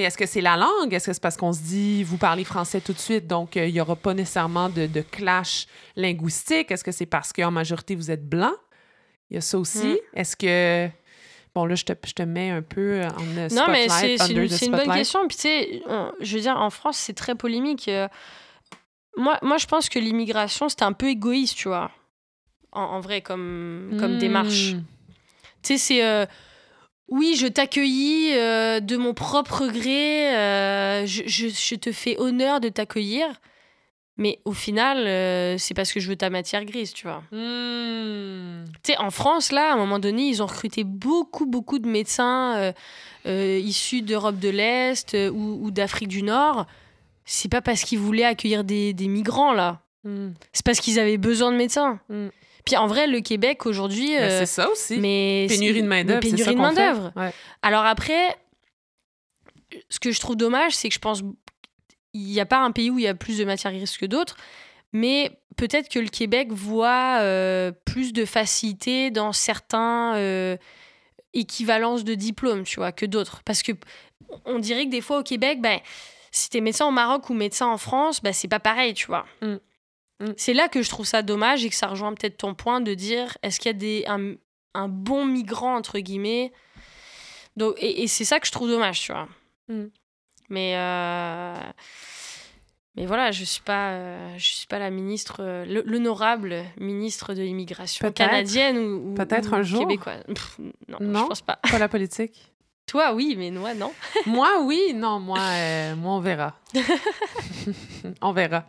est-ce 0.00 0.16
que 0.16 0.26
c'est 0.26 0.40
la 0.40 0.56
langue? 0.56 0.92
Est-ce 0.92 1.06
que 1.06 1.12
c'est 1.12 1.22
parce 1.22 1.36
qu'on 1.36 1.52
se 1.52 1.60
dit, 1.60 2.02
vous 2.02 2.16
parlez 2.16 2.44
français 2.44 2.80
tout 2.80 2.92
de 2.92 2.98
suite, 2.98 3.26
donc 3.26 3.56
il 3.56 3.72
n'y 3.72 3.80
aura 3.80 3.96
pas 3.96 4.14
nécessairement 4.14 4.68
de, 4.68 4.86
de 4.86 5.00
clash 5.02 5.66
linguistique? 5.96 6.70
Est-ce 6.70 6.84
que 6.84 6.92
c'est 6.92 7.06
parce 7.06 7.32
qu'en 7.32 7.50
majorité, 7.50 7.94
vous 7.94 8.10
êtes 8.10 8.26
blanc? 8.26 8.52
Il 9.30 9.34
y 9.34 9.38
a 9.38 9.40
ça 9.40 9.58
aussi. 9.58 9.86
Mm. 9.86 9.96
Est-ce 10.14 10.36
que. 10.36 10.88
Bon, 11.54 11.66
là, 11.66 11.74
je 11.74 11.84
te, 11.84 11.92
je 12.06 12.12
te, 12.12 12.22
mets 12.22 12.50
un 12.50 12.62
peu 12.62 13.02
en 13.02 13.10
spotlight. 13.10 13.52
Non, 13.52 13.66
mais 13.68 13.88
c'est 13.88 14.16
une, 14.30 14.38
une, 14.40 14.70
bonne 14.70 14.94
question. 14.94 15.26
Puis, 15.28 15.36
tu 15.36 15.42
sais, 15.42 15.82
je 16.20 16.34
veux 16.36 16.40
dire, 16.40 16.56
en 16.56 16.70
France, 16.70 16.96
c'est 16.96 17.12
très 17.12 17.34
polémique. 17.34 17.90
Moi, 19.16 19.38
moi, 19.42 19.58
je 19.58 19.66
pense 19.66 19.88
que 19.88 19.98
l'immigration, 19.98 20.68
c'était 20.68 20.84
un 20.84 20.92
peu 20.92 21.08
égoïste, 21.08 21.56
tu 21.56 21.68
vois. 21.68 21.90
En, 22.72 22.82
en 22.82 23.00
vrai, 23.00 23.20
comme, 23.20 23.96
comme 23.98 24.16
mm. 24.16 24.18
démarche. 24.18 24.74
Tu 25.62 25.76
sais, 25.76 25.78
c'est. 25.78 26.04
Euh, 26.04 26.26
oui, 27.12 27.36
je 27.36 27.46
t'accueillis 27.46 28.32
euh, 28.32 28.80
de 28.80 28.96
mon 28.96 29.12
propre 29.12 29.66
gré. 29.66 30.34
Euh, 30.34 31.04
je, 31.04 31.24
je, 31.26 31.48
je, 31.48 31.74
te 31.74 31.92
fais 31.92 32.18
honneur 32.18 32.58
de 32.58 32.70
t'accueillir. 32.70 33.26
Mais 34.16 34.40
au 34.46 34.52
final, 34.52 35.06
euh, 35.06 35.58
c'est 35.58 35.74
parce 35.74 35.92
que 35.92 36.00
je 36.00 36.08
veux 36.08 36.16
ta 36.16 36.30
matière 36.30 36.64
grise, 36.64 36.94
tu 36.94 37.06
vois. 37.06 37.22
Mmh. 37.30 38.64
Tu 38.82 38.92
sais, 38.92 38.96
en 38.96 39.10
France, 39.10 39.52
là, 39.52 39.72
à 39.72 39.74
un 39.74 39.76
moment 39.76 39.98
donné, 39.98 40.22
ils 40.22 40.42
ont 40.42 40.46
recruté 40.46 40.84
beaucoup, 40.84 41.44
beaucoup 41.44 41.78
de 41.78 41.86
médecins 41.86 42.72
issus 43.26 44.00
d'Europe 44.00 44.38
de 44.38 44.48
l'Est 44.48 45.14
ou, 45.14 45.58
ou 45.62 45.70
d'Afrique 45.70 46.08
du 46.08 46.22
Nord. 46.22 46.64
C'est 47.26 47.50
pas 47.50 47.60
parce 47.60 47.82
qu'ils 47.82 47.98
voulaient 47.98 48.24
accueillir 48.24 48.64
des, 48.64 48.94
des 48.94 49.08
migrants, 49.08 49.52
là. 49.52 49.82
Mmh. 50.04 50.28
C'est 50.54 50.64
parce 50.64 50.80
qu'ils 50.80 50.98
avaient 50.98 51.18
besoin 51.18 51.52
de 51.52 51.58
médecins. 51.58 52.00
Mmh. 52.08 52.28
Puis 52.64 52.76
en 52.76 52.86
vrai, 52.86 53.06
le 53.06 53.20
Québec 53.20 53.66
aujourd'hui. 53.66 54.16
Ben, 54.16 54.30
c'est 54.30 54.46
ça 54.46 54.70
aussi. 54.70 54.98
Mais 54.98 55.46
pénurie 55.48 55.82
de 55.82 55.88
main-d'œuvre. 55.88 56.20
Pénurie 56.20 56.54
de 56.54 56.60
main-d'œuvre. 56.60 57.12
Ouais. 57.16 57.32
Alors 57.62 57.84
après, 57.84 58.36
ce 59.88 59.98
que 59.98 60.12
je 60.12 60.20
trouve 60.20 60.36
dommage, 60.36 60.74
c'est 60.74 60.88
que 60.88 60.94
je 60.94 61.00
pense 61.00 61.22
il 62.14 62.24
n'y 62.26 62.40
a 62.40 62.46
pas 62.46 62.58
un 62.58 62.72
pays 62.72 62.90
où 62.90 62.98
il 62.98 63.04
y 63.04 63.08
a 63.08 63.14
plus 63.14 63.38
de 63.38 63.44
matières 63.44 63.72
grises 63.72 63.96
que 63.96 64.06
d'autres, 64.06 64.36
mais 64.92 65.40
peut-être 65.56 65.88
que 65.88 65.98
le 65.98 66.08
Québec 66.08 66.52
voit 66.52 67.18
euh, 67.20 67.72
plus 67.84 68.12
de 68.12 68.24
facilité 68.24 69.10
dans 69.10 69.32
certains 69.32 70.14
euh, 70.16 70.56
équivalences 71.32 72.04
de 72.04 72.14
diplômes, 72.14 72.64
tu 72.64 72.76
vois, 72.76 72.92
que 72.92 73.06
d'autres. 73.06 73.42
Parce 73.44 73.62
que 73.62 73.72
on 74.44 74.58
dirait 74.58 74.86
que 74.86 74.90
des 74.90 75.00
fois 75.00 75.18
au 75.20 75.22
Québec, 75.22 75.60
ben, 75.60 75.80
si 76.30 76.48
es 76.54 76.60
médecin 76.60 76.86
au 76.86 76.90
Maroc 76.90 77.28
ou 77.30 77.34
médecin 77.34 77.66
en 77.66 77.78
France, 77.78 78.22
ben, 78.22 78.32
c'est 78.32 78.48
pas 78.48 78.60
pareil, 78.60 78.94
tu 78.94 79.06
vois. 79.06 79.26
Mm. 79.40 79.56
Mm. 80.22 80.32
C'est 80.36 80.54
là 80.54 80.68
que 80.68 80.82
je 80.82 80.88
trouve 80.88 81.06
ça 81.06 81.22
dommage 81.22 81.64
et 81.64 81.68
que 81.68 81.74
ça 81.74 81.88
rejoint 81.88 82.14
peut-être 82.14 82.38
ton 82.38 82.54
point 82.54 82.80
de 82.80 82.94
dire 82.94 83.36
est-ce 83.42 83.58
qu'il 83.58 83.68
y 83.68 83.74
a 83.74 83.78
des, 83.78 84.04
un, 84.06 84.34
un, 84.74 84.88
bon 84.88 85.26
migrant, 85.26 85.76
entre 85.76 85.98
guillemets? 85.98 86.52
Donc, 87.56 87.74
Et, 87.78 88.02
et 88.02 88.06
c'est 88.06 88.24
ça 88.24 88.40
que 88.40 88.46
je 88.46 88.52
trouve 88.52 88.68
dommage, 88.68 89.00
tu 89.00 89.12
vois. 89.12 89.28
Mm. 89.68 89.86
Mais, 90.48 90.74
euh... 90.76 91.56
mais 92.96 93.06
voilà, 93.06 93.32
je 93.32 93.40
ne 93.40 93.46
suis, 93.46 93.62
pas, 93.62 93.90
euh, 93.90 94.34
je 94.36 94.46
suis 94.46 94.66
pas 94.66 94.78
la 94.78 94.90
ministre, 94.90 95.36
euh, 95.40 95.82
l'honorable 95.84 96.64
ministre 96.78 97.34
de 97.34 97.42
l'immigration 97.42 98.12
canadienne 98.12 98.78
ou, 98.78 99.14
Peut-être 99.14 99.54
un 99.54 99.62
jour. 99.62 99.80
québécoise. 99.80 100.22
Pff, 100.26 100.58
non, 100.88 100.98
non, 101.00 101.22
je 101.22 101.26
pense 101.28 101.40
pas. 101.40 101.58
Pas 101.70 101.78
la 101.78 101.88
politique? 101.88 102.52
Toi, 102.86 103.14
oui, 103.14 103.34
mais 103.38 103.50
moi, 103.50 103.74
non. 103.74 103.92
moi, 104.26 104.60
oui. 104.62 104.92
Non, 104.94 105.20
moi, 105.20 105.38
euh, 105.38 105.96
moi 105.96 106.12
on 106.12 106.20
verra. 106.20 106.54
on 108.20 108.32
verra. 108.32 108.66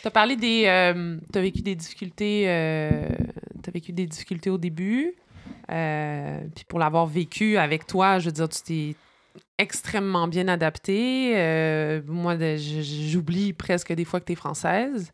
Tu 0.00 0.08
as 0.08 0.10
parlé 0.10 0.36
des. 0.36 0.64
Euh, 0.66 1.18
vécu 1.34 1.62
des 1.62 1.74
difficultés. 1.74 2.44
Euh, 2.46 3.08
vécu 3.72 3.92
des 3.92 4.06
difficultés 4.06 4.50
au 4.50 4.58
début. 4.58 5.14
Euh, 5.70 6.40
puis 6.54 6.64
pour 6.64 6.78
l'avoir 6.78 7.06
vécu 7.06 7.56
avec 7.56 7.86
toi, 7.86 8.18
je 8.18 8.26
veux 8.26 8.32
dire, 8.32 8.48
tu 8.48 8.62
t'es 8.62 8.96
extrêmement 9.58 10.26
bien 10.26 10.48
adaptée. 10.48 11.34
Euh, 11.36 12.00
moi, 12.06 12.36
j'oublie 12.56 13.52
presque 13.52 13.92
des 13.92 14.04
fois 14.04 14.20
que 14.20 14.26
tu 14.26 14.32
es 14.32 14.36
française. 14.36 15.12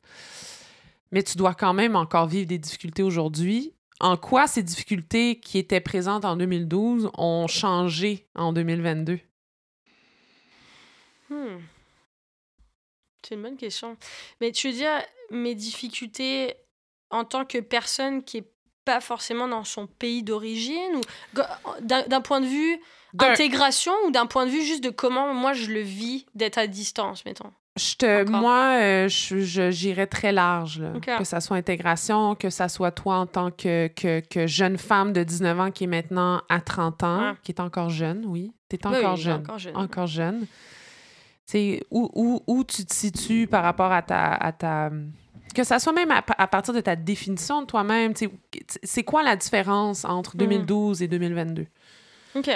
Mais 1.13 1.23
tu 1.23 1.37
dois 1.37 1.55
quand 1.55 1.75
même 1.75 1.97
encore 1.97 2.27
vivre 2.27 2.47
des 2.47 2.59
difficultés 2.59 3.03
aujourd'hui. 3.03 3.73
En 4.01 4.17
quoi 4.17 4.47
ces 4.47 4.63
difficultés 4.63 5.41
qui 5.41 5.59
étaient 5.59 5.81
présentes 5.81 6.25
en 6.25 6.37
2012 6.37 7.11
ont 7.17 7.47
changé 7.47 8.27
en 8.35 8.53
2022? 8.53 9.19
Hmm. 11.31 11.57
C'est 13.27 13.35
une 13.35 13.43
bonne 13.43 13.57
question. 13.57 13.97
Mais 14.41 14.53
tu 14.53 14.69
veux 14.69 14.75
dire, 14.75 15.03
mes 15.31 15.55
difficultés 15.55 16.55
en 17.11 17.25
tant 17.25 17.45
que 17.45 17.59
personne 17.59 18.23
qui 18.23 18.39
est 18.39 18.51
pas 18.85 19.01
forcément 19.01 19.49
dans 19.49 19.65
son 19.65 19.87
pays 19.87 20.23
d'origine 20.23 20.97
ou 20.97 21.41
d'un 21.81 22.21
point 22.21 22.41
de 22.41 22.47
vue 22.47 22.81
d'intégration 23.15 23.93
ou 24.07 24.11
d'un 24.11 24.27
point 24.27 24.47
de 24.47 24.51
vue 24.51 24.63
juste 24.63 24.85
de 24.85 24.91
comment 24.91 25.35
moi 25.35 25.53
je 25.55 25.71
le 25.71 25.81
vis 25.81 26.27
d'être 26.35 26.59
à 26.59 26.67
distance 26.67 27.25
mettons? 27.25 27.53
Je 27.77 27.95
te, 27.97 28.25
moi, 28.31 28.79
euh, 28.81 29.09
je, 29.09 29.71
j'irais 29.71 30.07
très 30.07 30.33
large. 30.33 30.81
Là. 30.81 30.93
Okay. 30.97 31.17
Que 31.19 31.25
ça 31.25 31.43
soit 31.43 31.59
intégration, 31.59 32.35
que 32.35 32.49
ça 32.49 32.71
soit 32.71 32.91
toi 32.91 33.17
en 33.17 33.27
tant 33.27 33.51
que, 33.51 33.89
que, 33.89 34.21
que, 34.21 34.47
jeune 34.47 34.79
femme 34.79 35.13
de 35.13 35.23
19 35.23 35.61
ans 35.61 35.71
qui 35.71 35.85
est 35.85 35.87
maintenant 35.87 36.41
à 36.49 36.63
30 36.63 37.03
ans, 37.03 37.37
qui 37.43 37.53
est 37.53 37.61
encore 37.61 37.91
jeune, 37.91 38.25
oui. 38.25 38.55
Tu 38.71 38.77
es 38.77 38.87
encore, 38.87 39.17
oui, 39.17 39.21
jeune, 39.21 39.41
encore 39.41 39.59
jeune. 39.59 39.77
Encore 39.77 40.07
jeune. 40.07 40.47
Tu 41.49 41.81
où, 41.91 42.11
où, 42.15 42.43
où 42.47 42.65
tu 42.65 42.85
te 42.85 42.95
situes 42.95 43.47
par 43.47 43.63
rapport 43.63 43.93
à 43.93 44.03
ta, 44.03 44.33
à 44.33 44.53
ta 44.53 44.91
que 45.57 45.65
ça 45.65 45.79
soit 45.79 45.93
même 45.93 46.11
à, 46.11 46.23
à, 46.37 46.47
partir 46.47 46.75
de 46.75 46.81
ta 46.81 46.97
définition 46.97 47.63
de 47.63 47.67
toi-même, 47.67 48.13
c'est 48.83 49.05
quoi 49.05 49.23
la 49.23 49.37
différence 49.37 50.05
entre 50.05 50.37
2012 50.37 51.01
mmh. 51.01 51.05
et 51.05 51.09
2022? 51.09 51.67
OK. 52.37 52.51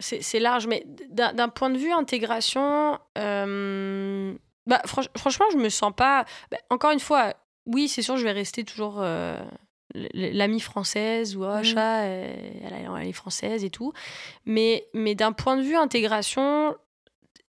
C'est 0.00 0.38
large, 0.38 0.68
mais 0.68 0.86
d'un 1.10 1.48
point 1.48 1.70
de 1.70 1.78
vue 1.78 1.90
intégration, 1.90 2.98
euh, 3.16 4.32
bah, 4.66 4.80
franch 4.84 5.08
franchement, 5.16 5.46
je 5.50 5.56
me 5.56 5.70
sens 5.70 5.92
pas. 5.96 6.24
Bah, 6.52 6.58
encore 6.70 6.92
une 6.92 7.00
fois, 7.00 7.34
oui, 7.66 7.88
c'est 7.88 8.02
sûr, 8.02 8.16
je 8.16 8.22
vais 8.22 8.30
rester 8.30 8.62
toujours 8.62 8.98
euh, 8.98 9.42
l'amie 9.94 10.60
française 10.60 11.36
ou 11.36 11.44
oh, 11.44 11.58
mmh. 11.58 11.64
chat, 11.64 12.02
elle, 12.02 12.74
elle, 13.00 13.08
est 13.08 13.12
française 13.12 13.64
et 13.64 13.70
tout. 13.70 13.92
Mais, 14.44 14.86
mais 14.94 15.16
d'un 15.16 15.32
point 15.32 15.56
de 15.56 15.62
vue 15.62 15.74
intégration, 15.76 16.76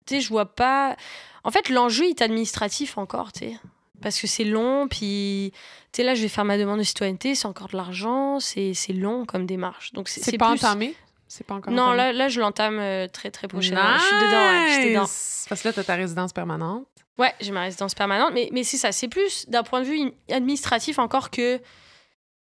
tu 0.06 0.14
sais, 0.16 0.20
je 0.20 0.28
vois 0.28 0.46
pas. 0.46 0.96
En 1.44 1.50
fait, 1.50 1.68
l'enjeu 1.68 2.04
est 2.06 2.22
administratif 2.22 2.98
encore, 2.98 3.32
tu 3.32 3.40
sais 3.40 3.56
parce 4.02 4.20
que 4.20 4.26
c'est 4.26 4.44
long, 4.44 4.88
puis 4.88 5.52
tu 5.92 5.98
sais, 5.98 6.02
là, 6.02 6.14
je 6.14 6.22
vais 6.22 6.28
faire 6.28 6.44
ma 6.44 6.58
demande 6.58 6.78
de 6.78 6.84
citoyenneté, 6.84 7.34
c'est 7.34 7.46
encore 7.46 7.68
de 7.68 7.76
l'argent, 7.76 8.40
c'est 8.40 8.74
long 8.90 9.24
comme 9.24 9.46
démarche. 9.46 9.92
Donc 9.92 10.08
c'est 10.08 10.36
pas 10.36 10.50
plus... 10.50 10.64
entamé? 10.64 10.94
C'est 11.28 11.46
pas 11.46 11.54
encore 11.54 11.72
Non, 11.72 11.84
entamé? 11.84 11.96
là, 11.96 12.12
là, 12.12 12.28
je 12.28 12.40
l'entame 12.40 12.78
euh, 12.78 13.08
très, 13.08 13.30
très 13.30 13.48
prochainement. 13.48 13.80
Nice! 13.94 14.02
Je 14.02 14.06
suis 14.06 14.26
dedans, 14.26 14.48
ouais, 14.50 14.66
je 14.68 14.72
suis 14.74 14.90
dedans. 14.90 15.10
Parce 15.48 15.62
que 15.62 15.68
là, 15.68 15.72
tu 15.72 15.80
as 15.80 15.84
ta 15.84 15.94
résidence 15.94 16.32
permanente. 16.34 16.86
Ouais, 17.18 17.32
j'ai 17.40 17.52
ma 17.52 17.62
résidence 17.62 17.94
permanente, 17.94 18.32
mais, 18.34 18.50
mais 18.52 18.64
c'est 18.64 18.76
ça, 18.76 18.92
c'est 18.92 19.08
plus 19.08 19.48
d'un 19.48 19.62
point 19.62 19.80
de 19.80 19.86
vue 19.86 20.12
administratif 20.30 20.98
encore 20.98 21.30
que 21.30 21.60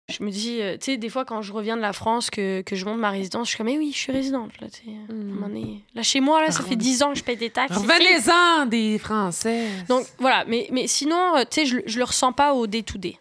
je 0.08 0.22
me 0.22 0.30
dis, 0.30 0.60
euh, 0.60 0.76
tu 0.76 0.92
sais, 0.92 0.96
des 0.96 1.08
fois 1.08 1.24
quand 1.24 1.42
je 1.42 1.52
reviens 1.52 1.76
de 1.76 1.82
la 1.82 1.92
France, 1.92 2.30
que, 2.30 2.62
que 2.62 2.76
je 2.76 2.84
monte 2.84 2.98
ma 2.98 3.10
résidence, 3.10 3.48
je 3.48 3.50
suis 3.50 3.58
comme, 3.58 3.66
mais 3.66 3.78
oui, 3.78 3.90
je 3.92 3.98
suis 3.98 4.12
résidente. 4.12 4.52
Là, 4.60 4.68
mm. 5.08 5.80
là 5.94 6.02
chez 6.02 6.20
moi, 6.20 6.40
là, 6.42 6.50
ça 6.50 6.62
fait 6.62 6.76
10 6.76 7.02
ans 7.02 7.12
que 7.12 7.18
je 7.18 7.24
paye 7.24 7.36
des 7.36 7.50
taxes. 7.50 7.76
Revenez-en 7.76 8.66
des 8.66 8.98
Français. 8.98 9.68
Donc 9.88 10.06
voilà, 10.18 10.44
mais, 10.46 10.68
mais 10.70 10.86
sinon, 10.86 11.34
tu 11.50 11.60
sais, 11.60 11.66
je, 11.66 11.78
je 11.86 11.98
le 11.98 12.04
ressens 12.04 12.32
pas 12.32 12.54
au 12.54 12.66
day-to-day. 12.66 13.18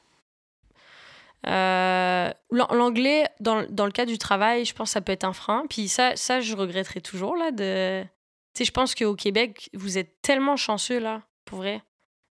Euh, 1.47 2.31
L'anglais, 2.51 3.27
dans, 3.39 3.65
dans 3.69 3.85
le 3.85 3.91
cas 3.91 4.05
du 4.05 4.17
travail, 4.17 4.65
je 4.65 4.73
pense 4.73 4.89
que 4.89 4.93
ça 4.93 5.01
peut 5.01 5.11
être 5.11 5.25
un 5.25 5.33
frein. 5.33 5.65
Puis 5.69 5.87
ça, 5.87 6.15
ça 6.15 6.41
je 6.41 6.55
regretterai 6.55 7.01
toujours. 7.01 7.35
là 7.35 7.51
de... 7.51 8.03
Tu 8.53 8.59
sais, 8.59 8.65
je 8.65 8.71
pense 8.71 8.95
qu'au 8.95 9.15
Québec, 9.15 9.69
vous 9.73 9.97
êtes 9.97 10.21
tellement 10.21 10.55
chanceux, 10.55 10.99
là, 10.99 11.23
pour 11.43 11.57
vrai. 11.59 11.81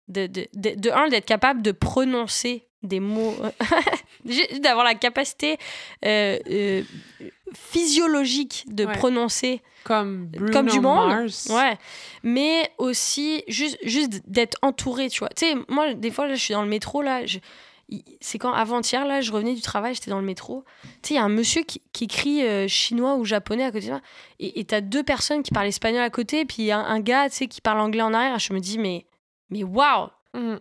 De, 0.09 0.27
de, 0.27 0.49
de, 0.55 0.75
de 0.75 0.91
un, 0.91 1.09
d'être 1.09 1.25
capable 1.25 1.63
de 1.63 1.73
prononcer 1.73 2.69
des 2.83 3.01
mots, 3.01 3.37
d'avoir 4.61 4.85
la 4.85 4.95
capacité 4.95 5.59
euh, 6.05 6.39
euh, 6.49 6.83
physiologique 7.55 8.65
de 8.69 8.85
ouais. 8.85 8.93
prononcer 8.93 9.61
comme, 9.85 10.27
Bruno 10.27 10.53
comme 10.53 10.67
du 10.67 10.81
monde, 10.81 11.09
Mars. 11.09 11.49
ouais, 11.51 11.79
mais 12.23 12.71
aussi 12.79 13.43
juste, 13.49 13.79
juste 13.83 14.23
d'être 14.27 14.59
entouré, 14.63 15.09
tu 15.09 15.21
vois. 15.21 15.31
Tu 15.31 15.47
sais, 15.47 15.55
moi, 15.69 15.95
des 15.95 16.11
fois, 16.11 16.27
là, 16.27 16.35
je 16.35 16.41
suis 16.43 16.55
dans 16.55 16.63
le 16.63 16.69
métro, 16.69 17.03
là, 17.03 17.25
je... 17.27 17.39
c'est 18.21 18.39
quand 18.39 18.53
avant-hier, 18.53 19.07
là, 19.07 19.21
je 19.21 19.33
revenais 19.33 19.55
du 19.55 19.63
travail, 19.63 19.95
j'étais 19.95 20.11
dans 20.11 20.21
le 20.21 20.27
métro. 20.27 20.65
Tu 21.03 21.09
sais, 21.09 21.15
il 21.15 21.17
y 21.17 21.21
a 21.21 21.25
un 21.25 21.31
monsieur 21.31 21.63
qui, 21.63 21.83
qui 21.93 22.05
écrit 22.05 22.47
euh, 22.47 22.69
chinois 22.69 23.17
ou 23.17 23.25
japonais 23.25 23.65
à 23.65 23.73
côté 23.73 23.87
de 23.87 23.93
moi. 23.93 24.03
Et 24.39 24.65
t'as 24.65 24.81
deux 24.81 25.03
personnes 25.03 25.43
qui 25.43 25.51
parlent 25.51 25.67
espagnol 25.67 26.03
à 26.03 26.11
côté, 26.11 26.45
puis 26.45 26.73
un, 26.73 26.81
un 26.81 27.01
gars, 27.01 27.29
tu 27.29 27.37
sais, 27.37 27.47
qui 27.47 27.61
parle 27.61 27.81
anglais 27.81 28.03
en 28.03 28.15
arrière. 28.15 28.39
Je 28.39 28.53
me 28.53 28.61
dis, 28.61 28.79
mais, 28.79 29.07
mais 29.51 29.65
waouh! 29.65 30.09
Mm. 30.35 30.57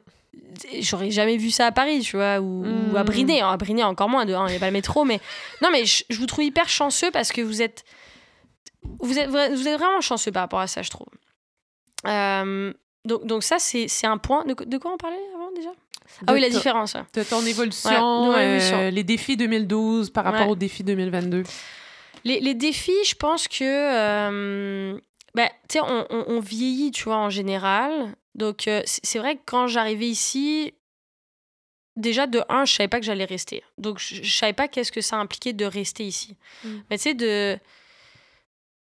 J'aurais 0.81 1.11
jamais 1.11 1.37
vu 1.37 1.51
ça 1.51 1.67
à 1.67 1.71
Paris, 1.71 2.01
tu 2.01 2.17
vois, 2.17 2.39
ou, 2.39 2.63
à 2.95 3.03
mm. 3.03 3.05
Briné. 3.05 3.41
À 3.41 3.57
Briné, 3.57 3.83
encore 3.83 4.09
moins, 4.09 4.25
dehors, 4.25 4.47
il 4.47 4.51
n'y 4.51 4.57
a 4.57 4.59
pas 4.59 4.67
le 4.67 4.73
métro. 4.73 5.05
Mais 5.05 5.19
non, 5.61 5.69
mais 5.71 5.85
je, 5.85 6.03
vous 6.11 6.25
trouve 6.25 6.43
hyper 6.43 6.69
chanceux 6.69 7.11
parce 7.11 7.31
que 7.31 7.41
vous 7.41 7.61
êtes, 7.61 7.83
vous 8.99 9.17
êtes, 9.17 9.29
vous 9.29 9.67
êtes 9.67 9.79
vraiment 9.79 10.01
chanceux 10.01 10.31
par 10.31 10.43
rapport 10.43 10.59
à 10.59 10.67
ça, 10.67 10.81
je 10.81 10.89
trouve. 10.89 11.07
Euh, 12.07 12.73
donc, 13.05 13.25
donc 13.25 13.43
ça, 13.43 13.57
c'est 13.59 14.07
un 14.07 14.17
point. 14.17 14.45
De, 14.45 14.53
de 14.53 14.77
quoi 14.77 14.93
on 14.93 14.97
parlait 14.97 15.17
avant 15.35 15.51
déjà? 15.51 15.71
Ah 16.27 16.33
oui, 16.33 16.41
la 16.41 16.49
différence. 16.49 16.95
De 17.13 17.23
ton 17.23 17.45
évolution, 17.45 18.33
euh, 18.35 18.89
les 18.89 19.03
défis 19.03 19.37
2012 19.37 20.09
par 20.09 20.25
rapport 20.25 20.49
aux 20.49 20.55
défis 20.55 20.83
2022. 20.83 21.43
Les, 22.25 22.39
les, 22.39 22.53
défis, 22.53 22.91
je 23.05 23.15
pense 23.15 23.47
que. 23.47 23.63
Euh, 23.63 24.99
bah, 25.35 25.47
tu 25.69 25.77
sais, 25.77 25.81
on, 25.81 26.05
on, 26.09 26.39
vieillit, 26.39 26.91
tu 26.91 27.05
vois, 27.05 27.17
en 27.17 27.29
général. 27.29 28.13
Donc, 28.39 28.67
euh, 28.67 28.81
c'est 28.85 29.19
vrai 29.19 29.35
que 29.35 29.41
quand 29.45 29.67
j'arrivais 29.67 30.07
ici, 30.07 30.73
déjà, 31.95 32.25
de 32.25 32.41
un, 32.49 32.65
je 32.65 32.73
savais 32.73 32.87
pas 32.87 32.99
que 32.99 33.05
j'allais 33.05 33.25
rester. 33.25 33.63
Donc, 33.77 33.99
je, 33.99 34.23
je 34.23 34.37
savais 34.37 34.53
pas 34.53 34.67
qu'est-ce 34.67 34.91
que 34.91 35.01
ça 35.01 35.17
impliquait 35.17 35.53
de 35.53 35.65
rester 35.65 36.05
ici. 36.05 36.35
Mm. 36.63 36.69
Mais 36.89 36.97
tu 36.97 37.03
sais, 37.03 37.13
de. 37.13 37.57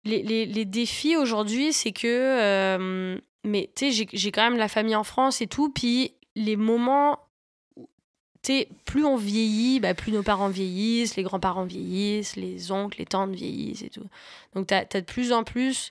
Les, 0.04 0.22
les, 0.22 0.46
les 0.46 0.64
défis 0.64 1.16
aujourd'hui, 1.16 1.72
c'est 1.72 1.92
que. 1.92 3.20
mais 3.44 3.70
tu 3.74 3.92
sais, 3.92 4.08
j'ai 4.12 4.32
quand 4.32 4.48
même 4.48 4.58
la 4.58 4.68
famille 4.68 4.96
en 4.96 5.04
France 5.04 5.42
et 5.42 5.46
tout. 5.46 5.70
Puis 5.70 6.14
les 6.34 6.56
moments 6.56 7.18
plus 8.84 9.04
on 9.04 9.16
vieillit, 9.16 9.80
bah, 9.80 9.94
plus 9.94 10.12
nos 10.12 10.22
parents 10.22 10.48
vieillissent, 10.48 11.16
les 11.16 11.22
grands-parents 11.22 11.64
vieillissent, 11.64 12.36
les 12.36 12.72
oncles, 12.72 12.98
les 12.98 13.06
tantes 13.06 13.32
vieillissent 13.32 13.82
et 13.82 13.90
tout. 13.90 14.06
Donc, 14.54 14.68
tu 14.68 14.74
as, 14.74 14.84
de 14.84 15.00
plus 15.00 15.32
en 15.32 15.44
plus. 15.44 15.90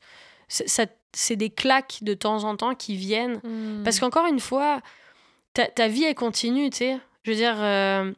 C'est 1.13 1.35
des 1.35 1.49
claques 1.49 1.99
de 2.01 2.13
temps 2.13 2.43
en 2.43 2.55
temps 2.55 2.75
qui 2.75 2.95
viennent. 2.95 3.39
Hmm. 3.43 3.83
Parce 3.83 3.99
qu'encore 3.99 4.27
une 4.27 4.39
fois, 4.39 4.81
ta, 5.53 5.67
ta, 5.67 5.87
vie, 5.87 6.03
elle 6.03 6.15
continue, 6.15 6.69
tu 6.69 6.77
sais. 6.77 6.99
Je 7.23 7.31
veux 7.31 7.37
dire, 7.37 7.55
euh, 7.59 8.13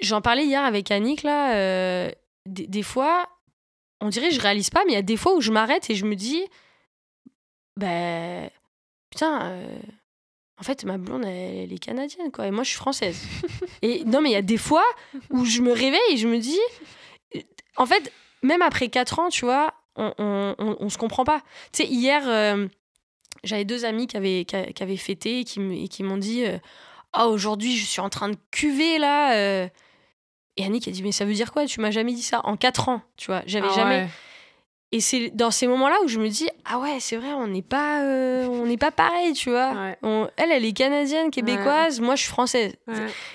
j'en 0.00 0.20
parlais 0.20 0.44
hier 0.44 0.62
avec 0.62 0.90
Annick, 0.90 1.22
là. 1.22 1.54
Euh, 1.54 2.10
des, 2.46 2.82
fois, 2.82 3.28
on 4.00 4.08
dirait, 4.08 4.30
je 4.30 4.40
réalise 4.40 4.70
pas, 4.70 4.84
mais 4.84 4.92
il 4.92 4.96
y 4.96 4.98
a 4.98 5.02
des 5.02 5.16
fois 5.16 5.34
où 5.34 5.40
je 5.40 5.52
m'arrête 5.52 5.88
et 5.90 5.94
je 5.94 6.04
me 6.04 6.14
dis, 6.14 6.44
ben, 7.76 8.50
putain. 9.10 9.42
Euh, 9.42 9.78
en 10.58 10.62
fait, 10.62 10.84
ma 10.84 10.98
blonde, 10.98 11.24
elle, 11.24 11.72
est 11.72 11.78
canadienne, 11.78 12.30
quoi. 12.30 12.46
Et 12.46 12.50
moi, 12.50 12.64
je 12.64 12.68
suis 12.68 12.78
française. 12.78 13.22
et 13.82 14.04
non, 14.04 14.20
mais 14.20 14.28
il 14.28 14.32
y 14.34 14.36
a 14.36 14.42
des 14.42 14.58
fois 14.58 14.84
où 15.30 15.46
je 15.46 15.62
me 15.62 15.72
réveille 15.72 16.00
et 16.10 16.18
je 16.18 16.28
me 16.28 16.38
dis. 16.38 16.60
En 17.76 17.86
fait, 17.86 18.12
même 18.42 18.60
après 18.60 18.88
4 18.88 19.18
ans, 19.18 19.28
tu 19.30 19.46
vois, 19.46 19.72
on, 19.96 20.12
on, 20.18 20.76
on, 20.78 20.88
se 20.88 20.98
comprend 20.98 21.24
pas. 21.24 21.40
Tu 21.72 21.82
sais, 21.82 21.86
hier, 21.86 22.22
euh, 22.26 22.68
j'avais 23.44 23.64
deux 23.64 23.84
amis 23.84 24.06
qui 24.06 24.16
avaient, 24.16 24.44
qui, 24.44 24.82
avaient 24.82 24.96
fêté 24.96 25.40
et 25.40 25.44
qui 25.44 26.02
m'ont 26.02 26.16
dit 26.16 26.44
oh, 27.18 27.24
aujourd'hui, 27.24 27.76
je 27.76 27.84
suis 27.84 28.00
en 28.00 28.10
train 28.10 28.28
de 28.28 28.36
cuver 28.50 28.98
là. 28.98 29.34
Euh. 29.34 29.68
Et 30.56 30.64
Annick 30.64 30.88
a 30.88 30.90
dit 30.90 31.02
Mais 31.02 31.12
ça 31.12 31.24
veut 31.24 31.34
dire 31.34 31.52
quoi? 31.52 31.66
Tu 31.66 31.80
m'as 31.80 31.90
jamais 31.90 32.12
dit 32.12 32.22
ça? 32.22 32.40
En 32.44 32.56
4 32.56 32.88
ans, 32.88 33.02
tu 33.16 33.26
vois. 33.26 33.42
J'avais 33.46 33.68
ah 33.70 33.74
jamais. 33.74 34.08
Et 34.92 35.00
c'est 35.00 35.30
dans 35.30 35.52
ces 35.52 35.68
moments-là 35.68 35.96
où 36.04 36.08
je 36.08 36.18
me 36.18 36.28
dis 36.28 36.48
ah 36.64 36.80
ouais 36.80 36.98
c'est 36.98 37.16
vrai 37.16 37.32
on 37.32 37.46
n'est 37.46 37.62
pas 37.62 38.02
euh, 38.02 38.46
on 38.46 38.66
n'est 38.66 38.76
pas 38.76 38.90
pareil 38.90 39.34
tu 39.34 39.48
vois 39.48 39.94
elle 40.02 40.50
elle 40.50 40.64
est 40.64 40.72
canadienne 40.72 41.30
québécoise 41.30 42.00
moi 42.00 42.16
je 42.16 42.22
suis 42.22 42.30
française 42.30 42.74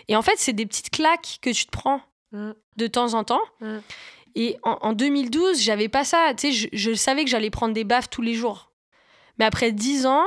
et 0.09 0.17
en 0.17 0.21
fait 0.21 0.33
c'est 0.35 0.51
des 0.51 0.65
petites 0.65 0.89
claques 0.89 1.39
que 1.41 1.51
tu 1.51 1.65
te 1.65 1.71
prends 1.71 2.01
de 2.33 2.87
temps 2.87 3.13
en 3.13 3.23
temps 3.23 3.39
et 4.35 4.57
en, 4.63 4.77
en 4.81 4.93
2012 4.93 5.61
j'avais 5.61 5.89
pas 5.89 6.03
ça. 6.03 6.33
Tu 6.37 6.47
sais 6.47 6.51
je, 6.51 6.67
je, 6.73 6.93
savais 6.93 7.23
que 7.23 7.29
j'allais 7.29 7.49
prendre 7.49 7.73
des 7.73 7.83
baffes 7.83 8.09
tous 8.09 8.21
les 8.21 8.33
jours. 8.33 8.71
Mais 9.39 9.45
après 9.45 9.71
10 9.71 10.05
ans 10.05 10.25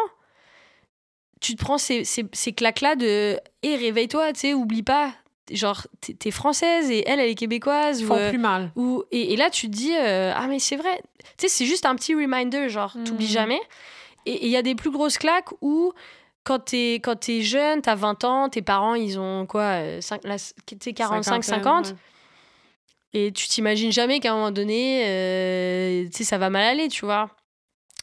tu 1.40 1.54
te 1.54 1.62
prends 1.62 1.78
ces, 1.78 2.04
ces, 2.04 2.26
ces 2.32 2.52
claques 2.52 2.80
là 2.80 2.96
de 2.96 3.38
hé 3.62 3.68
hey, 3.68 3.76
réveille-toi 3.76 4.32
tu 4.32 4.40
sais 4.40 4.54
oublie 4.54 4.82
pas. 4.82 5.12
Genre 5.50 5.86
t'es 6.00 6.30
française 6.30 6.90
et 6.90 7.04
elle 7.06 7.20
elle 7.20 7.30
est 7.30 7.34
québécoise 7.34 8.04
ou 8.04 8.12
euh, 8.12 8.28
plus 8.28 8.38
mal. 8.38 8.70
ou 8.76 9.04
et, 9.12 9.34
là 9.36 9.48
tu 9.48 9.70
te 9.70 9.72
dis 9.72 9.94
euh, 9.94 10.32
ah 10.34 10.46
mais 10.46 10.58
c'est 10.58 10.76
vrai. 10.76 11.00
Tu 11.38 11.46
sais 11.46 11.48
c'est 11.48 11.66
juste 11.66 11.86
un 11.86 11.94
petit 11.94 12.14
reminder 12.14 12.68
genre 12.68 12.96
mmh. 12.96 13.04
t'oublies 13.04 13.28
jamais. 13.28 13.60
Et 14.26 14.46
il 14.46 14.50
y 14.50 14.56
a 14.56 14.62
des 14.62 14.74
plus 14.74 14.90
grosses 14.90 15.16
claques 15.16 15.50
où 15.62 15.92
quand 16.44 16.58
t'es 16.58 16.94
quand 16.96 17.16
t'es 17.16 17.40
jeune 17.40 17.80
t'as 17.80 17.94
20 17.94 18.24
ans 18.24 18.48
tes 18.48 18.62
parents 18.62 18.94
ils 18.94 19.18
ont 19.18 19.46
quoi 19.46 20.00
5, 20.00 20.24
là, 20.24 20.36
45 20.94 21.44
50 21.44 21.94
et 23.12 23.32
tu 23.32 23.48
t'imagines 23.48 23.92
jamais 23.92 24.20
qu'à 24.20 24.32
un 24.32 24.36
moment 24.36 24.50
donné 24.50 25.04
euh, 25.06 26.04
tu 26.06 26.18
sais 26.18 26.24
ça 26.24 26.38
va 26.38 26.50
mal 26.50 26.64
aller 26.64 26.88
tu 26.88 27.06
vois 27.06 27.30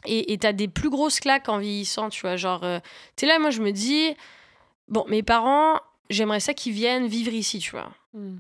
et 0.08 0.38
t'as 0.38 0.54
des 0.54 0.68
plus 0.68 0.92
grosses 0.92 1.20
claques 1.20 1.50
en 1.50 1.58
vieillissant 1.58 2.10
tu 2.10 2.22
vois 2.22 2.36
genre 2.36 2.62
tu 2.62 3.22
sais 3.22 3.26
là 3.26 3.40
moi 3.40 3.50
je 3.50 3.62
me 3.62 3.72
dis 3.72 4.16
bon 4.88 5.04
mes 5.08 5.24
parents 5.24 5.80
j'aimerais 6.10 6.40
ça 6.40 6.54
qu'ils 6.54 6.74
viennent 6.74 7.08
vivre 7.08 7.34
ici, 7.34 7.60
tu 7.60 7.72
vois. 7.72 7.92
Hmm. 8.14 8.38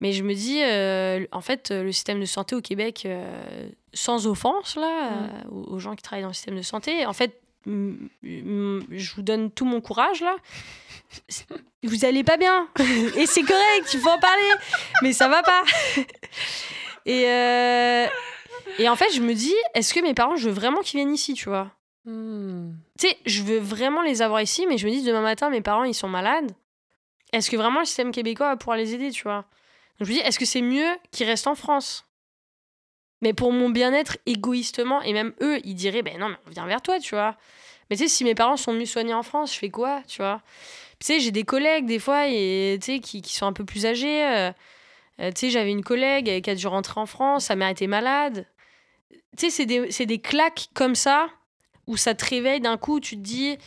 Mais 0.00 0.12
je 0.12 0.24
me 0.24 0.34
dis, 0.34 0.60
euh, 0.62 1.24
en 1.30 1.40
fait, 1.40 1.70
euh, 1.70 1.84
le 1.84 1.92
système 1.92 2.18
de 2.18 2.24
santé 2.24 2.56
au 2.56 2.60
Québec, 2.60 3.04
euh, 3.06 3.68
sans 3.94 4.26
offense 4.26 4.76
là, 4.76 5.10
hmm. 5.10 5.72
aux, 5.72 5.78
gens 5.78 5.94
qui 5.94 6.02
travaillent 6.02 6.22
dans 6.22 6.28
le 6.28 6.34
système 6.34 6.56
de 6.56 6.62
santé, 6.62 7.06
en 7.06 7.12
fait, 7.12 7.40
je 7.66 9.14
vous 9.14 9.22
donne 9.22 9.50
tout 9.50 9.64
mon 9.64 9.80
courage 9.80 10.20
là. 10.20 10.36
Vous 11.82 12.04
allez 12.04 12.24
pas 12.24 12.36
bien. 12.36 12.68
Et 13.16 13.26
c'est 13.26 13.42
correct, 13.42 13.88
il 13.92 14.00
faut 14.00 14.10
en 14.10 14.18
parler. 14.18 14.48
Mais 15.02 15.12
ça 15.12 15.28
va 15.28 15.42
pas. 15.42 15.62
Et, 17.04 17.22
et 18.78 18.88
en 18.88 18.96
fait, 18.96 19.12
je 19.12 19.20
me 19.20 19.34
dis, 19.34 19.54
est-ce 19.74 19.92
que 19.92 20.00
mes 20.00 20.14
parents, 20.14 20.36
je 20.36 20.48
veux 20.48 20.54
vraiment 20.54 20.80
qu'ils 20.80 20.98
viennent 20.98 21.14
ici, 21.14 21.34
tu 21.34 21.48
vois? 21.48 21.70
Hmm. 22.04 22.72
Tu 22.98 23.08
sais, 23.08 23.16
je 23.26 23.42
veux 23.42 23.58
vraiment 23.58 24.02
les 24.02 24.22
avoir 24.22 24.40
ici, 24.40 24.66
mais 24.68 24.78
je 24.78 24.86
me 24.86 24.92
dis, 24.92 25.02
demain 25.02 25.22
matin, 25.22 25.50
mes 25.50 25.60
parents, 25.60 25.84
ils 25.84 25.94
sont 25.94 26.08
malades 26.08 26.52
est-ce 27.32 27.50
que 27.50 27.56
vraiment 27.56 27.80
le 27.80 27.86
système 27.86 28.12
québécois 28.12 28.48
va 28.48 28.56
pouvoir 28.56 28.76
les 28.76 28.94
aider, 28.94 29.10
tu 29.10 29.22
vois? 29.24 29.44
Donc 29.98 30.06
je 30.06 30.12
me 30.12 30.18
dis, 30.18 30.20
est-ce 30.20 30.38
que 30.38 30.44
c'est 30.44 30.62
mieux 30.62 30.88
qu'ils 31.10 31.26
restent 31.26 31.46
en 31.46 31.54
France? 31.54 32.06
Mais 33.22 33.32
pour 33.32 33.52
mon 33.52 33.70
bien-être 33.70 34.18
égoïstement, 34.26 35.00
et 35.02 35.12
même 35.12 35.32
eux, 35.40 35.60
ils 35.64 35.74
diraient, 35.74 36.02
ben 36.02 36.18
non, 36.18 36.28
mais 36.28 36.36
on 36.46 36.50
vient 36.50 36.66
vers 36.66 36.82
toi, 36.82 36.98
tu 36.98 37.14
vois. 37.14 37.36
Mais 37.88 37.96
tu 37.96 38.02
sais, 38.02 38.08
si 38.08 38.24
mes 38.24 38.34
parents 38.34 38.56
sont 38.56 38.72
mieux 38.72 38.86
soignés 38.86 39.14
en 39.14 39.22
France, 39.22 39.54
je 39.54 39.58
fais 39.58 39.70
quoi, 39.70 40.02
tu 40.06 40.18
vois? 40.18 40.42
Tu 41.02 41.06
sais, 41.06 41.20
j'ai 41.20 41.32
des 41.32 41.42
collègues, 41.42 41.86
des 41.86 41.98
fois, 41.98 42.28
et, 42.28 42.78
qui, 42.80 43.00
qui 43.00 43.34
sont 43.34 43.46
un 43.46 43.52
peu 43.52 43.64
plus 43.64 43.86
âgés. 43.86 44.24
Euh, 44.24 44.52
euh, 45.18 45.32
tu 45.32 45.40
sais, 45.40 45.50
j'avais 45.50 45.72
une 45.72 45.82
collègue 45.82 46.40
qui 46.40 46.48
a 46.48 46.54
dû 46.54 46.68
rentrer 46.68 47.00
en 47.00 47.06
France, 47.06 47.46
sa 47.46 47.56
mère 47.56 47.70
était 47.70 47.88
malade. 47.88 48.46
Tu 49.36 49.50
sais, 49.50 49.50
c'est 49.50 49.66
des, 49.66 49.88
des 50.06 50.18
claques 50.20 50.68
comme 50.74 50.94
ça, 50.94 51.26
où 51.88 51.96
ça 51.96 52.14
te 52.14 52.24
réveille 52.24 52.60
d'un 52.60 52.76
coup, 52.76 53.00
tu 53.00 53.16
te 53.16 53.20
dis, 53.20 53.58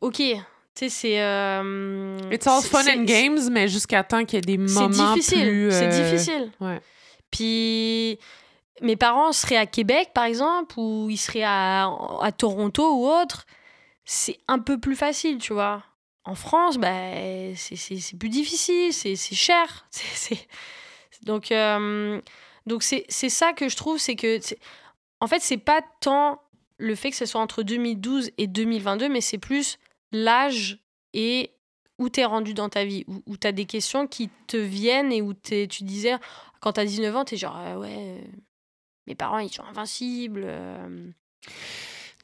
ok, 0.00 0.16
tu 0.16 0.34
sais, 0.76 0.88
c'est. 0.88 1.20
Euh, 1.20 2.16
It's 2.30 2.46
all 2.46 2.62
fun 2.62 2.84
and 2.86 3.02
games, 3.02 3.50
mais 3.50 3.66
jusqu'à 3.66 4.04
temps 4.04 4.24
qu'il 4.24 4.36
y 4.36 4.38
ait 4.38 4.40
des 4.40 4.58
moments 4.58 4.88
difficile, 5.14 5.42
plus. 5.42 5.70
C'est 5.72 5.88
euh, 5.88 6.04
difficile. 6.04 6.52
Ouais. 6.60 6.80
Puis 7.32 8.20
mes 8.80 8.94
parents 8.94 9.32
seraient 9.32 9.56
à 9.56 9.66
Québec, 9.66 10.10
par 10.14 10.24
exemple, 10.24 10.78
ou 10.78 11.08
ils 11.10 11.16
seraient 11.16 11.42
à, 11.44 11.90
à 12.20 12.30
Toronto 12.30 12.94
ou 12.94 13.08
autre. 13.08 13.44
C'est 14.04 14.38
un 14.46 14.60
peu 14.60 14.78
plus 14.78 14.94
facile, 14.94 15.38
tu 15.38 15.52
vois. 15.52 15.82
En 16.24 16.34
France, 16.34 16.78
bah, 16.78 17.10
c'est 17.54 18.18
plus 18.18 18.30
difficile, 18.30 18.92
c'est 18.92 19.16
cher. 19.16 19.86
c'est 19.90 20.48
Donc, 21.22 21.52
euh, 21.52 22.20
donc 22.66 22.82
c'est 22.82 23.06
ça 23.08 23.52
que 23.52 23.68
je 23.68 23.76
trouve, 23.76 23.98
c'est 23.98 24.16
que. 24.16 24.40
En 25.20 25.26
fait, 25.26 25.40
c'est 25.40 25.58
pas 25.58 25.82
tant 26.00 26.40
le 26.78 26.94
fait 26.94 27.10
que 27.10 27.16
ce 27.16 27.26
soit 27.26 27.40
entre 27.40 27.62
2012 27.62 28.30
et 28.36 28.46
2022, 28.46 29.08
mais 29.08 29.20
c'est 29.20 29.38
plus 29.38 29.78
l'âge 30.12 30.78
et 31.12 31.50
où 31.98 32.08
tu 32.08 32.20
es 32.20 32.24
rendu 32.24 32.54
dans 32.54 32.68
ta 32.68 32.84
vie, 32.84 33.04
où, 33.06 33.22
où 33.26 33.36
tu 33.36 33.46
as 33.46 33.52
des 33.52 33.66
questions 33.66 34.06
qui 34.06 34.28
te 34.46 34.56
viennent 34.56 35.12
et 35.12 35.22
où 35.22 35.34
tu 35.34 35.66
disais, 35.66 36.14
quand 36.60 36.72
tu 36.72 36.80
as 36.80 36.84
19 36.84 37.16
ans, 37.16 37.24
tu 37.24 37.34
es 37.34 37.38
genre, 37.38 37.58
euh, 37.58 37.76
ouais, 37.76 37.96
euh, 37.96 38.18
mes 39.06 39.14
parents, 39.14 39.38
ils 39.38 39.52
sont 39.52 39.62
invincibles. 39.64 40.46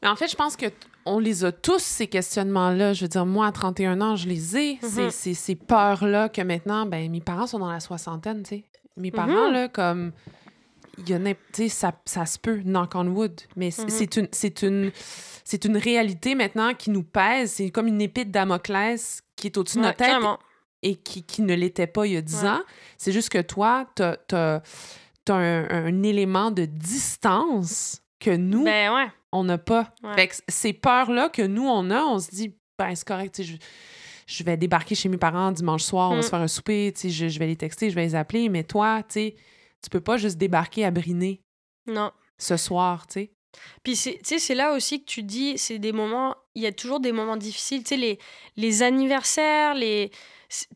Mais 0.02 0.08
en 0.08 0.16
fait, 0.16 0.28
je 0.28 0.36
pense 0.36 0.56
que 0.56 0.66
on 1.06 1.18
les 1.18 1.44
a 1.44 1.52
tous, 1.52 1.82
ces 1.82 2.06
questionnements-là. 2.06 2.92
Je 2.92 3.02
veux 3.02 3.08
dire, 3.08 3.26
moi, 3.26 3.46
à 3.46 3.52
31 3.52 4.00
ans, 4.00 4.16
je 4.16 4.28
les 4.28 4.56
ai, 4.56 4.74
mm-hmm. 4.74 5.10
ces, 5.10 5.34
ces, 5.34 5.54
peurs-là 5.54 6.28
que 6.28 6.42
maintenant, 6.42 6.86
ben, 6.86 7.10
mes 7.10 7.20
parents 7.20 7.46
sont 7.46 7.58
dans 7.58 7.70
la 7.70 7.80
soixantaine, 7.80 8.42
tu 8.42 8.56
sais. 8.56 8.64
Mes 8.96 9.10
parents, 9.10 9.50
mm-hmm. 9.50 9.52
là, 9.52 9.68
comme 9.68 10.12
il 10.98 11.08
y 11.08 11.14
a 11.14 11.68
ça, 11.68 11.92
ça 12.04 12.26
se 12.26 12.38
peut, 12.38 12.60
knock 12.64 12.94
on 12.94 13.06
wood, 13.06 13.40
mais 13.56 13.70
mm-hmm. 13.70 14.28
c'est 14.32 14.62
une 14.62 14.68
une 14.68 14.92
c'est 15.44 15.64
une 15.64 15.76
réalité 15.76 16.34
maintenant 16.34 16.74
qui 16.74 16.90
nous 16.90 17.02
pèse, 17.02 17.52
c'est 17.52 17.70
comme 17.70 17.86
une 17.86 18.00
épée 18.00 18.24
de 18.24 18.30
Damoclès 18.30 19.22
qui 19.36 19.48
est 19.48 19.56
au-dessus 19.56 19.78
de 19.78 19.82
notre 19.82 19.96
tête 19.96 20.22
et 20.82 20.96
qui, 20.96 21.24
qui 21.24 21.42
ne 21.42 21.54
l'était 21.54 21.86
pas 21.86 22.06
il 22.06 22.12
y 22.12 22.16
a 22.16 22.22
dix 22.22 22.44
ans. 22.44 22.60
C'est 22.98 23.12
juste 23.12 23.30
que 23.30 23.40
toi, 23.40 23.86
tu 23.96 24.02
as, 24.02 24.62
un, 25.28 26.02
élément 26.02 26.50
de 26.50 26.66
distance 26.66 28.02
que 28.18 28.30
nous, 28.30 28.64
ben 28.64 29.10
on 29.32 29.44
n'a 29.44 29.58
pas. 29.58 29.92
ces 30.48 30.72
peurs-là 30.72 31.28
que 31.28 31.42
nous, 31.42 31.66
on 31.66 31.90
a, 31.90 32.02
on 32.02 32.18
se 32.18 32.30
dit, 32.30 32.56
ben 32.78 32.94
c'est 32.94 33.06
correct, 33.06 33.42
je 33.42 33.54
je 34.26 34.44
vais 34.44 34.56
débarquer 34.56 34.94
chez 34.94 35.08
mes 35.08 35.16
parents 35.18 35.50
dimanche 35.50 35.82
soir, 35.82 36.12
on 36.12 36.14
va 36.16 36.22
se 36.22 36.28
Mm. 36.28 36.30
faire 36.30 36.40
un 36.40 36.46
souper, 36.48 36.94
je, 37.02 37.28
je 37.28 37.38
vais 37.40 37.48
les 37.48 37.56
texter, 37.56 37.90
je 37.90 37.96
vais 37.96 38.02
les 38.04 38.14
appeler, 38.14 38.48
mais 38.48 38.62
toi, 38.62 39.02
tu 39.02 39.14
sais, 39.14 39.34
tu 39.82 39.90
peux 39.90 40.00
pas 40.00 40.18
juste 40.18 40.38
débarquer 40.38 40.84
à 40.84 40.92
Briné 40.92 41.40
Non. 41.88 42.12
ce 42.38 42.56
soir, 42.56 43.08
tu 43.08 43.12
sais. 43.14 43.30
Puis 43.82 43.96
c'est- 43.96 44.18
tu 44.18 44.20
sais, 44.24 44.38
c'est 44.38 44.54
là 44.54 44.72
aussi 44.72 45.00
que 45.00 45.06
tu 45.10 45.24
dis, 45.24 45.58
c'est 45.58 45.80
des 45.80 45.90
moments, 45.90 46.36
il 46.54 46.62
y 46.62 46.66
a 46.68 46.72
toujours 46.72 47.00
des 47.00 47.10
moments 47.10 47.36
difficiles. 47.36 47.82
Tu 47.82 47.88
sais, 47.88 47.96
les, 47.96 48.20
les 48.56 48.82
anniversaires, 48.84 49.74
les. 49.74 50.12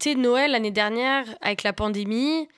Tu 0.00 0.10
sais, 0.10 0.14
Noël 0.16 0.50
l'année 0.50 0.72
dernière, 0.72 1.24
avec 1.40 1.62
la 1.62 1.72
pandémie, 1.72 2.48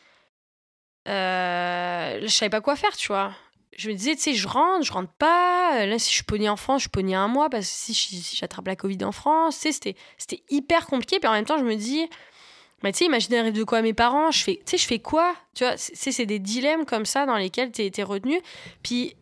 euh, 1.08 2.20
je 2.22 2.26
savais 2.28 2.50
pas 2.50 2.60
quoi 2.60 2.76
faire, 2.76 2.96
tu 2.96 3.08
vois. 3.08 3.32
Je 3.76 3.90
me 3.90 3.94
disais, 3.94 4.14
tu 4.16 4.22
sais, 4.22 4.34
je 4.34 4.48
rentre, 4.48 4.84
je 4.84 4.92
rentre 4.92 5.12
pas. 5.12 5.84
Là, 5.84 5.98
si 5.98 6.08
je 6.10 6.14
suis 6.14 6.24
pognée 6.24 6.48
en 6.48 6.56
France, 6.56 6.80
je 6.80 6.82
suis 6.84 6.90
pognée 6.90 7.14
un 7.14 7.28
mois 7.28 7.50
parce 7.50 7.66
que 7.66 7.72
si, 7.72 7.94
si 7.94 8.36
j'attrape 8.36 8.66
la 8.66 8.76
Covid 8.76 9.04
en 9.04 9.12
France, 9.12 9.60
tu 9.60 9.72
sais, 9.72 9.94
c'était- 10.16 10.42
hyper 10.48 10.86
compliqué. 10.86 11.18
Puis 11.20 11.28
en 11.28 11.32
même 11.32 11.44
temps, 11.44 11.58
je 11.58 11.64
me 11.64 11.74
dis, 11.74 12.08
mais 12.82 12.92
tu 12.92 12.98
sais, 12.98 13.04
imaginez, 13.04 13.38
arrive 13.38 13.52
de 13.52 13.64
quoi 13.64 13.78
à 13.78 13.82
mes 13.82 13.92
parents, 13.92 14.30
je 14.30 14.42
fais, 14.42 14.56
tu 14.56 14.62
sais, 14.72 14.78
je 14.78 14.86
fais 14.86 14.98
quoi 14.98 15.34
Tu 15.54 15.64
vois, 15.64 15.74
c'est 15.76 16.26
des 16.26 16.38
dilemmes 16.38 16.86
comme 16.86 17.04
ça 17.04 17.26
dans 17.26 17.36
lesquels 17.36 17.70
tu 17.70 17.82
es, 17.82 18.02
retenu. 18.02 18.40
Puis 18.82 19.14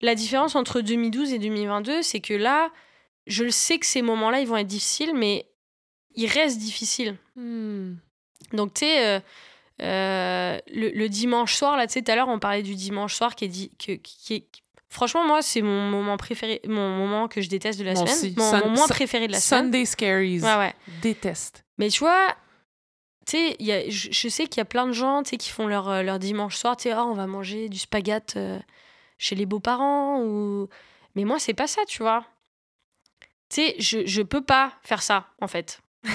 la 0.00 0.14
différence 0.14 0.54
entre 0.54 0.80
2012 0.80 1.32
et 1.32 1.38
2022, 1.38 2.02
c'est 2.02 2.20
que 2.20 2.34
là, 2.34 2.70
je 3.26 3.44
le 3.44 3.50
sais 3.50 3.78
que 3.78 3.86
ces 3.86 4.02
moments-là, 4.02 4.40
ils 4.40 4.46
vont 4.46 4.56
être 4.56 4.66
difficiles, 4.66 5.14
mais 5.14 5.48
ils 6.14 6.26
restent 6.26 6.58
difficiles. 6.58 7.16
Hmm. 7.36 7.94
Donc, 8.52 8.74
tu 8.74 8.80
sais, 8.80 9.06
euh, 9.06 9.20
euh, 9.82 10.58
le, 10.72 10.90
le 10.90 11.08
dimanche 11.08 11.54
soir, 11.54 11.76
là, 11.76 11.86
tu 11.86 11.94
sais, 11.94 12.02
tout 12.02 12.10
à 12.12 12.16
l'heure, 12.16 12.28
on 12.28 12.38
parlait 12.38 12.62
du 12.62 12.74
dimanche 12.74 13.14
soir 13.14 13.34
qui 13.34 13.44
est 13.46 13.48
dit. 13.48 13.70
Que, 13.78 13.92
qui 13.92 14.34
est... 14.34 14.46
Franchement, 14.88 15.26
moi, 15.26 15.42
c'est 15.42 15.62
mon 15.62 15.90
moment 15.90 16.16
préféré, 16.16 16.60
mon 16.68 16.96
moment 16.96 17.26
que 17.26 17.40
je 17.40 17.48
déteste 17.48 17.80
de 17.80 17.84
la 17.84 17.96
semaine. 17.96 18.34
Mon, 18.36 18.50
Sun- 18.50 18.60
mon 18.62 18.68
moment 18.70 18.86
Sun- 18.86 18.94
préféré 18.94 19.26
de 19.26 19.32
la 19.32 19.40
semaine. 19.40 19.64
Sunday 19.64 19.84
Scaries. 19.84 20.40
Ouais, 20.40 20.56
ouais. 20.56 20.74
Déteste. 21.02 21.64
Mais 21.78 21.88
tu 21.88 21.98
vois, 21.98 22.28
tu 23.26 23.36
sais, 23.36 23.56
je, 23.90 24.08
je 24.12 24.28
sais 24.28 24.46
qu'il 24.46 24.58
y 24.58 24.60
a 24.60 24.64
plein 24.66 24.86
de 24.86 24.92
gens 24.92 25.24
tu 25.24 25.30
sais, 25.30 25.36
qui 25.36 25.50
font 25.50 25.66
leur, 25.66 25.88
euh, 25.88 26.02
leur 26.02 26.20
dimanche 26.20 26.54
soir, 26.56 26.76
tu 26.76 26.84
sais, 26.84 26.92
Ah, 26.92 27.04
on 27.04 27.14
va 27.14 27.26
manger 27.26 27.68
du 27.68 27.78
spaghette 27.80 28.34
euh, 28.36 28.60
chez 29.18 29.34
les 29.34 29.46
beaux-parents. 29.46 30.20
Ou... 30.22 30.68
Mais 31.16 31.24
moi, 31.24 31.40
c'est 31.40 31.54
pas 31.54 31.66
ça, 31.66 31.82
tu 31.88 32.02
vois. 32.02 32.24
Tu 33.50 33.62
sais, 33.62 33.74
je, 33.80 34.06
je 34.06 34.22
peux 34.22 34.42
pas 34.42 34.74
faire 34.82 35.02
ça, 35.02 35.26
en 35.40 35.48
fait. 35.48 35.80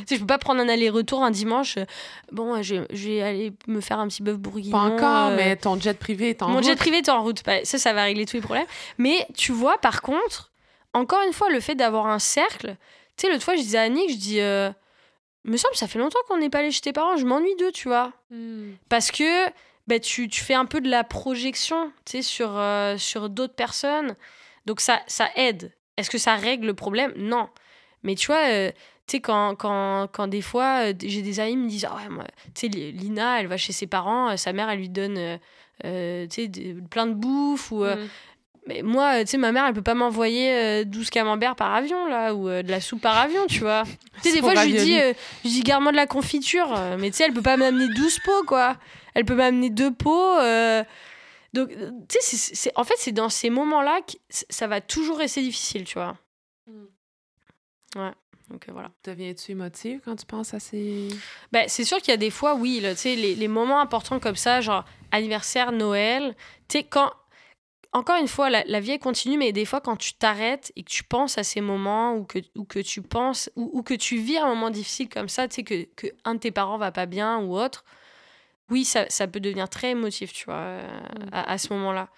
Tu 0.00 0.06
sais, 0.06 0.14
je 0.16 0.20
peux 0.20 0.26
pas 0.26 0.38
prendre 0.38 0.60
un 0.60 0.68
aller-retour 0.68 1.22
un 1.22 1.30
dimanche. 1.30 1.76
euh, 1.78 1.84
Bon, 2.32 2.60
je, 2.62 2.76
je 2.90 3.08
vais 3.08 3.22
aller 3.22 3.52
me 3.66 3.80
faire 3.80 3.98
un 3.98 4.08
petit 4.08 4.22
bœuf 4.22 4.36
bourguignon. 4.36 4.72
Pas 4.72 4.84
encore, 4.84 5.28
euh, 5.30 5.36
mais 5.36 5.56
ton 5.56 5.78
jet 5.80 5.98
privé 5.98 6.30
est 6.30 6.42
en 6.42 6.48
mon 6.48 6.62
jet 6.62 6.70
route. 6.70 6.78
privé 6.78 6.96
est 6.98 7.08
en 7.08 7.22
route. 7.22 7.42
Bah, 7.44 7.64
Ça, 7.64 7.78
ça 7.78 7.92
va 7.92 8.02
régler 8.04 8.26
tous 8.26 8.36
les 8.36 8.42
problèmes. 8.42 8.66
Mais 8.98 9.26
tu 9.36 9.52
vois, 9.52 9.78
par 9.78 10.02
contre, 10.02 10.52
encore 10.92 11.22
une 11.26 11.32
fois, 11.32 11.50
le 11.50 11.60
fait 11.60 11.74
d'avoir 11.74 12.06
un 12.06 12.18
cercle. 12.18 12.76
Tu 13.16 13.26
sais, 13.26 13.32
l'autre 13.32 13.44
fois, 13.44 13.54
je 13.56 13.60
disais 13.62 13.78
à 13.78 13.82
Annick, 13.82 14.10
je 14.10 14.16
dis. 14.16 14.40
Euh, 14.40 14.70
me 15.44 15.56
semble, 15.56 15.76
ça 15.76 15.86
fait 15.86 15.98
longtemps 16.00 16.18
qu'on 16.28 16.38
n'est 16.38 16.50
pas 16.50 16.58
allé 16.58 16.70
chez 16.72 16.80
tes 16.80 16.92
parents. 16.92 17.16
Je 17.16 17.24
m'ennuie 17.24 17.54
d'eux, 17.56 17.70
tu 17.70 17.86
vois. 17.88 18.12
Hmm. 18.30 18.72
Parce 18.88 19.12
que 19.12 19.46
bah, 19.86 20.00
tu, 20.00 20.28
tu 20.28 20.42
fais 20.42 20.54
un 20.54 20.64
peu 20.64 20.80
de 20.80 20.90
la 20.90 21.04
projection, 21.04 21.92
tu 22.04 22.12
sais, 22.18 22.22
sur, 22.22 22.50
euh, 22.58 22.98
sur 22.98 23.28
d'autres 23.30 23.54
personnes. 23.54 24.16
Donc 24.66 24.80
ça, 24.80 25.00
ça 25.06 25.28
aide. 25.36 25.72
Est-ce 25.96 26.10
que 26.10 26.18
ça 26.18 26.34
règle 26.34 26.66
le 26.66 26.74
problème? 26.74 27.12
Non. 27.16 27.48
Mais 28.02 28.16
tu 28.16 28.26
vois, 28.26 28.48
euh, 28.48 28.72
tu 29.06 29.12
sais, 29.12 29.20
quand, 29.20 29.54
quand, 29.56 30.08
quand 30.12 30.26
des 30.26 30.42
fois, 30.42 30.88
euh, 30.90 30.94
j'ai 31.00 31.22
des 31.22 31.38
amis 31.40 31.52
qui 31.52 31.56
me 31.58 31.68
disent, 31.68 31.86
ah 31.88 31.96
ouais, 31.96 32.08
moi, 32.08 32.24
tu 32.54 32.62
sais, 32.62 32.68
Li- 32.68 32.92
Lina, 32.92 33.40
elle 33.40 33.46
va 33.46 33.56
chez 33.56 33.72
ses 33.72 33.86
parents, 33.86 34.30
euh, 34.30 34.36
sa 34.36 34.52
mère, 34.52 34.68
elle 34.68 34.78
lui 34.80 34.88
donne, 34.88 35.38
euh, 35.84 36.26
tu 36.28 36.44
sais, 36.46 36.74
plein 36.90 37.06
de 37.06 37.14
bouffe 37.14 37.70
ou... 37.70 37.84
Hmm. 37.84 38.08
mais 38.66 38.82
moi, 38.82 39.20
tu 39.20 39.26
sais, 39.32 39.36
ma 39.38 39.52
mère, 39.52 39.64
elle 39.66 39.74
peut 39.74 39.82
pas 39.82 39.94
m'envoyer 39.94 40.50
euh, 40.52 40.84
12 40.84 41.10
camemberts 41.10 41.54
par 41.54 41.72
avion, 41.74 42.06
là, 42.08 42.34
ou 42.34 42.48
de 42.48 42.68
la 42.70 42.80
soupe 42.80 43.00
par 43.00 43.16
avion, 43.16 43.46
tu 43.46 43.60
vois. 43.60 43.84
Tu 44.22 44.30
sais, 44.30 44.34
des 44.34 44.40
fois, 44.40 44.54
je 44.56 44.66
lui 44.66 44.72
dis, 44.84 44.98
euh, 44.98 45.12
je 45.44 45.48
lui 45.48 45.54
dis, 45.56 45.62
garde-moi 45.62 45.92
de 45.92 45.96
la 45.96 46.06
confiture. 46.08 46.74
mais 46.98 47.10
tu 47.10 47.18
sais, 47.18 47.24
elle 47.24 47.32
peut 47.32 47.42
pas 47.42 47.56
m'amener 47.56 47.88
12 47.88 48.18
pots, 48.24 48.42
quoi. 48.46 48.76
Elle 49.14 49.24
peut 49.24 49.34
m'amener 49.36 49.70
deux 49.70 49.92
pots. 49.92 50.36
euh, 50.40 50.82
Donc, 51.52 51.68
tu 52.08 52.16
sais, 52.20 52.72
en 52.74 52.82
fait, 52.84 52.94
c'est 52.98 53.12
dans 53.12 53.28
ces 53.28 53.50
moments-là 53.50 54.00
que 54.00 54.14
ça 54.28 54.66
va 54.66 54.80
toujours 54.80 55.18
rester 55.18 55.42
difficile, 55.42 55.84
tu 55.84 55.94
vois. 55.94 56.16
Mm. 56.66 56.84
Ouais, 58.00 58.12
donc 58.50 58.68
euh, 58.68 58.72
voilà. 58.72 58.90
Deviens-tu 59.04 59.52
émotive 59.52 60.00
quand 60.04 60.16
tu 60.16 60.26
penses 60.26 60.54
à 60.54 60.60
ces... 60.60 61.08
Ben, 61.52 61.68
c'est 61.68 61.84
sûr 61.84 61.98
qu'il 61.98 62.10
y 62.10 62.14
a 62.14 62.18
des 62.18 62.30
fois, 62.30 62.54
oui, 62.54 62.80
là, 62.80 62.92
les, 63.04 63.34
les 63.34 63.48
moments 63.48 63.80
importants 63.80 64.20
comme 64.20 64.36
ça, 64.36 64.60
genre 64.60 64.84
anniversaire, 65.10 65.72
Noël, 65.72 66.34
tu 66.68 66.78
sais, 66.78 66.84
quand. 66.84 67.10
Encore 67.92 68.16
une 68.20 68.28
fois, 68.28 68.50
la, 68.50 68.62
la 68.64 68.80
vie 68.80 68.98
continue, 68.98 69.38
mais 69.38 69.52
des 69.52 69.64
fois, 69.64 69.80
quand 69.80 69.96
tu 69.96 70.12
t'arrêtes 70.12 70.70
et 70.76 70.82
que 70.82 70.90
tu 70.90 71.02
penses 71.02 71.38
à 71.38 71.44
ces 71.44 71.62
moments 71.62 72.14
ou 72.14 72.24
que, 72.24 72.40
ou 72.54 72.64
que 72.64 72.80
tu 72.80 73.00
penses, 73.00 73.48
ou, 73.56 73.70
ou 73.72 73.82
que 73.82 73.94
tu 73.94 74.18
vis 74.18 74.36
un 74.36 74.48
moment 74.48 74.68
difficile 74.68 75.08
comme 75.08 75.30
ça, 75.30 75.48
tu 75.48 75.54
sais, 75.54 75.62
que, 75.62 75.84
que 75.96 76.06
un 76.24 76.34
de 76.34 76.40
tes 76.40 76.50
parents 76.50 76.76
va 76.76 76.92
pas 76.92 77.06
bien 77.06 77.38
ou 77.38 77.56
autre, 77.56 77.84
oui, 78.68 78.84
ça, 78.84 79.06
ça 79.08 79.26
peut 79.26 79.40
devenir 79.40 79.70
très 79.70 79.92
émotif, 79.92 80.32
tu 80.34 80.44
vois, 80.44 80.56
euh, 80.56 81.00
à, 81.32 81.52
à 81.52 81.58
ce 81.58 81.72
moment-là. 81.72 82.08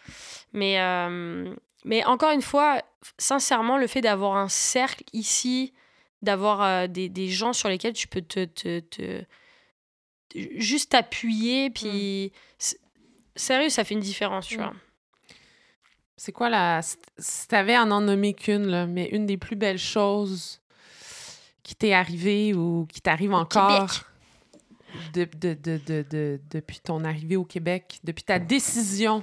Mais, 0.52 0.81
euh, 0.81 1.55
mais 1.84 2.05
encore 2.07 2.32
une 2.32 2.42
fois, 2.42 2.82
sincèrement, 3.18 3.76
le 3.76 3.86
fait 3.86 4.00
d'avoir 4.00 4.36
un 4.36 4.48
cercle 4.48 5.05
ici, 5.12 5.74
d'avoir 6.22 6.62
euh, 6.62 6.86
des, 6.86 7.08
des 7.08 7.28
gens 7.28 7.52
sur 7.52 7.68
lesquels 7.68 7.92
tu 7.92 8.08
peux 8.08 8.22
te, 8.22 8.44
te, 8.44 8.80
te- 8.80 9.24
juste 10.56 10.90
t'appuyer, 10.92 11.70
puis 11.70 12.32
s- 12.60 12.78
sérieux, 13.36 13.68
ça 13.70 13.84
fait 13.84 13.94
une 13.94 14.00
différence, 14.00 14.47
tu 14.47 14.56
Mm. 14.58 14.62
vois. 14.62 14.74
C'est 16.16 16.32
quoi 16.32 16.48
la... 16.50 16.80
Si 16.82 17.47
t'avais 17.47 17.74
à 17.76 17.84
en 17.84 18.00
nommer 18.00 18.34
qu'une, 18.34 18.66
là, 18.66 18.86
mais 18.86 19.06
une 19.12 19.24
des 19.26 19.36
plus 19.36 19.55
belles 19.55 19.78
choses 19.78 20.60
qui 21.62 21.76
t'est 21.76 21.92
arrivée 21.92 22.55
ou 22.55 22.86
qui 22.90 23.00
t'arrive 23.00 23.32
encore 23.32 23.86
de, 25.14 25.24
de, 25.38 25.55
de, 25.55 25.78
de, 25.86 26.05
de- 26.10 26.40
depuis 26.50 26.80
ton 26.80 27.05
arrivée 27.05 27.36
au 27.36 27.44
Québec, 27.44 28.00
depuis 28.02 28.24
ta 28.24 28.38
décision 28.40 29.22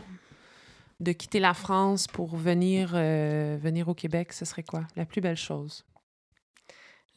de 1.01 1.11
quitter 1.11 1.39
la 1.39 1.53
France 1.53 2.07
pour 2.07 2.37
venir, 2.37 2.91
euh, 2.93 3.57
venir 3.59 3.89
au 3.89 3.93
Québec, 3.93 4.31
ce 4.31 4.45
serait 4.45 4.63
quoi? 4.63 4.83
La 4.95 5.05
plus 5.05 5.19
belle 5.19 5.35
chose? 5.35 5.83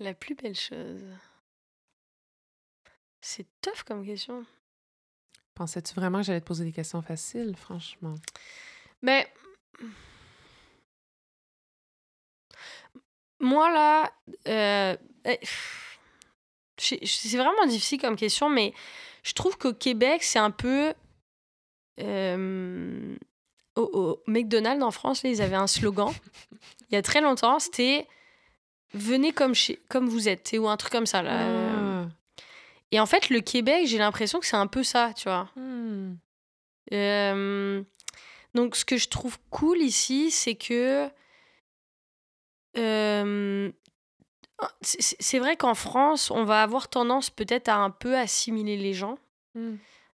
La 0.00 0.14
plus 0.14 0.34
belle 0.34 0.54
chose. 0.54 1.02
C'est 3.20 3.46
tough 3.60 3.82
comme 3.84 4.06
question. 4.06 4.44
Pensais-tu 5.54 5.94
vraiment 5.94 6.18
que 6.18 6.26
j'allais 6.26 6.40
te 6.40 6.46
poser 6.46 6.64
des 6.64 6.72
questions 6.72 7.02
faciles, 7.02 7.56
franchement? 7.56 8.14
Mais 9.02 9.32
moi 13.40 13.70
là, 13.70 14.12
euh, 14.46 14.96
eh, 15.24 15.40
c'est 16.76 17.36
vraiment 17.36 17.66
difficile 17.66 18.00
comme 18.00 18.16
question, 18.16 18.48
mais 18.48 18.72
je 19.24 19.32
trouve 19.32 19.58
qu'au 19.58 19.74
Québec 19.74 20.22
c'est 20.22 20.38
un 20.38 20.50
peu 20.50 20.94
euh, 22.00 23.16
au, 23.76 23.82
au 23.82 24.22
McDonald's 24.30 24.82
en 24.82 24.90
France, 24.90 25.22
là, 25.24 25.30
ils 25.30 25.42
avaient 25.42 25.56
un 25.56 25.66
slogan 25.66 26.12
il 26.90 26.94
y 26.94 26.96
a 26.96 27.02
très 27.02 27.20
longtemps, 27.20 27.58
c'était 27.58 28.06
venez 28.94 29.32
comme 29.32 29.54
chez 29.54 29.80
comme 29.88 30.08
vous 30.08 30.28
êtes, 30.28 30.54
ou 30.58 30.68
un 30.68 30.76
truc 30.76 30.92
comme 30.92 31.06
ça 31.06 31.22
là. 31.22 31.42
Euh, 31.42 32.04
Ah. 32.04 32.08
Et 32.90 33.00
en 33.00 33.06
fait, 33.06 33.28
le 33.28 33.40
Québec, 33.40 33.86
j'ai 33.86 33.98
l'impression 33.98 34.40
que 34.40 34.46
c'est 34.46 34.56
un 34.56 34.66
peu 34.66 34.82
ça, 34.82 35.12
tu 35.14 35.24
vois. 35.28 35.50
Hmm. 35.56 36.14
Euh, 36.92 37.82
donc, 38.54 38.76
ce 38.76 38.84
que 38.84 38.96
je 38.96 39.08
trouve 39.08 39.38
cool 39.50 39.78
ici, 39.78 40.30
c'est 40.30 40.54
que. 40.54 41.08
euh, 42.78 43.70
c'est 44.80 45.16
c'est 45.20 45.38
vrai 45.38 45.56
qu'en 45.56 45.74
France, 45.74 46.30
on 46.30 46.44
va 46.44 46.62
avoir 46.62 46.88
tendance 46.88 47.30
peut-être 47.30 47.68
à 47.68 47.76
un 47.76 47.90
peu 47.90 48.16
assimiler 48.16 48.76
les 48.76 48.94
gens. 48.94 49.18
Hmm. 49.54 49.76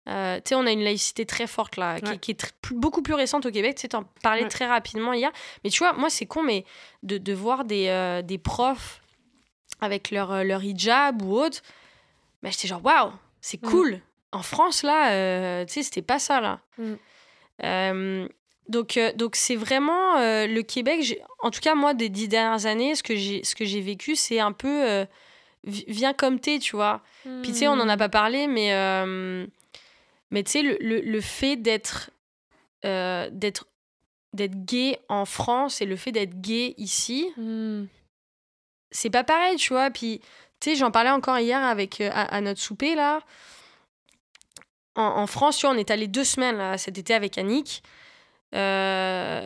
Euh, 0.10 0.38
tu 0.38 0.50
sais, 0.50 0.56
on 0.56 0.66
a 0.66 0.72
une 0.72 0.84
laïcité 0.84 1.26
très 1.26 1.46
forte 1.46 1.78
là, 1.78 2.00
qui, 2.00 2.10
Ouais. 2.10 2.18
qui 2.18 2.32
est 2.32 2.54
beaucoup 2.72 3.02
plus 3.02 3.14
récente 3.14 3.46
au 3.46 3.52
Québec. 3.52 3.76
Tu 3.76 3.82
sais, 3.82 3.88
t'en 3.90 4.04
parlais 4.24 4.44
Ouais. 4.44 4.48
très 4.50 4.66
rapidement 4.66 5.14
hier. 5.14 5.32
Mais 5.64 5.70
tu 5.70 5.80
vois, 5.80 5.94
moi, 5.94 6.10
c'est 6.10 6.26
con, 6.26 6.42
mais 6.42 6.66
de, 7.04 7.18
de 7.20 7.34
voir 7.34 7.64
des, 7.64 7.88
euh, 7.90 8.22
des 8.22 8.38
profs 8.40 9.02
avec 9.82 10.10
leur, 10.12 10.32
euh, 10.32 10.44
leur 10.44 10.64
hijab 10.64 11.22
ou 11.22 11.34
autre, 11.38 11.62
bah, 12.42 12.50
j'étais 12.52 12.68
genre, 12.68 12.84
waouh, 12.84 13.12
c'est 13.42 13.62
Mm. 13.64 13.70
cool. 13.70 14.02
En 14.32 14.42
France, 14.42 14.84
là, 14.84 15.12
euh, 15.12 15.66
tu 15.66 15.74
sais, 15.74 15.84
c'était 15.84 16.02
pas 16.02 16.18
ça, 16.20 16.42
là. 16.42 16.60
Mm. 16.78 18.28
Donc, 18.68 19.00
donc 19.16 19.36
c'est 19.36 19.56
vraiment 19.56 20.16
le 20.18 20.62
Québec. 20.62 21.20
En 21.40 21.50
tout 21.52 21.60
cas, 21.60 21.74
moi, 21.76 21.94
des 21.94 22.10
dix 22.10 22.28
dernières 22.28 22.66
années, 22.68 22.94
ce 22.96 23.02
que 23.04 23.16
j'ai, 23.16 23.44
ce 23.44 23.56
que 23.56 23.66
j'ai 23.66 23.82
vécu, 23.82 24.16
c'est 24.16 24.40
un 24.40 24.52
peu 24.52 25.06
vi- 25.66 25.86
viens 25.88 26.14
comme 26.14 26.40
t'es, 26.40 26.60
tu 26.60 26.76
vois. 26.76 27.02
Puis 27.24 27.52
tu 27.52 27.56
sais, 27.60 27.68
on 27.68 27.76
n'en 27.76 27.90
a 27.90 27.96
Hmm. 27.96 28.00
pas 28.00 28.10
parlé, 28.10 28.48
mais, 28.48 28.72
mais 30.32 30.44
tu 30.44 30.52
sais, 30.52 30.62
le, 30.62 30.78
le, 30.80 31.02
le 31.02 31.22
fait 31.22 31.56
d'être, 31.56 32.12
euh, 32.86 33.30
d'être, 33.32 33.68
d'être 34.34 34.66
gay 34.66 35.00
en 35.10 35.26
France 35.26 35.82
et 35.82 35.86
le 35.86 35.96
fait 35.96 36.12
d'être 36.12 36.40
gay 36.42 36.74
ici, 36.78 37.28
Hmm. 37.36 37.86
c'est 38.92 39.10
pas 39.10 39.24
pareil, 39.24 39.56
tu 39.58 39.74
vois. 39.74 39.90
Puis, 39.92 40.20
tu 40.60 40.72
sais, 40.72 40.76
j'en 40.76 40.92
parlais 40.92 41.10
encore 41.10 41.40
hier 41.40 41.62
avec, 41.64 42.00
euh, 42.02 42.10
à, 42.14 42.36
à 42.36 42.42
notre 42.42 42.60
souper, 42.62 42.96
là. 42.96 43.22
En, 44.96 45.04
en 45.04 45.28
France, 45.28 45.58
tu 45.58 45.66
vois, 45.66 45.76
on 45.76 45.78
est 45.80 45.92
allé 45.92 46.08
deux 46.08 46.24
semaines, 46.24 46.58
là, 46.58 46.78
cet 46.78 46.98
été 46.98 47.14
avec 47.14 47.38
Annick. 47.38 47.82
Euh, 48.56 49.46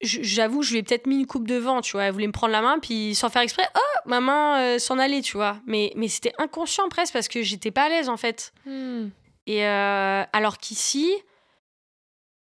j'avoue, 0.00 0.62
je 0.62 0.72
lui 0.72 0.78
ai 0.78 0.82
peut-être 0.82 1.06
mis 1.06 1.16
une 1.20 1.26
coupe 1.26 1.46
de 1.46 1.56
vent, 1.56 1.80
tu 1.80 1.92
vois. 1.92 2.04
Elle 2.04 2.12
voulait 2.12 2.26
me 2.26 2.32
prendre 2.32 2.52
la 2.52 2.62
main, 2.62 2.78
puis 2.78 3.14
sans 3.14 3.28
faire 3.30 3.42
exprès, 3.42 3.68
oh, 3.76 3.98
ma 4.06 4.20
main 4.20 4.60
euh, 4.60 4.78
s'en 4.78 4.98
allait, 4.98 5.22
tu 5.22 5.36
vois. 5.36 5.58
Mais, 5.66 5.92
mais 5.96 6.08
c'était 6.08 6.32
inconscient 6.38 6.88
presque 6.88 7.12
parce 7.12 7.28
que 7.28 7.42
j'étais 7.42 7.70
pas 7.70 7.84
à 7.84 7.88
l'aise, 7.88 8.08
en 8.08 8.16
fait. 8.16 8.52
Hmm. 8.66 9.08
Et 9.48 9.64
euh, 9.66 10.24
alors 10.34 10.58
qu'ici, 10.58 11.10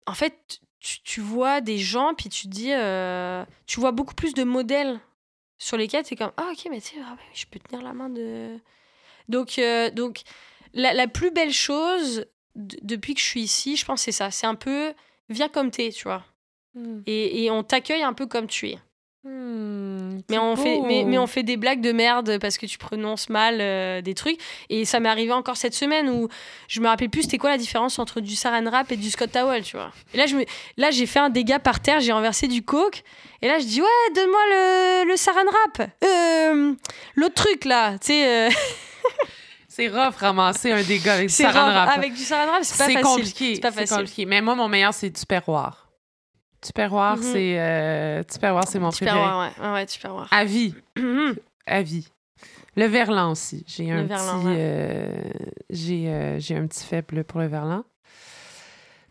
en 0.06 0.14
fait, 0.14 0.60
tu, 0.82 1.22
vois 1.22 1.61
des 1.61 1.78
gens, 1.78 2.14
puis 2.14 2.28
tu 2.28 2.44
te 2.44 2.50
dis, 2.50 2.74
euh, 2.74 3.45
tu 3.66 3.80
vois 3.80 3.94
beaucoup 3.94 4.14
plus 4.14 4.34
de 4.34 4.44
modèles 4.44 5.00
sur 5.58 5.78
lesquels 5.78 6.06
c'est 6.06 6.18
comme, 6.18 6.34
ah, 6.36 6.50
ok, 6.52 6.68
mais 6.70 6.82
tu 6.82 6.95
sais, 6.95 7.02
ah, 7.02 7.16
je 7.34 7.45
peux 7.45 7.60
tenir 7.60 7.82
la 7.82 7.94
main 7.94 8.10
de. 8.10 8.60
Donc, 9.30 9.58
donc 9.94 10.24
la, 10.74 10.94
la, 10.94 11.08
plus 11.08 11.32
belle 11.32 11.53
chose 11.53 12.26
depuis 12.56 13.14
que 13.14 13.22
je 13.22 13.26
suis 13.26 13.42
ici, 13.42 13.78
je 13.78 13.86
pense 13.86 14.02
c'est 14.02 14.11
ça. 14.11 14.30
C'est 14.30 14.48
un 14.48 14.56
peu, 14.56 14.94
viens 15.30 15.48
comme 15.48 15.72
t'es, 15.72 15.92
tu 15.92 16.03
vois. 16.03 16.26
Hmm. 16.74 17.03
Et, 17.06 17.45
et, 17.45 17.52
on 17.52 17.64
t'accueille 17.64 18.03
un 18.03 18.14
peu 18.14 18.28
comme 18.28 18.48
tu 18.48 18.68
es. 18.68 18.80
Hmm, 19.24 20.19
mais, 20.32 20.40
on 20.40 20.56
fait, 20.56 20.80
mais, 20.83 21.03
mais, 21.06 21.19
on 21.19 21.27
fait 21.27 21.43
des 21.43 21.56
blagues 21.56 21.82
de 21.82 21.91
merde 21.91 22.40
parce 22.40 22.58
que 22.58 22.66
tu 22.66 22.80
prononces 22.80 23.30
mal 23.30 23.59
euh, 23.61 24.01
des 24.01 24.16
trucs. 24.16 24.40
Et 24.69 24.83
ça 24.83 25.00
m'est 25.00 25.09
arrivé 25.09 25.32
encore 25.32 25.58
cette 25.58 25.75
semaine 25.75 26.09
où 26.09 26.27
je 26.67 26.82
me 26.82 26.88
rappelle 26.88 27.11
plus 27.11 27.24
c'était 27.24 27.38
quoi 27.38 27.51
la 27.51 27.59
différence 27.59 28.00
entre 28.00 28.19
du 28.19 28.35
saran 28.35 28.64
wrap 28.64 28.91
et 28.91 28.98
du 28.98 29.11
Scott 29.11 29.32
Towel, 29.32 29.61
tu 29.61 29.77
vois. 29.77 29.91
Et 30.16 30.17
là, 30.17 30.25
je 30.25 30.35
me, 30.35 30.45
là 30.77 30.90
j'ai 30.90 31.06
fait 31.06 31.19
un 31.19 31.30
dégât 31.30 31.59
par 31.59 31.82
terre, 31.82 32.00
j'ai 32.00 32.11
renversé 32.11 32.48
du 32.48 32.64
coke. 32.64 33.03
Et 33.43 33.48
là, 33.48 33.59
je 33.59 33.66
dis, 33.66 33.82
ouais, 33.82 34.14
donne-moi 34.16 34.41
le, 34.50 35.09
le 35.09 35.16
saran 35.16 35.45
wrap. 35.45 35.91
Euh, 36.03 36.74
L'autre 37.16 37.35
truc 37.35 37.66
là, 37.66 38.00
tu 38.00 38.08
sais. 38.08 38.48
Euh. 38.48 38.50
C'est 39.67 39.88
rough 39.88 40.16
ramasser 40.17 40.72
un 40.72 40.82
dégât 40.82 41.14
avec 41.14 41.27
du 41.27 41.33
saran 41.33 41.72
wrap. 41.72 41.90
Avec 41.95 42.14
du 42.14 42.24
saran 42.24 42.51
wrap, 42.51 42.64
c'est 42.64 42.77
pas 42.77 42.85
facile. 42.85 43.01
Compliqué. 43.01 43.61
C'est 43.61 43.90
compliqué. 43.90 44.25
Mais 44.25 44.41
moi, 44.41 44.53
mon 44.53 44.67
meilleur, 44.67 44.93
c'est 44.93 45.09
du 45.09 45.25
perroir. 45.25 45.91
Tupperware, 46.61 47.17
mm 47.17 47.23
c'est 47.23 47.59
euh, 47.59 48.23
c'est 48.30 48.80
mon 48.80 48.91
préféré. 48.91 49.17
Ouais, 49.17 49.49
ouais, 49.59 49.72
ouais, 49.73 49.85
Tupperware. 49.88 50.27
À 50.31 50.45
vie. 50.45 50.75
Mhm. 50.95 51.35
à 51.65 51.81
vie. 51.81 52.07
Le 52.75 52.85
verlan 52.85 53.31
aussi. 53.31 53.65
J'ai 53.67 53.91
un 53.91 54.06
petit 54.07 54.14
euh, 54.48 55.23
j'ai 55.69 56.07
euh, 56.07 56.40
j'ai 56.40 56.56
un 56.56 56.67
petit 56.67 56.85
faible 56.85 57.23
pour 57.23 57.40
le 57.40 57.48
verlan. 57.48 57.83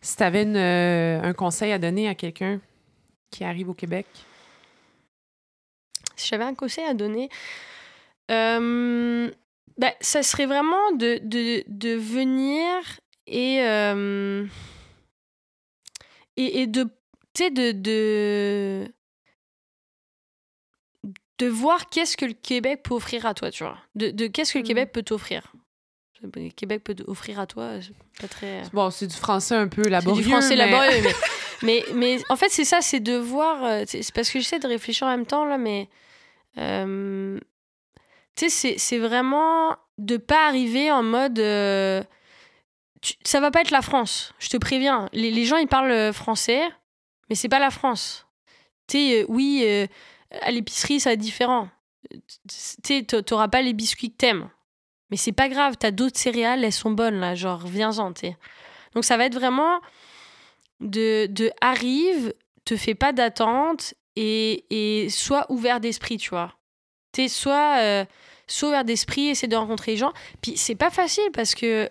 Si 0.00 0.16
tu 0.16 0.22
avais 0.22 0.46
euh, 0.46 1.20
un 1.22 1.32
conseil 1.34 1.72
à 1.72 1.78
donner 1.78 2.08
à 2.08 2.14
quelqu'un 2.14 2.60
qui 3.30 3.44
arrive 3.44 3.68
au 3.68 3.74
Québec? 3.74 4.06
Si 6.16 6.28
j'avais 6.28 6.44
un 6.44 6.54
conseil 6.54 6.84
à 6.84 6.94
donner, 6.94 7.28
ben, 8.28 9.30
ça 10.00 10.22
serait 10.22 10.46
vraiment 10.46 10.92
de, 10.92 11.18
de, 11.22 11.64
de 11.66 11.94
venir 11.96 12.66
et, 13.26 13.56
et, 16.36 16.62
et 16.62 16.66
de 16.66 16.88
tu 17.40 17.46
sais, 17.46 17.50
de, 17.50 17.72
de, 17.72 18.92
de 21.38 21.46
voir 21.46 21.88
qu'est-ce 21.88 22.16
que 22.16 22.26
le 22.26 22.34
Québec 22.34 22.82
peut 22.82 22.94
offrir 22.94 23.24
à 23.24 23.32
toi, 23.32 23.50
tu 23.50 23.64
vois. 23.64 23.78
De, 23.94 24.10
de 24.10 24.26
qu'est-ce 24.26 24.52
que 24.52 24.58
le 24.58 24.64
mmh. 24.64 24.66
Québec 24.66 24.92
peut 24.92 25.02
t'offrir. 25.02 25.52
Le 26.22 26.50
Québec 26.50 26.84
peut 26.84 26.94
offrir 27.06 27.40
à 27.40 27.46
toi, 27.46 27.70
pas 28.20 28.28
très... 28.28 28.62
Bon, 28.74 28.90
c'est 28.90 29.06
du 29.06 29.16
français 29.16 29.54
un 29.54 29.68
peu 29.68 29.88
laborieux. 29.88 30.22
du 30.22 30.28
français 30.28 30.54
laborieux, 30.54 31.02
mais, 31.62 31.82
mais, 31.94 32.18
en 32.28 32.36
fait, 32.36 32.50
c'est 32.50 32.66
ça, 32.66 32.82
c'est 32.82 33.00
de 33.00 33.16
voir... 33.16 33.64
Euh, 33.64 33.84
c'est 33.86 34.12
parce 34.12 34.28
que 34.28 34.38
j'essaie 34.38 34.58
de 34.58 34.68
réfléchir 34.68 35.06
en 35.06 35.10
même 35.10 35.24
temps, 35.24 35.46
là, 35.46 35.56
mais... 35.56 35.88
Euh, 36.58 37.40
tu 38.36 38.50
sais, 38.50 38.74
c'est 38.76 38.98
vraiment 38.98 39.76
de 39.96 40.18
pas 40.18 40.46
arriver 40.46 40.92
en 40.92 41.02
mode... 41.02 41.38
Euh, 41.38 42.02
ça 43.24 43.40
va 43.40 43.50
pas 43.50 43.62
être 43.62 43.70
la 43.70 43.80
France, 43.80 44.34
je 44.38 44.50
te 44.50 44.58
préviens. 44.58 45.08
Les, 45.14 45.30
les 45.30 45.46
gens, 45.46 45.56
ils 45.56 45.68
parlent 45.68 46.12
français 46.12 46.60
mais 47.30 47.36
c'est 47.36 47.48
pas 47.48 47.60
la 47.60 47.70
France. 47.70 48.26
Tu 48.88 48.98
sais, 48.98 49.22
euh, 49.22 49.26
oui, 49.28 49.62
euh, 49.64 49.86
à 50.42 50.50
l'épicerie, 50.50 51.00
ça 51.00 51.10
va 51.10 51.14
être 51.14 51.20
différent. 51.20 51.68
Tu 52.84 53.06
t'auras 53.06 53.48
pas 53.48 53.62
les 53.62 53.72
biscuits 53.72 54.10
que 54.10 54.16
t'aimes. 54.16 54.50
Mais 55.10 55.16
c'est 55.16 55.32
pas 55.32 55.48
grave, 55.48 55.76
t'as 55.78 55.90
d'autres 55.90 56.18
céréales, 56.18 56.64
elles 56.64 56.72
sont 56.72 56.90
bonnes, 56.90 57.18
là, 57.18 57.34
genre, 57.34 57.66
viens-en, 57.66 58.12
tu 58.12 58.26
Donc 58.94 59.04
ça 59.04 59.16
va 59.16 59.26
être 59.26 59.34
vraiment 59.34 59.80
de, 60.80 61.26
de 61.26 61.50
arrive, 61.60 62.32
te 62.64 62.76
fais 62.76 62.94
pas 62.94 63.12
d'attente 63.12 63.94
et, 64.16 64.64
et 64.70 65.08
sois 65.10 65.46
ouvert 65.50 65.80
d'esprit, 65.80 66.16
tu 66.16 66.30
vois. 66.30 66.54
Tu 67.12 67.28
soit, 67.28 67.78
euh, 67.80 68.04
soit 68.46 68.68
ouvert 68.68 68.84
d'esprit, 68.84 69.28
essaie 69.28 69.48
de 69.48 69.56
rencontrer 69.56 69.92
les 69.92 69.96
gens. 69.96 70.12
Puis 70.42 70.56
c'est 70.56 70.76
pas 70.76 70.90
facile 70.90 71.30
parce 71.32 71.56
que 71.56 71.90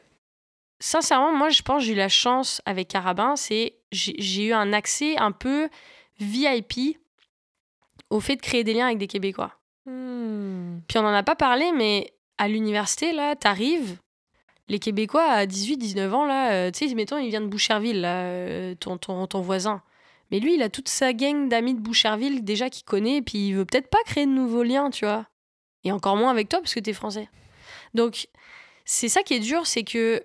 sincèrement, 0.79 1.33
moi, 1.33 1.49
je 1.49 1.61
pense 1.61 1.81
que 1.81 1.87
j'ai 1.87 1.93
eu 1.93 1.97
la 1.97 2.09
chance 2.09 2.61
avec 2.65 2.87
Carabin, 2.87 3.35
c'est 3.35 3.78
j'ai 3.91 4.45
eu 4.45 4.53
un 4.53 4.73
accès 4.73 5.17
un 5.17 5.31
peu 5.31 5.69
VIP 6.19 6.97
au 8.09 8.19
fait 8.19 8.35
de 8.35 8.41
créer 8.41 8.63
des 8.63 8.73
liens 8.73 8.87
avec 8.87 8.97
des 8.97 9.07
Québécois. 9.07 9.53
Hmm. 9.85 10.79
Puis 10.87 10.97
on 10.97 11.03
n'en 11.03 11.13
a 11.13 11.23
pas 11.23 11.35
parlé, 11.35 11.71
mais 11.71 12.13
à 12.37 12.47
l'université, 12.47 13.11
là, 13.11 13.35
t'arrives, 13.35 13.97
les 14.67 14.79
Québécois 14.79 15.23
à 15.23 15.45
18-19 15.45 16.11
ans, 16.11 16.25
là, 16.25 16.51
euh, 16.51 16.71
tu 16.71 16.87
sais, 16.87 16.95
mettons, 16.95 17.17
il 17.17 17.29
vient 17.29 17.41
de 17.41 17.47
Boucherville, 17.47 18.01
là, 18.01 18.23
euh, 18.23 18.75
ton, 18.75 18.97
ton, 18.97 19.25
ton, 19.27 19.41
voisin. 19.41 19.81
Mais 20.31 20.39
lui, 20.39 20.55
il 20.55 20.61
a 20.61 20.69
toute 20.69 20.89
sa 20.89 21.13
gang 21.13 21.49
d'amis 21.49 21.73
de 21.73 21.79
Boucherville 21.79 22.43
déjà 22.43 22.69
qu'il 22.69 22.85
connaît, 22.85 23.17
et 23.17 23.21
puis 23.21 23.49
il 23.49 23.53
veut 23.53 23.65
peut-être 23.65 23.89
pas 23.89 24.01
créer 24.05 24.25
de 24.25 24.31
nouveaux 24.31 24.63
liens, 24.63 24.89
tu 24.89 25.05
vois. 25.05 25.25
Et 25.83 25.91
encore 25.91 26.17
moins 26.17 26.31
avec 26.31 26.49
toi, 26.49 26.59
parce 26.59 26.73
que 26.73 26.79
t'es 26.79 26.93
français. 26.93 27.29
Donc, 27.93 28.27
c'est 28.85 29.09
ça 29.09 29.23
qui 29.23 29.33
est 29.33 29.39
dur, 29.39 29.65
c'est 29.65 29.83
que 29.83 30.23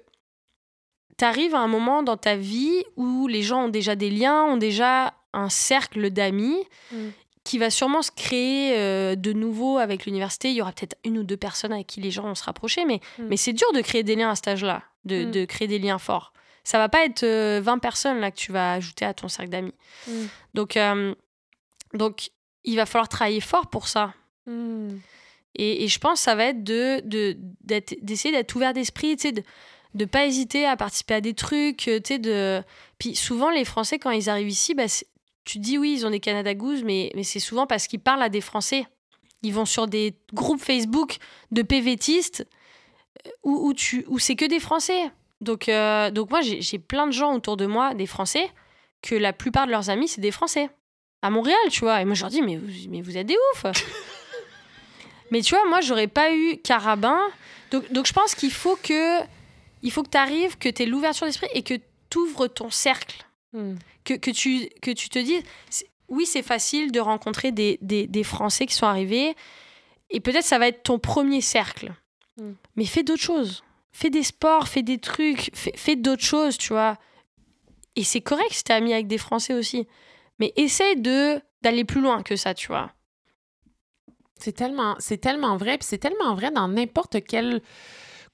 t'arrives 1.17 1.55
à 1.55 1.61
un 1.61 1.69
moment 1.69 2.03
dans 2.03 2.17
ta 2.17 2.37
vie 2.37 2.85
où 2.97 3.27
les 3.27 3.43
gens 3.43 3.65
ont 3.65 3.69
déjà 3.69 3.97
des 3.97 4.11
liens, 4.11 4.45
ont 4.45 4.57
déjà 4.57 5.15
un 5.33 5.49
cercle 5.49 6.11
d'amis 6.11 6.59
mm. 6.93 7.09
qui 7.45 7.59
va 7.59 7.71
sûrement 7.71 8.03
se 8.03 8.11
créer 8.11 8.77
euh, 8.79 9.17
de 9.17 9.33
nouveau 9.33 9.79
avec 9.79 10.07
l'université. 10.07 10.51
Il 10.51 10.57
y 10.57 10.63
aura 10.63 10.73
peut-être 10.73 10.97
une 11.05 11.19
ou 11.19 11.23
deux 11.25 11.37
personnes 11.37 11.73
avec 11.73 11.87
qui 11.87 12.01
les 12.01 12.11
gens 12.11 12.23
vont 12.23 12.35
se 12.35 12.45
rapprocher, 12.45 12.85
mais, 12.85 13.01
mm. 13.19 13.25
mais 13.29 13.37
c'est 13.37 13.53
dur 13.53 13.71
de 13.73 13.81
créer 13.81 14.03
des 14.03 14.17
liens 14.17 14.31
à 14.31 14.35
cet 14.35 14.49
âge-là, 14.49 14.83
de, 15.05 15.27
mm. 15.27 15.31
de, 15.31 15.45
créer 15.45 15.69
des 15.69 15.79
liens 15.79 15.99
forts. 15.99 16.33
Ça 16.63 16.79
va 16.79 16.89
pas 16.89 17.05
être 17.05 17.23
20 17.23 17.27
euh, 17.27 17.79
personnes 17.79 18.21
là 18.21 18.31
que 18.31 18.37
tu 18.37 18.51
vas 18.51 18.73
ajouter 18.73 19.05
à 19.05 19.13
ton 19.13 19.29
cercle 19.29 19.51
d'amis. 19.51 19.75
Donc, 20.55 20.79
euh, 20.79 21.15
donc, 21.93 22.31
il 22.65 22.77
va 22.77 22.87
falloir 22.87 23.09
travailler 23.09 23.43
fort 23.43 23.69
pour 23.69 23.87
ça. 23.87 24.15
Et, 25.57 25.85
et, 25.85 25.89
je 25.89 25.99
pense 25.99 26.19
que 26.21 26.25
ça 26.25 26.35
va 26.35 26.47
être 26.47 26.65
de, 26.65 27.03
d'essayer 28.01 28.35
d'être 28.35 28.55
ouvert 28.57 28.73
d'esprit, 28.73 29.17
de, 29.17 29.43
de 29.95 30.05
pas 30.05 30.27
hésiter 30.27 30.67
à 30.67 30.77
participer 30.77 31.15
à 31.15 31.21
des 31.21 31.35
trucs, 31.35 31.89
euh, 31.89 32.01
tu 32.01 32.15
sais, 32.15 32.19
de... 32.19 32.63
Puis 32.99 33.15
souvent, 33.15 33.51
les 33.51 33.65
Français, 33.65 33.99
quand 33.99 34.11
ils 34.11 34.29
arrivent 34.29 34.49
ici, 34.49 34.75
bah, 34.75 34.87
tu 35.45 35.59
dis 35.59 35.79
oui, 35.79 35.95
ils 35.97 36.07
ont 36.07 36.11
des 36.11 36.21
Canada 36.21 36.55
Goose, 36.55 36.83
mais, 36.83 37.11
mais 37.15 37.23
c'est 37.23 37.41
souvent 37.41 37.67
parce 37.67 37.87
qu'ils 37.87 38.01
parlent 38.01 38.23
à 38.23 38.29
des 38.29 38.41
Français. 38.41 38.87
Ils 39.43 39.53
vont 39.53 39.67
sur 39.67 39.87
des 39.87 40.15
groupes 40.33 40.61
Facebook 40.61 41.19
de 41.53 41.63
PVTistes 41.63 42.47
euh, 43.27 43.31
où, 43.45 43.69
où, 43.69 43.75
tu, 43.75 44.05
où 44.09 44.19
c'est 44.19 44.37
que 44.37 44.47
des 44.47 44.61
Français. 44.61 45.11
Donc, 45.41 45.69
euh, 45.69 46.11
donc 46.11 46.31
moi, 46.31 46.41
j'ai 46.43 46.79
plein 46.79 47.07
de 47.07 47.13
gens 47.13 47.35
autour 47.35 47.57
de 47.57 47.67
moi, 47.67 47.95
des 47.95 48.07
Français, 48.07 48.51
que 49.03 49.15
la 49.15 49.33
plupart 49.33 49.67
de 49.67 49.71
leurs 49.71 49.91
amis, 49.91 50.09
c'est 50.09 50.21
des 50.21 50.31
Français. 50.31 50.71
À 51.23 51.31
Montréal, 51.31 51.59
tu 51.71 51.81
vois. 51.81 52.01
Et 52.01 52.05
moi, 52.05 52.15
je 52.15 52.23
leur 52.23 52.31
dis, 52.31 52.43
mais 52.43 52.57
vous, 52.57 52.71
mais 52.91 53.01
vous 53.01 53.17
êtes 53.17 53.27
des 53.27 53.37
ouf 53.53 53.67
Mais 55.31 55.41
tu 55.41 55.55
vois, 55.55 55.67
moi, 55.69 55.81
j'aurais 55.81 56.07
pas 56.07 56.35
eu 56.35 56.59
Carabin. 56.59 57.21
Donc, 57.71 57.91
donc 57.93 58.07
je 58.07 58.13
pense 58.13 58.35
qu'il 58.35 58.53
faut 58.53 58.77
que 58.77 59.21
il 59.85 59.93
faut 59.93 60.03
que 60.03 60.11
tu 60.11 60.19
arrives, 60.19 60.59
que 60.59 60.69
tu 60.69 60.83
aies 60.83 60.87
l'ouverture 60.87 61.27
d'esprit 61.27 61.47
et 61.53 61.63
que 61.63 61.75
tu 62.11 62.19
ouvres 62.19 62.49
ton 62.49 62.71
cercle. 62.71 63.25
Hmm. 63.53 63.75
Que, 64.03 64.15
que, 64.15 64.31
tu, 64.31 64.69
que 64.83 64.91
tu 64.91 65.09
te 65.09 65.19
dises, 65.19 65.43
oui, 66.09 66.27
c'est 66.27 66.43
facile 66.43 66.91
de 66.91 67.01
rencontrer 67.01 67.53
des, 67.53 67.79
des, 67.81 68.07
des, 68.07 68.25
Français 68.25 68.67
qui 68.67 68.75
sont 68.75 68.87
arrivés, 68.87 69.37
et 70.11 70.21
peut-être 70.21 70.45
ça 70.45 70.59
va 70.59 70.69
être 70.69 70.83
ton 70.83 70.99
premier 70.99 71.41
cercle. 71.41 71.95
Hmm. 72.39 72.55
Mais 72.77 72.87
fais 72.87 73.03
d'autres 73.03 73.23
choses. 73.23 73.63
Fais 73.93 74.11
des 74.11 74.25
sports, 74.25 74.69
fais 74.69 74.83
des 74.83 74.99
trucs, 74.99 75.51
fais, 75.55 75.97
d'autres 75.97 76.25
choses, 76.25 76.59
tu 76.59 76.73
vois. 76.73 76.99
Et 77.95 78.03
c'est 78.03 78.23
correct 78.23 78.53
si 78.53 78.65
t'es 78.65 78.73
ami 78.73 78.93
avec 78.93 79.07
des 79.07 79.19
Français 79.19 79.55
aussi. 79.55 79.87
Mais 80.41 80.53
essaye 80.57 80.97
de 81.01 81.41
d'aller 81.63 81.85
plus 81.85 82.01
loin 82.01 82.23
que 82.23 82.37
ça, 82.37 82.55
tu 82.55 82.67
vois. 82.67 82.91
C'est 84.39 84.53
tellement, 84.53 84.97
c'est 84.99 85.19
tellement 85.19 85.57
vrai, 85.57 85.79
puis 85.79 85.87
c'est 85.87 85.99
tellement 85.99 86.35
vrai 86.35 86.51
dans 86.51 86.69
n'importe 86.69 87.25
quel 87.25 87.63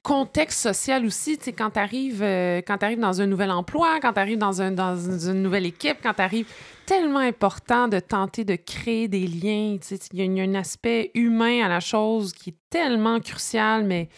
contexte 0.03 0.61
social 0.61 1.05
aussi, 1.05 1.37
tu 1.37 1.45
sais, 1.45 1.53
quand 1.53 1.71
tu 1.71 1.79
arrives, 1.79 2.23
euh, 2.23 2.63
dans 2.97 3.21
un 3.21 3.27
nouvel 3.27 3.51
emploi, 3.51 4.01
quand 4.01 4.15
tu 4.15 4.19
arrives 4.19 4.39
dans, 4.39 4.63
un, 4.63 4.71
dans 4.71 4.97
une 4.97 5.43
nouvelle 5.43 5.67
équipe, 5.67 5.99
quand 6.03 6.15
tu 6.15 6.23
arrives, 6.23 6.47
tellement 6.87 7.19
important 7.19 7.87
de 7.87 8.01
tenter 8.01 8.45
de 8.45 8.57
créer 8.57 9.09
des 9.09 9.27
liens, 9.27 9.77
tu 9.81 9.97
sais, 9.97 9.99
il 10.13 10.19
y, 10.19 10.41
a 10.41 10.43
un 10.43 10.55
aspect 10.55 11.11
humain 11.15 11.65
à 11.65 11.69
la 11.69 11.81
chose 11.81 12.33
qui 12.33 12.51
est 12.51 12.57
tellement 12.71 13.21
crucial, 13.21 13.85
mais 13.85 14.09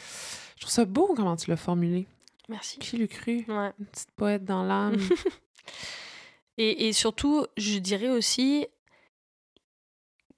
je 0.56 0.62
trouve 0.62 0.72
ça 0.72 0.84
beau 0.84 1.12
comment 1.16 1.36
tu 1.36 1.50
l'as 1.50 1.56
formulé. 1.56 2.06
Merci. 2.48 2.78
Qui 2.78 2.98
l'eût 2.98 3.08
cru? 3.08 3.44
Ouais. 3.48 3.72
Une 3.78 3.86
petite 3.86 4.10
poète 4.12 4.44
dans 4.44 4.62
l'âme. 4.62 4.96
et, 6.58 6.88
et 6.88 6.92
surtout, 6.92 7.46
je 7.56 7.78
dirais 7.78 8.08
aussi 8.08 8.66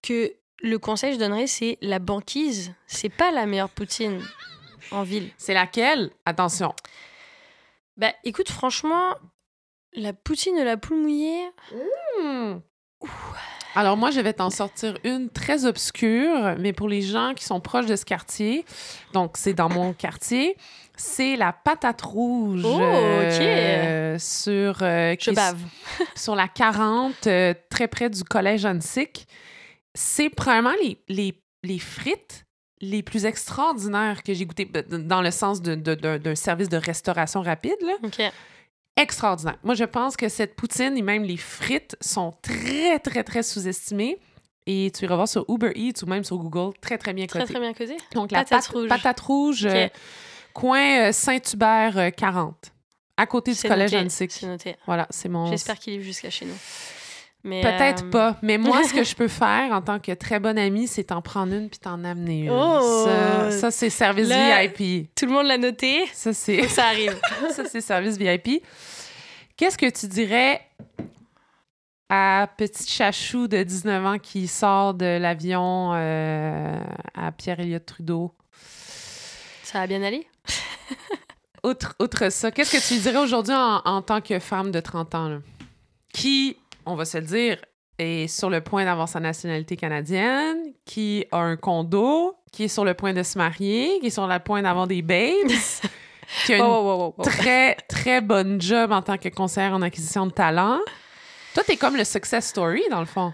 que 0.02 0.32
le 0.62 0.78
conseil 0.78 1.10
que 1.10 1.16
je 1.16 1.20
donnerais, 1.20 1.46
c'est 1.46 1.76
la 1.82 1.98
banquise, 1.98 2.72
c'est 2.86 3.10
pas 3.10 3.30
la 3.30 3.44
meilleure 3.44 3.68
poutine 3.68 4.20
en 4.94 5.02
ville. 5.02 5.30
C'est 5.38 5.54
laquelle? 5.54 6.10
Attention. 6.26 6.74
Bah 7.96 8.12
écoute, 8.24 8.50
franchement, 8.50 9.14
la 9.92 10.12
poutine 10.12 10.56
de 10.58 10.62
la 10.62 10.76
poule 10.76 10.98
mouillée. 10.98 11.44
Mmh. 12.22 12.54
Alors 13.76 13.96
moi, 13.96 14.10
je 14.10 14.20
vais 14.20 14.32
t'en 14.32 14.50
sortir 14.50 14.96
une 15.04 15.28
très 15.30 15.64
obscure, 15.66 16.54
mais 16.58 16.72
pour 16.72 16.88
les 16.88 17.02
gens 17.02 17.34
qui 17.34 17.44
sont 17.44 17.60
proches 17.60 17.86
de 17.86 17.96
ce 17.96 18.04
quartier, 18.04 18.64
donc 19.12 19.36
c'est 19.36 19.52
dans 19.52 19.68
mon 19.68 19.92
quartier, 19.92 20.56
c'est 20.96 21.34
la 21.36 21.52
patate 21.52 22.02
rouge 22.02 22.62
Oh, 22.64 22.76
ok. 22.76 22.80
euh, 22.80 24.16
sur, 24.18 24.82
euh, 24.82 25.16
Je 25.18 25.32
bave. 25.32 25.58
sur 26.14 26.36
la 26.36 26.46
40, 26.46 27.26
euh, 27.26 27.52
très 27.68 27.88
près 27.88 28.08
du 28.10 28.22
collège 28.22 28.64
Annecyc. 28.64 29.26
C'est 29.94 30.30
probablement 30.30 30.74
les, 30.80 31.02
les, 31.08 31.42
les 31.64 31.78
frites 31.80 32.43
les 32.90 33.02
plus 33.02 33.24
extraordinaires 33.24 34.22
que 34.22 34.32
j'ai 34.34 34.46
goûtées, 34.46 34.64
ben, 34.64 34.84
dans 35.06 35.22
le 35.22 35.30
sens 35.30 35.60
d'un 35.62 36.34
service 36.34 36.68
de 36.68 36.76
restauration 36.76 37.42
rapide. 37.42 37.76
Là. 37.82 37.94
Extraordinaire. 38.96 39.56
Moi, 39.64 39.74
je 39.74 39.84
pense 39.84 40.16
que 40.16 40.28
cette 40.28 40.54
poutine 40.54 40.96
et 40.96 41.02
même 41.02 41.24
les 41.24 41.36
frites 41.36 41.96
sont 42.00 42.32
très, 42.42 42.98
très, 43.00 43.24
très 43.24 43.42
sous-estimées. 43.42 44.18
Et 44.66 44.90
tu 44.96 45.04
iras 45.04 45.16
voir 45.16 45.28
sur 45.28 45.44
Uber 45.48 45.72
Eats 45.74 46.02
ou 46.02 46.06
même 46.06 46.24
sur 46.24 46.38
Google, 46.38 46.72
très, 46.80 46.96
très 46.96 47.12
bien 47.12 47.26
Très, 47.26 47.40
coté. 47.40 47.52
très 47.52 47.60
bien 47.60 47.74
causé. 47.74 47.96
Donc, 48.14 48.30
la 48.32 48.44
Patate 48.44 48.64
pat- 48.66 48.74
rouge. 48.74 48.88
patate 48.88 49.20
rouge, 49.20 49.66
euh, 49.66 49.88
coin 50.54 51.08
euh, 51.08 51.12
Saint-Hubert 51.12 51.98
euh, 51.98 52.10
40, 52.10 52.72
à 53.18 53.26
côté 53.26 53.52
du 53.52 53.60
collège 53.60 53.92
noté. 53.92 54.76
Voilà, 54.86 55.06
c'est 55.10 55.28
mon... 55.28 55.48
J'espère 55.48 55.78
qu'il 55.78 55.92
livre 55.92 56.04
jusqu'à 56.04 56.30
chez 56.30 56.46
nous. 56.46 56.54
Mais, 57.44 57.60
Peut-être 57.60 58.04
euh, 58.04 58.10
pas. 58.10 58.36
Mais 58.40 58.56
moi, 58.56 58.82
ce 58.84 58.94
que 58.94 59.04
je 59.04 59.14
peux 59.14 59.28
faire 59.28 59.72
en 59.72 59.82
tant 59.82 60.00
que 60.00 60.12
très 60.12 60.40
bonne 60.40 60.56
amie, 60.56 60.88
c'est 60.88 61.04
t'en 61.04 61.20
prendre 61.20 61.52
une 61.52 61.68
puis 61.68 61.78
t'en 61.78 62.02
amener 62.02 62.44
une. 62.44 62.50
Oh! 62.50 63.04
Ça, 63.04 63.50
ça, 63.50 63.70
c'est 63.70 63.90
service 63.90 64.28
VIP. 64.28 65.14
Tout 65.14 65.26
le 65.26 65.32
monde 65.32 65.46
l'a 65.46 65.58
noté. 65.58 66.06
Ça, 66.14 66.32
c'est 66.32 66.66
ça 66.68 66.86
arrive. 66.86 67.14
ça, 67.50 67.66
c'est 67.66 67.82
service 67.82 68.16
VIP. 68.16 68.64
Qu'est-ce 69.56 69.76
que 69.76 69.90
tu 69.90 70.08
dirais 70.08 70.62
à 72.08 72.48
petit 72.56 72.90
chachou 72.90 73.46
de 73.46 73.62
19 73.62 74.06
ans 74.06 74.18
qui 74.18 74.48
sort 74.48 74.94
de 74.94 75.18
l'avion 75.18 75.92
euh, 75.94 76.78
à 77.14 77.30
Pierre-Éliott 77.30 77.84
Trudeau? 77.84 78.32
ça 79.62 79.80
va 79.80 79.86
bien 79.86 80.02
aller? 80.02 80.26
Outre, 81.64 81.96
outre 81.98 82.30
ça, 82.30 82.50
qu'est-ce 82.50 82.76
que 82.76 82.94
tu 82.94 83.00
dirais 83.00 83.18
aujourd'hui 83.18 83.54
en, 83.54 83.80
en 83.84 84.02
tant 84.02 84.20
que 84.20 84.38
femme 84.38 84.70
de 84.70 84.80
30 84.80 85.14
ans, 85.14 85.28
là? 85.28 85.38
qui, 86.14 86.56
on 86.86 86.94
va 86.96 87.04
se 87.04 87.18
le 87.18 87.24
dire, 87.24 87.58
est 87.98 88.26
sur 88.26 88.50
le 88.50 88.60
point 88.60 88.84
d'avoir 88.84 89.08
sa 89.08 89.20
nationalité 89.20 89.76
canadienne, 89.76 90.58
qui 90.84 91.26
a 91.32 91.38
un 91.38 91.56
condo, 91.56 92.34
qui 92.52 92.64
est 92.64 92.68
sur 92.68 92.84
le 92.84 92.94
point 92.94 93.12
de 93.12 93.22
se 93.22 93.38
marier, 93.38 93.98
qui 94.00 94.06
est 94.06 94.10
sur 94.10 94.26
le 94.26 94.38
point 94.40 94.62
d'avoir 94.62 94.86
des 94.86 95.02
babes, 95.02 95.48
qui 96.46 96.54
a 96.54 96.56
une 96.58 96.62
Oh, 96.62 96.66
oh, 96.68 96.80
oh, 96.84 97.04
oh, 97.08 97.14
oh. 97.18 97.22
très, 97.22 97.74
très 97.88 98.20
bonne 98.20 98.60
job 98.60 98.90
en 98.92 99.02
tant 99.02 99.16
que 99.18 99.28
conseillère 99.28 99.74
en 99.74 99.82
acquisition 99.82 100.26
de 100.26 100.32
talent. 100.32 100.80
Toi, 101.54 101.62
t'es 101.64 101.76
comme 101.76 101.96
le 101.96 102.04
success 102.04 102.48
story, 102.48 102.82
dans 102.90 102.98
le 103.00 103.06
fond, 103.06 103.32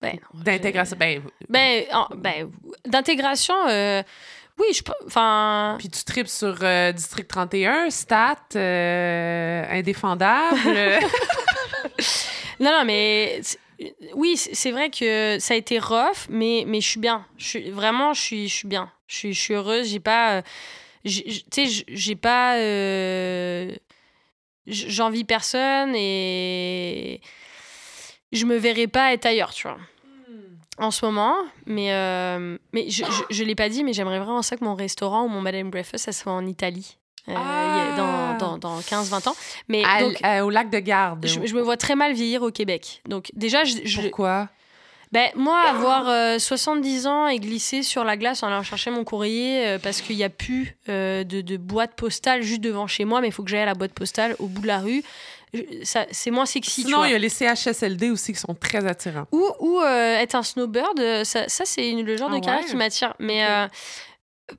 Ben 0.00 0.14
non, 0.34 0.40
d'intégration. 0.42 0.96
Ben, 0.98 1.22
Ben, 1.50 1.84
en- 1.92 2.08
ben, 2.16 2.50
d'intégration, 2.86 3.54
euh, 3.68 4.02
oui, 4.58 4.66
je. 4.72 4.82
Enfin. 5.06 5.76
puis 5.78 5.90
tu 5.90 6.02
tripes 6.04 6.28
sur 6.28 6.56
euh, 6.62 6.92
District 6.92 7.28
31, 7.28 7.90
Stat, 7.90 8.36
euh, 8.54 9.64
Indéfendable. 9.70 10.56
Non, 12.60 12.70
non, 12.70 12.84
mais. 12.84 13.40
Oui, 14.14 14.36
c'est 14.38 14.70
vrai 14.70 14.88
que 14.90 15.36
ça 15.38 15.52
a 15.52 15.56
été 15.58 15.78
rough, 15.78 16.28
mais, 16.30 16.64
mais 16.66 16.80
je 16.80 16.88
suis 16.88 17.00
bien. 17.00 17.26
Je 17.36 17.44
suis, 17.46 17.70
vraiment, 17.70 18.14
je 18.14 18.20
suis, 18.22 18.48
je 18.48 18.54
suis 18.54 18.68
bien. 18.68 18.90
Je 19.06 19.16
suis, 19.16 19.32
je 19.34 19.40
suis 19.40 19.54
heureuse. 19.54 19.88
J'ai 19.88 20.00
pas. 20.00 20.36
euh, 20.36 20.42
Tu 21.04 21.22
sais, 21.52 21.84
j'ai 21.88 22.16
pas. 22.16 22.56
euh, 22.56 23.70
J'envie 24.66 25.24
personne 25.24 25.94
et. 25.94 27.20
Je 28.32 28.44
me 28.46 28.56
verrais 28.56 28.88
pas 28.88 29.12
être 29.12 29.26
ailleurs, 29.26 29.52
tu 29.54 29.68
vois. 29.68 29.78
En 30.78 30.90
ce 30.90 31.06
moment, 31.06 31.36
mais, 31.64 31.92
euh, 31.94 32.58
mais 32.74 32.90
je, 32.90 33.04
je, 33.04 33.22
je 33.34 33.44
l'ai 33.44 33.54
pas 33.54 33.70
dit, 33.70 33.82
mais 33.82 33.94
j'aimerais 33.94 34.18
vraiment 34.18 34.42
ça 34.42 34.58
que 34.58 34.64
mon 34.64 34.74
restaurant 34.74 35.24
ou 35.24 35.28
mon 35.28 35.46
and 35.46 35.66
breakfast, 35.66 36.04
ça 36.04 36.12
soit 36.12 36.32
en 36.32 36.46
Italie. 36.46 36.98
Euh, 37.28 37.34
Ah. 37.36 37.94
dans, 37.96 38.36
dans, 38.38 38.58
dans 38.58 38.80
15-20 38.80 39.28
ans. 39.28 39.36
Mais 39.68 39.82
À- 39.84 40.00
donc, 40.00 40.16
à- 40.22 40.44
au 40.44 40.50
lac 40.50 40.70
de 40.70 40.78
Garde. 40.78 41.26
je, 41.26 41.40
je 41.44 41.54
me 41.54 41.60
vois 41.60 41.76
très 41.76 41.96
mal 41.96 42.12
vieillir 42.12 42.42
au 42.42 42.50
Québec. 42.50 43.02
Donc 43.08 43.30
déjà, 43.34 43.64
je, 43.64 43.76
je- 43.84 44.00
Pourquoi? 44.02 44.48
ben, 45.12 45.30
moi, 45.34 45.60
avoir 45.60 46.08
euh, 46.08 46.38
70 46.38 47.06
ans 47.06 47.26
et 47.26 47.38
glisser 47.38 47.82
sur 47.82 48.04
la 48.04 48.16
glace 48.16 48.42
en 48.42 48.46
allant 48.48 48.62
chercher 48.62 48.90
mon 48.90 49.02
courrier 49.04 49.66
euh, 49.66 49.78
parce 49.82 50.00
qu'il 50.02 50.16
n'y 50.16 50.24
a 50.24 50.28
plus 50.30 50.76
euh, 50.88 51.24
de, 51.24 51.40
de 51.40 51.56
boîte 51.56 51.94
postale 51.96 52.42
juste 52.42 52.60
devant 52.60 52.86
chez 52.86 53.04
moi, 53.04 53.20
mais 53.20 53.28
il 53.28 53.32
faut 53.32 53.42
que 53.42 53.50
j'aille 53.50 53.60
à 53.62 53.66
la 53.66 53.74
boîte 53.74 53.92
postale 53.92 54.36
au 54.38 54.46
bout 54.46 54.62
de 54.62 54.66
la 54.68 54.78
rue, 54.78 55.02
c'est 55.82 56.30
moins 56.30 56.44
sexy. 56.46 56.82
Sinon, 56.82 57.04
il 57.06 57.12
y 57.12 57.14
a 57.14 57.18
les 57.18 57.28
CHSLD 57.30 58.10
aussi 58.10 58.32
qui 58.34 58.38
sont 58.40 58.54
très 58.54 58.86
attirants. 58.86 59.26
Ou, 59.32 59.48
ou 59.60 59.80
être 59.82 60.34
un 60.34 60.42
snowbird, 60.42 61.24
ça, 61.24 61.48
ça 61.48 61.64
c'est 61.64 61.92
le 61.92 62.16
genre 62.16 62.28
Ah 62.32 62.36
de 62.38 62.44
carrière 62.44 62.62
ouais? 62.64 62.68
qui 62.70 62.76
m'attire. 62.76 63.14
Mais. 63.18 63.42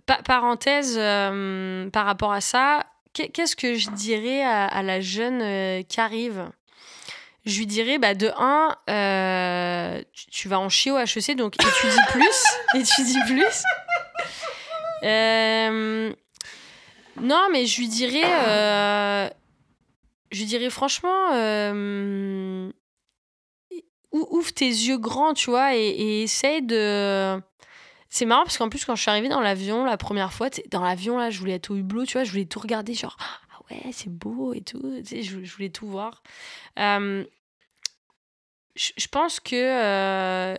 Pa- 0.05 0.21
parenthèse 0.23 0.95
euh, 0.97 1.89
par 1.89 2.05
rapport 2.05 2.31
à 2.33 2.41
ça, 2.41 2.85
qu'est- 3.13 3.29
qu'est-ce 3.29 3.55
que 3.55 3.75
je 3.75 3.89
dirais 3.91 4.43
à, 4.43 4.65
à 4.65 4.83
la 4.83 5.01
jeune 5.01 5.41
euh, 5.41 5.81
qui 5.83 5.99
arrive? 5.99 6.49
Je 7.45 7.59
lui 7.59 7.65
dirais, 7.65 7.97
bah, 7.97 8.13
de 8.13 8.29
un, 8.37 8.75
euh, 8.89 10.03
tu, 10.11 10.25
tu 10.29 10.47
vas 10.49 10.59
en 10.59 10.67
chier 10.69 10.91
au 10.91 10.97
HEC, 10.97 11.35
donc 11.37 11.55
étudie 11.55 11.97
plus. 12.11 12.43
étudie 12.81 13.19
plus. 13.25 13.63
Non, 17.21 17.47
mais 17.51 17.65
je 17.65 17.79
lui 17.79 17.87
dirais. 17.87 18.21
je 20.31 20.39
lui 20.39 20.45
dirais 20.45 20.69
franchement. 20.69 21.31
ou- 24.11 24.27
ouvre 24.31 24.51
tes 24.53 24.67
yeux 24.67 24.97
grands, 24.97 25.33
tu 25.33 25.49
vois, 25.49 25.75
et, 25.75 25.79
et 25.87 26.23
essaye 26.23 26.61
de. 26.61 27.39
C'est 28.17 28.25
marrant 28.25 28.45
parce 28.45 28.57
qu'en 28.57 28.67
plus, 28.67 28.83
quand 28.83 28.95
je 28.95 29.01
suis 29.03 29.11
arrivée 29.11 29.29
dans 29.29 29.41
l'avion 29.41 29.85
la 29.85 29.95
première 29.95 30.33
fois, 30.33 30.49
dans 30.71 30.81
l'avion, 30.81 31.19
là, 31.19 31.29
je 31.29 31.37
voulais 31.37 31.53
être 31.53 31.69
au 31.69 31.75
hublot, 31.75 32.07
tu 32.07 32.13
vois, 32.13 32.23
je 32.23 32.31
voulais 32.31 32.45
tout 32.45 32.57
regarder, 32.59 32.95
genre, 32.95 33.15
ah 33.19 33.59
ouais, 33.69 33.91
c'est 33.91 34.09
beau 34.09 34.55
et 34.55 34.61
tout, 34.61 34.81
tu 35.05 35.05
sais, 35.05 35.21
je, 35.21 35.37
voulais 35.53 35.69
tout 35.69 35.85
voir. 35.85 36.23
Euh, 36.79 37.23
je, 38.75 39.07
pense 39.07 39.39
que. 39.39 39.55
euh, 39.55 40.55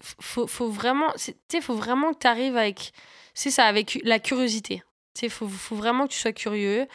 faut, 0.00 0.46
faut 0.46 0.68
vraiment. 0.68 1.12
Tu 1.48 1.60
faut 1.60 1.74
vraiment 1.74 2.12
que 2.14 2.20
tu 2.20 2.28
arrives 2.28 2.56
avec. 2.56 2.92
C'est 3.34 3.50
ça, 3.50 3.64
avec 3.64 3.98
la 4.04 4.20
curiosité. 4.20 4.84
Tu 5.12 5.28
faut, 5.28 5.48
faut 5.48 5.74
vraiment 5.74 6.06
que 6.06 6.12
tu 6.12 6.20
sois 6.20 6.32
curieux. 6.32 6.86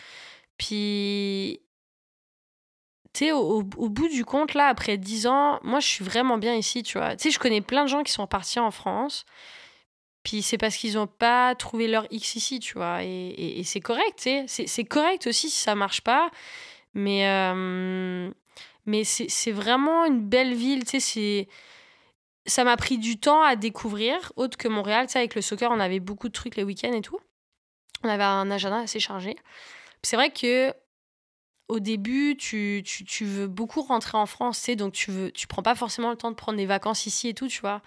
Puis 0.57 1.59
tu 3.11 3.29
au, 3.33 3.59
au- 3.59 3.69
au 3.75 3.89
bout 3.89 4.07
du 4.07 4.23
compte, 4.23 4.53
là, 4.53 4.67
après 4.67 4.97
10 4.97 5.27
ans, 5.27 5.59
moi, 5.63 5.81
je 5.81 5.87
suis 5.87 6.05
vraiment 6.05 6.37
bien 6.37 6.55
ici, 6.55 6.81
tu 6.81 6.97
vois. 6.97 7.17
Tu 7.17 7.23
sais, 7.23 7.31
je 7.31 7.39
connais 7.39 7.59
plein 7.59 7.83
de 7.83 7.89
gens 7.89 8.03
qui 8.03 8.13
sont 8.13 8.25
partis 8.25 8.59
en 8.59 8.71
France, 8.71 9.25
puis 10.23 10.41
c'est 10.41 10.57
parce 10.57 10.75
qu'ils 10.77 10.93
n'ont 10.95 11.07
pas 11.07 11.55
trouvé 11.55 11.87
leur 11.87 12.05
X 12.11 12.35
ici, 12.35 12.59
tu 12.59 12.73
vois. 12.75 13.03
Et, 13.03 13.07
et- 13.07 13.59
et 13.59 13.63
c'est 13.63 13.79
correct. 13.79 14.27
C'est- 14.47 14.83
correct 14.85 15.27
aussi 15.27 15.49
si 15.49 15.57
ça 15.61 15.75
marche 15.75 16.01
pas, 16.01 16.29
mais, 16.93 17.27
euh, 17.27 18.31
mais 18.85 19.03
c'est 19.03 19.51
vraiment 19.51 20.05
une 20.05 20.21
belle 20.21 20.53
ville, 20.53 20.83
tu 20.85 20.99
sais. 20.99 21.47
Ça 22.47 22.63
m'a 22.63 22.75
pris 22.77 22.97
du 22.97 23.19
temps 23.19 23.41
à 23.43 23.55
découvrir, 23.55 24.33
autre 24.35 24.57
que 24.57 24.67
Montréal, 24.67 25.05
tu 25.07 25.13
sais, 25.13 25.19
avec 25.19 25.35
le 25.35 25.41
soccer, 25.41 25.69
on 25.71 25.79
avait 25.79 25.99
beaucoup 25.99 26.27
de 26.27 26.33
trucs 26.33 26.55
les 26.55 26.63
week-ends 26.63 26.91
et 26.93 27.01
tout. 27.01 27.19
On 28.03 28.09
avait 28.09 28.23
un 28.23 28.49
agenda 28.49 28.77
assez 28.79 28.99
chargé. 28.99 29.35
C'est 30.01 30.15
vrai 30.15 30.31
que 30.31 30.73
au 31.67 31.79
début, 31.79 32.35
tu, 32.37 32.81
tu, 32.85 33.05
tu 33.05 33.25
veux 33.25 33.47
beaucoup 33.47 33.81
rentrer 33.81 34.17
en 34.17 34.25
France, 34.25 34.57
tu 34.59 34.65
sais, 34.65 34.75
donc 34.75 34.91
tu 34.93 35.11
veux, 35.11 35.31
tu 35.31 35.47
prends 35.47 35.61
pas 35.63 35.75
forcément 35.75 36.09
le 36.09 36.17
temps 36.17 36.31
de 36.31 36.35
prendre 36.35 36.57
des 36.57 36.65
vacances 36.65 37.05
ici 37.05 37.29
et 37.29 37.33
tout, 37.33 37.47
tu 37.47 37.61
vois. 37.61 37.81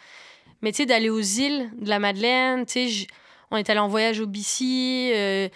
Mais 0.64 0.72
tu 0.72 0.78
sais, 0.78 0.86
d'aller 0.86 1.10
aux 1.10 1.20
îles 1.20 1.70
de 1.78 1.88
la 1.90 1.98
Madeleine, 1.98 2.64
tu 2.64 2.88
sais, 2.88 3.06
on 3.50 3.56
est 3.58 3.68
allé 3.68 3.78
en 3.80 3.86
voyage 3.88 4.18
au 4.18 4.26
BC, 4.26 5.12
euh, 5.14 5.48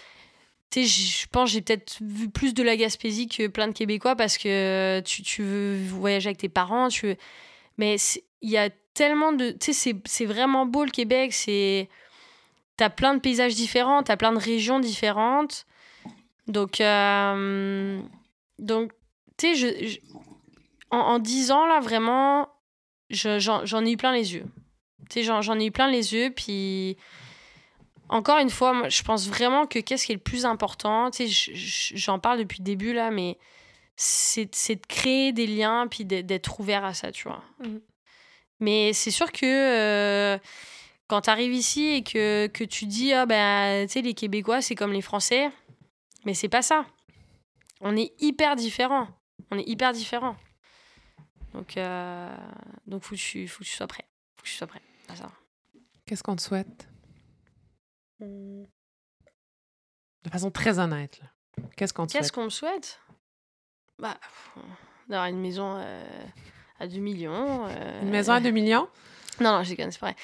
tu 0.70 0.86
sais, 0.86 0.86
je 0.86 1.26
pense 1.28 1.50
j'ai 1.50 1.62
peut-être 1.62 1.96
vu 2.02 2.28
plus 2.28 2.52
de 2.52 2.62
la 2.62 2.76
Gaspésie 2.76 3.26
que 3.26 3.46
plein 3.46 3.68
de 3.68 3.72
Québécois 3.72 4.16
parce 4.16 4.36
que 4.36 5.00
tu, 5.00 5.22
tu 5.22 5.42
veux 5.42 5.78
voyager 5.88 6.28
avec 6.28 6.36
tes 6.38 6.50
parents, 6.50 6.88
tu 6.88 7.06
veux... 7.06 7.16
Mais 7.78 7.96
il 8.42 8.50
y 8.50 8.58
a 8.58 8.68
tellement 8.92 9.32
de... 9.32 9.50
Tu 9.52 9.72
sais, 9.72 9.94
c'est- 10.04 10.26
vraiment 10.26 10.66
beau 10.66 10.84
le 10.84 10.90
Québec, 10.90 11.32
c'est... 11.32 11.88
T'as 12.76 12.90
plein 12.90 13.14
de 13.14 13.20
paysages 13.20 13.54
différents, 13.54 14.02
t'as 14.02 14.16
plein 14.18 14.32
de 14.32 14.38
régions 14.38 14.78
différentes. 14.78 15.64
Donc, 16.48 16.80
euh, 16.82 18.00
donc 18.58 18.92
tu 19.38 19.56
sais, 19.56 20.00
en, 20.90 20.98
en 20.98 21.18
10 21.18 21.50
ans, 21.50 21.66
là, 21.66 21.80
vraiment, 21.80 22.48
je- 23.10 23.38
j'en 23.38 23.64
j'en 23.64 23.84
ai 23.86 23.92
eu 23.92 23.96
plein 23.96 24.12
les 24.12 24.34
yeux. 24.34 24.44
Tu 25.08 25.22
sais, 25.24 25.40
j'en 25.42 25.58
ai 25.58 25.66
eu 25.66 25.70
plein 25.70 25.90
les 25.90 26.14
yeux, 26.14 26.30
puis 26.34 26.96
encore 28.08 28.38
une 28.38 28.50
fois, 28.50 28.72
moi, 28.72 28.88
je 28.88 29.02
pense 29.02 29.28
vraiment 29.28 29.66
que 29.66 29.78
qu'est-ce 29.78 30.06
qui 30.06 30.12
est 30.12 30.16
le 30.16 30.20
plus 30.20 30.44
important, 30.46 31.10
tu 31.10 31.26
sais, 31.26 31.28
je- 31.28 31.54
je- 31.54 31.96
j'en 31.96 32.18
parle 32.18 32.38
depuis 32.38 32.58
le 32.60 32.64
début, 32.64 32.92
là, 32.92 33.10
mais 33.10 33.38
c'est 33.96 34.54
c'est 34.54 34.76
de 34.76 34.86
créer 34.86 35.32
des 35.32 35.46
liens, 35.46 35.86
puis 35.88 36.04
d'être 36.04 36.60
ouvert 36.60 36.84
à 36.84 36.94
ça, 36.94 37.10
tu 37.12 37.24
vois. 37.28 37.42
Mhm. 37.62 37.80
Mais 38.60 38.92
c'est 38.92 39.10
sûr 39.10 39.30
que 39.32 39.44
euh, 39.44 40.38
quand 41.06 41.22
tu 41.22 41.30
arrives 41.30 41.52
ici 41.54 41.86
et 41.94 42.02
que, 42.02 42.46
que 42.48 42.64
tu 42.64 42.86
dis, 42.86 43.12
ah 43.12 43.24
ben, 43.26 43.86
tu 43.86 43.92
sais, 43.92 44.00
les 44.02 44.14
Québécois, 44.14 44.62
c'est 44.62 44.74
comme 44.74 44.92
les 44.92 45.00
Français, 45.02 45.50
mais 46.24 46.34
c'est 46.34 46.48
pas 46.48 46.62
ça. 46.62 46.84
On 47.80 47.96
est 47.96 48.12
hyper 48.20 48.56
différents. 48.56 49.08
On 49.50 49.58
est 49.58 49.68
hyper 49.68 49.92
différents. 49.92 50.36
Donc, 51.54 51.76
euh, 51.76 52.36
donc 52.86 53.02
faut, 53.04 53.14
que 53.14 53.46
faut 53.46 53.60
que 53.60 53.64
je 53.64 53.70
sois 53.70 53.86
prêt. 53.86 54.04
Faut 54.36 54.42
que 54.42 54.48
je 54.48 54.54
sois 54.54 54.66
prêt 54.66 54.82
à 55.08 55.16
ça. 55.16 55.30
Qu'est-ce 56.06 56.22
qu'on 56.22 56.36
te 56.36 56.42
souhaite? 56.42 56.88
Hum. 58.20 58.64
De 60.24 60.30
façon 60.30 60.50
très 60.50 60.78
honnête. 60.78 61.20
Qu'est-ce 61.76 61.92
qu'on 61.94 62.06
te 62.06 62.12
Qu'est-ce 62.12 62.28
souhaite? 62.28 62.34
qu'on 62.34 62.44
me 62.44 62.50
souhaite? 62.50 63.00
Bah, 63.98 64.16
pff, 64.20 64.62
d'avoir 65.08 65.26
une 65.28 65.40
maison 65.40 65.76
euh, 65.78 66.04
à 66.78 66.86
2 66.86 66.98
millions. 66.98 67.66
euh, 67.68 68.02
Une 68.02 68.10
maison 68.10 68.32
à 68.34 68.40
2 68.40 68.50
millions? 68.50 68.88
Non, 69.40 69.52
non, 69.58 69.62
je 69.62 69.68
déconne, 69.68 69.92
c'est 69.92 70.00
pas 70.00 70.12
vrai. 70.12 70.16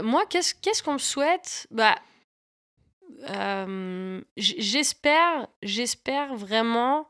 Euh, 0.00 0.02
moi, 0.02 0.24
qu'est-ce 0.24 0.54
qu'est-ce 0.54 0.82
qu'on 0.82 0.94
me 0.94 0.98
souhaite? 0.98 1.66
Bah, 1.70 1.94
euh, 3.28 4.20
j- 4.36 4.56
j'espère, 4.58 5.46
j'espère 5.62 6.34
vraiment 6.36 7.06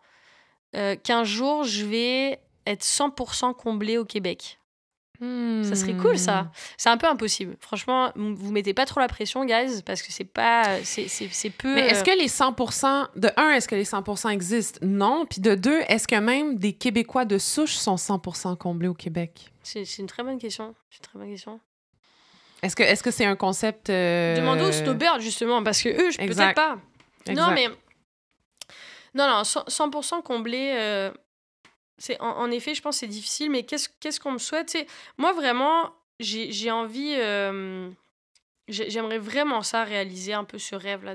euh, 0.75 0.97
qu'un 0.97 1.23
jour, 1.25 1.65
je 1.65 1.85
vais 1.85 2.41
être 2.67 2.83
100% 2.83 3.55
comblée 3.55 3.97
au 3.99 4.05
Québec. 4.05 4.60
Ça 5.21 5.75
serait 5.75 5.93
cool, 5.95 6.15
Hmm. 6.15 6.17
ça. 6.17 6.51
C'est 6.79 6.89
un 6.89 6.97
peu 6.97 7.07
impossible. 7.07 7.55
Franchement, 7.61 8.11
vous 8.17 8.51
mettez 8.53 8.73
pas 8.73 8.87
trop 8.87 9.01
la 9.01 9.09
pression, 9.09 9.45
guys, 9.45 9.83
parce 9.85 10.01
que 10.01 10.11
c'est 10.13 10.25
pas, 10.25 10.83
c'est 10.83 11.09
c'est- 11.09 11.29
c'est 11.31 11.51
peu. 11.51 11.75
Mais 11.75 11.89
est-ce 11.89 12.01
euh, 12.01 12.05
que 12.15 12.19
les 12.19 12.29
100 12.29 12.53
de 13.17 13.29
un, 13.37 13.51
est-ce 13.51 13.69
que 13.69 13.75
les 13.75 13.85
100 13.85 14.31
existent? 14.31 14.79
Non. 14.83 15.27
Puis 15.29 15.43
de 15.43 15.55
deux, 15.55 15.81
est-ce 15.89 16.09
que 16.09 16.17
même 16.17 16.57
des 16.57 16.73
Québécois 16.73 17.27
de 17.27 17.37
souche 17.37 17.75
sont 17.75 17.99
100 17.99 18.57
comblés 18.57 18.89
au 18.89 18.95
Québec? 18.95 19.51
c'est 19.63 19.85
c'est 19.85 20.01
une 20.01 20.09
très 20.09 20.23
bonne 20.23 20.39
question. 20.39 20.75
C'est 20.91 20.97
une 20.99 21.03
très 21.11 21.19
bonne 21.19 21.31
question. 21.31 21.61
Est-ce 22.63 22.75
que 22.75 22.83
est-ce 22.83 23.03
que 23.03 23.11
c'est 23.11 23.27
un 23.27 23.37
concept. 23.37 23.91
euh, 23.91 24.37
Demandez 24.37 24.63
aux 24.65 24.73
snowbirds, 24.73 25.21
justement, 25.21 25.63
parce 25.63 25.83
que 25.83 25.89
eux, 25.91 26.11
je 26.11 26.17
peut-être 26.17 26.31
Exact. 26.31 26.55
pas. 26.55 26.79
Non, 27.33 27.51
mais. 27.53 27.69
Non, 29.15 29.27
non, 29.29 29.43
100%, 29.45 29.69
100% 29.69 30.23
comblé. 30.23 30.73
euh, 30.79 31.11
c'est, 32.01 32.20
en, 32.20 32.31
en 32.31 32.51
effet, 32.51 32.75
je 32.75 32.83
pense 32.83 32.97
que 32.97 33.01
c'est 33.01 33.07
difficile, 33.07 33.51
mais 33.51 33.62
qu'est-ce, 33.62 33.89
qu'est-ce 34.01 34.19
qu'on 34.19 34.33
me 34.33 34.39
souhaite? 34.39 34.70
C'est- 34.70 34.87
Moi, 35.19 35.33
vraiment, 35.33 35.93
j'ai, 36.19 36.51
j'ai 36.51 36.70
envie. 36.73 37.15
euh, 37.17 37.89
j'ai- 38.67 38.91
j'aimerais 38.91 39.19
vraiment 39.19 39.62
ça, 39.62 39.85
réaliser 39.85 40.33
un 40.33 40.45
peu 40.45 40.59
ce 40.59 40.75
rêve-là 40.75 41.15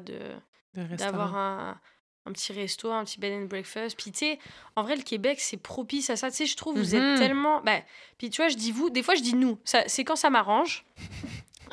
d'avoir 0.73 1.35
un, 1.35 1.77
un 2.25 2.31
petit 2.31 2.53
resto, 2.53 2.91
un 2.91 3.03
petit 3.05 3.19
bed 3.19 3.33
and 3.33 3.45
breakfast. 3.45 3.97
Puis, 3.97 4.11
tu 4.11 4.19
sais, 4.19 4.39
en 4.75 4.83
vrai, 4.83 4.95
le 4.95 5.03
Québec, 5.03 5.39
c'est 5.39 5.57
propice 5.57 6.09
à 6.09 6.15
ça. 6.15 6.29
Tu 6.31 6.37
sais, 6.37 6.45
je 6.45 6.55
trouve, 6.57 6.77
vous 6.77 6.95
Mhm. 6.95 7.01
êtes 7.13 7.19
tellement. 7.19 7.61
Bah, 7.61 7.79
puis, 8.17 8.29
tu 8.29 8.41
vois, 8.41 8.49
je 8.49 8.55
dis 8.55 8.71
vous, 8.71 8.89
des 8.89 9.03
fois, 9.03 9.15
je 9.15 9.21
dis 9.21 9.35
nous. 9.35 9.57
Ça, 9.63 9.83
c'est 9.87 10.03
quand 10.03 10.15
ça 10.15 10.29
m'arrange. 10.29 10.85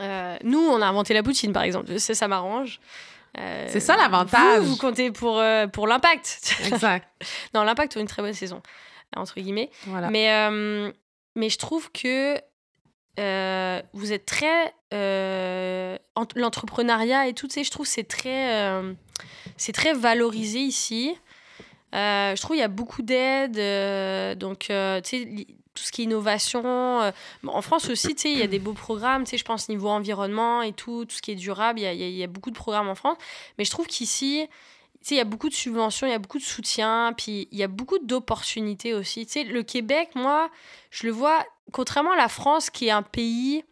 Euh, 0.00 0.36
nous, 0.44 0.58
on 0.60 0.80
a 0.80 0.86
inventé 0.86 1.14
la 1.14 1.22
poutine, 1.22 1.52
par 1.52 1.62
exemple. 1.64 1.98
Ça, 1.98 2.14
ça 2.14 2.28
m'arrange. 2.28 2.80
Euh, 3.38 3.66
C'est 3.68 3.80
ça, 3.80 3.96
l'avantage. 3.96 4.60
Vous, 4.60 4.72
vous 4.72 4.76
comptez 4.76 5.10
pour, 5.10 5.38
euh, 5.38 5.66
pour 5.66 5.86
l'impact. 5.86 6.54
Exact. 6.66 7.08
non, 7.54 7.62
l'impact 7.64 7.96
a 7.96 8.00
une 8.00 8.06
très 8.06 8.20
bonne 8.22 8.34
saison, 8.34 8.62
entre 9.16 9.40
guillemets. 9.40 9.70
Voilà. 9.86 10.10
Mais, 10.10 10.32
euh, 10.32 10.90
mais 11.34 11.48
je 11.50 11.58
trouve 11.58 11.90
que 11.92 12.36
euh, 13.18 13.82
vous 13.92 14.12
êtes 14.12 14.24
très. 14.26 14.72
euh, 14.94 15.96
ent- 16.14 16.26
L'entrepreneuriat 16.34 17.26
et 17.28 17.34
tout, 17.34 17.46
tu 17.48 17.54
sais, 17.54 17.64
je 17.64 17.70
trouve 17.70 17.86
que 17.86 17.92
c'est 17.92 18.04
très, 18.08 18.82
c'est 19.56 19.72
très 19.72 19.92
valorisé 19.92 20.60
ici. 20.60 21.14
Je 21.92 22.40
trouve 22.40 22.52
qu'il 22.56 22.60
y 22.60 22.64
a 22.64 22.68
beaucoup 22.68 23.02
d'aides. 23.02 23.58
euh, 23.58 24.34
donc, 24.34 24.60
tu 24.60 24.66
sais, 24.70 25.18
li- 25.24 25.46
tout 25.74 25.82
ce 25.84 25.90
qui 25.92 26.02
est 26.02 26.04
innovation. 26.04 26.62
bon, 27.42 27.52
en 27.52 27.62
France 27.62 27.88
aussi, 27.88 28.14
tu 28.14 28.22
sais, 28.22 28.32
il 28.32 28.38
y 28.38 28.42
a 28.42 28.46
des 28.46 28.58
beaux 28.58 28.74
programmes. 28.74 29.24
Tu 29.24 29.30
sais, 29.30 29.38
je 29.38 29.44
pense 29.44 29.68
niveau 29.70 29.88
environnement 29.88 30.60
et 30.62 30.72
tout, 30.72 31.04
tout 31.06 31.16
ce 31.16 31.22
qui 31.22 31.30
est 31.32 31.34
durable. 31.34 31.80
Il 31.80 31.82
y 31.82 31.86
a, 31.86 31.92
il 31.94 32.00
y 32.00 32.04
a- 32.04 32.08
il 32.08 32.14
y 32.16 32.22
a 32.24 32.26
beaucoup 32.26 32.50
de 32.50 32.56
programmes 32.56 32.88
en 32.88 32.94
France. 32.94 33.16
Mais 33.58 33.64
je 33.64 33.70
trouve 33.70 33.86
qu'ici, 33.86 34.46
il 35.10 35.16
y 35.16 35.20
a 35.20 35.24
beaucoup 35.24 35.48
de 35.48 35.54
subventions, 35.54 36.06
il 36.06 36.10
y 36.10 36.14
a 36.14 36.18
beaucoup 36.18 36.38
de 36.38 36.44
soutien, 36.44 37.12
puis 37.16 37.48
il 37.50 37.58
y 37.58 37.62
a 37.62 37.68
beaucoup 37.68 37.98
d'opportunités 37.98 38.94
aussi. 38.94 39.26
Tu 39.26 39.32
sais, 39.32 39.44
le 39.44 39.62
Québec, 39.62 40.10
moi, 40.14 40.50
je 40.90 41.06
le 41.06 41.12
vois, 41.12 41.44
contrairement 41.72 42.12
à 42.12 42.16
la 42.16 42.28
France, 42.28 42.70
qui 42.70 42.86
est 42.86 42.90
un 42.90 43.02
pays. 43.02 43.64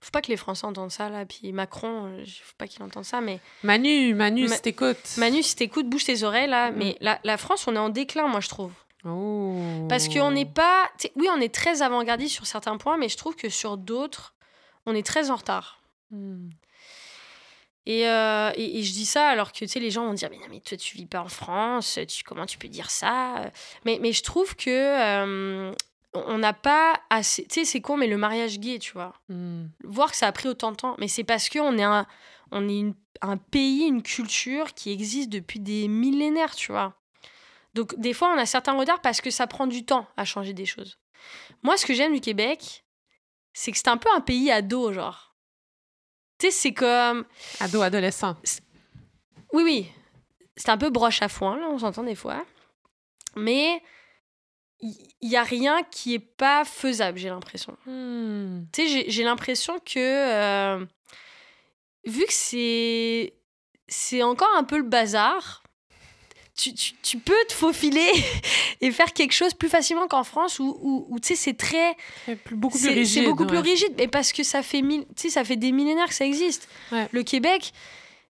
Faut 0.00 0.10
pas 0.10 0.20
que 0.20 0.28
les 0.28 0.36
Français 0.36 0.66
entendent 0.66 0.90
ça, 0.90 1.08
là. 1.08 1.24
Puis 1.24 1.52
Macron, 1.52 2.06
euh, 2.06 2.24
faut 2.26 2.54
pas 2.58 2.66
qu'il 2.66 2.82
entende 2.82 3.04
ça, 3.04 3.20
mais. 3.20 3.40
Manu, 3.62 4.12
Manu, 4.14 4.48
Ma- 4.48 4.56
si 4.56 4.62
t'écoutes. 4.62 5.16
Manu, 5.16 5.42
si 5.42 5.56
t'écoutes, 5.56 5.88
bouge 5.88 6.04
tes 6.04 6.22
oreilles, 6.24 6.48
là. 6.48 6.70
Mm. 6.70 6.76
Mais 6.76 6.96
la, 7.00 7.18
la 7.24 7.38
France, 7.38 7.66
on 7.66 7.74
est 7.74 7.78
en 7.78 7.88
déclin, 7.88 8.28
moi, 8.28 8.40
je 8.40 8.48
trouve. 8.48 8.72
Oh. 9.06 9.86
Parce 9.88 10.08
qu'on 10.08 10.30
n'est 10.30 10.46
pas. 10.46 10.90
Oui, 11.16 11.28
on 11.34 11.40
est 11.40 11.54
très 11.54 11.82
avant-gardiste 11.82 12.34
sur 12.34 12.46
certains 12.46 12.76
points, 12.76 12.96
mais 12.96 13.08
je 13.08 13.16
trouve 13.16 13.34
que 13.34 13.48
sur 13.48 13.76
d'autres, 13.76 14.34
on 14.86 14.94
est 14.94 15.06
très 15.06 15.30
en 15.30 15.36
retard. 15.36 15.80
Hmm. 16.10 16.50
Et, 17.86 18.08
euh, 18.08 18.50
et, 18.54 18.78
et 18.78 18.82
je 18.82 18.92
dis 18.92 19.04
ça 19.06 19.28
alors 19.28 19.52
que 19.52 19.58
tu 19.58 19.68
sais, 19.68 19.78
les 19.80 19.90
gens 19.90 20.06
vont 20.06 20.14
dire 20.14 20.28
Mais 20.30 20.38
non, 20.38 20.46
mais 20.50 20.60
toi, 20.60 20.76
tu 20.76 20.96
vis 20.96 21.06
pas 21.06 21.20
en 21.20 21.28
France, 21.28 21.98
tu, 22.08 22.24
comment 22.24 22.46
tu 22.46 22.56
peux 22.58 22.68
dire 22.68 22.90
ça? 22.90 23.50
Mais, 23.84 23.98
mais 24.00 24.12
je 24.12 24.22
trouve 24.22 24.54
que. 24.56 24.70
euh, 24.70 25.72
on 26.16 26.38
n'a 26.38 26.52
pas 26.52 26.94
assez. 27.10 27.42
Tu 27.48 27.54
sais, 27.60 27.64
c'est 27.64 27.80
con, 27.80 27.96
mais 27.96 28.06
le 28.06 28.16
mariage 28.16 28.60
gay, 28.60 28.78
tu 28.78 28.92
vois. 28.92 29.14
Hmm. 29.28 29.64
Voir 29.82 30.12
que 30.12 30.16
ça 30.16 30.28
a 30.28 30.32
pris 30.32 30.48
autant 30.48 30.70
de 30.70 30.76
temps, 30.76 30.94
mais 31.00 31.08
c'est 31.08 31.24
parce 31.24 31.48
qu'on 31.48 31.76
est, 31.76 31.82
un, 31.82 32.06
on 32.52 32.68
est 32.68 32.78
une- 32.78 32.94
un 33.20 33.36
pays, 33.36 33.82
une 33.88 34.00
culture 34.02 34.74
qui 34.74 34.92
existe 34.92 35.28
depuis 35.28 35.58
des 35.58 35.88
millénaires, 35.88 36.54
tu 36.54 36.70
vois. 36.70 36.94
Donc, 37.74 37.98
des 37.98 38.12
fois, 38.12 38.32
on 38.32 38.38
a 38.38 38.46
certains 38.46 38.74
retards 38.78 39.00
parce 39.00 39.20
que 39.20 39.30
ça 39.32 39.48
prend 39.48 39.66
du 39.66 39.84
temps 39.84 40.06
à 40.16 40.24
changer 40.24 40.52
des 40.52 40.66
choses. 40.66 40.98
Moi, 41.64 41.76
ce 41.76 41.84
que 41.84 41.94
j'aime 41.94 42.14
du 42.14 42.20
Québec, 42.20 42.84
c'est 43.52 43.72
que 43.72 43.78
c'est 43.78 43.88
un 43.88 43.96
peu 43.96 44.08
un 44.14 44.20
pays 44.20 44.52
ado, 44.52 44.92
genre. 44.92 45.33
Tu 46.44 46.50
sais, 46.50 46.56
c'est 46.58 46.74
comme. 46.74 47.24
Ado, 47.58 47.80
adolescent. 47.80 48.36
Oui, 49.54 49.62
oui. 49.62 49.86
C'est 50.56 50.68
un 50.68 50.76
peu 50.76 50.90
broche 50.90 51.22
à 51.22 51.28
foin, 51.28 51.56
là, 51.58 51.68
on 51.70 51.78
s'entend 51.78 52.02
des 52.04 52.14
fois. 52.14 52.44
Mais 53.34 53.82
il 54.80 54.94
n'y 55.30 55.36
a 55.36 55.42
rien 55.42 55.82
qui 55.90 56.12
est 56.14 56.18
pas 56.18 56.66
faisable, 56.66 57.16
j'ai 57.18 57.30
l'impression. 57.30 57.78
Hmm. 57.86 58.64
Tu 58.74 58.82
sais, 58.82 58.88
j'ai- 58.88 59.10
j'ai 59.10 59.24
l'impression 59.24 59.78
que. 59.78 59.98
euh, 59.98 60.84
vu 62.04 62.26
que 62.26 62.32
c'est. 62.32 63.32
C'est 63.88 64.22
encore 64.22 64.54
un 64.56 64.64
peu 64.64 64.76
le 64.76 64.82
bazar. 64.84 65.62
Tu, 66.56 66.72
tu, 66.72 66.94
tu 67.02 67.18
peux 67.18 67.34
te 67.48 67.52
faufiler 67.52 68.08
et 68.80 68.90
faire 68.92 69.12
quelque 69.12 69.32
chose 69.32 69.54
plus 69.54 69.68
facilement 69.68 70.06
qu'en 70.06 70.22
France 70.22 70.60
où, 70.60 70.78
où, 70.80 71.06
où, 71.08 71.18
tu 71.18 71.28
sais, 71.28 71.34
c'est 71.34 71.54
très. 71.54 71.96
Plus- 72.44 72.54
beaucoup 72.54 72.78
plus 72.78 72.88
rigide. 72.90 73.22
c'est 73.22 73.28
beaucoup 73.28 73.46
plus 73.46 73.58
rigide, 73.58 73.92
mais 73.98 74.06
parce 74.06 74.32
que 74.32 74.44
ça 74.44 74.62
fait, 74.62 74.80
mille, 74.80 75.04
ça 75.16 75.44
fait 75.44 75.56
des 75.56 75.72
millénaires 75.72 76.08
que 76.08 76.14
ça 76.14 76.24
existe. 76.24 76.68
Ouais. 76.92 77.08
Le 77.10 77.24
Québec, 77.24 77.72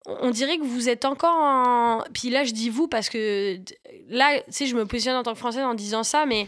on 0.06 0.30
dirait 0.30 0.58
que 0.58 0.64
vous 0.64 0.88
êtes 0.88 1.04
encore 1.04 1.36
en. 1.36 2.04
Puis 2.14 2.30
là, 2.30 2.44
je 2.44 2.52
dis 2.52 2.70
vous 2.70 2.88
parce 2.88 3.10
que 3.10 3.60
là, 4.08 4.40
tu 4.40 4.44
sais, 4.50 4.68
je 4.68 4.76
me 4.76 4.86
positionne 4.86 5.18
en 5.18 5.24
tant 5.24 5.34
que 5.34 5.40
Française 5.40 5.64
en 5.64 5.74
disant 5.74 6.04
ça, 6.04 6.26
mais, 6.26 6.48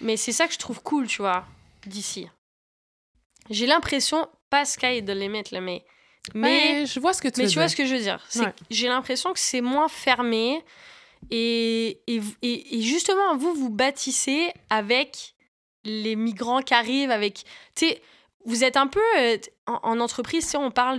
mais 0.00 0.16
c'est 0.16 0.32
ça 0.32 0.46
que 0.46 0.52
je 0.52 0.58
trouve 0.58 0.82
cool, 0.82 1.06
tu 1.06 1.22
vois, 1.22 1.46
d'ici. 1.86 2.26
J'ai 3.48 3.66
l'impression, 3.66 4.28
pas 4.50 4.64
sky 4.64 5.00
limit, 5.00 5.44
là, 5.50 5.60
mais. 5.60 5.84
Mais, 6.34 6.80
Mais 6.80 6.86
je 6.86 7.00
vois 7.00 7.12
ce 7.12 7.22
que 7.22 7.28
tu 7.28 7.40
mais 7.40 7.44
veux 7.46 7.50
tu 7.50 7.54
vois 7.58 7.64
dire. 7.66 7.70
ce 7.70 7.76
que 7.76 7.86
je 7.86 7.94
veux 7.94 8.00
dire. 8.00 8.20
Ouais. 8.36 8.52
J'ai 8.70 8.88
l'impression 8.88 9.32
que 9.32 9.38
c'est 9.38 9.60
moins 9.60 9.88
fermé. 9.88 10.62
Et, 11.30 12.00
et, 12.06 12.20
et, 12.42 12.80
justement, 12.82 13.36
vous, 13.36 13.54
vous 13.54 13.68
bâtissez 13.70 14.52
avec 14.70 15.34
les 15.84 16.16
migrants 16.16 16.62
qui 16.62 16.72
arrivent, 16.74 17.10
avec... 17.10 17.44
Tu 17.74 17.88
sais, 17.88 18.02
vous 18.46 18.64
êtes 18.64 18.76
un 18.78 18.86
peu... 18.86 19.00
euh, 19.18 19.36
en, 19.66 19.80
en 19.82 20.00
entreprise, 20.00 20.46
si 20.48 20.56
on 20.56 20.70
parle 20.70 20.98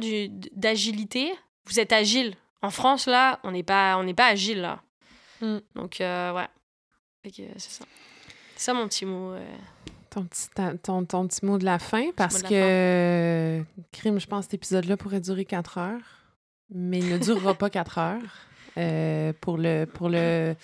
d'agilité, 0.54 1.34
vous 1.66 1.80
êtes 1.80 1.92
agile. 1.92 2.36
En 2.62 2.70
France, 2.70 3.08
là, 3.08 3.40
on 3.44 3.52
n'est 3.52 3.64
pas, 3.64 3.98
on 3.98 4.14
pas 4.14 4.28
agile, 4.28 4.62
là. 4.62 4.84
Mm. 5.42 5.58
Donc, 5.76 6.02
euh, 6.02 6.34
ouais. 6.34 6.48
Que, 7.24 7.44
C'est 7.58 7.72
ça. 7.72 7.86
C'est 8.56 8.66
ça 8.66 8.74
mon 8.74 8.88
petit 8.88 9.06
mot. 9.06 9.32
euh. 9.32 9.58
Ton 10.12 10.24
petit, 10.26 10.50
ta- 10.54 10.76
ton, 10.78 11.06
ton 11.06 11.26
petit 11.28 11.46
mot 11.46 11.58
de 11.58 11.66
la 11.66 11.80
fin, 11.80 12.12
parce 12.16 12.44
que, 12.44 12.50
euh, 12.52 13.62
crime, 13.92 14.20
je 14.20 14.28
pense 14.28 14.40
que 14.46 14.52
cet 14.52 14.54
épisode-là 14.56 14.98
pourrait 14.98 15.22
durer 15.22 15.46
4 15.46 15.78
heures, 15.78 16.02
mais 16.70 17.00
il 17.00 17.10
ne 17.10 17.18
durera 17.18 17.54
pas 17.54 17.70
4 17.70 17.98
heures. 17.98 18.20
euh, 18.78 19.34
pour 19.42 19.58
le 19.58 19.86
pour 19.86 20.08
le 20.10 20.56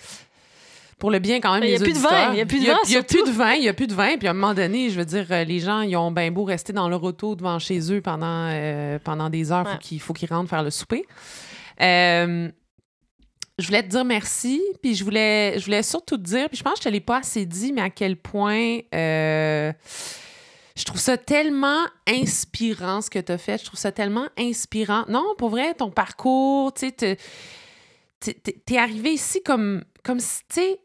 pour 0.98 1.10
le 1.10 1.18
bien 1.18 1.40
quand 1.40 1.52
même 1.54 1.62
Il 1.64 1.70
y 1.70 1.74
a 1.76 1.78
plus 1.78 1.92
de 1.92 1.98
vin, 1.98 2.32
il 2.32 2.38
y 2.38 2.40
a 2.40 2.46
plus 2.46 2.58
de 2.58 2.64
Il 2.64 2.70
vin, 2.70 2.78
il 2.86 2.92
y 2.92 2.96
a 2.96 3.02
plus 3.02 3.22
de 3.24 3.30
vin, 3.30 3.52
il 3.54 3.62
y 3.64 3.68
a 3.68 3.74
plus 3.74 3.86
de 3.86 3.94
vin. 3.94 4.16
Puis 4.18 4.26
à 4.28 4.30
un 4.30 4.34
moment 4.34 4.52
donné, 4.54 4.90
je 4.90 4.98
veux 4.98 5.04
dire, 5.04 5.26
euh, 5.30 5.44
les 5.44 5.60
gens, 5.60 5.80
ils 5.82 5.96
ont 5.96 6.10
bien 6.10 6.30
beau 6.30 6.44
rester 6.44 6.72
dans 6.72 6.88
leur 6.88 7.02
auto 7.04 7.34
devant 7.36 7.58
chez 7.58 7.92
eux 7.92 8.00
pendant, 8.00 8.48
euh, 8.50 8.98
pendant 9.04 9.30
des 9.30 9.52
heures. 9.52 9.64
Ouais. 9.66 9.72
Faut 9.72 9.78
qu'il 9.78 10.00
faut 10.00 10.12
qu'ils 10.12 10.28
rentrent 10.28 10.50
faire 10.50 10.62
le 10.62 10.70
souper. 10.70 11.04
Euh, 11.80 12.50
je 13.58 13.66
voulais 13.66 13.82
te 13.82 13.88
dire 13.88 14.04
merci, 14.04 14.62
puis 14.82 14.94
je 14.94 15.02
voulais, 15.04 15.58
je 15.58 15.64
voulais 15.64 15.82
surtout 15.82 16.16
te 16.16 16.22
dire, 16.22 16.48
puis 16.48 16.58
je 16.58 16.62
pense 16.62 16.74
que 16.74 16.80
je 16.80 16.84
te 16.84 16.88
l'ai 16.88 17.00
pas 17.00 17.18
assez 17.18 17.44
dit, 17.46 17.72
mais 17.72 17.80
à 17.82 17.90
quel 17.90 18.16
point 18.16 18.78
euh, 18.94 19.72
je 20.76 20.84
trouve 20.84 21.00
ça 21.00 21.16
tellement 21.16 21.84
inspirant 22.06 23.00
ce 23.00 23.10
que 23.10 23.18
tu 23.18 23.32
as 23.32 23.38
fait. 23.38 23.58
Je 23.58 23.64
trouve 23.64 23.80
ça 23.80 23.90
tellement 23.92 24.28
inspirant. 24.38 25.04
Non, 25.08 25.24
pour 25.36 25.50
vrai, 25.50 25.74
ton 25.74 25.90
parcours, 25.90 26.72
tu 26.72 26.86
sais, 26.86 27.16
te- 28.20 28.30
t'es- 28.30 28.78
arrivé 28.78 29.10
ici 29.12 29.42
comme, 29.42 29.82
comme 30.04 30.20
si, 30.20 30.40
tu 30.48 30.60
sais, 30.60 30.80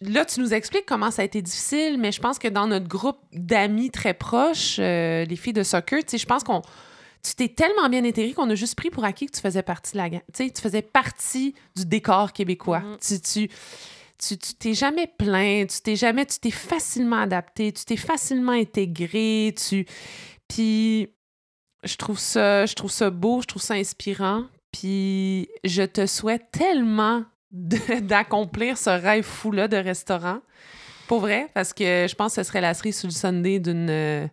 là, 0.00 0.24
tu 0.24 0.40
nous 0.40 0.54
expliques 0.54 0.86
comment 0.86 1.10
ça 1.10 1.22
a 1.22 1.24
été 1.26 1.42
difficile, 1.42 1.98
mais 1.98 2.12
je 2.12 2.20
pense 2.20 2.38
que 2.38 2.48
dans 2.48 2.66
notre 2.66 2.88
groupe 2.88 3.18
d'amis 3.32 3.90
très 3.90 4.14
proches, 4.14 4.76
euh, 4.78 5.24
les 5.24 5.36
filles 5.36 5.52
de 5.52 5.62
soccer, 5.62 6.00
tu 6.00 6.10
sais, 6.12 6.18
je 6.18 6.26
pense 6.26 6.44
qu'on. 6.44 6.62
Tu 7.22 7.34
t'es 7.34 7.48
tellement 7.48 7.88
bien 7.88 8.04
intégré 8.04 8.32
qu'on 8.32 8.48
a 8.48 8.54
juste 8.54 8.76
pris 8.76 8.90
pour 8.90 9.04
acquis 9.04 9.26
que 9.26 9.36
tu 9.36 9.40
faisais 9.40 9.62
partie 9.62 9.92
de 9.92 9.98
la. 9.98 10.10
Tu 10.10 10.18
sais, 10.32 10.50
tu 10.50 10.62
faisais 10.62 10.82
partie 10.82 11.54
du 11.76 11.84
décor 11.84 12.32
québécois. 12.32 12.80
Mhm. 12.80 12.96
tu, 12.98 13.48
tu, 14.20 14.38
tu 14.38 14.54
t'es 14.54 14.74
jamais 14.74 15.06
plein, 15.06 15.66
tu 15.66 15.80
t'es 15.80 15.96
jamais, 15.96 16.26
tu 16.26 16.38
t'es 16.38 16.50
facilement 16.50 17.20
adapté, 17.20 17.72
tu 17.72 17.84
t'es 17.84 17.96
facilement 17.96 18.52
intégré, 18.52 19.54
tu... 19.56 19.86
Puis 20.48 21.08
je 21.84 21.96
trouve 21.96 22.18
ça, 22.18 22.66
je 22.66 22.74
trouve 22.74 22.90
ça 22.90 23.10
beau, 23.10 23.40
je 23.40 23.46
trouve 23.46 23.62
ça 23.62 23.74
inspirant, 23.74 24.44
puis 24.72 25.48
je 25.64 25.82
te 25.82 26.06
souhaite 26.06 26.50
tellement 26.52 27.24
d'accomplir 27.52 28.76
ce 28.76 28.90
rêve 28.90 29.24
fou-là 29.24 29.68
de 29.68 29.76
restaurant. 29.76 30.40
Pour 31.08 31.20
vrai, 31.20 31.48
parce 31.54 31.72
que 31.72 32.06
je 32.08 32.14
pense 32.14 32.36
que 32.36 32.42
ce 32.42 32.48
serait 32.48 32.60
la 32.60 32.74
cerise 32.74 32.98
sur 32.98 33.08
le 33.08 33.14
Sunday 33.14 33.58
d'une 33.58 34.30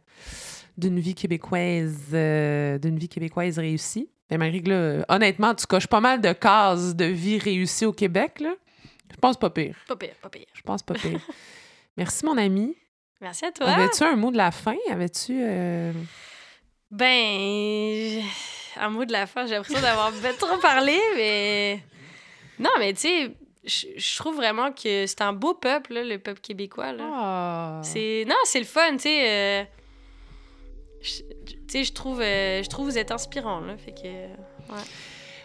d'une 0.78 1.00
vie 1.00 1.16
québécoise 1.16 2.10
euh, 2.14 2.78
d'une 2.78 2.98
vie 2.98 3.10
québécoise 3.10 3.58
réussie. 3.58 4.10
Mais 4.30 4.38
malgré 4.38 4.62
que 4.62 4.70
là, 4.70 5.06
honnêtement, 5.10 5.56
tu 5.56 5.66
coches 5.66 5.88
pas 5.88 6.02
mal 6.02 6.22
de 6.22 6.34
cases 6.34 6.96
de 6.96 7.06
vie 7.06 7.40
réussie 7.40 7.86
au 7.86 7.94
Québec, 7.94 8.40
là. 8.40 8.54
Je 9.10 9.16
pense 9.18 9.38
pas 9.38 9.50
pire. 9.50 9.76
Pas 9.88 9.96
pire, 9.96 10.16
pas 10.22 10.30
pire. 10.30 10.46
Je 10.54 10.62
pense 10.62 10.84
pas 10.84 10.94
pire. 10.94 11.20
Merci, 11.98 12.26
mon 12.26 12.38
ami. 12.38 12.76
Merci 13.22 13.46
à 13.46 13.52
toi. 13.52 13.68
Avais-tu 13.68 14.04
un 14.04 14.16
mot 14.16 14.32
de 14.32 14.38
la 14.38 14.52
fin? 14.52 14.76
Avais-tu. 14.92 15.40
Euh, 15.42 15.92
ben. 16.92 18.22
Un 18.80 18.90
mot 18.90 19.06
de 19.06 19.12
la 19.12 19.26
fin, 19.26 19.48
j'ai 19.48 19.56
l'impression 19.56 19.82
d'avoir 19.82 20.12
trop 20.38 20.58
parlé, 20.58 21.00
mais. 21.16 21.80
Non, 22.60 22.70
mais 22.78 22.94
tu 22.94 23.02
sais, 23.02 23.32
je 23.66 24.18
trouve 24.18 24.36
vraiment 24.36 24.72
que 24.72 25.06
c'est 25.08 25.22
un 25.22 25.34
beau 25.34 25.54
peuple, 25.54 25.94
le 25.96 26.18
peuple 26.18 26.42
québécois. 26.42 26.94
Là. 26.94 27.04
Ah. 27.12 27.82
C'est... 27.84 28.26
Non, 28.28 28.36
c'est 28.44 28.60
le 28.60 28.66
fun, 28.66 28.92
tu 28.94 29.00
sais. 29.00 29.30
Euh, 29.30 29.64
tu 31.08 31.56
sais, 31.68 31.84
je 31.84 31.94
trouve, 31.94 32.22
euh, 32.22 32.64
je 32.64 32.70
trouve 32.70 32.88
que 32.88 32.92
vous 32.92 32.98
êtes 32.98 33.12
inspirant, 33.12 33.60
là. 33.60 33.76
Fait 33.78 33.92
que. 33.92 34.08
Ouais. 34.08 34.84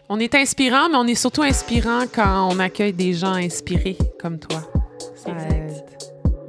On 0.08 0.18
est 0.18 0.34
inspirant, 0.34 0.89
mais 0.89 0.97
on 0.97 1.07
est 1.07 1.15
surtout 1.15 1.42
inspirant 1.42 2.05
quand 2.12 2.49
on 2.52 2.58
accueille 2.58 2.92
des 2.92 3.12
gens 3.12 3.34
inspirés 3.34 3.97
comme 4.20 4.39
toi. 4.39 4.62
Ça 5.15 5.31
aide. 5.31 5.84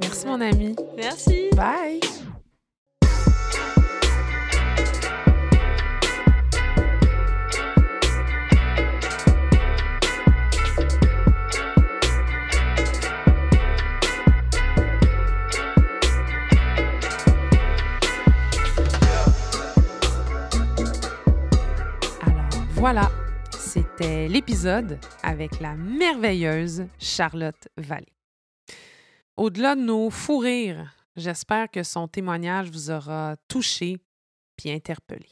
Merci, 0.02 0.26
mon 0.26 0.40
ami. 0.40 0.76
Merci. 0.96 1.48
Bye. 1.56 2.00
Voilà, 22.86 23.10
c'était 23.50 24.28
l'épisode 24.28 24.98
avec 25.22 25.58
la 25.58 25.74
merveilleuse 25.74 26.86
Charlotte 26.98 27.66
Vallée. 27.78 28.12
Au-delà 29.38 29.74
de 29.74 29.80
nos 29.80 30.10
fous 30.10 30.36
rires, 30.36 30.94
j'espère 31.16 31.70
que 31.70 31.82
son 31.82 32.08
témoignage 32.08 32.68
vous 32.68 32.90
aura 32.90 33.36
touché 33.48 33.96
puis 34.58 34.70
interpellé. 34.70 35.30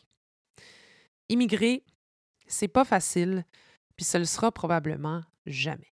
Immigrer, 1.28 1.84
c'est 2.47 2.68
pas 2.68 2.86
facile, 2.86 3.44
puis 3.97 4.06
ce 4.06 4.16
le 4.16 4.24
sera 4.24 4.50
probablement 4.50 5.20
jamais. 5.44 5.92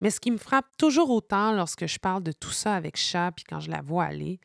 Mais 0.00 0.10
ce 0.10 0.20
qui 0.20 0.30
me 0.30 0.38
frappe 0.38 0.76
toujours 0.78 1.10
autant 1.10 1.50
lorsque 1.54 1.88
je 1.88 1.98
parle 1.98 2.22
de 2.22 2.30
tout 2.30 2.52
ça 2.52 2.76
avec 2.76 2.96
Chat 2.96 3.32
puis 3.32 3.44
quand 3.44 3.58
je 3.58 3.72
la 3.72 3.82
vois 3.82 4.04
aller, 4.04 4.38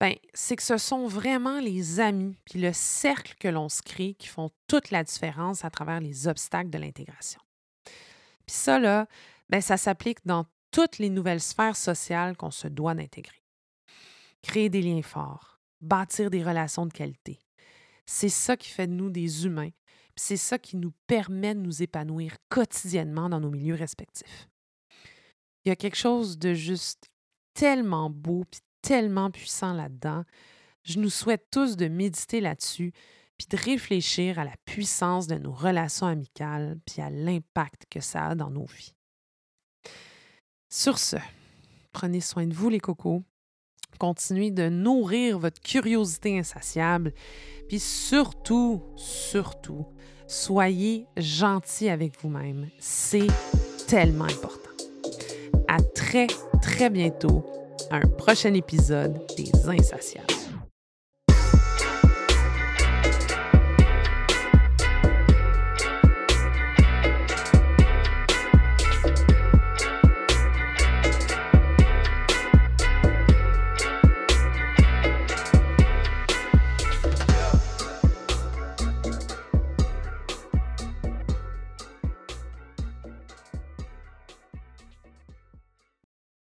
ben, 0.00 0.14
c'est 0.34 0.56
que 0.56 0.62
ce 0.62 0.76
sont 0.76 1.06
vraiment 1.06 1.58
les 1.60 2.00
amis 2.00 2.36
puis 2.44 2.60
le 2.60 2.72
cercle 2.72 3.34
que 3.38 3.48
l'on 3.48 3.68
se 3.68 3.82
crée 3.82 4.14
qui 4.14 4.28
font 4.28 4.50
toute 4.68 4.90
la 4.90 5.04
différence 5.04 5.64
à 5.64 5.70
travers 5.70 6.00
les 6.00 6.28
obstacles 6.28 6.70
de 6.70 6.78
l'intégration. 6.78 7.40
Puis 8.46 8.54
ça, 8.54 8.78
là, 8.78 9.06
ben, 9.48 9.60
ça 9.60 9.76
s'applique 9.76 10.24
dans 10.26 10.46
toutes 10.70 10.98
les 10.98 11.08
nouvelles 11.08 11.40
sphères 11.40 11.76
sociales 11.76 12.36
qu'on 12.36 12.50
se 12.50 12.68
doit 12.68 12.94
d'intégrer. 12.94 13.42
Créer 14.42 14.68
des 14.68 14.82
liens 14.82 15.02
forts, 15.02 15.58
bâtir 15.80 16.30
des 16.30 16.44
relations 16.44 16.86
de 16.86 16.92
qualité. 16.92 17.40
C'est 18.04 18.28
ça 18.28 18.56
qui 18.56 18.68
fait 18.68 18.86
de 18.86 18.92
nous 18.92 19.10
des 19.10 19.46
humains, 19.46 19.70
puis 19.70 20.24
c'est 20.24 20.36
ça 20.36 20.58
qui 20.58 20.76
nous 20.76 20.92
permet 21.06 21.54
de 21.54 21.60
nous 21.60 21.82
épanouir 21.82 22.36
quotidiennement 22.48 23.28
dans 23.28 23.40
nos 23.40 23.50
milieux 23.50 23.74
respectifs. 23.74 24.48
Il 25.64 25.70
y 25.70 25.72
a 25.72 25.76
quelque 25.76 25.96
chose 25.96 26.38
de 26.38 26.54
juste 26.54 27.10
tellement 27.54 28.10
beau 28.10 28.44
puis 28.48 28.60
tellement 28.86 29.32
puissant 29.32 29.72
là-dedans. 29.72 30.22
Je 30.84 31.00
nous 31.00 31.10
souhaite 31.10 31.48
tous 31.50 31.76
de 31.76 31.88
méditer 31.88 32.40
là-dessus, 32.40 32.92
puis 33.36 33.48
de 33.50 33.56
réfléchir 33.56 34.38
à 34.38 34.44
la 34.44 34.54
puissance 34.64 35.26
de 35.26 35.34
nos 35.34 35.50
relations 35.50 36.06
amicales, 36.06 36.78
puis 36.86 37.02
à 37.02 37.10
l'impact 37.10 37.86
que 37.90 37.98
ça 37.98 38.26
a 38.26 38.34
dans 38.36 38.50
nos 38.50 38.66
vies. 38.66 38.94
Sur 40.68 40.98
ce, 40.98 41.16
prenez 41.92 42.20
soin 42.20 42.46
de 42.46 42.54
vous 42.54 42.68
les 42.68 42.78
cocos. 42.78 43.24
Continuez 43.98 44.52
de 44.52 44.68
nourrir 44.68 45.40
votre 45.40 45.60
curiosité 45.60 46.38
insatiable. 46.38 47.12
Puis 47.68 47.80
surtout, 47.80 48.84
surtout, 48.96 49.86
soyez 50.28 51.08
gentils 51.16 51.88
avec 51.88 52.20
vous-même. 52.22 52.68
C'est 52.78 53.26
tellement 53.88 54.24
important. 54.24 54.70
À 55.66 55.82
très, 55.82 56.28
très 56.62 56.88
bientôt 56.88 57.44
un 57.90 58.00
prochain 58.00 58.54
épisode 58.54 59.18
des 59.36 59.50
Insatiables. 59.68 60.45